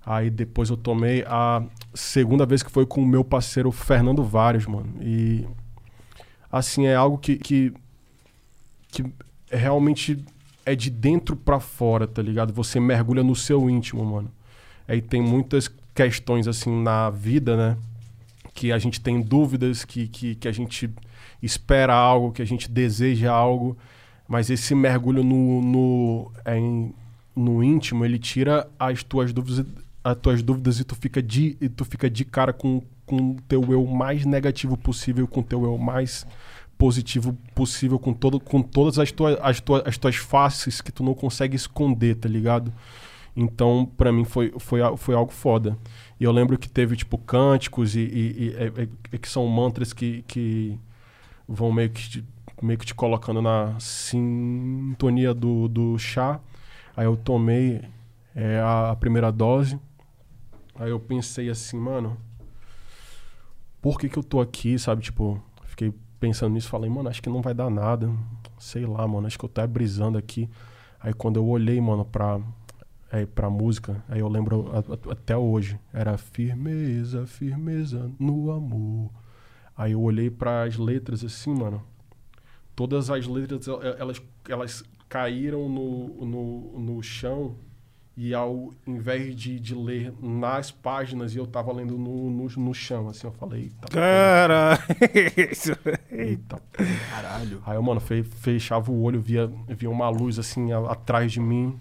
Aí 0.04 0.28
depois 0.28 0.70
eu 0.70 0.76
tomei 0.76 1.22
a 1.28 1.64
segunda 1.94 2.44
vez 2.44 2.64
que 2.64 2.70
foi 2.70 2.84
com 2.84 3.00
o 3.00 3.06
meu 3.06 3.22
parceiro 3.22 3.70
Fernando 3.70 4.24
Vários, 4.24 4.66
mano. 4.66 4.92
E 5.00 5.46
assim, 6.50 6.86
é 6.86 6.96
algo 6.96 7.16
que, 7.16 7.36
que, 7.36 7.72
que 8.88 9.04
realmente 9.48 10.18
é 10.66 10.74
de 10.74 10.90
dentro 10.90 11.36
pra 11.36 11.60
fora, 11.60 12.08
tá 12.08 12.20
ligado? 12.20 12.52
Você 12.52 12.80
mergulha 12.80 13.22
no 13.22 13.36
seu 13.36 13.70
íntimo, 13.70 14.04
mano. 14.04 14.32
Aí 14.88 15.00
tem 15.00 15.22
muitas 15.22 15.70
questões 15.94 16.48
assim 16.48 16.82
na 16.82 17.08
vida, 17.08 17.56
né? 17.56 17.76
Que 18.52 18.72
a 18.72 18.78
gente 18.80 19.00
tem 19.00 19.22
dúvidas, 19.22 19.84
que, 19.84 20.08
que, 20.08 20.34
que 20.34 20.48
a 20.48 20.52
gente 20.52 20.90
espera 21.44 21.94
algo, 21.94 22.32
que 22.32 22.42
a 22.42 22.44
gente 22.44 22.70
deseja 22.70 23.32
algo. 23.32 23.76
Mas 24.26 24.48
esse 24.50 24.74
mergulho 24.74 25.22
no, 25.22 25.60
no, 25.60 26.32
é, 26.44 26.58
no 27.36 27.62
íntimo, 27.62 28.04
ele 28.04 28.18
tira 28.18 28.66
as 28.78 29.02
tuas 29.02 29.32
dúvidas, 29.32 29.66
as 30.02 30.16
tuas 30.16 30.42
dúvidas 30.42 30.80
e 30.80 30.84
tu 30.84 30.94
fica 30.94 31.22
de, 31.22 31.56
e 31.60 31.68
tu 31.68 31.84
fica 31.84 32.08
de 32.08 32.24
cara 32.24 32.52
com, 32.52 32.82
com 33.04 33.32
o 33.32 33.36
teu 33.46 33.62
eu 33.70 33.84
mais 33.86 34.24
negativo 34.24 34.76
possível, 34.76 35.28
com 35.28 35.40
o 35.40 35.44
teu 35.44 35.64
eu 35.64 35.76
mais 35.76 36.26
positivo 36.78 37.36
possível, 37.54 37.98
com, 37.98 38.12
todo, 38.12 38.40
com 38.40 38.60
todas 38.62 38.98
as 38.98 39.12
tuas, 39.12 39.38
as, 39.40 39.60
tuas, 39.60 39.82
as 39.86 39.96
tuas 39.96 40.16
faces 40.16 40.80
que 40.80 40.90
tu 40.90 41.02
não 41.04 41.14
consegue 41.14 41.54
esconder, 41.54 42.16
tá 42.16 42.28
ligado? 42.28 42.72
Então, 43.36 43.90
pra 43.96 44.12
mim, 44.12 44.24
foi, 44.24 44.52
foi, 44.58 44.80
foi 44.96 45.14
algo 45.14 45.32
foda. 45.32 45.76
E 46.18 46.24
eu 46.24 46.32
lembro 46.32 46.56
que 46.56 46.68
teve, 46.68 46.96
tipo, 46.96 47.18
cânticos 47.18 47.96
e, 47.96 48.00
e- 48.00 48.36
e- 48.38 48.54
é- 48.56 48.88
é- 49.12 49.18
que 49.18 49.28
são 49.28 49.46
mantras 49.48 49.92
que, 49.92 50.24
que 50.26 50.78
vão 51.48 51.72
meio 51.72 51.90
que, 51.90 52.08
te, 52.08 52.24
meio 52.62 52.78
que 52.78 52.86
te 52.86 52.94
colocando 52.94 53.40
na 53.42 53.78
sintonia 53.80 55.32
do, 55.34 55.68
do 55.68 55.98
chá. 55.98 56.40
Aí 56.96 57.04
eu 57.06 57.16
tomei 57.16 57.82
é, 58.34 58.58
a, 58.60 58.90
a 58.90 58.96
primeira 58.96 59.30
dose. 59.32 59.78
Aí 60.76 60.90
eu 60.90 60.98
pensei 61.00 61.48
assim, 61.48 61.76
mano, 61.78 62.16
por 63.80 63.98
que 63.98 64.08
que 64.08 64.18
eu 64.18 64.22
tô 64.22 64.40
aqui, 64.40 64.78
sabe? 64.78 65.02
Tipo, 65.02 65.40
fiquei 65.64 65.92
pensando 66.18 66.54
nisso, 66.54 66.68
falei, 66.68 66.88
mano, 66.88 67.08
acho 67.08 67.22
que 67.22 67.28
não 67.28 67.42
vai 67.42 67.54
dar 67.54 67.70
nada. 67.70 68.10
Sei 68.58 68.86
lá, 68.86 69.06
mano, 69.06 69.26
acho 69.26 69.38
que 69.38 69.44
eu 69.44 69.48
tô 69.48 69.66
brisando 69.66 70.16
aqui. 70.16 70.48
Aí 70.98 71.12
quando 71.12 71.36
eu 71.36 71.46
olhei, 71.46 71.80
mano, 71.80 72.04
pra, 72.04 72.40
é, 73.12 73.26
pra 73.26 73.50
música, 73.50 74.02
aí 74.08 74.20
eu 74.20 74.28
lembro 74.28 74.70
a- 74.72 74.78
a- 74.78 75.12
até 75.12 75.36
hoje. 75.36 75.78
Era 75.92 76.16
firmeza, 76.16 77.26
firmeza 77.26 78.10
no 78.18 78.50
amor. 78.50 79.10
Aí 79.76 79.92
eu 79.92 80.00
olhei 80.00 80.30
para 80.30 80.64
as 80.64 80.76
letras 80.76 81.24
assim, 81.24 81.52
mano. 81.54 81.82
Todas 82.76 83.10
as 83.10 83.26
letras, 83.26 83.66
el- 83.66 83.82
elas, 83.98 84.22
elas 84.48 84.84
caíram 85.08 85.68
no, 85.68 86.24
no, 86.24 86.78
no 86.78 87.02
chão. 87.02 87.56
E 88.16 88.32
ao 88.32 88.72
invés 88.86 89.34
de, 89.34 89.58
de 89.58 89.74
ler 89.74 90.14
nas 90.22 90.70
páginas, 90.70 91.34
eu 91.34 91.48
tava 91.48 91.72
lendo 91.72 91.98
no, 91.98 92.30
no, 92.30 92.46
no 92.48 92.72
chão, 92.74 93.08
assim. 93.08 93.26
Eu 93.26 93.32
falei, 93.32 93.72
Cara, 93.90 94.78
isso. 95.50 95.72
eita 96.12 96.62
Caralho. 97.10 97.60
Aí 97.66 97.74
eu, 97.76 97.82
mano, 97.82 97.98
fe- 98.00 98.22
fechava 98.22 98.92
o 98.92 99.02
olho, 99.02 99.20
via, 99.20 99.50
via 99.68 99.90
uma 99.90 100.08
luz 100.10 100.38
assim 100.38 100.70
a- 100.70 100.92
atrás 100.92 101.32
de 101.32 101.40
mim. 101.40 101.80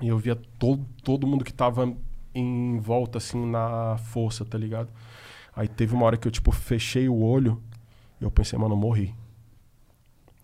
E 0.00 0.08
eu 0.08 0.16
via 0.16 0.34
todo, 0.58 0.86
todo 1.04 1.26
mundo 1.26 1.44
que 1.44 1.52
tava 1.52 1.92
em 2.34 2.78
volta, 2.80 3.18
assim, 3.18 3.44
na 3.44 3.98
força, 3.98 4.46
tá 4.46 4.56
ligado? 4.56 4.88
Aí 5.54 5.68
teve 5.68 5.94
uma 5.94 6.04
hora 6.06 6.16
que 6.16 6.26
eu, 6.26 6.32
tipo, 6.32 6.50
fechei 6.52 7.08
o 7.08 7.22
olho 7.22 7.62
e 8.20 8.24
eu 8.24 8.30
pensei, 8.30 8.58
mano, 8.58 8.76
morri. 8.76 9.14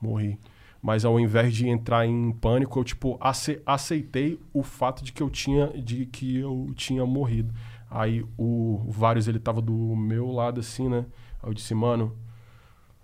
Morri. 0.00 0.38
Mas 0.80 1.04
ao 1.04 1.18
invés 1.18 1.54
de 1.54 1.68
entrar 1.68 2.06
em 2.06 2.30
pânico, 2.32 2.78
eu, 2.78 2.84
tipo, 2.84 3.18
ace- 3.20 3.60
aceitei 3.66 4.40
o 4.52 4.62
fato 4.62 5.02
de 5.02 5.12
que 5.12 5.22
eu 5.22 5.28
tinha, 5.28 5.68
de 5.68 6.06
que 6.06 6.38
eu 6.38 6.72
tinha 6.76 7.04
morrido. 7.04 7.52
Aí 7.90 8.22
o, 8.36 8.82
o 8.86 8.90
Vários, 8.90 9.26
ele 9.26 9.38
tava 9.40 9.60
do 9.60 9.72
meu 9.96 10.30
lado, 10.30 10.60
assim, 10.60 10.88
né? 10.88 11.04
Aí 11.42 11.50
eu 11.50 11.54
disse, 11.54 11.74
mano, 11.74 12.14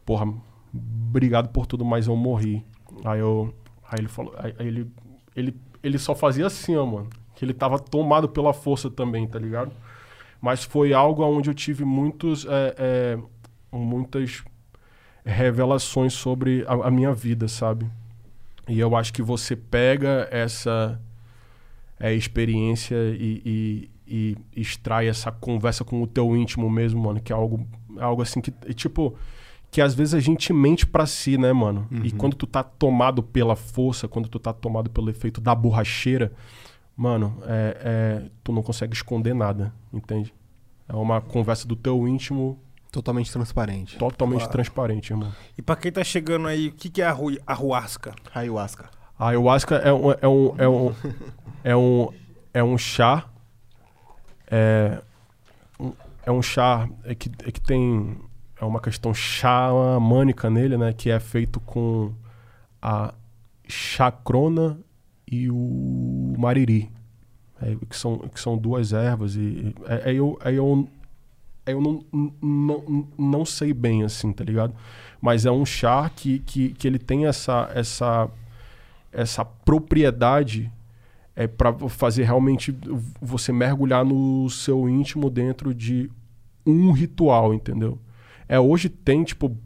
porra, 0.04 0.32
obrigado 0.72 1.48
por 1.48 1.66
tudo, 1.66 1.84
mas 1.84 2.06
eu 2.06 2.14
morri. 2.16 2.64
Aí 3.04 3.18
eu. 3.20 3.52
Aí 3.90 3.98
ele 4.00 4.08
falou. 4.08 4.34
Aí, 4.38 4.54
aí 4.58 4.66
ele, 4.68 4.90
ele, 5.34 5.60
ele 5.82 5.98
só 5.98 6.14
fazia 6.14 6.46
assim, 6.46 6.76
ó, 6.76 6.86
mano. 6.86 7.08
Que 7.34 7.44
ele 7.44 7.54
tava 7.54 7.78
tomado 7.78 8.28
pela 8.28 8.52
força 8.52 8.88
também, 8.88 9.26
tá 9.26 9.38
ligado? 9.38 9.72
Mas 10.44 10.62
foi 10.62 10.92
algo 10.92 11.24
onde 11.24 11.48
eu 11.48 11.54
tive 11.54 11.86
muitos. 11.86 12.44
é, 12.44 12.74
é, 12.78 13.18
muitas 13.72 14.44
revelações 15.24 16.12
sobre 16.12 16.66
a, 16.68 16.74
a 16.88 16.90
minha 16.90 17.14
vida, 17.14 17.48
sabe? 17.48 17.86
E 18.68 18.78
eu 18.78 18.94
acho 18.94 19.10
que 19.10 19.22
você 19.22 19.56
pega 19.56 20.28
essa 20.30 21.00
é, 21.98 22.12
experiência 22.12 22.94
e, 22.94 23.88
e, 24.06 24.36
e 24.54 24.60
extrai 24.60 25.08
essa 25.08 25.32
conversa 25.32 25.82
com 25.82 26.02
o 26.02 26.06
teu 26.06 26.36
íntimo 26.36 26.68
mesmo, 26.68 27.02
mano, 27.02 27.20
que 27.22 27.32
é 27.32 27.36
algo, 27.36 27.66
algo 27.98 28.20
assim 28.20 28.42
que, 28.42 28.52
é 28.66 28.74
tipo, 28.74 29.16
que 29.70 29.80
às 29.80 29.94
vezes 29.94 30.12
a 30.12 30.20
gente 30.20 30.52
mente 30.52 30.86
pra 30.86 31.06
si, 31.06 31.38
né, 31.38 31.54
mano? 31.54 31.88
E 32.04 32.10
quando 32.12 32.36
tu 32.36 32.46
tá 32.46 32.62
tomado 32.62 33.22
pela 33.22 33.56
força, 33.56 34.06
quando 34.06 34.28
tu 34.28 34.38
tá 34.38 34.52
tomado 34.52 34.90
pelo 34.90 35.08
efeito 35.08 35.40
da 35.40 35.54
borracheira, 35.54 36.32
mano, 36.96 37.38
é, 37.44 37.76
é, 38.24 38.30
tu 38.42 38.52
não 38.52 38.62
consegue 38.62 38.94
esconder 38.94 39.34
nada, 39.34 39.72
entende? 39.92 40.32
É 40.88 40.94
uma 40.94 41.20
conversa 41.20 41.66
do 41.66 41.74
teu 41.76 42.06
íntimo 42.06 42.58
Totalmente 42.92 43.32
transparente. 43.32 43.98
totalmente 43.98 44.40
Claro. 44.40 44.52
transparente, 44.52 45.10
irmão. 45.12 45.32
E 45.58 45.62
pra 45.62 45.74
quem 45.74 45.90
tá 45.90 46.04
chegando 46.04 46.46
aí, 46.46 46.68
o 46.68 46.72
que, 46.72 46.88
que 46.88 47.02
é 47.02 47.06
a 47.06 47.16
arruasca? 47.46 48.14
Ayahuasca. 48.32 48.88
A 49.18 49.28
ayahuasca 49.28 49.76
é 49.76 49.92
um, 49.92 50.10
é 50.12 50.28
um, 50.28 50.54
é 50.58 50.68
um, 50.68 50.94
é 51.64 51.76
um, 51.76 52.08
é 52.52 52.64
um 52.64 52.78
chá 52.78 53.24
É 54.48 55.00
um, 55.80 55.92
é 56.26 56.30
um 56.30 56.42
chá 56.42 56.88
é 57.04 57.14
que, 57.14 57.30
é 57.44 57.50
que 57.50 57.60
tem 57.60 58.16
é 58.60 58.64
uma 58.64 58.80
questão 58.80 59.12
xamânica 59.12 60.48
nele, 60.48 60.76
né? 60.76 60.92
Que 60.92 61.10
é 61.10 61.18
feito 61.18 61.58
com 61.60 62.12
a 62.80 63.12
chacrona 63.66 64.78
e 65.42 65.50
o 65.50 66.34
mariri. 66.38 66.90
É, 67.62 67.76
que, 67.88 67.96
são, 67.96 68.18
que 68.18 68.40
são 68.40 68.58
duas 68.58 68.92
ervas. 68.92 69.36
E, 69.36 69.74
é, 69.86 70.10
é 70.10 70.14
eu, 70.14 70.38
é 70.44 70.52
eu, 70.52 70.88
é 71.64 71.72
eu 71.72 71.80
não, 71.80 72.04
não, 72.42 73.08
não 73.16 73.44
sei 73.44 73.72
bem, 73.72 74.02
assim, 74.02 74.32
tá 74.32 74.44
ligado? 74.44 74.74
Mas 75.20 75.46
é 75.46 75.50
um 75.50 75.64
chá 75.64 76.10
que, 76.14 76.40
que, 76.40 76.70
que 76.70 76.86
ele 76.86 76.98
tem 76.98 77.26
essa, 77.26 77.70
essa, 77.74 78.28
essa 79.12 79.44
propriedade 79.44 80.70
é 81.36 81.48
para 81.48 81.72
fazer 81.88 82.24
realmente 82.24 82.76
você 83.20 83.52
mergulhar 83.52 84.04
no 84.04 84.48
seu 84.48 84.88
íntimo 84.88 85.28
dentro 85.28 85.74
de 85.74 86.08
um 86.64 86.92
ritual, 86.92 87.52
entendeu? 87.52 87.98
É, 88.48 88.58
hoje 88.60 88.88
tem, 88.88 89.24
tipo, 89.24 89.56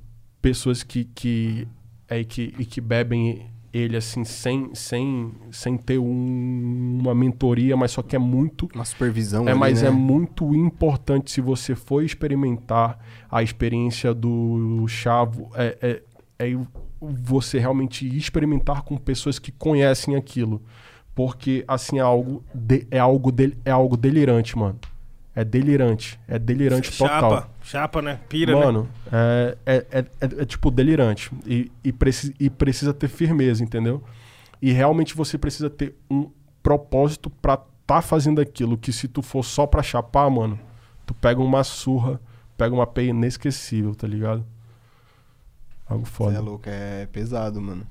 pessoas 0.40 0.82
que, 0.82 1.04
que, 1.04 1.68
é, 2.08 2.24
que, 2.24 2.52
que 2.64 2.80
bebem 2.80 3.50
ele 3.72 3.96
assim 3.96 4.24
sem 4.24 4.74
sem 4.74 5.32
sem 5.50 5.76
ter 5.76 5.98
um, 5.98 6.98
uma 7.00 7.14
mentoria, 7.14 7.76
mas 7.76 7.92
só 7.92 8.02
que 8.02 8.16
é 8.16 8.18
muito 8.18 8.68
uma 8.74 8.84
supervisão. 8.84 9.46
É, 9.46 9.50
ali, 9.50 9.60
mas 9.60 9.82
né? 9.82 9.88
é 9.88 9.90
muito 9.90 10.54
importante 10.54 11.30
se 11.30 11.40
você 11.40 11.74
for 11.74 12.02
experimentar 12.02 12.98
a 13.30 13.42
experiência 13.42 14.14
do 14.14 14.86
chavo, 14.88 15.50
é, 15.54 16.02
é, 16.38 16.46
é 16.46 16.58
você 17.00 17.58
realmente 17.58 18.06
experimentar 18.16 18.82
com 18.82 18.96
pessoas 18.96 19.38
que 19.38 19.52
conhecem 19.52 20.16
aquilo, 20.16 20.62
porque 21.14 21.64
assim 21.68 21.98
é 21.98 22.02
algo 22.02 22.42
de, 22.54 22.86
é 22.90 22.98
algo 22.98 23.30
de, 23.30 23.54
é 23.64 23.70
algo 23.70 23.96
delirante, 23.96 24.56
mano. 24.56 24.78
É 25.38 25.44
delirante. 25.44 26.18
É 26.26 26.36
delirante 26.36 26.90
chapa, 26.92 27.20
total. 27.20 27.50
Chapa, 27.62 28.02
né? 28.02 28.18
Pira, 28.28 28.56
Mano, 28.56 28.88
né? 29.06 29.12
é, 29.12 29.56
é, 29.64 29.76
é, 29.76 29.98
é, 30.00 30.42
é, 30.42 30.44
tipo 30.44 30.68
delirante. 30.68 31.30
E, 31.46 31.70
e, 31.84 31.92
preci 31.92 32.34
e 32.40 32.50
precisa 32.50 32.92
ter 32.92 33.06
firmeza, 33.06 33.62
entendeu? 33.62 34.02
E 34.60 34.72
realmente 34.72 35.14
você 35.14 35.38
precisa 35.38 35.70
ter 35.70 35.94
um 36.10 36.28
propósito 36.60 37.30
pra 37.30 37.56
tá 37.86 38.02
fazendo 38.02 38.40
aquilo. 38.40 38.76
Que 38.76 38.92
se 38.92 39.06
tu 39.06 39.22
for 39.22 39.44
só 39.44 39.64
pra 39.64 39.80
chapar, 39.80 40.28
mano, 40.28 40.58
tu 41.06 41.14
pega 41.14 41.40
uma 41.40 41.62
surra, 41.62 42.20
pega 42.56 42.74
uma 42.74 42.84
peia 42.84 43.10
inesquecível, 43.10 43.94
tá 43.94 44.08
ligado? 44.08 44.44
Algo 45.88 46.04
foda. 46.04 46.32
Cê 46.32 46.36
é 46.36 46.40
louco, 46.40 46.64
é 46.68 47.06
pesado, 47.06 47.62
mano. 47.62 47.86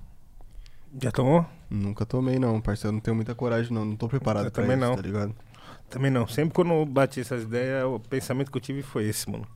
Já 1.02 1.14
tomou? 1.14 1.46
Nunca 1.70 2.06
tomei, 2.06 2.38
não, 2.40 2.60
parceiro. 2.60 2.94
Não 2.94 3.00
tenho 3.00 3.16
muita 3.16 3.34
coragem, 3.34 3.72
não. 3.72 3.86
Não 3.86 3.96
tô 3.96 4.10
preparado 4.10 4.48
Eu 4.48 4.52
pra 4.52 4.64
também 4.64 4.78
isso, 4.78 4.86
não. 4.86 4.96
tá 4.98 5.02
ligado? 5.02 5.34
Também 5.90 6.12
não. 6.12 6.28
Sempre 6.28 6.54
quando 6.54 6.72
eu 6.72 6.86
bati 6.86 7.20
essas 7.20 7.44
ideias, 7.44 7.86
o 7.86 8.00
pensamento 8.00 8.52
que 8.52 8.58
eu 8.58 8.62
tive 8.62 8.82
foi 8.82 9.08
esse, 9.08 9.30
mano. 9.30 9.48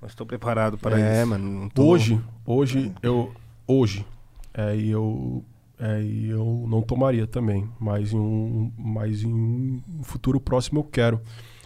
Não 0.00 0.08
estou 0.08 0.26
preparado 0.26 0.78
para 0.78 0.98
é, 0.98 1.20
isso. 1.20 1.28
mano. 1.28 1.60
Não 1.60 1.68
tô... 1.68 1.84
Hoje, 1.84 2.20
hoje, 2.44 2.92
eu. 3.02 3.32
Hoje, 3.66 4.04
é, 4.52 4.74
e 4.76 4.90
eu. 4.90 5.44
É, 5.78 6.00
e 6.02 6.28
eu 6.28 6.64
não 6.68 6.80
tomaria 6.82 7.26
também. 7.26 7.68
Mas 7.78 8.12
em, 8.12 8.18
um, 8.18 8.72
mas 8.76 9.22
em 9.22 9.32
um 9.32 10.02
futuro 10.02 10.40
próximo 10.40 10.80
eu 10.80 10.84
quero. 10.84 11.20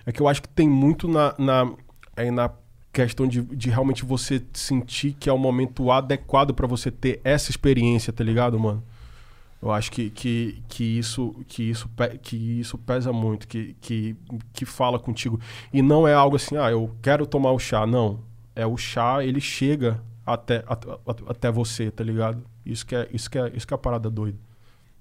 É 0.05 0.13
que 0.13 0.21
eu 0.21 0.29
acho 0.29 0.43
que 0.43 0.49
tem 0.49 0.69
muito 0.69 1.09
na, 1.09 1.35
na, 1.39 1.73
é, 2.17 2.31
na 2.31 2.51
questão 2.93 3.27
de, 3.27 3.43
de 3.43 3.69
realmente 3.69 4.05
você 4.05 4.43
sentir 4.55 5.13
que 5.19 5.29
é 5.29 5.33
o 5.33 5.39
momento 5.39 5.91
adequado 5.91 6.55
para 6.55 6.67
você 6.67 6.91
ter 6.91 7.21
essa 7.25 7.51
experiência, 7.51 8.13
tá 8.13 8.25
ligado, 8.25 8.59
mano? 8.59 8.83
Eu 9.67 9.73
acho 9.73 9.91
que, 9.91 10.11
que, 10.11 10.63
que, 10.69 10.85
isso, 10.85 11.35
que, 11.49 11.65
isso, 11.65 11.91
que 12.23 12.37
isso 12.37 12.79
pesa 12.79 13.13
muito, 13.13 13.49
que, 13.49 13.75
que, 13.81 14.15
que 14.53 14.65
fala 14.65 14.97
contigo. 14.97 15.41
E 15.73 15.83
não 15.83 16.07
é 16.07 16.15
algo 16.15 16.37
assim, 16.37 16.57
ah, 16.57 16.71
eu 16.71 16.95
quero 17.03 17.27
tomar 17.27 17.51
o 17.51 17.59
chá. 17.59 17.85
Não. 17.85 18.21
É 18.55 18.65
o 18.65 18.77
chá, 18.77 19.25
ele 19.25 19.41
chega 19.41 20.01
até, 20.25 20.63
até, 20.69 20.89
até 21.27 21.51
você, 21.51 21.91
tá 21.91 22.05
ligado? 22.05 22.45
Isso 22.65 22.87
que, 22.87 22.95
é, 22.95 23.09
isso, 23.13 23.29
que 23.29 23.41
é, 23.41 23.51
isso 23.57 23.67
que 23.67 23.75
é 23.75 23.77
a 23.77 23.79
parada 23.79 24.09
doida. 24.09 24.39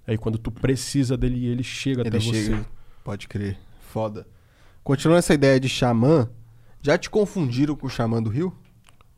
Aí 0.07 0.17
quando 0.17 0.39
tu 0.39 0.49
precisa 0.49 1.15
dele, 1.15 1.45
ele 1.45 1.61
chega 1.61 2.01
Ele 2.01 2.09
até 2.09 2.19
chega. 2.19 2.57
você. 2.57 2.65
Pode 3.03 3.27
crer. 3.27 3.59
Foda. 3.81 4.25
Continuando 4.83 5.19
essa 5.19 5.35
ideia 5.35 5.59
de 5.59 5.69
xamã, 5.69 6.27
já 6.81 6.97
te 6.97 7.07
confundiram 7.07 7.75
com 7.75 7.85
o 7.85 7.89
xamã 7.89 8.19
do 8.19 8.31
Rio? 8.31 8.51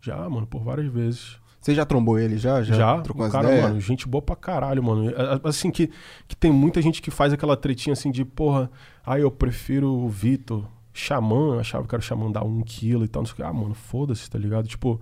Já, 0.02 0.30
mano, 0.30 0.45
por 0.45 0.61
várias 0.61 0.91
vezes. 0.91 1.40
Você 1.68 1.76
já 1.76 1.85
trombou 1.85 2.18
ele 2.18 2.38
já? 2.38 2.64
Já, 2.64 2.76
Já, 2.76 3.02
trocou 3.02 3.27
o 3.27 3.30
cara, 3.30 3.49
mano, 3.61 3.81
gente 3.81 4.07
boa 4.07 4.22
pra 4.22 4.38
caralho, 4.38 4.81
mano. 4.81 5.10
É, 5.10 5.11
é, 5.11 5.39
Assim, 5.44 5.69
que, 5.69 5.89
que 6.26 6.34
tem 6.34 6.49
muita 6.49 6.81
gente 6.81 7.02
que 7.02 7.11
faz 7.11 7.34
aquela 7.34 7.57
tretinha 7.57 7.91
assim 7.91 8.10
de, 8.10 8.23
porra, 8.23 8.72
ah, 9.06 9.19
eu 9.19 9.30
prefiro 9.30 9.91
o 9.91 10.07
Vitor. 10.07 10.64
Xamã, 10.94 11.56
eu 11.56 11.60
achava 11.60 11.85
que 11.85 11.94
era 11.94 11.99
o 12.02 12.03
Xamã 12.06 12.31
dar 12.31 12.45
um 12.45 12.61
quilo 12.61 13.03
e 13.03 13.07
tal, 13.10 13.22
não 13.22 13.27
sei 13.27 13.34
o 13.34 13.35
que. 13.35 13.44
Ah, 13.44 13.52
mano, 13.52 13.73
foda-se, 13.73 14.30
tá 14.30 14.39
ligado? 14.39 14.65
Tipo, 14.65 14.98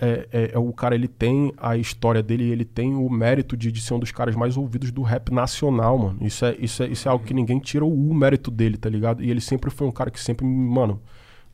é, 0.00 0.28
é- 0.32 0.50
é- 0.54 0.58
o 0.60 0.72
cara, 0.72 0.94
ele 0.94 1.08
tem 1.08 1.52
a 1.58 1.76
história 1.76 2.22
dele, 2.22 2.44
ele 2.44 2.64
tem 2.64 2.94
o 2.94 3.10
mérito 3.10 3.56
de, 3.56 3.72
de 3.72 3.80
ser 3.80 3.94
um 3.94 3.98
dos 3.98 4.12
caras 4.12 4.36
mais 4.36 4.56
ouvidos 4.56 4.92
do 4.92 5.02
rap 5.02 5.32
nacional, 5.32 5.98
mano. 5.98 6.18
Isso 6.20 6.44
é, 6.44 6.54
isso, 6.60 6.84
é, 6.84 6.86
isso 6.86 7.08
é 7.08 7.10
algo 7.10 7.24
que 7.24 7.34
ninguém 7.34 7.58
tira 7.58 7.84
o 7.84 8.14
mérito 8.14 8.48
dele, 8.48 8.76
tá 8.76 8.88
ligado? 8.88 9.24
E 9.24 9.28
ele 9.28 9.40
sempre 9.40 9.70
foi 9.72 9.88
um 9.88 9.92
cara 9.92 10.08
que 10.08 10.20
sempre, 10.20 10.46
mano, 10.46 11.02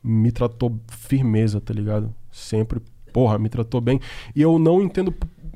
me 0.03 0.31
tratou 0.31 0.79
firmeza, 0.87 1.59
tá 1.59 1.73
ligado? 1.73 2.13
Sempre, 2.31 2.79
porra, 3.11 3.37
me 3.37 3.49
tratou 3.49 3.79
bem. 3.81 3.99
E 4.35 4.41
eu 4.41 4.57
não 4.59 4.81
entendo, 4.81 5.13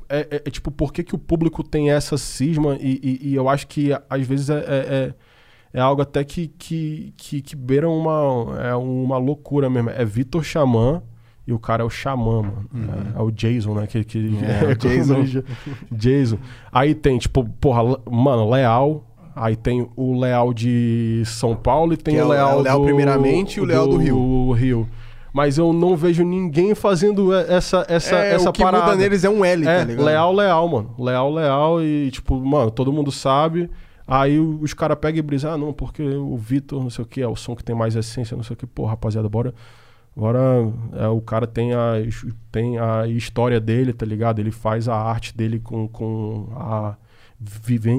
é, 0.08 0.26
é- 0.30 0.42
é 0.46 0.50
tipo, 0.50 0.70
por 0.70 0.92
que, 0.92 1.02
que 1.02 1.14
o 1.14 1.18
público 1.18 1.62
tem 1.62 1.90
essa 1.90 2.16
cisma 2.18 2.76
e, 2.80 3.00
e- 3.02 3.28
e 3.30 3.34
eu 3.34 3.48
acho 3.48 3.66
que 3.66 3.90
às 4.08 4.26
vezes 4.26 4.50
é, 4.50 4.58
é, 4.58 4.60
é- 4.64 5.14
é 5.74 5.80
algo 5.80 6.00
até 6.02 6.24
que, 6.24 6.48
que, 6.58 7.12
que, 7.16 7.42
que 7.42 7.54
beira 7.56 7.88
uma, 7.88 8.58
é 8.62 8.74
uma 8.74 9.18
loucura 9.18 9.68
mesmo. 9.68 9.90
É 9.90 10.04
Vitor 10.04 10.42
Xamã 10.42 11.02
e 11.46 11.52
o 11.52 11.58
cara 11.58 11.82
é 11.82 11.86
o 11.86 11.90
Xamã, 11.90 12.42
mano. 12.42 12.68
É, 13.14 13.18
é 13.18 13.22
o 13.22 13.30
Jason, 13.30 13.74
né? 13.74 13.86
Que, 13.86 14.02
que, 14.04 14.18
Uhum. 14.18 14.40
É, 14.42 14.74
Jason. 14.78 15.42
Jason. 15.92 16.38
Aí 16.72 16.94
tem, 16.94 17.18
tipo, 17.18 17.44
porra, 17.60 17.82
mano, 18.10 18.48
Leal. 18.50 19.04
Aí 19.34 19.54
tem 19.54 19.86
o 19.96 20.18
Leal 20.18 20.54
de 20.54 21.22
São 21.26 21.54
Paulo 21.54 21.92
e 21.92 21.96
tem 21.98 22.16
o 22.16 22.20
é 22.20 22.24
Leal 22.24 22.58
o 22.58 22.62
Leal 22.62 22.78
do- 22.78 22.84
primeiramente 22.86 23.58
e 23.58 23.60
o 23.60 23.64
Leal 23.66 23.86
do 23.86 23.98
do 23.98 24.52
Rio. 24.52 24.88
Mas 25.36 25.58
eu 25.58 25.70
não 25.70 25.94
vejo 25.94 26.24
ninguém 26.24 26.74
fazendo 26.74 27.34
essa, 27.34 27.84
essa, 27.90 28.16
É, 28.16 28.32
essa 28.36 28.48
o 28.48 28.52
que 28.54 28.62
parada. 28.62 28.84
muda 28.86 28.96
neles 28.96 29.22
é 29.22 29.28
um 29.28 29.44
L, 29.44 29.68
É, 29.68 29.78
tá 29.80 29.84
ligado? 29.84 30.04
leal, 30.06 30.32
leal, 30.32 30.66
mano. 30.66 30.94
Leal, 30.98 31.30
leal 31.30 31.82
e, 31.82 32.10
tipo, 32.10 32.40
mano, 32.40 32.70
todo 32.70 32.90
mundo 32.90 33.12
sabe. 33.12 33.70
Aí 34.06 34.40
os 34.40 34.72
caras 34.72 34.96
pegam 34.98 35.18
e 35.18 35.22
brisam, 35.22 35.52
ah, 35.52 35.58
não, 35.58 35.74
porque 35.74 36.02
o 36.02 36.38
Vitor, 36.38 36.82
não 36.82 36.88
sei 36.88 37.04
o 37.04 37.06
que, 37.06 37.20
é 37.20 37.28
o 37.28 37.36
som 37.36 37.54
que 37.54 37.62
tem 37.62 37.76
mais 37.76 37.94
essência, 37.94 38.34
não 38.34 38.42
sei 38.42 38.54
o 38.54 38.56
que. 38.56 38.66
Pô, 38.66 38.86
rapaziada, 38.86 39.28
bora. 39.28 39.52
Agora 40.16 40.40
é, 40.94 41.06
o 41.08 41.20
cara 41.20 41.46
tem 41.46 41.74
a, 41.74 41.96
tem 42.50 42.78
a 42.78 43.06
história 43.06 43.60
dele, 43.60 43.92
tá 43.92 44.06
ligado? 44.06 44.38
Ele 44.38 44.50
faz 44.50 44.88
a 44.88 44.96
arte 44.96 45.36
dele 45.36 45.60
com, 45.60 45.86
com, 45.86 46.48
a, 46.56 46.94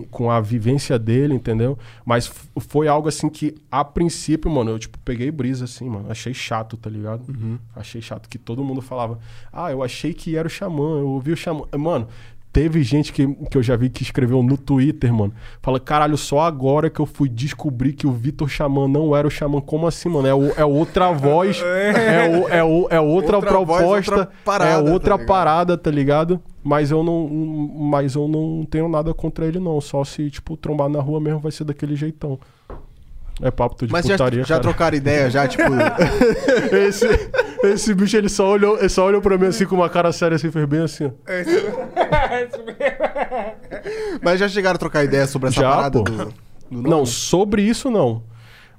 com 0.09 0.31
a 0.31 0.41
vivência 0.41 0.97
dele, 0.97 1.35
entendeu? 1.35 1.77
Mas 2.05 2.31
foi 2.59 2.88
algo 2.88 3.07
assim 3.07 3.30
que, 3.30 3.55
a 3.72 3.85
princípio, 3.85 4.49
mano, 4.49 4.72
eu 4.72 4.80
tipo, 4.80 4.97
peguei 4.99 5.30
brisa 5.30 5.65
assim, 5.65 5.89
mano. 5.89 6.09
Achei 6.11 6.34
chato, 6.34 6.76
tá 6.76 6.89
ligado? 6.89 7.23
Achei 7.76 8.01
chato 8.01 8.27
que 8.27 8.38
todo 8.38 8.64
mundo 8.64 8.81
falava, 8.81 9.19
ah, 9.51 9.72
eu 9.72 9.84
achei 9.84 10.14
que 10.14 10.35
era 10.35 10.47
o 10.47 10.51
Xamã, 10.51 10.99
eu 10.99 11.07
ouvi 11.07 11.31
o 11.31 11.38
Xamã. 11.38 11.65
Mano, 11.77 12.07
teve 12.52 12.82
gente 12.84 13.14
que, 13.14 13.28
que 13.28 13.57
eu 13.57 13.61
já 13.64 13.76
vi 13.76 13.90
que 13.90 14.02
escreveu 14.03 14.41
no 14.41 14.57
Twitter, 14.57 15.14
mano. 15.14 15.34
Fala, 15.61 15.80
caralho, 15.80 16.18
só 16.18 16.40
agora 16.41 16.90
que 16.90 16.99
eu 16.99 17.06
fui 17.06 17.30
descobrir 17.30 17.94
que 17.94 18.07
o 18.07 18.11
Vitor 18.11 18.48
Xamã 18.49 18.88
não 18.88 19.15
era 19.15 19.28
o 19.28 19.32
Xamã. 19.32 19.61
Como 19.61 19.86
assim, 19.88 20.10
mano? 20.10 20.28
É, 20.28 20.34
o- 20.34 20.52
é 20.57 20.65
outra 20.65 21.11
voz, 21.14 21.61
é, 21.61 22.30
o- 22.30 22.49
é, 22.49 22.64
o- 22.64 22.88
é 22.90 22.99
outra, 22.99 23.36
Outra 23.38 23.52
voz, 23.60 23.65
proposta, 24.06 24.11
outra 24.15 24.32
parada, 24.44 24.72
é 24.72 24.84
tá 24.84 24.91
outra 24.91 25.14
ligado? 25.15 25.28
parada, 25.28 25.78
tá 25.78 25.91
ligado? 25.91 26.41
Mas 26.64 26.91
eu 26.91 27.03
não, 27.03 27.28
mas 27.30 28.15
eu 28.15 28.28
não 28.28 28.65
tenho 28.69 28.90
nada 28.90 29.14
contra 29.14 29.45
ele, 29.45 29.60
não. 29.60 29.80
Só 29.80 30.03
se, 30.03 30.30
tipo, 30.30 30.57
trombar 30.57 30.90
na 30.90 30.99
rua 30.99 31.19
mesmo 31.22 31.40
vai 31.40 31.52
ser 31.52 31.64
daquele 31.64 31.95
jeitão. 31.95 32.40
É 33.41 33.51
papo 33.51 33.85
de 33.85 33.91
Mas 33.91 34.05
já, 34.05 34.14
putaria, 34.15 34.41
já 34.41 34.47
cara. 34.55 34.61
trocaram 34.61 34.97
ideia, 34.97 35.30
já, 35.30 35.47
tipo... 35.47 35.64
Esse, 36.76 37.07
esse 37.64 37.93
bicho, 37.93 38.18
ele 38.18 38.30
só 38.30 38.49
olhou, 38.49 38.77
ele 38.80 38.89
só 38.89 39.05
olhou 39.05 39.22
pra 39.22 39.38
mim 39.38 39.47
assim 39.47 39.65
com 39.65 39.76
uma 39.76 39.89
cara 39.89 40.11
séria 40.11 40.35
assim, 40.35 40.49
fez 40.51 40.65
bem 40.65 40.81
assim, 40.81 41.05
ó. 41.05 41.11
mas 44.22 44.39
já 44.39 44.47
chegaram 44.47 44.76
a 44.76 44.80
trocar 44.80 45.03
ideia 45.03 45.27
sobre 45.27 45.49
essa 45.49 45.61
Já, 45.61 45.69
parada 45.69 45.99
pô. 45.99 46.03
do, 46.03 46.34
do? 46.72 46.89
Não, 46.89 47.05
sobre 47.05 47.61
isso 47.61 47.89
não. 47.89 48.23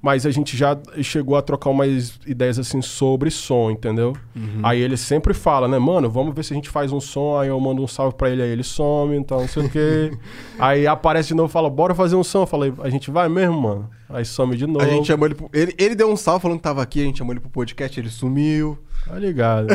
Mas 0.00 0.24
a 0.24 0.30
gente 0.30 0.56
já 0.56 0.78
chegou 1.02 1.36
a 1.36 1.42
trocar 1.42 1.70
umas 1.70 2.20
ideias 2.24 2.56
assim 2.56 2.80
sobre 2.80 3.30
som, 3.32 3.68
entendeu? 3.70 4.14
Uhum. 4.34 4.60
Aí 4.62 4.80
ele 4.80 4.96
sempre 4.96 5.34
fala, 5.34 5.66
né, 5.66 5.76
mano, 5.76 6.08
vamos 6.08 6.32
ver 6.34 6.44
se 6.44 6.52
a 6.52 6.56
gente 6.56 6.68
faz 6.70 6.92
um 6.92 7.00
som, 7.00 7.36
aí 7.36 7.48
eu 7.48 7.58
mando 7.58 7.82
um 7.82 7.86
salve 7.88 8.14
pra 8.14 8.30
ele, 8.30 8.40
aí 8.40 8.48
ele 8.50 8.62
some, 8.62 9.16
então 9.16 9.40
não 9.40 9.48
sei 9.48 9.64
o 9.64 9.68
quê. 9.68 10.16
aí 10.58 10.86
aparece 10.86 11.28
de 11.28 11.34
novo 11.34 11.48
e 11.48 11.52
fala, 11.52 11.68
bora 11.68 11.96
fazer 11.96 12.14
um 12.14 12.22
som. 12.22 12.42
Eu 12.42 12.46
falei, 12.46 12.72
a 12.80 12.88
gente 12.88 13.10
vai 13.10 13.28
mesmo, 13.28 13.60
mano? 13.60 13.90
Aí 14.08 14.24
some 14.24 14.56
de 14.56 14.66
novo. 14.68 14.84
A 14.84 14.88
gente 14.88 15.08
chamou 15.08 15.26
ele, 15.26 15.34
pro... 15.34 15.50
ele... 15.52 15.74
Ele 15.76 15.94
deu 15.96 16.08
um 16.10 16.16
salve 16.16 16.42
falando 16.42 16.58
que 16.58 16.62
tava 16.62 16.80
aqui, 16.80 17.00
a 17.02 17.04
gente 17.04 17.18
chamou 17.18 17.32
ele 17.32 17.40
pro 17.40 17.50
podcast, 17.50 17.98
ele 17.98 18.08
sumiu. 18.08 18.78
Tá 19.04 19.14
ligado. 19.16 19.68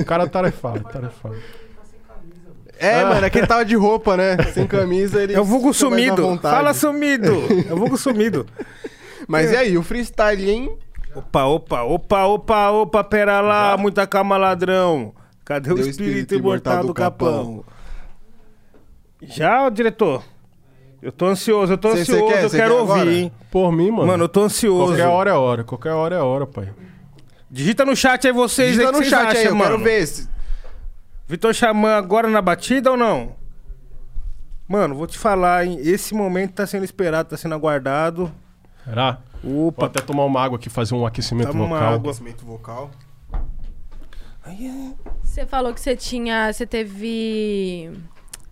o 0.00 0.04
cara 0.04 0.24
é 0.24 0.26
tarefado, 0.26 0.80
tarefado. 0.84 1.36
É, 2.76 3.00
Ah. 3.02 3.08
mano, 3.08 3.26
é 3.26 3.30
que 3.30 3.38
ele 3.38 3.46
tava 3.46 3.64
de 3.64 3.74
roupa, 3.76 4.16
né? 4.16 4.36
Sem 4.52 4.66
camisa, 4.66 5.22
ele... 5.22 5.34
É 5.34 5.40
o 5.40 5.44
vulgo 5.44 5.72
sumido. 5.72 6.38
Fala 6.42 6.72
sumido. 6.74 7.34
É 7.68 7.72
o 7.72 7.76
vulgo 7.76 7.96
sumido. 7.96 8.44
Mas 9.26 9.50
e 9.50 9.56
aí, 9.56 9.76
o 9.78 9.82
freestyle, 9.82 10.48
hein? 10.50 10.78
Opa, 11.14 11.44
opa, 11.46 11.82
opa, 11.82 12.26
opa, 12.26 12.70
opa, 12.70 13.04
pera 13.04 13.40
lá, 13.40 13.72
Já? 13.72 13.76
muita 13.78 14.06
calma, 14.06 14.36
ladrão. 14.36 15.14
Cadê 15.44 15.72
o 15.72 15.76
Deu 15.76 15.88
espírito, 15.88 16.34
imortal 16.34 16.84
do 16.84 16.92
capão? 16.94 17.64
Já, 19.22 19.66
ô, 19.66 19.70
diretor? 19.70 20.22
Eu 21.00 21.10
tô 21.12 21.26
ansioso, 21.26 21.72
eu 21.72 21.78
tô 21.78 21.90
Cê- 21.96 22.04
cê 22.04 22.12
ansioso, 22.12 22.26
quer? 22.34 22.44
eu 22.44 22.48
Cê 22.50 22.56
quero 22.56 22.74
quer 22.74 22.80
ouvir, 22.80 22.92
agora? 22.92 23.12
hein? 23.12 23.32
Por 23.50 23.72
mim, 23.72 23.90
mano. 23.90 24.06
Mano, 24.06 24.24
eu 24.24 24.28
tô 24.28 24.42
ansioso. 24.42 24.92
Qualquer 24.92 25.06
hora 25.06 25.30
é 25.30 25.34
hora. 25.34 25.64
Qualquer 25.64 25.92
hora 25.92 26.16
é 26.16 26.20
hora, 26.20 26.46
pai. 26.46 26.72
Digita 27.50 27.84
no 27.84 27.96
chat 27.96 28.26
aí 28.26 28.32
vocês 28.32 28.72
Digita 28.76 28.90
aí, 28.90 28.92
no 28.96 29.04
chat 29.04 29.20
aí, 29.20 29.26
acham, 29.28 29.42
eu 29.44 29.54
mano. 29.56 29.70
quero 29.78 29.84
ver. 29.84 30.06
se- 30.06 30.28
Vitor 31.26 31.54
Xamã 31.54 31.96
agora 31.96 32.28
na 32.28 32.42
batida 32.42 32.90
ou 32.90 32.96
não? 32.96 33.36
Mano, 34.66 34.94
vou 34.94 35.06
te 35.06 35.16
falar, 35.18 35.64
hein? 35.66 35.78
Esse 35.82 36.14
momento 36.14 36.52
tá 36.54 36.66
sendo 36.66 36.84
esperado, 36.84 37.28
tá 37.30 37.36
sendo 37.36 37.54
aguardado. 37.54 38.32
Será? 38.88 39.18
Vou 39.42 39.68
Opa, 39.68 39.86
até 39.86 40.00
tomar 40.00 40.24
uma 40.24 40.42
água 40.42 40.56
aqui, 40.56 40.70
fazer 40.70 40.94
um 40.94 41.06
aquecimento 41.06 41.48
Toma 41.48 41.64
uma 41.64 41.76
vocal. 41.76 41.94
água. 41.94 42.10
Aquecimento 42.10 42.44
vocal. 42.44 42.90
Você 45.22 45.44
falou 45.46 45.74
que 45.74 45.80
você 45.80 45.94
tinha. 45.94 46.52
Você 46.52 46.66
teve. 46.66 47.92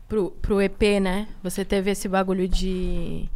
Pro, 0.07 0.31
pro 0.31 0.61
EP, 0.61 1.01
né? 1.01 1.27
Você 1.43 1.65
teve 1.65 1.91
esse 1.91 2.09
bagulho 2.09 2.47
de. 2.47 3.29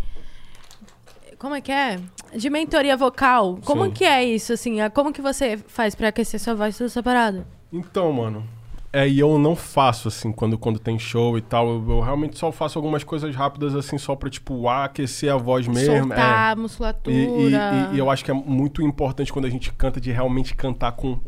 Como 1.39 1.55
é 1.55 1.61
que 1.61 1.73
é? 1.73 1.99
De 2.37 2.51
mentoria 2.51 2.97
vocal. 2.97 3.59
Como 3.65 3.87
Sim. 3.87 3.91
que 3.93 4.05
é 4.05 4.23
isso, 4.23 4.53
assim? 4.53 4.77
Como 4.95 5.13
que 5.13 5.23
você 5.23 5.57
faz 5.57 5.95
pra 5.95 6.09
aquecer 6.09 6.39
sua 6.39 6.55
voz 6.55 6.77
toda 6.77 6.91
separada? 6.91 7.47
Então, 7.73 8.13
mano. 8.13 8.47
É, 8.93 9.09
e 9.09 9.21
eu 9.21 9.39
não 9.39 9.55
faço, 9.55 10.09
assim, 10.09 10.33
quando, 10.33 10.59
quando 10.59 10.79
tem 10.81 10.99
show 10.99 11.39
e 11.39 11.41
tal. 11.41 11.69
Eu, 11.69 11.85
eu 11.91 12.01
realmente 12.01 12.37
só 12.37 12.51
faço 12.51 12.77
algumas 12.79 13.05
coisas 13.05 13.35
rápidas, 13.37 13.75
assim, 13.75 13.97
só 13.99 14.17
pra, 14.17 14.29
tipo, 14.29 14.69
aquecer 14.69 15.33
a 15.33 15.37
voz 15.37 15.67
mesmo. 15.69 15.93
é. 15.95 15.99
Soltar 16.01 16.53
a 16.53 16.57
musculatura. 16.57 17.17
E, 17.17 17.21
e- 17.21 17.55
e- 17.93 17.95
e 17.95 17.99
eu 17.99 18.11
acho 18.11 18.25
que 18.25 18.31
é 18.33 18.35
muito 18.35 18.83
importante 18.83 19.33
quando 19.33 19.45
a 19.45 19.51
gente 19.51 19.73
canta 19.73 20.01
de 20.01 20.11
realmente 20.11 20.55
cantar 20.57 20.93
com 20.93 21.21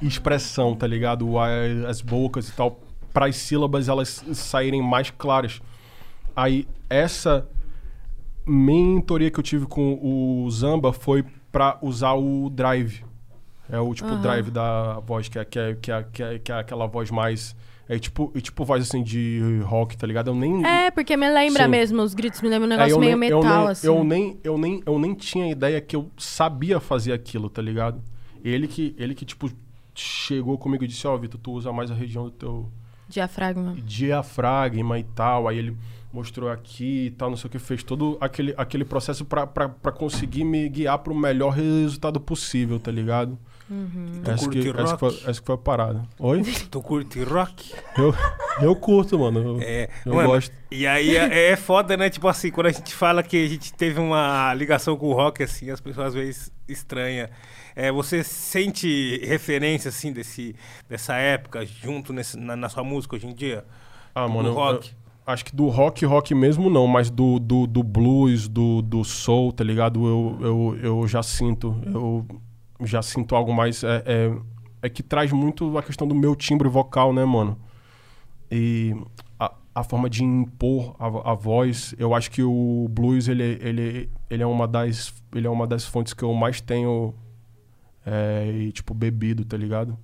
expressão, 0.00 0.76
tá 0.76 0.86
ligado? 0.86 1.28
As 1.88 2.00
bocas 2.00 2.48
e 2.48 2.52
tal, 2.52 2.78
para 3.12 3.26
as 3.26 3.36
sílabas 3.36 3.88
elas 3.88 4.24
saírem 4.34 4.80
mais 4.80 5.10
claras. 5.10 5.60
Aí 6.36 6.68
essa 6.88 7.48
mentoria 8.46 9.30
que 9.30 9.38
eu 9.38 9.42
tive 9.44 9.66
com 9.66 9.98
o 10.02 10.48
Zamba 10.50 10.92
foi 10.92 11.24
pra 11.50 11.78
usar 11.82 12.14
o 12.14 12.48
drive. 12.50 13.04
É 13.72 13.80
o 13.80 13.92
tipo 13.94 14.08
Aham. 14.10 14.20
drive 14.20 14.50
da 14.50 15.00
voz, 15.00 15.28
que 15.28 15.38
é, 15.38 15.44
que, 15.44 15.58
é, 15.58 15.74
que, 15.74 15.90
é, 15.90 16.02
que, 16.12 16.22
é, 16.22 16.38
que 16.38 16.52
é 16.52 16.58
aquela 16.58 16.86
voz 16.86 17.10
mais. 17.10 17.56
É 17.88 17.98
tipo, 17.98 18.30
é 18.34 18.40
tipo 18.40 18.64
voz 18.64 18.82
assim 18.82 19.02
de 19.02 19.60
rock, 19.64 19.96
tá 19.96 20.06
ligado? 20.06 20.28
Eu 20.28 20.34
nem. 20.34 20.64
É, 20.64 20.90
porque 20.90 21.16
me 21.16 21.28
lembra 21.28 21.64
Sim. 21.64 21.70
mesmo, 21.70 22.02
os 22.02 22.14
gritos 22.14 22.40
me 22.42 22.48
lembram 22.48 22.68
um 22.68 22.72
É, 22.72 22.76
negócio 22.76 22.94
eu 22.94 23.00
meio 23.00 23.16
nem- 23.16 23.30
eu 23.30 23.40
metal, 23.40 23.58
nem, 23.62 23.68
assim. 23.68 23.86
Eu 23.86 24.04
nem, 24.04 24.40
eu, 24.44 24.58
nem, 24.58 24.82
eu 24.86 24.98
nem 24.98 25.14
tinha 25.14 25.50
ideia 25.50 25.80
que 25.80 25.96
eu 25.96 26.10
sabia 26.18 26.78
fazer 26.78 27.12
aquilo, 27.12 27.48
tá 27.50 27.60
ligado? 27.62 28.00
Ele 28.44 28.68
que, 28.68 28.94
ele 28.98 29.14
que 29.14 29.24
tipo, 29.24 29.50
chegou 29.94 30.56
comigo 30.58 30.84
e 30.84 30.86
disse, 30.86 31.06
ó, 31.06 31.16
Vitor, 31.16 31.40
tu 31.42 31.52
usa 31.52 31.72
mais 31.72 31.90
a 31.90 31.94
região 31.94 32.24
do 32.24 32.30
teu 32.30 32.68
Diafragma. 33.08 33.74
diafragma 33.84 34.98
e 34.98 35.02
tal. 35.04 35.48
Aí 35.48 35.58
ele 35.58 35.76
mostrou 36.12 36.50
aqui 36.50 37.06
e 37.06 37.10
tal, 37.10 37.30
não 37.30 37.36
sei 37.36 37.48
o 37.48 37.50
que, 37.50 37.58
fez 37.58 37.82
todo 37.82 38.16
aquele, 38.20 38.54
aquele 38.56 38.84
processo 38.84 39.24
pra 39.24 39.46
conseguir 39.92 40.44
me 40.44 40.68
guiar 40.68 40.98
pro 40.98 41.14
melhor 41.14 41.50
resultado 41.50 42.20
possível, 42.20 42.78
tá 42.78 42.90
ligado? 42.90 43.38
Uhum. 43.70 44.20
Tu 44.24 44.30
Essa 44.30 44.48
que, 44.50 44.68
essa, 44.68 44.92
que 44.94 44.98
foi, 45.00 45.08
essa 45.30 45.40
que 45.40 45.46
foi 45.46 45.54
a 45.54 45.58
parada. 45.58 46.02
Oi? 46.18 46.42
tu 46.70 46.80
curte 46.82 47.22
rock? 47.22 47.72
Eu, 47.96 48.14
eu 48.60 48.76
curto, 48.76 49.18
mano. 49.18 49.40
Eu, 49.40 49.60
É, 49.62 49.88
eu 50.04 50.14
mano, 50.14 50.28
gosto. 50.28 50.52
E 50.70 50.86
aí 50.86 51.16
é, 51.16 51.52
é 51.52 51.56
foda, 51.56 51.96
né? 51.96 52.10
Tipo 52.10 52.28
assim, 52.28 52.50
quando 52.50 52.66
a 52.66 52.72
gente 52.72 52.94
fala 52.94 53.22
que 53.22 53.42
a 53.44 53.48
gente 53.48 53.72
teve 53.72 53.98
uma 53.98 54.52
ligação 54.54 54.96
com 54.96 55.06
o 55.08 55.12
rock, 55.14 55.42
assim, 55.42 55.70
as 55.70 55.80
pessoas 55.80 56.08
às 56.08 56.14
vezes 56.14 56.52
estranham. 56.68 57.28
É, 57.74 57.90
você 57.90 58.22
sente 58.22 59.18
referência, 59.24 59.88
assim, 59.88 60.12
desse, 60.12 60.54
dessa 60.88 61.14
época 61.14 61.64
junto 61.64 62.12
nesse- 62.12 62.36
na, 62.38 62.54
na 62.54 62.68
sua 62.68 62.84
música 62.84 63.16
hoje 63.16 63.26
em 63.26 63.34
dia? 63.34 63.64
Ah, 64.14 64.26
Do 64.26 64.32
mano, 64.34 64.48
eu- 64.50 64.54
rock? 64.54 64.90
eu 65.26 65.32
acho 65.32 65.44
que 65.46 65.56
do 65.56 65.68
rock, 65.68 66.04
rock 66.04 66.34
mesmo 66.34 66.68
não, 66.68 66.86
mas 66.86 67.08
do, 67.08 67.38
do, 67.38 67.66
do 67.66 67.82
blues, 67.82 68.46
do, 68.48 68.82
do 68.82 69.02
soul, 69.04 69.52
tá 69.52 69.64
ligado? 69.64 70.06
Eu, 70.06 70.38
eu, 70.42 70.78
eu 70.82 71.08
já 71.08 71.22
sinto, 71.22 71.80
eu 71.86 72.26
já 72.86 73.02
sinto 73.02 73.34
algo 73.34 73.52
mais. 73.52 73.82
É, 73.82 74.02
é, 74.06 74.38
é 74.82 74.88
que 74.88 75.02
traz 75.02 75.32
muito 75.32 75.76
a 75.78 75.82
questão 75.82 76.06
do 76.06 76.14
meu 76.14 76.34
timbre 76.34 76.68
vocal, 76.68 77.12
né, 77.12 77.24
mano? 77.24 77.58
E 78.50 78.94
a, 79.38 79.54
a 79.74 79.84
forma 79.84 80.10
de 80.10 80.24
impor 80.24 80.94
a, 80.98 81.32
a 81.32 81.34
voz, 81.34 81.94
eu 81.98 82.14
acho 82.14 82.30
que 82.30 82.42
o 82.42 82.86
blues, 82.90 83.28
ele, 83.28 83.58
ele, 83.60 84.10
ele, 84.28 84.42
é 84.42 84.46
uma 84.46 84.66
das, 84.68 85.14
ele 85.34 85.46
é 85.46 85.50
uma 85.50 85.66
das 85.66 85.86
fontes 85.86 86.12
que 86.12 86.22
eu 86.22 86.34
mais 86.34 86.60
tenho, 86.60 87.14
é, 88.04 88.50
e, 88.52 88.72
tipo, 88.72 88.92
bebido, 88.92 89.44
tá 89.44 89.56
ligado? 89.56 89.96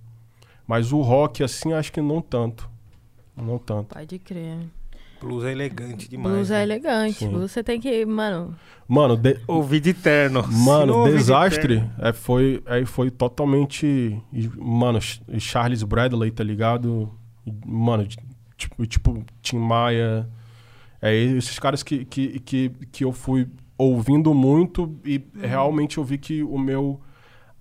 Mas 0.66 0.92
o 0.92 1.00
rock, 1.00 1.42
assim, 1.42 1.72
acho 1.72 1.92
que 1.92 2.00
não 2.00 2.20
tanto. 2.20 2.70
Não 3.36 3.58
tanto. 3.58 3.94
Pode 3.94 4.18
crer. 4.18 4.58
Blues 5.20 5.44
é 5.44 5.52
elegante 5.52 6.08
demais. 6.08 6.34
Blues 6.34 6.50
é 6.50 6.54
né? 6.58 6.62
elegante. 6.62 7.18
Sim. 7.18 7.62
Tem 7.64 7.80
que, 7.80 8.04
mano. 8.06 8.54
Mano, 8.86 9.16
de- 9.16 9.38
Ouvir 9.46 9.80
de 9.80 9.92
terno. 9.92 10.42
Mano 10.50 11.04
de 11.04 11.12
desastre 11.12 11.76
terno- 11.78 11.92
é, 11.98 12.12
foi, 12.12 12.62
é, 12.66 12.84
foi 12.84 13.10
totalmente. 13.10 14.16
Mano, 14.56 15.00
Ch- 15.00 15.20
Charles 15.38 15.82
Bradley, 15.82 16.30
tá 16.30 16.42
ligado? 16.44 17.10
Mano, 17.66 18.06
tipo, 18.56 18.86
tipo 18.86 19.24
Tim 19.42 19.58
Maia. 19.58 20.28
É 21.00 21.14
esses 21.14 21.58
caras 21.58 21.82
que, 21.82 22.04
que, 22.04 22.40
que, 22.40 22.70
que 22.90 23.04
eu 23.04 23.12
fui 23.12 23.46
ouvindo 23.76 24.34
muito 24.34 24.98
e 25.04 25.22
realmente 25.40 25.98
eu 25.98 26.04
vi 26.04 26.18
que 26.18 26.42
o 26.42 26.58
meu 26.58 27.00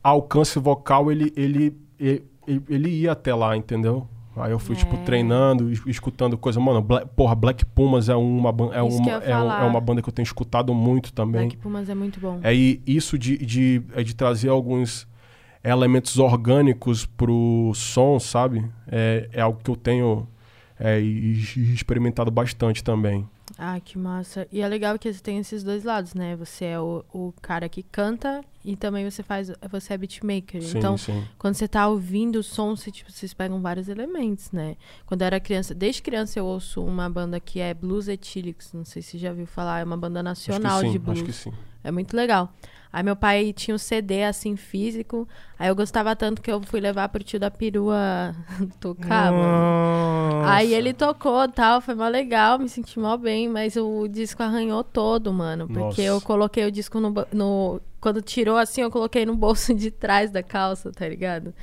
alcance 0.03 0.57
vocal 0.57 1.11
ele, 1.11 1.31
ele, 1.35 1.77
ele, 1.99 2.23
ele 2.67 2.89
ia 2.89 3.11
até 3.11 3.35
lá, 3.35 3.55
entendeu? 3.55 4.07
Aí 4.39 4.51
eu 4.51 4.59
fui, 4.59 4.76
tipo, 4.76 4.95
É. 4.95 4.99
treinando, 4.99 5.72
es- 5.72 5.81
escutando 5.88 6.38
coisa. 6.38 6.59
Mano, 6.59 6.81
Bla- 6.81 7.05
porra, 7.05 7.34
Black 7.35 7.65
Pumas 7.65 8.09
é 8.09 8.15
uma, 8.15 8.49
é, 8.73 8.88
Isso 8.88 8.97
uma, 9.01 9.11
é, 9.11 9.38
um- 9.38 9.51
é 9.51 9.64
uma 9.65 9.81
banda 9.81 10.01
que 10.01 10.09
eu 10.09 10.14
tenho 10.14 10.26
escutado 10.26 10.73
muito 10.73 11.11
também. 11.14 11.41
Black 11.47 11.57
Pumas 11.57 11.89
é 11.89 11.95
muito 11.95 12.19
bom. 12.19 12.39
É, 12.43 12.53
e 12.53 12.81
isso 12.85 13.18
de, 13.18 13.38
de, 13.38 13.81
é 13.95 14.03
de 14.03 14.15
trazer 14.15 14.49
alguns 14.49 15.07
elementos 15.64 16.18
orgânicos 16.19 17.05
pro 17.05 17.72
som, 17.76 18.19
sabe? 18.19 18.64
É, 18.88 19.30
é 19.34 19.41
algo 19.41 19.59
que 19.64 19.69
eu 19.69 19.76
tenho 19.76 20.27
é, 20.80 20.99
experimentado 20.99 22.30
bastante 22.31 22.84
também. 22.84 23.27
Ah, 23.57 23.79
que 23.79 23.97
massa. 23.97 24.47
E 24.51 24.61
é 24.61 24.67
legal 24.67 24.99
que 24.99 25.11
você 25.11 25.19
tem 25.19 25.39
esses 25.39 25.63
dois 25.63 25.84
lados, 25.84 26.13
né? 26.13 26.35
Você 26.35 26.65
é 26.65 26.79
o, 26.79 27.03
o 27.11 27.34
cara 27.41 27.67
que 27.67 27.81
canta 27.81 28.43
e 28.63 28.75
também 28.75 29.09
você 29.09 29.23
faz. 29.23 29.51
Você 29.71 29.93
é 29.93 29.97
beatmaker. 29.97 30.61
Sim, 30.61 30.77
então, 30.77 30.95
sim. 30.95 31.25
quando 31.39 31.55
você 31.55 31.67
tá 31.67 31.88
ouvindo 31.88 32.38
o 32.38 32.43
som, 32.43 32.75
você, 32.75 32.91
tipo, 32.91 33.11
vocês 33.11 33.34
pegam 33.34 33.59
vários 33.59 33.89
elementos, 33.89 34.51
né? 34.51 34.77
Quando 35.07 35.21
eu 35.21 35.25
era 35.27 35.39
criança, 35.39 35.73
desde 35.73 36.03
criança 36.03 36.38
eu 36.38 36.45
ouço 36.45 36.84
uma 36.84 37.09
banda 37.09 37.39
que 37.39 37.59
é 37.59 37.73
Blues 37.73 38.07
Etílicos, 38.07 38.71
não 38.73 38.85
sei 38.85 39.01
se 39.01 39.11
você 39.11 39.17
já 39.17 39.34
viu 39.34 39.47
falar, 39.47 39.79
é 39.79 39.84
uma 39.84 39.97
banda 39.97 40.21
nacional 40.21 40.81
sim, 40.81 40.91
de 40.91 40.99
blues. 40.99 41.17
acho 41.17 41.25
que 41.25 41.34
sim. 41.34 41.53
É 41.83 41.91
muito 41.91 42.15
legal. 42.15 42.53
Aí 42.91 43.03
meu 43.03 43.16
pai 43.16 43.53
tinha 43.53 43.75
um 43.75 43.77
CD 43.77 44.24
assim 44.24 44.56
físico. 44.56 45.27
Aí 45.59 45.67
eu 45.67 45.75
gostava 45.75 46.16
tanto 46.16 46.41
que 46.41 46.51
eu 46.51 46.61
fui 46.61 46.80
levar 46.80 47.09
pro 47.09 47.24
tio 47.24 47.40
da 47.40 47.51
perua 47.51 48.33
tocar, 48.80 49.32
mano. 49.32 50.45
Aí 50.48 50.74
ele 50.74 50.93
tocou 50.93 51.43
e 51.43 51.48
tal, 51.49 51.82
foi 51.82 51.95
mó 51.95 52.07
legal, 52.07 52.57
me 52.59 52.69
senti 52.69 52.99
mó 52.99 53.17
bem, 53.17 53.49
mas 53.49 53.75
o 53.75 54.07
disco 54.07 54.41
arranhou 54.43 54.83
todo, 54.83 55.32
mano. 55.33 55.67
Porque 55.67 55.80
Nossa. 55.80 56.01
eu 56.01 56.22
coloquei 56.22 56.66
o 56.66 56.72
disco 56.72 56.99
no, 56.99 57.14
no. 57.32 57.82
Quando 57.99 58.22
tirou 58.22 58.57
assim, 58.57 58.82
eu 58.82 58.91
coloquei 58.91 59.25
no 59.25 59.35
bolso 59.35 59.74
de 59.74 59.91
trás 59.91 60.32
da 60.32 60.41
calça, 60.43 60.91
tá 60.91 61.07
ligado? 61.07 61.53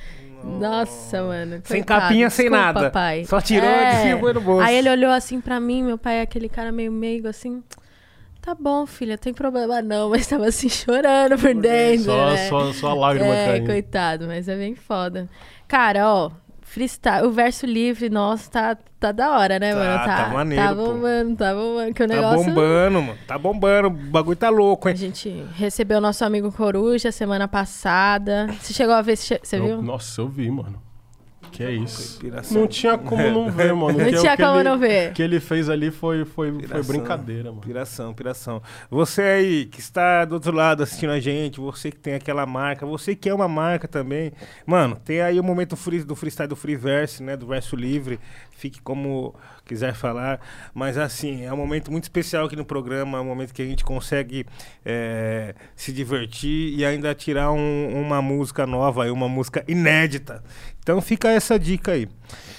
Nossa, 0.43 1.23
mano. 1.23 1.61
Sem 1.63 1.81
coitado. 1.81 2.01
capinha, 2.01 2.29
sem 2.29 2.49
Desculpa, 2.49 2.73
nada. 2.73 2.91
Pai. 2.91 3.25
Só 3.25 3.41
tirou 3.41 3.67
É. 3.67 3.95
de 4.03 4.09
cima 4.09 4.33
no 4.33 4.41
bolso. 4.41 4.61
Aí 4.61 4.75
ele 4.75 4.89
olhou 4.89 5.11
assim 5.11 5.41
pra 5.41 5.59
mim, 5.59 5.83
meu 5.83 5.97
pai 5.97 6.17
é 6.17 6.21
aquele 6.21 6.47
cara 6.47 6.71
meio 6.71 6.91
meigo 6.91 7.27
assim. 7.27 7.63
Tá 8.45 8.53
bom, 8.53 8.85
filha, 8.85 9.17
tem 9.17 9.33
problema 9.33 9.81
não, 9.81 10.09
mas 10.11 10.27
tava 10.27 10.45
assim 10.47 10.69
chorando 10.69 11.35
por 11.37 11.53
dentro. 11.55 12.05
Só, 12.05 12.29
né? 12.29 12.49
só, 12.49 12.73
só 12.73 12.87
a 12.89 12.93
lágrima 12.93 13.33
É, 13.35 13.45
caindo. 13.53 13.65
coitado, 13.65 14.27
mas 14.27 14.47
é 14.47 14.55
bem 14.55 14.75
foda. 14.75 15.27
Cara, 15.67 16.07
ó, 16.07 16.29
freestyle, 16.61 17.25
o 17.25 17.31
verso 17.31 17.65
livre, 17.65 18.07
nossa, 18.07 18.51
tá, 18.51 18.77
tá 18.99 19.11
da 19.11 19.31
hora, 19.31 19.57
né, 19.57 19.71
Tá, 19.73 19.79
mano? 19.79 20.05
tá 20.05 20.29
maneiro, 20.29 20.63
Tá 20.63 20.75
pô. 20.75 20.93
bombando, 20.93 21.35
tá 21.37 21.53
bombando, 21.55 21.93
que 21.95 22.03
o 22.03 22.07
Tá 22.07 22.13
negócio... 22.15 22.45
bombando, 22.45 23.01
mano. 23.01 23.17
Tá 23.25 23.37
bombando. 23.39 23.87
O 23.87 23.91
bagulho 23.91 24.37
tá 24.37 24.49
louco, 24.49 24.87
A 24.87 24.91
hein? 24.91 24.97
gente 24.97 25.29
recebeu 25.55 25.99
nosso 25.99 26.23
amigo 26.23 26.51
Coruja 26.51 27.11
semana 27.11 27.47
passada. 27.47 28.45
Você 28.61 28.73
chegou 28.73 28.93
a 28.93 29.01
ver, 29.01 29.15
você 29.17 29.39
Eu- 29.53 29.65
viu? 29.65 29.81
Nossa, 29.81 30.21
eu 30.21 30.27
vi, 30.27 30.51
mano. 30.51 30.84
Que 31.55 31.63
é 31.63 31.71
isso? 31.71 32.19
Não 32.51 32.67
tinha 32.67 32.97
como 32.97 33.31
não 33.31 33.49
ver, 33.51 33.73
mano. 33.73 33.97
Não 33.97 34.05
Que- 34.11 34.17
tinha 34.19 34.35
como 34.35 34.55
ele- 34.59 34.63
não 34.69 34.77
ver. 34.77 35.11
O 35.11 35.13
que 35.13 35.21
ele 35.23 35.39
fez 35.39 35.69
ali 35.69 35.89
foi, 35.89 36.25
foi, 36.25 36.51
foi 36.51 36.59
Piração. 36.61 36.83
brincadeira, 36.95 37.49
mano. 37.49 37.61
Piração, 37.61 38.13
piração. 38.13 38.61
Você 38.89 39.21
aí 39.21 39.65
que 39.65 39.79
está 39.79 40.25
do 40.25 40.33
outro 40.33 40.51
lado 40.51 40.83
assistindo 40.83 41.11
a 41.11 41.19
gente, 41.19 41.59
você 41.59 41.89
que 41.91 41.97
tem 41.97 42.15
aquela 42.15 42.45
marca, 42.45 42.85
você 42.85 43.15
que 43.15 43.29
é 43.29 43.33
uma 43.33 43.47
marca 43.47 43.87
também. 43.87 44.33
Mano, 44.65 44.95
tem 45.03 45.21
aí 45.21 45.39
o 45.39 45.43
momento 45.43 45.75
free, 45.77 46.03
do 46.03 46.15
freestyle 46.15 46.49
do 46.49 46.55
Freeverse, 46.55 47.23
né? 47.23 47.37
Do 47.37 47.47
verso 47.47 47.75
livre. 47.75 48.19
Fique 48.51 48.81
como 48.81 49.33
quiser 49.65 49.93
falar. 49.95 50.39
Mas 50.73 50.97
assim, 50.97 51.43
é 51.43 51.51
um 51.51 51.57
momento 51.57 51.91
muito 51.91 52.03
especial 52.03 52.45
aqui 52.45 52.55
no 52.55 52.63
programa, 52.65 53.17
é 53.17 53.21
um 53.21 53.25
momento 53.25 53.53
que 53.53 53.61
a 53.61 53.65
gente 53.65 53.83
consegue 53.83 54.45
é, 54.85 55.55
se 55.75 55.91
divertir 55.91 56.77
e 56.77 56.85
ainda 56.85 57.13
tirar 57.15 57.51
um- 57.51 58.01
uma 58.01 58.21
música 58.21 58.65
nova, 58.67 59.11
uma 59.11 59.27
música 59.27 59.63
inédita. 59.67 60.43
Então 60.81 61.01
fica 61.01 61.29
essa 61.29 61.57
dica 61.57 61.93
aí. 61.93 62.07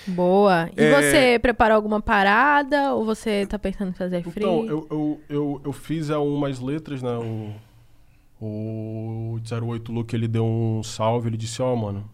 Boa. 0.06 0.68
E 0.76 0.82
É. 0.82 0.90
você 1.00 1.38
preparou 1.38 1.76
alguma 1.76 2.00
parada 2.00 2.92
ou 2.94 3.04
você 3.04 3.46
tá 3.46 3.58
pensando 3.58 3.90
em 3.90 3.94
fazer 3.94 4.22
free? 4.22 4.32
Então, 4.44 4.64
eu, 4.66 4.86
eu, 4.90 5.20
eu, 5.28 5.60
eu 5.66 5.72
fiz 5.72 6.10
é, 6.10 6.16
umas 6.16 6.58
letras, 6.60 7.02
né? 7.02 7.10
O, 7.16 7.52
o 8.40 9.38
08 9.62 9.92
Luke, 9.92 10.14
ele 10.14 10.28
deu 10.28 10.44
um 10.44 10.82
salve, 10.82 11.28
ele 11.28 11.36
disse, 11.36 11.62
ó, 11.62 11.74
mano. 11.74 12.08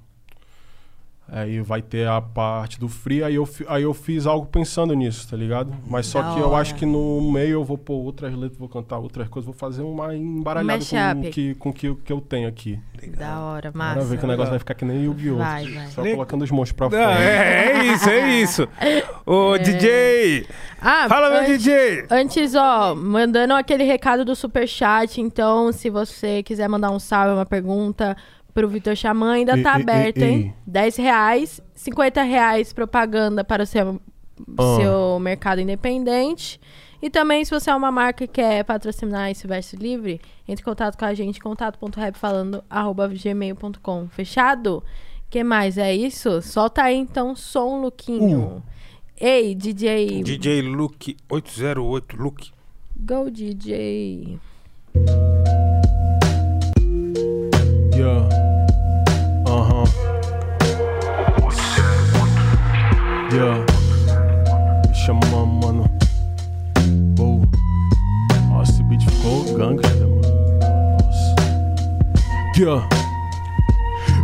Aí 1.34 1.60
vai 1.62 1.80
ter 1.80 2.06
a 2.06 2.20
parte 2.20 2.78
do 2.78 2.90
free, 2.90 3.24
aí 3.24 3.36
eu, 3.36 3.48
aí 3.66 3.82
eu 3.84 3.94
fiz 3.94 4.26
algo 4.26 4.44
pensando 4.46 4.92
nisso, 4.92 5.26
tá 5.30 5.34
ligado? 5.34 5.72
Mas 5.88 6.04
só 6.06 6.20
Da 6.20 6.34
que 6.34 6.40
eu 6.40 6.50
hora. 6.50 6.60
acho 6.60 6.74
que 6.74 6.84
no 6.84 7.22
meio 7.32 7.52
eu 7.52 7.64
vou 7.64 7.78
pôr 7.78 7.94
outras 8.04 8.34
letras, 8.34 8.58
vou 8.58 8.68
cantar 8.68 8.98
outras 8.98 9.28
coisas, 9.28 9.46
vou 9.46 9.54
fazer 9.54 9.80
uma 9.80 10.14
embaralhada 10.14 10.84
com 11.14 11.20
o 11.28 11.30
que, 11.30 11.54
com 11.54 11.72
que, 11.72 11.86
eu- 11.88 11.96
que 11.96 12.12
eu 12.12 12.20
tenho 12.20 12.46
aqui. 12.46 12.78
Da 13.16 13.40
hora, 13.40 13.70
Bora 13.72 13.94
massa. 13.94 14.04
ver 14.04 14.18
que 14.18 14.24
o 14.26 14.28
negócio 14.28 14.50
vai 14.50 14.58
ficar 14.58 14.74
que 14.74 14.84
nem 14.84 15.04
Yu-Gi-Oh! 15.04 15.38
Vai, 15.38 15.64
vai. 15.68 15.86
Só 15.88 16.02
colocando 16.02 16.42
os 16.42 16.50
monstros 16.50 16.76
pra 16.76 16.90
Não, 16.90 17.02
fora. 17.12 17.24
é, 17.24 17.72
é 17.72 17.86
isso, 17.94 18.10
é 18.10 18.30
isso. 18.42 18.68
Ô, 19.24 19.56
DJ! 19.58 20.46
Ah, 20.82 21.06
Fala, 21.08 21.30
meu 21.30 21.40
antes- 21.40 21.62
DJ! 21.62 22.06
Antes, 22.10 22.54
ó, 22.54 22.94
mandando 22.94 23.54
aquele 23.54 23.84
recado 23.84 24.22
do 24.22 24.36
superchat, 24.36 25.18
então, 25.18 25.72
se 25.72 25.88
você 25.88 26.42
quiser 26.42 26.68
mandar 26.68 26.90
um 26.90 26.98
salve, 26.98 27.32
uma 27.34 27.46
pergunta 27.46 28.14
pro 28.54 28.68
Vitor 28.68 28.96
Xamã, 28.96 29.32
ainda 29.32 29.52
tá 29.62 29.76
ei, 29.76 29.82
aberto, 29.82 30.18
ei, 30.18 30.30
hein? 30.30 30.54
ei. 30.56 30.62
10 30.66 30.96
reais, 30.96 31.60
50 31.74 32.22
reais 32.22 32.72
propaganda 32.72 33.44
para 33.44 33.62
o 33.62 33.66
seu, 33.66 34.00
Ah. 34.58 34.76
seu 34.80 35.18
mercado 35.18 35.60
independente. 35.60 36.60
E 37.00 37.10
também, 37.10 37.44
se 37.44 37.50
você 37.50 37.70
é 37.70 37.74
uma 37.74 37.90
marca 37.90 38.26
que 38.26 38.32
quer 38.34 38.64
patrocinar 38.64 39.30
esse 39.30 39.46
verso 39.46 39.74
livre, 39.76 40.20
entre 40.46 40.62
em 40.62 40.64
contato 40.64 40.96
com 40.96 41.04
a 41.04 41.14
gente, 41.14 41.40
contato.rapfalando.gmail.com. 41.40 44.08
Fechado? 44.08 44.82
que 45.28 45.42
mais? 45.42 45.78
É 45.78 45.94
isso? 45.94 46.42
Solta 46.42 46.82
aí, 46.82 46.96
então, 46.96 47.34
som, 47.34 47.80
Luquinho. 47.80 48.62
Ei, 49.18 49.54
DJ... 49.54 50.22
DJ 50.22 50.60
Luke 50.60 51.16
808 51.30 52.16
Luke. 52.16 52.50
Go, 52.94 53.30
DJ. 53.30 54.38
Yeah. 58.02 58.26
Aham. 59.46 59.86
Yeah. 63.30 63.62
Me 64.82 64.92
chama, 64.92 65.46
mano. 65.46 65.86
Oh. 67.20 67.22
Uou. 67.22 67.46
Ó, 68.50 68.62
esse 68.64 68.82
beat 68.82 69.04
ficou 69.04 69.44
gangster, 69.56 70.08
mano. 70.08 70.20
Nossa. 70.98 71.34
Yeah. 72.58 73.11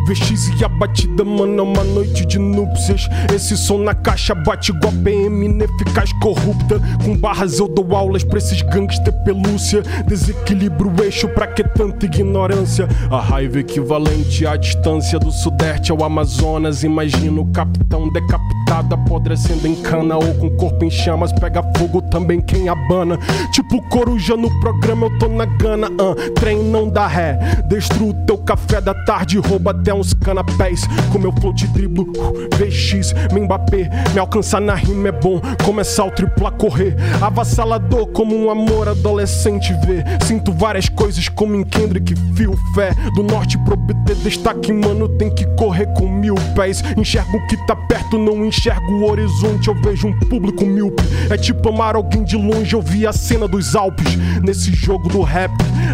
VX 0.09 0.59
e 0.59 0.65
a 0.65 0.69
batida, 0.69 1.23
mano, 1.23 1.59
é 1.59 1.63
uma 1.63 1.85
noite 1.85 2.25
de 2.25 2.39
núpcias. 2.39 3.07
Esse 3.35 3.59
som 3.59 3.77
na 3.77 3.95
caixa 3.95 4.35
bate 4.35 4.71
igual 4.71 4.91
PM 5.05 5.45
ineficaz 5.45 6.11
corrupta. 6.15 6.81
Com 7.05 7.15
barras 7.15 7.59
eu 7.59 7.69
dou 7.69 7.95
aulas 7.95 8.25
pra 8.25 8.39
esses 8.39 8.63
gangster 8.63 9.13
pelúcia. 9.25 9.83
Desequilibro 10.07 10.91
o 10.91 11.05
eixo 11.05 11.29
pra 11.29 11.47
que 11.47 11.63
tanta 11.63 12.07
ignorância? 12.07 12.89
A 13.11 13.21
raiva 13.21 13.59
equivalente 13.61 14.47
à 14.47 14.57
distância 14.57 15.19
do 15.19 15.31
sudeste 15.31 15.93
ao 15.93 16.03
Amazonas. 16.03 16.83
Imagina 16.85 17.43
o 17.43 17.47
capitão 17.53 18.11
decapitado, 18.11 18.95
apodrecendo 18.95 19.69
em 19.69 19.75
cana 19.75 20.17
ou 20.17 20.35
com 20.37 20.47
o 20.47 20.57
corpo 20.57 20.87
em 20.87 20.91
chamas. 20.91 21.35
Pega 21.35 21.63
fogo 21.77 22.01
também 22.01 22.41
quem 22.41 22.71
abana. 22.71 23.19
Tipo 23.53 23.83
coruja 23.91 24.39
no 24.39 24.49
programa, 24.61 25.07
eu 25.07 25.19
tô 25.19 25.29
na 25.29 25.45
gana. 25.45 25.89
ah. 25.89 26.15
Trem 26.41 26.65
não 26.65 26.89
dá 26.89 27.07
ré. 27.07 27.39
Destruo 27.69 28.15
teu 28.27 28.39
café 28.39 28.81
da 28.81 28.95
tarde, 28.95 29.39
rouba 29.39 29.73
até 29.73 29.98
uns 29.99 30.15
canapés. 30.15 30.87
Com 31.13 31.19
meu 31.19 31.33
flow 31.33 31.53
de 31.53 31.67
driblo, 31.69 32.13
VX, 32.57 33.13
me 33.33 33.41
Mbappé. 33.41 33.91
Me 34.13 34.21
alcançar 34.21 34.61
na 34.61 34.75
rima 34.75 35.09
é 35.09 35.13
bom, 35.13 35.41
começar 35.65 36.05
o 36.05 36.11
triplo 36.11 36.47
a 36.47 36.51
correr. 36.51 36.97
Avassalador 37.21 38.07
como 38.09 38.37
um 38.37 38.51
amor 38.51 38.89
adolescente 38.89 39.73
vê. 39.87 40.05
Sinto 40.25 40.53
várias 40.53 40.89
coisas 40.89 41.29
como 41.29 41.55
em 41.55 41.65
Kendrick, 41.65 42.15
fio 42.35 42.59
fé. 42.75 42.91
Do 43.15 43.23
norte 43.23 43.59
pro 43.59 43.77
BT, 43.77 44.15
destaque, 44.23 44.73
mano, 44.73 45.09
tem 45.09 45.31
que 45.31 45.47
correr 45.57 45.87
com 45.95 46.09
mil 46.09 46.35
pés. 46.55 46.83
Enxergo 46.97 47.37
o 47.37 47.47
que 47.47 47.57
tá 47.67 47.75
perto, 47.75 48.19
não 48.19 48.45
enxergo 48.45 48.93
o 48.93 49.11
horizonte. 49.11 49.69
Eu 49.69 49.75
vejo 49.75 50.09
um 50.09 50.19
público 50.21 50.65
míope. 50.65 51.03
É 51.31 51.37
tipo 51.37 51.69
amar 51.69 51.97
alguém 51.97 52.25
de 52.25 52.37
longe, 52.37 52.75
eu 52.75 52.83
vi 52.83 53.07
a 53.07 53.13
cena 53.13 53.49
dos 53.49 53.75
Alpes. 53.75 54.17
Nesse 54.43 54.73
jogo 54.73 55.09
do 55.09 55.23
rap, 55.23 55.53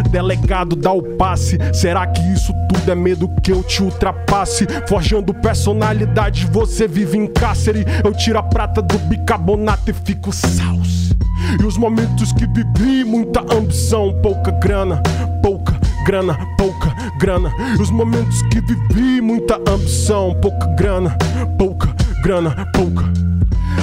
delegado 0.09 0.75
dá 0.75 0.91
o 0.91 1.01
passe. 1.01 1.57
Será 1.73 2.05
que 2.07 2.21
isso 2.33 2.53
tudo 2.69 2.91
é 2.91 2.95
medo 2.95 3.29
que 3.41 3.51
eu 3.51 3.63
te 3.63 3.83
ultrapasse? 3.95 4.67
Forjando 4.87 5.33
personalidades, 5.33 6.43
você 6.49 6.87
vive 6.87 7.17
em 7.17 7.27
cárcere. 7.27 7.85
Eu 8.03 8.13
tiro 8.13 8.37
a 8.37 8.43
prata 8.43 8.81
do 8.81 8.97
bicarbonato 8.99 9.89
e 9.89 9.93
fico 9.93 10.31
salse. 10.31 11.15
E 11.59 11.65
os 11.65 11.77
momentos 11.77 12.31
que 12.33 12.45
vivi, 12.47 13.03
muita 13.03 13.41
ambição, 13.53 14.13
pouca 14.21 14.51
grana, 14.51 15.01
pouca 15.41 15.79
grana, 16.05 16.37
pouca 16.57 16.93
grana. 17.17 17.51
E 17.77 17.81
os 17.81 17.89
momentos 17.89 18.41
que 18.43 18.59
vivi, 18.61 19.21
muita 19.21 19.55
ambição, 19.69 20.35
pouca 20.41 20.67
grana, 20.75 21.17
pouca 21.57 21.89
grana, 22.21 22.69
pouca. 22.73 23.05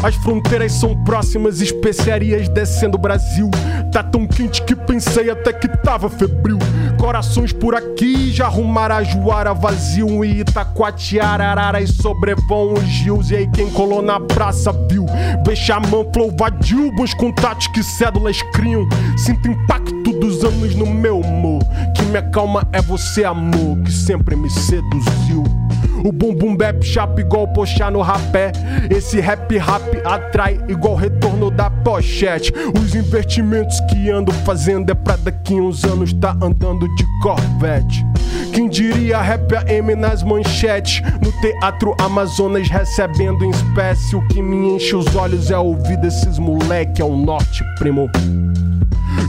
As 0.03 0.17
fronteiras 0.17 0.73
são 0.73 0.97
próximas, 1.05 1.61
especiarias 1.61 2.49
descendo 2.49 2.97
o 2.97 3.01
Brasil. 3.01 3.49
Tá 3.93 4.03
tão 4.03 4.27
quente 4.27 4.61
que 4.63 4.75
pensei 4.75 5.31
até 5.31 5.53
que 5.53 5.69
tava 5.69 6.11
febril. 6.11 6.59
Corações 6.99 7.53
por 7.53 7.77
aqui, 7.77 8.33
já 8.33 8.47
arrumaram 8.47 9.05
Juara 9.05 9.55
vazio. 9.55 10.25
E 10.25 10.41
Itacoatiara, 10.41 11.45
Araras 11.45 11.91
sobrevoam 11.91 12.75
os 12.75 12.83
rios. 12.83 13.31
E 13.31 13.37
aí 13.37 13.51
quem 13.53 13.71
colou 13.71 14.03
na 14.03 14.19
praça 14.19 14.73
viu. 14.91 15.07
Bechamão, 15.47 16.11
flow 16.13 16.35
vadio, 16.37 16.91
bons 16.97 17.15
contatos 17.15 17.69
que 17.69 17.83
cédulas 17.83 18.43
criam. 18.55 18.89
Sinto 19.17 19.49
impacto 19.49 20.13
dos 20.19 20.43
anos 20.43 20.75
no 20.75 20.87
meu 20.87 21.21
humor. 21.21 21.63
Que 21.95 22.03
me 22.07 22.19
acalma 22.19 22.67
é 22.73 22.83
você, 22.83 23.25
amor, 23.25 23.79
que 23.85 23.93
sempre 23.93 24.35
me 24.35 24.51
seduziu. 24.51 25.62
O 26.05 26.11
bum 26.11 26.35
bum 26.35 26.57
bap 26.57 26.83
igual 27.19 27.47
poxa 27.49 27.91
no 27.91 28.01
rapé. 28.01 28.53
Esse 28.91 29.21
rap 29.21 29.57
rap 29.57 30.03
atrai 30.05 30.59
igual 30.69 30.97
retorno 30.97 31.51
da 31.51 31.71
pochete. 31.71 32.53
Os 32.81 32.95
investimentos 32.95 33.79
que 33.89 34.11
ando 34.11 34.33
fazendo 34.33 34.91
é 34.91 34.95
pra 34.95 35.17
daqui 35.17 35.55
uns 35.55 35.85
anos 35.85 36.13
tá 36.13 36.37
andando 36.43 36.89
de 36.97 37.05
Corvette. 37.23 38.05
Quem 38.53 38.69
diria 38.69 39.21
rap 39.21 39.55
AM 39.55 39.95
nas 39.95 40.23
manchetes? 40.23 41.01
No 41.23 41.33
teatro 41.41 41.95
Amazonas 41.99 42.69
recebendo 42.69 43.45
em 43.45 43.51
espécie. 43.51 44.17
O 44.17 44.27
que 44.29 44.43
me 44.43 44.75
enche 44.75 44.95
os 44.95 45.15
olhos 45.15 45.51
é 45.51 45.59
ouvir 45.59 45.97
desses 45.99 46.39
moleque 46.39 47.01
ao 47.01 47.17
norte, 47.17 47.65
primo. 47.79 48.11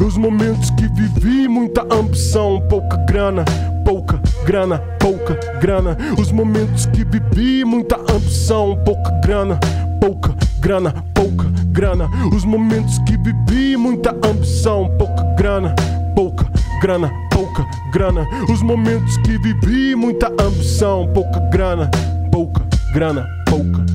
Os 0.05 0.17
momentos 0.17 0.69
que 0.71 0.87
vivi, 0.87 1.47
muita 1.47 1.83
ambição, 1.93 2.61
pouca 2.67 2.97
grana, 3.05 3.45
pouca 3.83 4.19
grana, 4.45 4.79
pouca 4.99 5.35
grana. 5.59 5.97
Os 6.17 6.31
momentos 6.31 6.85
que 6.87 7.03
vivi, 7.03 7.63
muita 7.63 7.97
ambição, 8.11 8.75
pouca 8.83 9.11
grana, 9.21 9.59
pouca 9.99 10.33
grana, 10.59 10.93
pouca 11.13 11.45
grana. 11.71 12.09
Os 12.33 12.45
momentos 12.45 12.97
que 12.99 13.17
vivi, 13.17 13.77
muita 13.77 14.11
ambição, 14.25 14.89
pouca 14.97 15.23
grana, 15.35 15.75
pouca 16.15 16.45
grana, 16.81 17.11
pouca 17.31 17.65
grana. 17.91 18.27
Os 18.49 18.61
momentos 18.61 19.17
que 19.17 19.37
vivi, 19.37 19.95
muita 19.95 20.27
ambição, 20.39 21.07
pouca 21.13 21.39
grana, 21.51 21.89
pouca 22.31 22.63
grana, 22.93 23.27
pouca. 23.49 23.85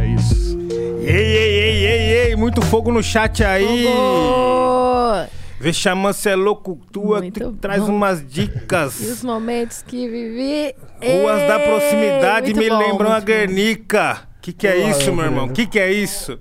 É 0.00 0.06
isso. 0.06 0.58
Ei, 1.00 1.36
ei, 1.36 1.54
ei, 1.58 1.86
ei, 1.86 2.28
ei, 2.28 2.36
muito 2.36 2.62
fogo 2.62 2.92
no 2.92 3.02
chat 3.02 3.44
aí. 3.44 3.84
Fogo! 3.84 5.35
Vexamã, 5.58 6.12
cê 6.12 6.30
é 6.30 6.36
louco, 6.36 6.78
tua 6.92 7.18
Muito 7.20 7.52
que 7.52 7.58
traz 7.58 7.82
bom. 7.82 7.88
umas 7.94 8.20
E 8.20 8.24
os 8.24 8.30
dicas. 8.30 9.22
momentos 9.24 9.82
que 9.82 10.08
vivi. 10.08 10.74
Ruas 11.00 11.48
da 11.48 11.58
Ei, 11.60 11.66
proximidade 11.68 12.54
muito 12.54 12.58
me 12.58 12.68
bom, 12.68 12.78
lembram 12.78 13.12
a. 13.12 13.20
Guernica. 13.20 14.28
Que 14.42 14.52
que 14.52 14.66
é 14.66 14.90
isso, 14.90 15.12
meu 15.12 15.24
irmão? 15.24 15.48
Que 15.48 15.66
que 15.66 15.78
é 15.78 15.90
isso? 15.92 16.38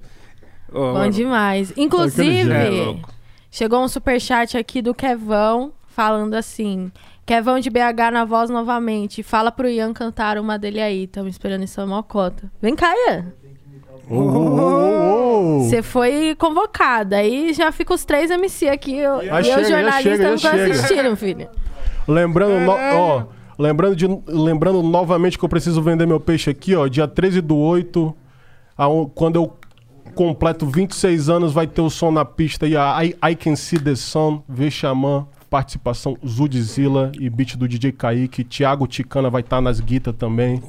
Ô, 0.71 0.79
Bom 0.79 0.93
mano, 0.93 1.11
demais. 1.11 1.73
Inclusive, 1.77 2.51
É 2.51 2.95
chegou 3.49 3.83
um 3.83 3.87
superchat 3.87 4.57
aqui 4.57 4.81
do 4.81 4.93
Kevão 4.93 5.71
falando 5.87 6.33
assim: 6.35 6.91
Kevão 7.25 7.59
de 7.59 7.69
BH 7.69 8.11
na 8.11 8.25
voz 8.25 8.49
novamente. 8.49 9.23
Fala 9.23 9.51
pro 9.51 9.67
Ian 9.69 9.93
cantar 9.93 10.37
uma 10.37 10.59
dele 10.59 10.81
aí. 10.81 11.05
Estamos 11.05 11.31
esperando 11.33 11.63
isso 11.63 11.81
uma 11.83 12.03
cota. 12.03 12.51
Vem 12.61 12.75
cá, 12.75 12.93
Ian. 13.07 13.33
Você 15.59 15.81
foi 15.81 16.35
convocada. 16.37 17.17
Aí 17.17 17.53
já 17.53 17.71
fica 17.71 17.93
os 17.93 18.05
três 18.05 18.29
MC 18.31 18.67
aqui. 18.69 18.97
Eu, 18.97 19.23
Já 19.23 19.41
e 19.41 19.43
chega, 19.43 19.63
já 19.63 19.69
jornalista, 19.69 20.01
chega, 20.01 20.29
não 20.29 20.37
já 20.37 20.53
assistindo, 20.53 21.15
filho. 21.15 21.47
Lembrando, 22.07 22.59
no- 22.65 22.71
ó, 22.71 23.23
lembrando, 23.57 23.95
de, 23.95 24.07
lembrando 24.27 24.83
novamente 24.83 25.37
que 25.39 25.43
eu 25.45 25.49
preciso 25.49 25.81
vender 25.81 26.05
meu 26.05 26.19
peixe 26.19 26.49
aqui, 26.49 26.75
ó. 26.75 26.87
Dia 26.87 27.07
13 27.07 27.41
do 27.41 27.57
8, 27.57 28.15
aon- 28.77 29.05
quando 29.13 29.37
eu 29.37 29.53
completo 30.13 30.65
26 30.67 31.29
anos, 31.29 31.51
vai 31.51 31.65
ter 31.67 31.81
o 31.81 31.89
som 31.89 32.11
na 32.11 32.23
pista 32.23 32.67
e 32.67 32.77
a 32.77 33.03
I, 33.03 33.15
I 33.31 33.35
Can 33.35 33.55
See 33.55 33.79
The 33.79 33.95
Sun, 33.95 34.41
V 34.47 34.69
Xamã, 34.71 35.27
participação 35.49 36.17
Zudzilla 36.25 37.11
e 37.19 37.29
beat 37.29 37.55
do 37.55 37.67
DJ 37.67 37.91
Kaique. 37.91 38.43
Thiago 38.43 38.87
Ticana 38.87 39.29
vai 39.29 39.41
estar 39.41 39.61
nas 39.61 39.79
guitas 39.79 40.15
também. 40.15 40.61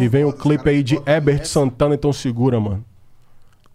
E 0.00 0.08
vem 0.08 0.24
o 0.24 0.32
clipe 0.32 0.68
aí 0.68 0.82
de 0.82 0.96
Herbert 1.06 1.44
Santana, 1.46 1.94
então 1.94 2.12
segura, 2.12 2.58
mano. 2.60 2.84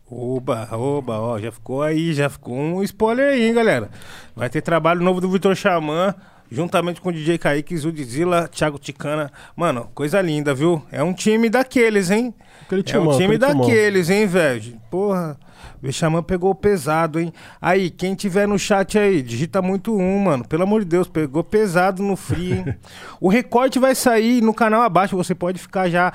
Oba, 0.09 0.67
oba, 0.73 1.19
ó, 1.19 1.39
já 1.39 1.51
ficou 1.53 1.81
aí, 1.81 2.13
já 2.13 2.29
ficou 2.29 2.53
um 2.55 2.83
spoiler 2.83 3.31
aí, 3.31 3.47
hein, 3.47 3.53
galera. 3.53 3.89
Vai 4.35 4.49
ter 4.49 4.61
trabalho 4.61 5.01
novo 5.01 5.21
do 5.21 5.29
Vitor 5.29 5.55
Xamã, 5.55 6.13
juntamente 6.51 6.99
com 6.99 7.07
o 7.09 7.13
DJ 7.13 7.37
Kaique, 7.37 7.77
Zudzilla, 7.77 8.49
Thiago 8.49 8.77
Ticana. 8.77 9.31
Mano, 9.55 9.87
coisa 9.95 10.19
linda, 10.21 10.53
viu? 10.53 10.83
É 10.91 11.01
um 11.01 11.13
time 11.13 11.49
daqueles, 11.49 12.11
hein? 12.11 12.33
Aquele 12.63 12.81
É 12.81 12.83
timão, 12.83 13.07
um 13.13 13.17
time 13.17 13.35
aquele 13.35 13.39
timão. 13.51 13.61
daqueles, 13.67 14.09
hein, 14.09 14.27
velho? 14.27 14.73
Porra, 14.91 15.37
o 15.89 15.93
Xamã 15.93 16.21
pegou 16.21 16.53
pesado, 16.53 17.19
hein? 17.19 17.33
Aí, 17.61 17.89
quem 17.89 18.13
tiver 18.13 18.47
no 18.47 18.59
chat 18.59 18.97
aí, 18.99 19.21
digita 19.21 19.61
muito 19.61 19.95
um, 19.95 20.19
mano. 20.19 20.47
Pelo 20.47 20.63
amor 20.63 20.81
de 20.81 20.87
Deus, 20.87 21.07
pegou 21.07 21.43
pesado 21.43 22.03
no 22.03 22.15
free, 22.15 22.53
hein? 22.53 22.75
o 23.19 23.29
recorte 23.29 23.79
vai 23.79 23.95
sair 23.95 24.41
no 24.41 24.53
canal 24.53 24.81
abaixo, 24.81 25.17
você 25.17 25.33
pode 25.33 25.59
ficar 25.59 25.89
já 25.89 26.13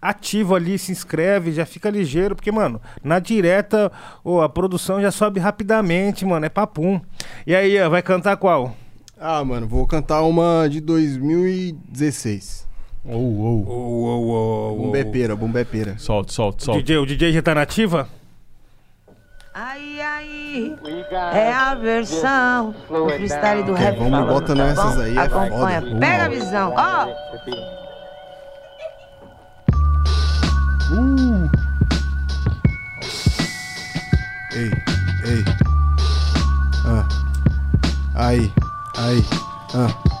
ativo 0.00 0.54
ali, 0.54 0.78
se 0.78 0.92
inscreve, 0.92 1.52
já 1.52 1.66
fica 1.66 1.90
ligeiro, 1.90 2.36
porque, 2.36 2.52
mano, 2.52 2.80
na 3.02 3.18
direta, 3.18 3.90
ô, 4.22 4.40
a 4.40 4.48
produção 4.48 5.00
já 5.00 5.10
sobe 5.10 5.40
rapidamente, 5.40 6.24
mano, 6.24 6.46
é 6.46 6.48
papum. 6.48 7.00
E 7.46 7.54
aí, 7.54 7.80
ó, 7.80 7.88
vai 7.88 8.02
cantar 8.02 8.36
qual? 8.36 8.76
Ah, 9.20 9.44
mano, 9.44 9.66
vou 9.66 9.86
cantar 9.86 10.22
uma 10.22 10.68
de 10.68 10.80
2016. 10.80 12.68
Ou, 13.04 13.20
ou. 13.20 13.68
Ô, 13.68 13.72
ô, 13.72 14.06
ô, 14.06 14.72
ô, 14.72 14.76
Bombepeira, 14.84 15.34
bombepeira. 15.34 15.98
Solta, 15.98 16.32
solta, 16.32 16.64
solta. 16.64 16.80
DJ, 16.80 16.98
o 16.98 17.06
DJ 17.06 17.32
já 17.32 17.42
tá 17.42 17.54
nativa? 17.54 18.08
Aí, 19.60 20.00
aí, 20.00 20.76
é 21.34 21.52
a 21.52 21.74
versão 21.74 22.72
do 22.88 23.08
freestyle 23.08 23.64
do 23.64 23.72
rap. 23.72 23.98
vamos 23.98 24.12
falando, 24.12 24.32
botando 24.32 24.58
tá 24.58 24.66
essas 24.66 24.94
bom? 24.94 25.00
aí, 25.02 25.16
é 25.16 25.20
Acompanha, 25.20 25.82
foda. 25.82 25.98
pega 25.98 26.24
a 26.24 26.28
visão, 26.28 26.74
ó. 26.76 27.06
Ei, 34.54 34.70
ei. 35.24 35.44
Ah. 36.86 37.08
Aí, 38.14 38.52
aí, 38.96 39.24
ah. 39.74 40.17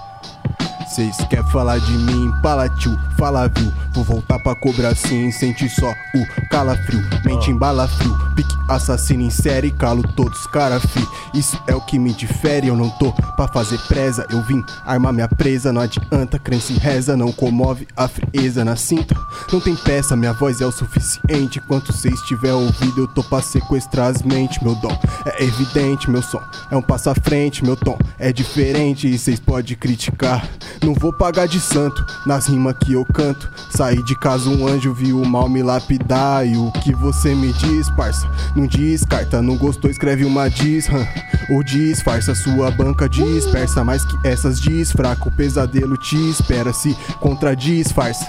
Cês 0.98 1.16
quer 1.30 1.44
falar 1.44 1.78
de 1.78 1.92
mim, 1.92 2.32
fala 2.42 2.68
tio, 2.68 2.98
fala 3.16 3.46
viu. 3.46 3.72
Vou 3.94 4.02
voltar 4.02 4.36
pra 4.40 4.56
cobrar 4.56 4.96
sim, 4.96 5.30
sente 5.30 5.68
só 5.68 5.88
o 5.88 6.48
calafrio. 6.50 7.00
Mente 7.24 7.52
embala 7.52 7.86
frio, 7.86 8.18
pique 8.34 8.58
assassino 8.68 9.22
em 9.22 9.30
série, 9.30 9.70
calo 9.70 10.02
todos, 10.14 10.46
cara 10.48 10.80
fi. 10.80 11.06
Isso 11.32 11.56
é 11.68 11.74
o 11.74 11.80
que 11.80 11.98
me 11.98 12.12
difere, 12.12 12.66
eu 12.66 12.76
não 12.76 12.90
tô 12.90 13.12
pra 13.12 13.46
fazer 13.48 13.78
presa. 13.86 14.26
Eu 14.28 14.42
vim 14.42 14.62
armar 14.84 15.12
minha 15.12 15.28
presa, 15.28 15.72
não 15.72 15.80
adianta, 15.80 16.38
crença 16.38 16.72
e 16.72 16.78
reza, 16.78 17.16
não 17.16 17.32
comove 17.32 17.86
a 17.96 18.08
frieza 18.08 18.64
na 18.64 18.74
cinta. 18.74 19.16
Não 19.52 19.60
tem 19.60 19.76
peça, 19.76 20.16
minha 20.16 20.32
voz 20.32 20.60
é 20.60 20.66
o 20.66 20.72
suficiente. 20.72 21.60
Enquanto 21.60 21.92
cê 21.92 22.08
estiver 22.08 22.52
ouvido, 22.52 23.02
eu 23.02 23.08
tô 23.08 23.22
pra 23.22 23.40
sequestrar 23.40 24.08
as 24.08 24.22
mentes. 24.22 24.60
Meu 24.62 24.74
dom 24.74 24.96
é 25.24 25.44
evidente, 25.44 26.10
meu 26.10 26.22
som 26.22 26.40
é 26.70 26.76
um 26.76 26.82
passo 26.82 27.08
à 27.08 27.14
frente, 27.14 27.64
meu 27.64 27.76
tom 27.76 27.96
é 28.18 28.32
diferente 28.32 29.08
e 29.08 29.16
cês 29.16 29.38
pode 29.40 29.76
criticar. 29.76 30.46
Não 30.88 30.94
vou 30.94 31.12
pagar 31.12 31.46
de 31.46 31.60
santo 31.60 32.02
nas 32.24 32.46
rimas 32.46 32.74
que 32.78 32.94
eu 32.94 33.04
canto. 33.04 33.52
Saí 33.68 34.02
de 34.02 34.18
casa 34.18 34.48
um 34.48 34.66
anjo, 34.66 34.94
vi 34.94 35.12
o 35.12 35.22
mal 35.22 35.46
me 35.46 35.62
lapidar. 35.62 36.46
E 36.46 36.56
o 36.56 36.72
que 36.72 36.94
você 36.94 37.34
me 37.34 37.52
diz, 37.52 37.90
parça? 37.90 38.26
Não 38.56 38.66
descarta, 38.66 39.42
não 39.42 39.58
gostou, 39.58 39.90
escreve 39.90 40.24
uma 40.24 40.48
diz, 40.48 40.88
hã? 40.88 41.06
Ou 41.50 41.62
disfarça, 41.62 42.34
sua 42.34 42.70
banca 42.70 43.06
dispersa. 43.06 43.84
Mais 43.84 44.02
que 44.02 44.16
essas 44.26 44.58
diz, 44.58 44.90
fraco, 44.90 45.28
o 45.28 45.32
pesadelo 45.32 45.98
te 45.98 46.16
espera. 46.30 46.72
Se 46.72 46.96
contradiz, 47.20 47.92
farsa. 47.92 48.26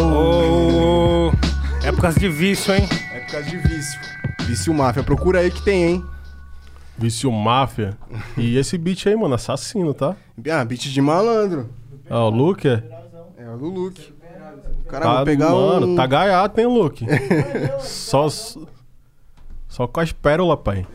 Ô, 0.00 1.32
é 1.82 1.90
por 1.90 2.02
causa 2.02 2.20
de 2.20 2.28
vício, 2.28 2.72
hein? 2.72 2.88
É 3.12 3.18
por 3.18 3.32
causa 3.32 3.50
de 3.50 3.56
vício. 3.56 4.00
Vício 4.46 4.72
máfia, 4.72 5.02
procura 5.02 5.40
aí 5.40 5.50
que 5.50 5.62
tem, 5.62 5.82
hein? 5.82 6.04
Vício 6.96 7.30
Máfia. 7.32 7.96
E 8.36 8.56
esse 8.56 8.78
beat 8.78 9.06
aí, 9.06 9.16
mano, 9.16 9.34
assassino, 9.34 9.92
tá? 9.92 10.16
Ah, 10.50 10.64
beat 10.64 10.82
de 10.82 11.00
malandro. 11.00 11.68
Ah, 12.08 12.24
o 12.24 12.30
Luke 12.30 12.68
é. 12.68 12.82
É 13.36 13.50
o 13.50 13.56
do 13.56 13.66
Luke. 13.68 14.14
Cara, 14.88 15.04
Tá, 15.04 15.14
vou 15.16 15.24
pegar 15.24 15.50
mano, 15.50 15.88
um... 15.88 15.96
tá 15.96 16.06
gaiato, 16.06 16.60
hein, 16.60 16.66
Luke? 16.66 17.04
só, 17.80 18.28
só 19.68 19.86
com 19.86 20.00
as 20.00 20.12
pérolas, 20.12 20.58
pai. 20.62 20.86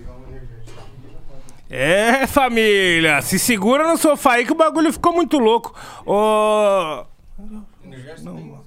É, 1.69 2.25
família, 2.25 3.21
se 3.21 3.37
segura 3.37 3.87
no 3.87 3.97
sofá 3.97 4.33
aí 4.33 4.45
que 4.45 4.51
o 4.51 4.55
bagulho 4.55 4.91
ficou 4.91 5.13
muito 5.13 5.37
louco. 5.37 5.75
Ô. 6.05 7.05
Não. 8.23 8.63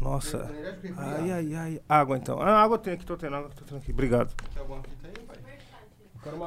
Nossa. 0.00 0.50
Ai, 0.96 1.30
ai, 1.30 1.54
ai. 1.54 1.80
Água 1.88 2.16
então. 2.16 2.40
Ah, 2.40 2.60
água 2.62 2.78
tem 2.78 2.94
aqui, 2.94 3.04
tô 3.06 3.16
tendo 3.16 3.36
água, 3.36 3.50
tô 3.54 3.64
tendo 3.64 3.78
aqui. 3.78 3.92
Obrigado. 3.92 4.34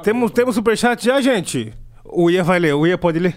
Temos, 0.02 0.30
temos 0.30 0.54
superchat 0.54 1.04
já, 1.04 1.20
gente? 1.20 1.72
O 2.04 2.30
Ia 2.30 2.42
vai 2.42 2.58
ler, 2.58 2.74
o 2.74 2.86
Ia 2.86 2.96
pode 2.96 3.18
ler? 3.18 3.36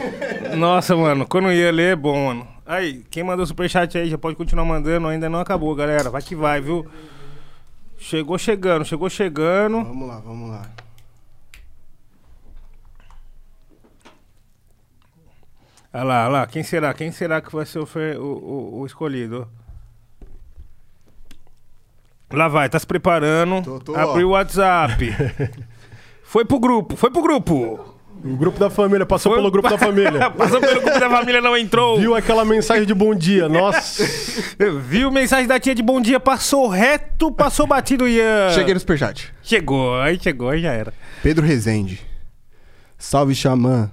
Nossa, 0.56 0.94
mano, 0.96 1.26
quando 1.26 1.46
o 1.46 1.52
Ia 1.52 1.70
ler 1.72 1.92
é 1.92 1.96
bom, 1.96 2.26
mano. 2.26 2.46
Aí, 2.66 3.04
quem 3.10 3.22
mandou 3.24 3.44
superchat 3.46 3.96
aí 3.98 4.08
já 4.10 4.18
pode 4.18 4.36
continuar 4.36 4.64
mandando, 4.64 5.08
ainda 5.08 5.28
não 5.28 5.40
acabou, 5.40 5.74
galera. 5.74 6.10
Vai 6.10 6.22
que 6.22 6.34
vai, 6.36 6.60
viu? 6.60 6.86
Chegou 7.98 8.38
chegando, 8.38 8.84
chegou 8.84 9.08
chegando. 9.10 9.82
Vamos 9.82 10.08
lá, 10.08 10.18
vamos 10.20 10.50
lá. 10.50 10.62
Olha 15.92 16.04
lá, 16.04 16.22
olha 16.24 16.28
lá, 16.32 16.46
quem 16.46 16.62
será? 16.62 16.94
Quem 16.94 17.10
será 17.10 17.40
que 17.40 17.52
vai 17.52 17.66
ser 17.66 17.80
o, 17.80 17.84
o- 18.22 18.80
o- 18.80 18.86
escolhido? 18.86 19.48
Lá 22.32 22.46
vai, 22.46 22.68
tá 22.68 22.78
se 22.78 22.86
preparando. 22.86 23.60
Tô, 23.64 23.80
tô, 23.80 23.96
Abriu 23.96 24.28
o. 24.28 24.30
WhatsApp. 24.32 25.10
foi 26.30 26.44
pro 26.44 26.60
grupo, 26.60 26.94
foi 26.94 27.10
pro 27.10 27.20
grupo. 27.22 27.96
O 28.24 28.36
grupo 28.36 28.56
da 28.56 28.70
família, 28.70 29.04
passou 29.04 29.32
Foi- 29.32 29.40
pelo 29.40 29.50
grupo 29.50 29.68
da 29.68 29.76
família. 29.76 30.30
Passou 30.30 30.60
pelo 30.60 30.80
grupo 30.80 31.00
da 31.00 31.10
família, 31.10 31.40
não 31.40 31.56
entrou. 31.56 31.98
Viu 31.98 32.14
aquela 32.14 32.44
mensagem 32.44 32.86
de 32.86 32.94
bom 32.94 33.12
dia? 33.12 33.48
Nossa. 33.48 34.04
Viu 34.86 35.10
mensagem 35.10 35.48
da 35.48 35.58
tia 35.58 35.74
de 35.74 35.82
bom 35.82 36.00
dia, 36.00 36.20
passou 36.20 36.68
reto, 36.68 37.32
passou 37.32 37.66
batido 37.66 38.06
e. 38.06 38.20
Cheguei 38.54 38.74
no 38.74 38.78
superchat. 38.78 39.32
Chegou, 39.42 40.00
aí 40.00 40.20
chegou, 40.20 40.50
aí 40.50 40.62
já 40.62 40.70
era. 40.72 40.94
Pedro 41.20 41.44
Rezende. 41.44 42.00
Salve, 42.96 43.34
Xamã. 43.34 43.90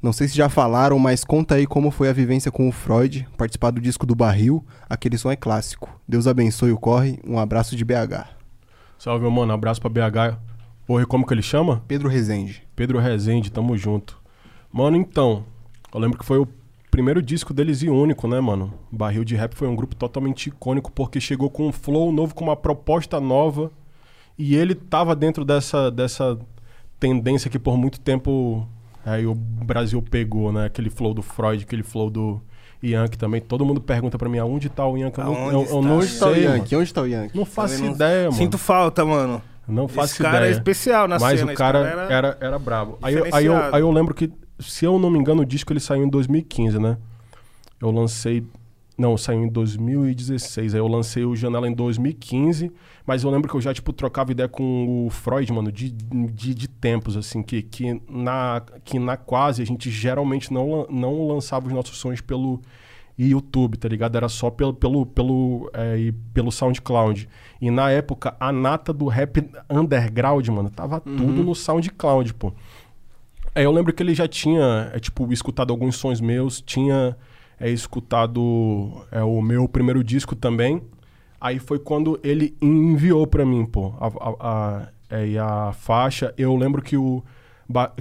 Não 0.00 0.12
sei 0.12 0.26
se 0.28 0.34
já 0.36 0.48
falaram, 0.48 0.98
mas 0.98 1.22
conta 1.22 1.56
aí 1.56 1.66
como 1.66 1.90
foi 1.90 2.08
a 2.08 2.14
vivência 2.14 2.50
com 2.50 2.66
o 2.66 2.72
Freud, 2.72 3.28
participar 3.36 3.72
do 3.72 3.80
disco 3.80 4.06
do 4.06 4.14
Barril. 4.14 4.64
Aquele 4.88 5.18
som 5.18 5.30
é 5.30 5.36
clássico. 5.36 5.90
Deus 6.08 6.26
abençoe 6.26 6.72
o 6.72 6.78
corre. 6.78 7.18
Um 7.26 7.38
abraço 7.38 7.76
de 7.76 7.84
BH. 7.84 8.24
Salve, 8.98 9.20
meu 9.20 9.30
mano. 9.30 9.52
Abraço 9.52 9.82
pra 9.82 9.90
BH. 9.90 10.53
Porra, 10.86 11.02
e 11.02 11.06
como 11.06 11.26
que 11.26 11.32
ele 11.32 11.42
chama? 11.42 11.82
Pedro 11.88 12.08
Rezende. 12.08 12.62
Pedro 12.76 12.98
Rezende, 12.98 13.50
tamo 13.50 13.76
junto. 13.76 14.18
Mano, 14.72 14.96
então, 14.96 15.44
eu 15.92 16.00
lembro 16.00 16.18
que 16.18 16.24
foi 16.24 16.38
o 16.38 16.48
primeiro 16.90 17.22
disco 17.22 17.54
deles 17.54 17.82
e 17.82 17.88
único, 17.88 18.28
né, 18.28 18.38
mano? 18.40 18.72
Barril 18.92 19.24
de 19.24 19.34
Rap 19.34 19.54
foi 19.54 19.66
um 19.66 19.74
grupo 19.74 19.94
totalmente 19.96 20.48
icônico 20.48 20.92
porque 20.92 21.20
chegou 21.20 21.48
com 21.50 21.68
um 21.68 21.72
flow 21.72 22.12
novo, 22.12 22.34
com 22.34 22.44
uma 22.44 22.56
proposta 22.56 23.18
nova. 23.20 23.70
E 24.38 24.54
ele 24.56 24.74
tava 24.74 25.14
dentro 25.16 25.44
dessa, 25.44 25.90
dessa 25.90 26.38
tendência 27.00 27.48
que 27.50 27.58
por 27.58 27.76
muito 27.76 28.00
tempo 28.00 28.66
aí 29.04 29.26
o 29.26 29.34
Brasil 29.34 30.02
pegou, 30.02 30.52
né? 30.52 30.66
Aquele 30.66 30.90
flow 30.90 31.14
do 31.14 31.22
Freud, 31.22 31.62
aquele 31.64 31.82
flow 31.82 32.10
do 32.10 32.40
Yankee 32.82 33.16
também. 33.16 33.40
Todo 33.40 33.64
mundo 33.64 33.80
pergunta 33.80 34.18
pra 34.18 34.28
mim 34.28 34.38
aonde 34.38 34.68
tá 34.68 34.86
o 34.86 34.96
Yankee. 34.96 35.20
Eu 35.20 35.26
não, 35.32 35.52
eu, 35.52 35.64
eu 35.66 35.82
não 35.82 35.98
tá 36.00 36.04
o 36.28 36.34
sei. 36.34 36.44
Yankee? 36.44 36.76
Onde 36.76 36.92
tá 36.92 37.02
o 37.02 37.06
Yankee? 37.06 37.36
Não 37.36 37.44
faço 37.44 37.74
Também 37.76 37.88
não- 37.90 37.94
ideia, 37.96 38.24
mano. 38.24 38.32
Sinto 38.36 38.58
falta, 38.58 39.04
mano. 39.04 39.40
Não 39.66 39.88
faço 39.88 40.14
Esse 40.14 40.22
cara 40.22 40.36
ideia. 40.38 40.50
é 40.50 40.52
especial 40.52 41.08
na 41.08 41.18
Mas 41.18 41.38
cena. 41.38 41.50
o 41.50 41.52
esse 41.52 41.58
cara 41.58 41.78
era, 41.80 42.02
era, 42.12 42.38
era 42.40 42.58
brabo. 42.58 42.98
Aí, 43.02 43.14
eu- 43.14 43.26
aí, 43.32 43.46
eu, 43.46 43.56
aí 43.74 43.80
eu 43.80 43.90
lembro 43.90 44.14
que, 44.14 44.30
se 44.60 44.84
eu 44.84 44.98
não 44.98 45.10
me 45.10 45.18
engano, 45.18 45.42
o 45.42 45.46
disco 45.46 45.72
ele 45.72 45.80
saiu 45.80 46.04
em 46.04 46.08
2015, 46.08 46.78
né? 46.78 46.98
Eu 47.80 47.90
lancei. 47.90 48.44
Não, 48.96 49.16
saiu 49.16 49.42
em 49.44 49.48
2016. 49.48 50.74
Aí 50.74 50.80
eu 50.80 50.86
lancei 50.86 51.24
o 51.24 51.34
Janela 51.34 51.68
em 51.68 51.72
2015. 51.74 52.70
Mas 53.06 53.24
eu 53.24 53.30
lembro 53.30 53.50
que 53.50 53.56
eu 53.56 53.60
já, 53.60 53.74
tipo, 53.74 53.92
trocava 53.92 54.32
ideia 54.32 54.48
com 54.48 55.06
o 55.06 55.10
Freud, 55.10 55.52
mano, 55.52 55.70
de, 55.72 55.90
de, 55.90 56.54
de 56.54 56.68
tempos, 56.68 57.16
assim, 57.16 57.42
que, 57.42 57.60
que, 57.62 58.00
na, 58.08 58.62
que 58.84 58.98
na 58.98 59.16
quase 59.16 59.60
a 59.62 59.66
gente 59.66 59.90
geralmente 59.90 60.52
não, 60.52 60.70
lan- 60.70 60.86
não 60.88 61.26
lançava 61.26 61.66
os 61.66 61.72
nossos 61.72 61.98
sons 61.98 62.20
pelo 62.20 62.60
YouTube, 63.18 63.76
tá 63.76 63.88
ligado? 63.88 64.16
Era 64.16 64.28
só 64.28 64.50
pelo, 64.50 64.74
pelo, 64.74 65.06
pelo, 65.06 65.70
é, 65.72 65.96
e 65.98 66.12
pelo 66.12 66.50
SoundCloud. 66.50 67.28
E 67.60 67.70
na 67.70 67.90
época, 67.90 68.36
a 68.40 68.52
nata 68.52 68.92
do 68.92 69.06
rap 69.06 69.48
underground, 69.70 70.46
mano, 70.48 70.70
tava 70.70 71.00
tudo 71.00 71.42
no 71.42 71.54
SoundCloud, 71.54 72.34
pô. 72.34 72.52
Aí 73.54 73.62
eu 73.62 73.70
lembro 73.70 73.92
que 73.92 74.02
ele 74.02 74.14
já 74.14 74.26
tinha, 74.26 74.90
é, 74.92 74.98
tipo, 74.98 75.32
escutado 75.32 75.72
alguns 75.72 75.96
sons 75.96 76.20
meus, 76.20 76.60
tinha 76.60 77.16
é, 77.58 77.70
escutado 77.70 79.06
é, 79.12 79.22
o 79.22 79.40
meu 79.40 79.68
primeiro 79.68 80.02
disco 80.02 80.34
também. 80.34 80.82
Aí 81.40 81.58
foi 81.58 81.78
quando 81.78 82.18
ele 82.24 82.56
enviou 82.60 83.26
pra 83.26 83.46
mim, 83.46 83.64
pô, 83.64 83.94
a, 84.00 84.06
a, 84.06 84.34
a, 84.40 84.88
é, 85.08 85.28
e 85.28 85.38
a 85.38 85.72
faixa. 85.72 86.34
Eu 86.36 86.56
lembro 86.56 86.82
que, 86.82 86.96
o, 86.96 87.22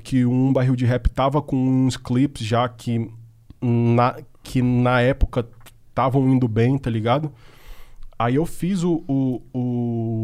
que 0.01 0.25
um 0.25 0.51
barril 0.51 0.75
de 0.75 0.85
rap 0.85 1.08
tava 1.09 1.42
com 1.42 1.56
uns 1.56 1.98
clipes 1.98 2.45
já 2.45 2.67
que 2.67 3.11
na, 3.61 4.16
que 4.43 4.61
na 4.61 5.01
época 5.01 5.47
estavam 5.89 6.27
indo 6.30 6.47
bem, 6.47 6.77
tá 6.77 6.89
ligado? 6.89 7.31
Aí 8.19 8.35
eu 8.35 8.45
fiz 8.45 8.83
o, 8.83 9.03
o, 9.07 9.41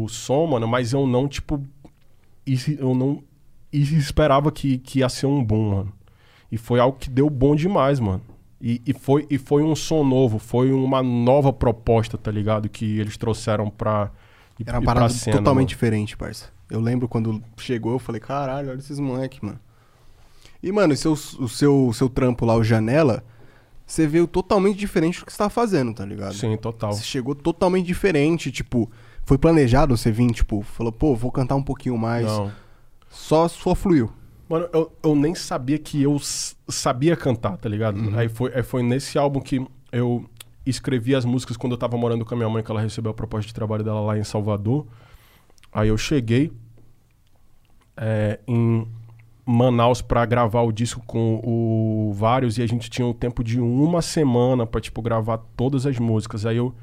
o 0.04 0.08
som, 0.08 0.46
mano, 0.46 0.68
mas 0.68 0.92
eu 0.92 1.06
não, 1.06 1.26
tipo. 1.26 1.60
Eu 2.78 2.94
não 2.94 3.22
esperava 3.72 4.50
que, 4.50 4.78
que 4.78 5.00
ia 5.00 5.08
ser 5.08 5.26
um 5.26 5.42
boom, 5.42 5.70
mano. 5.70 5.92
E 6.50 6.58
foi 6.58 6.80
algo 6.80 6.98
que 6.98 7.08
deu 7.08 7.30
bom 7.30 7.54
demais, 7.54 8.00
mano. 8.00 8.20
E, 8.60 8.82
e, 8.86 8.92
foi, 8.92 9.26
e 9.30 9.38
foi 9.38 9.62
um 9.62 9.74
som 9.74 10.04
novo, 10.04 10.38
foi 10.38 10.72
uma 10.72 11.02
nova 11.02 11.52
proposta, 11.52 12.18
tá 12.18 12.30
ligado? 12.30 12.68
Que 12.68 12.98
eles 12.98 13.16
trouxeram 13.16 13.70
pra. 13.70 14.10
e- 14.58 14.64
Era 14.66 14.78
uma 14.78 14.82
e 14.82 14.86
parada 14.86 15.08
cena, 15.08 15.36
totalmente 15.38 15.68
mano. 15.68 15.68
diferente, 15.68 16.16
parça. 16.16 16.50
Eu 16.68 16.80
lembro 16.80 17.08
quando 17.08 17.42
chegou, 17.56 17.92
eu 17.92 17.98
falei, 17.98 18.20
caralho, 18.20 18.70
olha 18.70 18.78
esses 18.78 18.98
moleque, 19.00 19.44
mano. 19.44 19.58
E, 20.62 20.70
mano, 20.70 20.92
o 20.92 20.96
seu, 20.96 21.12
o 21.12 21.48
seu, 21.48 21.86
o 21.88 21.94
seu 21.94 22.08
trampo 22.08 22.44
lá, 22.44 22.54
o 22.54 22.62
Janela, 22.62 23.24
você 23.90 24.06
veio 24.06 24.28
totalmente 24.28 24.78
diferente 24.78 25.18
do 25.18 25.26
que 25.26 25.32
você 25.32 25.38
tava 25.38 25.50
fazendo, 25.50 25.92
tá 25.92 26.04
ligado? 26.04 26.32
Sim, 26.34 26.56
total. 26.56 26.92
Você 26.92 27.02
chegou 27.02 27.34
totalmente 27.34 27.86
diferente, 27.86 28.52
tipo, 28.52 28.88
foi 29.24 29.36
planejado 29.36 29.96
você 29.96 30.12
vir, 30.12 30.30
tipo, 30.30 30.62
falou, 30.62 30.92
pô, 30.92 31.16
vou 31.16 31.32
cantar 31.32 31.56
um 31.56 31.62
pouquinho 31.62 31.98
mais. 31.98 32.24
Não. 32.24 32.52
Só, 33.08 33.48
só 33.48 33.74
fluiu. 33.74 34.08
Mano, 34.48 34.68
eu, 34.72 34.92
eu 35.02 35.16
nem 35.16 35.34
sabia 35.34 35.76
que 35.76 36.00
eu 36.00 36.20
sabia 36.68 37.16
cantar, 37.16 37.56
tá 37.56 37.68
ligado? 37.68 38.16
Aí, 38.16 38.28
foi, 38.28 38.54
aí 38.54 38.62
foi 38.62 38.82
nesse 38.84 39.18
álbum 39.18 39.40
que 39.40 39.60
eu 39.90 40.24
escrevi 40.64 41.16
as 41.16 41.24
músicas 41.24 41.56
quando 41.56 41.72
eu 41.72 41.78
tava 41.78 41.96
morando 41.96 42.24
com 42.24 42.32
a 42.32 42.36
minha 42.36 42.48
mãe, 42.48 42.62
que 42.62 42.70
ela 42.70 42.80
recebeu 42.80 43.10
a 43.10 43.14
proposta 43.14 43.48
de 43.48 43.54
trabalho 43.54 43.82
dela 43.82 44.00
lá 44.00 44.16
em 44.16 44.22
Salvador. 44.22 44.86
Aí 45.72 45.88
eu 45.88 45.98
cheguei 45.98 46.52
é, 47.96 48.38
em 48.46 48.86
Manaus 49.44 50.00
pra 50.02 50.24
gravar 50.26 50.62
o 50.62 50.72
disco 50.72 51.02
com 51.06 51.40
o 51.44 52.12
Vários 52.14 52.58
e 52.58 52.62
a 52.62 52.66
gente 52.66 52.88
tinha 52.90 53.06
um 53.06 53.12
tempo 53.12 53.42
de 53.42 53.60
uma 53.60 54.00
semana 54.02 54.66
pra, 54.66 54.80
tipo, 54.80 55.00
gravar 55.02 55.38
todas 55.56 55.86
as 55.86 55.98
músicas. 55.98 56.44
Aí 56.46 56.56
eu 56.56 56.74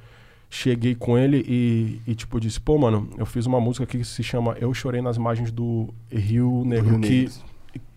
cheguei 0.49 0.95
com 0.95 1.17
ele 1.17 1.43
e, 1.47 2.01
e, 2.07 2.15
tipo, 2.15 2.39
disse, 2.39 2.59
pô, 2.59 2.77
mano, 2.77 3.09
eu 3.17 3.25
fiz 3.25 3.45
uma 3.45 3.59
música 3.59 3.85
que 3.85 4.03
se 4.03 4.23
chama 4.23 4.55
Eu 4.59 4.73
Chorei 4.73 5.01
nas 5.01 5.17
Margens 5.17 5.51
do 5.51 5.93
Rio 6.11 6.63
Negro, 6.65 6.91
Rio 6.91 6.99
que, 7.01 7.29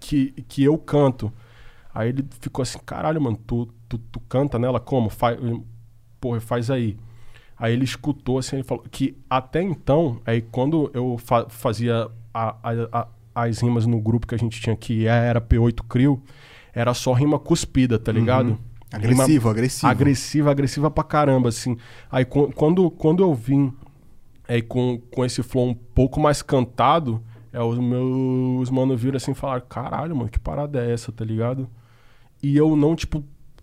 que, 0.00 0.42
que 0.48 0.64
eu 0.64 0.76
canto. 0.76 1.32
Aí 1.94 2.08
ele 2.10 2.24
ficou 2.40 2.62
assim, 2.62 2.78
caralho, 2.84 3.20
mano, 3.20 3.38
tu, 3.46 3.68
tu, 3.88 3.98
tu 3.98 4.20
canta 4.28 4.58
nela 4.58 4.78
como? 4.80 5.08
Faz, 5.10 5.38
porra, 6.20 6.40
faz 6.40 6.70
aí. 6.70 6.96
Aí 7.58 7.72
ele 7.72 7.84
escutou 7.84 8.38
assim, 8.38 8.56
ele 8.56 8.62
falou 8.64 8.84
que 8.90 9.16
até 9.28 9.62
então, 9.62 10.20
aí 10.24 10.40
quando 10.40 10.90
eu 10.94 11.18
fa- 11.18 11.46
fazia 11.48 12.08
a- 12.32 12.56
a- 12.62 12.88
a- 13.00 13.08
as 13.34 13.60
rimas 13.60 13.86
no 13.86 14.00
grupo 14.00 14.26
que 14.26 14.34
a 14.34 14.38
gente 14.38 14.60
tinha, 14.60 14.76
que 14.76 15.06
era 15.06 15.40
P8 15.40 15.82
Crio, 15.88 16.22
era 16.74 16.92
só 16.94 17.12
rima 17.12 17.38
cuspida, 17.38 17.98
tá 17.98 18.10
ligado? 18.12 18.46
Rima- 18.48 18.58
Agressivo, 18.92 19.48
agressivo. 19.48 19.86
agressiva, 19.90 20.50
agressiva 20.50 20.90
pra 20.90 21.04
caramba, 21.04 21.48
assim. 21.48 21.76
Aí 22.10 22.24
qu- 22.24 22.50
quando, 22.54 22.90
quando 22.90 23.22
eu 23.22 23.32
vim 23.32 23.72
aí, 24.48 24.60
com, 24.60 25.00
com 25.12 25.24
esse 25.24 25.42
flow 25.44 25.68
um 25.68 25.74
pouco 25.74 26.18
mais 26.20 26.42
cantado, 26.42 27.22
é, 27.52 27.62
os 27.62 27.78
meus 27.78 28.68
mano 28.68 28.96
viram 28.96 29.16
assim 29.16 29.30
e 29.30 29.34
falaram, 29.34 29.62
caralho, 29.68 30.16
mano, 30.16 30.28
que 30.28 30.40
parada 30.40 30.84
é 30.84 30.92
essa, 30.92 31.12
tá 31.12 31.24
ligado? 31.24 31.68
E 32.42 32.56
eu 32.56 32.74
não, 32.74 32.96
tipo, 32.96 33.22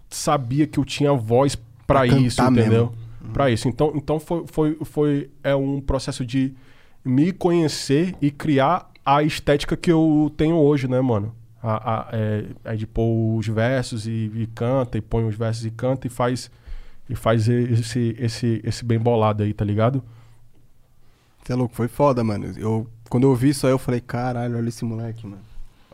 sabia 0.10 0.66
que 0.66 0.80
eu 0.80 0.86
tinha 0.86 1.12
voz 1.14 1.56
pra 1.56 2.00
Pra 2.02 2.08
isso, 2.08 2.42
entendeu? 2.42 2.94
mesmo. 3.22 3.34
Pra 3.34 3.50
isso. 3.52 3.68
Então, 3.68 3.92
então 3.96 4.20
foi, 4.22 4.46
foi, 4.48 4.78
foi 4.84 5.30
é 5.44 5.54
um 5.54 5.82
processo 5.82 6.26
de 6.26 6.54
me 7.04 7.34
conhecer 7.34 8.16
e 8.22 8.32
criar 8.32 8.90
a 9.08 9.24
estética 9.24 9.78
que 9.78 9.90
eu 9.90 10.30
tenho 10.36 10.58
hoje, 10.58 10.86
né, 10.86 11.00
mano? 11.00 11.34
A, 11.64 11.94
a, 11.94 12.10
é, 12.12 12.46
é 12.66 12.76
de 12.76 12.86
pôr 12.86 13.38
os 13.38 13.48
versos 13.48 14.06
e, 14.06 14.30
e 14.36 14.50
canta, 14.54 14.98
e 14.98 15.02
põe 15.02 15.24
os 15.24 15.34
versos 15.34 15.66
e 15.66 15.72
canta 15.72 16.08
e 16.08 16.10
faz, 16.10 16.52
e 17.10 17.16
faz 17.16 17.48
esse, 17.48 18.14
esse, 18.20 18.62
esse 18.66 18.84
bem 18.84 19.00
bolado 19.00 19.44
aí, 19.44 19.54
tá 19.54 19.64
ligado? 19.64 20.04
Você 21.42 21.54
é 21.54 21.56
louco, 21.56 21.74
foi 21.74 21.88
foda, 21.88 22.22
mano. 22.22 22.54
Eu, 22.58 22.86
quando 23.10 23.24
eu 23.24 23.34
vi 23.34 23.50
isso 23.50 23.66
aí, 23.66 23.72
eu 23.72 23.80
falei, 23.80 24.02
caralho, 24.02 24.58
olha 24.58 24.68
esse 24.68 24.84
moleque, 24.84 25.26
mano. 25.26 25.47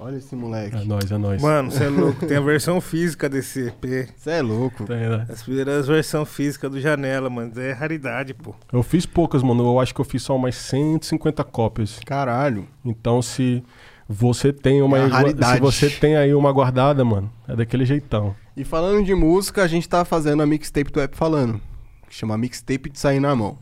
Olha 0.04 0.18
esse 0.18 0.36
moleque. 0.36 0.76
É 0.76 0.84
nóis, 0.84 1.12
é 1.12 1.18
nóis. 1.18 1.42
Mano, 1.42 1.72
você 1.72 1.86
é 1.86 1.88
louco. 1.90 2.26
Tem 2.26 2.36
a 2.36 2.42
versão 2.42 2.82
física 2.82 3.30
desse 3.30 3.68
EP. 3.68 4.10
Você 4.18 4.32
é 4.32 4.42
louco. 4.42 4.84
Tem, 4.86 4.98
né? 5.10 5.26
As 5.30 5.42
primeiras 5.44 5.88
versões 5.88 6.28
físicas 6.30 6.70
do 6.70 6.80
Janela, 6.82 7.30
mano. 7.30 7.52
É 7.60 7.72
raridade, 7.72 8.34
pô. 8.34 8.54
Eu 8.72 8.84
fiz 8.84 9.06
poucas, 9.06 9.42
mano. 9.42 9.64
Eu 9.66 9.80
acho 9.80 9.96
que 9.96 10.02
eu 10.02 10.06
fiz 10.06 10.22
só 10.22 10.36
umas 10.36 10.56
150 10.56 11.44
cópias. 11.46 12.00
Caralho. 12.06 12.68
Então, 12.84 13.22
se 13.22 13.64
você 14.10 14.52
tem 14.52 14.82
uma 14.82 14.98
É 14.98 15.06
raridade. 15.06 15.54
se 15.56 15.62
você 15.62 15.90
tem 15.90 16.18
aí 16.18 16.34
uma 16.34 16.52
guardada, 16.52 17.06
mano, 17.06 17.32
é 17.48 17.56
daquele 17.56 17.86
jeitão. 17.86 18.36
E 18.58 18.64
falando 18.66 19.06
de 19.06 19.16
música, 19.16 19.64
a 19.64 19.68
gente 19.68 19.88
tá 19.88 20.04
fazendo 20.04 20.44
a 20.44 20.46
mixtape 20.46 20.92
do 20.92 21.00
App 21.00 21.16
Falando. 21.16 21.62
Que 22.10 22.14
chama 22.16 22.38
Mixtape 22.38 22.90
de 22.90 23.00
Sair 23.00 23.20
na 23.22 23.34
Mão. 23.36 23.58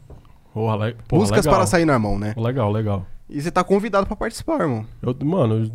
Porra, 0.53 0.87
le- 0.87 0.95
porra, 1.07 1.19
Músicas 1.21 1.45
legal. 1.45 1.59
para 1.59 1.67
sair 1.67 1.85
na 1.85 1.97
mão, 1.97 2.19
né? 2.19 2.33
Legal, 2.35 2.69
legal. 2.71 3.05
E 3.31 3.41
você 3.41 3.49
tá 3.49 3.63
convidado 3.63 4.05
pra 4.05 4.15
participar, 4.15 4.59
irmão. 4.59 4.85
Eu, 5.01 5.15
mano, 5.25 5.71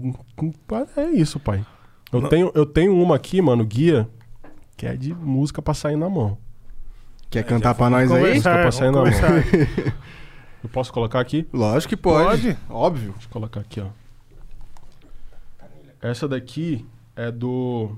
é 0.95 1.05
isso, 1.11 1.41
pai. 1.41 1.65
Eu 2.13 2.21
Não. 2.21 2.29
tenho, 2.29 2.53
eu 2.55 2.67
tenho 2.67 2.95
uma 2.95 3.17
aqui, 3.17 3.41
mano, 3.41 3.65
guia, 3.65 4.07
que 4.77 4.87
é 4.87 4.95
de 4.95 5.15
música 5.15 5.63
pra 5.63 5.73
sair 5.73 5.97
na 5.97 6.09
mão. 6.09 6.37
Quer 7.31 7.45
cantar 7.45 7.75
pra 7.75 7.89
nós 7.89 8.13
aí? 8.13 8.21
Conversar, 8.21 8.61
pra 8.61 8.71
sair 8.71 8.93
vamos 8.93 9.19
na 9.19 9.29
mão. 9.31 9.39
Eu 10.63 10.69
posso 10.69 10.93
colocar 10.93 11.19
aqui? 11.19 11.47
Lógico 11.53 11.91
que 11.91 11.97
pode. 11.97 12.55
Pode. 12.55 12.59
Óbvio. 12.69 13.13
Deixa 13.13 13.27
eu 13.27 13.33
colocar 13.33 13.61
aqui, 13.61 13.81
ó. 13.81 13.87
Essa 16.03 16.29
daqui 16.29 16.85
é 17.17 17.31
do. 17.31 17.97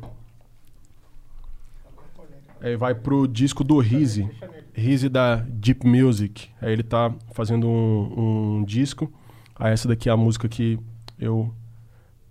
É, 2.61 2.77
vai 2.77 2.95
pro 2.95 3.27
disco 3.27 3.65
do 3.65 3.79
Rizzy. 3.79 4.31
Rizzy 4.73 5.09
da 5.09 5.37
Deep 5.37 5.87
Music. 5.87 6.49
Aí 6.61 6.73
ele 6.73 6.83
tá 6.83 7.13
fazendo 7.33 7.69
um, 7.69 8.59
um 8.61 8.65
disco. 8.65 9.13
Aí 9.59 9.73
essa 9.73 9.89
daqui 9.89 10.09
é 10.09 10.13
a 10.13 10.17
música 10.17 10.49
que 10.49 10.79
eu 11.19 11.53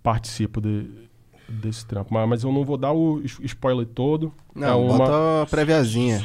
participo 0.02 0.60
de- 0.60 0.88
desse 1.48 1.84
trampo. 1.86 2.12
Mas, 2.12 2.28
mas 2.28 2.42
eu 2.42 2.52
não 2.52 2.64
vou 2.64 2.76
dar 2.76 2.92
o 2.92 3.20
spoiler 3.42 3.86
todo. 3.86 4.32
Não, 4.54 4.66
é 4.68 4.74
uma... 4.74 4.98
bota 4.98 5.42
a 5.42 5.46
préviazinha. 5.46 6.24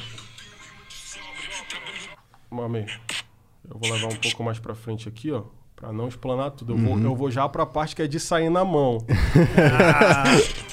Mami, 2.49 2.85
eu 3.69 3.77
vou 3.79 3.91
levar 3.91 4.07
um 4.13 4.15
pouco 4.17 4.43
mais 4.43 4.59
pra 4.59 4.75
frente 4.75 5.09
aqui, 5.09 5.31
ó. 5.31 5.43
Pra 5.75 5.91
não 5.91 6.07
explanar 6.07 6.51
tudo. 6.51 6.73
Eu, 6.73 6.77
vou, 6.77 6.99
eu 6.99 7.15
vou 7.15 7.29
já 7.31 7.49
pra 7.49 7.65
parte 7.65 7.95
que 7.95 8.01
é 8.01 8.07
de 8.07 8.19
sair 8.19 8.49
na 8.49 8.63
mão. 8.63 8.99
Latino-americano, 9.09 10.63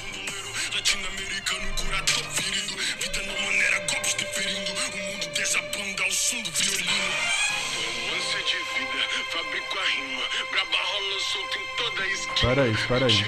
Espera 12.41 12.63
aí, 12.63 12.71
espera 12.71 13.05
aí. 13.05 13.25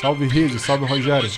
Salve 0.00 0.26
Rizzy, 0.26 0.58
salve 0.58 0.84
Rogério. 0.84 1.30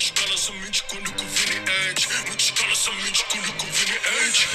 Escalar 0.00 0.36
somente 0.36 0.82
quando 0.82 1.12
conveniente. 1.12 2.08
Vou 2.26 2.34
te 2.34 2.44
escalar 2.46 2.76
somente 2.76 3.24
quando 3.24 3.52
conveniente. 3.52 4.48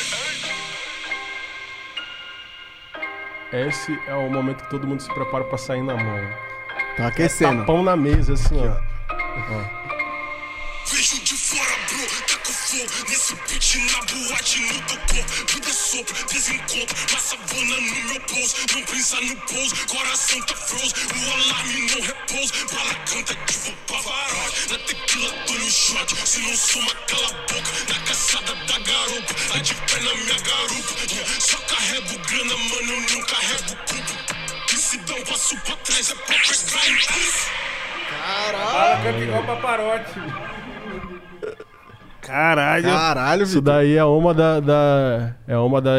Esse 3.56 3.98
é 4.06 4.14
o 4.14 4.30
momento 4.30 4.66
que 4.66 4.69
todo 4.69 4.85
mundo 4.85 5.01
se 5.01 5.08
prepara 5.14 5.45
pra 5.45 5.58
sair 5.58 5.82
na 5.82 5.95
mão. 5.95 6.19
Tá 6.98 7.08
aquecendo. 7.08 7.61
Tapão 7.61 7.82
na 7.82 7.95
mesa, 7.95 8.34
assim, 8.34 8.59
ó. 8.67 8.75
Vejo 10.88 11.24
de 11.24 11.34
fora, 11.35 11.72
bro, 11.88 12.06
tá 12.27 12.38
com 12.45 12.51
fogo 12.51 13.09
Nesse 13.09 13.35
beat 13.35 13.75
na 13.92 14.00
boate, 14.06 14.59
no 14.61 14.82
topô 14.82 15.53
Vida 15.53 15.74
sopro, 15.95 16.25
desencontro 16.25 16.95
Massa 17.14 17.38
bona 17.38 17.75
no 17.75 18.03
meu 18.06 18.19
bolso 18.19 18.56
Não 18.74 18.83
pensa 18.83 19.22
no 19.22 19.35
pouso, 19.41 19.88
coração 19.88 20.41
tá 20.41 20.56
froze 20.56 20.93
O 21.15 21.33
alarme 21.33 21.91
não 21.91 22.01
repousa 22.01 22.53
Bala 22.74 22.95
canta 23.06 23.35
vou 23.64 23.74
pavarote 23.88 24.72
Na 24.72 24.77
tequila 24.80 25.32
tô 25.48 25.53
no 25.53 25.72
shot 25.72 26.15
Se 26.27 26.40
não 26.41 26.56
soma, 26.56 26.93
cala 27.07 27.27
a 27.27 27.33
boca. 27.33 27.72
Na 27.90 27.99
caçada 28.06 28.56
da 28.56 28.80
garupa 28.80 29.33
Tá 29.51 29.59
de 29.59 29.75
pé 29.75 29.99
na 30.01 30.14
minha 30.15 30.40
garupa. 30.40 31.14
Yeah, 31.14 31.40
Só 31.40 31.57
carrego 31.59 32.19
grana, 32.27 32.57
mano, 32.57 32.93
eu 32.93 33.01
não 33.01 33.25
carrego 33.25 33.75
culpa. 33.88 34.25
Um 35.17 35.24
passo 35.24 35.57
pra 35.61 35.75
trás 35.77 36.11
é 36.11 36.15
pra 36.15 36.25
pegar 36.25 36.88
em 36.88 36.98
Fala, 38.51 39.01
canta 39.03 39.19
igual 39.19 39.43
paparote. 39.43 40.19
Caralho. 42.25 42.83
Caralho, 42.85 43.43
Isso 43.43 43.55
Vitor. 43.59 43.73
daí 43.73 43.95
é 43.95 44.03
uma 44.03 44.33
da, 44.33 44.59
da- 44.59 45.31
é 45.47 45.57
uma 45.57 45.79
das, 45.81 45.95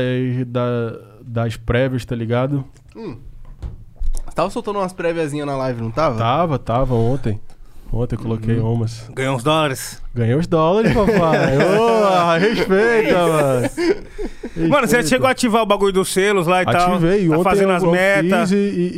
da- 0.46 0.98
das 1.22 1.56
prévias, 1.56 2.05
tá 2.05 2.14
ligado? 2.16 2.64
Tava 4.34 4.50
soltando 4.50 4.78
umas 4.78 4.92
préviazinhas 4.92 5.46
na 5.46 5.56
live, 5.56 5.80
não 5.80 5.90
tava? 5.90 6.18
Tava, 6.18 6.58
tava 6.58 6.94
ontem. 6.94 7.40
Ontem 7.92 8.16
eu 8.16 8.20
coloquei 8.20 8.58
Uhum. 8.58 8.72
umas. 8.74 9.08
Ganhou 9.14 9.36
uns 9.36 9.42
dólares. 9.42 10.02
Ganhei 10.14 10.34
os 10.34 10.46
dólares, 10.46 10.92
papai. 10.92 11.56
Ô, 11.78 12.38
respeita, 12.38 13.26
mano. 13.26 13.70
Mano, 14.68 14.86
você 14.86 14.96
Respeita. 14.96 15.06
chegou 15.08 15.26
a 15.28 15.30
ativar 15.30 15.62
o 15.62 15.66
bagulho 15.66 15.92
dos 15.92 16.12
selos 16.12 16.46
lá 16.46 16.62
e 16.62 16.66
tal. 16.66 16.94
Ativei. 16.94 17.28
Tá 17.28 17.34
Ontem 17.34 17.44
fazendo 17.44 17.70
eu, 17.70 17.76
as 17.76 17.82
metas. 17.84 18.52
e, 18.52 18.56
e- 18.56 18.92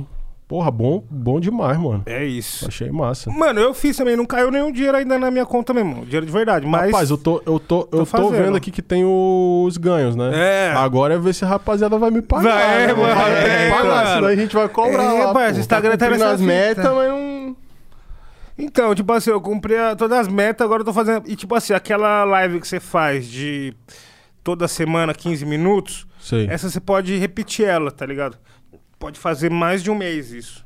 e- 0.00 0.06
Porra, 0.48 0.70
bom, 0.70 1.02
bom 1.10 1.40
demais, 1.40 1.76
mano. 1.76 2.04
É 2.06 2.24
isso. 2.24 2.68
Achei 2.68 2.88
massa. 2.88 3.28
Mano, 3.30 3.58
eu 3.58 3.74
fiz 3.74 3.96
também, 3.96 4.14
não 4.14 4.24
caiu 4.24 4.48
nenhum 4.48 4.70
dinheiro 4.70 4.96
ainda 4.96 5.18
na 5.18 5.28
minha 5.28 5.44
conta 5.44 5.74
mesmo. 5.74 6.04
Dinheiro 6.04 6.24
de 6.24 6.30
verdade, 6.30 6.64
mas. 6.64 6.86
Rapaz, 6.92 7.10
eu 7.10 7.18
tô, 7.18 7.42
eu 7.44 7.58
tô, 7.58 7.88
eu 7.90 8.06
tô 8.06 8.30
vendo 8.30 8.56
aqui 8.56 8.70
que 8.70 8.80
tem 8.80 9.04
os 9.04 9.76
ganhos, 9.76 10.14
né? 10.14 10.30
É. 10.32 10.72
Agora 10.76 11.14
é 11.14 11.18
ver 11.18 11.34
se 11.34 11.44
a 11.44 11.48
rapaziada 11.48 11.98
vai 11.98 12.12
me 12.12 12.22
pagar. 12.22 12.54
Vai, 12.54 12.86
né? 12.86 12.94
mano. 12.94 13.14
Vai 13.14 13.32
É, 13.66 13.70
pagar, 13.70 14.14
senão 14.14 14.28
a 14.28 14.36
gente 14.36 14.54
vai 14.54 14.68
cobrar 14.68 15.02
É, 15.02 15.18
lá. 15.18 15.26
rapaz, 15.26 15.56
o 15.56 15.60
Instagram 15.60 15.96
tá 15.96 16.06
Cumprindo 16.06 16.24
nessa 16.24 16.34
as 16.34 16.40
fita. 16.40 16.52
metas, 16.52 16.94
mas 16.94 17.08
não... 17.08 17.56
Então, 18.58 18.94
tipo 18.94 19.12
assim, 19.12 19.30
eu 19.30 19.40
cumpri 19.40 19.76
a- 19.76 19.96
todas 19.96 20.16
as 20.16 20.28
metas, 20.28 20.64
agora 20.64 20.80
eu 20.80 20.84
tô 20.86 20.92
fazendo. 20.92 21.28
E 21.28 21.34
tipo 21.36 21.54
assim, 21.54 21.74
aquela 21.74 22.24
live 22.24 22.60
que 22.60 22.68
você 22.68 22.78
faz 22.80 23.26
de 23.26 23.74
toda 24.42 24.66
semana, 24.68 25.12
15 25.12 25.44
minutos, 25.44 26.06
Sei, 26.20 26.46
essa 26.48 26.70
você 26.70 26.80
pode 26.80 27.16
repetir 27.18 27.66
ela, 27.66 27.90
tá 27.90 28.06
ligado? 28.06 28.38
Pode 28.98 29.18
fazer 29.18 29.50
mais 29.50 29.82
de 29.82 29.90
um 29.90 29.94
mês 29.94 30.32
isso. 30.32 30.64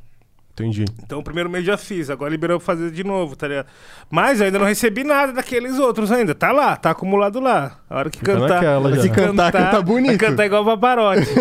entendi. 0.52 0.84
Então, 1.02 1.18
o 1.18 1.22
primeiro 1.22 1.50
mês 1.50 1.64
já 1.64 1.76
fiz, 1.76 2.10
agora 2.10 2.30
liberou 2.30 2.58
pra 2.58 2.66
fazer 2.66 2.90
de 2.90 3.02
novo, 3.02 3.34
tá 3.34 3.48
ligado? 3.48 3.66
Mas 4.10 4.40
eu 4.40 4.46
ainda 4.46 4.58
não 4.58 4.66
recebi 4.66 5.02
nada 5.04 5.32
daqueles 5.32 5.78
outros 5.78 6.12
ainda. 6.12 6.34
Tá 6.34 6.52
lá, 6.52 6.76
tá 6.76 6.90
acumulado 6.90 7.40
lá. 7.40 7.78
A 7.88 7.98
hora 7.98 8.10
que 8.10 8.18
Fica 8.18 8.34
cantar. 8.34 8.54
naquela 8.54 8.94
já. 8.94 9.02
Se 9.02 9.10
cantar, 9.10 9.52
canta 9.52 9.82
bonito. 9.82 10.18
vai 10.18 10.30
Cantar 10.30 10.46
igual 10.46 10.64
Paparotti. 10.64 11.28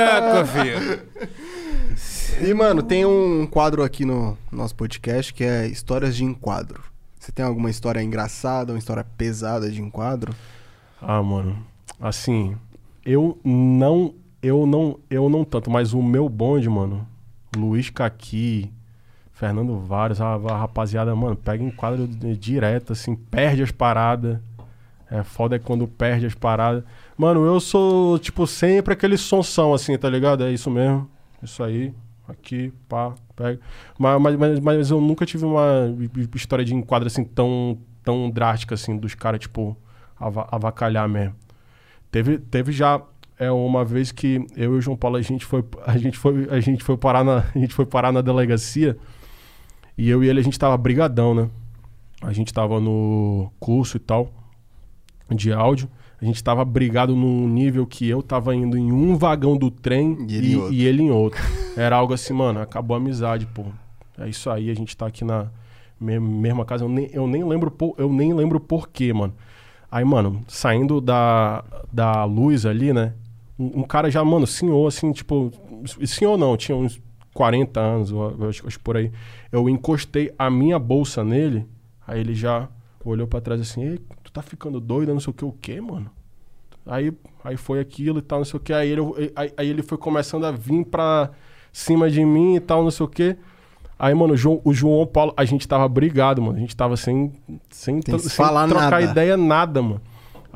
é, 0.00 0.44
filho. 0.46 1.02
E, 2.40 2.52
mano, 2.54 2.82
tem 2.82 3.04
um 3.04 3.46
quadro 3.46 3.82
aqui 3.82 4.04
no 4.04 4.36
nosso 4.50 4.74
podcast 4.74 5.32
que 5.32 5.44
é 5.44 5.66
Histórias 5.66 6.16
de 6.16 6.24
Enquadro. 6.24 6.82
Você 7.18 7.32
tem 7.32 7.44
alguma 7.44 7.70
história 7.70 8.02
engraçada, 8.02 8.72
uma 8.72 8.78
história 8.78 9.04
pesada 9.16 9.70
de 9.70 9.80
enquadro? 9.80 10.34
Ah, 11.00 11.22
mano. 11.22 11.64
Assim, 12.00 12.56
eu 13.04 13.38
não. 13.44 14.14
Eu 14.44 14.66
não. 14.66 14.98
Eu 15.08 15.28
não 15.30 15.42
tanto, 15.42 15.70
mas 15.70 15.94
o 15.94 16.02
meu 16.02 16.28
bonde, 16.28 16.68
mano. 16.68 17.06
Luiz 17.56 17.88
Caqui, 17.88 18.70
Fernando 19.32 19.78
Vários, 19.78 20.20
a, 20.20 20.34
a 20.34 20.58
rapaziada, 20.58 21.14
mano, 21.14 21.34
pega 21.34 21.62
em 21.64 21.70
quadro 21.70 22.06
direto, 22.06 22.92
assim, 22.92 23.14
perde 23.16 23.62
as 23.62 23.70
paradas. 23.70 24.38
É 25.10 25.22
foda 25.22 25.56
é 25.56 25.58
quando 25.58 25.86
perde 25.86 26.26
as 26.26 26.34
paradas. 26.34 26.84
Mano, 27.16 27.44
eu 27.44 27.58
sou, 27.60 28.18
tipo, 28.18 28.46
sempre 28.46 28.92
aquele 28.92 29.16
sonção, 29.16 29.72
assim, 29.72 29.96
tá 29.96 30.10
ligado? 30.10 30.44
É 30.44 30.52
isso 30.52 30.70
mesmo. 30.70 31.08
Isso 31.42 31.62
aí. 31.62 31.94
Aqui, 32.28 32.72
pá, 32.88 33.14
pega. 33.36 33.60
Mas, 33.98 34.36
mas, 34.36 34.60
mas, 34.60 34.90
eu 34.90 35.00
nunca 35.00 35.24
tive 35.24 35.44
uma 35.44 35.94
história 36.34 36.64
de 36.64 36.74
enquadro, 36.74 37.06
assim, 37.06 37.24
tão, 37.24 37.78
tão 38.02 38.30
drástica, 38.30 38.74
assim, 38.74 38.96
dos 38.96 39.14
caras, 39.14 39.40
tipo, 39.40 39.76
ava- 40.18 40.48
avacalhar 40.50 41.08
mesmo. 41.08 41.34
Teve, 42.10 42.38
teve 42.38 42.72
já 42.72 43.00
é 43.38 43.50
uma 43.50 43.84
vez 43.84 44.12
que 44.12 44.46
eu 44.56 44.74
e 44.74 44.78
o 44.78 44.80
João 44.80 44.96
Paulo 44.96 45.16
a 45.16 45.22
gente 45.22 45.44
foi 45.44 45.64
a 45.86 45.96
gente 45.98 46.16
foi 46.18 46.46
a 46.50 46.60
gente 46.60 46.82
foi 46.84 46.96
parar 46.96 47.24
na 47.24 47.38
a 47.54 47.58
gente 47.58 47.74
foi 47.74 47.84
parar 47.86 48.12
na 48.12 48.20
delegacia 48.20 48.96
e 49.98 50.08
eu 50.08 50.22
e 50.22 50.28
ele 50.28 50.40
a 50.40 50.42
gente 50.42 50.58
tava 50.58 50.76
brigadão, 50.76 51.34
né? 51.34 51.48
A 52.22 52.32
gente 52.32 52.52
tava 52.54 52.80
no 52.80 53.50
curso 53.60 53.96
e 53.96 54.00
tal 54.00 54.30
de 55.30 55.52
áudio. 55.52 55.88
A 56.20 56.24
gente 56.24 56.42
tava 56.42 56.64
brigado 56.64 57.14
num 57.14 57.46
nível 57.48 57.86
que 57.86 58.08
eu 58.08 58.22
tava 58.22 58.54
indo 58.54 58.78
em 58.78 58.90
um 58.92 59.16
vagão 59.16 59.56
do 59.56 59.70
trem 59.70 60.16
E 60.28 60.36
ele 60.36 60.46
em 60.48 60.52
e, 60.52 60.56
outro. 60.56 60.74
e 60.74 60.84
ele 60.86 61.02
em 61.02 61.10
outro. 61.10 61.42
Era 61.76 61.96
algo 61.96 62.14
assim, 62.14 62.32
mano, 62.32 62.60
acabou 62.60 62.94
a 62.94 62.98
amizade, 62.98 63.46
pô. 63.46 63.64
É 64.16 64.28
isso 64.28 64.48
aí, 64.48 64.70
a 64.70 64.74
gente 64.74 64.96
tá 64.96 65.06
aqui 65.06 65.24
na 65.24 65.48
me- 66.00 66.20
mesma 66.20 66.64
casa. 66.64 66.84
Eu 66.84 66.88
nem, 66.88 67.10
eu 67.12 67.26
nem 67.26 67.44
lembro 67.44 67.70
por, 67.70 67.94
eu 67.98 68.10
nem 68.10 68.32
lembro 68.32 68.58
porquê, 68.60 69.12
mano. 69.12 69.34
Aí, 69.90 70.04
mano, 70.04 70.42
saindo 70.48 71.00
da, 71.00 71.62
da 71.92 72.24
luz 72.24 72.64
ali, 72.64 72.92
né? 72.92 73.12
Um, 73.58 73.80
um 73.80 73.82
cara 73.82 74.10
já, 74.10 74.24
mano, 74.24 74.46
senhor, 74.46 74.86
assim, 74.86 75.12
tipo. 75.12 75.50
Senhor 76.06 76.36
não, 76.36 76.56
tinha 76.56 76.76
uns 76.76 77.00
40 77.34 77.80
anos, 77.80 78.10
eu, 78.10 78.48
acho, 78.48 78.66
acho 78.66 78.80
por 78.80 78.96
aí. 78.96 79.10
Eu 79.50 79.68
encostei 79.68 80.32
a 80.38 80.50
minha 80.50 80.78
bolsa 80.78 81.24
nele, 81.24 81.66
aí 82.06 82.20
ele 82.20 82.34
já 82.34 82.68
olhou 83.04 83.26
pra 83.26 83.40
trás 83.40 83.60
assim, 83.60 83.82
Ei, 83.84 83.98
tu 84.22 84.32
tá 84.32 84.40
ficando 84.40 84.80
doido, 84.80 85.12
não 85.12 85.20
sei 85.20 85.30
o 85.30 85.34
que, 85.34 85.44
o 85.44 85.52
quê, 85.52 85.80
mano? 85.80 86.10
Aí, 86.86 87.12
aí 87.42 87.56
foi 87.56 87.80
aquilo 87.80 88.18
e 88.18 88.22
tal, 88.22 88.38
não 88.40 88.44
sei 88.44 88.58
o 88.58 88.60
que. 88.60 88.72
Aí 88.72 88.90
ele, 88.90 89.00
aí, 89.34 89.52
aí 89.56 89.68
ele 89.68 89.82
foi 89.82 89.98
começando 89.98 90.44
a 90.44 90.50
vir 90.50 90.84
pra 90.84 91.30
cima 91.72 92.10
de 92.10 92.24
mim 92.24 92.56
e 92.56 92.60
tal, 92.60 92.82
não 92.82 92.90
sei 92.90 93.04
o 93.04 93.08
que. 93.08 93.36
Aí, 93.98 94.12
mano, 94.14 94.34
o 94.34 94.36
João, 94.36 94.60
o 94.64 94.74
João 94.74 95.06
Paulo, 95.06 95.32
a 95.36 95.44
gente 95.44 95.66
tava 95.66 95.88
brigado, 95.88 96.42
mano. 96.42 96.56
A 96.56 96.60
gente 96.60 96.76
tava 96.76 96.96
sem, 96.96 97.32
sem, 97.70 98.00
sem 98.02 98.18
falar 98.30 98.68
trocar 98.68 98.90
nada. 98.90 99.02
ideia, 99.02 99.36
nada, 99.36 99.80
mano. 99.80 100.00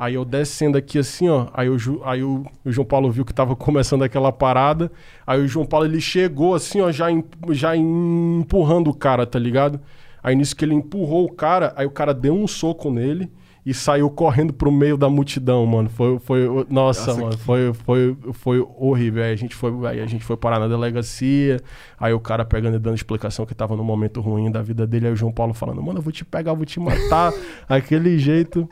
Aí 0.01 0.13
eu 0.13 0.23
descendo 0.23 0.77
aqui 0.77 0.97
assim, 0.97 1.27
ó. 1.27 1.47
Aí, 1.53 1.67
aí 2.05 2.23
o, 2.23 2.45
o 2.63 2.71
João 2.71 2.85
Paulo 2.87 3.11
viu 3.11 3.25
que 3.25 3.33
tava 3.33 3.53
começando 3.53 4.01
aquela 4.01 4.31
parada. 4.31 4.89
Aí 5.27 5.41
o 5.41 5.47
João 5.47 5.65
Paulo 5.65 5.85
ele 5.85 5.99
chegou 5.99 6.55
assim, 6.55 6.79
ó, 6.79 6.89
já, 6.89 7.11
em- 7.11 7.23
já 7.49 7.75
empurrando 7.75 8.89
o 8.89 8.93
cara, 8.93 9.25
tá 9.25 9.37
ligado? 9.37 9.77
Aí 10.23 10.35
nisso 10.35 10.55
que 10.55 10.63
ele 10.63 10.73
empurrou 10.73 11.25
o 11.25 11.31
cara, 11.33 11.73
aí 11.75 11.85
o 11.85 11.91
cara 11.91 12.13
deu 12.13 12.33
um 12.33 12.47
soco 12.47 12.89
nele 12.89 13.29
e 13.65 13.73
saiu 13.73 14.09
correndo 14.09 14.53
pro 14.53 14.71
meio 14.71 14.95
da 14.97 15.09
multidão, 15.09 15.65
mano. 15.65 15.89
Foi, 15.89 16.17
foi, 16.19 16.45
nossa, 16.69 17.07
Nossa, 17.07 17.21
mano, 17.21 17.37
foi, 17.37 17.73
foi, 17.73 18.17
foi 18.33 18.67
horrível. 18.77 19.21
Aí 19.23 19.33
a 19.33 19.35
gente 19.35 19.53
foi, 19.53 19.71
aí 19.85 19.99
a 19.99 20.05
gente 20.05 20.23
foi 20.23 20.37
parar 20.37 20.59
na 20.59 20.67
delegacia. 20.67 21.59
Aí 21.99 22.13
o 22.13 22.19
cara 22.21 22.45
pegando 22.45 22.75
e 22.77 22.79
dando 22.79 22.95
explicação 22.95 23.45
que 23.45 23.53
tava 23.53 23.75
num 23.75 23.83
momento 23.83 24.21
ruim 24.21 24.49
da 24.49 24.61
vida 24.61 24.87
dele. 24.87 25.07
Aí 25.07 25.13
o 25.13 25.15
João 25.15 25.31
Paulo 25.31 25.53
falando, 25.53 25.83
mano, 25.83 25.99
eu 25.99 26.03
vou 26.03 26.11
te 26.13 26.23
pegar, 26.23 26.51
eu 26.51 26.55
vou 26.55 26.65
te 26.65 26.79
matar. 26.79 27.33
Aquele 27.67 28.17
jeito. 28.17 28.67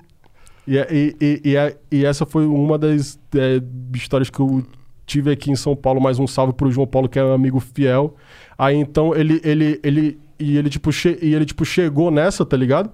E, 0.67 0.75
e, 0.77 1.15
e, 1.21 1.41
e, 1.51 1.57
a- 1.57 1.73
e 1.91 2.05
essa 2.05 2.25
foi 2.25 2.45
uma 2.45 2.77
das 2.77 3.17
é, 3.35 3.61
histórias 3.95 4.29
que 4.29 4.39
eu 4.39 4.65
tive 5.05 5.31
aqui 5.31 5.51
em 5.51 5.55
São 5.55 5.75
Paulo. 5.75 6.01
Mais 6.01 6.19
um 6.19 6.27
salve 6.27 6.53
pro 6.53 6.71
João 6.71 6.87
Paulo, 6.87 7.07
que 7.09 7.17
é 7.19 7.23
um 7.23 7.33
amigo 7.33 7.59
fiel. 7.59 8.15
Aí 8.57 8.75
então 8.75 9.15
ele, 9.15 9.39
ele, 9.43 9.79
ele, 9.83 10.19
e 10.39 10.57
ele, 10.57 10.69
tipo, 10.69 10.91
che- 10.91 11.17
e 11.21 11.33
ele, 11.33 11.45
tipo, 11.45 11.63
chegou 11.65 12.11
nessa, 12.11 12.45
tá 12.45 12.57
ligado? 12.57 12.91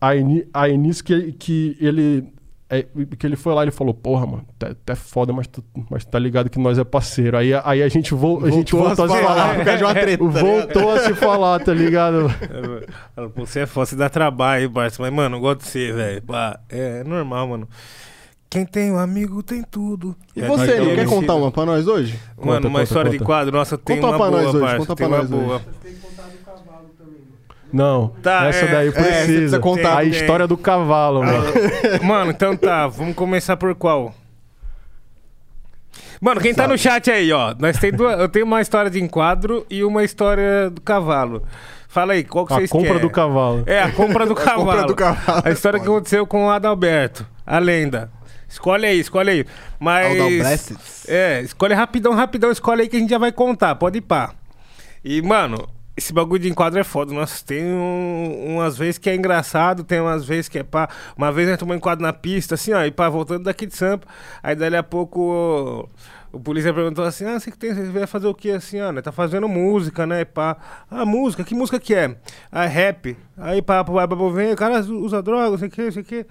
Aí, 0.00 0.46
aí 0.52 0.76
nisso 0.76 1.04
que, 1.04 1.32
que 1.32 1.76
ele. 1.80 2.24
É, 2.70 2.86
que 3.18 3.26
ele 3.26 3.34
foi 3.36 3.52
lá 3.52 3.62
e 3.62 3.64
ele 3.64 3.70
falou, 3.72 3.92
porra, 3.92 4.24
mano, 4.26 4.44
tá, 4.58 4.74
tá 4.86 4.94
foda, 4.94 5.32
mas 5.32 5.46
tu, 5.48 5.62
mas 5.90 6.04
tá 6.04 6.18
ligado 6.18 6.48
que 6.48 6.58
nós 6.58 6.78
é 6.78 6.84
parceiro. 6.84 7.36
Aí, 7.36 7.52
aí 7.52 7.82
a 7.82 7.88
gente, 7.88 8.14
vol, 8.14 8.44
a 8.44 8.50
gente 8.50 8.72
voltou 8.74 9.04
a 9.06 9.08
se 9.08 9.20
falar. 9.22 9.54
por 9.56 9.64
causa 9.64 9.78
de 9.78 9.84
uma 9.84 9.94
treta, 9.94 10.24
tá 10.24 10.30
voltou 10.40 10.90
a 10.92 10.98
se 11.00 11.14
falar, 11.14 11.58
tá 11.60 11.74
ligado? 11.74 12.28
Você 13.36 13.60
é 13.60 13.66
foda, 13.66 13.86
você 13.86 13.96
dá 13.96 14.08
trabalho, 14.08 14.62
hein, 14.64 14.68
Barça. 14.68 15.02
Mas, 15.02 15.12
mano, 15.12 15.36
eu 15.36 15.40
gosto 15.40 15.60
de 15.60 15.66
você, 15.66 15.92
velho. 15.92 16.22
Pá, 16.22 16.60
É 16.68 17.02
normal, 17.04 17.48
mano. 17.48 17.68
Quem 18.48 18.66
tem 18.66 18.90
um 18.90 18.98
amigo 18.98 19.42
tem 19.44 19.62
tudo. 19.62 20.16
E 20.34 20.42
É, 20.42 20.46
você, 20.46 20.80
não 20.80 20.94
quer 20.94 21.06
contar 21.06 21.34
uma 21.36 21.52
pra 21.52 21.64
nós 21.64 21.86
hoje? 21.86 22.18
Mano, 22.36 22.52
Conta, 22.56 22.66
uma 22.68 22.70
conta, 22.80 22.82
história 22.82 23.10
de 23.10 23.18
conta. 23.18 23.26
quadro, 23.26 23.56
nossa, 23.56 23.78
tem 23.78 23.96
Conta 24.00 24.08
uma 24.08 24.16
pra 24.18 24.28
boa, 24.30 24.42
nós 24.42 24.54
hoje, 24.54 24.64
parça, 24.64 24.78
conta 24.78 24.96
pra 24.96 25.08
nós 25.08 25.30
boa. 25.30 25.56
hoje. 25.56 25.64
Não, 27.72 28.08
Tá, 28.22 28.46
essa 28.46 28.64
é, 28.64 28.68
daí 28.72 28.88
é, 28.88 28.92
precisa. 28.92 29.24
precisa 29.26 29.60
contar. 29.60 29.98
a 29.98 30.04
história 30.04 30.46
do 30.46 30.56
cavalo, 30.56 31.22
mano. 31.24 31.44
Mano, 32.02 32.30
então 32.32 32.56
tá, 32.56 32.86
vamos 32.88 33.14
começar 33.14 33.56
por 33.56 33.74
qual? 33.74 34.14
Mano, 36.20 36.40
quem 36.40 36.54
tá 36.54 36.68
no 36.68 36.76
chat 36.76 37.10
aí, 37.10 37.32
ó. 37.32 37.54
Nós 37.58 37.78
tem 37.78 37.90
duas, 37.92 38.18
eu 38.20 38.28
tenho 38.28 38.44
uma 38.44 38.60
história 38.60 38.90
de 38.90 39.00
enquadro 39.02 39.64
e 39.70 39.82
uma 39.82 40.04
história 40.04 40.68
do 40.68 40.80
cavalo. 40.80 41.42
Fala 41.88 42.12
aí, 42.12 42.22
qual 42.24 42.46
que 42.46 42.52
A 42.52 42.56
vocês 42.56 42.70
compra 42.70 42.88
querem? 42.88 43.02
do 43.02 43.10
cavalo. 43.10 43.62
É, 43.66 43.82
a 43.82 43.90
compra 43.90 44.26
do 44.26 44.34
cavalo. 44.36 44.64
compra 44.66 44.86
do 44.86 44.94
cavalo. 44.94 45.42
A 45.44 45.50
história 45.50 45.80
que 45.80 45.86
aconteceu 45.86 46.26
com 46.26 46.46
o 46.46 46.50
Adalberto, 46.50 47.26
a 47.46 47.58
lenda. 47.58 48.10
Escolhe 48.48 48.84
aí, 48.86 48.98
escolhe 49.00 49.30
aí. 49.30 49.46
Mas. 49.78 51.06
É, 51.08 51.40
escolhe 51.40 51.72
rapidão, 51.74 52.12
rapidão, 52.14 52.50
escolhe 52.50 52.82
aí 52.82 52.88
que 52.88 52.96
a 52.96 53.00
gente 53.00 53.10
já 53.10 53.18
vai 53.18 53.32
contar, 53.32 53.74
pode 53.76 53.98
ir 53.98 54.02
pá. 54.02 54.32
E, 55.04 55.22
mano, 55.22 55.66
esse 56.00 56.12
bagulho 56.14 56.40
de 56.42 56.48
enquadro 56.48 56.80
é 56.80 56.84
foda. 56.84 57.12
Nossa, 57.12 57.44
tem 57.44 57.62
um- 57.64 58.54
umas 58.56 58.76
vezes 58.76 58.96
que 58.98 59.08
é 59.10 59.14
engraçado, 59.14 59.84
tem 59.84 60.00
umas 60.00 60.24
vezes 60.24 60.48
que 60.48 60.58
é 60.58 60.62
pá. 60.62 60.88
Uma 61.16 61.30
vez 61.30 61.46
nós 61.48 61.58
tomamos 61.58 61.78
enquadro 61.78 62.02
na 62.02 62.12
pista, 62.12 62.54
assim, 62.54 62.72
ó, 62.72 62.82
e 62.84 62.90
pá, 62.90 63.08
voltando 63.08 63.44
daqui 63.44 63.66
de 63.66 63.76
Sampa. 63.76 64.06
Aí 64.42 64.56
dali 64.56 64.76
a 64.76 64.82
pouco 64.82 65.20
o, 65.20 65.88
o 66.32 66.40
polícia 66.40 66.72
perguntou 66.72 67.04
assim: 67.04 67.24
Ah, 67.26 67.38
você 67.38 67.50
que 67.50 67.58
tem, 67.58 67.74
você 67.74 67.84
vai 67.90 68.06
fazer 68.06 68.26
o 68.26 68.34
quê 68.34 68.50
assim, 68.52 68.80
ó? 68.80 68.90
Né? 68.90 69.02
Tá 69.02 69.12
fazendo 69.12 69.46
música, 69.46 70.06
né? 70.06 70.24
Pá. 70.24 70.56
Ah, 70.90 71.04
música, 71.04 71.44
que 71.44 71.54
música 71.54 71.78
que 71.78 71.94
é? 71.94 72.16
Ah, 72.50 72.64
rap. 72.64 73.16
Aí 73.36 73.60
pá, 73.60 73.84
pá, 73.84 74.08
pá, 74.08 74.16
vem, 74.32 74.52
o 74.52 74.56
cara 74.56 74.80
usa 74.80 75.22
droga, 75.22 75.50
não 75.50 75.58
sei 75.58 75.68
o 75.68 75.70
que, 75.70 75.82
não 75.84 75.92
sei 75.92 76.02
o 76.02 76.04
que. 76.04 76.26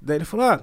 Daí 0.00 0.18
ele 0.18 0.24
falou: 0.26 0.44
Ah, 0.46 0.60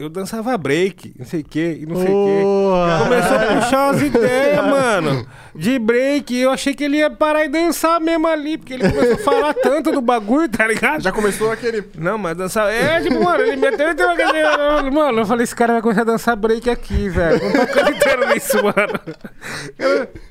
eu 0.00 0.08
dançava 0.08 0.56
break, 0.58 1.12
não 1.18 1.26
sei 1.26 1.40
o 1.40 1.44
que, 1.44 1.78
e 1.82 1.86
não 1.86 1.96
sei 1.96 2.06
o 2.08 2.10
Porra. 2.10 2.98
que. 2.98 3.04
Começou 3.04 3.36
a 3.36 3.60
puxar 3.60 3.90
as 3.90 4.02
ideias, 4.02 4.64
mano, 4.64 5.26
de 5.54 5.78
break. 5.78 6.34
e 6.34 6.40
Eu 6.40 6.50
achei 6.50 6.74
que 6.74 6.84
ele 6.84 6.96
ia 6.96 7.10
parar 7.10 7.44
e 7.44 7.48
dançar 7.48 8.00
mesmo 8.00 8.26
ali, 8.26 8.56
porque 8.58 8.74
ele 8.74 8.90
começou 8.90 9.14
a 9.14 9.18
falar 9.18 9.54
tanto 9.54 9.92
do 9.92 10.00
bagulho, 10.00 10.48
tá 10.48 10.66
ligado? 10.66 11.02
Já 11.02 11.12
começou 11.12 11.52
aquele. 11.52 11.84
Não, 11.98 12.16
mas 12.18 12.36
dançar. 12.36 12.72
É, 12.72 13.00
tipo, 13.00 13.22
mano, 13.22 13.42
ele 13.42 13.56
meteu. 13.56 13.86
meteu 13.88 14.10
aquele- 14.10 14.90
Mano, 14.90 15.20
eu 15.20 15.26
falei, 15.26 15.44
esse 15.44 15.54
cara 15.54 15.74
vai 15.74 15.82
começar 15.82 16.00
a 16.02 16.04
dançar 16.04 16.34
break 16.36 16.68
aqui, 16.70 17.08
velho. 17.08 17.42
Não 17.42 17.52
tô 17.52 17.60
acreditando 17.62 18.26
nisso, 18.32 18.56
mano. 18.62 19.00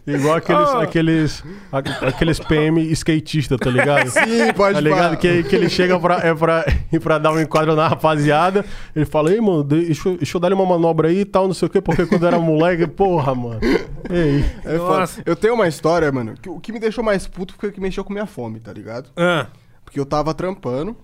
Igual 0.08 0.36
aqueles, 0.36 0.70
Oh. 0.70 0.78
aqueles, 0.78 1.44
a- 1.72 2.08
aqueles 2.08 2.40
PM 2.40 2.82
skatista, 2.94 3.58
tá 3.58 3.70
ligado? 3.70 4.10
Sim, 4.10 4.52
pode 4.56 4.74
Tá 4.76 4.82
ligado? 4.82 5.00
falar. 5.04 5.16
Que, 5.18 5.44
que 5.44 5.56
ele 5.56 5.70
chega 5.70 6.00
pra, 6.00 6.16
é 6.24 6.34
pra, 6.34 6.66
pra 7.02 7.18
dar 7.18 7.32
um 7.32 7.40
enquadro 7.40 7.76
na 7.76 7.88
rapaziada. 7.88 8.66
Ele 8.96 9.06
fala, 9.06 9.32
ei, 9.32 9.40
mano, 9.42 9.59
deixa, 9.64 10.10
eu- 10.10 10.18
deixa 10.18 10.38
eu 10.38 10.42
dar 10.42 10.52
uma 10.54 10.66
manobra 10.66 11.08
aí 11.10 11.20
e 11.20 11.26
tal, 11.26 11.48
não 11.48 11.54
sei 11.54 11.68
o 11.68 11.70
quê, 11.70 11.82
porque 11.82 12.06
quando 12.06 12.24
eu 12.24 12.28
era 12.28 12.40
moleque, 12.40 12.86
porra, 12.88 13.34
mano. 13.36 13.60
Ei. 14.10 14.44
É 14.66 14.78
foda. 14.78 15.00
Nossa. 15.00 15.22
Eu 15.26 15.36
tenho 15.36 15.54
uma 15.54 15.68
história, 15.68 16.12
mano, 16.12 16.34
que 16.42 16.50
o 16.50 16.60
que 16.60 16.72
me 16.72 16.80
deixou 16.80 17.04
mais 17.04 17.28
puto 17.28 17.54
foi 17.58 17.70
o 17.70 17.72
que 17.72 17.80
mexeu 17.82 18.04
com 18.04 18.14
minha 18.14 18.26
fome, 18.26 18.60
tá 18.60 18.72
ligado? 18.74 19.10
Ah, 19.18 19.48
Porque 19.86 20.00
eu 20.00 20.06
tava 20.06 20.34
trampando, 20.34 20.96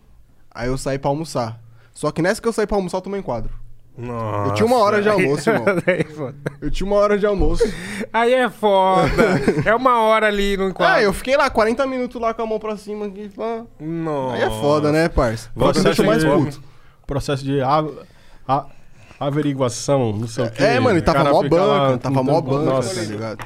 aí 0.54 0.68
eu 0.68 0.78
saí 0.78 0.98
pra 1.00 1.10
almoçar. 1.10 1.60
Só 1.94 2.12
que 2.12 2.22
nessa 2.22 2.42
que 2.42 2.48
eu 2.48 2.54
saí 2.54 2.68
pra 2.68 2.78
almoçar, 2.78 2.98
eu 2.98 3.02
tomei 3.02 3.20
um 3.20 3.24
quadro. 3.24 3.52
nossa. 3.98 4.50
Eu 4.50 4.54
tinha 4.56 4.66
uma 4.66 4.78
hora 4.80 5.02
de 5.02 5.08
almoço, 5.10 5.50
irmão. 5.50 5.66
Foda. 6.16 6.36
Eu 6.62 6.70
tinha 6.70 6.86
uma 6.86 6.98
hora 6.98 7.18
de 7.18 7.26
almoço. 7.26 7.64
Aí 8.12 8.34
é 8.34 8.50
foda. 8.50 9.10
É 9.66 9.74
uma 9.74 10.02
hora 10.02 10.28
ali 10.28 10.58
no 10.58 10.68
enquadro. 10.70 10.94
Ah, 10.96 11.02
eu 11.02 11.14
fiquei 11.14 11.38
lá 11.38 11.50
40 11.50 11.88
minutos 11.88 12.20
lá 12.22 12.34
com 12.34 12.42
a 12.42 12.46
mão 12.46 12.60
pra 12.60 12.76
cima. 12.76 13.06
Aqui, 13.06 13.30
pá. 13.30 13.64
Nossa. 13.80 14.36
Aí 14.36 14.42
é 14.42 14.50
foda, 14.50 14.92
né, 14.92 15.08
parça? 15.08 15.50
Processo 15.56 15.84
deixa 15.86 16.04
mais 16.04 16.22
de- 16.24 16.30
puto. 16.30 16.62
Processo 17.08 17.44
de 17.46 17.62
a- 17.62 17.86
a- 18.48 18.66
averiguação, 19.20 20.12
não 20.14 20.28
sei 20.28 20.46
o 20.46 20.52
quê. 20.52 20.64
É, 20.64 20.80
mano, 20.80 20.98
e 20.98 21.02
tava 21.02 21.30
O 21.30 21.34
mó 21.34 21.44
fica 21.44 21.56
lá 21.64 21.88
banca, 21.90 21.98
tava 22.00 22.24
mó 22.24 22.42
banca, 22.42 22.66
Nossa, 22.72 22.96
tá 22.96 23.02
ligado? 23.02 23.46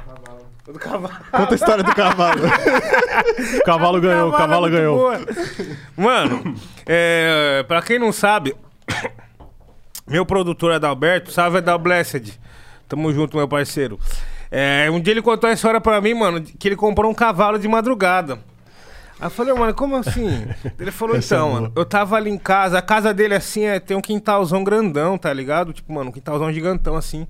Do 0.65 0.77
cavalo. 0.79 1.13
Conta 1.31 1.51
a 1.51 1.55
história 1.55 1.83
do 1.83 1.95
cavalo. 1.95 2.41
o 2.45 3.63
cavalo 3.65 3.99
ganhou, 4.01 4.29
o 4.29 4.31
cavalo 4.33 4.67
é 4.67 4.69
ganhou. 4.69 4.97
boa. 4.97 5.19
Mano, 5.97 6.55
é, 6.85 7.63
pra 7.67 7.81
quem 7.81 7.97
não 7.97 8.11
sabe, 8.11 8.55
meu 10.07 10.25
produtor 10.25 10.71
Adalberto, 10.73 11.31
salve 11.31 11.57
Adalblessed. 11.57 12.39
Tamo 12.87 13.11
junto, 13.13 13.35
meu 13.37 13.47
parceiro. 13.47 13.99
É, 14.51 14.89
um 14.91 14.99
dia 14.99 15.13
ele 15.13 15.21
contou 15.21 15.49
a 15.49 15.53
história 15.53 15.79
pra 15.81 16.01
mim, 16.01 16.13
mano, 16.15 16.41
que 16.41 16.67
ele 16.67 16.75
comprou 16.75 17.09
um 17.09 17.13
cavalo 17.15 17.57
de 17.59 17.67
madrugada. 17.67 18.39
Aí 19.19 19.25
eu 19.25 19.29
falei, 19.29 19.53
mano, 19.53 19.73
como 19.73 19.97
assim? 19.97 20.47
Ele 20.79 20.91
falou, 20.91 21.17
Essa 21.17 21.35
é 21.35 21.37
então, 21.37 21.51
mano, 21.51 21.71
eu 21.75 21.85
tava 21.85 22.15
ali 22.15 22.29
em 22.29 22.37
casa, 22.37 22.77
a 22.77 22.81
casa 22.81 23.13
dele, 23.13 23.35
assim, 23.35 23.65
é, 23.65 23.79
tem 23.79 23.97
um 23.97 24.01
quintalzão 24.01 24.63
grandão, 24.63 25.17
tá 25.17 25.31
ligado? 25.33 25.73
Tipo, 25.73 25.91
mano, 25.91 26.09
um 26.09 26.13
quintalzão 26.13 26.51
gigantão, 26.53 26.95
assim. 26.95 27.27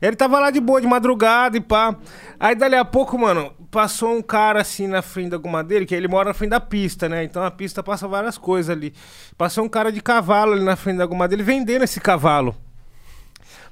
Ele 0.00 0.14
tava 0.14 0.38
lá 0.38 0.50
de 0.50 0.60
boa, 0.60 0.80
de 0.80 0.86
madrugada 0.86 1.56
e 1.56 1.60
pá. 1.60 1.96
Aí, 2.38 2.54
dali 2.54 2.76
a 2.76 2.84
pouco, 2.84 3.18
mano, 3.18 3.52
passou 3.70 4.14
um 4.14 4.22
cara, 4.22 4.60
assim, 4.60 4.86
na 4.86 5.02
frente 5.02 5.30
da 5.30 5.36
goma 5.36 5.64
dele, 5.64 5.86
que 5.86 5.94
ele 5.94 6.06
mora 6.06 6.28
na 6.28 6.34
frente 6.34 6.50
da 6.50 6.60
pista, 6.60 7.08
né? 7.08 7.24
Então 7.24 7.42
a 7.42 7.50
pista 7.50 7.82
passa 7.82 8.06
várias 8.06 8.36
coisas 8.36 8.70
ali. 8.70 8.92
Passou 9.36 9.64
um 9.64 9.68
cara 9.68 9.90
de 9.90 10.00
cavalo 10.00 10.52
ali 10.52 10.62
na 10.62 10.76
frente 10.76 10.98
da 10.98 11.06
goma 11.06 11.26
dele, 11.26 11.42
vendendo 11.42 11.82
esse 11.82 12.00
cavalo. 12.00 12.54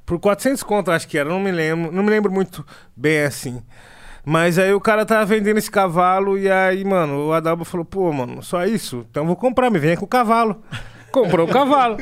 Por 0.04 0.18
400 0.18 0.62
conto, 0.62 0.90
acho 0.90 1.06
que 1.06 1.16
era, 1.16 1.28
não 1.28 1.38
me 1.38 1.52
lembro. 1.52 1.92
Não 1.92 2.02
me 2.02 2.10
lembro 2.10 2.32
muito 2.32 2.66
bem, 2.96 3.22
assim. 3.22 3.62
Mas 4.24 4.58
aí 4.58 4.72
o 4.72 4.80
cara 4.80 5.04
tava 5.04 5.24
vendendo 5.24 5.58
esse 5.58 5.70
cavalo 5.70 6.38
e 6.38 6.48
aí, 6.50 6.84
mano, 6.84 7.26
o 7.26 7.32
Adalba 7.32 7.64
falou, 7.64 7.84
pô, 7.84 8.12
mano, 8.12 8.42
só 8.42 8.64
isso? 8.64 9.04
Então 9.10 9.24
eu 9.24 9.26
vou 9.26 9.36
comprar, 9.36 9.70
me 9.70 9.78
venha 9.78 9.96
com 9.96 10.04
o 10.04 10.08
cavalo. 10.08 10.62
Comprou 11.10 11.46
o 11.46 11.50
cavalo. 11.50 11.96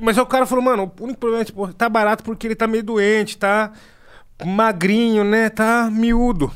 Mas 0.00 0.16
aí 0.16 0.22
o 0.22 0.26
cara 0.26 0.46
falou, 0.46 0.64
mano, 0.64 0.90
o 0.98 1.04
único 1.04 1.20
problema 1.20 1.42
é, 1.42 1.44
tipo, 1.44 1.72
tá 1.74 1.88
barato 1.88 2.24
porque 2.24 2.46
ele 2.46 2.54
tá 2.54 2.66
meio 2.66 2.82
doente, 2.82 3.36
tá 3.38 3.72
magrinho, 4.44 5.22
né? 5.22 5.48
Tá 5.48 5.88
miúdo. 5.90 6.50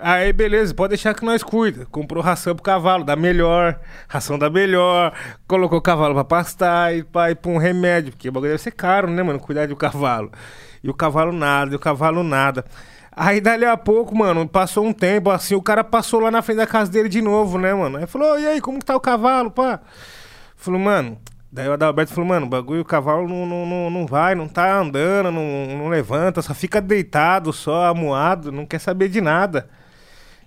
Aí, 0.00 0.32
beleza, 0.32 0.72
pode 0.74 0.90
deixar 0.90 1.12
que 1.12 1.24
nós 1.24 1.42
cuida. 1.42 1.84
Comprou 1.86 2.22
ração 2.22 2.54
pro 2.54 2.62
cavalo, 2.62 3.02
da 3.02 3.16
melhor, 3.16 3.80
ração 4.06 4.38
da 4.38 4.48
melhor, 4.48 5.12
colocou 5.46 5.78
o 5.78 5.82
cavalo 5.82 6.14
pra 6.14 6.22
pastar 6.22 6.94
e 6.94 7.02
pra 7.02 7.32
ir 7.32 7.34
pra 7.34 7.50
um 7.50 7.58
remédio, 7.58 8.12
porque 8.12 8.28
o 8.28 8.32
bagulho 8.32 8.52
deve 8.52 8.62
ser 8.62 8.70
caro, 8.70 9.10
né, 9.10 9.22
mano? 9.24 9.40
Cuidar 9.40 9.66
do 9.66 9.74
cavalo. 9.74 10.30
E 10.84 10.88
o 10.88 10.94
cavalo 10.94 11.32
nada, 11.32 11.72
e 11.72 11.76
o 11.76 11.80
cavalo 11.80 12.22
nada. 12.22 12.64
Aí, 13.20 13.40
dali 13.40 13.64
a 13.64 13.76
pouco, 13.76 14.16
mano, 14.16 14.46
passou 14.46 14.86
um 14.86 14.92
tempo 14.92 15.28
assim, 15.28 15.56
o 15.56 15.60
cara 15.60 15.82
passou 15.82 16.20
lá 16.20 16.30
na 16.30 16.40
frente 16.40 16.58
da 16.58 16.68
casa 16.68 16.88
dele 16.88 17.08
de 17.08 17.20
novo, 17.20 17.58
né, 17.58 17.74
mano? 17.74 17.98
Aí 17.98 18.06
falou, 18.06 18.38
e 18.38 18.46
aí, 18.46 18.60
como 18.60 18.78
que 18.78 18.84
tá 18.84 18.94
o 18.94 19.00
cavalo, 19.00 19.50
pá? 19.50 19.80
Falou, 20.54 20.78
mano. 20.78 21.18
Daí 21.50 21.66
o 21.66 21.72
Adalberto 21.72 22.12
falou, 22.12 22.28
mano, 22.28 22.46
o 22.46 22.48
bagulho, 22.48 22.82
o 22.82 22.84
cavalo 22.84 23.26
não, 23.26 23.44
não, 23.44 23.66
não, 23.66 23.90
não 23.90 24.06
vai, 24.06 24.36
não 24.36 24.46
tá 24.46 24.78
andando, 24.78 25.32
não, 25.32 25.66
não 25.66 25.88
levanta, 25.88 26.40
só 26.42 26.54
fica 26.54 26.80
deitado, 26.80 27.52
só 27.52 27.86
amuado, 27.86 28.52
não 28.52 28.64
quer 28.64 28.78
saber 28.78 29.08
de 29.08 29.20
nada. 29.20 29.68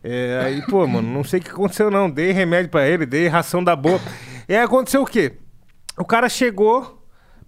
É, 0.02 0.42
aí, 0.46 0.62
pô, 0.68 0.88
mano, 0.88 1.12
não 1.12 1.26
sei 1.26 1.42
o 1.42 1.44
que 1.44 1.52
aconteceu, 1.52 1.92
não. 1.92 2.10
Dei 2.10 2.32
remédio 2.32 2.72
pra 2.72 2.88
ele, 2.88 3.06
dei 3.06 3.28
ração 3.28 3.62
da 3.62 3.76
boa. 3.76 4.00
E 4.48 4.56
aí 4.56 4.64
aconteceu 4.64 5.02
o 5.02 5.06
quê? 5.06 5.34
O 5.98 6.06
cara 6.06 6.30
chegou 6.30 7.01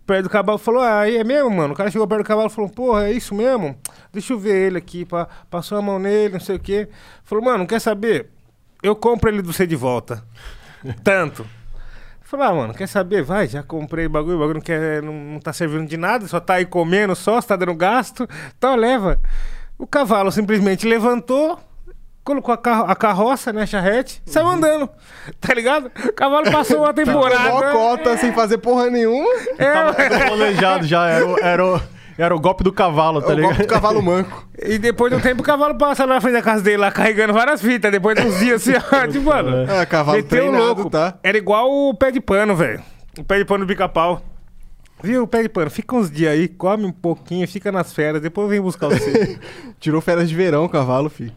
perto 0.05 0.23
do 0.23 0.29
cavalo 0.29 0.57
falou: 0.57 0.81
Ah, 0.81 1.01
aí 1.01 1.17
é 1.17 1.23
mesmo, 1.23 1.49
mano? 1.49 1.73
O 1.73 1.77
cara 1.77 1.89
chegou 1.91 2.07
perto 2.07 2.23
do 2.23 2.27
cavalo 2.27 2.47
e 2.47 2.51
falou: 2.51 2.69
Porra, 2.69 3.07
é 3.07 3.11
isso 3.11 3.33
mesmo? 3.33 3.77
Deixa 4.11 4.33
eu 4.33 4.39
ver 4.39 4.67
ele 4.67 4.77
aqui. 4.77 5.05
Pá. 5.05 5.27
Passou 5.49 5.77
a 5.77 5.81
mão 5.81 5.99
nele, 5.99 6.33
não 6.33 6.39
sei 6.39 6.55
o 6.55 6.59
quê. 6.59 6.87
Falou: 7.23 7.43
Mano, 7.43 7.67
quer 7.67 7.79
saber? 7.79 8.29
Eu 8.81 8.95
compro 8.95 9.29
ele 9.29 9.41
do 9.41 9.51
você 9.51 9.65
de 9.65 9.75
volta. 9.75 10.23
Tanto. 11.03 11.45
Falei, 12.33 12.47
ah, 12.47 12.53
mano, 12.53 12.73
quer 12.73 12.87
saber? 12.87 13.21
Vai, 13.21 13.47
já 13.47 13.61
comprei 13.61 14.07
bagulho, 14.07 14.37
o 14.37 14.39
bagulho 14.39 14.55
não, 14.55 14.61
quer, 14.61 15.03
não, 15.03 15.13
não 15.13 15.39
tá 15.39 15.53
servindo 15.53 15.87
de 15.87 15.97
nada, 15.97 16.27
só 16.27 16.39
tá 16.39 16.55
aí 16.55 16.65
comendo 16.65 17.15
só, 17.15 17.39
só 17.39 17.49
tá 17.49 17.55
dando 17.55 17.75
gasto. 17.75 18.27
Então 18.57 18.75
leva. 18.75 19.21
O 19.77 19.85
cavalo 19.85 20.31
simplesmente 20.31 20.87
levantou, 20.87 21.59
colocou 22.23 22.53
a, 22.53 22.57
carro, 22.57 22.85
a 22.87 22.95
carroça, 22.95 23.51
né, 23.53 23.63
a 23.63 23.65
charrete, 23.65 24.21
saiu 24.25 24.47
andando. 24.47 24.89
Tá 25.39 25.53
ligado? 25.53 25.91
O 26.05 26.13
cavalo 26.13 26.51
passou 26.51 26.79
uma 26.79 26.93
temporada. 26.93 27.49
Mó 27.49 27.71
cota 27.71 28.17
sem 28.17 28.33
fazer 28.33 28.57
porra 28.57 28.89
nenhuma. 28.89 29.29
É, 29.57 29.71
Tava 29.73 29.93
planejado 30.27 30.85
já, 30.85 31.07
era, 31.07 31.25
o- 31.25 31.39
era, 31.39 31.65
o- 31.65 31.81
era 32.17 32.35
o 32.35 32.39
golpe 32.39 32.63
do 32.63 32.71
cavalo, 32.73 33.21
tá 33.21 33.29
É 33.31 33.35
o 33.35 33.35
golpe 33.37 33.47
ligado? 33.53 33.67
do 33.67 33.69
cavalo 33.69 34.01
manco. 34.01 34.47
E 34.65 34.77
depois 34.77 35.11
de 35.11 35.17
um 35.17 35.21
tempo 35.21 35.41
o 35.41 35.45
cavalo 35.45 35.75
passa 35.77 36.05
lá 36.05 36.15
na 36.15 36.21
frente 36.21 36.33
da 36.35 36.41
casa 36.41 36.61
dele, 36.63 36.77
lá 36.77 36.91
carregando 36.91 37.33
várias 37.33 37.61
fitas. 37.61 37.91
Depois 37.91 38.15
de 38.17 38.25
uns 38.25 38.39
dias 38.39 38.67
assim, 38.67 38.77
ó, 38.77 39.07
tipo, 39.07 39.25
mano. 39.25 39.65
Ah, 39.71 39.85
cavalo 39.85 40.21
treinado, 40.23 40.89
tá? 40.89 41.15
Era 41.23 41.37
igual 41.37 41.69
o 41.71 41.93
pé 41.93 42.11
de 42.11 42.19
pano, 42.21 42.55
velho. 42.55 42.81
O 43.17 43.23
pé 43.23 43.37
de 43.39 43.45
pano 43.45 43.65
do 43.65 43.67
pica-pau. 43.69 44.21
Viu, 45.01 45.27
pé 45.27 45.41
de 45.43 45.49
pano? 45.49 45.69
Fica 45.69 45.95
uns 45.95 46.09
dias 46.09 46.31
aí, 46.33 46.47
come 46.47 46.85
um 46.85 46.91
pouquinho, 46.91 47.45
fica 47.47 47.71
nas 47.71 47.91
férias, 47.93 48.21
depois 48.21 48.49
vem 48.49 48.61
buscar 48.61 48.87
você. 48.87 49.37
Tirou 49.79 49.99
férias 49.99 50.29
de 50.29 50.35
verão 50.35 50.63
o 50.65 50.69
cavalo, 50.69 51.09
filho. 51.09 51.33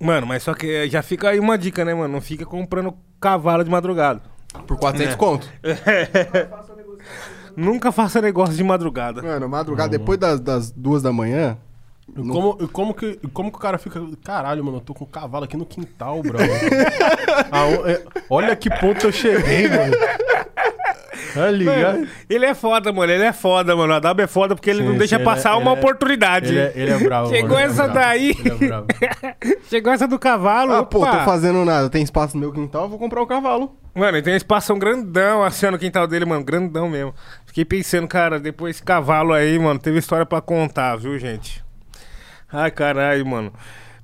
Mano, 0.00 0.26
mas 0.26 0.42
só 0.42 0.54
que 0.54 0.66
eh, 0.66 0.88
já 0.88 1.02
fica 1.02 1.30
aí 1.30 1.38
uma 1.40 1.56
dica, 1.58 1.84
né, 1.84 1.94
mano? 1.94 2.12
Não 2.12 2.20
fica 2.20 2.44
comprando 2.46 2.94
cavalo 3.20 3.64
de 3.64 3.70
madrugada. 3.70 4.20
Por 4.66 4.78
400 4.78 5.14
É. 5.14 5.16
conto. 5.16 5.48
Nunca 7.56 7.90
faça 7.90 8.20
negócio 8.20 8.54
de 8.54 8.62
madrugada. 8.62 9.22
Mano, 9.22 9.48
madrugada, 9.48 9.88
depois 9.90 10.18
das, 10.18 10.40
das 10.40 10.70
duas 10.70 11.02
da 11.02 11.12
manhã. 11.12 11.56
E 12.08 12.12
Como, 12.28 12.68
como, 12.68 12.94
que, 12.94 13.18
como 13.32 13.50
que 13.50 13.56
o 13.56 13.60
cara 13.60 13.78
fica. 13.78 14.00
Caralho, 14.22 14.62
mano, 14.64 14.76
eu 14.76 14.80
tô 14.80 14.94
com 14.94 15.04
um 15.04 15.08
cavalo 15.08 15.44
aqui 15.44 15.56
no 15.56 15.66
quintal, 15.66 16.22
bro. 16.22 16.38
Aon- 17.50 17.86
é- 17.88 18.04
olha 18.30 18.54
que 18.54 18.70
ponto 18.78 19.06
eu 19.06 19.12
cheguei, 19.12 19.68
mano. 19.68 19.92
Tá 21.36 21.50
ligado? 21.50 21.94
Mano, 21.98 22.08
ele 22.28 22.46
é 22.46 22.54
foda, 22.54 22.92
mano. 22.92 23.12
Ele 23.12 23.22
é 23.24 23.32
foda, 23.32 23.76
mano. 23.76 23.92
A 23.94 23.98
W 24.00 24.24
é 24.24 24.26
foda 24.26 24.54
porque 24.54 24.70
ele 24.70 24.80
Sim, 24.80 24.88
não 24.88 24.96
deixa 24.96 25.18
sim, 25.18 25.24
passar 25.24 25.50
ele 25.50 25.58
é- 25.58 25.62
uma 25.62 25.70
ele 25.72 25.76
é- 25.76 25.82
oportunidade. 25.82 26.48
Ele 26.48 26.58
é, 26.58 26.72
ele 26.74 26.90
é 26.92 26.98
bravo. 26.98 27.28
Chegou 27.34 27.48
mano, 27.50 27.60
é 27.60 27.64
essa 27.64 27.82
bravo, 27.88 27.94
daí. 27.94 28.30
Ele 28.30 28.50
é 28.64 28.68
bravo. 28.68 28.86
Chegou 29.68 29.92
essa 29.92 30.08
do 30.08 30.18
cavalo. 30.18 30.72
Ah, 30.72 30.82
pô, 30.84 30.98
opa. 31.02 31.18
tô 31.18 31.24
fazendo 31.24 31.64
nada. 31.64 31.88
Tem 31.90 32.02
espaço 32.02 32.36
no 32.36 32.40
meu 32.40 32.52
quintal, 32.52 32.84
eu 32.84 32.88
vou 32.88 32.98
comprar 32.98 33.22
um 33.22 33.26
cavalo. 33.26 33.76
Mano, 33.94 34.16
ele 34.16 34.22
tem 34.22 34.34
um 34.34 34.36
espação 34.36 34.78
grandão 34.78 35.42
assim 35.42 35.70
no 35.70 35.78
quintal 35.78 36.06
dele, 36.06 36.24
mano. 36.24 36.44
Grandão 36.44 36.88
mesmo. 36.88 37.14
Fiquei 37.46 37.64
pensando, 37.64 38.06
cara, 38.08 38.38
depois 38.38 38.76
esse 38.76 38.82
cavalo 38.84 39.32
aí, 39.32 39.58
mano, 39.58 39.78
teve 39.78 39.98
história 39.98 40.26
pra 40.26 40.40
contar, 40.40 40.96
viu, 40.96 41.18
gente? 41.18 41.64
Ai, 42.52 42.70
caralho, 42.70 43.26
mano. 43.26 43.52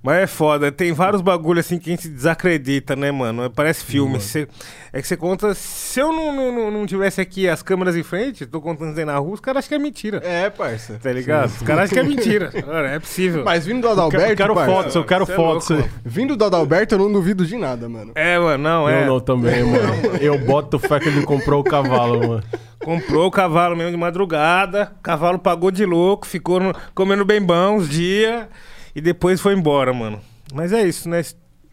Mas 0.03 0.17
é 0.19 0.27
foda, 0.27 0.73
tem 0.73 0.93
vários 0.93 1.23
bagulhos 1.23 1.65
assim 1.65 1.79
que 1.79 1.89
a 1.89 1.95
gente 1.95 2.09
desacredita, 2.09 2.97
né, 2.97 3.13
mano? 3.13 3.49
Parece 3.49 3.85
filme. 3.85 4.21
Cê- 4.21 4.49
é 4.93 5.01
que 5.01 5.07
você 5.07 5.17
conta. 5.17 5.55
Se 5.55 6.01
eu 6.01 6.13
não, 6.13 6.35
não, 6.35 6.71
não, 6.73 6.87
tivesse 6.87 7.21
aqui 7.21 7.49
as 7.49 7.63
câmeras 7.63 7.95
em 7.97 8.03
frente, 8.03 8.45
tô 8.45 8.61
contando 8.61 8.91
isso 8.91 8.99
aí 8.99 9.05
na 9.05 9.17
rua, 9.19 9.35
os 9.35 9.41
caras 9.41 9.59
acham 9.61 9.69
que 9.69 9.75
é 9.77 9.79
mentira. 9.79 10.21
É, 10.25 10.51
parça. 10.51 10.99
Tá 11.01 11.13
ligado? 11.13 11.47
Os 11.51 11.63
caras 11.63 11.85
acham 11.85 11.95
que 11.95 12.01
é 12.01 12.03
mentira. 12.17 12.51
Cara, 12.63 12.89
é 12.91 12.99
possível. 12.99 13.45
Mas 13.45 13.65
vindo 13.65 13.81
do 13.83 13.87
Eu 13.87 13.93
Adalberto, 13.93 14.37
quero, 14.37 14.55
quero 14.55 14.67
fotos, 14.67 14.95
eu 14.97 15.05
quero 15.05 15.23
é 15.23 15.27
fotos. 15.37 15.69
louco, 15.71 15.89
Vindo 16.05 16.37
do 16.37 16.45
Adalberto, 16.47 16.97
eu 16.97 16.99
não 16.99 17.13
duvido 17.13 17.47
de 17.47 17.57
nada, 17.57 17.89
mano. 17.89 18.11
É, 18.17 18.37
mano, 18.41 18.63
não, 18.63 18.89
é. 18.89 19.03
Eu 19.03 19.07
não 19.07 19.21
também, 19.21 19.63
mano. 19.65 20.17
Eu 20.21 20.37
boto 20.37 20.81
fé 20.81 20.99
que 20.99 21.09
ele 21.09 21.23
comprou 21.25 21.61
o 21.61 21.65
cavalo, 21.65 22.27
mano. 22.29 22.43
Comprou 22.81 23.29
o 23.29 23.31
cavalo 23.31 23.77
mesmo 23.77 23.93
de 23.93 23.97
madrugada, 23.97 24.91
o 24.99 25.03
cavalo 25.03 25.39
pagou 25.39 25.71
de 25.71 25.87
louco, 25.87 26.27
ficou 26.27 26.59
no- 26.59 26.75
comendo 26.93 27.25
bem 27.25 27.41
bom 27.41 27.77
uns 27.77 27.89
dias 27.89 28.47
e 28.95 29.01
depois 29.01 29.41
foi 29.41 29.55
embora, 29.55 29.93
mano. 29.93 30.21
Mas 30.53 30.73
é 30.73 30.83
isso, 30.87 31.09
né? 31.09 31.23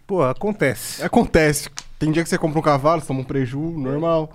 Pô, 0.07 0.23
acontece. 0.23 1.03
Acontece. 1.03 1.69
Tem 1.97 2.11
dia 2.11 2.23
que 2.23 2.29
você 2.29 2.37
compra 2.37 2.59
um 2.59 2.61
cavalo, 2.61 3.01
você 3.01 3.07
toma 3.07 3.19
um 3.19 3.23
preju, 3.25 3.59
normal. 3.59 4.33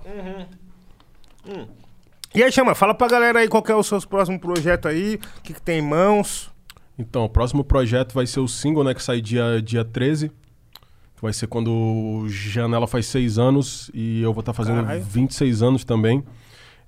E 2.35 2.43
aí, 2.43 2.53
Chama, 2.53 2.75
fala 2.75 2.95
pra 2.95 3.09
galera 3.09 3.39
aí 3.39 3.49
qual 3.49 3.63
que 3.63 3.73
é 3.73 3.75
o 3.75 3.83
seu 3.83 4.01
próximo 4.03 4.39
projeto 4.39 4.87
aí, 4.87 5.19
o 5.39 5.43
que, 5.43 5.55
que 5.55 5.63
tem 5.63 5.79
em 5.79 5.83
mãos. 5.83 6.51
Então, 6.99 7.25
o 7.25 7.29
próximo 7.29 7.65
projeto 7.65 8.13
vai 8.13 8.27
ser 8.27 8.41
o 8.41 8.49
single, 8.49 8.85
né? 8.85 8.95
Que 8.95 9.03
sai 9.03 9.21
dia, 9.21 9.61
dia 9.63 9.85
13. 9.85 10.29
Que 10.29 11.23
vai 11.23 11.33
ser 11.33 11.47
quando 11.47 11.71
o 11.73 12.29
Janela 12.29 12.87
faz 12.87 13.07
seis 13.07 13.39
anos 13.39 13.91
e 13.95 14.23
eu 14.23 14.33
vou 14.33 14.41
estar 14.41 14.53
fazendo 14.53 14.83
Caralho. 14.83 15.03
26 15.03 15.63
anos 15.63 15.85
também. 15.85 16.25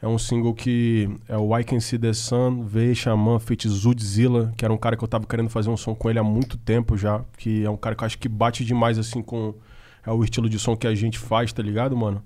É 0.07 0.09
um 0.09 0.19
single 0.19 0.55
que 0.55 1.11
é 1.29 1.37
o 1.37 1.59
I 1.59 1.65
Can 1.65 1.81
See 1.81 1.99
The 1.99 2.13
Sun, 2.13 2.63
V, 2.63 2.95
Xamã, 2.95 3.41
feat. 3.41 3.69
Zudzilla, 3.69 4.55
que 4.57 4.65
era 4.65 4.73
um 4.73 4.79
cara 4.79 4.97
que 4.97 5.03
eu 5.03 5.09
tava 5.09 5.27
querendo 5.27 5.51
fazer 5.51 5.69
um 5.69 5.77
som 5.77 5.97
com 5.97 6.09
ele 6.09 6.21
há 6.21 6.23
muito 6.23 6.57
tempo 6.57 6.97
já. 6.97 7.25
Que 7.37 7.65
é 7.65 7.69
um 7.69 7.77
cara 7.77 7.97
que 7.97 8.05
eu 8.05 8.07
acho 8.07 8.17
que 8.17 8.29
bate 8.29 8.65
demais, 8.65 9.01
assim, 9.01 9.21
com 9.21 9.53
é 10.07 10.13
o 10.13 10.23
estilo 10.23 10.49
de 10.49 10.61
som 10.61 10.77
que 10.77 10.87
a 10.87 10.95
gente 10.95 11.19
faz, 11.19 11.53
tá 11.53 11.61
ligado, 11.61 11.97
mano? 11.97 12.23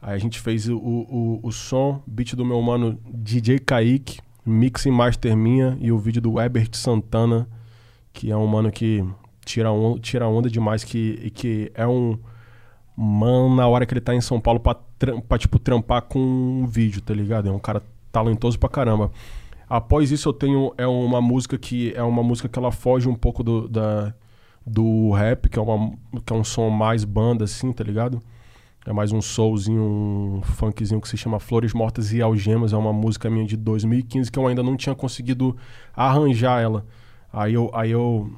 Aí 0.00 0.14
a 0.14 0.18
gente 0.18 0.38
fez 0.38 0.68
o, 0.68 0.76
o, 0.76 1.40
o 1.42 1.50
som, 1.50 2.00
beat 2.06 2.36
do 2.36 2.44
meu 2.44 2.62
mano 2.62 2.96
DJ 3.12 3.58
Kaique, 3.58 4.20
mix 4.46 4.86
e 4.86 4.90
master 4.92 5.36
minha 5.36 5.76
e 5.80 5.90
o 5.90 5.98
vídeo 5.98 6.22
do 6.22 6.40
Ebert 6.40 6.76
Santana, 6.76 7.48
que 8.12 8.30
é 8.30 8.36
um 8.36 8.46
mano 8.46 8.70
que 8.70 9.04
tira, 9.44 9.72
on, 9.72 9.98
tira 9.98 10.28
onda 10.28 10.48
demais, 10.48 10.84
que, 10.84 11.32
que 11.34 11.72
é 11.74 11.88
um 11.88 12.16
mano 12.96 13.56
na 13.56 13.66
hora 13.66 13.84
que 13.84 13.92
ele 13.92 14.00
tá 14.00 14.14
em 14.14 14.20
São 14.20 14.40
Paulo 14.40 14.60
pra, 14.60 14.76
pra, 15.28 15.38
tipo, 15.38 15.58
trampar 15.58 16.02
com 16.02 16.18
um 16.18 16.66
vídeo, 16.66 17.00
tá 17.00 17.14
ligado? 17.14 17.48
É 17.48 17.52
um 17.52 17.58
cara 17.58 17.82
talentoso 18.12 18.58
pra 18.58 18.68
caramba. 18.68 19.10
Após 19.68 20.10
isso 20.10 20.28
eu 20.28 20.32
tenho 20.32 20.74
é 20.76 20.86
uma 20.86 21.20
música 21.20 21.56
que 21.56 21.92
é 21.94 22.02
uma 22.02 22.22
música 22.22 22.48
que 22.48 22.58
ela 22.58 22.72
foge 22.72 23.08
um 23.08 23.14
pouco 23.14 23.42
do, 23.42 23.68
da, 23.68 24.12
do 24.66 25.12
rap, 25.12 25.48
que 25.48 25.58
é, 25.58 25.62
uma, 25.62 25.92
que 26.24 26.32
é 26.32 26.36
um 26.36 26.44
som 26.44 26.68
mais 26.70 27.04
banda 27.04 27.44
assim, 27.44 27.72
tá 27.72 27.84
ligado? 27.84 28.20
É 28.84 28.92
mais 28.92 29.12
um 29.12 29.20
soulzinho, 29.20 29.82
um 29.82 30.42
funkzinho 30.42 31.00
que 31.00 31.08
se 31.08 31.16
chama 31.16 31.38
Flores 31.38 31.72
Mortas 31.72 32.12
e 32.12 32.20
Algemas. 32.20 32.72
É 32.72 32.76
uma 32.76 32.92
música 32.92 33.30
minha 33.30 33.46
de 33.46 33.56
2015 33.56 34.32
que 34.32 34.38
eu 34.38 34.46
ainda 34.46 34.62
não 34.62 34.76
tinha 34.76 34.94
conseguido 34.94 35.56
arranjar 35.94 36.60
ela. 36.60 36.84
Aí 37.32 37.54
eu. 37.54 37.70
Aí 37.72 37.90
eu 37.90 38.30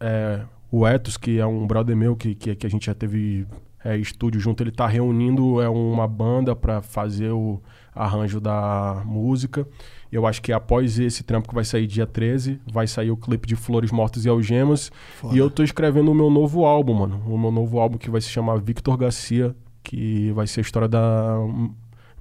é, 0.00 0.42
o 0.70 0.86
Etos, 0.86 1.16
que 1.16 1.38
é 1.38 1.46
um 1.46 1.66
brother 1.66 1.96
meu 1.96 2.16
que, 2.16 2.34
que, 2.34 2.54
que 2.56 2.66
a 2.66 2.70
gente 2.70 2.86
já 2.86 2.94
teve 2.94 3.46
é, 3.84 3.96
estúdio 3.98 4.40
junto, 4.40 4.62
ele 4.62 4.70
tá 4.70 4.86
reunindo 4.86 5.60
é, 5.60 5.68
uma 5.68 6.08
banda 6.08 6.56
pra 6.56 6.80
fazer 6.80 7.30
o 7.30 7.60
arranjo 7.94 8.40
da 8.40 9.02
música. 9.04 9.68
Eu 10.10 10.26
acho 10.26 10.40
que 10.40 10.52
após 10.52 10.98
esse 10.98 11.22
trampo 11.22 11.48
que 11.48 11.54
vai 11.54 11.64
sair 11.64 11.86
dia 11.86 12.06
13, 12.06 12.60
vai 12.72 12.86
sair 12.86 13.10
o 13.10 13.16
clipe 13.16 13.46
de 13.46 13.56
Flores 13.56 13.90
Mortas 13.92 14.24
e 14.24 14.28
Algemas. 14.28 14.90
E 15.32 15.38
eu 15.38 15.50
tô 15.50 15.62
escrevendo 15.62 16.10
o 16.10 16.14
meu 16.14 16.30
novo 16.30 16.64
álbum, 16.64 16.94
mano. 16.94 17.22
O 17.26 17.36
meu 17.36 17.50
novo 17.50 17.78
álbum 17.78 17.98
que 17.98 18.08
vai 18.08 18.20
se 18.20 18.28
chamar 18.28 18.56
Victor 18.58 18.96
Garcia, 18.96 19.54
que 19.82 20.30
vai 20.32 20.46
ser 20.46 20.60
a 20.60 20.62
história 20.62 20.88
da 20.88 21.36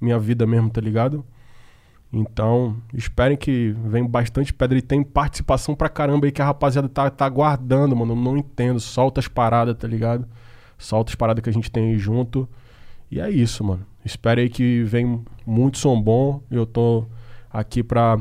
minha 0.02 0.20
vida 0.20 0.46
mesmo, 0.46 0.70
tá 0.70 0.82
ligado? 0.82 1.24
Então, 2.12 2.76
esperem 2.94 3.38
que 3.38 3.76
vem 3.86 4.06
bastante 4.06 4.54
pedra 4.54 4.78
e 4.78 4.82
tem 4.82 5.02
participação 5.02 5.74
pra 5.74 5.90
caramba 5.90 6.28
aí 6.28 6.32
que 6.32 6.42
a 6.42 6.46
rapaziada 6.46 6.90
tá, 6.90 7.10
tá 7.10 7.26
aguardando, 7.26 7.96
mano. 7.96 8.12
Eu 8.12 8.18
não 8.18 8.38
entendo. 8.38 8.80
Solta 8.80 9.20
as 9.20 9.28
paradas, 9.28 9.76
tá 9.78 9.88
ligado? 9.88 10.28
Solta 10.84 11.12
as 11.12 11.16
paradas 11.16 11.42
que 11.44 11.50
a 11.50 11.54
gente 11.54 11.72
tem 11.72 11.92
aí 11.92 11.98
junto. 11.98 12.48
E 13.10 13.20
é 13.20 13.30
isso, 13.30 13.64
mano. 13.64 13.86
Espere 14.04 14.42
aí 14.42 14.50
que 14.50 14.84
vem 14.84 15.24
muito 15.46 15.78
som 15.78 16.00
bom. 16.02 16.42
Eu 16.52 16.66
tô 16.66 17.06
aqui 17.52 17.82
pra, 17.84 18.20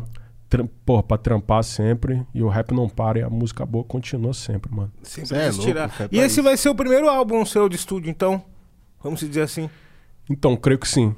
tram- 0.49 0.68
porra, 0.84 1.02
pra 1.02 1.16
trampar 1.18 1.65
sempre. 1.65 2.24
E 2.34 2.42
o 2.42 2.49
rap 2.49 2.73
não 2.73 2.89
para 2.89 3.18
e 3.18 3.23
a 3.23 3.31
música 3.31 3.65
boa 3.66 3.82
continua 3.84 4.32
sempre, 4.34 4.73
mano. 4.74 4.92
Sempre 5.02 5.36
é 5.39 5.47
quis 5.47 5.57
louco, 5.57 5.73
E 6.12 6.18
esse 6.18 6.34
isso. 6.34 6.42
vai 6.42 6.57
ser 6.57 6.68
o 6.68 6.74
primeiro 6.74 7.08
álbum 7.08 7.44
seu 7.44 7.68
de 7.68 7.76
estúdio, 7.76 8.10
então? 8.10 8.42
Vamos 9.02 9.20
dizer 9.20 9.42
assim. 9.42 9.68
Então, 10.31 10.55
creio 10.57 10.78
que 10.78 10.86
sim. 10.89 11.15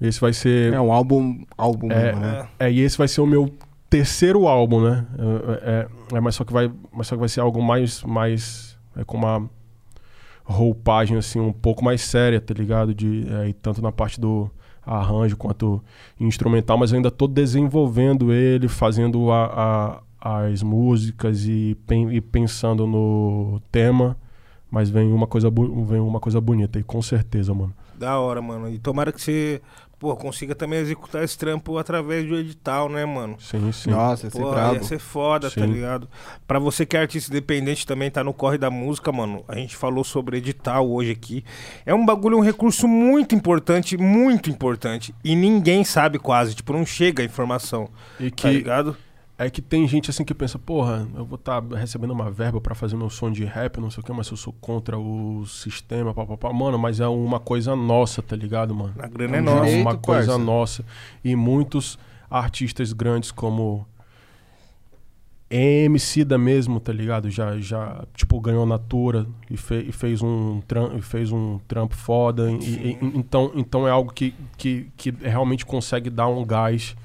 Esse 0.00 0.20
vai 0.20 0.32
ser. 0.32 0.72
É 0.72 0.80
um 0.80 0.92
álbum, 0.92 1.44
álbum 1.58 1.90
É, 1.90 2.04
mesmo, 2.06 2.20
né? 2.20 2.48
É, 2.58 2.70
e 2.72 2.80
esse 2.80 2.96
vai 2.96 3.08
ser 3.08 3.20
o 3.20 3.26
meu 3.26 3.52
terceiro 3.90 4.46
álbum, 4.46 4.80
né? 4.82 5.06
É, 5.18 5.70
é- 6.14 6.16
é, 6.16 6.20
mas, 6.20 6.34
só 6.34 6.44
que 6.44 6.52
vai, 6.52 6.70
mas 6.92 7.06
só 7.06 7.16
que 7.16 7.20
vai 7.20 7.28
ser 7.28 7.40
algo 7.40 7.62
mais, 7.62 8.02
mais 8.02 8.78
é, 8.96 9.04
com 9.04 9.16
uma 9.18 9.48
roupagem 10.48 11.16
assim 11.18 11.40
um 11.40 11.52
pouco 11.52 11.84
mais 11.84 12.00
séria, 12.02 12.40
tá 12.40 12.54
ligado? 12.54 12.94
De, 12.94 13.26
é, 13.30 13.48
e 13.48 13.52
tanto 13.52 13.82
na 13.82 13.90
parte 13.92 14.20
do 14.20 14.48
arranjo 14.84 15.36
quanto 15.36 15.82
instrumental, 16.20 16.78
mas 16.78 16.92
eu 16.92 16.96
ainda 16.96 17.10
tô 17.10 17.26
desenvolvendo 17.26 18.32
ele, 18.32 18.68
fazendo 18.68 19.30
a- 19.32 20.00
a- 20.20 20.38
as 20.46 20.62
músicas 20.62 21.44
e, 21.46 21.76
pen- 21.86 22.12
e 22.14 22.20
pensando 22.20 22.86
no 22.86 23.60
tema. 23.72 24.16
Mas 24.70 24.90
vem 24.90 25.12
uma 25.12 25.26
coisa, 25.26 25.48
vem 25.50 26.00
uma 26.00 26.18
coisa 26.20 26.40
bonita 26.40 26.78
aí, 26.78 26.82
com 26.82 27.00
certeza, 27.00 27.54
mano. 27.54 27.72
Da 27.98 28.18
hora, 28.18 28.42
mano. 28.42 28.68
E 28.68 28.78
tomara 28.78 29.12
que 29.12 29.20
você, 29.22 29.62
pô, 29.98 30.14
consiga 30.16 30.54
também 30.54 30.78
executar 30.78 31.22
esse 31.24 31.36
trampo 31.38 31.78
através 31.78 32.26
do 32.26 32.36
edital, 32.36 32.88
né, 32.88 33.04
mano? 33.04 33.36
Sim, 33.40 33.72
sim. 33.72 33.90
Nossa, 33.90 34.26
ia 34.26 34.30
ser 34.30 34.38
Pô, 34.38 34.54
ia 34.54 34.82
ser 34.82 34.98
foda, 34.98 35.50
tá 35.50 35.60
Sim. 35.66 35.72
ligado? 35.72 36.08
Pra 36.46 36.58
você 36.58 36.84
que 36.84 36.96
é 36.96 37.00
artista 37.00 37.30
independente 37.30 37.86
também 37.86 38.10
tá 38.10 38.22
no 38.22 38.32
corre 38.34 38.58
da 38.58 38.70
música, 38.70 39.10
mano. 39.10 39.44
A 39.48 39.56
gente 39.56 39.76
falou 39.76 40.04
sobre 40.04 40.36
edital 40.38 40.88
hoje 40.88 41.10
aqui. 41.12 41.44
É 41.84 41.94
um 41.94 42.04
bagulho, 42.04 42.36
um 42.38 42.42
recurso 42.42 42.86
muito 42.86 43.34
importante, 43.34 43.96
muito 43.96 44.50
importante. 44.50 45.14
E 45.24 45.34
ninguém 45.34 45.84
sabe 45.84 46.18
quase, 46.18 46.54
tipo, 46.54 46.72
não 46.72 46.84
chega 46.84 47.22
a 47.22 47.26
informação. 47.26 47.88
E 48.20 48.30
Tá 48.30 48.36
que 48.36 48.48
ligado? 48.50 48.96
É 49.38 49.50
que 49.50 49.60
tem 49.60 49.86
gente 49.86 50.08
assim 50.08 50.24
que 50.24 50.32
pensa, 50.32 50.58
porra, 50.58 51.06
eu 51.14 51.24
vou 51.24 51.36
estar 51.36 51.62
recebendo 51.74 52.12
uma 52.12 52.30
verba 52.30 52.58
pra 52.58 52.74
fazer 52.74 52.96
meu 52.96 53.10
som 53.10 53.30
de 53.30 53.44
rap, 53.44 53.78
não 53.78 53.90
sei 53.90 54.02
o 54.02 54.06
que, 54.06 54.10
mas 54.12 54.30
eu 54.30 54.36
sou 54.36 54.50
contra 54.62 54.98
o 54.98 55.44
sistema, 55.46 56.14
papapá. 56.14 56.50
Mano, 56.54 56.78
mas 56.78 57.00
é 57.00 57.06
uma 57.06 57.38
coisa 57.38 57.76
nossa, 57.76 58.22
tá 58.22 58.34
ligado, 58.34 58.74
mano? 58.74 58.94
A 58.98 59.06
grana 59.06 59.36
é 59.36 59.40
um 59.40 59.44
nossa. 59.44 59.64
direito, 59.66 59.80
uma 59.82 59.96
coisa 59.98 60.26
parça. 60.32 60.38
nossa. 60.42 60.84
E 61.22 61.36
muitos 61.36 61.98
artistas 62.30 62.94
grandes 62.94 63.30
como 63.30 63.86
MC 65.48 66.24
da 66.24 66.36
mesmo, 66.38 66.80
tá 66.80 66.92
ligado? 66.92 67.30
Já, 67.30 67.58
já 67.58 68.04
tipo, 68.14 68.40
ganhou 68.40 68.66
Natura 68.66 69.26
e, 69.50 69.56
fe- 69.56 69.84
e 69.86 69.92
fez, 69.92 70.20
um 70.22 70.60
tram- 70.66 70.96
e 70.96 71.02
fez 71.02 71.30
um 71.30 71.58
trampo 71.68 71.94
foda. 71.94 72.50
E- 72.50 72.54
e- 72.56 72.98
e- 73.00 73.18
então, 73.18 73.52
então 73.54 73.86
é 73.86 73.90
algo 73.90 74.12
que, 74.12 74.34
que, 74.56 74.88
que 74.96 75.10
realmente 75.10 75.64
consegue 75.64 76.10
dar 76.10 76.26
um 76.26 76.44
gás 76.44 76.96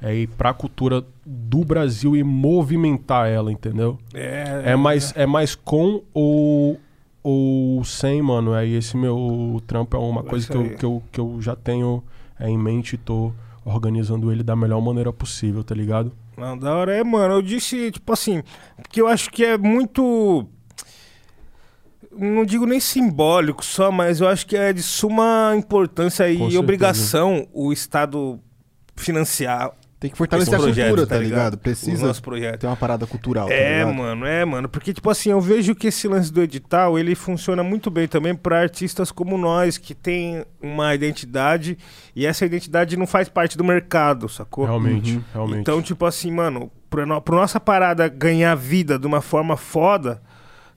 é, 0.00 0.14
e 0.14 0.26
pra 0.26 0.54
cultura 0.54 1.04
do 1.26 1.64
Brasil 1.64 2.16
e 2.16 2.22
movimentar 2.22 3.28
ela, 3.28 3.50
entendeu? 3.50 3.98
É, 4.14 4.62
É 4.64 4.76
mais, 4.76 5.12
é 5.16 5.26
mais 5.26 5.54
com 5.54 6.02
ou, 6.14 6.78
ou 7.22 7.84
sem, 7.84 8.22
mano. 8.22 8.54
Aí 8.54 8.74
esse 8.74 8.96
meu 8.96 9.60
trampo 9.66 9.96
é 9.96 10.00
uma 10.00 10.22
Vai 10.22 10.30
coisa 10.30 10.46
que 10.48 10.56
eu, 10.56 10.76
que, 10.76 10.84
eu, 10.84 11.02
que 11.12 11.20
eu 11.20 11.42
já 11.42 11.56
tenho 11.56 12.02
é, 12.38 12.48
em 12.48 12.56
mente 12.56 12.94
e 12.94 12.98
tô 12.98 13.32
organizando 13.64 14.32
ele 14.32 14.42
da 14.42 14.54
melhor 14.56 14.80
maneira 14.80 15.12
possível, 15.12 15.64
tá 15.64 15.74
ligado? 15.74 16.12
Não, 16.36 16.56
da 16.56 16.74
hora 16.74 16.94
é, 16.94 17.02
mano. 17.02 17.34
Eu 17.34 17.42
disse, 17.42 17.90
tipo 17.90 18.12
assim, 18.12 18.42
porque 18.80 19.00
eu 19.00 19.08
acho 19.08 19.30
que 19.30 19.44
é 19.44 19.58
muito. 19.58 20.46
Não 22.16 22.44
digo 22.44 22.64
nem 22.66 22.80
simbólico 22.80 23.64
só, 23.64 23.90
mas 23.90 24.20
eu 24.20 24.28
acho 24.28 24.46
que 24.46 24.56
é 24.56 24.72
de 24.72 24.82
suma 24.82 25.52
importância 25.56 26.28
e 26.30 26.56
obrigação 26.56 27.46
o 27.52 27.72
Estado 27.72 28.40
financiar 28.96 29.72
Tem 30.00 30.08
que 30.08 30.16
fortalecer 30.16 30.54
a 30.54 30.58
projeto, 30.58 30.86
cultura, 30.88 31.06
tá 31.08 31.18
ligado? 31.18 31.54
Os 31.54 31.60
Precisa 31.60 32.06
nossos 32.06 32.20
projetos. 32.20 32.60
ter 32.60 32.68
uma 32.68 32.76
parada 32.76 33.04
cultural, 33.04 33.48
tá 33.48 33.52
É, 33.54 33.78
ligado? 33.80 33.94
mano, 33.94 34.24
é, 34.26 34.44
mano. 34.44 34.68
Porque, 34.68 34.92
tipo 34.94 35.10
assim, 35.10 35.30
eu 35.30 35.40
vejo 35.40 35.74
que 35.74 35.88
esse 35.88 36.06
lance 36.06 36.32
do 36.32 36.40
edital, 36.40 36.96
ele 36.96 37.16
funciona 37.16 37.64
muito 37.64 37.90
bem 37.90 38.06
também 38.06 38.32
pra 38.32 38.60
artistas 38.60 39.10
como 39.10 39.36
nós, 39.36 39.76
que 39.76 39.94
tem 39.96 40.44
uma 40.62 40.94
identidade 40.94 41.76
e 42.14 42.24
essa 42.24 42.46
identidade 42.46 42.96
não 42.96 43.08
faz 43.08 43.28
parte 43.28 43.58
do 43.58 43.64
mercado, 43.64 44.28
sacou? 44.28 44.66
Realmente, 44.66 45.20
realmente. 45.32 45.60
Então, 45.62 45.82
tipo 45.82 46.06
assim, 46.06 46.30
mano, 46.30 46.70
pra, 46.88 47.04
no, 47.04 47.20
pra 47.20 47.34
nossa 47.34 47.58
parada 47.58 48.06
ganhar 48.06 48.54
vida 48.54 49.00
de 49.00 49.06
uma 49.08 49.20
forma 49.20 49.56
foda, 49.56 50.22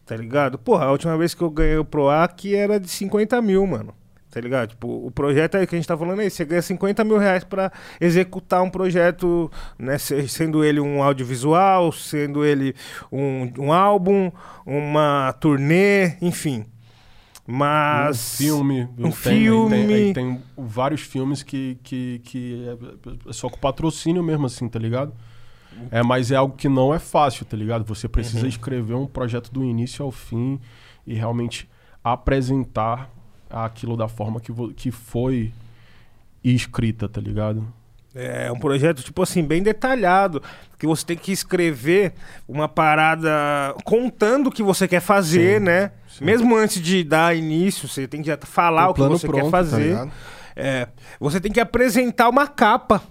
tá 0.04 0.16
ligado? 0.16 0.58
Porra, 0.58 0.86
a 0.86 0.92
última 0.92 1.16
vez 1.16 1.36
que 1.36 1.44
eu 1.44 1.50
ganhei 1.52 1.78
o 1.78 1.86
PROAC 1.86 2.56
era 2.56 2.80
de 2.80 2.90
50 2.90 3.40
mil, 3.40 3.68
mano. 3.68 3.94
Tá 4.32 4.40
ligado? 4.40 4.70
Tipo, 4.70 4.88
o 5.06 5.12
projeto 5.12 5.56
aí 5.58 5.68
que 5.68 5.76
a 5.76 5.78
gente 5.78 5.88
tá 5.88 5.98
falando 5.98 6.22
aí, 6.22 6.30
você 6.30 6.46
ganha 6.46 6.62
50 6.62 7.04
mil 7.04 7.18
reais 7.18 7.44
pra 7.44 7.70
executar 8.00 8.64
um 8.64 8.70
projeto, 8.70 9.52
né? 9.78 9.98
se- 9.98 10.26
Sendo 10.30 10.64
ele 10.64 10.80
um 10.80 11.04
audiovisual, 11.04 11.92
sendo 11.92 12.46
ele 12.46 12.74
um, 13.12 13.52
um 13.60 13.74
álbum, 13.74 14.32
uma 14.66 15.34
turnê, 15.40 16.16
enfim. 16.22 16.66
Mas. 17.46 18.36
um 18.40 18.44
filme. 18.46 18.84
um 18.98 19.04
tem, 19.04 19.12
filme. 19.12 19.70
Tem, 19.88 19.94
aí 19.96 20.14
tem 20.14 20.42
vários 20.58 21.02
filmes 21.02 21.44
que, 21.44 21.78
que, 21.84 22.22
que 22.24 22.66
é, 23.26 23.30
é 23.30 23.34
só 23.34 23.50
com 23.50 23.58
patrocínio 23.58 24.24
mesmo, 24.24 24.46
assim, 24.46 24.70
tá 24.70 24.80
ligado? 24.80 25.14
É, 25.90 26.02
mas 26.04 26.32
é 26.32 26.36
algo 26.36 26.56
que 26.56 26.70
não 26.70 26.94
é 26.94 27.00
fácil, 27.00 27.44
tá 27.46 27.58
ligado? 27.58 27.84
Você 27.86 28.08
precisa 28.08 28.48
escrever 28.48 28.94
um 28.94 29.06
projeto 29.08 29.52
do 29.52 29.64
início 29.64 30.06
ao 30.06 30.12
fim 30.12 30.60
e 31.06 31.14
realmente 31.16 31.70
apresentar 32.04 33.10
aquilo 33.52 33.96
da 33.98 34.08
forma 34.08 34.40
que, 34.40 34.52
que 34.76 34.92
foi 34.92 35.52
escrita, 36.44 37.08
tá 37.08 37.22
ligado? 37.22 37.66
É 38.14 38.52
um 38.52 38.60
projeto, 38.60 39.02
tipo 39.02 39.22
assim, 39.22 39.42
bem 39.44 39.64
detalhado. 39.64 40.44
Que 40.78 40.86
você 40.86 41.06
tem 41.06 41.16
que 41.18 41.32
escrever 41.32 42.14
uma 42.48 42.68
parada 42.68 43.30
contando 43.86 44.48
o 44.48 44.52
que 44.52 44.62
você 44.64 44.88
quer 44.88 45.00
fazer, 45.00 45.60
Sim, 45.60 45.66
né? 45.66 45.92
sim. 46.10 46.26
Mesmo 46.26 46.56
antes 46.56 46.82
de 46.82 47.04
dar 47.04 47.36
início, 47.36 47.88
você 47.88 48.08
tem 48.08 48.22
que 48.22 48.28
já 48.28 48.38
falar 48.42 48.90
o 48.90 48.94
que 48.94 49.02
você 49.02 49.28
pronto, 49.28 49.44
quer 49.44 49.46
tá 49.46 49.52
fazer. 49.52 49.84
ligado? 49.84 50.12
é, 50.56 50.88
você 51.20 51.40
tem 51.40 51.52
que 51.52 51.60
apresentar 51.60 52.28
uma 52.28 52.48
capa, 52.48 53.02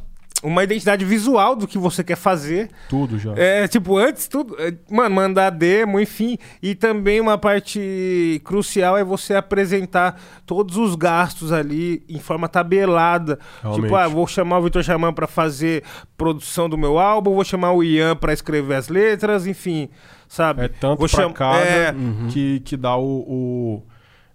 uma 0.43 0.65
identidade 0.65 1.05
visual 1.05 1.55
do 1.55 1.67
que 1.67 1.77
você 1.77 2.03
quer 2.03 2.17
fazer. 2.17 2.71
Tudo 2.89 3.19
já. 3.19 3.35
É, 3.37 3.69
tipo, 3.69 3.97
antes 3.99 4.27
tudo. 4.27 4.57
é, 4.59 4.75
Mano, 4.91 5.15
mandar 5.15 5.51
demo, 5.51 6.01
enfim. 6.01 6.39
E 6.63 6.75
também 6.75 7.21
uma 7.21 7.37
parte 7.37 8.41
crucial 8.45 8.97
é 8.97 9.05
você 9.05 9.35
apresentar 9.35 10.21
todos 10.47 10.77
os 10.77 10.95
gastos 10.95 11.53
ali 11.53 12.03
em 12.09 12.19
forma 12.19 12.49
tabelada. 12.49 13.39
Realmente. 13.61 13.83
Tipo, 13.83 13.97
ah, 13.97 14.09
vou 14.09 14.27
chamar 14.27 14.59
o 14.59 14.63
Vitor 14.63 14.83
Xamã 14.83 15.13
pra 15.13 15.27
fazer 15.27 15.85
produção 16.17 16.69
do 16.69 16.79
meu 16.79 16.99
álbum, 16.99 17.35
vou 17.35 17.45
chamar 17.45 17.73
o 17.73 17.83
Ian 17.83 18.17
pra 18.17 18.33
escrever 18.33 18.75
as 18.77 18.89
letras, 18.89 19.47
enfim. 19.47 19.89
Sabe? 20.29 20.65
É 20.65 20.69
tanto 20.69 21.01
vou 21.01 21.09
pra 21.09 21.33
cada 21.33 21.59
É, 21.59 21.95
que, 22.31 22.61
que 22.61 22.77
dá 22.77 22.97
o, 22.97 23.03
o, 23.05 23.83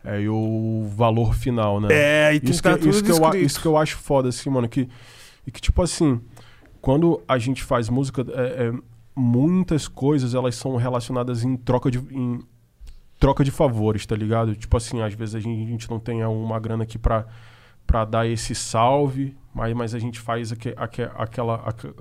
é, 0.03 0.22
e 0.22 0.30
o 0.30 0.88
valor 0.95 1.34
final, 1.34 1.80
né? 1.82 1.88
É, 1.90 2.35
e 2.35 2.40
tem 2.40 2.51
isso 2.51 2.61
que 2.61 2.69
tá 2.69 2.77
tudo 2.77 2.90
isso, 2.90 3.03
que 3.03 3.11
eu, 3.11 3.35
isso 3.35 3.61
que 3.61 3.66
eu 3.66 3.77
acho 3.77 3.98
foda, 3.98 4.30
assim, 4.30 4.50
mano. 4.50 4.67
Que, 4.67 4.88
e 5.45 5.51
que, 5.51 5.61
tipo 5.61 5.82
assim, 5.82 6.22
quando 6.82 7.22
a 7.27 7.38
gente 7.38 7.64
faz 7.64 7.90
música, 7.90 8.25
é, 8.30 8.67
é, 8.67 8.74
muitas 9.15 9.88
coisas 9.88 10.33
elas 10.33 10.56
são 10.56 10.75
relacionadas 10.75 11.43
em 11.43 11.56
troca 11.56 11.90
de. 11.91 11.99
Em, 12.11 12.40
troca 13.19 13.43
de 13.43 13.51
favores, 13.51 14.06
tá 14.06 14.15
ligado? 14.15 14.56
Tipo 14.56 14.75
assim, 14.77 15.01
às 15.01 15.14
vezes 15.14 15.35
a 15.35 15.40
gente, 15.40 15.64
a 15.64 15.69
gente 15.72 15.90
não 15.90 15.99
tem 15.99 16.24
uma 16.25 16.59
grana 16.59 16.83
aqui 16.83 16.98
pra, 16.99 17.25
pra 17.88 18.03
dar 18.06 18.27
esse 18.27 18.53
salve, 18.53 19.35
mas, 19.53 19.74
mas 19.74 19.95
a 19.95 19.99
gente 19.99 20.19
faz 20.19 20.51
aque, 20.51 20.74
aque, 20.75 21.01
aquela, 21.03 21.56
aque- 21.65 21.93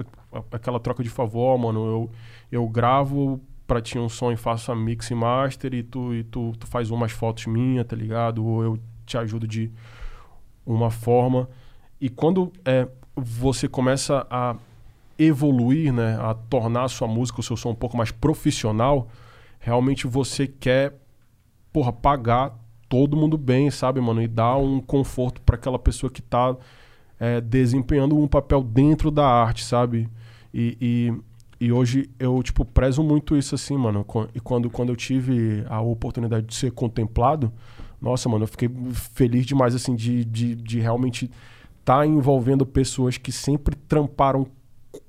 aquela 0.50 0.80
troca 0.80 1.02
de 1.04 1.08
favor, 1.08 1.56
mano. 1.56 1.86
Eu, 1.86 2.10
eu 2.50 2.68
gravo 2.68 3.40
pra 3.66 3.80
ti 3.80 3.98
um 3.98 4.08
som 4.08 4.32
e 4.32 4.36
faço 4.36 4.72
a 4.72 4.76
mix 4.76 5.08
e 5.10 5.14
master 5.14 5.72
e 5.72 5.82
tu, 5.82 6.12
e 6.12 6.24
tu, 6.24 6.52
tu 6.58 6.66
faz 6.66 6.90
umas 6.90 7.12
fotos 7.12 7.46
minhas, 7.46 7.86
tá 7.86 7.94
ligado? 7.96 8.44
Ou 8.44 8.62
eu 8.62 8.78
te 9.06 9.16
ajudo 9.16 9.46
de 9.46 9.70
uma 10.66 10.90
forma. 10.90 11.48
E 12.00 12.08
quando 12.08 12.52
é, 12.64 12.88
você 13.16 13.68
começa 13.68 14.26
a 14.30 14.56
evoluir, 15.18 15.92
né, 15.92 16.18
a 16.20 16.34
tornar 16.34 16.84
a 16.84 16.88
sua 16.88 17.06
música, 17.06 17.40
o 17.40 17.42
seu 17.42 17.56
som 17.56 17.70
um 17.70 17.74
pouco 17.74 17.96
mais 17.96 18.10
profissional, 18.10 19.08
realmente 19.60 20.06
você 20.06 20.46
quer, 20.46 20.94
porra, 21.72 21.92
pagar 21.92 22.58
todo 22.88 23.16
mundo 23.16 23.38
bem, 23.38 23.70
sabe, 23.70 24.00
mano? 24.00 24.22
E 24.22 24.28
dar 24.28 24.56
um 24.56 24.80
conforto 24.80 25.40
para 25.40 25.56
aquela 25.56 25.78
pessoa 25.78 26.10
que 26.10 26.22
tá 26.22 26.56
é, 27.18 27.40
desempenhando 27.40 28.16
um 28.18 28.28
papel 28.28 28.62
dentro 28.62 29.10
da 29.10 29.26
arte, 29.26 29.64
sabe? 29.64 30.08
E, 30.52 30.76
e, 30.80 31.66
e 31.66 31.72
hoje 31.72 32.10
eu, 32.18 32.42
tipo, 32.42 32.64
prezo 32.64 33.02
muito 33.02 33.36
isso 33.36 33.54
assim, 33.54 33.76
mano. 33.76 34.06
E 34.34 34.40
quando, 34.40 34.70
quando 34.70 34.90
eu 34.90 34.96
tive 34.96 35.64
a 35.68 35.80
oportunidade 35.80 36.46
de 36.46 36.54
ser 36.54 36.70
contemplado, 36.72 37.52
nossa, 38.00 38.28
mano, 38.28 38.44
eu 38.44 38.48
fiquei 38.48 38.68
feliz 38.92 39.46
demais, 39.46 39.74
assim, 39.74 39.96
de, 39.96 40.24
de, 40.24 40.54
de 40.54 40.78
realmente 40.78 41.30
estar 41.84 42.06
envolvendo 42.06 42.64
pessoas 42.64 43.18
que 43.18 43.30
sempre 43.30 43.76
tramparam 43.76 44.46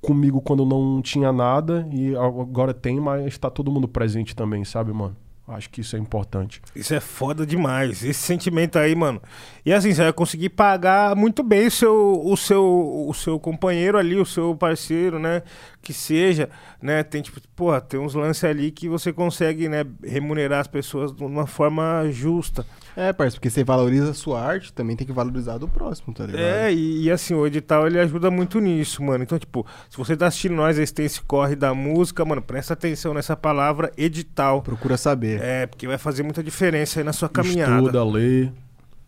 comigo 0.02 0.42
quando 0.42 0.66
não 0.66 1.02
tinha 1.02 1.32
nada 1.32 1.88
e 1.90 2.14
agora 2.18 2.74
tem, 2.74 3.00
mas 3.00 3.38
tá 3.38 3.50
todo 3.50 3.72
mundo 3.72 3.88
presente 3.88 4.36
também, 4.36 4.66
sabe, 4.66 4.92
mano? 4.92 5.16
Acho 5.48 5.70
que 5.70 5.82
isso 5.82 5.96
é 5.96 6.00
importante. 6.00 6.60
Isso 6.76 6.94
é 6.96 7.00
foda 7.00 7.46
demais. 7.46 8.04
Esse 8.04 8.20
sentimento 8.20 8.80
aí, 8.80 8.96
mano. 8.96 9.22
E 9.64 9.72
assim, 9.72 9.94
você 9.94 10.02
vai 10.02 10.12
conseguir 10.12 10.50
pagar 10.50 11.16
muito 11.16 11.44
bem 11.44 11.68
o 11.68 11.72
seu, 11.72 12.22
o 12.26 12.36
seu, 12.36 13.06
o 13.08 13.14
seu 13.14 13.40
companheiro 13.40 13.96
ali, 13.96 14.16
o 14.16 14.26
seu 14.26 14.56
parceiro, 14.56 15.20
né? 15.20 15.44
Que 15.84 15.94
seja, 15.94 16.50
né? 16.82 17.04
Tem 17.04 17.22
tipo, 17.22 17.40
porra, 17.56 17.80
tem 17.80 18.00
uns 18.00 18.16
lances 18.16 18.44
ali 18.44 18.72
que 18.72 18.90
você 18.90 19.14
consegue, 19.14 19.70
né, 19.70 19.86
remunerar 20.04 20.62
as 20.62 20.68
pessoas 20.68 21.14
de 21.14 21.24
uma 21.24 21.46
forma 21.46 22.10
justa. 22.10 22.66
É, 22.98 23.12
parceiro, 23.12 23.36
porque 23.36 23.50
você 23.50 23.64
valoriza 23.64 24.12
a 24.12 24.14
sua 24.14 24.42
arte, 24.42 24.72
também 24.72 24.96
tem 24.96 25.06
que 25.06 25.12
valorizar 25.12 25.58
do 25.58 25.68
próximo, 25.68 26.14
tá 26.14 26.26
ligado? 26.26 26.42
É, 26.42 26.74
e, 26.74 27.04
e 27.04 27.12
assim, 27.12 27.34
o 27.34 27.46
edital 27.46 27.86
ele 27.88 28.00
ajuda 28.00 28.32
muito 28.32 28.60
nisso, 28.60 29.04
mano. 29.04 29.24
Então, 29.24 29.38
tipo, 29.38 29.66
se 29.90 29.98
você 29.98 30.16
tá 30.16 30.28
assistindo 30.28 30.56
nós, 30.56 30.78
esse 30.80 30.94
tem 30.94 31.06
esse 31.06 31.22
corre 31.22 31.56
da 31.56 31.74
música, 31.74 32.24
mano, 32.24 32.42
presta 32.42 32.74
atenção 32.74 33.14
nessa 33.14 33.36
palavra 33.36 33.92
edital. 33.98 34.62
Procura 34.62 34.96
saber. 34.96 35.42
É, 35.42 35.66
porque 35.68 35.86
vai 35.88 35.98
fazer 35.98 36.24
muita 36.24 36.42
diferença 36.42 37.00
aí 37.00 37.04
na 37.04 37.12
sua 37.14 37.28
caminhada. 37.28 37.76
Estuda, 37.78 38.04
lê, 38.06 38.50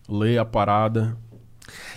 lê 0.09 0.37
a 0.37 0.43
parada. 0.45 1.15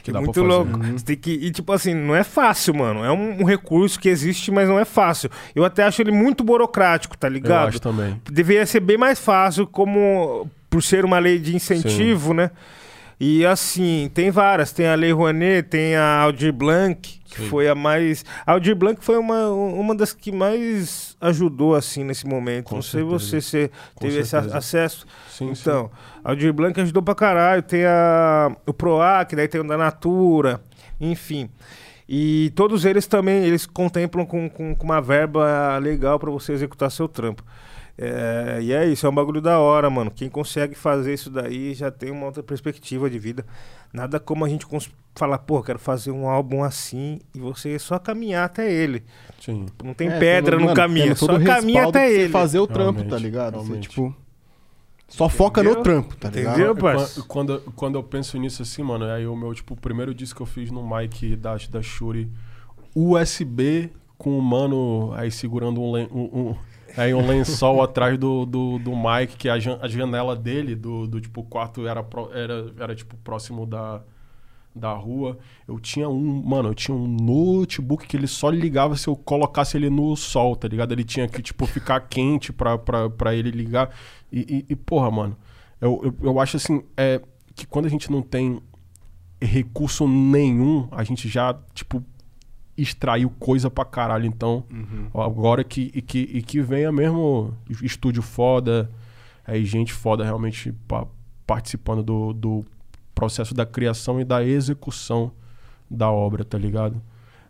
Que 0.02 0.10
É 0.10 0.14
dá 0.14 0.20
muito 0.20 0.32
pra 0.32 0.42
fazer. 0.42 0.54
louco. 0.54 0.78
Você 0.98 1.04
tem 1.04 1.16
que. 1.16 1.30
E, 1.32 1.50
tipo 1.50 1.72
assim, 1.72 1.92
não 1.94 2.14
é 2.14 2.24
fácil, 2.24 2.74
mano. 2.74 3.04
É 3.04 3.10
um, 3.12 3.42
um 3.42 3.44
recurso 3.44 3.98
que 4.00 4.08
existe, 4.08 4.50
mas 4.50 4.68
não 4.68 4.78
é 4.78 4.84
fácil. 4.84 5.28
Eu 5.54 5.64
até 5.64 5.82
acho 5.84 6.00
ele 6.02 6.10
muito 6.12 6.42
burocrático, 6.44 7.16
tá 7.18 7.26
Eu 7.28 7.32
ligado? 7.32 7.68
acho 7.68 7.80
também. 7.80 8.20
Deveria 8.30 8.64
ser 8.66 8.80
bem 8.80 8.96
mais 8.96 9.18
fácil, 9.20 9.66
como 9.66 10.48
por 10.70 10.82
ser 10.82 11.04
uma 11.04 11.18
lei 11.18 11.38
de 11.38 11.54
incentivo, 11.54 12.32
né? 12.32 12.50
E 13.18 13.44
assim, 13.44 14.10
tem 14.14 14.30
várias. 14.30 14.72
Tem 14.72 14.86
a 14.86 14.94
Lei 14.94 15.12
Rouanet, 15.12 15.68
tem 15.68 15.94
a 15.94 16.20
Aldir 16.22 16.54
Blanc, 16.54 17.20
que 17.26 17.36
Sim. 17.36 17.48
foi 17.48 17.68
a 17.68 17.74
mais. 17.74 18.24
A 18.46 18.52
Aldir 18.52 18.74
Blanc 18.74 19.04
foi 19.04 19.18
uma, 19.18 19.50
uma 19.50 19.94
das 19.94 20.14
que 20.14 20.32
mais 20.32 21.14
ajudou, 21.20 21.74
assim, 21.74 22.02
nesse 22.02 22.26
momento. 22.26 22.64
Com 22.64 22.76
não 22.76 22.82
sei 22.82 23.02
certeza. 23.02 23.18
você 23.18 23.40
se 23.42 23.70
Com 23.94 24.00
teve 24.06 24.20
esse 24.20 24.30
certeza. 24.30 24.56
acesso. 24.56 25.06
Sim, 25.28 25.54
sim. 25.54 25.60
Então, 25.60 25.90
a 26.24 26.30
Aldir 26.30 26.50
Blanc 26.54 26.80
ajudou 26.80 27.02
pra 27.02 27.14
caralho. 27.14 27.62
Tem 27.62 27.84
a, 27.84 28.56
o 28.66 28.72
PROAC, 28.72 29.36
daí 29.36 29.48
tem 29.48 29.60
o 29.60 29.68
da 29.68 29.76
Natura, 29.76 30.62
enfim. 30.98 31.50
E 32.08 32.50
todos 32.56 32.86
eles 32.86 33.06
também, 33.06 33.44
eles 33.44 33.66
contemplam 33.66 34.24
com, 34.24 34.48
com, 34.48 34.74
com 34.74 34.84
uma 34.84 35.00
verba 35.02 35.76
legal 35.76 36.18
pra 36.18 36.30
você 36.30 36.52
executar 36.52 36.90
seu 36.90 37.06
trampo. 37.06 37.44
É, 38.02 38.58
e 38.62 38.72
é 38.72 38.86
isso, 38.86 39.04
é 39.06 39.10
um 39.10 39.14
bagulho 39.14 39.42
da 39.42 39.58
hora, 39.58 39.90
mano. 39.90 40.10
Quem 40.10 40.30
consegue 40.30 40.74
fazer 40.74 41.12
isso 41.12 41.28
daí 41.28 41.74
já 41.74 41.90
tem 41.90 42.10
uma 42.10 42.24
outra 42.24 42.42
perspectiva 42.42 43.10
de 43.10 43.18
vida. 43.18 43.44
Nada 43.92 44.18
como 44.18 44.42
a 44.42 44.48
gente 44.48 44.64
falar, 45.14 45.36
pô, 45.38 45.62
quero 45.62 45.78
fazer 45.78 46.10
um 46.10 46.26
álbum 46.26 46.64
assim 46.64 47.20
e 47.34 47.38
você 47.38 47.78
só 47.78 47.98
caminhar 47.98 48.46
até 48.46 48.72
ele. 48.72 49.02
Sim. 49.38 49.66
Não 49.84 49.92
tem 49.92 50.08
É, 50.08 50.18
pedra 50.18 50.52
tendo- 50.52 50.60
no 50.60 50.64
mano, 50.68 50.76
caminho, 50.76 51.14
só 51.14 51.38
caminha 51.38 51.86
até 51.88 52.10
ele. 52.10 52.28
fazer 52.30 52.58
o 52.58 52.66
trampo, 52.66 53.00
Realmente, 53.00 53.10
tá 53.10 53.18
ligado? 53.18 53.52
Você, 53.58 53.64
realmente. 53.64 53.88
tipo, 53.90 54.16
só 55.06 55.28
foca 55.28 55.62
no 55.62 55.70
Entendeu? 55.72 55.82
trampo, 55.82 56.16
tá 56.16 56.30
ligado? 56.30 56.52
Entendeu? 56.54 56.68
Eu, 56.68 56.76
parça? 56.76 57.22
quando, 57.24 57.58
quando, 57.60 57.72
quando 57.72 57.94
eu 57.96 58.02
penso 58.02 58.38
nisso 58.38 58.62
assim, 58.62 58.82
mano, 58.82 59.04
aí 59.04 59.26
o 59.26 59.36
meu, 59.36 59.52
tipo, 59.54 59.74
o 59.74 59.76
primeiro 59.76 60.14
disco 60.14 60.36
que 60.38 60.42
eu 60.42 60.46
fiz 60.46 60.70
no 60.70 60.82
mic 60.88 61.36
da, 61.36 61.54
da 61.70 61.82
Shuri, 61.82 62.30
USB 62.94 63.90
com 64.16 64.38
o 64.38 64.42
mano 64.42 65.12
aí 65.14 65.30
segurando 65.30 65.80
um, 65.82 65.96
um, 65.96 66.04
um- 66.50 66.56
aí 66.96 67.14
um 67.14 67.26
lençol 67.26 67.82
atrás 67.82 68.18
do, 68.18 68.44
do, 68.46 68.78
do 68.78 68.90
mic, 68.96 69.36
que 69.36 69.48
a, 69.48 69.58
jan- 69.58 69.78
a 69.80 69.88
janela 69.88 70.34
dele, 70.36 70.74
do, 70.74 71.06
do 71.06 71.20
tipo, 71.20 71.42
quarto 71.44 71.86
era, 71.86 72.02
pro- 72.02 72.30
era, 72.32 72.72
era 72.78 72.94
tipo, 72.94 73.16
próximo 73.18 73.66
da, 73.66 74.02
da 74.74 74.92
rua. 74.92 75.38
Eu 75.66 75.78
tinha 75.80 76.08
um, 76.08 76.42
mano, 76.42 76.70
eu 76.70 76.74
tinha 76.74 76.96
um 76.96 77.06
notebook 77.06 78.06
que 78.06 78.16
ele 78.16 78.26
só 78.26 78.50
ligava 78.50 78.96
se 78.96 79.08
eu 79.08 79.16
colocasse 79.16 79.76
ele 79.76 79.90
no 79.90 80.14
sol, 80.16 80.56
tá 80.56 80.68
ligado? 80.68 80.92
Ele 80.92 81.04
tinha 81.04 81.28
que, 81.28 81.42
tipo, 81.42 81.66
ficar 81.66 82.00
quente 82.00 82.52
pra, 82.52 82.76
pra, 82.78 83.08
pra 83.10 83.34
ele 83.34 83.50
ligar. 83.50 83.90
E, 84.32 84.64
e, 84.68 84.72
e, 84.72 84.76
porra, 84.76 85.10
mano, 85.10 85.36
eu, 85.80 86.00
eu, 86.04 86.14
eu 86.22 86.40
acho 86.40 86.56
assim, 86.56 86.82
é, 86.96 87.20
que 87.54 87.66
quando 87.66 87.86
a 87.86 87.90
gente 87.90 88.10
não 88.10 88.22
tem 88.22 88.60
recurso 89.40 90.06
nenhum, 90.06 90.88
a 90.90 91.02
gente 91.04 91.28
já, 91.28 91.58
tipo, 91.74 92.04
extraiu 92.76 93.30
coisa 93.38 93.70
pra 93.70 93.84
caralho. 93.84 94.26
Então, 94.26 94.64
agora 95.14 95.62
que, 95.64 95.90
e 95.94 96.00
que, 96.02 96.18
e 96.32 96.42
que 96.42 96.60
venha 96.62 96.90
mesmo 96.90 97.52
estúdio 97.82 98.22
foda, 98.22 98.90
aí 99.46 99.64
gente 99.64 99.92
foda 99.92 100.24
realmente 100.24 100.72
pa- 100.88 101.06
participando 101.46 102.02
do, 102.02 102.32
do 102.32 102.64
processo 103.14 103.52
da 103.54 103.66
criação 103.66 104.20
e 104.20 104.24
da 104.24 104.42
execução 104.44 105.30
da 105.90 106.10
obra, 106.10 106.44
tá 106.44 106.56
ligado? 106.56 107.00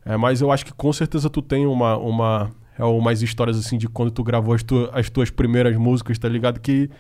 É, 0.04 0.16
mas 0.16 0.40
eu 0.40 0.50
acho 0.50 0.64
que 0.64 0.72
com 0.72 0.92
certeza 0.92 1.28
tu 1.28 1.42
tem 1.42 1.66
uma, 1.66 1.96
uma 1.98 2.50
é, 2.78 2.84
umas 2.84 3.20
histórias 3.22 3.58
assim 3.58 3.76
de 3.76 3.86
quando 3.88 4.10
tu 4.10 4.24
gravou 4.24 4.54
as, 4.54 4.62
tu- 4.62 4.88
as 4.92 5.10
tuas 5.10 5.28
primeiras 5.30 5.76
músicas, 5.76 6.18
tá 6.18 6.28
ligado? 6.28 6.58
Que 6.58 6.90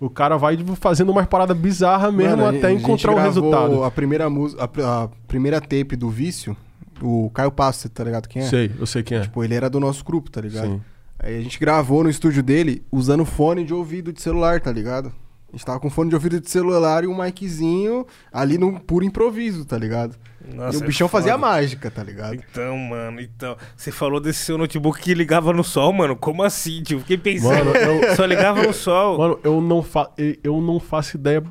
o 0.00 0.08
cara 0.08 0.36
vai 0.36 0.56
fazendo 0.76 1.10
umas 1.10 1.26
paradas 1.26 1.56
bizarras 1.56 2.14
mesmo 2.14 2.36
Mano, 2.38 2.56
até 2.58 2.70
encontrar 2.72 3.10
um 3.12 3.14
gravou 3.16 3.42
resultado. 3.42 3.82
A 3.84 3.90
primeira, 3.90 4.26
a, 4.26 5.02
a 5.04 5.08
primeira 5.26 5.60
tape 5.60 5.96
do 5.96 6.08
Vício, 6.08 6.56
o 7.02 7.30
Caio 7.30 7.50
Passo, 7.52 7.88
tá 7.88 8.04
ligado 8.04 8.28
quem 8.28 8.42
é? 8.42 8.46
Sei, 8.48 8.70
eu 8.78 8.86
sei 8.86 9.02
quem 9.02 9.18
é. 9.18 9.20
Tipo, 9.22 9.42
ele 9.44 9.54
era 9.54 9.68
do 9.70 9.80
nosso 9.80 10.04
grupo, 10.04 10.30
tá 10.30 10.40
ligado? 10.40 10.66
Sim. 10.66 10.80
Aí 11.18 11.38
a 11.38 11.40
gente 11.42 11.58
gravou 11.58 12.02
no 12.04 12.10
estúdio 12.10 12.42
dele 12.42 12.84
usando 12.92 13.24
fone 13.24 13.64
de 13.64 13.72
ouvido 13.72 14.12
de 14.12 14.20
celular, 14.20 14.60
tá 14.60 14.70
ligado? 14.72 15.12
A 15.48 15.56
gente 15.56 15.64
tava 15.64 15.78
com 15.78 15.88
fone 15.88 16.08
de 16.10 16.16
ouvido 16.16 16.40
de 16.40 16.50
celular 16.50 17.04
e 17.04 17.06
um 17.06 17.16
miczinho 17.16 18.04
ali 18.32 18.58
no 18.58 18.80
puro 18.80 19.04
improviso, 19.04 19.64
tá 19.64 19.78
ligado? 19.78 20.16
Nossa, 20.52 20.76
e 20.76 20.80
o 20.80 20.82
é 20.82 20.86
bichão 20.86 21.08
fazia 21.08 21.38
mágica, 21.38 21.90
tá 21.90 22.02
ligado? 22.02 22.34
Então, 22.34 22.76
mano, 22.76 23.20
então. 23.20 23.56
Você 23.76 23.92
falou 23.92 24.18
desse 24.20 24.40
seu 24.44 24.58
notebook 24.58 25.00
que 25.00 25.14
ligava 25.14 25.52
no 25.52 25.62
sol, 25.62 25.92
mano. 25.92 26.16
Como 26.16 26.42
assim, 26.42 26.82
tio? 26.82 26.98
Fiquei 26.98 27.16
pensando. 27.16 27.66
Mano, 27.66 27.76
eu- 27.76 28.16
Só 28.16 28.24
ligava 28.26 28.62
no 28.64 28.72
sol. 28.74 29.16
Mano, 29.16 29.38
eu 29.44 29.60
não, 29.60 29.80
fa 29.82 30.10
eu 30.42 30.60
não 30.60 30.80
faço 30.80 31.16
ideia 31.16 31.42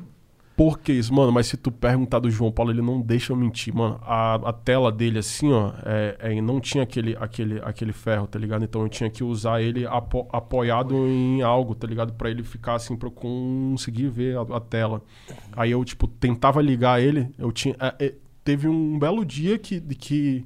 por 0.56 0.78
que 0.78 0.92
isso, 0.92 1.12
mano. 1.12 1.32
Mas 1.32 1.46
se 1.46 1.56
tu 1.56 1.70
perguntar 1.72 2.18
do 2.20 2.30
João 2.30 2.50
Paulo, 2.52 2.70
ele 2.70 2.80
não 2.82 3.00
deixa 3.00 3.32
eu 3.32 3.36
mentir, 3.36 3.74
mano. 3.74 3.98
A, 4.02 4.34
a 4.36 4.52
tela 4.52 4.90
dele, 4.92 5.18
assim, 5.18 5.52
ó, 5.52 5.72
é, 5.84 6.16
é, 6.20 6.40
não 6.40 6.60
tinha 6.60 6.84
aquele, 6.84 7.16
aquele, 7.18 7.60
aquele 7.64 7.92
ferro, 7.92 8.26
tá 8.26 8.38
ligado? 8.38 8.64
Então 8.64 8.82
eu 8.82 8.88
tinha 8.88 9.10
que 9.10 9.24
usar 9.24 9.60
ele 9.60 9.86
apo- 9.86 10.28
apoiado 10.32 10.94
em 10.94 11.42
algo, 11.42 11.74
tá 11.74 11.86
ligado? 11.86 12.12
Pra 12.12 12.30
ele 12.30 12.42
ficar 12.42 12.74
assim, 12.74 12.96
pra 12.96 13.08
eu 13.08 13.12
conseguir 13.12 14.08
ver 14.08 14.36
a, 14.36 14.42
a 14.56 14.60
tela. 14.60 15.02
Aí 15.56 15.70
eu, 15.72 15.84
tipo, 15.84 16.06
tentava 16.06 16.62
ligar 16.62 17.00
ele. 17.02 17.28
Eu 17.38 17.50
tinha. 17.52 17.74
é, 17.80 18.06
é, 18.06 18.14
teve 18.44 18.68
um 18.68 18.98
belo 18.98 19.24
dia 19.24 19.58
que. 19.58 19.80
que 19.80 20.44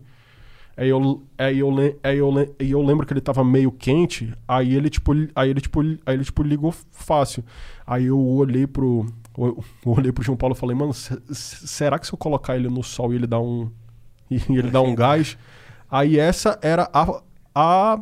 Aí 0.77 0.91
eu, 0.91 1.23
aí 1.37 1.59
eu, 1.59 1.71
le- 1.73 1.97
aí 2.05 2.19
eu, 2.19 2.33
aí 2.61 2.71
eu 2.71 2.81
lembro 2.83 3.05
que 3.05 3.13
ele 3.13 3.21
tava 3.21 3.43
meio 3.43 3.73
quente, 3.73 4.33
aí 4.47 4.77
ele, 4.77 4.89
tipo, 4.89 5.11
aí 5.35 5.51
ele, 5.51 5.61
tipo, 5.61 5.81
aí 6.07 6.15
ele, 6.15 6.25
tipo, 6.25 6.41
ligou 6.41 6.73
fácil. 6.93 7.45
Aí 7.85 8.07
eu 8.07 8.19
olhei 8.19 8.65
pro. 8.65 9.05
Eu 9.47 9.65
olhei 9.87 10.11
pro 10.13 10.25
João 10.25 10.37
Paulo 10.37 10.55
e 10.55 10.59
falei, 10.59 10.77
mano, 10.77 10.93
se- 10.93 11.19
se- 11.31 11.67
será 11.69 11.99
que 11.99 12.07
se 12.07 12.13
eu 12.13 12.19
colocar 12.19 12.57
ele 12.57 12.69
no 12.69 12.83
sol 12.83 13.13
e 13.13 13.17
ele 13.17 13.27
dá 13.27 13.39
um. 13.41 13.71
E 14.31 14.37
ele 14.51 14.71
dá 14.71 14.81
um 14.83 14.95
gás? 14.97 15.37
Aí 15.91 16.19
essa 16.19 16.59
era 16.63 16.89
a. 16.93 17.23
A, 17.61 17.99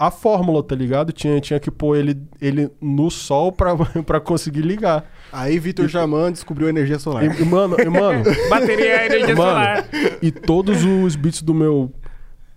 a 0.00 0.10
fórmula, 0.10 0.62
tá 0.62 0.74
ligado? 0.74 1.12
Tinha, 1.12 1.38
tinha 1.38 1.60
que 1.60 1.70
pôr 1.70 1.96
ele, 1.98 2.16
ele 2.40 2.70
no 2.80 3.10
sol 3.10 3.52
pra, 3.52 3.76
pra 4.06 4.18
conseguir 4.20 4.62
ligar. 4.62 5.04
Aí 5.30 5.58
Vitor 5.58 5.86
Jaman 5.86 6.32
descobriu 6.32 6.66
a 6.66 6.70
energia 6.70 6.98
solar. 6.98 7.22
E, 7.24 7.44
mano, 7.44 7.76
e, 7.78 7.84
mano, 7.90 8.24
Bateria 8.48 9.02
é 9.02 9.06
energia 9.06 9.34
Mano, 9.36 9.50
solar. 9.50 9.88
e 10.22 10.30
todos 10.32 10.82
os 10.82 11.14
beats 11.14 11.42
do 11.42 11.52
meu 11.52 11.92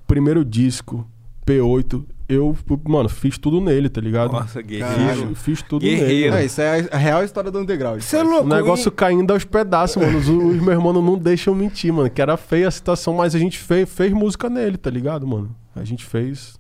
primeiro 0.08 0.46
disco, 0.46 1.06
P8, 1.46 2.06
eu, 2.30 2.56
mano, 2.88 3.10
fiz 3.10 3.38
tudo 3.38 3.60
nele, 3.60 3.90
tá 3.90 4.00
ligado? 4.00 4.32
Nossa, 4.32 4.60
Fiz, 4.60 4.68
guerreiro. 4.68 5.36
fiz 5.36 5.62
tudo 5.64 5.82
Guerreiro. 5.82 6.32
nele. 6.32 6.44
É, 6.44 6.46
isso 6.46 6.62
é 6.62 6.88
a, 6.92 6.98
real 6.98 7.24
história 7.24 7.50
do 7.50 7.60
underground. 7.60 8.00
Você 8.02 8.18
é 8.18 8.24
O 8.24 8.30
louco. 8.30 8.48
negócio 8.48 8.92
caindo 8.92 9.34
aos 9.34 9.44
pedaços, 9.44 9.98
mano. 10.02 10.18
Os, 10.20 10.28
os 10.30 10.62
meus 10.62 10.68
irmãos 10.78 10.94
não 10.94 11.18
deixam 11.18 11.56
mentir, 11.56 11.92
mano. 11.92 12.10
Que 12.10 12.22
era 12.22 12.38
feia 12.38 12.68
a 12.68 12.72
situação, 12.72 13.16
mas 13.16 13.34
a 13.34 13.40
gente 13.40 13.58
fez, 13.58 13.90
fez 13.92 14.14
música 14.14 14.48
nele, 14.50 14.78
tá 14.78 14.90
ligado, 14.92 15.26
mano? 15.28 15.56
A 15.76 15.84
gente 15.84 16.06
fez, 16.06 16.54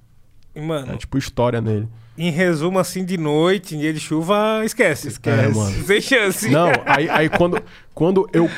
Mano, 0.55 0.91
é, 0.93 0.97
tipo, 0.97 1.17
história 1.17 1.61
nele. 1.61 1.87
em 2.17 2.31
resumo, 2.31 2.79
assim, 2.79 3.05
de 3.05 3.17
noite, 3.17 3.75
em 3.75 3.79
dia 3.79 3.93
de 3.93 3.99
chuva, 3.99 4.61
esquece. 4.65 5.07
Esquece. 5.09 5.45
É, 5.45 5.49
mano. 5.53 5.83
Sem 5.85 6.01
chance. 6.01 6.49
Não, 6.49 6.69
aí, 6.85 7.07
aí 7.09 7.29
quando, 7.29 7.61
quando 7.93 8.27
eu 8.33 8.49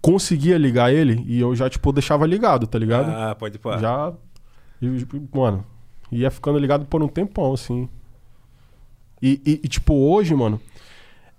conseguia 0.00 0.56
ligar 0.58 0.92
ele, 0.92 1.22
e 1.26 1.40
eu 1.40 1.54
já, 1.54 1.68
tipo, 1.68 1.92
deixava 1.92 2.26
ligado, 2.26 2.66
tá 2.66 2.78
ligado? 2.78 3.08
Ah, 3.10 3.34
pode 3.34 3.58
pôr. 3.58 3.78
Já. 3.78 4.12
e, 4.80 4.98
tipo, 4.98 5.16
mano, 6.10 6.22
ia 6.22 6.30
ficando 6.30 6.58
ligado 6.58 6.86
por 6.86 7.02
um 7.02 7.08
tempão, 7.08 7.52
assim. 7.52 7.88
E, 9.20 9.40
e- 9.44 9.60
e, 9.64 9.68
tipo, 9.68 9.94
hoje, 9.94 10.34
mano, 10.34 10.60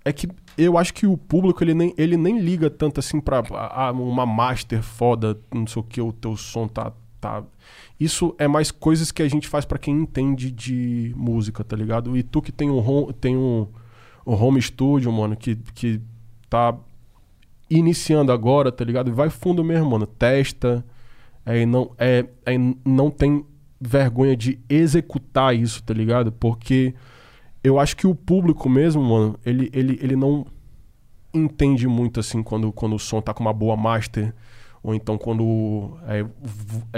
é 0.04 0.12
que 0.12 0.28
eu 0.58 0.76
acho 0.76 0.92
que 0.92 1.06
o 1.06 1.16
público 1.16 1.62
ele 1.64 1.72
nem, 1.74 1.94
ele 1.96 2.16
nem 2.16 2.38
liga 2.38 2.68
tanto 2.68 3.00
assim 3.00 3.20
pra 3.20 3.42
ah, 3.50 3.90
uma 3.92 4.26
master 4.26 4.82
foda, 4.82 5.38
não 5.54 5.66
sei 5.66 5.80
o 5.80 5.84
que, 5.84 6.00
o 6.00 6.12
teu 6.12 6.36
som 6.36 6.68
tá. 6.68 6.92
tá. 7.20 7.42
Isso 7.98 8.34
é 8.38 8.46
mais 8.48 8.70
coisas 8.70 9.10
que 9.12 9.22
a 9.22 9.28
gente 9.28 9.48
faz 9.48 9.64
pra 9.64 9.78
quem 9.78 9.94
entende 9.94 10.50
de 10.50 11.12
música, 11.16 11.62
tá 11.64 11.76
ligado? 11.76 12.16
E 12.16 12.22
tu 12.22 12.42
que 12.42 12.52
tem 12.52 12.70
um 12.70 12.78
home, 12.78 13.12
tem 13.14 13.36
um, 13.36 13.66
um 14.26 14.34
home 14.34 14.60
studio, 14.60 15.10
mano, 15.12 15.36
que, 15.36 15.56
que 15.74 16.00
tá 16.48 16.76
iniciando 17.68 18.32
agora, 18.32 18.72
tá 18.72 18.84
ligado? 18.84 19.12
Vai 19.12 19.30
fundo 19.30 19.62
mesmo, 19.62 19.90
mano. 19.90 20.06
Testa. 20.06 20.84
É, 21.46 21.62
e 21.62 21.66
não, 21.66 21.92
é, 21.98 22.26
é, 22.44 22.52
não 22.84 23.10
tem 23.10 23.44
vergonha 23.80 24.36
de 24.36 24.60
executar 24.68 25.56
isso, 25.56 25.82
tá 25.82 25.94
ligado? 25.94 26.30
Porque 26.30 26.94
eu 27.64 27.78
acho 27.78 27.96
que 27.96 28.06
o 28.06 28.14
público 28.14 28.68
mesmo, 28.68 29.02
mano, 29.02 29.38
ele, 29.44 29.70
ele, 29.72 29.98
ele 30.02 30.16
não 30.16 30.46
entende 31.32 31.86
muito 31.88 32.20
assim 32.20 32.42
quando, 32.42 32.72
quando 32.72 32.96
o 32.96 32.98
som 32.98 33.20
tá 33.20 33.32
com 33.32 33.42
uma 33.42 33.52
boa 33.52 33.76
master. 33.76 34.34
Ou 34.82 34.94
então 34.94 35.18
quando 35.18 35.98
é, 36.06 36.24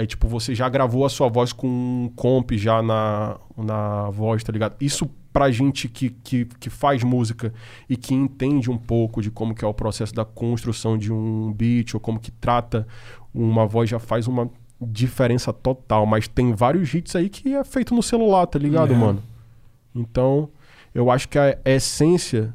é 0.03 0.05
tipo, 0.05 0.25
você 0.27 0.55
já 0.55 0.69
gravou 0.69 1.05
a 1.05 1.09
sua 1.09 1.27
voz 1.27 1.51
com 1.51 1.67
um 1.67 2.09
comp 2.15 2.51
já 2.53 2.81
na, 2.81 3.37
na 3.57 4.09
voz, 4.09 4.41
tá 4.41 4.53
ligado? 4.53 4.75
Isso 4.79 5.09
pra 5.33 5.51
gente 5.51 5.89
que, 5.89 6.11
que, 6.11 6.45
que 6.45 6.69
faz 6.69 7.03
música 7.03 7.53
e 7.89 7.97
que 7.97 8.13
entende 8.13 8.71
um 8.71 8.77
pouco 8.77 9.21
de 9.21 9.29
como 9.29 9.53
que 9.53 9.65
é 9.65 9.67
o 9.67 9.73
processo 9.73 10.13
da 10.13 10.23
construção 10.23 10.97
de 10.97 11.11
um 11.11 11.51
beat 11.51 11.93
ou 11.93 11.99
como 11.99 12.19
que 12.19 12.31
trata 12.31 12.87
uma 13.33 13.65
voz 13.65 13.89
já 13.89 13.99
faz 13.99 14.27
uma 14.27 14.49
diferença 14.91 15.51
total. 15.53 16.05
Mas 16.05 16.27
tem 16.27 16.53
vários 16.53 16.93
hits 16.93 17.15
aí 17.15 17.29
que 17.29 17.53
é 17.53 17.63
feito 17.63 17.93
no 17.95 18.03
celular, 18.03 18.45
tá 18.47 18.57
ligado, 18.59 18.93
É. 18.93 18.95
mano? 18.97 19.21
Então, 19.95 20.49
eu 20.93 21.11
acho 21.11 21.27
que 21.29 21.37
a 21.37 21.57
essência 21.65 22.53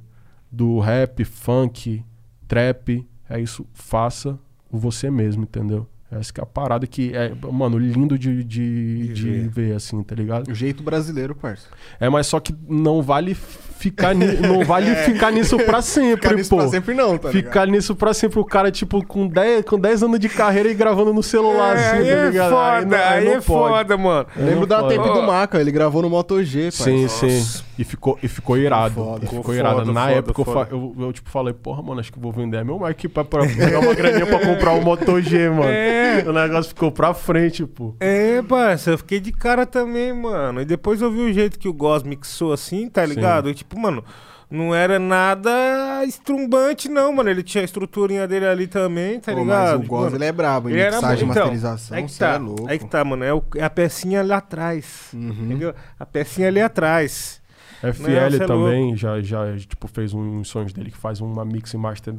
do 0.51 0.79
rap, 0.81 1.25
funk, 1.25 2.03
trap, 2.47 3.07
é 3.29 3.41
isso, 3.41 3.67
faça 3.75 4.39
você 4.71 5.11
mesmo, 5.11 5.43
entendeu? 5.45 5.87
Essa 6.11 6.33
que 6.33 6.41
é 6.41 6.43
a 6.43 6.47
parada 6.47 6.87
que 6.87 7.15
é, 7.15 7.35
mano, 7.53 7.77
lindo 7.79 8.19
de, 8.19 8.43
de, 8.43 9.09
De 9.09 9.13
de 9.13 9.31
ver. 9.31 9.49
ver, 9.49 9.73
assim, 9.77 10.03
tá 10.03 10.15
ligado? 10.15 10.51
O 10.51 10.55
jeito 10.55 10.83
brasileiro, 10.83 11.35
parça. 11.35 11.69
É, 12.01 12.09
mas 12.09 12.27
só 12.27 12.41
que 12.41 12.55
não 12.67 13.03
vale 13.03 13.37
ficar, 13.79 14.15
ni- 14.15 14.37
não 14.37 14.65
vale 14.65 14.95
ficar 15.07 15.31
nisso 15.31 15.57
pra 15.59 15.81
sempre, 15.81 16.23
Ficar 16.23 16.35
nisso 16.35 16.51
pô. 16.51 16.57
pra 16.57 16.69
sempre 16.69 16.95
não, 16.95 17.17
tá 17.17 17.29
ligado? 17.31 17.45
Ficar 17.45 17.67
nisso 17.67 17.95
pra 17.95 18.13
sempre, 18.13 18.39
o 18.41 18.45
cara, 18.45 18.71
tipo, 18.71 19.05
com 19.07 19.27
10, 19.27 19.65
com 19.65 19.79
10 19.79 20.03
anos 20.03 20.19
de 20.19 20.29
carreira 20.29 20.69
e 20.69 20.75
gravando 20.75 21.13
no 21.13 21.23
celular, 21.23 21.77
É, 21.77 21.81
assim, 21.89 21.97
aí 21.99 22.05
tá 22.05 22.11
é 22.11 22.25
ligado? 22.27 22.51
foda, 22.51 22.85
não- 22.87 22.97
aí, 23.09 23.25
não 23.25 23.31
é 23.33 23.35
pode. 23.35 23.45
foda, 23.45 23.97
mano. 23.97 24.27
Eu 24.37 24.45
lembro 24.47 24.67
da 24.67 24.81
pode. 24.81 24.97
tape 24.97 25.09
do 25.13 25.23
Maca, 25.23 25.61
ele 25.61 25.71
gravou 25.71 26.03
no 26.03 26.11
Moto 26.11 26.43
G, 26.43 26.65
parça. 26.65 26.85
Sim, 26.85 27.03
Nossa. 27.03 27.29
sim. 27.31 27.63
E 27.79 27.85
ficou, 27.85 28.19
e 28.21 28.27
ficou 28.27 28.57
irado. 28.59 28.95
foda. 28.95 29.19
E 29.25 29.29
ficou 29.29 29.39
Ficou 29.41 29.55
irado. 29.55 29.79
foda, 29.79 29.93
Na 29.93 30.01
foda, 30.03 30.13
época 30.15 30.41
eu, 30.41 30.45
foda. 30.45 30.69
eu, 30.73 30.97
eu, 30.99 31.13
tipo, 31.13 31.31
falei, 31.31 31.55
porra, 31.55 31.81
mano, 31.81 32.01
acho 32.01 32.13
que 32.13 32.19
vou 32.19 32.33
vender 32.33 32.65
meu 32.65 32.79
mic 32.81 33.09
pra, 33.09 33.25
pra 33.25 33.47
pegar 33.47 33.79
uma 33.79 33.95
graninha 33.95 34.27
pra 34.27 34.41
comprar 34.41 34.73
o 34.73 34.83
Moto 34.83 35.21
G, 35.23 35.49
mano. 35.51 35.63
É. 35.71 36.25
O 36.27 36.33
negócio 36.33 36.71
ficou 36.71 36.91
pra 36.91 37.15
frente, 37.15 37.65
pô. 37.65 37.95
É, 38.01 38.43
parça, 38.43 38.91
eu 38.91 38.99
fiquei 38.99 39.21
de 39.21 39.31
cara 39.31 39.65
também, 39.65 40.13
mano. 40.13 40.61
E 40.61 40.65
depois 40.65 41.01
eu 41.01 41.11
vi 41.13 41.21
o 41.21 41.33
jeito 41.33 41.57
que 41.59 41.69
o 41.69 41.73
Goss 41.73 42.03
mixou 42.03 42.53
assim, 42.53 42.89
tá 42.89 43.07
Sim. 43.07 43.15
ligado? 43.15 43.49
E, 43.49 43.55
tipo, 43.55 43.79
mano, 43.79 44.03
não 44.51 44.75
era 44.75 44.99
nada 44.99 46.05
estrumbante, 46.05 46.89
não, 46.89 47.13
mano. 47.13 47.31
Ele 47.31 47.43
tinha 47.45 47.63
a 47.63 47.65
estruturinha 47.65 48.27
dele 48.27 48.47
ali 48.47 48.67
também, 48.67 49.21
tá 49.21 49.33
Pô, 49.33 49.39
ligado? 49.39 49.79
mas 49.79 49.87
o 49.87 49.89
Goz, 49.89 50.05
Mano, 50.07 50.17
ele 50.17 50.25
é 50.25 50.33
brabo, 50.33 50.69
ele 50.69 50.81
era 50.81 50.97
mixagem 50.97 51.29
e 51.29 51.31
então, 51.31 51.43
masterização, 51.45 51.97
Aí 51.97 52.03
que 52.05 52.11
cê 52.11 52.19
tá, 52.19 52.35
é 52.35 52.39
louco. 52.39 52.67
aí 52.69 52.79
que 52.79 52.87
tá, 52.87 53.05
mano. 53.05 53.23
É, 53.25 53.33
o- 53.33 53.43
é 53.55 53.63
a 53.63 53.71
pecinha 53.71 54.21
ali 54.21 54.33
atrás. 54.33 55.11
Uhum. 55.15 55.29
Entendeu? 55.31 55.75
A 55.99 56.05
pecinha 56.05 56.49
ali 56.49 56.61
atrás. 56.61 57.41
FL 57.81 58.35
é 58.43 58.47
também 58.47 58.97
já, 58.97 59.21
já, 59.21 59.57
tipo, 59.57 59.87
fez 59.89 60.13
uns 60.15 60.49
sonhos 60.49 60.73
dele 60.73 60.91
que 60.91 60.97
faz 60.97 61.21
uma 61.21 61.45
mix 61.45 61.73
e 61.73 61.77
master. 61.77 62.15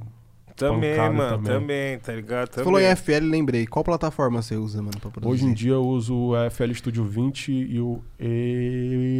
Também, 0.55 0.91
Pancada 0.91 1.13
mano, 1.13 1.37
também. 1.37 1.53
também. 1.53 1.99
tá 1.99 2.13
ligado? 2.13 2.49
Você 2.49 2.55
Também. 2.55 2.65
falou 2.65 2.81
em 2.81 2.95
FL, 2.95 3.29
lembrei. 3.29 3.65
Qual 3.65 3.83
plataforma 3.83 4.41
você 4.41 4.57
usa, 4.57 4.81
mano, 4.81 4.99
pra 4.99 5.09
produzir? 5.09 5.33
Hoje 5.33 5.45
em 5.45 5.53
dia 5.53 5.71
eu 5.71 5.85
uso 5.85 6.13
o 6.13 6.49
FL 6.51 6.73
Studio 6.73 7.05
20 7.05 7.49
e 7.49 7.79
o 7.79 8.01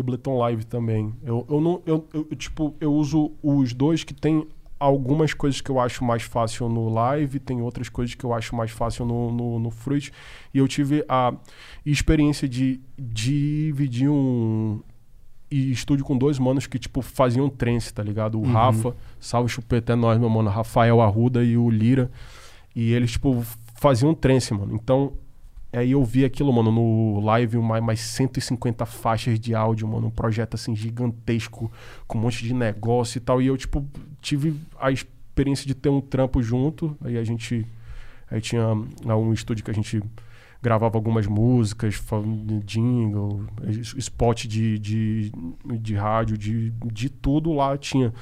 Ableton 0.01 0.37
Live 0.37 0.65
também. 0.65 1.13
Eu, 1.23 1.45
eu 1.49 1.61
não, 1.61 1.81
eu, 1.85 2.05
eu, 2.13 2.25
tipo, 2.35 2.75
eu 2.81 2.93
uso 2.93 3.31
os 3.41 3.73
dois 3.73 4.03
que 4.03 4.13
tem 4.13 4.45
algumas 4.77 5.33
coisas 5.33 5.61
que 5.61 5.69
eu 5.69 5.79
acho 5.79 6.03
mais 6.03 6.23
fácil 6.23 6.67
no 6.69 6.89
Live, 6.89 7.39
tem 7.39 7.61
outras 7.61 7.89
coisas 7.89 8.15
que 8.15 8.23
eu 8.25 8.33
acho 8.33 8.55
mais 8.55 8.71
fácil 8.71 9.05
no, 9.05 9.31
no, 9.31 9.59
no 9.59 9.69
Fruit. 9.69 10.11
E 10.53 10.57
eu 10.57 10.67
tive 10.67 11.05
a 11.07 11.33
experiência 11.85 12.47
de 12.49 12.81
dividir 12.97 14.09
um 14.09 14.81
e 15.51 15.71
estúdio 15.71 16.05
com 16.05 16.17
dois 16.17 16.37
manos 16.37 16.67
que, 16.67 16.77
tipo, 16.77 17.01
faziam 17.01 17.49
trance, 17.49 17.93
tá 17.93 18.03
ligado? 18.03 18.39
O 18.39 18.43
Rafa, 18.43 18.95
salve 19.19 19.49
chupeta, 19.49 19.93
é 19.93 19.95
nóis, 19.95 20.19
meu 20.19 20.29
mano. 20.29 20.49
Rafael 20.49 21.01
Arruda 21.01 21.43
e 21.43 21.57
o 21.57 21.69
Lira. 21.69 22.11
E 22.75 22.93
eles, 22.93 23.11
tipo, 23.11 23.43
faziam 23.75 24.13
trance, 24.13 24.53
mano. 24.53 24.75
Então, 24.75 25.13
aí 25.73 25.91
eu 25.91 26.03
vi 26.03 26.23
aquilo, 26.23 26.53
mano, 26.53 26.71
no 26.71 27.19
live, 27.21 27.57
mais, 27.57 27.83
mais 27.83 27.99
150 27.99 28.85
faixas 28.85 29.39
de 29.39 29.55
áudio, 29.55 29.87
mano. 29.87 30.07
Um 30.07 30.11
projeto, 30.11 30.53
assim, 30.53 30.75
gigantesco, 30.75 31.71
com 32.07 32.17
um 32.17 32.21
monte 32.21 32.43
de 32.43 32.53
negócio 32.53 33.17
e 33.17 33.21
tal. 33.21 33.41
E 33.41 33.47
eu, 33.47 33.57
tipo, 33.57 33.83
tive 34.21 34.55
a 34.79 34.91
experiência 34.91 35.65
de 35.65 35.73
ter 35.73 35.89
um 35.89 36.01
trampo 36.01 36.41
junto. 36.43 36.95
Aí 37.03 37.17
a 37.17 37.23
gente... 37.23 37.65
Aí 38.31 38.39
tinha 38.39 38.63
lá, 39.03 39.17
um 39.17 39.33
estúdio 39.33 39.65
que 39.65 39.71
a 39.71 39.73
gente 39.73 40.03
gravava 40.61 40.97
algumas 40.97 41.25
músicas, 41.27 42.01
jingle, 42.65 43.45
spot 43.97 44.45
de, 44.45 44.77
de, 44.79 45.31
de 45.79 45.95
rádio, 45.95 46.37
de, 46.37 46.71
de 46.91 47.09
tudo 47.09 47.53
lá 47.53 47.77
tinha. 47.77 48.13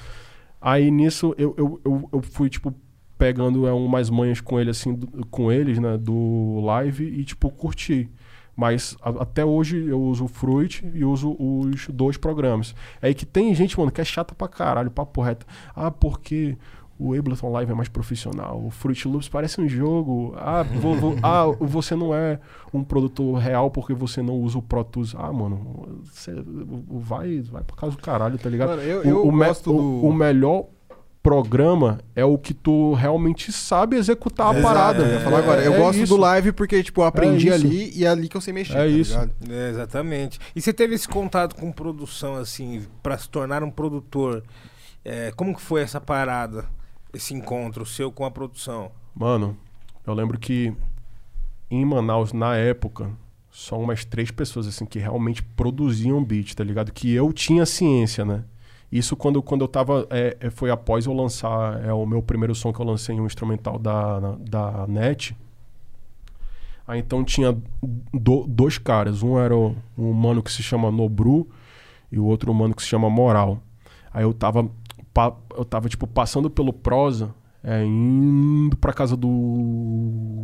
Aí 0.62 0.90
nisso 0.92 1.34
eu, 1.38 1.54
eu, 1.58 1.82
eu, 1.86 2.10
eu 2.14 2.22
fui, 2.22 2.50
tipo, 2.50 2.74
pegando 3.18 3.68
é, 3.68 3.74
umas 3.74 4.10
manhas 4.10 4.42
com 4.42 4.60
ele, 4.60 4.70
assim, 4.70 4.94
do- 4.94 5.26
com 5.28 5.52
eles, 5.52 5.80
né, 5.80 5.98
do 5.98 6.60
live 6.64 7.04
e, 7.06 7.24
tipo, 7.24 7.50
curti. 7.50 8.10
Mas 8.56 8.98
a- 9.02 9.22
até 9.22 9.46
hoje 9.46 9.86
eu 9.86 10.02
uso 10.02 10.26
o 10.26 10.28
Fruit 10.28 10.84
e 10.94 11.06
uso 11.06 11.36
os 11.40 11.88
dois 11.90 12.18
programas. 12.18 12.74
É 13.02 13.08
aí 13.08 13.14
que 13.14 13.26
tem 13.26 13.54
gente, 13.54 13.78
mano, 13.78 13.92
que 13.92 14.02
é 14.02 14.06
chata 14.06 14.34
pra 14.34 14.48
caralho, 14.48 14.90
papo 14.90 15.22
reto. 15.22 15.46
Ah, 15.76 15.92
porque 15.92 16.58
o 17.00 17.14
Ableton 17.14 17.52
Live 17.52 17.72
é 17.72 17.76
mais 17.76 17.90
profissional. 17.90 18.64
O 18.66 18.72
Fruit 18.72 19.08
Loops 19.08 19.30
parece 19.30 19.62
um 19.62 19.68
jogo. 19.70 20.34
Ah, 20.38 20.64
vo- 20.82 20.96
vo- 20.96 21.16
ah, 21.24 21.46
você 21.60 21.96
não 21.96 22.14
é 22.14 22.40
um 22.74 22.84
produtor 22.84 23.36
real 23.38 23.70
porque 23.70 23.94
você 23.94 24.22
não 24.22 24.36
usa 24.36 24.58
o 24.58 24.62
Pro 24.62 24.84
Tools. 24.84 25.16
Ah, 25.18 25.32
mano, 25.32 26.00
você 26.04 26.34
vai, 26.90 27.40
vai 27.42 27.64
pra 27.64 27.76
casa 27.76 27.96
do 27.96 28.02
caralho, 28.02 28.38
tá 28.38 28.50
ligado? 28.50 28.70
Mano, 28.70 28.82
eu- 28.82 29.02
O- 29.02 29.04
eu 29.06 29.28
o, 29.28 29.32
me- 29.32 29.46
gosto 29.46 29.70
o- 29.72 29.78
do- 30.02 30.08
o 30.08 30.14
melhor 30.14 30.66
programa 31.22 32.00
é 32.16 32.24
o 32.24 32.38
que 32.38 32.54
tu 32.54 32.94
realmente 32.94 33.52
sabe 33.52 33.98
executar 33.98 34.48
a 34.56 34.58
Exato, 34.58 34.64
parada. 34.74 35.04
eu 35.04 35.14
ia 35.14 35.20
falar 35.20 35.40
agora. 35.40 35.62
Eu 35.62 35.74
É 35.74 35.78
gosto 35.78 36.00
isso. 36.00 36.16
do 36.16 36.22
live 36.22 36.52
porque, 36.54 36.82
tipo, 36.82 37.02
eu 37.02 37.06
aprendi 37.06 37.48
isso. 37.50 37.56
ali 37.56 37.92
e 37.94 38.06
é 38.06 38.08
ali 38.08 38.30
que 38.30 38.38
eu 38.38 38.42
sei 38.42 38.54
mexer, 38.54 38.74
É 38.74 38.76
tá 38.78 38.88
isso. 38.88 39.18
É, 39.50 39.70
exatamente. 39.70 40.40
E 40.56 40.62
você 40.62 40.72
teve 40.72 40.96
esse 40.96 41.08
contato 41.08 41.56
com 41.56 41.70
produção, 41.72 42.36
assim, 42.36 42.84
pra 43.04 43.18
se 43.18 43.30
tornar 43.30 43.62
um 43.62 43.70
produtor? 43.70 44.42
É, 45.04 45.32
como 45.36 45.54
que 45.54 45.62
foi 45.62 45.82
essa 45.82 46.00
parada? 46.00 46.66
Esse 47.14 47.34
encontro 47.34 47.86
seu 47.86 48.12
com 48.12 48.26
a 48.26 48.32
produção? 48.32 48.92
Mano, 49.16 49.58
eu 50.06 50.14
lembro 50.14 50.38
que 50.38 50.74
em 51.70 51.84
Manaus, 51.86 52.32
na 52.34 52.56
época, 52.56 53.10
só 53.50 53.80
umas 53.80 54.06
três 54.06 54.30
pessoas, 54.32 54.68
assim, 54.68 54.86
que 54.86 55.00
realmente 55.00 55.42
produziam 55.42 56.24
beat, 56.24 56.54
tá 56.54 56.64
ligado? 56.64 56.92
Que 56.92 57.12
eu 57.14 57.32
tinha 57.34 57.66
ciência, 57.66 58.24
né? 58.24 58.44
Isso 58.92 59.16
quando, 59.18 59.42
quando 59.42 59.62
eu 59.62 59.68
tava. 59.68 60.08
é, 60.10 60.38
é, 60.40 60.50
foi 60.50 60.70
após 60.72 61.06
eu 61.06 61.14
lançar 61.14 61.84
é, 61.86 61.92
o 61.92 62.06
meu 62.06 62.22
primeiro 62.22 62.56
som 62.56 62.72
que 62.72 62.80
eu 62.80 62.86
lancei 62.86 63.16
em 63.16 63.20
um 63.20 63.26
instrumental 63.26 63.78
da, 63.78 64.20
na- 64.22 64.36
da 64.40 64.86
NET. 64.88 65.36
Aí 66.88 67.00
então 67.00 67.24
tinha 67.24 67.52
do- 68.14 68.46
dois 68.48 68.78
caras. 68.78 69.22
Um 69.24 69.38
era 69.38 69.54
um 69.56 70.14
mano 70.14 70.42
que 70.42 70.52
se 70.52 70.64
chama 70.64 70.90
Nobru 70.90 71.50
e 72.12 72.18
o 72.18 72.24
outro 72.26 72.54
mano 72.54 72.74
que 72.74 72.82
se 72.82 72.88
chama 72.88 73.10
Moral. 73.10 73.60
Aí 74.14 74.24
eu 74.24 74.34
tava, 74.34 74.70
eu 75.56 75.66
tava 75.66 75.90
tipo, 75.90 76.06
passando 76.08 76.50
pelo 76.50 76.72
prosa, 76.74 77.34
é, 77.64 77.84
indo 77.84 78.78
pra 78.78 78.94
casa 78.94 79.16
do 79.18 79.28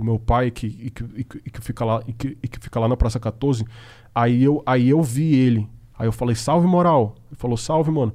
meu 0.03 0.19
pai, 0.19 0.51
que, 0.51 0.91
que, 0.91 1.03
e 1.15 1.23
que- 1.23 1.41
e 1.45 1.49
que 1.49 1.61
fica 1.61 1.85
lá, 1.85 2.01
e 2.07 2.13
que, 2.13 2.37
e 2.43 2.47
que 2.47 2.59
fica 2.59 2.79
lá 2.79 2.87
na 2.87 2.97
Praça 2.97 3.19
14. 3.19 3.65
Aí 4.13 4.43
eu, 4.43 4.61
aí 4.65 4.89
eu 4.89 5.01
vi 5.01 5.33
ele. 5.35 5.67
Aí 5.97 6.07
eu 6.07 6.11
falei, 6.11 6.35
salve, 6.35 6.67
Moral. 6.67 7.15
Ele 7.29 7.37
falou, 7.37 7.55
salve, 7.57 7.91
mano. 7.91 8.13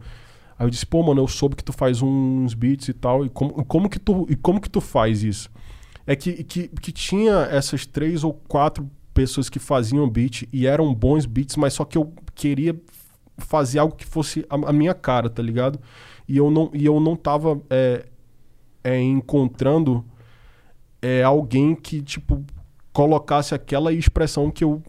Aí 0.58 0.66
eu 0.66 0.70
disse, 0.70 0.84
pô, 0.84 1.02
mano, 1.02 1.20
eu 1.22 1.28
soube 1.28 1.54
que 1.56 1.62
tu 1.64 1.72
faz 1.72 2.02
uns 2.02 2.52
beats 2.54 2.88
e 2.88 2.92
tal. 2.92 3.24
E 3.24 3.28
como, 3.28 3.64
como, 3.64 3.88
que, 3.88 3.98
tu, 3.98 4.26
e 4.28 4.34
como 4.36 4.60
que 4.60 4.68
tu 4.68 4.80
faz 4.80 5.22
isso? 5.22 5.48
É 6.06 6.16
que, 6.16 6.42
que, 6.44 6.68
que 6.68 6.90
tinha 6.92 7.46
essas 7.50 7.86
três 7.86 8.24
ou 8.24 8.32
quatro 8.32 8.88
pessoas 9.14 9.48
que 9.48 9.58
faziam 9.58 10.08
beat 10.08 10.48
e 10.52 10.66
eram 10.66 10.92
bons 10.94 11.26
beats, 11.26 11.56
mas 11.56 11.74
só 11.74 11.84
que 11.84 11.96
eu 11.98 12.12
queria 12.34 12.74
fazer 13.38 13.78
algo 13.78 13.94
que 13.94 14.04
fosse 14.06 14.44
a, 14.50 14.70
a 14.70 14.72
minha 14.72 14.94
cara, 14.94 15.28
tá 15.30 15.42
ligado? 15.42 15.78
E 16.28 16.36
eu 16.36 16.50
não, 16.50 16.70
e 16.74 16.84
eu 16.84 17.00
não 17.00 17.16
tava 17.16 17.60
é, 17.70 18.06
é, 18.84 19.00
encontrando 19.00 20.04
é, 21.00 21.22
alguém 21.22 21.74
que, 21.74 22.02
tipo, 22.02 22.44
colocasse 22.92 23.54
aquela 23.54 23.92
expressão 23.92 24.50
que 24.50 24.62
eu 24.62 24.82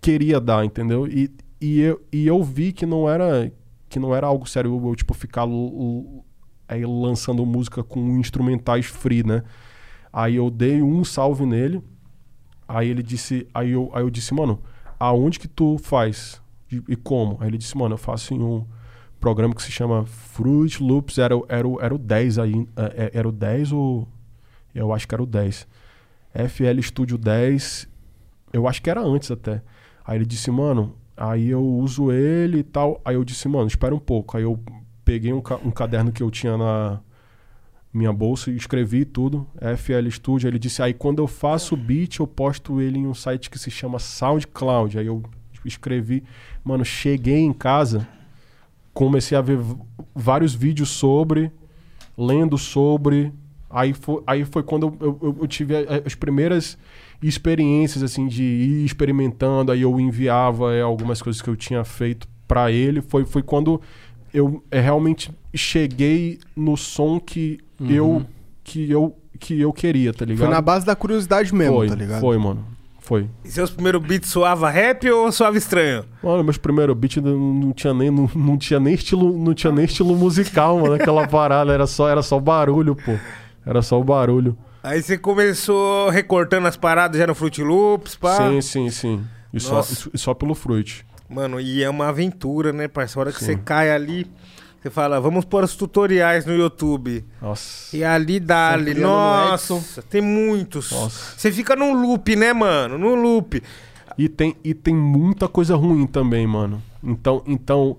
queria 0.00 0.40
dar, 0.40 0.64
entendeu? 0.64 1.06
E, 1.06 1.30
e, 1.60 1.80
eu, 1.80 2.02
e 2.10 2.26
eu 2.26 2.42
vi 2.42 2.72
que 2.72 2.86
não 2.86 3.08
era 3.08 3.52
que 3.88 3.98
não 3.98 4.14
era 4.14 4.26
algo 4.26 4.48
sério 4.48 4.80
eu, 4.88 4.96
tipo, 4.96 5.12
ficar 5.12 5.46
aí 6.66 6.86
lançando 6.86 7.44
música 7.44 7.84
com 7.84 8.16
instrumentais 8.16 8.86
free, 8.86 9.22
né? 9.22 9.42
Aí 10.10 10.36
eu 10.36 10.50
dei 10.50 10.82
um 10.82 11.04
salve 11.04 11.44
nele. 11.44 11.82
Aí 12.66 12.88
ele 12.88 13.02
disse, 13.02 13.46
aí 13.52 13.72
eu, 13.72 13.90
aí 13.92 14.02
eu 14.02 14.08
disse, 14.08 14.32
mano, 14.32 14.62
aonde 14.98 15.38
que 15.38 15.46
tu 15.46 15.76
faz 15.76 16.40
e, 16.70 16.82
e 16.88 16.96
como? 16.96 17.36
Aí 17.40 17.48
ele 17.48 17.58
disse, 17.58 17.76
mano, 17.76 17.94
eu 17.94 17.98
faço 17.98 18.32
em 18.32 18.40
um 18.40 18.64
programa 19.22 19.54
que 19.54 19.62
se 19.62 19.70
chama 19.70 20.04
Fruit 20.04 20.82
Loops, 20.82 21.16
era, 21.16 21.34
era, 21.48 21.66
era 21.80 21.94
o 21.94 21.98
10 21.98 22.38
aí, 22.40 22.66
é, 22.76 23.10
é, 23.14 23.18
era 23.20 23.28
o 23.28 23.32
10 23.32 23.70
ou 23.72 24.08
eu 24.74 24.92
acho 24.92 25.06
que 25.06 25.14
era 25.14 25.22
o 25.22 25.26
10. 25.26 25.66
FL 26.34 26.80
Studio 26.82 27.16
10, 27.16 27.88
eu 28.52 28.66
acho 28.66 28.82
que 28.82 28.90
era 28.90 29.00
antes 29.00 29.30
até. 29.30 29.62
Aí 30.04 30.18
ele 30.18 30.26
disse, 30.26 30.50
mano, 30.50 30.96
aí 31.16 31.48
eu 31.48 31.64
uso 31.64 32.10
ele 32.10 32.58
e 32.58 32.62
tal. 32.64 33.00
Aí 33.04 33.14
eu 33.14 33.24
disse, 33.24 33.46
mano, 33.48 33.68
espera 33.68 33.94
um 33.94 33.98
pouco. 34.00 34.36
Aí 34.36 34.42
eu 34.42 34.58
peguei 35.04 35.32
um, 35.32 35.40
ca- 35.40 35.60
um 35.64 35.70
caderno 35.70 36.10
que 36.10 36.22
eu 36.22 36.30
tinha 36.30 36.56
na 36.56 37.00
minha 37.94 38.12
bolsa 38.12 38.50
e 38.50 38.56
escrevi 38.56 39.04
tudo, 39.04 39.46
FL 39.76 40.08
Studio. 40.10 40.48
Ele 40.48 40.58
disse, 40.58 40.82
aí 40.82 40.92
quando 40.92 41.20
eu 41.22 41.28
faço 41.28 41.74
o 41.74 41.78
beat, 41.78 42.18
eu 42.18 42.26
posto 42.26 42.80
ele 42.80 42.98
em 42.98 43.06
um 43.06 43.14
site 43.14 43.48
que 43.48 43.58
se 43.58 43.70
chama 43.70 44.00
SoundCloud. 44.00 44.98
Aí 44.98 45.06
eu 45.06 45.22
escrevi, 45.64 46.24
mano, 46.64 46.84
cheguei 46.84 47.38
em 47.38 47.52
casa, 47.52 48.08
comecei 48.94 49.36
a 49.36 49.40
ver 49.40 49.58
vários 50.14 50.54
vídeos 50.54 50.90
sobre, 50.90 51.50
lendo 52.16 52.56
sobre. 52.58 53.32
Aí 53.70 53.92
foi, 53.94 54.22
aí 54.26 54.44
foi 54.44 54.62
quando 54.62 54.94
eu, 55.00 55.18
eu- 55.22 55.36
eu 55.40 55.46
tive 55.48 55.74
as 56.06 56.14
primeiras 56.14 56.76
experiências, 57.22 58.02
assim, 58.02 58.26
de 58.26 58.42
ir 58.42 58.84
experimentando. 58.84 59.72
Aí 59.72 59.82
eu 59.82 59.98
enviava 59.98 60.74
é, 60.74 60.82
algumas 60.82 61.22
coisas 61.22 61.40
que 61.40 61.48
eu 61.48 61.56
tinha 61.56 61.84
feito 61.84 62.28
pra 62.46 62.70
ele. 62.70 63.00
Foi, 63.00 63.24
foi 63.24 63.42
quando 63.42 63.80
eu 64.34 64.62
é, 64.70 64.80
realmente 64.80 65.30
cheguei 65.54 66.38
no 66.56 66.76
som 66.76 67.18
que 67.20 67.58
eu 67.88 68.24
que 68.64 68.90
eu 68.90 69.16
que 69.38 69.58
eu 69.60 69.72
queria, 69.72 70.12
tá 70.12 70.24
ligado? 70.24 70.44
Foi 70.46 70.54
na 70.54 70.60
base 70.60 70.86
da 70.86 70.94
curiosidade 70.94 71.52
mesmo, 71.54 71.74
foi, 71.74 71.88
tá 71.88 71.94
ligado? 71.94 72.20
Foi, 72.20 72.38
mano. 72.38 72.64
Foi. 73.02 73.28
E 73.44 73.50
seus 73.50 73.70
primeiros 73.70 74.00
beats 74.00 74.30
soava 74.30 74.70
rap 74.70 75.10
ou 75.10 75.30
soava 75.32 75.58
estranho? 75.58 76.04
Mano, 76.22 76.44
meus 76.44 76.56
primeiros 76.56 76.96
beats 76.96 77.22
não, 77.22 77.36
não 77.36 77.72
tinha 77.72 77.92
nem 77.92 78.10
não, 78.10 78.30
não 78.34 78.56
tinha 78.56 78.78
nem 78.78 78.94
estilo, 78.94 79.36
não 79.36 79.52
tinha 79.52 79.72
nem 79.72 79.84
estilo 79.84 80.14
musical, 80.14 80.78
mano, 80.78 80.94
aquela 80.94 81.26
parada 81.26 81.72
era 81.72 81.86
só 81.86 82.08
era 82.08 82.22
só 82.22 82.38
barulho, 82.38 82.94
pô. 82.94 83.18
Era 83.66 83.82
só 83.82 84.00
o 84.00 84.04
barulho. 84.04 84.56
Aí 84.82 85.02
você 85.02 85.18
começou 85.18 86.10
recortando 86.10 86.66
as 86.66 86.76
paradas 86.76 87.18
já 87.18 87.26
no 87.26 87.34
Fruit 87.34 87.60
Loops, 87.62 88.16
pá. 88.16 88.36
Sim, 88.36 88.60
sim, 88.60 88.90
sim. 88.90 89.24
E 89.52 89.60
só, 89.60 89.84
e 90.14 90.18
só 90.18 90.32
pelo 90.32 90.54
fruit. 90.54 91.04
Mano, 91.28 91.60
e 91.60 91.82
é 91.82 91.90
uma 91.90 92.08
aventura, 92.08 92.72
né, 92.72 92.88
parceiro? 92.88 93.20
A 93.20 93.22
hora 93.24 93.32
que 93.32 93.38
Sim. 93.40 93.52
você 93.52 93.56
cai 93.56 93.90
ali, 93.90 94.26
você 94.82 94.90
fala, 94.90 95.20
vamos 95.20 95.44
pôr 95.44 95.62
os 95.62 95.76
tutoriais 95.76 96.44
no 96.44 96.56
YouTube. 96.56 97.24
Nossa. 97.40 97.96
E 97.96 98.02
ali 98.02 98.40
dá-lhe. 98.40 98.90
Ampliando 98.90 99.10
no 99.10 99.16
Nossa, 99.16 100.02
tem 100.02 100.20
muitos. 100.20 100.90
Nossa. 100.90 101.38
Você 101.38 101.52
fica 101.52 101.76
num 101.76 102.02
loop, 102.02 102.34
né, 102.34 102.52
mano? 102.52 102.98
Num 102.98 103.14
loop. 103.14 103.62
E 104.18 104.28
tem, 104.28 104.56
e 104.64 104.74
tem 104.74 104.92
muita 104.92 105.46
coisa 105.46 105.76
ruim 105.76 106.04
também, 106.04 106.48
mano. 106.48 106.82
Então, 107.00 107.44
então, 107.46 107.96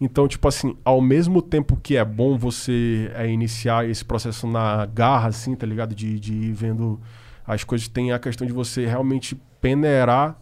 então, 0.00 0.26
tipo 0.26 0.48
assim, 0.48 0.76
ao 0.84 1.00
mesmo 1.00 1.40
tempo 1.40 1.78
que 1.80 1.96
é 1.96 2.04
bom 2.04 2.36
você 2.36 3.08
é, 3.14 3.28
iniciar 3.28 3.88
esse 3.88 4.04
processo 4.04 4.48
na 4.48 4.84
garra, 4.84 5.28
assim, 5.28 5.54
tá 5.54 5.64
ligado? 5.64 5.94
De, 5.94 6.18
de 6.18 6.32
ir 6.32 6.52
vendo 6.52 7.00
as 7.46 7.62
coisas, 7.62 7.86
tem 7.86 8.10
a 8.10 8.18
questão 8.18 8.44
de 8.44 8.52
você 8.52 8.84
realmente 8.84 9.40
peneirar 9.60 10.36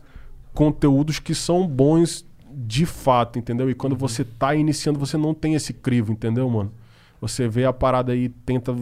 conteúdos 0.55 1.19
que 1.19 1.35
são 1.35 1.67
bons 1.67 2.25
de 2.57 2.87
fato, 2.87 3.39
entendeu? 3.39 3.69
E 3.69 3.75
quando 3.75 3.97
você 3.97 4.25
tá 4.25 4.55
iniciando, 4.55 4.99
você 4.99 5.17
não 5.17 5.35
tem 5.35 5.55
esse 5.55 5.73
crivo, 5.73 6.13
entendeu, 6.13 6.49
mano? 6.49 6.73
Você 7.21 7.49
vê 7.49 7.65
a 7.65 7.73
parada 7.73 8.13
aí, 8.13 8.29
tenta 8.29 8.73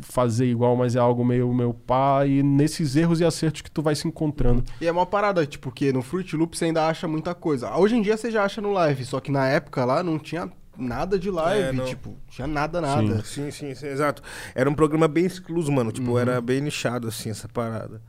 fazer 0.00 0.46
igual, 0.46 0.74
mas 0.76 0.96
é 0.96 0.98
algo 0.98 1.24
meio 1.24 1.52
meu 1.54 1.72
pá, 1.72 2.26
e 2.26 2.42
nesses 2.42 2.96
erros 2.96 3.20
e 3.20 3.24
acertos 3.24 3.62
que 3.62 3.70
tu 3.70 3.82
vai 3.82 3.94
se 3.94 4.06
encontrando. 4.08 4.64
E 4.80 4.86
é 4.86 4.92
uma 4.92 5.06
parada, 5.06 5.46
tipo, 5.46 5.68
porque 5.68 5.92
no 5.92 6.02
Fruit 6.02 6.34
Loop 6.36 6.56
você 6.56 6.66
ainda 6.66 6.86
acha 6.88 7.06
muita 7.06 7.34
coisa. 7.34 7.74
Hoje 7.76 7.96
em 7.96 8.02
dia 8.02 8.16
você 8.16 8.30
já 8.30 8.44
acha 8.44 8.60
no 8.60 8.72
live, 8.72 9.04
só 9.04 9.20
que 9.20 9.30
na 9.30 9.46
época 9.46 9.84
lá 9.84 10.02
não 10.02 10.18
tinha 10.18 10.50
nada 10.76 11.18
de 11.18 11.30
live, 11.30 11.80
É, 11.80 11.84
tipo, 11.84 12.16
tinha 12.28 12.46
nada, 12.46 12.80
nada. 12.80 13.22
Sim, 13.24 13.50
sim, 13.50 13.74
sim, 13.74 13.86
exato. 13.86 14.22
Era 14.54 14.68
um 14.68 14.74
programa 14.74 15.06
bem 15.06 15.26
excluso, 15.26 15.70
mano. 15.70 15.92
Tipo, 15.92 16.12
Uhum. 16.12 16.18
era 16.18 16.40
bem 16.40 16.60
nichado, 16.60 17.06
assim, 17.08 17.30
essa 17.30 17.46
parada. 17.48 18.00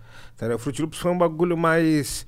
O 0.55 0.57
Fruit 0.57 0.81
Loops 0.81 0.97
foi 0.97 1.11
um 1.11 1.17
bagulho 1.17 1.55
mais 1.57 2.25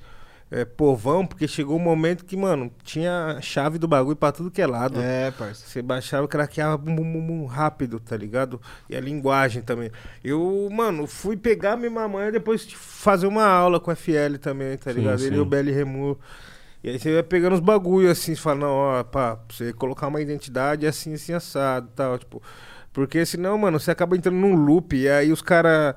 é, 0.51 0.63
povão, 0.63 1.25
porque 1.25 1.47
chegou 1.47 1.75
um 1.75 1.79
momento 1.79 2.23
que, 2.23 2.37
mano, 2.37 2.71
tinha 2.83 3.39
chave 3.41 3.77
do 3.77 3.87
bagulho 3.87 4.15
pra 4.15 4.31
tudo 4.31 4.51
que 4.51 4.61
é 4.61 4.67
lado. 4.67 4.99
É, 5.01 5.31
parça. 5.31 5.65
Você 5.67 5.81
baixava, 5.81 6.27
craqueava 6.27 6.77
bum, 6.77 6.95
bum, 6.95 7.27
bum, 7.27 7.45
rápido, 7.45 7.99
tá 7.99 8.15
ligado? 8.15 8.61
E 8.89 8.95
a 8.95 9.01
linguagem 9.01 9.61
também. 9.63 9.91
Eu, 10.23 10.69
mano, 10.71 11.07
fui 11.07 11.35
pegar 11.35 11.75
minha 11.75 11.89
mamãe 11.89 12.31
depois 12.31 12.65
de 12.65 12.75
fazer 12.75 13.27
uma 13.27 13.45
aula 13.45 13.79
com 13.79 13.91
o 13.91 13.95
FL 13.95 14.37
também, 14.39 14.77
tá 14.77 14.91
Sim, 14.93 14.99
ligado? 14.99 15.19
Ele 15.21 15.29
sim. 15.31 15.35
e 15.35 15.39
o 15.39 15.45
Belly 15.45 15.71
Remur. 15.71 16.17
E 16.83 16.89
aí 16.89 16.99
você 16.99 17.11
vai 17.11 17.23
pegando 17.23 17.53
os 17.53 17.59
bagulhos 17.59 18.11
assim, 18.11 18.35
você 18.35 18.41
fala, 18.41 18.59
não, 18.59 18.69
ó, 18.71 19.03
pá, 19.03 19.39
você 19.49 19.73
colocar 19.73 20.07
uma 20.07 20.21
identidade 20.21 20.85
assim, 20.85 21.15
assim, 21.15 21.33
assado 21.33 21.89
e 21.91 21.95
tal, 21.95 22.17
tipo. 22.19 22.41
Porque 22.93 23.25
senão, 23.25 23.57
mano, 23.57 23.79
você 23.79 23.89
acaba 23.91 24.15
entrando 24.15 24.37
num 24.37 24.53
loop 24.55 24.95
e 24.95 25.09
aí 25.09 25.31
os 25.31 25.41
caras. 25.41 25.95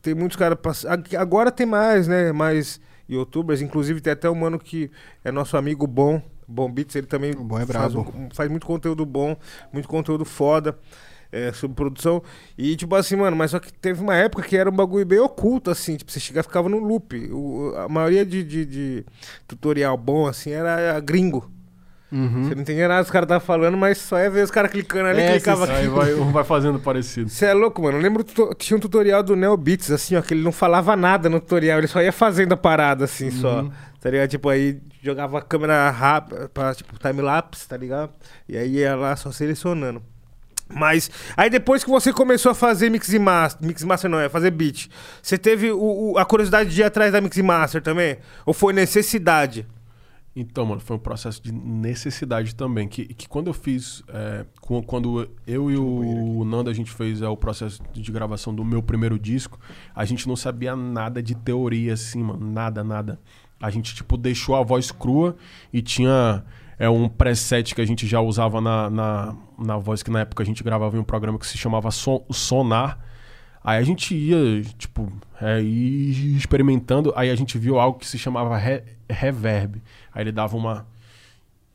Tem 0.00 0.14
muitos 0.14 0.36
caras. 0.36 0.56
pass- 0.62 0.86
ag- 0.86 1.16
Agora 1.16 1.50
tem 1.50 1.66
mais, 1.66 2.06
né? 2.06 2.30
Mais 2.32 2.80
youtubers. 3.08 3.60
Inclusive 3.62 4.00
tem 4.00 4.12
até 4.12 4.28
um 4.30 4.34
mano 4.34 4.58
que 4.58 4.90
é 5.24 5.30
nosso 5.32 5.56
amigo 5.56 5.86
bom, 5.86 6.20
Bom 6.46 6.70
Beats, 6.72 6.96
ele 6.96 7.06
também 7.06 7.32
Bom 7.34 7.58
é 7.58 7.66
faz, 7.66 7.94
um- 7.94 8.28
faz 8.32 8.50
muito 8.50 8.66
conteúdo 8.66 9.04
bom, 9.04 9.36
muito 9.72 9.86
conteúdo 9.88 10.24
foda. 10.24 10.78
É, 11.30 11.52
sobre 11.52 11.76
produção. 11.76 12.22
E, 12.56 12.74
tipo 12.74 12.94
assim, 12.94 13.14
mano, 13.14 13.36
mas 13.36 13.50
só 13.50 13.58
que 13.58 13.70
teve 13.70 14.00
uma 14.00 14.14
época 14.16 14.42
que 14.42 14.56
era 14.56 14.70
um 14.70 14.74
bagulho 14.74 15.04
bem 15.04 15.18
oculto, 15.18 15.70
assim. 15.70 15.94
Tipo, 15.94 16.10
você 16.10 16.18
chegava 16.18 16.42
ficava 16.48 16.70
no 16.70 16.78
loop. 16.78 17.14
O- 17.30 17.74
a 17.76 17.86
maioria 17.86 18.24
de, 18.24 18.42
de, 18.42 18.64
de 18.64 19.06
tutorial 19.46 19.94
bom, 19.98 20.26
assim, 20.26 20.52
era 20.52 20.98
gringo. 21.00 21.50
Uhum. 22.10 22.44
Você 22.44 22.54
não 22.54 22.62
entendia 22.62 22.88
nada 22.88 23.02
dos 23.02 23.10
caras 23.10 23.26
estavam 23.26 23.44
falando, 23.46 23.76
mas 23.76 23.98
só 23.98 24.18
ia 24.18 24.30
ver 24.30 24.42
os 24.42 24.50
caras 24.50 24.70
clicando 24.70 25.08
ali, 25.08 25.20
É, 25.20 25.32
clicava 25.32 25.64
aqui. 25.64 25.72
Aí 25.74 25.88
vai, 25.88 26.14
vai 26.14 26.44
fazendo 26.44 26.78
parecido. 26.80 27.28
Você 27.28 27.44
é 27.46 27.52
louco, 27.52 27.82
mano. 27.82 27.98
Eu 27.98 28.02
lembro 28.02 28.24
que 28.24 28.34
tinha 28.56 28.76
um 28.76 28.80
tutorial 28.80 29.22
do 29.22 29.36
Neo 29.36 29.56
Beats, 29.56 29.90
assim, 29.90 30.16
ó, 30.16 30.22
que 30.22 30.32
ele 30.32 30.42
não 30.42 30.52
falava 30.52 30.96
nada 30.96 31.28
no 31.28 31.38
tutorial, 31.38 31.78
ele 31.78 31.86
só 31.86 32.00
ia 32.02 32.12
fazendo 32.12 32.52
a 32.52 32.56
parada, 32.56 33.04
assim, 33.04 33.30
só. 33.30 33.66
Tá 34.00 34.10
ligado? 34.10 34.30
Tipo, 34.30 34.48
aí 34.48 34.78
jogava 35.02 35.38
a 35.38 35.42
câmera 35.42 35.90
rápida, 35.90 36.48
pra, 36.48 36.74
tipo, 36.74 36.98
time-lapse, 36.98 37.68
tá 37.68 37.76
ligado? 37.76 38.10
E 38.48 38.56
aí 38.56 38.76
ia 38.76 38.96
lá 38.96 39.14
só 39.14 39.30
selecionando. 39.30 40.00
Mas, 40.70 41.10
aí 41.36 41.48
depois 41.48 41.82
que 41.82 41.90
você 41.90 42.12
começou 42.12 42.52
a 42.52 42.54
fazer 42.54 42.90
mix 42.90 43.10
e 43.12 43.18
master, 43.18 43.66
mix 43.66 43.80
e 43.82 43.86
master 43.86 44.10
não, 44.10 44.20
é 44.20 44.28
fazer 44.28 44.50
beat, 44.50 44.88
você 45.22 45.38
teve 45.38 45.70
o, 45.72 46.12
o- 46.12 46.18
a 46.18 46.24
curiosidade 46.26 46.68
de 46.70 46.80
ir 46.80 46.84
atrás 46.84 47.10
da 47.10 47.20
mix 47.22 47.36
e 47.38 47.42
master 47.42 47.80
também? 47.82 48.18
Ou 48.44 48.52
foi 48.52 48.72
necessidade? 48.74 49.66
Então, 50.40 50.64
mano, 50.64 50.80
foi 50.80 50.94
um 50.94 51.00
processo 51.00 51.42
de 51.42 51.50
necessidade 51.52 52.54
também. 52.54 52.86
Que, 52.86 53.06
que 53.06 53.28
quando 53.28 53.48
eu 53.48 53.52
fiz. 53.52 54.04
é, 54.08 54.46
quando 54.60 55.28
eu 55.46 55.68
e 55.70 55.76
o 55.76 56.44
Nando 56.44 56.70
a 56.70 56.72
gente 56.72 56.90
fez 56.92 57.20
é, 57.22 57.28
o 57.28 57.36
processo 57.36 57.82
de 57.92 58.12
gravação 58.12 58.54
do 58.54 58.64
meu 58.64 58.80
primeiro 58.80 59.18
disco, 59.18 59.58
a 59.94 60.04
gente 60.04 60.28
não 60.28 60.36
sabia 60.36 60.76
nada 60.76 61.20
de 61.20 61.34
teoria, 61.34 61.94
assim, 61.94 62.22
mano. 62.22 62.46
Nada, 62.52 62.84
nada. 62.84 63.18
A 63.60 63.68
gente, 63.70 63.94
tipo, 63.96 64.16
deixou 64.16 64.54
a 64.54 64.62
voz 64.62 64.92
crua 64.92 65.36
e 65.72 65.82
tinha 65.82 66.44
é, 66.78 66.88
um 66.88 67.08
preset 67.08 67.74
que 67.74 67.80
a 67.80 67.84
gente 67.86 68.06
já 68.06 68.20
usava 68.20 68.60
na, 68.60 68.88
na, 68.88 69.36
na 69.58 69.76
voz, 69.76 70.04
que 70.04 70.10
na 70.12 70.20
época 70.20 70.44
a 70.44 70.46
gente 70.46 70.62
gravava 70.62 70.96
em 70.96 71.00
um 71.00 71.04
programa 71.04 71.36
que 71.36 71.46
se 71.48 71.58
chamava 71.58 71.90
Son- 71.90 72.24
Sonar. 72.30 73.00
Aí 73.64 73.76
a 73.78 73.82
gente 73.82 74.14
ia, 74.14 74.62
tipo, 74.78 75.12
é, 75.42 75.60
experimentando. 75.60 77.12
Aí 77.16 77.28
a 77.30 77.34
gente 77.34 77.58
viu 77.58 77.78
algo 77.78 77.98
que 77.98 78.06
se 78.06 78.16
chamava 78.16 78.56
re- 78.56 78.84
reverb. 79.10 79.82
Aí 80.18 80.24
ele 80.24 80.32
dava 80.32 80.56
uma 80.56 80.84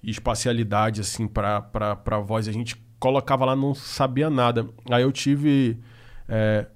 espacialidade, 0.03 0.99
assim, 0.99 1.29
pra, 1.29 1.61
pra, 1.61 1.95
pra 1.95 2.19
voz. 2.19 2.45
A 2.45 2.51
gente 2.51 2.75
colocava 2.99 3.45
lá, 3.45 3.55
não 3.55 3.73
sabia 3.73 4.29
nada. 4.29 4.67
Aí 4.91 5.01
eu 5.01 5.13
tive 5.13 5.79
é, 6.27 6.67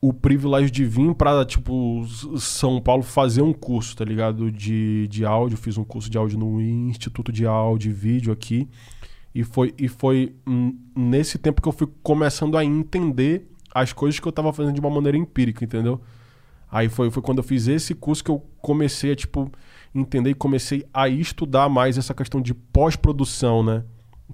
o 0.00 0.10
privilégio 0.14 0.70
de 0.70 0.86
vir 0.86 1.14
pra, 1.14 1.44
tipo, 1.44 2.06
São 2.38 2.80
Paulo 2.80 3.02
fazer 3.02 3.42
um 3.42 3.52
curso, 3.52 3.94
tá 3.94 4.06
ligado? 4.06 4.50
De, 4.50 5.06
de 5.08 5.22
áudio. 5.22 5.58
Fiz 5.58 5.76
um 5.76 5.84
curso 5.84 6.08
de 6.08 6.16
áudio 6.16 6.38
no 6.38 6.62
Instituto 6.62 7.30
de 7.30 7.44
Áudio 7.44 7.90
e 7.90 7.92
Vídeo 7.92 8.32
aqui. 8.32 8.66
E 9.34 9.44
foi, 9.44 9.74
e 9.76 9.88
foi 9.88 10.34
nesse 10.96 11.36
tempo 11.36 11.60
que 11.60 11.68
eu 11.68 11.72
fui 11.72 11.88
começando 12.02 12.56
a 12.56 12.64
entender 12.64 13.50
as 13.74 13.92
coisas 13.92 14.18
que 14.18 14.26
eu 14.26 14.32
tava 14.32 14.50
fazendo 14.50 14.76
de 14.76 14.80
uma 14.80 14.88
maneira 14.88 15.18
empírica, 15.18 15.62
entendeu? 15.62 16.00
Aí 16.70 16.88
foi, 16.88 17.10
foi 17.10 17.22
quando 17.22 17.38
eu 17.38 17.44
fiz 17.44 17.68
esse 17.68 17.94
curso 17.94 18.24
que 18.24 18.30
eu 18.30 18.42
comecei 18.62 19.12
a, 19.12 19.14
tipo, 19.16 19.52
entender 19.94 20.30
e 20.30 20.34
comecei 20.34 20.86
a 20.92 21.08
estudar 21.08 21.68
mais 21.68 21.98
essa 21.98 22.14
questão 22.14 22.40
de 22.40 22.54
pós-produção, 22.54 23.62
né? 23.62 23.84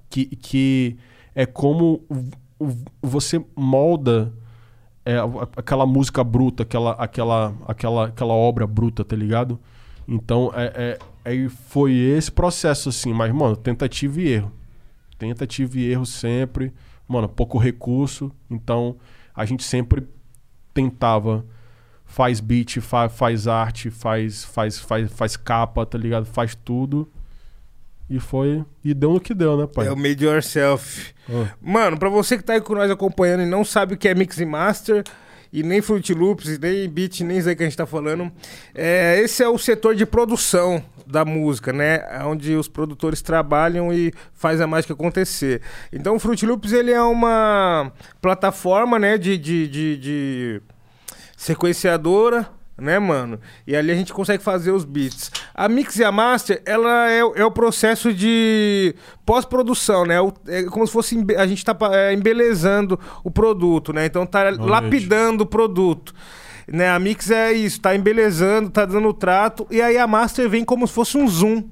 Que, 0.09 0.25
que 0.25 0.97
é 1.35 1.45
como 1.45 2.03
você 3.01 3.43
molda 3.55 4.33
é, 5.05 5.17
aquela 5.55 5.85
música 5.85 6.23
bruta, 6.23 6.63
aquela, 6.63 6.91
aquela, 6.91 7.55
aquela, 7.67 8.05
aquela 8.05 8.33
obra 8.33 8.67
bruta, 8.67 9.03
tá 9.03 9.15
ligado? 9.15 9.59
Então, 10.07 10.51
é, 10.55 10.71
é, 10.75 10.99
aí 11.23 11.49
foi 11.49 11.93
esse 11.93 12.31
processo, 12.31 12.89
assim. 12.89 13.13
Mas, 13.13 13.33
mano, 13.33 13.55
tentativa 13.55 14.21
e 14.21 14.27
erro. 14.27 14.51
Tentativa 15.17 15.77
e 15.77 15.91
erro 15.91 16.05
sempre. 16.05 16.73
Mano, 17.07 17.27
pouco 17.27 17.57
recurso. 17.57 18.31
Então, 18.49 18.97
a 19.35 19.45
gente 19.45 19.63
sempre 19.63 20.07
tentava 20.73 21.45
faz 22.09 22.39
beat, 22.41 22.81
fa 22.81 23.07
faz 23.07 23.47
arte, 23.47 23.89
faz, 23.89 24.43
faz, 24.43 24.79
faz, 24.79 25.11
faz 25.11 25.37
capa, 25.37 25.85
tá 25.85 25.97
ligado? 25.97 26.25
Faz 26.25 26.55
tudo. 26.55 27.07
E 28.09 28.19
foi. 28.19 28.65
E 28.83 28.93
deu 28.93 29.13
no 29.13 29.21
que 29.21 29.35
deu, 29.35 29.55
né, 29.55 29.67
pai? 29.67 29.87
É 29.87 29.91
o 29.91 29.95
Made 29.95 30.25
Yourself. 30.25 31.13
Ah. 31.29 31.53
Mano, 31.61 31.97
pra 31.97 32.09
você 32.09 32.37
que 32.37 32.43
tá 32.43 32.53
aí 32.53 32.61
com 32.61 32.73
nós 32.73 32.89
acompanhando 32.89 33.43
e 33.43 33.45
não 33.45 33.63
sabe 33.63 33.93
o 33.93 33.97
que 33.97 34.09
é 34.09 34.15
Mix 34.15 34.39
e 34.39 34.45
Master, 34.45 35.03
e 35.53 35.61
nem 35.61 35.79
Fruit 35.79 36.11
Loops, 36.11 36.57
nem 36.57 36.89
beat, 36.89 37.21
nem 37.21 37.37
isso 37.37 37.47
aí 37.47 37.55
que 37.55 37.61
a 37.61 37.67
gente 37.67 37.77
tá 37.77 37.85
falando, 37.85 38.31
é, 38.73 39.19
esse 39.21 39.43
é 39.43 39.47
o 39.47 39.59
setor 39.59 39.93
de 39.93 40.07
produção 40.07 40.83
da 41.05 41.23
música, 41.23 41.71
né? 41.71 42.01
Onde 42.25 42.55
os 42.55 42.67
produtores 42.67 43.21
trabalham 43.21 43.93
e 43.93 44.11
faz 44.33 44.59
a 44.59 44.65
mágica 44.65 44.93
acontecer. 44.93 45.61
Então 45.93 46.15
o 46.15 46.19
Fruit 46.19 46.43
Loops, 46.43 46.73
ele 46.73 46.91
é 46.91 47.01
uma 47.01 47.91
plataforma, 48.19 48.97
né, 48.97 49.19
de, 49.19 49.37
de, 49.37 49.67
de, 49.67 49.97
de 49.97 50.61
sequenciadora, 51.39 52.47
né, 52.77 52.97
mano? 52.99 53.39
E 53.67 53.75
ali 53.75 53.91
a 53.91 53.95
gente 53.95 54.13
consegue 54.13 54.41
fazer 54.43 54.71
os 54.71 54.85
beats. 54.85 55.31
A 55.53 55.67
Mix 55.67 55.97
e 55.97 56.03
a 56.03 56.11
Master, 56.11 56.61
ela 56.65 57.09
é, 57.09 57.23
o- 57.23 57.33
é 57.35 57.43
o 57.45 57.51
processo 57.51 58.13
de 58.13 58.95
pós-produção, 59.25 60.05
né? 60.05 60.19
O- 60.21 60.33
É 60.47 60.63
como 60.63 60.85
se 60.87 60.93
fosse 60.93 61.17
a 61.37 61.45
gente 61.45 61.63
tá 61.65 61.75
é, 61.93 62.13
embelezando 62.13 62.97
o 63.23 63.29
produto, 63.31 63.91
né? 63.91 64.05
Então 64.05 64.25
tá 64.25 64.43
lapidando 64.69 65.43
o 65.43 65.47
produto. 65.47 66.13
Né, 66.71 66.87
a 66.87 66.99
Mix 66.99 67.31
é 67.31 67.51
isso, 67.51 67.81
tá 67.81 67.95
embelezando, 67.95 68.69
tá 68.69 68.85
dando 68.85 69.11
trato, 69.11 69.65
e 69.71 69.81
aí 69.81 69.97
a 69.97 70.05
Master 70.05 70.47
vem 70.47 70.63
como 70.63 70.85
se 70.85 70.93
fosse 70.93 71.17
um 71.17 71.27
zoom, 71.27 71.63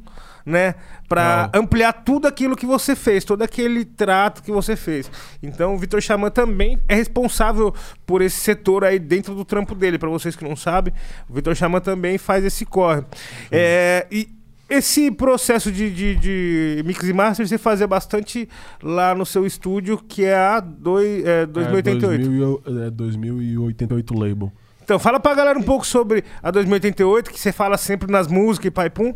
né? 0.47 0.75
Pra 1.09 1.49
ampliar 1.53 1.91
tudo 1.93 2.25
aquilo 2.27 2.55
que 2.55 2.65
você 2.65 2.95
fez, 2.95 3.23
todo 3.25 3.41
aquele 3.41 3.83
trato 3.85 4.41
que 4.41 4.51
você 4.51 4.75
fez. 4.75 5.11
Então 5.43 5.75
o 5.75 5.77
Vitor 5.77 6.01
Xamã 6.01 6.29
também 6.29 6.79
é 6.87 6.95
responsável 6.95 7.73
por 8.05 8.21
esse 8.21 8.37
setor 8.39 8.83
aí 8.83 8.97
dentro 8.97 9.35
do 9.35 9.43
trampo 9.45 9.75
dele. 9.75 9.97
Pra 9.99 10.09
vocês 10.09 10.35
que 10.35 10.43
não 10.43 10.55
sabem, 10.55 10.93
o 11.29 11.33
Vitor 11.33 11.53
Xamã 11.55 11.79
também 11.81 12.17
faz 12.17 12.43
esse 12.45 12.65
corre. 12.65 13.03
É, 13.51 14.07
e 14.11 14.29
esse 14.69 15.09
processo 15.11 15.71
de, 15.71 15.89
de, 15.89 16.15
de 16.15 16.83
mix 16.85 17.03
e 17.07 17.13
master 17.13 17.47
você 17.47 17.57
fazia 17.57 17.87
bastante 17.87 18.47
lá 18.83 19.15
no 19.15 19.25
seu 19.25 19.45
estúdio, 19.45 19.97
que 19.97 20.25
é 20.25 20.35
a 20.35 20.59
doi- 20.59 21.23
é, 21.25 21.45
2088. 21.45 22.15
É, 22.15 22.27
2000 22.27 22.61
e- 22.67 22.87
é, 22.87 22.89
2088 22.89 24.13
label. 24.13 24.51
Então, 24.83 24.97
fala 24.99 25.19
pra 25.19 25.33
galera 25.35 25.59
um 25.59 25.63
pouco 25.63 25.85
sobre 25.85 26.23
a 26.41 26.49
2088, 26.49 27.29
que 27.31 27.39
você 27.39 27.51
fala 27.51 27.77
sempre 27.77 28.09
nas 28.09 28.27
músicas 28.27 28.67
e 28.67 28.71
pai 28.71 28.89
pum. 28.89 29.13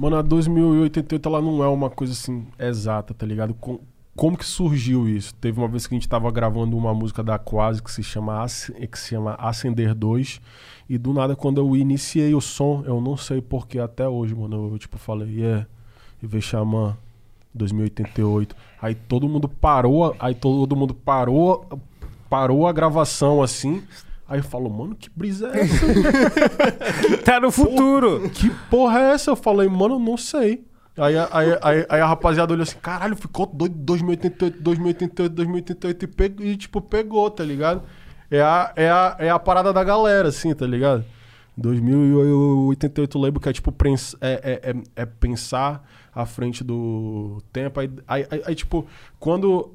Mano, 0.00 0.16
a 0.16 0.22
2088 0.22 1.28
ela 1.28 1.42
não 1.42 1.62
é 1.62 1.68
uma 1.68 1.90
coisa 1.90 2.14
assim 2.14 2.46
exata, 2.58 3.12
tá 3.12 3.26
ligado? 3.26 3.52
Com- 3.52 3.80
como 4.16 4.34
que 4.36 4.46
surgiu 4.46 5.06
isso? 5.06 5.34
Teve 5.34 5.60
uma 5.60 5.68
vez 5.68 5.86
que 5.86 5.94
a 5.94 5.96
gente 5.98 6.08
tava 6.08 6.30
gravando 6.30 6.74
uma 6.74 6.94
música 6.94 7.22
da 7.22 7.38
Quase 7.38 7.82
que 7.82 7.92
se 7.92 8.02
chama, 8.02 8.42
Ac- 8.42 8.72
que 8.90 8.98
se 8.98 9.08
chama 9.10 9.34
Acender 9.34 9.94
2. 9.94 10.40
E 10.88 10.96
do 10.96 11.12
nada, 11.12 11.36
quando 11.36 11.60
eu 11.60 11.76
iniciei 11.76 12.34
o 12.34 12.40
som, 12.40 12.82
eu 12.86 12.98
não 12.98 13.14
sei 13.14 13.42
porque 13.42 13.78
até 13.78 14.08
hoje, 14.08 14.34
mano, 14.34 14.70
eu 14.72 14.78
tipo 14.78 14.96
falei, 14.96 15.28
yeah, 15.40 15.66
e 16.22 16.26
veio 16.26 16.42
Xamã 16.42 16.96
2088. 17.54 18.56
Aí 18.80 18.94
todo 18.94 19.28
mundo 19.28 19.48
parou, 19.48 20.16
aí 20.18 20.34
todo 20.34 20.74
mundo 20.74 20.94
parou, 20.94 21.66
parou 22.30 22.66
a 22.66 22.72
gravação 22.72 23.42
assim. 23.42 23.82
Aí 24.30 24.38
eu 24.38 24.44
falo, 24.44 24.70
mano, 24.70 24.94
que 24.94 25.10
brisa 25.14 25.48
é 25.52 25.60
essa? 25.66 27.18
Tá 27.24 27.40
no 27.40 27.50
futuro. 27.50 28.30
que 28.30 28.48
porra 28.70 29.00
é 29.00 29.12
essa? 29.14 29.32
Eu 29.32 29.36
falei, 29.36 29.68
mano, 29.68 29.98
não 29.98 30.16
sei. 30.16 30.64
Aí, 30.96 31.18
a- 31.18 31.28
aí, 31.32 31.48
aí, 31.62 31.86
aí 31.88 32.00
a 32.00 32.06
rapaziada 32.06 32.52
olhou 32.52 32.62
assim, 32.62 32.78
caralho, 32.80 33.16
ficou 33.16 33.44
doido 33.46 33.74
2088, 33.74 34.62
2088, 34.62 35.34
2088 35.34 36.04
e, 36.04 36.06
pegou, 36.08 36.46
e 36.46 36.56
tipo, 36.56 36.80
pegou, 36.80 37.28
tá 37.30 37.42
ligado? 37.44 37.82
É 38.30 38.40
a, 38.40 38.72
é, 38.76 38.88
a, 38.88 39.16
é 39.18 39.30
a 39.30 39.38
parada 39.38 39.72
da 39.72 39.82
galera, 39.82 40.28
assim, 40.28 40.54
tá 40.54 40.64
ligado? 40.66 41.04
2088 41.56 43.18
label 43.18 43.40
que 43.40 43.48
é 43.48 43.52
tipo 43.52 43.74
é, 44.20 44.60
é, 44.64 44.70
é, 44.70 45.02
é 45.02 45.06
pensar 45.06 45.84
à 46.14 46.24
frente 46.26 46.62
do 46.64 47.42
tempo. 47.52 47.80
Aí, 47.80 47.90
aí, 48.06 48.26
aí- 48.30 48.42
aí, 48.46 48.54
tipo, 48.54 48.86
quando 49.18 49.72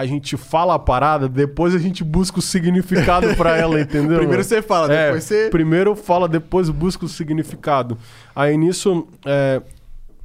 a, 0.00 0.06
gente 0.06 0.36
fala 0.36 0.74
a 0.74 0.78
parada, 0.78 1.28
depois 1.28 1.74
a 1.74 1.78
gente 1.78 2.02
busca 2.02 2.38
o 2.38 2.42
significado 2.42 3.34
pra 3.36 3.56
ela, 3.58 3.80
entendeu? 3.80 4.18
Primeiro 4.18 4.42
você 4.42 4.62
fala, 4.62 4.92
É, 4.92 5.06
depois 5.06 5.24
você. 5.24 5.48
Primeiro 5.50 5.94
fala, 5.94 6.28
depois 6.28 6.68
busca 6.70 7.04
o 7.04 7.08
significado. 7.08 7.98
Aí 8.34 8.56
nisso, 8.56 9.06
é, 9.24 9.62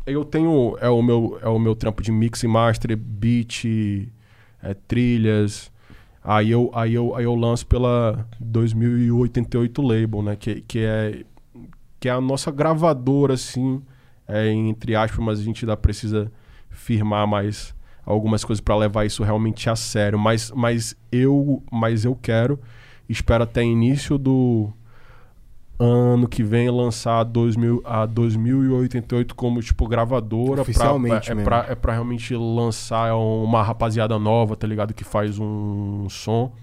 eu 0.05 0.23
tenho. 0.23 0.77
É 0.79 0.89
o, 0.89 1.01
meu, 1.01 1.37
é 1.41 1.47
o 1.47 1.59
meu 1.59 1.75
trampo 1.75 2.01
de 2.01 2.11
mix 2.11 2.43
e 2.43 2.47
master, 2.47 2.95
beat, 2.97 3.65
é, 4.63 4.73
trilhas. 4.87 5.71
Aí 6.23 6.49
eu, 6.49 6.71
aí, 6.73 6.93
eu, 6.93 7.15
aí 7.15 7.23
eu 7.25 7.35
lanço 7.35 7.67
pela 7.67 8.27
2088 8.39 9.81
Label, 9.81 10.23
né? 10.23 10.35
Que, 10.35 10.61
que, 10.61 10.79
é, 10.79 11.23
que 11.99 12.09
é 12.09 12.11
a 12.11 12.21
nossa 12.21 12.49
gravadora, 12.49 13.35
assim, 13.35 13.81
é, 14.27 14.47
entre 14.49 14.95
aspas, 14.95 15.23
mas 15.23 15.39
a 15.39 15.43
gente 15.43 15.65
ainda 15.65 15.77
precisa 15.77 16.31
firmar 16.71 17.27
mais 17.27 17.74
algumas 18.05 18.43
coisas 18.43 18.61
para 18.61 18.75
levar 18.75 19.05
isso 19.05 19.23
realmente 19.23 19.69
a 19.69 19.75
sério. 19.75 20.19
Mas, 20.19 20.51
mas, 20.51 20.95
eu, 21.11 21.63
mas 21.71 22.05
eu 22.05 22.15
quero, 22.15 22.59
espero 23.09 23.43
até 23.43 23.63
início 23.63 24.17
do 24.17 24.71
ano 25.77 26.27
que 26.27 26.41
vem 26.41 26.69
lançar 26.69 27.19
a, 27.19 27.23
2000, 27.23 27.81
a 27.83 28.05
2088 28.05 29.35
como 29.35 29.61
tipo 29.61 29.85
gravadora 29.87 30.61
Oficialmente 30.61 31.33
pra, 31.33 31.41
é, 31.41 31.43
pra, 31.43 31.65
é 31.69 31.75
pra 31.75 31.93
realmente 31.93 32.33
lançar 32.33 33.13
uma 33.15 33.61
rapaziada 33.61 34.17
nova, 34.17 34.55
tá 34.55 34.65
ligado? 34.65 34.93
Que 34.93 35.03
faz 35.03 35.37
um 35.37 36.07
som. 36.09 36.53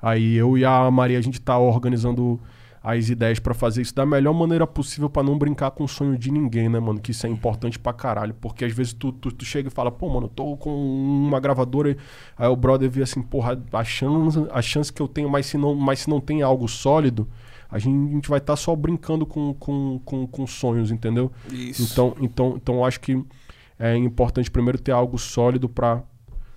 Aí 0.00 0.36
eu 0.36 0.56
e 0.56 0.64
a 0.64 0.90
Maria 0.90 1.18
a 1.18 1.22
gente 1.22 1.40
tá 1.40 1.58
organizando 1.58 2.40
as 2.82 3.10
ideias 3.10 3.38
pra 3.38 3.52
fazer 3.52 3.82
isso 3.82 3.94
da 3.94 4.06
melhor 4.06 4.32
maneira 4.32 4.66
possível 4.66 5.10
pra 5.10 5.22
não 5.22 5.36
brincar 5.36 5.70
com 5.70 5.84
o 5.84 5.88
sonho 5.88 6.16
de 6.16 6.30
ninguém, 6.30 6.68
né, 6.68 6.80
mano? 6.80 6.98
Que 6.98 7.10
isso 7.10 7.26
é 7.26 7.30
importante 7.30 7.78
pra 7.78 7.92
caralho. 7.92 8.34
Porque 8.40 8.64
às 8.64 8.72
vezes 8.72 8.94
tu, 8.94 9.12
tu, 9.12 9.30
tu 9.30 9.44
chega 9.44 9.68
e 9.68 9.70
fala, 9.70 9.90
pô, 9.90 10.08
mano, 10.08 10.26
eu 10.26 10.30
tô 10.30 10.56
com 10.56 10.70
uma 10.70 11.38
gravadora. 11.38 11.94
Aí 12.38 12.48
o 12.48 12.56
brother 12.56 12.90
vê 12.90 13.02
assim, 13.02 13.20
porra, 13.20 13.62
a 13.72 13.84
chance, 13.84 14.38
a 14.50 14.62
chance 14.62 14.90
que 14.90 15.02
eu 15.02 15.08
tenho, 15.08 15.28
mas 15.28 15.46
se 15.46 15.58
não, 15.58 15.74
mas 15.74 16.00
se 16.00 16.08
não 16.08 16.20
tem 16.20 16.40
algo 16.40 16.66
sólido, 16.66 17.28
a 17.70 17.78
gente, 17.78 18.10
a 18.10 18.14
gente 18.14 18.28
vai 18.30 18.38
estar 18.38 18.56
só 18.56 18.74
brincando 18.74 19.26
com, 19.26 19.52
com, 19.54 20.00
com, 20.02 20.26
com 20.26 20.46
sonhos, 20.46 20.90
entendeu? 20.90 21.30
Isso. 21.50 21.82
Então, 21.82 22.16
então, 22.18 22.54
então 22.56 22.74
eu 22.76 22.84
acho 22.84 22.98
que 22.98 23.22
é 23.78 23.94
importante 23.94 24.50
primeiro 24.50 24.78
ter 24.78 24.92
algo 24.92 25.18
sólido 25.18 25.68
pra 25.68 26.02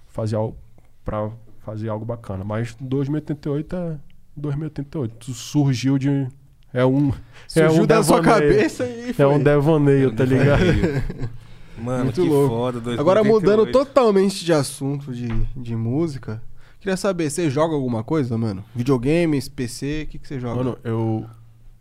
fazer 0.08 0.38
algo, 0.38 0.58
pra 1.04 1.30
fazer 1.60 1.90
algo 1.90 2.06
bacana. 2.06 2.46
Mas 2.46 2.78
2088 2.80 3.76
é 3.76 4.00
2088. 4.36 5.34
Surgiu 5.34 5.98
de 5.98 6.28
É 6.74 6.86
um. 6.86 7.10
é 7.10 7.14
Surgiu 7.48 7.84
um 7.84 7.86
da 7.86 8.02
sua 8.04 8.20
devaneio. 8.22 8.52
cabeça 8.54 8.86
e 8.88 9.14
foi. 9.14 9.26
É 9.26 9.28
um 9.28 9.42
devaneio, 9.42 10.16
tá 10.16 10.26
ligado? 10.26 10.64
Mano, 11.78 12.06
Muito 12.06 12.22
que 12.22 12.28
louco. 12.28 12.50
foda. 12.56 12.80
2088. 12.80 13.00
Agora 13.02 13.24
mudando 13.24 13.72
totalmente 13.72 14.46
de 14.46 14.54
assunto 14.54 15.12
de, 15.12 15.28
de 15.58 15.76
música, 15.76 16.42
queria 16.80 16.96
saber, 16.96 17.30
você 17.32 17.50
joga 17.50 17.74
alguma 17.74 18.04
coisa, 18.04 18.38
mano? 18.38 18.64
Videogames, 18.76 19.50
PC, 19.50 20.04
o 20.06 20.08
que, 20.12 20.20
que 20.20 20.28
você 20.28 20.40
joga? 20.40 20.56
Mano, 20.56 20.78
eu 20.84 21.26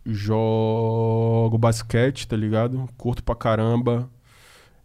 jogo 0.05 1.57
basquete, 1.57 2.27
tá 2.27 2.35
ligado? 2.35 2.87
Curto 2.97 3.23
pra 3.23 3.35
caramba. 3.35 4.09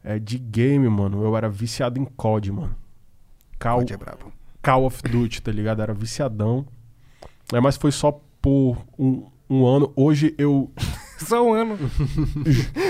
É 0.04 0.18
de 0.18 0.38
game, 0.38 0.88
mano. 0.88 1.22
Eu 1.24 1.36
era 1.36 1.48
viciado 1.48 1.98
em 1.98 2.04
COD, 2.04 2.52
mano. 2.52 2.76
Call, 3.58 3.78
Pode 3.78 3.92
é 3.92 3.96
brabo. 3.96 4.32
Call 4.62 4.84
of 4.84 5.02
Duty, 5.02 5.42
tá 5.42 5.50
ligado? 5.50 5.82
Era 5.82 5.92
viciadão. 5.92 6.66
É, 7.52 7.60
mas 7.60 7.76
foi 7.76 7.90
só 7.92 8.20
por 8.42 8.76
um, 8.98 9.24
um 9.48 9.66
ano. 9.66 9.92
Hoje 9.96 10.34
eu. 10.38 10.70
Só 11.18 11.44
um 11.44 11.52
ano. 11.52 11.76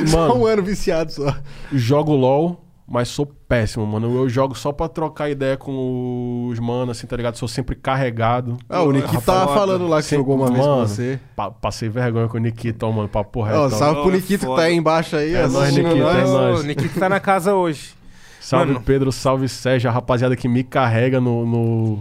Só 0.06 0.28
Mano, 0.28 0.42
um 0.42 0.46
ano 0.46 0.62
viciado 0.62 1.10
só. 1.10 1.34
jogo 1.72 2.12
LOL, 2.14 2.62
mas 2.86 3.08
sou 3.08 3.24
péssimo, 3.24 3.86
mano. 3.86 4.14
Eu 4.14 4.28
jogo 4.28 4.54
só 4.54 4.70
pra 4.70 4.86
trocar 4.86 5.30
ideia 5.30 5.56
com 5.56 6.46
os 6.50 6.58
manos, 6.58 6.98
assim, 6.98 7.06
tá 7.06 7.16
ligado? 7.16 7.36
Sou 7.36 7.48
sempre 7.48 7.74
carregado. 7.74 8.58
Ah, 8.68 8.82
o 8.82 8.92
Niki 8.92 9.16
tava 9.22 9.46
foda. 9.46 9.54
falando 9.58 9.88
lá 9.88 9.96
que 10.02 10.08
Sim, 10.08 10.16
jogou 10.16 10.36
uma 10.36 10.48
vez 10.50 10.60
com 10.60 10.66
mano. 10.68 10.86
você. 10.86 11.18
Pa- 11.34 11.50
passei 11.50 11.88
vergonha 11.88 12.28
com 12.28 12.36
o 12.36 12.40
Nikita, 12.40 12.86
mano, 12.90 13.08
papo 13.08 13.40
reto. 13.40 13.56
Ó, 13.58 13.64
ó. 13.64 13.70
salve 13.70 14.02
pro 14.02 14.10
Oh, 14.10 14.12
é 14.12 14.16
Nikito 14.16 14.40
que 14.40 14.46
foda. 14.46 14.60
tá 14.60 14.68
aí 14.68 14.74
embaixo 14.76 15.16
aí. 15.16 15.34
É 15.34 15.48
nóis, 15.48 15.74
Nikito, 15.74 15.96
é 15.96 16.24
nóis. 16.24 16.60
O 16.60 16.62
Nikito 16.64 17.00
tá 17.00 17.08
na 17.08 17.20
casa 17.20 17.54
hoje. 17.54 17.94
Salve 18.42 18.72
Mano. 18.74 18.84
Pedro, 18.84 19.10
salve 19.10 19.48
Sérgio, 19.48 19.88
a 19.88 19.92
rapaziada 19.92 20.36
que 20.36 20.46
me 20.48 20.62
carrega 20.62 21.18
no, 21.18 21.46
no, 21.46 21.98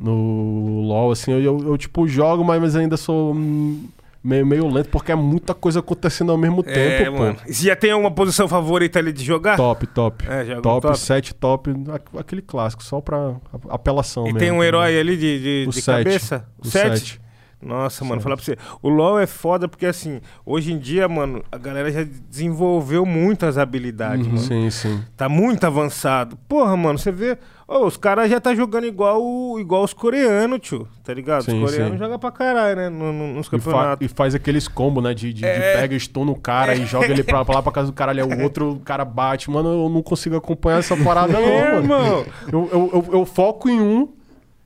no 0.00 0.80
LoL, 0.82 1.10
assim, 1.12 1.32
eu, 1.32 1.40
eu, 1.42 1.58
eu, 1.68 1.78
tipo 1.78 2.06
jogo, 2.06 2.44
mas, 2.44 2.60
mas 2.60 2.76
ainda 2.76 2.96
sou 2.96 3.34
hum, 3.34 3.86
meio, 4.22 4.46
meio 4.46 4.66
lento, 4.68 4.88
porque 4.90 5.10
é 5.12 5.14
muita 5.14 5.54
coisa 5.54 5.80
acontecendo 5.80 6.30
ao 6.32 6.38
mesmo 6.38 6.62
É, 6.66 6.98
tempo, 7.04 7.18
mano. 7.18 7.36
E 7.46 7.52
Você 7.54 7.66
já 7.66 7.76
tem 7.76 7.90
alguma 7.90 8.10
posição 8.10 8.46
favorita 8.48 8.98
ali 8.98 9.12
de 9.12 9.24
jogar? 9.24 9.56
pô. 9.56 9.62
Top, 9.62 9.86
top. 9.88 10.24
É, 10.28 10.44
top, 10.60 10.82
top. 10.86 10.98
7 10.98 11.34
top, 11.34 11.70
aqu- 11.92 12.18
aquele 12.18 12.42
clássico, 12.42 12.82
só 12.82 13.00
pra 13.00 13.34
apelação 13.68 14.24
E 14.24 14.26
mesmo. 14.26 14.38
tem 14.38 14.50
um 14.52 14.58
tá 14.58 14.64
herói 14.66 14.88
ligado? 14.90 15.00
ali 15.00 15.16
de, 15.16 15.64
de, 15.66 15.70
de 15.72 15.82
cabeça? 15.82 16.46
O 16.58 16.66
Sete? 16.66 16.98
7. 16.98 17.20
Nossa, 17.60 18.04
mano, 18.04 18.20
falar 18.20 18.36
pra 18.36 18.44
você. 18.44 18.56
O 18.80 18.88
LoL 18.88 19.18
é 19.18 19.26
foda 19.26 19.66
porque, 19.66 19.84
assim, 19.86 20.20
hoje 20.46 20.72
em 20.72 20.78
dia, 20.78 21.08
mano, 21.08 21.42
a 21.50 21.58
galera 21.58 21.90
já 21.90 22.04
desenvolveu 22.04 23.04
muitas 23.04 23.58
habilidades, 23.58 24.26
Uhum. 24.26 24.32
mano. 24.34 24.44
Sim, 24.46 24.70
sim. 24.70 25.02
Tá 25.16 25.28
muito 25.28 25.64
avançado. 25.64 26.36
Porra, 26.48 26.76
mano, 26.76 26.98
você 26.98 27.10
vê. 27.10 27.36
Ô, 27.66 27.84
os 27.84 27.96
caras 27.98 28.30
já 28.30 28.40
tá 28.40 28.54
jogando 28.54 28.86
igual, 28.86 29.20
o- 29.22 29.58
igual 29.60 29.82
os 29.82 29.92
coreanos, 29.92 30.60
tio. 30.60 30.88
Tá 31.04 31.12
ligado? 31.12 31.42
Sim, 31.44 31.62
os 31.62 31.70
coreanos 31.72 31.98
jogam 31.98 32.18
pra 32.18 32.30
caralho, 32.30 32.76
né? 32.76 32.88
no- 32.88 33.12
no- 33.12 33.34
nos 33.34 33.46
E, 33.48 33.50
fa- 33.50 33.56
campeonatos. 33.58 34.06
e 34.06 34.08
faz 34.14 34.34
aqueles 34.34 34.68
combos, 34.68 35.02
né? 35.02 35.12
De, 35.12 35.32
de, 35.34 35.40
de 35.40 35.44
É. 35.44 35.74
pega, 35.80 35.98
stun 35.98 36.24
no 36.24 36.36
cara 36.36 36.74
e 36.76 36.86
joga 36.86 37.06
ele 37.06 37.22
pra, 37.24 37.44
pra 37.44 37.56
lá 37.56 37.62
pra 37.62 37.72
casa 37.72 37.88
do 37.88 37.92
caralho. 37.92 38.24
Aí 38.24 38.38
o 38.38 38.42
outro 38.42 38.80
cara 38.84 39.04
bate. 39.04 39.50
Mano, 39.50 39.68
eu 39.84 39.88
não 39.90 40.00
consigo 40.02 40.36
acompanhar 40.36 40.78
essa 40.78 40.96
parada, 40.96 41.32
não, 41.34 41.40
É, 41.40 41.80
mano. 41.80 42.24
Eu, 42.50 42.68
eu, 42.72 42.90
eu, 42.94 43.08
eu 43.18 43.26
foco 43.26 43.68
em 43.68 43.80
um. 43.80 44.08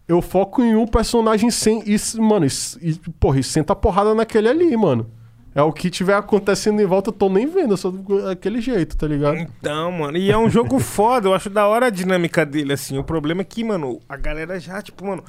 Eu 0.08 0.20
foco 0.20 0.62
em 0.62 0.74
um 0.74 0.86
personagem 0.86 1.50
sem. 1.50 1.82
Isso, 1.86 2.20
mano, 2.20 2.46
e, 2.46 2.94
porra, 3.20 3.38
e 3.40 3.42
senta 3.42 3.72
a 3.72 3.76
porrada 3.76 4.14
naquele 4.14 4.48
ali, 4.48 4.76
mano. 4.76 5.08
É 5.54 5.62
o 5.62 5.70
que 5.70 5.90
tiver 5.90 6.14
acontecendo 6.14 6.80
em 6.80 6.86
volta, 6.86 7.10
eu 7.10 7.12
tô 7.12 7.28
nem 7.28 7.46
vendo, 7.46 7.74
eu 7.74 7.76
sou 7.76 7.92
daquele 7.92 8.60
jeito, 8.60 8.96
tá 8.96 9.06
ligado? 9.06 9.36
Então, 9.36 9.92
mano, 9.92 10.16
e 10.16 10.30
é 10.30 10.38
um 10.38 10.48
jogo 10.48 10.78
foda, 10.80 11.28
eu 11.28 11.34
acho 11.34 11.50
da 11.50 11.66
hora 11.66 11.86
a 11.86 11.90
dinâmica 11.90 12.44
dele, 12.46 12.72
assim. 12.72 12.96
O 12.96 13.04
problema 13.04 13.42
é 13.42 13.44
que, 13.44 13.62
mano, 13.62 14.00
a 14.08 14.16
galera 14.16 14.58
já, 14.58 14.80
tipo, 14.80 15.04
mano, 15.06 15.22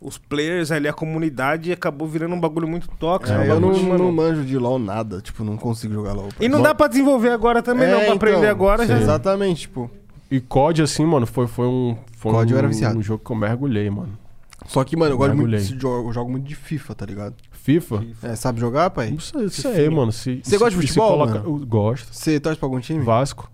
os 0.00 0.18
players 0.18 0.72
ali, 0.72 0.88
a 0.88 0.92
comunidade 0.92 1.70
acabou 1.70 2.08
virando 2.08 2.34
um 2.34 2.40
bagulho 2.40 2.66
muito 2.66 2.88
tóxico. 2.98 3.38
um 3.38 3.42
É, 3.42 3.50
eu 3.50 3.60
não, 3.60 3.72
mano. 3.82 4.04
não 4.04 4.12
manjo 4.12 4.44
de 4.44 4.58
LOL 4.58 4.78
nada, 4.78 5.20
tipo, 5.20 5.44
não 5.44 5.56
consigo 5.56 5.94
jogar 5.94 6.14
LOL. 6.14 6.30
E 6.40 6.48
não 6.48 6.60
dá 6.60 6.74
pra 6.74 6.88
desenvolver 6.88 7.30
agora 7.30 7.62
também, 7.62 7.88
não. 7.88 8.00
É, 8.00 8.04
Pra 8.06 8.14
aprender 8.14 8.38
então, 8.38 8.50
agora 8.50 8.86
já. 8.86 8.98
Exatamente, 8.98 9.62
tipo. 9.62 9.88
E 10.30 10.40
COD, 10.40 10.82
assim, 10.82 11.04
mano, 11.04 11.26
foi, 11.26 11.46
foi 11.46 11.66
um. 11.66 11.96
Foi 12.20 12.32
COD 12.32 12.50
eu 12.52 12.56
um, 12.56 12.58
era 12.58 12.68
viciado. 12.68 12.98
um 12.98 13.02
jogo 13.02 13.24
que 13.24 13.30
eu 13.32 13.36
mergulhei, 13.36 13.88
mano. 13.90 14.18
Só 14.66 14.84
que, 14.84 14.94
mano, 14.94 15.14
eu 15.14 15.16
gosto 15.18 15.34
muito 15.34 15.48
Mergulhei. 15.48 15.74
de 15.74 15.80
jogo, 15.80 16.08
eu 16.10 16.12
jogo 16.12 16.30
muito 16.30 16.46
de 16.46 16.54
FIFA, 16.54 16.94
tá 16.94 17.06
ligado? 17.06 17.34
FIFA? 17.50 18.04
É, 18.22 18.36
sabe 18.36 18.60
jogar, 18.60 18.90
pai? 18.90 19.10
Não 19.10 19.18
sei, 19.18 19.48
sei 19.48 19.88
mano. 19.88 20.12
Se, 20.12 20.40
Você 20.44 20.50
se- 20.50 20.58
gosta 20.58 20.70
de 20.78 20.82
se 20.82 20.88
futebol, 20.88 21.10
coloca- 21.12 21.34
mano? 21.40 21.60
Eu 21.60 21.66
gosto. 21.66 22.12
Você 22.14 22.38
torce 22.38 22.58
pra 22.58 22.66
algum 22.66 22.78
time? 22.78 23.02
Vasco. 23.02 23.50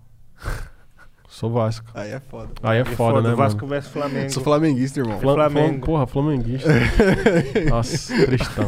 Sou 1.29 1.49
Vasco. 1.51 1.85
Aí 1.93 2.11
é 2.11 2.19
foda. 2.19 2.49
Aí 2.63 2.79
é 2.79 2.85
foda, 2.85 3.21
né, 3.29 3.35
Vasco 3.35 3.57
mano? 3.61 3.69
versus 3.69 3.91
Flamengo. 3.91 4.31
Sou 4.31 4.43
flamenguista, 4.43 4.99
irmão. 4.99 5.19
Fla- 5.19 5.33
Flamengo. 5.35 5.67
Flam- 5.69 5.79
Porra, 5.81 6.07
flamenguista. 6.07 6.69
Nossa, 7.69 8.25
tristão. 8.25 8.65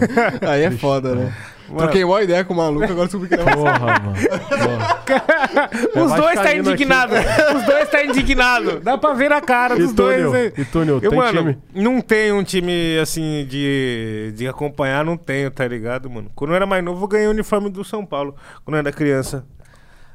Aí 0.48 0.64
é 0.64 0.72
foda, 0.72 1.16
né? 1.16 1.36
Mano, 1.70 1.78
Troquei 1.82 2.04
uma 2.04 2.22
ideia 2.24 2.44
com 2.44 2.54
o 2.54 2.58
maluco, 2.58 2.84
agora 2.84 3.06
descobri 3.08 3.28
que 3.30 3.36
ele 3.36 3.44
é 3.44 3.54
Porra, 3.56 3.80
mano. 3.80 4.14
Porra. 4.14 5.70
Os 6.04 6.14
dois 6.14 6.36
tá 6.36 6.42
aqui. 6.44 6.58
indignado. 6.60 7.14
Os 7.58 7.64
dois 7.66 7.90
tá 7.90 8.04
indignado. 8.04 8.80
Dá 8.80 8.98
pra 8.98 9.14
ver 9.14 9.32
a 9.32 9.40
cara 9.42 9.76
dos 9.76 9.92
E 9.92 9.94
dois. 9.94 10.18
Túnel? 10.24 10.34
aí. 10.34 10.54
E 10.58 10.66
Túnel, 10.66 11.00
Eu, 11.02 11.10
tem 11.10 11.20
mano, 11.20 11.38
time? 11.54 11.58
não 11.74 12.02
tenho 12.02 12.36
um 12.38 12.44
time 12.44 12.98
assim 13.02 13.46
de, 13.48 14.34
de 14.36 14.48
acompanhar, 14.48 15.06
não 15.06 15.16
tenho, 15.18 15.52
tá 15.52 15.68
ligado, 15.68 16.10
mano? 16.10 16.32
Quando 16.36 16.52
eu 16.52 16.56
era 16.56 16.66
mais 16.66 16.84
novo, 16.84 17.04
eu 17.04 17.08
ganhei 17.08 17.28
o 17.28 17.32
uniforme 17.32 17.70
do 17.70 17.84
São 17.84 18.06
Paulo, 18.06 18.36
quando 18.66 18.76
eu 18.76 18.80
era 18.80 18.92
criança. 18.92 19.46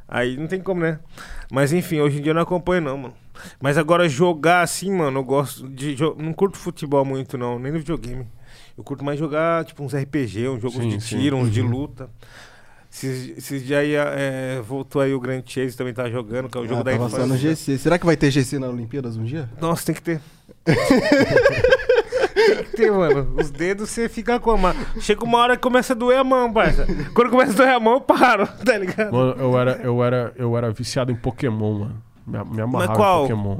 Aí 0.08 0.36
não 0.36 0.46
tem 0.46 0.60
como, 0.60 0.80
né? 0.80 0.98
Mas 1.50 1.72
enfim, 1.72 2.00
hoje 2.00 2.18
em 2.18 2.22
dia 2.22 2.30
eu 2.30 2.34
não 2.34 2.42
acompanho, 2.42 2.82
não, 2.82 2.98
mano. 2.98 3.14
Mas 3.60 3.78
agora 3.78 4.08
jogar 4.08 4.60
assim, 4.62 4.92
mano, 4.94 5.20
eu 5.20 5.24
gosto 5.24 5.68
de. 5.68 5.94
jo- 5.94 6.14
Não 6.18 6.32
curto 6.32 6.56
futebol 6.58 7.04
muito, 7.04 7.36
não, 7.38 7.58
nem 7.58 7.72
no 7.72 7.78
videogame. 7.78 8.26
Eu 8.76 8.82
curto 8.84 9.04
mais 9.04 9.18
jogar, 9.18 9.64
tipo, 9.64 9.82
uns 9.84 9.94
RPG, 9.94 10.48
uns 10.48 10.60
jogos 10.62 10.78
Sim, 10.78 10.88
de 10.88 10.98
tiro, 10.98 11.36
uns 11.36 11.50
de 11.50 11.60
Uhum. 11.62 11.68
luta. 11.70 12.08
Esses 12.92 13.36
esses 13.38 13.64
dias 13.66 13.80
aí 13.80 13.94
é, 13.94 14.62
voltou 14.64 15.02
aí 15.02 15.12
o 15.12 15.18
Grand 15.20 15.42
Chase 15.44 15.76
também 15.76 15.92
tá 15.92 16.08
jogando, 16.08 16.48
que 16.48 16.56
é 16.56 16.60
o 16.60 16.66
jogo 16.66 16.80
Ah, 16.80 16.84
da 16.84 16.92
tava 16.92 17.08
só 17.10 17.18
no 17.18 17.34
infância. 17.34 17.50
GC. 17.56 17.78
Será 17.78 17.98
que 17.98 18.06
vai 18.06 18.16
ter 18.16 18.30
GC 18.30 18.58
na 18.58 18.68
Olimpíadas 18.68 19.16
um 19.16 19.24
dia? 19.24 19.48
Nossa, 19.60 19.86
tem 19.86 19.94
que 19.96 20.02
ter. 20.02 20.20
tem 22.34 22.64
que 22.64 22.76
ter, 22.76 22.92
mano. 22.92 23.34
Os 23.36 23.50
dedos 23.50 23.90
você 23.90 24.08
fica 24.08 24.38
com 24.38 24.50
a 24.52 24.56
mão. 24.56 24.74
Chega 25.00 25.24
uma 25.24 25.38
hora 25.38 25.56
que 25.56 25.62
começa 25.62 25.92
a 25.92 25.96
doer 25.96 26.18
a 26.18 26.24
mão, 26.24 26.52
parça. 26.52 26.86
Quando 27.14 27.30
começa 27.30 27.52
a 27.52 27.56
doer 27.56 27.70
a 27.74 27.80
mão, 27.80 27.94
eu 27.94 28.00
paro, 28.00 28.46
tá 28.64 28.78
ligado? 28.78 29.12
Mano, 29.12 29.34
eu 29.40 29.58
era, 29.58 29.72
eu, 29.82 30.04
era, 30.04 30.32
eu 30.36 30.56
era 30.56 30.70
viciado 30.70 31.10
em 31.10 31.16
Pokémon, 31.16 31.78
mano. 31.80 32.02
Me, 32.26 32.44
me 32.56 32.60
amarrava 32.62 32.94
qual? 32.94 33.24
em 33.24 33.28
Pokémon. 33.28 33.58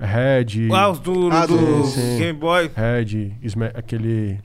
Red, 0.00 0.68
Ah, 0.72 0.88
os 0.90 0.98
do, 0.98 1.30
Ah, 1.30 1.46
do 1.46 1.56
do-. 1.56 2.18
Game 2.18 2.36
Boy. 2.38 2.68
Red, 2.74 3.36
aquele. 3.74 4.40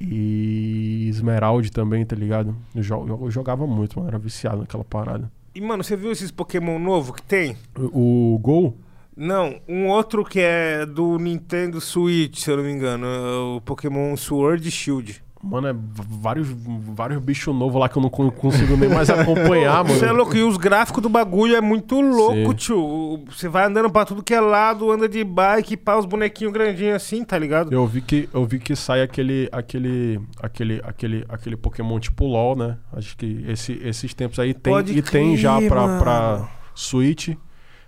E 0.00 1.08
Esmeralda 1.08 1.68
também, 1.70 2.04
tá 2.04 2.14
ligado? 2.14 2.54
Eu, 2.74 3.18
eu 3.22 3.30
jogava 3.30 3.66
muito, 3.66 3.98
mano. 3.98 4.08
Era 4.08 4.18
viciado 4.18 4.58
naquela 4.58 4.84
parada. 4.84 5.30
E, 5.54 5.60
mano, 5.60 5.82
você 5.82 5.96
viu 5.96 6.12
esses 6.12 6.30
Pokémon 6.30 6.78
novo 6.78 7.12
que 7.14 7.22
tem? 7.22 7.56
O, 7.74 8.34
o 8.34 8.38
Gol? 8.38 8.76
Não, 9.16 9.58
um 9.66 9.86
outro 9.86 10.22
que 10.22 10.40
é 10.40 10.84
do 10.84 11.18
Nintendo 11.18 11.80
Switch, 11.80 12.38
se 12.38 12.50
eu 12.50 12.58
não 12.58 12.64
me 12.64 12.70
engano. 12.70 13.06
é 13.06 13.56
o 13.56 13.60
Pokémon 13.62 14.14
Sword 14.16 14.70
Shield. 14.70 15.24
Mano, 15.48 15.68
é 15.68 15.74
vários, 16.20 16.48
vários 16.48 17.20
bichos 17.20 17.54
novos 17.54 17.80
lá 17.80 17.88
que 17.88 17.96
eu 17.96 18.02
não 18.02 18.10
con- 18.10 18.30
consigo 18.30 18.76
nem 18.76 18.88
mais 18.88 19.08
acompanhar, 19.08 19.84
mano. 19.84 19.94
Você 19.98 20.06
é 20.06 20.12
louco. 20.12 20.36
E 20.36 20.42
os 20.42 20.56
gráficos 20.56 21.02
do 21.02 21.08
bagulho 21.08 21.54
é 21.54 21.60
muito 21.60 22.00
louco, 22.00 22.50
Sim. 22.50 22.54
tio. 22.54 23.24
Você 23.30 23.48
vai 23.48 23.64
andando 23.66 23.88
pra 23.90 24.04
tudo 24.04 24.22
que 24.22 24.34
é 24.34 24.40
lado, 24.40 24.90
anda 24.90 25.08
de 25.08 25.22
bike, 25.22 25.76
pá, 25.76 25.96
os 25.96 26.04
bonequinhos 26.04 26.52
grandinhos 26.52 26.96
assim, 26.96 27.24
tá 27.24 27.38
ligado? 27.38 27.72
Eu 27.72 27.86
vi 27.86 28.00
que 28.00 28.28
eu 28.34 28.44
vi 28.44 28.58
que 28.58 28.74
sai 28.74 29.02
aquele 29.02 29.48
aquele 29.52 30.20
aquele 30.42 30.80
aquele 30.84 31.24
aquele 31.28 31.56
Pokémon 31.56 31.98
tipo 32.00 32.24
LoL, 32.26 32.56
né? 32.56 32.76
Acho 32.92 33.16
que 33.16 33.44
esse, 33.48 33.80
esses 33.84 34.12
tempos 34.14 34.38
aí 34.38 34.52
tem 34.52 34.72
Pode 34.72 34.98
e 34.98 35.00
tem 35.02 35.36
já 35.36 35.56
crer, 35.58 35.68
pra, 35.68 35.80
mano. 35.86 36.00
pra 36.00 36.48
Switch. 36.74 37.28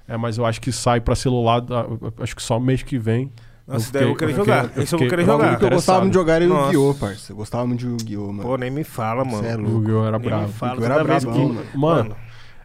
É, 0.07 0.17
mas 0.17 0.39
eu 0.39 0.47
acho 0.47 0.61
que 0.61 0.73
sai 0.73 1.01
pra 1.01 1.15
celular, 1.15 1.63
acho 2.23 2.35
que 2.35 2.43
só 2.43 2.59
mês 2.59 2.83
que 2.83 2.99
vem. 2.99 3.31
Nossa, 3.69 3.89
Eu 3.89 3.93
daí 3.93 4.03
eu 4.03 4.07
vou 4.09 4.15
fiquei- 4.17 4.29
querer 4.29 4.33
eu 4.33 4.37
jogar. 4.45 4.63
fiquei- 4.65 4.79
eu 4.81 4.83
Esse 4.85 4.95
eu 4.95 4.99
vou 4.99 5.05
fiquei- 5.07 5.11
querer 5.25 5.31
jogar. 5.33 5.55
O 5.55 5.59
que 5.59 5.65
eu 5.67 5.71
gostava 5.71 6.01
muito 6.01 6.13
de 6.13 6.19
jogar 6.19 6.35
era. 6.37 6.45
Yu-Gi-Oh, 6.47 6.95
parça. 6.95 7.33
Eu 7.33 7.37
gostava 7.37 7.67
muito 7.67 7.81
de 7.81 7.87
Yu-Gi-Oh, 7.87 8.27
mano. 8.33 8.43
Pô, 8.43 8.57
nem 8.57 8.71
me 8.71 8.83
fala, 8.83 9.25
mano. 9.25 9.37
Você 9.43 9.47
é 9.47 9.55
O 9.57 9.61
louco. 9.61 9.77
Yu-Gi-Oh 9.81 10.05
era 10.07 10.19
Nem 10.19 10.21
me 10.21 10.27
bravo. 10.37 10.53
fala. 10.55 10.81
Eu 10.81 10.85
era 10.87 11.05
brabão, 11.05 11.33
que- 11.35 11.39
mano. 11.55 11.67
Mano, 11.75 12.17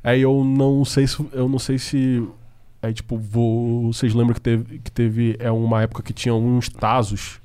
aí 0.03 0.22
eu 0.22 0.43
não 0.45 0.85
sei 0.85 1.06
se 1.07 1.25
eu 1.33 1.49
não 1.49 1.59
sei 1.59 1.77
se 1.77 2.25
é 2.82 2.93
tipo, 2.93 3.17
vou, 3.17 3.91
vocês 3.91 4.14
lembram 4.14 4.33
que 4.33 4.41
teve 4.41 4.80
que 4.80 4.91
teve 4.91 5.35
é 5.40 5.51
uma 5.51 5.82
época 5.82 6.01
que 6.01 6.14
tinha 6.14 6.33
uns 6.33 6.69
Tazos. 6.69 7.41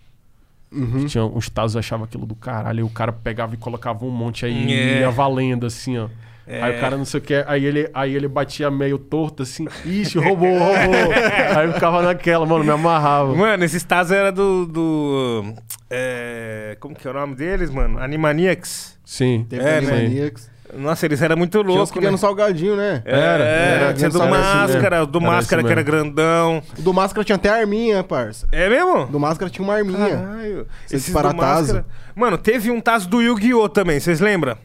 Uhum. 0.70 1.06
Tinha 1.06 1.24
uns 1.24 1.48
Tazos 1.48 1.76
achava 1.76 2.04
aquilo 2.04 2.26
do 2.26 2.34
caralho, 2.34 2.78
aí 2.80 2.84
o 2.84 2.90
cara 2.90 3.10
pegava 3.12 3.54
e 3.54 3.56
colocava 3.56 4.04
um 4.04 4.10
monte 4.10 4.44
aí 4.44 4.70
É. 4.72 4.98
e 4.98 5.00
ia 5.00 5.10
valendo 5.10 5.64
assim, 5.66 5.96
ó. 5.98 6.08
É. 6.48 6.62
Aí 6.62 6.76
o 6.78 6.80
cara 6.80 6.96
não 6.96 7.04
sei 7.04 7.20
o 7.20 7.22
que, 7.22 7.44
aí 7.46 7.66
ele, 7.66 7.90
aí 7.92 8.14
ele 8.14 8.26
batia 8.26 8.70
meio 8.70 8.98
torto 8.98 9.42
assim, 9.42 9.66
ixi, 9.84 10.18
roubou, 10.18 10.58
roubou. 10.58 11.12
aí 11.54 11.66
eu 11.66 11.74
ficava 11.74 12.00
naquela, 12.00 12.46
mano, 12.46 12.64
me 12.64 12.70
amarrava. 12.70 13.34
Mano, 13.34 13.62
esses 13.64 13.82
Tazos 13.84 14.12
era 14.12 14.32
do. 14.32 14.64
do 14.64 15.54
é, 15.90 16.74
como 16.80 16.94
que 16.94 17.06
é 17.06 17.10
o 17.10 17.14
nome 17.14 17.34
deles, 17.34 17.70
mano? 17.70 17.98
Animaniacs. 17.98 18.98
Teve 19.04 19.04
Sim. 19.04 19.46
É, 19.50 19.58
né? 19.58 19.76
Animaniacs. 19.78 20.50
Nossa, 20.74 21.06
eles 21.06 21.20
eram 21.22 21.36
muito 21.36 21.58
Tinha 21.58 21.66
loucos, 21.66 21.90
que 21.90 21.98
vinha 21.98 22.10
né? 22.10 22.12
no 22.12 22.18
salgadinho, 22.18 22.76
né? 22.76 23.02
Era, 23.04 23.44
era, 23.44 23.94
tinha 23.94 24.10
do 24.10 24.22
era 24.22 24.30
esse 24.30 24.40
Máscara, 24.40 24.96
mesmo. 24.98 25.12
do 25.12 25.18
Era 25.18 25.26
Máscara 25.26 25.62
esse 25.62 25.66
que 25.66 25.72
era 25.72 25.82
grandão. 25.82 26.62
O 26.78 26.82
do 26.82 26.92
Máscara 26.92 27.24
tinha 27.24 27.36
até 27.36 27.48
arminha, 27.48 28.04
parça. 28.04 28.46
É 28.52 28.68
mesmo? 28.68 29.06
Do 29.06 29.18
Máscara 29.18 29.50
tinha 29.50 29.64
uma 29.64 29.74
arminha. 29.74 29.98
Caralho. 29.98 30.66
Do 30.90 31.36
Máscara-. 31.36 31.86
Mano, 32.14 32.36
teve 32.36 32.70
um 32.70 32.80
tazo 32.80 33.08
do 33.08 33.22
Yu-Gi-Oh! 33.22 33.68
também, 33.68 33.98
vocês 33.98 34.20
lembram? 34.20 34.58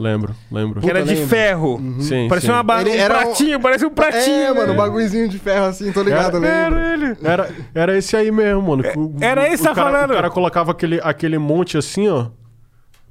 Lembro, 0.00 0.34
lembro. 0.50 0.80
Que 0.80 0.88
era 0.88 1.02
de 1.02 1.10
lembro. 1.12 1.28
ferro. 1.28 1.78
Sim, 2.00 2.26
Parecia 2.26 2.48
sim. 2.48 2.56
uma 2.56 2.62
ba... 2.62 2.80
Ele 2.80 2.90
um 2.90 2.94
era 2.94 3.14
um- 3.18 3.22
pratinho, 3.22 3.60
parece 3.60 3.84
um 3.84 3.90
pratinho. 3.90 4.34
É, 4.46 4.54
mano, 4.54 4.72
um 4.72 4.76
bagulhozinho 4.76 5.28
de 5.28 5.38
ferro 5.38 5.66
assim, 5.66 5.92
tô 5.92 6.02
ligado, 6.02 6.38
lembro. 6.38 6.78
Era 6.78 6.94
ele. 6.94 7.16
Era, 7.22 7.50
era 7.74 7.98
esse 7.98 8.16
aí 8.16 8.30
mesmo, 8.30 8.62
mano. 8.62 8.82
O- 8.96 9.14
era 9.20 9.46
esse 9.52 9.62
o 9.62 9.66
tá 9.66 9.74
cara, 9.74 9.90
falando? 9.92 10.10
O 10.12 10.14
cara 10.14 10.30
colocava 10.30 10.70
aquele, 10.72 10.98
aquele 11.04 11.36
monte 11.36 11.76
assim, 11.76 12.08
ó. 12.08 12.28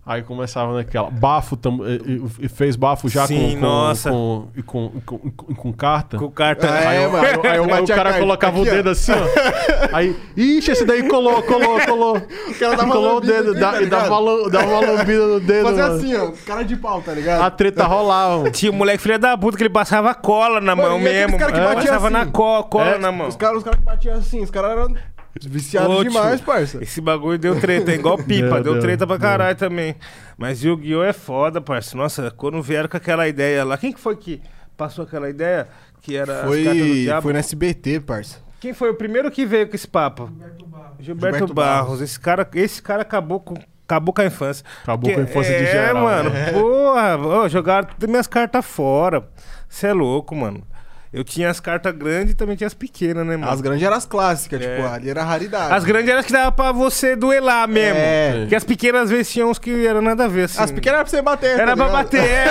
Aí 0.09 0.23
começava 0.23 0.73
naquela. 0.73 1.07
Bafo 1.11 1.55
tam, 1.55 1.81
e, 1.85 2.45
e- 2.45 2.49
fez 2.49 2.75
bafo 2.75 3.07
já 3.07 3.27
Sim, 3.27 3.49
com, 3.51 3.55
com, 3.55 3.61
nossa. 3.61 4.09
Com, 4.09 4.47
e 4.57 4.63
com, 4.63 4.89
com, 5.05 5.19
com, 5.19 5.53
com 5.53 5.71
carta. 5.71 6.17
Com 6.17 6.31
carta. 6.31 6.65
É, 6.65 6.87
Aí, 6.87 7.03
eu- 7.03 7.11
mano. 7.11 7.25
aí, 7.27 7.57
eu- 7.57 7.73
aí 7.75 7.83
o 7.83 7.87
cara 7.87 8.17
colocava 8.17 8.57
o 8.57 8.61
aqui, 8.63 8.71
ó. 8.71 8.73
dedo 8.73 8.89
assim, 8.89 9.11
ó. 9.11 9.95
Aí, 9.95 10.15
ixi, 10.35 10.71
esse 10.71 10.83
daí 10.83 11.07
colou, 11.07 11.43
colou, 11.43 11.79
colou. 11.81 12.17
O 12.17 12.53
cara 12.59 12.75
dava 12.75 12.91
colou 12.91 13.17
o 13.17 13.21
dedo, 13.21 13.51
aqui, 13.51 13.59
dá- 13.59 13.71
tá 13.73 13.81
e 13.83 13.85
dava, 13.85 14.49
dava 14.49 14.65
uma 14.67 14.79
lambida 14.79 15.27
no 15.27 15.39
dedo. 15.39 15.63
Mano. 15.65 15.83
assim, 15.95 16.15
ó, 16.15 16.31
cara 16.43 16.63
de 16.63 16.75
pau, 16.75 17.01
tá 17.03 17.13
ligado? 17.13 17.43
A 17.43 17.51
treta 17.51 17.83
rolava. 17.85 18.37
mano. 18.39 18.51
Tinha 18.51 18.71
um 18.71 18.75
moleque 18.75 19.03
filho 19.03 19.19
da 19.19 19.37
puta 19.37 19.57
que 19.57 19.61
ele 19.63 19.69
passava 19.69 20.15
cola 20.15 20.59
na 20.59 20.75
Mano, 20.75 20.89
mão 20.89 20.99
mesmo. 20.99 21.37
cara 21.37 21.51
que 21.51 21.59
É. 21.59 21.63
batia 21.63 21.91
Passava 21.91 22.07
assim? 22.07 22.13
na 22.17 22.25
co 22.25 22.63
cola 22.63 22.85
É, 22.95 22.97
na 22.97 23.11
mão. 23.11 23.27
Os 23.27 23.35
caras 23.35 23.57
os 23.57 23.63
cara 23.63 23.77
que 23.77 23.83
batiam 23.83 24.17
assim, 24.17 24.41
os 24.41 24.49
caras 24.49 24.71
eram 24.71 24.95
viciados 25.41 25.95
Ô, 25.95 26.03
demais, 26.03 26.41
parça. 26.41 26.81
Esse 26.81 26.99
bagulho 27.01 27.37
deu 27.37 27.59
treta, 27.59 27.91
é 27.91 27.95
igual 27.95 28.17
pipa, 28.23 28.55
Deu, 28.55 28.63
deu, 28.63 28.73
deu, 28.73 28.81
treta 28.81 29.05
pra 29.07 29.17
deu. 29.17 29.21
caralho 29.21 29.57
também. 29.57 29.95
Mas 30.37 30.63
Yu-Gi-Oh! 30.63 31.03
é 31.03 31.13
foda, 31.13 31.61
parça. 31.61 31.95
Nossa, 31.95 32.31
quando 32.31 32.61
vieram 32.61 32.89
com 32.89 32.97
aquela 32.97 33.27
ideia 33.27 33.63
lá. 33.63 33.77
Quem 33.77 33.91
que 33.93 33.99
foi 33.99 34.15
que 34.15 34.41
passou 34.75 35.03
aquela 35.03 35.29
ideia? 35.29 35.67
Que 36.01 36.15
era 36.15 36.33
as 36.33 36.39
cartas 36.41 36.63
do 36.63 36.79
Foi, 36.79 36.93
diabo? 37.03 37.21
foi 37.23 37.33
no 37.33 37.39
SBT, 37.39 37.99
parça. 37.99 38.37
Quem 38.59 38.73
foi 38.73 38.89
o 38.89 38.95
primeiro 38.95 39.29
que 39.31 39.45
veio 39.45 39.67
com 39.69 39.75
esse 39.75 39.87
papo? 39.87 40.27
Gilberto 40.27 40.65
Barros. 40.65 40.95
Gilberto, 40.99 41.37
Gilberto 41.37 41.53
Barros. 41.53 41.81
Barros. 41.87 42.01
Esse 42.01 42.19
cara, 42.19 42.49
esse 42.55 42.81
cara 42.81 43.01
acabou 43.03 43.39
com. 43.39 43.55
Acabou 43.85 44.13
com 44.13 44.21
a 44.21 44.25
infância. 44.25 44.63
Acabou 44.83 45.11
com 45.11 45.19
a 45.19 45.23
infância 45.23 45.57
de 45.57 45.63
é, 45.63 45.71
geral, 45.71 45.95
né? 45.95 46.01
mano. 46.01 46.31
Porra, 46.53 47.17
ó, 47.17 47.47
jogaram 47.49 47.87
todas 47.87 48.09
minhas 48.09 48.27
cartas 48.27 48.63
fora. 48.65 49.27
Você 49.67 49.87
é 49.87 49.93
louco, 49.93 50.35
mano. 50.35 50.63
Eu 51.11 51.23
tinha 51.23 51.49
as 51.49 51.59
cartas 51.59 51.91
grandes 51.95 52.33
e 52.33 52.35
também 52.35 52.55
tinha 52.55 52.67
as 52.67 52.73
pequenas, 52.75 53.25
né, 53.25 53.35
mano? 53.35 53.51
As 53.51 53.61
grandes 53.61 53.83
eram 53.83 53.95
as 53.97 54.05
clássicas, 54.05 54.61
É. 54.61 54.75
tipo, 54.75 54.87
ali 54.87 55.09
era 55.09 55.23
raridade. 55.23 55.73
As 55.73 55.83
grandes 55.83 56.07
eram 56.07 56.19
as 56.19 56.25
que 56.27 56.31
dava 56.31 56.51
pra 56.51 56.71
você 56.71 57.15
duelar 57.15 57.67
mesmo. 57.67 57.97
É. 57.99 58.41
Porque 58.41 58.55
as 58.55 58.63
pequenas 58.63 59.01
às 59.03 59.09
vezes 59.09 59.31
tinham 59.33 59.49
uns 59.49 59.57
que 59.57 59.87
eram 59.87 60.01
nada 60.03 60.25
a 60.25 60.27
ver, 60.27 60.43
assim. 60.43 60.61
As 60.61 60.71
pequenas 60.71 60.97
era 60.97 61.03
pra 61.05 61.09
você 61.09 61.21
bater, 61.23 61.59
Era 61.59 61.75
tá 61.75 61.75
pra 61.77 61.87
bater, 61.87 62.23
é. 62.23 62.45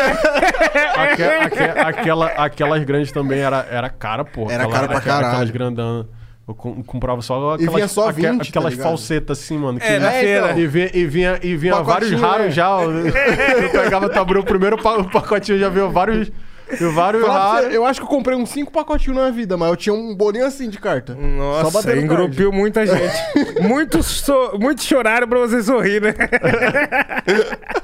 Aque- 0.98 1.22
aque- 1.22 1.80
aquela, 1.80 2.26
aquelas 2.26 2.82
grandes 2.84 3.12
também 3.12 3.38
era, 3.40 3.64
era 3.70 3.88
cara, 3.88 4.24
pô. 4.24 4.50
Era 4.50 4.64
Aquela- 4.64 4.72
cara 4.72 4.88
pra 4.88 4.98
aquela- 4.98 5.14
caralho. 5.16 5.28
Aquelas 5.34 5.50
grandanas. 5.50 6.06
Eu 6.48 6.54
com- 6.54 6.82
comprava 6.82 7.20
só 7.22 7.52
aquelas, 7.54 7.74
vinha 7.74 7.88
só 7.88 8.08
aque- 8.08 8.22
20, 8.22 8.38
tá 8.44 8.48
aquelas 8.48 8.72
ligado? 8.72 8.88
falsetas 8.88 9.38
assim, 9.38 9.58
mano. 9.58 9.78
Que 9.78 9.86
É, 9.86 9.98
na 9.98 10.12
É, 10.12 10.20
feira. 10.20 10.46
então. 10.46 10.58
E 10.58 10.66
vinha, 10.66 10.90
e 10.94 11.06
vinha, 11.06 11.38
e 11.42 11.56
vinha 11.56 11.82
vários 11.82 12.10
raros 12.20 12.46
é. 12.46 12.50
já. 12.50 12.68
Eu 12.82 13.70
pegava, 13.70 14.08
tu 14.08 14.18
abriu 14.18 14.40
o 14.40 14.44
primeiro 14.44 14.76
pacotinho, 14.78 15.58
já 15.58 15.68
veio 15.68 15.90
vários, 15.90 16.32
veio 16.76 16.92
vários 16.92 17.22
Falar 17.22 17.34
pra 17.38 17.48
raros. 17.52 17.68
você, 17.70 17.76
eu 17.76 17.84
acho 17.86 18.00
que 18.00 18.06
eu 18.06 18.10
comprei 18.10 18.36
uns 18.36 18.50
5 18.50 18.70
pacotinhos 18.72 19.16
na 19.18 19.30
vida, 19.30 19.56
mas 19.56 19.68
eu 19.70 19.76
tinha 19.76 19.94
um 19.94 20.14
bolinho 20.14 20.44
assim 20.46 20.68
de 20.68 20.78
carta. 20.78 21.14
Nossa, 21.14 21.96
engrupiu 21.96 22.52
muita 22.52 22.84
gente. 22.86 23.14
Muitos 23.66 24.06
so... 24.06 24.58
Muitos 24.58 24.84
choraram 24.84 25.26
pra 25.28 25.38
você 25.38 25.62
sorrir, 25.62 26.00
né? 26.02 26.14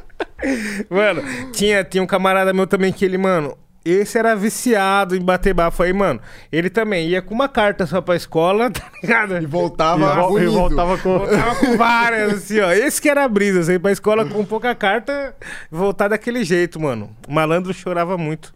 mano, 0.91 1.23
tinha, 1.53 1.85
tinha 1.85 2.03
um 2.03 2.07
camarada 2.07 2.53
meu 2.53 2.67
também 2.67 2.93
que 2.93 3.05
ele, 3.05 3.19
mano, 3.19 3.57
esse 3.85 4.19
era 4.19 4.35
viciado 4.35 5.15
em 5.15 5.21
bater 5.21 5.53
bafo 5.55 5.83
aí, 5.83 5.93
mano. 5.93 6.21
Ele 6.51 6.71
também 6.71 7.09
ia 7.09 7.21
com 7.21 7.35
uma 7.35 7.49
carta 7.49 7.87
só 7.87 8.01
pra 8.01 8.17
escola, 8.17 8.69
tá 8.73 8.83
ligado? 9.03 9.37
E 9.39 9.43
E, 9.43 9.47
voltava 9.47 10.15
vol- 10.15 10.39
e 10.39 10.43
unido. 10.47 10.53
voltava 10.53 10.99
com. 10.99 11.19
Tava 11.27 11.55
com 11.57 11.77
várias, 11.77 12.35
assim, 12.35 12.61
ó. 12.61 12.73
Esse 12.73 13.01
que 13.01 13.09
era 13.09 13.25
a 13.25 13.29
brisa, 13.29 13.63
você 13.63 13.75
ir 13.75 13.79
pra 13.79 13.93
escola 13.93 14.25
com 14.25 14.45
pouca 14.45 14.75
carta, 14.75 15.35
voltar 15.71 16.09
daquele 16.09 16.45
jeito, 16.45 16.81
mano. 16.81 17.11
O 17.29 17.33
malandro 17.33 17.73
chorava 17.75 18.17
muito. 18.17 18.55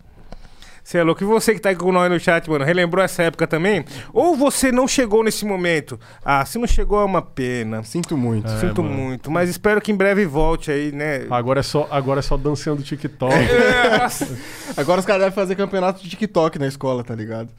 Você 0.89 0.97
é 0.97 1.03
louco. 1.03 1.23
E 1.23 1.27
você 1.27 1.53
que 1.53 1.61
tá 1.61 1.69
aí 1.69 1.77
com 1.77 1.93
nós 1.93 2.11
no 2.11 2.19
chat, 2.19 2.49
mano, 2.49 2.65
relembrou 2.65 3.05
essa 3.05 3.23
época 3.23 3.47
também? 3.47 3.85
Ou 4.11 4.35
você 4.35 4.73
não 4.73 4.89
chegou 4.89 5.23
nesse 5.23 5.45
momento? 5.45 6.01
Ah, 6.25 6.43
se 6.47 6.57
não 6.59 6.67
chegou 6.67 6.99
é 6.99 7.05
uma 7.05 7.21
pena. 7.21 7.83
Sinto 7.83 8.17
muito. 8.17 8.49
Sinto 8.59 8.83
mano. 8.83 8.97
muito. 8.97 9.31
Mas 9.31 9.51
espero 9.51 9.83
que 9.83 9.93
em 9.93 9.95
breve 9.95 10.25
volte 10.25 10.71
aí, 10.71 10.91
né? 10.91 11.27
Agora 11.29 11.61
é 11.61 11.63
só, 11.63 11.87
agora 11.91 12.21
é 12.21 12.23
só 12.23 12.39
dançando 12.39 12.83
TikTok. 12.83 13.35
É, 13.35 13.99
nossa. 13.99 14.27
Agora 14.79 14.99
os 15.01 15.05
caras 15.05 15.25
devem 15.25 15.35
fazer 15.35 15.57
campeonato 15.57 16.03
de 16.03 16.09
TikTok 16.09 16.59
na 16.59 16.67
escola, 16.67 17.05
tá 17.05 17.15
ligado? 17.15 17.51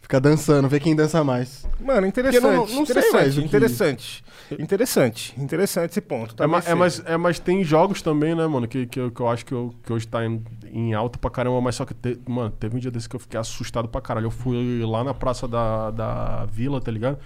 Fica 0.00 0.18
dançando, 0.18 0.66
ver 0.66 0.80
quem 0.80 0.96
dança 0.96 1.22
mais. 1.22 1.66
Mano, 1.78 2.06
interessante. 2.06 2.42
Não- 2.42 2.56
não 2.60 2.66
sei 2.66 2.80
interessante, 2.80 3.12
mais 3.12 3.36
o 3.36 3.40
que- 3.40 3.46
interessante. 3.46 4.24
Interessante. 4.58 5.34
Interessante 5.38 5.90
esse 5.92 6.00
ponto. 6.00 6.42
É, 6.42 6.46
ma- 6.46 6.60
Talvez 6.62 6.70
é, 6.70 6.74
mas, 6.74 7.02
é, 7.14 7.16
mas 7.16 7.38
tem 7.38 7.64
jogos 7.64 8.02
também, 8.02 8.34
né, 8.34 8.46
mano, 8.46 8.68
que, 8.68 8.86
que, 8.86 9.00
eu, 9.00 9.10
que 9.10 9.20
eu 9.20 9.28
acho 9.28 9.44
que, 9.46 9.52
eu, 9.52 9.74
que 9.82 9.92
hoje 9.92 10.06
tá 10.06 10.24
em, 10.24 10.42
em 10.76 10.92
alta 10.92 11.18
pra 11.18 11.30
caramba, 11.30 11.60
mas 11.60 11.76
só 11.76 11.84
que, 11.84 11.94
te- 11.94 12.18
mano, 12.28 12.50
teve 12.50 12.76
um 12.76 12.80
dia 12.80 12.90
desse 12.90 13.08
que 13.08 13.14
eu 13.16 13.20
fiquei 13.20 13.38
assustado 13.38 13.88
pra 13.88 14.00
caralho. 14.00 14.26
Eu 14.26 14.30
fui 14.30 14.82
lá 14.84 15.04
na 15.04 15.14
praça 15.14 15.46
da, 15.46 15.90
da 15.92 16.44
vila, 16.46 16.80
tá 16.80 16.90
ligado? 16.90 17.18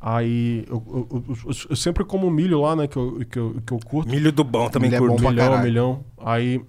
Aí 0.00 0.64
eu, 0.68 0.82
eu, 0.86 1.08
eu- 1.10 1.24
eu- 1.46 1.56
eu 1.70 1.76
sempre 1.76 2.04
como 2.04 2.30
milho 2.30 2.60
lá, 2.60 2.76
né, 2.76 2.86
que 2.86 2.96
eu, 2.96 3.18
que 3.28 3.38
eu, 3.38 3.60
que 3.66 3.72
eu 3.72 3.80
curto. 3.84 4.08
Milho 4.10 4.30
do 4.30 4.44
bom 4.44 4.68
também 4.68 4.88
Milho 4.90 4.96
é 4.96 5.00
curto. 5.08 5.12
bom 5.16 5.22
pra 5.22 5.30
milhão, 5.30 5.46
caralho. 5.48 5.64
milhão. 5.64 6.04
Aí, 6.18 6.64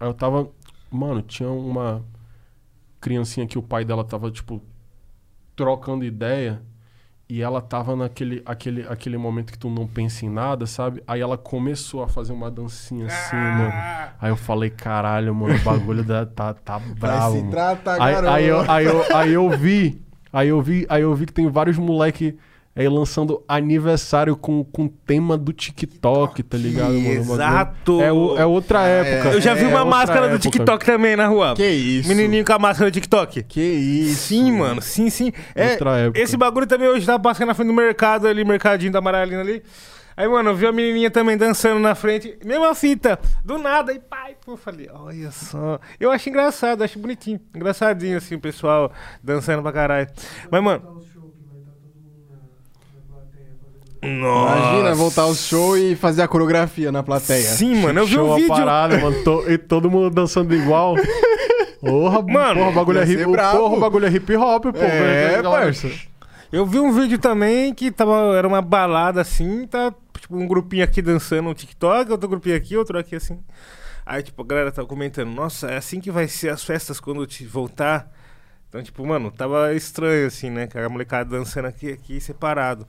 aí 0.00 0.08
eu 0.08 0.14
tava. 0.14 0.48
Mano, 0.90 1.22
tinha 1.22 1.48
uma 1.48 2.02
criancinha 3.00 3.46
que 3.46 3.56
o 3.58 3.62
pai 3.62 3.84
dela 3.84 4.02
tava, 4.02 4.30
tipo, 4.30 4.60
trocando 5.54 6.04
ideia. 6.04 6.60
E 7.30 7.40
ela 7.40 7.60
tava 7.60 7.94
naquele 7.94 8.42
aquele, 8.44 8.84
aquele 8.88 9.16
momento 9.16 9.52
que 9.52 9.58
tu 9.58 9.70
não 9.70 9.86
pensa 9.86 10.26
em 10.26 10.28
nada, 10.28 10.66
sabe? 10.66 11.00
Aí 11.06 11.20
ela 11.20 11.38
começou 11.38 12.02
a 12.02 12.08
fazer 12.08 12.32
uma 12.32 12.50
dancinha 12.50 13.06
assim, 13.06 13.36
mano. 13.36 13.72
Aí 14.20 14.30
eu 14.32 14.36
falei, 14.36 14.68
caralho, 14.68 15.32
mano, 15.32 15.54
o 15.54 15.60
bagulho 15.60 16.02
da, 16.02 16.26
tá, 16.26 16.52
tá 16.52 16.80
bravo. 16.80 17.36
se 17.36 17.38
mano. 17.38 17.50
trata, 17.52 18.02
aí, 18.02 18.14
aí, 18.16 18.46
eu, 18.46 18.68
aí, 18.68 18.84
eu, 18.84 19.16
aí 19.16 19.32
eu 19.32 19.48
vi, 19.50 20.02
aí 20.32 20.48
eu 20.48 20.60
vi, 20.60 20.84
aí 20.88 21.02
eu 21.02 21.14
vi 21.14 21.26
que 21.26 21.32
tem 21.32 21.48
vários 21.48 21.78
moleque 21.78 22.36
aí 22.74 22.88
lançando 22.88 23.42
aniversário 23.48 24.36
com, 24.36 24.62
com 24.64 24.86
tema 24.88 25.36
do 25.36 25.52
TikTok, 25.52 26.42
tá 26.42 26.56
ligado, 26.56 26.92
mano? 26.94 27.08
O 27.08 27.10
Exato. 27.34 28.00
É, 28.00 28.12
o- 28.12 28.38
é 28.38 28.46
outra 28.46 28.82
época. 28.86 29.30
Eu 29.30 29.40
já 29.40 29.54
vi 29.54 29.64
É 29.64 29.68
uma 29.68 29.84
máscara 29.84 30.28
do 30.28 30.34
época. 30.36 30.50
TikTok 30.50 30.86
também 30.86 31.16
na 31.16 31.26
rua. 31.26 31.54
Que 31.54 31.66
isso? 31.68 32.08
Menininho 32.08 32.44
com 32.44 32.52
a 32.52 32.58
máscara 32.58 32.90
do 32.90 32.94
TikTok. 32.94 33.42
Que 33.42 33.60
isso? 33.60 34.28
Sim, 34.28 34.52
mano, 34.52 34.80
sim, 34.80 35.10
sim. 35.10 35.32
É, 35.54 35.72
Outra 35.72 35.98
época. 35.98 36.20
Esse 36.20 36.36
bagulho 36.36 36.66
também 36.66 36.88
hoje 36.88 37.04
tá 37.04 37.18
passando 37.18 37.48
na 37.48 37.54
frente 37.54 37.68
do 37.68 37.74
mercado 37.74 38.26
ali, 38.26 38.44
mercadinho 38.44 38.92
da 38.92 38.98
Amaralina 39.00 39.40
ali. 39.40 39.62
Aí, 40.16 40.28
mano, 40.28 40.50
eu 40.50 40.54
vi 40.54 40.66
a 40.66 40.72
menininha 40.72 41.10
também 41.10 41.34
dançando 41.36 41.78
na 41.80 41.94
frente, 41.94 42.36
mesma 42.44 42.74
fita, 42.74 43.18
do 43.42 43.56
nada, 43.56 43.90
aí 43.90 43.98
pai, 43.98 44.36
pô, 44.44 44.52
eu 44.52 44.56
falei, 44.56 44.86
olha 44.92 45.30
só. 45.30 45.80
Eu 45.98 46.10
acho 46.10 46.28
engraçado, 46.28 46.82
acho 46.84 46.98
bonitinho, 46.98 47.40
engraçadinho 47.54 48.18
assim, 48.18 48.34
o 48.34 48.40
pessoal 48.40 48.92
dançando 49.22 49.62
pra 49.62 49.72
caralho. 49.72 50.08
Mas, 50.50 50.62
mano. 50.62 51.00
Nossa. 54.02 54.56
Imagina 54.58 54.94
voltar 54.94 55.22
ao 55.22 55.34
show 55.34 55.76
e 55.76 55.94
fazer 55.94 56.22
a 56.22 56.28
coreografia 56.28 56.90
na 56.90 57.02
plateia. 57.02 57.42
Sim, 57.42 57.74
mano, 57.82 58.00
eu 58.00 58.06
vi 58.06 58.14
Show 58.14 58.28
um 58.28 58.32
a 58.32 58.36
vídeo. 58.36 58.48
parada, 58.48 58.96
mano. 58.98 59.22
to- 59.22 59.44
e 59.50 59.58
todo 59.58 59.90
mundo 59.90 60.08
dançando 60.10 60.54
igual. 60.54 60.94
Porra, 61.80 62.22
Mano, 62.22 62.60
porra, 62.60 62.70
o 62.70 62.72
bagulho 62.72 62.98
é 63.00 63.04
hip, 63.06 63.24
porra, 63.24 63.58
o 63.60 63.80
bagulho 63.80 64.06
é 64.06 64.10
hip 64.10 64.36
hop, 64.36 64.64
pô. 64.64 64.70
É, 64.78 65.40
Galera- 65.42 65.50
parça. 65.50 65.90
Eu 66.52 66.66
vi 66.66 66.78
um 66.80 66.92
vídeo 66.92 67.18
também 67.18 67.72
que 67.72 67.90
tava, 67.90 68.36
era 68.36 68.46
uma 68.46 68.60
balada 68.60 69.20
assim, 69.20 69.66
tá 69.66 69.94
tipo 70.18 70.36
um 70.36 70.46
grupinho 70.46 70.82
aqui 70.84 71.00
dançando 71.00 71.48
um 71.48 71.54
TikTok, 71.54 72.10
outro 72.10 72.28
grupinho 72.28 72.56
aqui, 72.56 72.76
outro 72.76 72.98
aqui 72.98 73.14
assim. 73.16 73.38
Aí, 74.04 74.22
tipo, 74.22 74.42
a 74.42 74.44
galera 74.44 74.72
tava 74.72 74.88
comentando, 74.88 75.30
nossa, 75.30 75.68
é 75.70 75.76
assim 75.76 76.00
que 76.00 76.10
vai 76.10 76.26
ser 76.26 76.48
as 76.50 76.64
festas 76.64 76.98
quando 76.98 77.22
eu 77.22 77.26
te 77.26 77.46
voltar. 77.46 78.10
Então, 78.68 78.82
tipo, 78.82 79.06
mano, 79.06 79.30
tava 79.30 79.72
estranho 79.74 80.26
assim, 80.26 80.50
né? 80.50 80.66
Que 80.66 80.76
a 80.78 80.88
molecada 80.88 81.30
dançando 81.38 81.66
aqui, 81.66 81.92
aqui, 81.92 82.20
separado. 82.20 82.86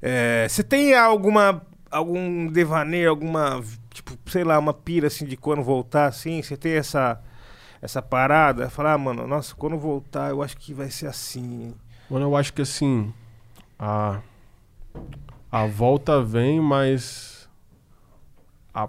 É, 0.00 0.46
Você 0.48 0.62
tem 0.62 0.94
alguma, 0.94 1.62
algum 1.90 2.46
devaneio, 2.46 3.10
alguma, 3.10 3.62
tipo, 3.92 4.16
sei 4.30 4.44
lá, 4.44 4.58
uma 4.58 4.72
pira 4.74 5.06
assim 5.08 5.24
de 5.26 5.36
quando 5.36 5.62
voltar 5.62 6.06
assim? 6.06 6.40
Você 6.42 6.56
tem 6.56 6.72
essa, 6.74 7.20
essa 7.82 8.00
parada? 8.00 8.70
Falar, 8.70 8.94
ah, 8.94 8.98
mano, 8.98 9.26
nossa, 9.26 9.54
quando 9.54 9.76
voltar 9.78 10.30
eu 10.30 10.42
acho 10.42 10.56
que 10.56 10.72
vai 10.72 10.90
ser 10.90 11.06
assim. 11.06 11.74
Mano, 12.10 12.26
eu 12.26 12.36
acho 12.36 12.52
que 12.52 12.62
assim. 12.62 13.12
A, 13.78 14.20
a 15.50 15.66
volta 15.66 16.22
vem, 16.22 16.60
mas. 16.60 17.48
A 18.72 18.88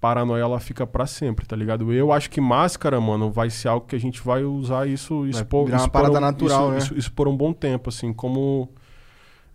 paranoia 0.00 0.42
ela 0.42 0.60
fica 0.60 0.86
pra 0.86 1.06
sempre, 1.06 1.46
tá 1.46 1.56
ligado? 1.56 1.92
Eu 1.92 2.12
acho 2.12 2.30
que 2.30 2.40
máscara, 2.40 3.00
mano, 3.00 3.30
vai 3.30 3.50
ser 3.50 3.68
algo 3.68 3.86
que 3.86 3.96
a 3.96 4.00
gente 4.00 4.20
vai 4.22 4.44
usar 4.44 4.86
isso. 4.86 5.26
isso 5.26 5.44
por, 5.46 5.66
virar 5.66 5.78
uma 5.82 5.88
parada 5.88 6.18
um- 6.18 6.20
natural, 6.20 6.62
isso, 6.64 6.70
né? 6.70 6.78
Isso, 6.78 6.98
isso 6.98 7.12
por 7.12 7.26
um 7.28 7.36
bom 7.36 7.52
tempo, 7.52 7.88
assim, 7.88 8.12
como. 8.12 8.70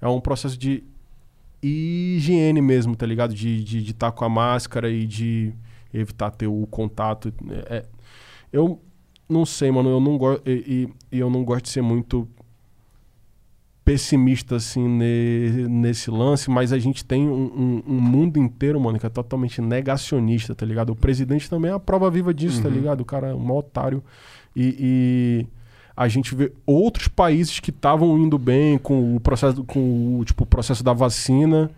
É 0.01 0.07
um 0.07 0.19
processo 0.19 0.57
de 0.57 0.83
higiene 1.61 2.59
mesmo, 2.61 2.95
tá 2.95 3.05
ligado? 3.05 3.33
De 3.35 3.47
estar 3.59 3.65
de, 3.69 3.83
de 3.83 3.93
tá 3.93 4.11
com 4.11 4.25
a 4.25 4.29
máscara 4.29 4.89
e 4.89 5.05
de, 5.05 5.53
evitar 5.93 6.31
ter 6.31 6.47
o 6.47 6.65
contato. 6.69 7.31
É, 7.69 7.77
é- 7.77 7.85
eu 8.51 8.79
não 9.29 9.45
sei, 9.45 9.71
mano, 9.71 9.89
eu 9.89 9.99
não 9.99 10.17
gosto 10.17 10.41
e, 10.49 10.89
e- 11.11 11.19
eu 11.19 11.29
não 11.29 11.43
gosto 11.43 11.63
de 11.65 11.69
ser 11.69 11.81
muito 11.81 12.27
pessimista 13.83 14.55
assim 14.57 14.87
ne- 14.87 15.67
nesse 15.67 16.11
lance, 16.11 16.49
mas 16.49 16.71
a 16.71 16.77
gente 16.77 17.03
tem 17.03 17.27
um, 17.27 17.33
um- 17.33 17.83
um 17.95 17.99
mundo 18.01 18.37
inteiro, 18.37 18.79
mano, 18.79 18.99
que 18.99 19.05
é 19.05 19.09
totalmente 19.09 19.59
negacionista, 19.61 20.53
tá 20.53 20.65
ligado? 20.65 20.91
O 20.91 20.95
presidente 20.95 21.49
também 21.49 21.71
é 21.71 21.73
a 21.73 21.79
prova 21.79 22.09
viva 22.09 22.33
disso, 22.33 22.61
tá 22.61 22.69
ligado? 22.69 23.01
O 23.01 23.05
cara 23.05 23.29
é 23.29 23.33
um 23.33 23.51
otário 23.51 24.03
e- 24.55 24.75
e 24.79 25.47
a 25.95 26.07
gente 26.07 26.33
vê 26.35 26.51
outros 26.65 27.07
países 27.07 27.59
que 27.59 27.69
estavam 27.69 28.17
indo 28.17 28.37
bem 28.37 28.77
com 28.77 29.15
o 29.15 29.19
processo 29.19 29.63
com 29.63 30.19
o 30.19 30.25
tipo 30.25 30.45
processo 30.45 30.83
da 30.83 30.93
vacina 30.93 31.69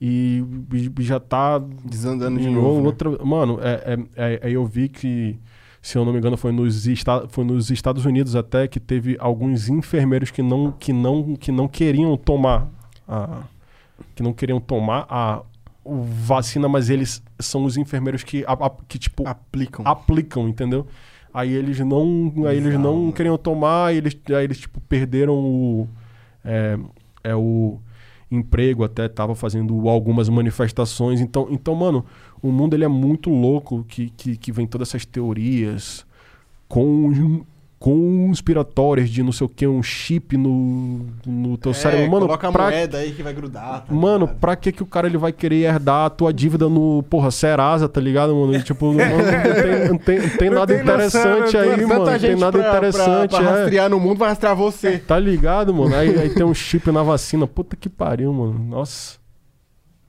e, 0.00 0.42
e 0.72 1.02
já 1.02 1.20
tá 1.20 1.58
Desandando 1.84 2.40
de 2.40 2.48
novo. 2.50 2.80
né? 2.80 2.86
outra 2.86 3.10
mano 3.24 3.58
é, 3.62 3.96
é, 4.16 4.34
é- 4.34 4.40
aí 4.46 4.52
eu 4.54 4.64
vi 4.66 4.88
que 4.88 5.38
se 5.80 5.96
eu 5.98 6.04
não 6.04 6.12
me 6.12 6.18
engano 6.18 6.36
foi 6.36 6.52
nos, 6.52 6.84
foi 7.28 7.44
nos 7.44 7.70
Estados 7.70 8.04
Unidos 8.04 8.34
até 8.36 8.66
que 8.66 8.80
teve 8.80 9.16
alguns 9.20 9.68
enfermeiros 9.68 10.30
que 10.30 10.42
não 10.42 10.72
que 10.72 10.92
não 10.92 11.34
que 11.36 11.52
não 11.52 11.68
queriam 11.68 12.16
tomar 12.16 12.68
a 13.06 13.42
que 14.14 14.22
não 14.22 14.32
queriam 14.32 14.60
tomar 14.60 15.06
a 15.08 15.42
vacina 15.84 16.68
mas 16.68 16.88
eles 16.90 17.22
são 17.38 17.64
os 17.64 17.76
enfermeiros 17.76 18.22
que 18.22 18.44
a- 18.46 18.52
a- 18.52 18.70
que 18.88 18.98
tipo 18.98 19.26
Aplicam. 19.26 19.84
aplicam, 19.86 20.48
entendeu? 20.48 20.86
Aí 21.32 21.52
eles 21.52 21.78
não, 21.80 22.32
aí 22.46 22.56
eles 22.56 22.78
não 22.78 23.10
queriam 23.10 23.38
tomar, 23.38 23.86
aí 23.86 23.96
eles, 23.96 24.16
aí 24.28 24.44
eles 24.44 24.58
tipo 24.58 24.80
perderam 24.82 25.34
o 25.34 25.88
é, 26.44 26.78
é 27.24 27.34
o 27.34 27.78
emprego, 28.30 28.84
até 28.84 29.08
tava 29.08 29.34
fazendo 29.34 29.88
algumas 29.88 30.28
manifestações. 30.28 31.20
Então, 31.20 31.48
então, 31.50 31.74
mano, 31.74 32.04
o 32.42 32.50
mundo 32.50 32.74
ele 32.74 32.84
é 32.84 32.88
muito 32.88 33.30
louco 33.30 33.84
que, 33.84 34.10
que, 34.10 34.36
que 34.36 34.52
vem 34.52 34.66
todas 34.66 34.88
essas 34.88 35.04
teorias 35.04 36.06
com 36.68 37.44
conspiratórias 37.82 39.10
de 39.10 39.22
não 39.22 39.32
sei 39.32 39.44
o 39.44 39.48
que, 39.48 39.66
um 39.66 39.82
chip 39.82 40.36
no, 40.36 41.06
no 41.26 41.56
teu 41.58 41.72
É, 41.72 41.74
cérebro. 41.74 42.10
Mano, 42.10 42.26
coloca 42.26 42.48
a 42.48 42.52
pra 42.52 42.62
moeda 42.64 42.98
aí 42.98 43.12
que 43.12 43.22
vai 43.22 43.32
grudar. 43.34 43.84
tá 43.84 43.92
Mano, 43.94 44.26
ligado? 44.26 44.38
pra 44.40 44.56
que 44.56 44.70
que 44.72 44.82
o 44.82 44.86
cara 44.86 45.06
ele 45.08 45.18
vai 45.18 45.32
querer 45.32 45.62
herdar 45.64 46.06
a 46.06 46.10
tua 46.10 46.32
dívida 46.32 46.68
no, 46.68 47.02
porra, 47.10 47.30
Serasa, 47.30 47.88
tá 47.88 48.00
ligado, 48.00 48.34
mano? 48.34 48.54
E, 48.54 48.62
tipo, 48.62 48.86
mano, 48.92 49.00
não 49.16 49.18
tem, 49.62 49.88
não 49.88 49.98
tem, 49.98 50.18
não 50.20 50.28
tem 50.38 50.50
Não 50.50 50.58
nada 50.58 50.74
tem 50.74 50.84
noção, 50.84 50.94
interessante 51.38 51.56
aí, 51.56 51.70
Tanta 51.70 51.86
mano. 51.88 52.04
Não 52.10 52.18
tem 52.18 52.36
nada 52.36 52.58
pra- 52.58 52.68
interessante, 52.68 53.30
pra, 53.30 53.38
pra 53.40 53.48
é. 53.48 53.58
rastrear 53.60 53.90
no 53.90 54.00
mundo 54.00 54.18
vai 54.18 54.28
rastrear 54.28 54.56
você. 54.56 54.98
Tá 54.98 55.18
ligado, 55.18 55.74
mano? 55.74 55.94
Aí, 55.94 56.18
aí 56.18 56.30
tem 56.30 56.44
um 56.46 56.54
chip 56.54 56.90
na 56.92 57.02
vacina. 57.02 57.46
Puta 57.46 57.76
que 57.76 57.88
pariu, 57.88 58.32
mano. 58.32 58.58
Nossa. 58.58 59.16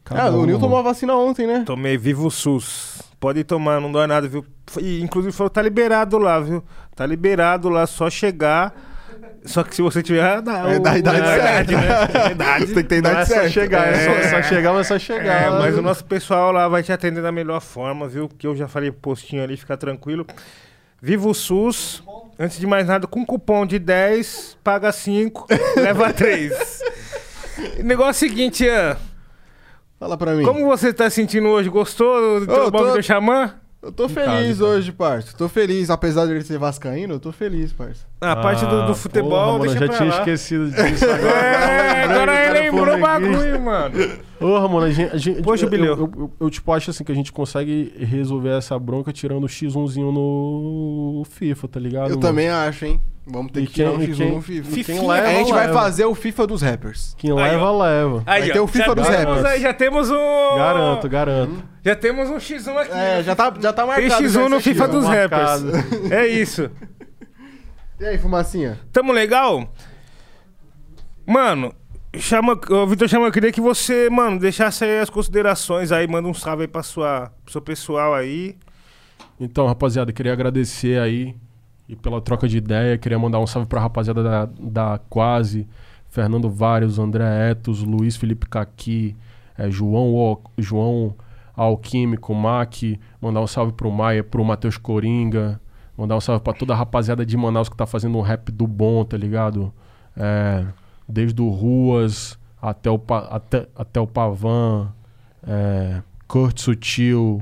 Ah, 0.05 0.15
Caramba, 0.15 0.37
o 0.37 0.45
Nil 0.45 0.59
tomou 0.59 0.77
a 0.77 0.81
vacina 0.81 1.15
ontem, 1.15 1.47
né? 1.47 1.63
Tomei 1.65 1.97
Vivo 1.97 2.29
SUS. 2.29 3.01
Pode 3.23 3.41
tomar, 3.45 3.79
não 3.79 3.89
dói 3.89 4.05
nada, 4.05 4.27
viu? 4.27 4.45
E, 4.81 5.01
inclusive 5.01 5.31
falou 5.33 5.49
tá 5.49 5.61
liberado 5.61 6.17
lá, 6.17 6.41
viu? 6.41 6.61
Tá 6.93 7.05
liberado 7.05 7.69
lá, 7.69 7.87
só 7.87 8.09
chegar. 8.09 8.75
Só 9.45 9.63
que 9.63 9.73
se 9.73 9.81
você 9.81 10.03
tiver. 10.03 10.41
Dá, 10.41 10.69
É 10.69 10.77
da 10.77 10.97
idade 10.97 11.25
certa. 11.25 11.71
né? 11.71 12.31
idade. 12.31 12.67
Você 12.67 12.73
tem 12.73 12.83
que 12.83 12.89
ter 12.89 12.97
idade 12.97 13.21
é 13.21 13.25
só 13.25 13.33
certa. 13.35 13.49
chegar, 13.49 13.87
é, 13.87 13.91
É. 13.93 14.23
só, 14.23 14.29
só 14.29 14.43
chegar, 14.43 14.73
mas 14.73 14.85
é 14.85 14.89
só 14.89 14.99
chegar. 14.99 15.41
É, 15.41 15.49
mas 15.51 15.77
o 15.77 15.81
nosso 15.81 16.03
pessoal 16.03 16.51
lá 16.51 16.67
vai 16.67 16.83
te 16.83 16.91
atender 16.91 17.21
da 17.23 17.31
melhor 17.31 17.61
forma, 17.61 18.09
viu? 18.09 18.27
Que 18.27 18.45
eu 18.45 18.57
já 18.57 18.67
falei 18.67 18.91
pro 18.91 18.99
postinho 18.99 19.41
ali, 19.41 19.55
fica 19.55 19.77
tranquilo. 19.77 20.27
Viva 21.01 21.25
o 21.25 21.33
SUS. 21.33 22.03
Antes 22.37 22.59
de 22.59 22.67
mais 22.67 22.87
nada, 22.87 23.07
com 23.07 23.25
cupom 23.25 23.65
de 23.65 23.79
10, 23.79 24.57
paga 24.61 24.91
5, 24.91 25.47
leva 25.79 26.11
3. 26.11 26.51
Negócio 27.85 28.25
é 28.25 28.27
o 28.27 28.29
seguinte, 28.29 28.65
Ian. 28.65 28.97
Fala 30.03 30.17
pra 30.17 30.33
mim. 30.35 30.43
Como 30.43 30.65
você 30.65 30.91
tá 30.91 31.09
sentindo 31.09 31.47
hoje? 31.47 31.69
Gostou 31.69 32.41
do 32.41 32.45
teu 32.45 32.65
Ô, 32.67 32.71
bagulho 32.71 32.91
tô- 32.91 32.97
do 32.97 33.03
Xamã? 33.03 33.53
Eu 33.81 33.89
tô 33.91 34.09
feliz 34.09 34.59
hoje, 34.59 34.91
parça. 34.91 35.33
Tô 35.37 35.47
feliz. 35.47 35.89
Apesar 35.89 36.25
de 36.25 36.31
ele 36.33 36.41
ser 36.43 36.57
vascaíno, 36.57 37.13
eu 37.15 37.19
tô 37.21 37.31
feliz, 37.31 37.71
parça. 37.71 38.05
Ah, 38.19 38.33
a 38.33 38.35
parte 38.35 38.65
do, 38.65 38.85
do 38.87 38.95
futebol, 38.95 39.29
porra, 39.29 39.51
mano, 39.59 39.61
deixa 39.63 39.75
eu 39.75 39.79
já 39.79 39.87
pra 39.87 39.97
tinha 39.97 40.09
lá. 40.09 40.17
esquecido 40.19 40.71
disso 40.71 41.05
agora. 41.11 41.37
É, 41.37 42.03
agora 42.03 42.45
ele 42.45 42.59
lembrou 42.71 42.95
o 42.95 42.99
bagulho, 42.99 43.61
mano. 43.61 43.95
Porra, 44.39 44.67
mano, 44.67 44.85
a 44.87 44.91
gente. 44.91 45.13
A 45.13 45.17
gente 45.17 45.41
Poxa, 45.41 45.65
eu, 45.65 45.73
eu, 45.85 45.95
eu, 45.97 46.31
eu, 46.37 46.49
tipo, 46.49 46.71
acho 46.73 46.91
assim 46.91 47.03
que 47.05 47.11
a 47.13 47.15
gente 47.15 47.31
consegue 47.31 47.93
resolver 47.97 48.57
essa 48.57 48.77
bronca 48.77 49.11
tirando 49.13 49.43
o 49.45 49.47
X1zinho 49.47 50.11
no 50.13 51.23
FIFA, 51.29 51.67
tá 51.69 51.79
ligado? 51.79 52.03
eu 52.05 52.09
mano? 52.11 52.21
também 52.21 52.49
acho, 52.49 52.85
hein? 52.85 53.01
Vamos 53.25 53.51
ter 53.53 53.61
E 53.61 53.67
que 53.67 53.73
tirar 53.73 53.91
quem- 53.91 53.99
um 53.99 54.03
e 54.03 54.07
X1 54.07 54.17
quem- 54.17 54.31
no 54.33 54.41
FIFA. 54.41 54.71
Fifinha, 54.71 55.01
leva, 55.07 55.27
a 55.27 55.33
gente 55.33 55.53
vai 55.53 55.67
leva. 55.67 55.79
fazer 55.79 56.05
o 56.05 56.13
FIFA 56.13 56.47
dos 56.47 56.61
rappers. 56.61 57.15
Quem 57.17 57.31
Aí, 57.31 57.35
leva, 57.37 57.71
ó. 57.71 57.81
leva. 57.83 58.23
Aí, 58.25 58.41
Vai 58.41 58.49
ó, 58.49 58.53
ter 58.53 58.59
o 58.59 58.67
FIFA 58.67 58.85
já 58.85 58.93
dos 58.93 59.07
temos 59.07 59.19
rappers. 59.25 59.45
aí, 59.45 59.61
já 59.61 59.73
temos 59.73 60.09
um... 60.11 60.57
Garanto, 60.57 61.09
garanto. 61.09 61.63
Já 61.85 61.95
temos 61.95 62.29
um 62.29 62.35
X1 62.37 62.77
aqui. 62.77 62.91
É, 62.91 63.23
já 63.23 63.33
tá, 63.35 63.53
já 63.61 63.71
tá 63.71 63.83
Tem 63.85 64.07
marcado. 64.07 64.29
já 64.29 64.39
X1 64.41 64.49
no 64.49 64.59
FIFA 64.59 64.87
dos 64.89 65.05
marcado. 65.05 65.71
rappers. 65.71 66.11
É 66.11 66.27
isso. 66.27 66.69
E 67.99 68.05
aí, 68.05 68.17
fumacinha? 68.17 68.77
Tamo 68.91 69.13
legal? 69.13 69.71
Mano, 71.25 71.73
chama, 72.17 72.59
Vitor 72.89 73.07
Chama, 73.07 73.27
eu 73.27 73.31
queria 73.31 73.51
que 73.51 73.61
você, 73.61 74.09
mano, 74.09 74.37
deixasse 74.39 74.83
aí 74.83 74.99
as 74.99 75.09
considerações 75.09 75.91
aí, 75.91 76.05
manda 76.07 76.27
um 76.27 76.33
salve 76.33 76.63
aí 76.63 76.67
pra 76.67 76.83
sua, 76.83 77.31
pro 77.45 77.51
seu 77.53 77.61
pessoal 77.61 78.13
aí. 78.13 78.57
Então, 79.39 79.65
rapaziada, 79.67 80.11
queria 80.11 80.33
agradecer 80.33 80.99
aí 80.99 81.33
e 81.87 81.95
pela 81.95 82.21
troca 82.21 82.47
de 82.47 82.57
ideia. 82.57 82.97
Queria 82.97 83.19
mandar 83.19 83.39
um 83.39 83.47
salve 83.47 83.67
pra 83.67 83.81
rapaziada 83.81 84.23
da, 84.23 84.45
da 84.59 84.99
Quase, 85.09 85.67
Fernando 86.09 86.49
Vários, 86.49 86.99
André 86.99 87.51
Etos, 87.51 87.83
Luiz 87.83 88.15
Felipe 88.15 88.47
Caqui, 88.47 89.15
eh, 89.57 89.69
João, 89.69 90.13
O- 90.13 90.41
João 90.57 91.15
Alquímico, 91.55 92.33
Mac. 92.33 92.75
Mandar 93.21 93.41
um 93.41 93.47
salve 93.47 93.73
pro 93.73 93.91
Maia, 93.91 94.23
pro 94.23 94.43
Matheus 94.43 94.77
Coringa. 94.77 95.59
Mandar 95.97 96.15
um 96.17 96.21
salve 96.21 96.41
pra 96.43 96.53
toda 96.53 96.73
a 96.73 96.75
rapaziada 96.75 97.25
de 97.25 97.37
Manaus 97.37 97.69
que 97.69 97.75
tá 97.77 97.85
fazendo 97.85 98.17
um 98.17 98.21
rap 98.21 98.51
do 98.51 98.65
bom, 98.65 99.03
tá 99.05 99.15
ligado? 99.15 99.71
É, 100.17 100.65
desde 101.07 101.39
o 101.41 101.49
Ruas 101.49 102.37
até 102.61 102.89
o, 102.89 102.99
até, 103.29 103.67
até 103.75 103.99
o 103.99 104.07
Pavan, 104.07 104.91
é, 105.45 106.01
Kurt 106.27 106.57
Sutil, 106.59 107.41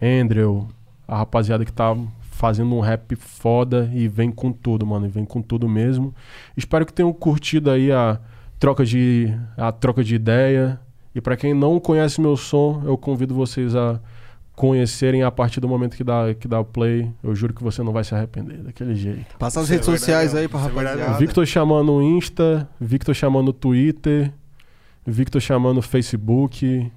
Andrew, 0.00 0.68
a 1.08 1.16
rapaziada 1.18 1.64
que 1.64 1.72
tá 1.72 1.94
fazendo 2.36 2.74
um 2.74 2.80
rap 2.80 3.16
foda 3.16 3.90
e 3.94 4.06
vem 4.06 4.30
com 4.30 4.52
tudo, 4.52 4.86
mano, 4.86 5.06
e 5.06 5.08
vem 5.08 5.24
com 5.24 5.40
tudo 5.40 5.66
mesmo. 5.66 6.14
Espero 6.54 6.84
que 6.84 6.92
tenham 6.92 7.10
curtido 7.10 7.70
aí 7.70 7.90
a 7.90 8.20
troca 8.58 8.84
de 8.84 9.32
a 9.56 9.72
troca 9.72 10.04
de 10.04 10.14
ideia. 10.14 10.78
E 11.14 11.20
pra 11.20 11.34
quem 11.34 11.54
não 11.54 11.80
conhece 11.80 12.20
meu 12.20 12.36
som, 12.36 12.82
eu 12.84 12.98
convido 12.98 13.34
vocês 13.34 13.74
a 13.74 13.98
conhecerem 14.54 15.22
a 15.22 15.30
partir 15.30 15.60
do 15.60 15.68
momento 15.68 15.96
que 15.96 16.04
dá 16.04 16.34
que 16.38 16.46
dá 16.46 16.60
o 16.60 16.64
play. 16.64 17.10
Eu 17.22 17.34
juro 17.34 17.54
que 17.54 17.62
você 17.62 17.82
não 17.82 17.90
vai 17.90 18.04
se 18.04 18.14
arrepender 18.14 18.58
daquele 18.58 18.94
jeito. 18.94 19.34
Passa 19.38 19.60
as 19.60 19.64
Isso 19.64 19.72
é 19.72 19.76
redes 19.76 19.86
sociais 19.86 20.34
aí 20.34 20.46
pra 20.46 20.60
isso 20.60 20.68
é 20.68 20.72
rapaziada. 20.72 21.18
Victor 21.18 21.46
chamando 21.46 21.92
o 21.92 22.02
Insta, 22.02 22.68
Victor 22.78 23.14
chamando 23.14 23.48
o 23.48 23.52
Twitter, 23.54 24.30
Victor 25.06 25.40
chamando 25.40 25.78
o 25.78 25.82
Facebook, 25.82 26.92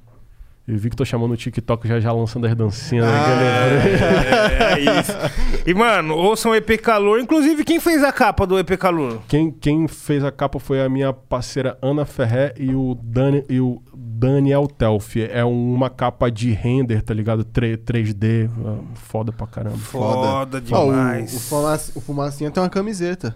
e 0.69 0.77
Victor 0.77 1.05
chamando 1.05 1.31
o 1.31 1.37
TikTok 1.37 1.87
já 1.87 1.99
já 1.99 2.11
lançando 2.11 2.45
as 2.47 2.55
dancinhas. 2.55 3.05
né, 3.05 3.23
que 3.23 3.29
eu 3.29 3.35
lembrei. 3.35 4.57
É, 4.57 4.73
é 4.73 4.99
isso. 4.99 5.11
E, 5.65 5.73
mano, 5.73 6.15
ouçam 6.15 6.51
o 6.51 6.55
EP 6.55 6.79
Calor. 6.81 7.19
Inclusive, 7.19 7.63
quem 7.63 7.79
fez 7.79 8.03
a 8.03 8.11
capa 8.11 8.47
do 8.47 8.57
EP 8.57 8.71
Calor? 8.77 9.19
Quem, 9.27 9.51
quem 9.51 9.87
fez 9.87 10.23
a 10.23 10.31
capa 10.31 10.57
foi 10.59 10.81
a 10.83 10.89
minha 10.89 11.11
parceira 11.13 11.77
Ana 11.81 12.05
Ferré 12.05 12.53
e 12.57 12.73
o, 12.73 12.97
Dani, 13.03 13.43
e 13.47 13.59
o 13.59 13.79
Daniel 13.93 14.65
Telfi. 14.67 15.23
É 15.29 15.43
uma 15.45 15.89
capa 15.89 16.31
de 16.31 16.51
render, 16.51 17.01
tá 17.03 17.13
ligado? 17.13 17.43
3, 17.43 17.77
3D. 17.79 18.49
ah, 18.65 18.77
Foda 18.95 19.31
pra 19.31 19.45
caramba. 19.45 19.77
Foda 19.77 20.57
o, 20.57 20.61
demais. 20.61 21.35
o, 21.35 21.39
fumac- 21.39 21.91
o 21.95 22.01
fumacinha 22.01 22.49
tem 22.49 22.63
uma 22.63 22.69
camiseta. 22.69 23.35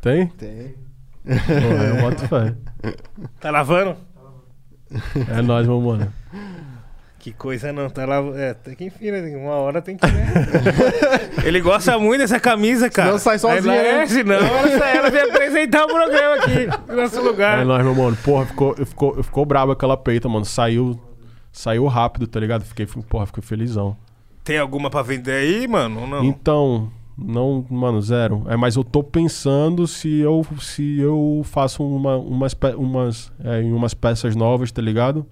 Tem? 0.00 0.26
Tem. 0.28 0.74
Porra, 1.24 1.84
eu 1.84 2.00
boto 2.02 2.28
fé. 2.28 2.54
Tá 3.40 3.50
lavando? 3.50 3.96
É 5.36 5.42
nóis, 5.42 5.66
meu 5.66 5.80
mano. 5.80 6.12
Que 7.18 7.32
coisa 7.32 7.72
não, 7.72 7.88
tá 7.88 8.04
lá. 8.04 8.16
É, 8.36 8.52
tem 8.52 8.74
que 8.74 8.84
enfim, 8.84 9.10
né? 9.10 9.34
Uma 9.36 9.54
hora 9.54 9.80
tem 9.80 9.96
que. 9.96 10.06
Né? 10.06 10.26
Ele 11.42 11.58
gosta 11.60 11.98
muito 11.98 12.20
dessa 12.20 12.38
camisa, 12.38 12.90
cara. 12.90 13.08
Senão 13.08 13.18
sai 13.18 13.38
sozinho, 13.38 13.72
Aí, 13.72 13.82
né? 13.82 14.02
É, 14.02 14.06
senão 14.06 14.34
ela, 14.36 14.90
ela 14.90 15.10
vem 15.10 15.22
apresentar 15.22 15.84
o 15.84 15.88
programa 15.88 16.34
aqui, 16.36 16.66
no 16.86 16.96
nosso 16.96 17.16
É 17.18 17.20
lugar. 17.22 17.64
nóis, 17.64 17.82
meu 17.82 17.94
mano. 17.94 18.16
Porra, 18.22 18.44
ficou, 18.44 18.74
ficou, 18.76 19.22
ficou 19.22 19.46
brabo 19.46 19.72
aquela 19.72 19.96
peita, 19.96 20.28
mano. 20.28 20.44
Saiu, 20.44 21.00
saiu 21.50 21.86
rápido, 21.86 22.26
tá 22.26 22.38
ligado? 22.38 22.62
Fiquei, 22.62 22.84
porra, 23.08 23.24
fiquei 23.24 23.42
felizão. 23.42 23.96
Tem 24.44 24.58
alguma 24.58 24.90
pra 24.90 25.00
vender 25.00 25.32
aí, 25.32 25.66
mano? 25.66 26.02
Ou 26.02 26.06
não? 26.06 26.24
Então, 26.24 26.92
não, 27.16 27.64
mano, 27.70 28.00
zero. 28.02 28.44
É, 28.48 28.56
mas 28.56 28.76
eu 28.76 28.84
tô 28.84 29.02
pensando 29.02 29.86
se 29.86 30.18
eu, 30.18 30.44
se 30.60 30.98
eu 30.98 31.42
faço 31.44 31.86
uma, 31.86 32.16
umas, 32.16 32.56
umas, 32.76 33.32
é, 33.42 33.62
em 33.62 33.72
umas 33.72 33.94
peças 33.94 34.34
novas, 34.34 34.72
tá 34.72 34.82
ligado? 34.82 35.26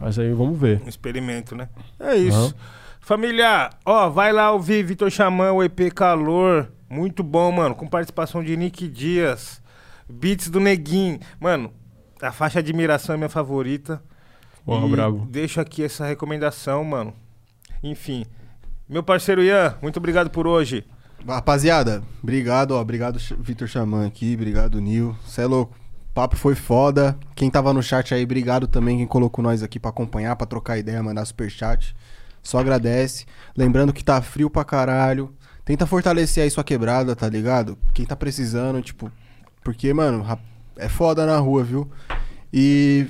Mas 0.00 0.18
aí 0.18 0.32
vamos 0.32 0.58
ver. 0.58 0.80
Um 0.84 0.88
experimento, 0.88 1.56
né? 1.56 1.68
É 1.98 2.16
isso. 2.16 2.38
Aham. 2.38 2.54
Família, 3.00 3.70
ó, 3.86 4.08
vai 4.10 4.32
lá 4.32 4.52
ouvir 4.52 4.84
Vitor 4.84 5.10
Xamã, 5.10 5.50
o 5.52 5.62
EP 5.62 5.92
Calor. 5.94 6.68
Muito 6.90 7.22
bom, 7.22 7.50
mano. 7.50 7.74
Com 7.74 7.86
participação 7.88 8.44
de 8.44 8.56
Nick 8.56 8.86
Dias. 8.86 9.62
Beats 10.08 10.50
do 10.50 10.60
Neguinho. 10.60 11.18
Mano, 11.40 11.72
a 12.20 12.30
faixa 12.30 12.58
Admiração 12.58 13.14
é 13.14 13.18
minha 13.18 13.28
favorita. 13.28 14.02
Porra, 14.64 14.86
E 14.86 14.90
brabo. 14.90 15.26
Deixo 15.30 15.60
aqui 15.60 15.82
essa 15.82 16.06
recomendação, 16.06 16.84
mano. 16.84 17.14
Enfim. 17.82 18.24
Meu 18.88 19.02
parceiro 19.02 19.42
Ian, 19.42 19.76
muito 19.80 19.96
obrigado 19.96 20.30
por 20.30 20.46
hoje. 20.46 20.84
Rapaziada, 21.26 22.02
obrigado, 22.22 22.72
ó. 22.72 22.80
Obrigado, 22.80 23.18
Vitor 23.40 23.68
Xamã 23.68 24.06
aqui. 24.06 24.34
Obrigado, 24.34 24.80
Nil. 24.80 25.16
Cê 25.26 25.42
é 25.42 25.46
louco. 25.46 25.74
O 26.10 26.14
papo 26.14 26.36
foi 26.36 26.54
foda. 26.54 27.18
Quem 27.34 27.50
tava 27.50 27.72
no 27.72 27.82
chat 27.82 28.14
aí, 28.14 28.24
obrigado 28.24 28.66
também. 28.66 28.98
Quem 28.98 29.06
colocou 29.06 29.42
nós 29.42 29.62
aqui 29.62 29.78
pra 29.78 29.90
acompanhar, 29.90 30.34
pra 30.36 30.46
trocar 30.46 30.78
ideia, 30.78 31.02
mandar 31.02 31.24
superchat. 31.24 31.94
Só 32.42 32.58
agradece. 32.58 33.26
Lembrando 33.56 33.92
que 33.92 34.02
tá 34.02 34.20
frio 34.22 34.48
pra 34.48 34.64
caralho. 34.64 35.32
Tenta 35.64 35.86
fortalecer 35.86 36.44
aí 36.44 36.50
sua 36.50 36.64
quebrada, 36.64 37.14
tá 37.14 37.28
ligado? 37.28 37.76
Quem 37.92 38.06
tá 38.06 38.16
precisando, 38.16 38.80
tipo. 38.80 39.12
Porque, 39.62 39.92
mano, 39.92 40.24
é 40.76 40.88
foda 40.88 41.26
na 41.26 41.36
rua, 41.38 41.62
viu? 41.62 41.90
E. 42.52 43.06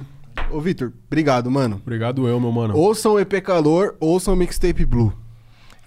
Ô, 0.51 0.61
Vitor, 0.61 0.93
obrigado, 1.07 1.51
mano. 1.51 1.77
Obrigado 1.77 2.27
eu, 2.27 2.41
meu 2.41 2.51
mano. 2.51 2.77
Ouçam 2.77 3.13
o 3.13 3.21
EP 3.21 3.41
Calor, 3.43 3.97
ouçam 4.01 4.35
o 4.35 4.37
Mixtape 4.37 4.85
Blue. 4.85 5.13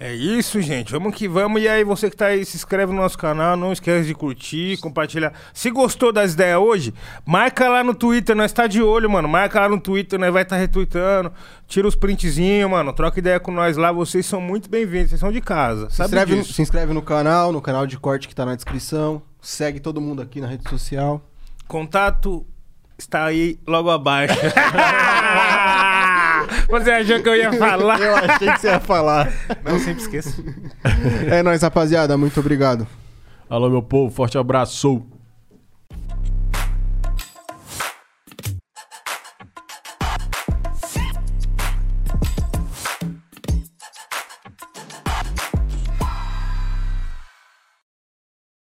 É 0.04 0.16
isso, 0.16 0.60
gente. 0.62 0.92
Vamos 0.92 1.14
que 1.14 1.28
vamos. 1.28 1.62
E 1.62 1.68
aí, 1.68 1.84
você 1.84 2.10
que 2.10 2.18
tá 2.18 2.26
aí, 2.26 2.44
se 2.44 2.58
inscreve 2.58 2.92
no 2.92 3.00
nosso 3.00 3.16
canal. 3.16 3.56
Não 3.56 3.72
esquece 3.72 4.08
de 4.08 4.16
curtir, 4.16 4.78
compartilhar. 4.78 5.32
Se 5.54 5.70
gostou 5.70 6.12
das 6.12 6.34
ideias 6.34 6.58
hoje, 6.58 6.92
marca 7.24 7.70
lá 7.70 7.84
no 7.84 7.94
Twitter. 7.94 8.36
Nós 8.36 8.52
tá 8.52 8.66
de 8.66 8.82
olho, 8.82 9.08
mano. 9.08 9.28
Marca 9.28 9.60
lá 9.60 9.70
no 9.70 9.80
Twitter, 9.80 10.18
nós 10.18 10.34
vai 10.34 10.42
estar 10.42 10.56
tá 10.56 10.60
retweetando. 10.60 11.32
Tira 11.68 11.88
os 11.88 11.94
printzinhos, 11.94 12.68
mano. 12.68 12.92
Troca 12.94 13.20
ideia 13.20 13.40
com 13.40 13.52
nós 13.52 13.78
lá. 13.78 13.92
Vocês 13.92 14.26
são 14.26 14.42
muito 14.42 14.72
bem-vindos. 14.72 15.10
Vocês 15.12 15.20
são 15.20 15.32
de 15.32 15.40
casa. 15.40 15.88
Se 15.92 15.98
Sabe 15.98 16.16
inscreve, 16.16 16.36
no, 16.36 16.46
se 16.46 16.62
inscreve 16.64 16.94
no 16.94 17.04
canal, 17.04 17.52
no 17.52 17.62
canal 17.62 17.86
de 17.86 17.96
corte 17.96 18.28
que 18.28 18.34
tá 18.34 18.44
na 18.44 18.56
descrição. 18.56 19.22
Segue 19.40 19.80
todo 19.80 20.02
mundo 20.02 20.20
aqui 20.24 20.42
na 20.42 20.48
rede 20.48 20.68
social. 20.68 21.22
Contato 21.68 22.44
está 22.98 23.26
aí 23.26 23.60
logo 23.68 23.92
abaixo. 23.92 24.34
Você 26.70 26.92
achou 26.92 27.22
que 27.22 27.30
eu 27.30 27.36
ia 27.36 27.54
falar? 27.54 28.00
Eu 28.00 28.16
achei 28.16 28.52
que 28.52 28.60
você 28.60 28.68
ia 28.68 28.80
falar. 28.80 29.32
Não, 29.64 29.80
sempre 29.80 30.02
esqueço. 30.02 30.44
É 31.30 31.42
nóis, 31.44 31.62
rapaziada. 31.62 32.18
Muito 32.18 32.40
obrigado. 32.40 32.88
Alô, 33.50 33.70
meu 33.70 33.82
povo, 33.82 34.14
forte 34.14 34.38
abraço. 34.38 35.06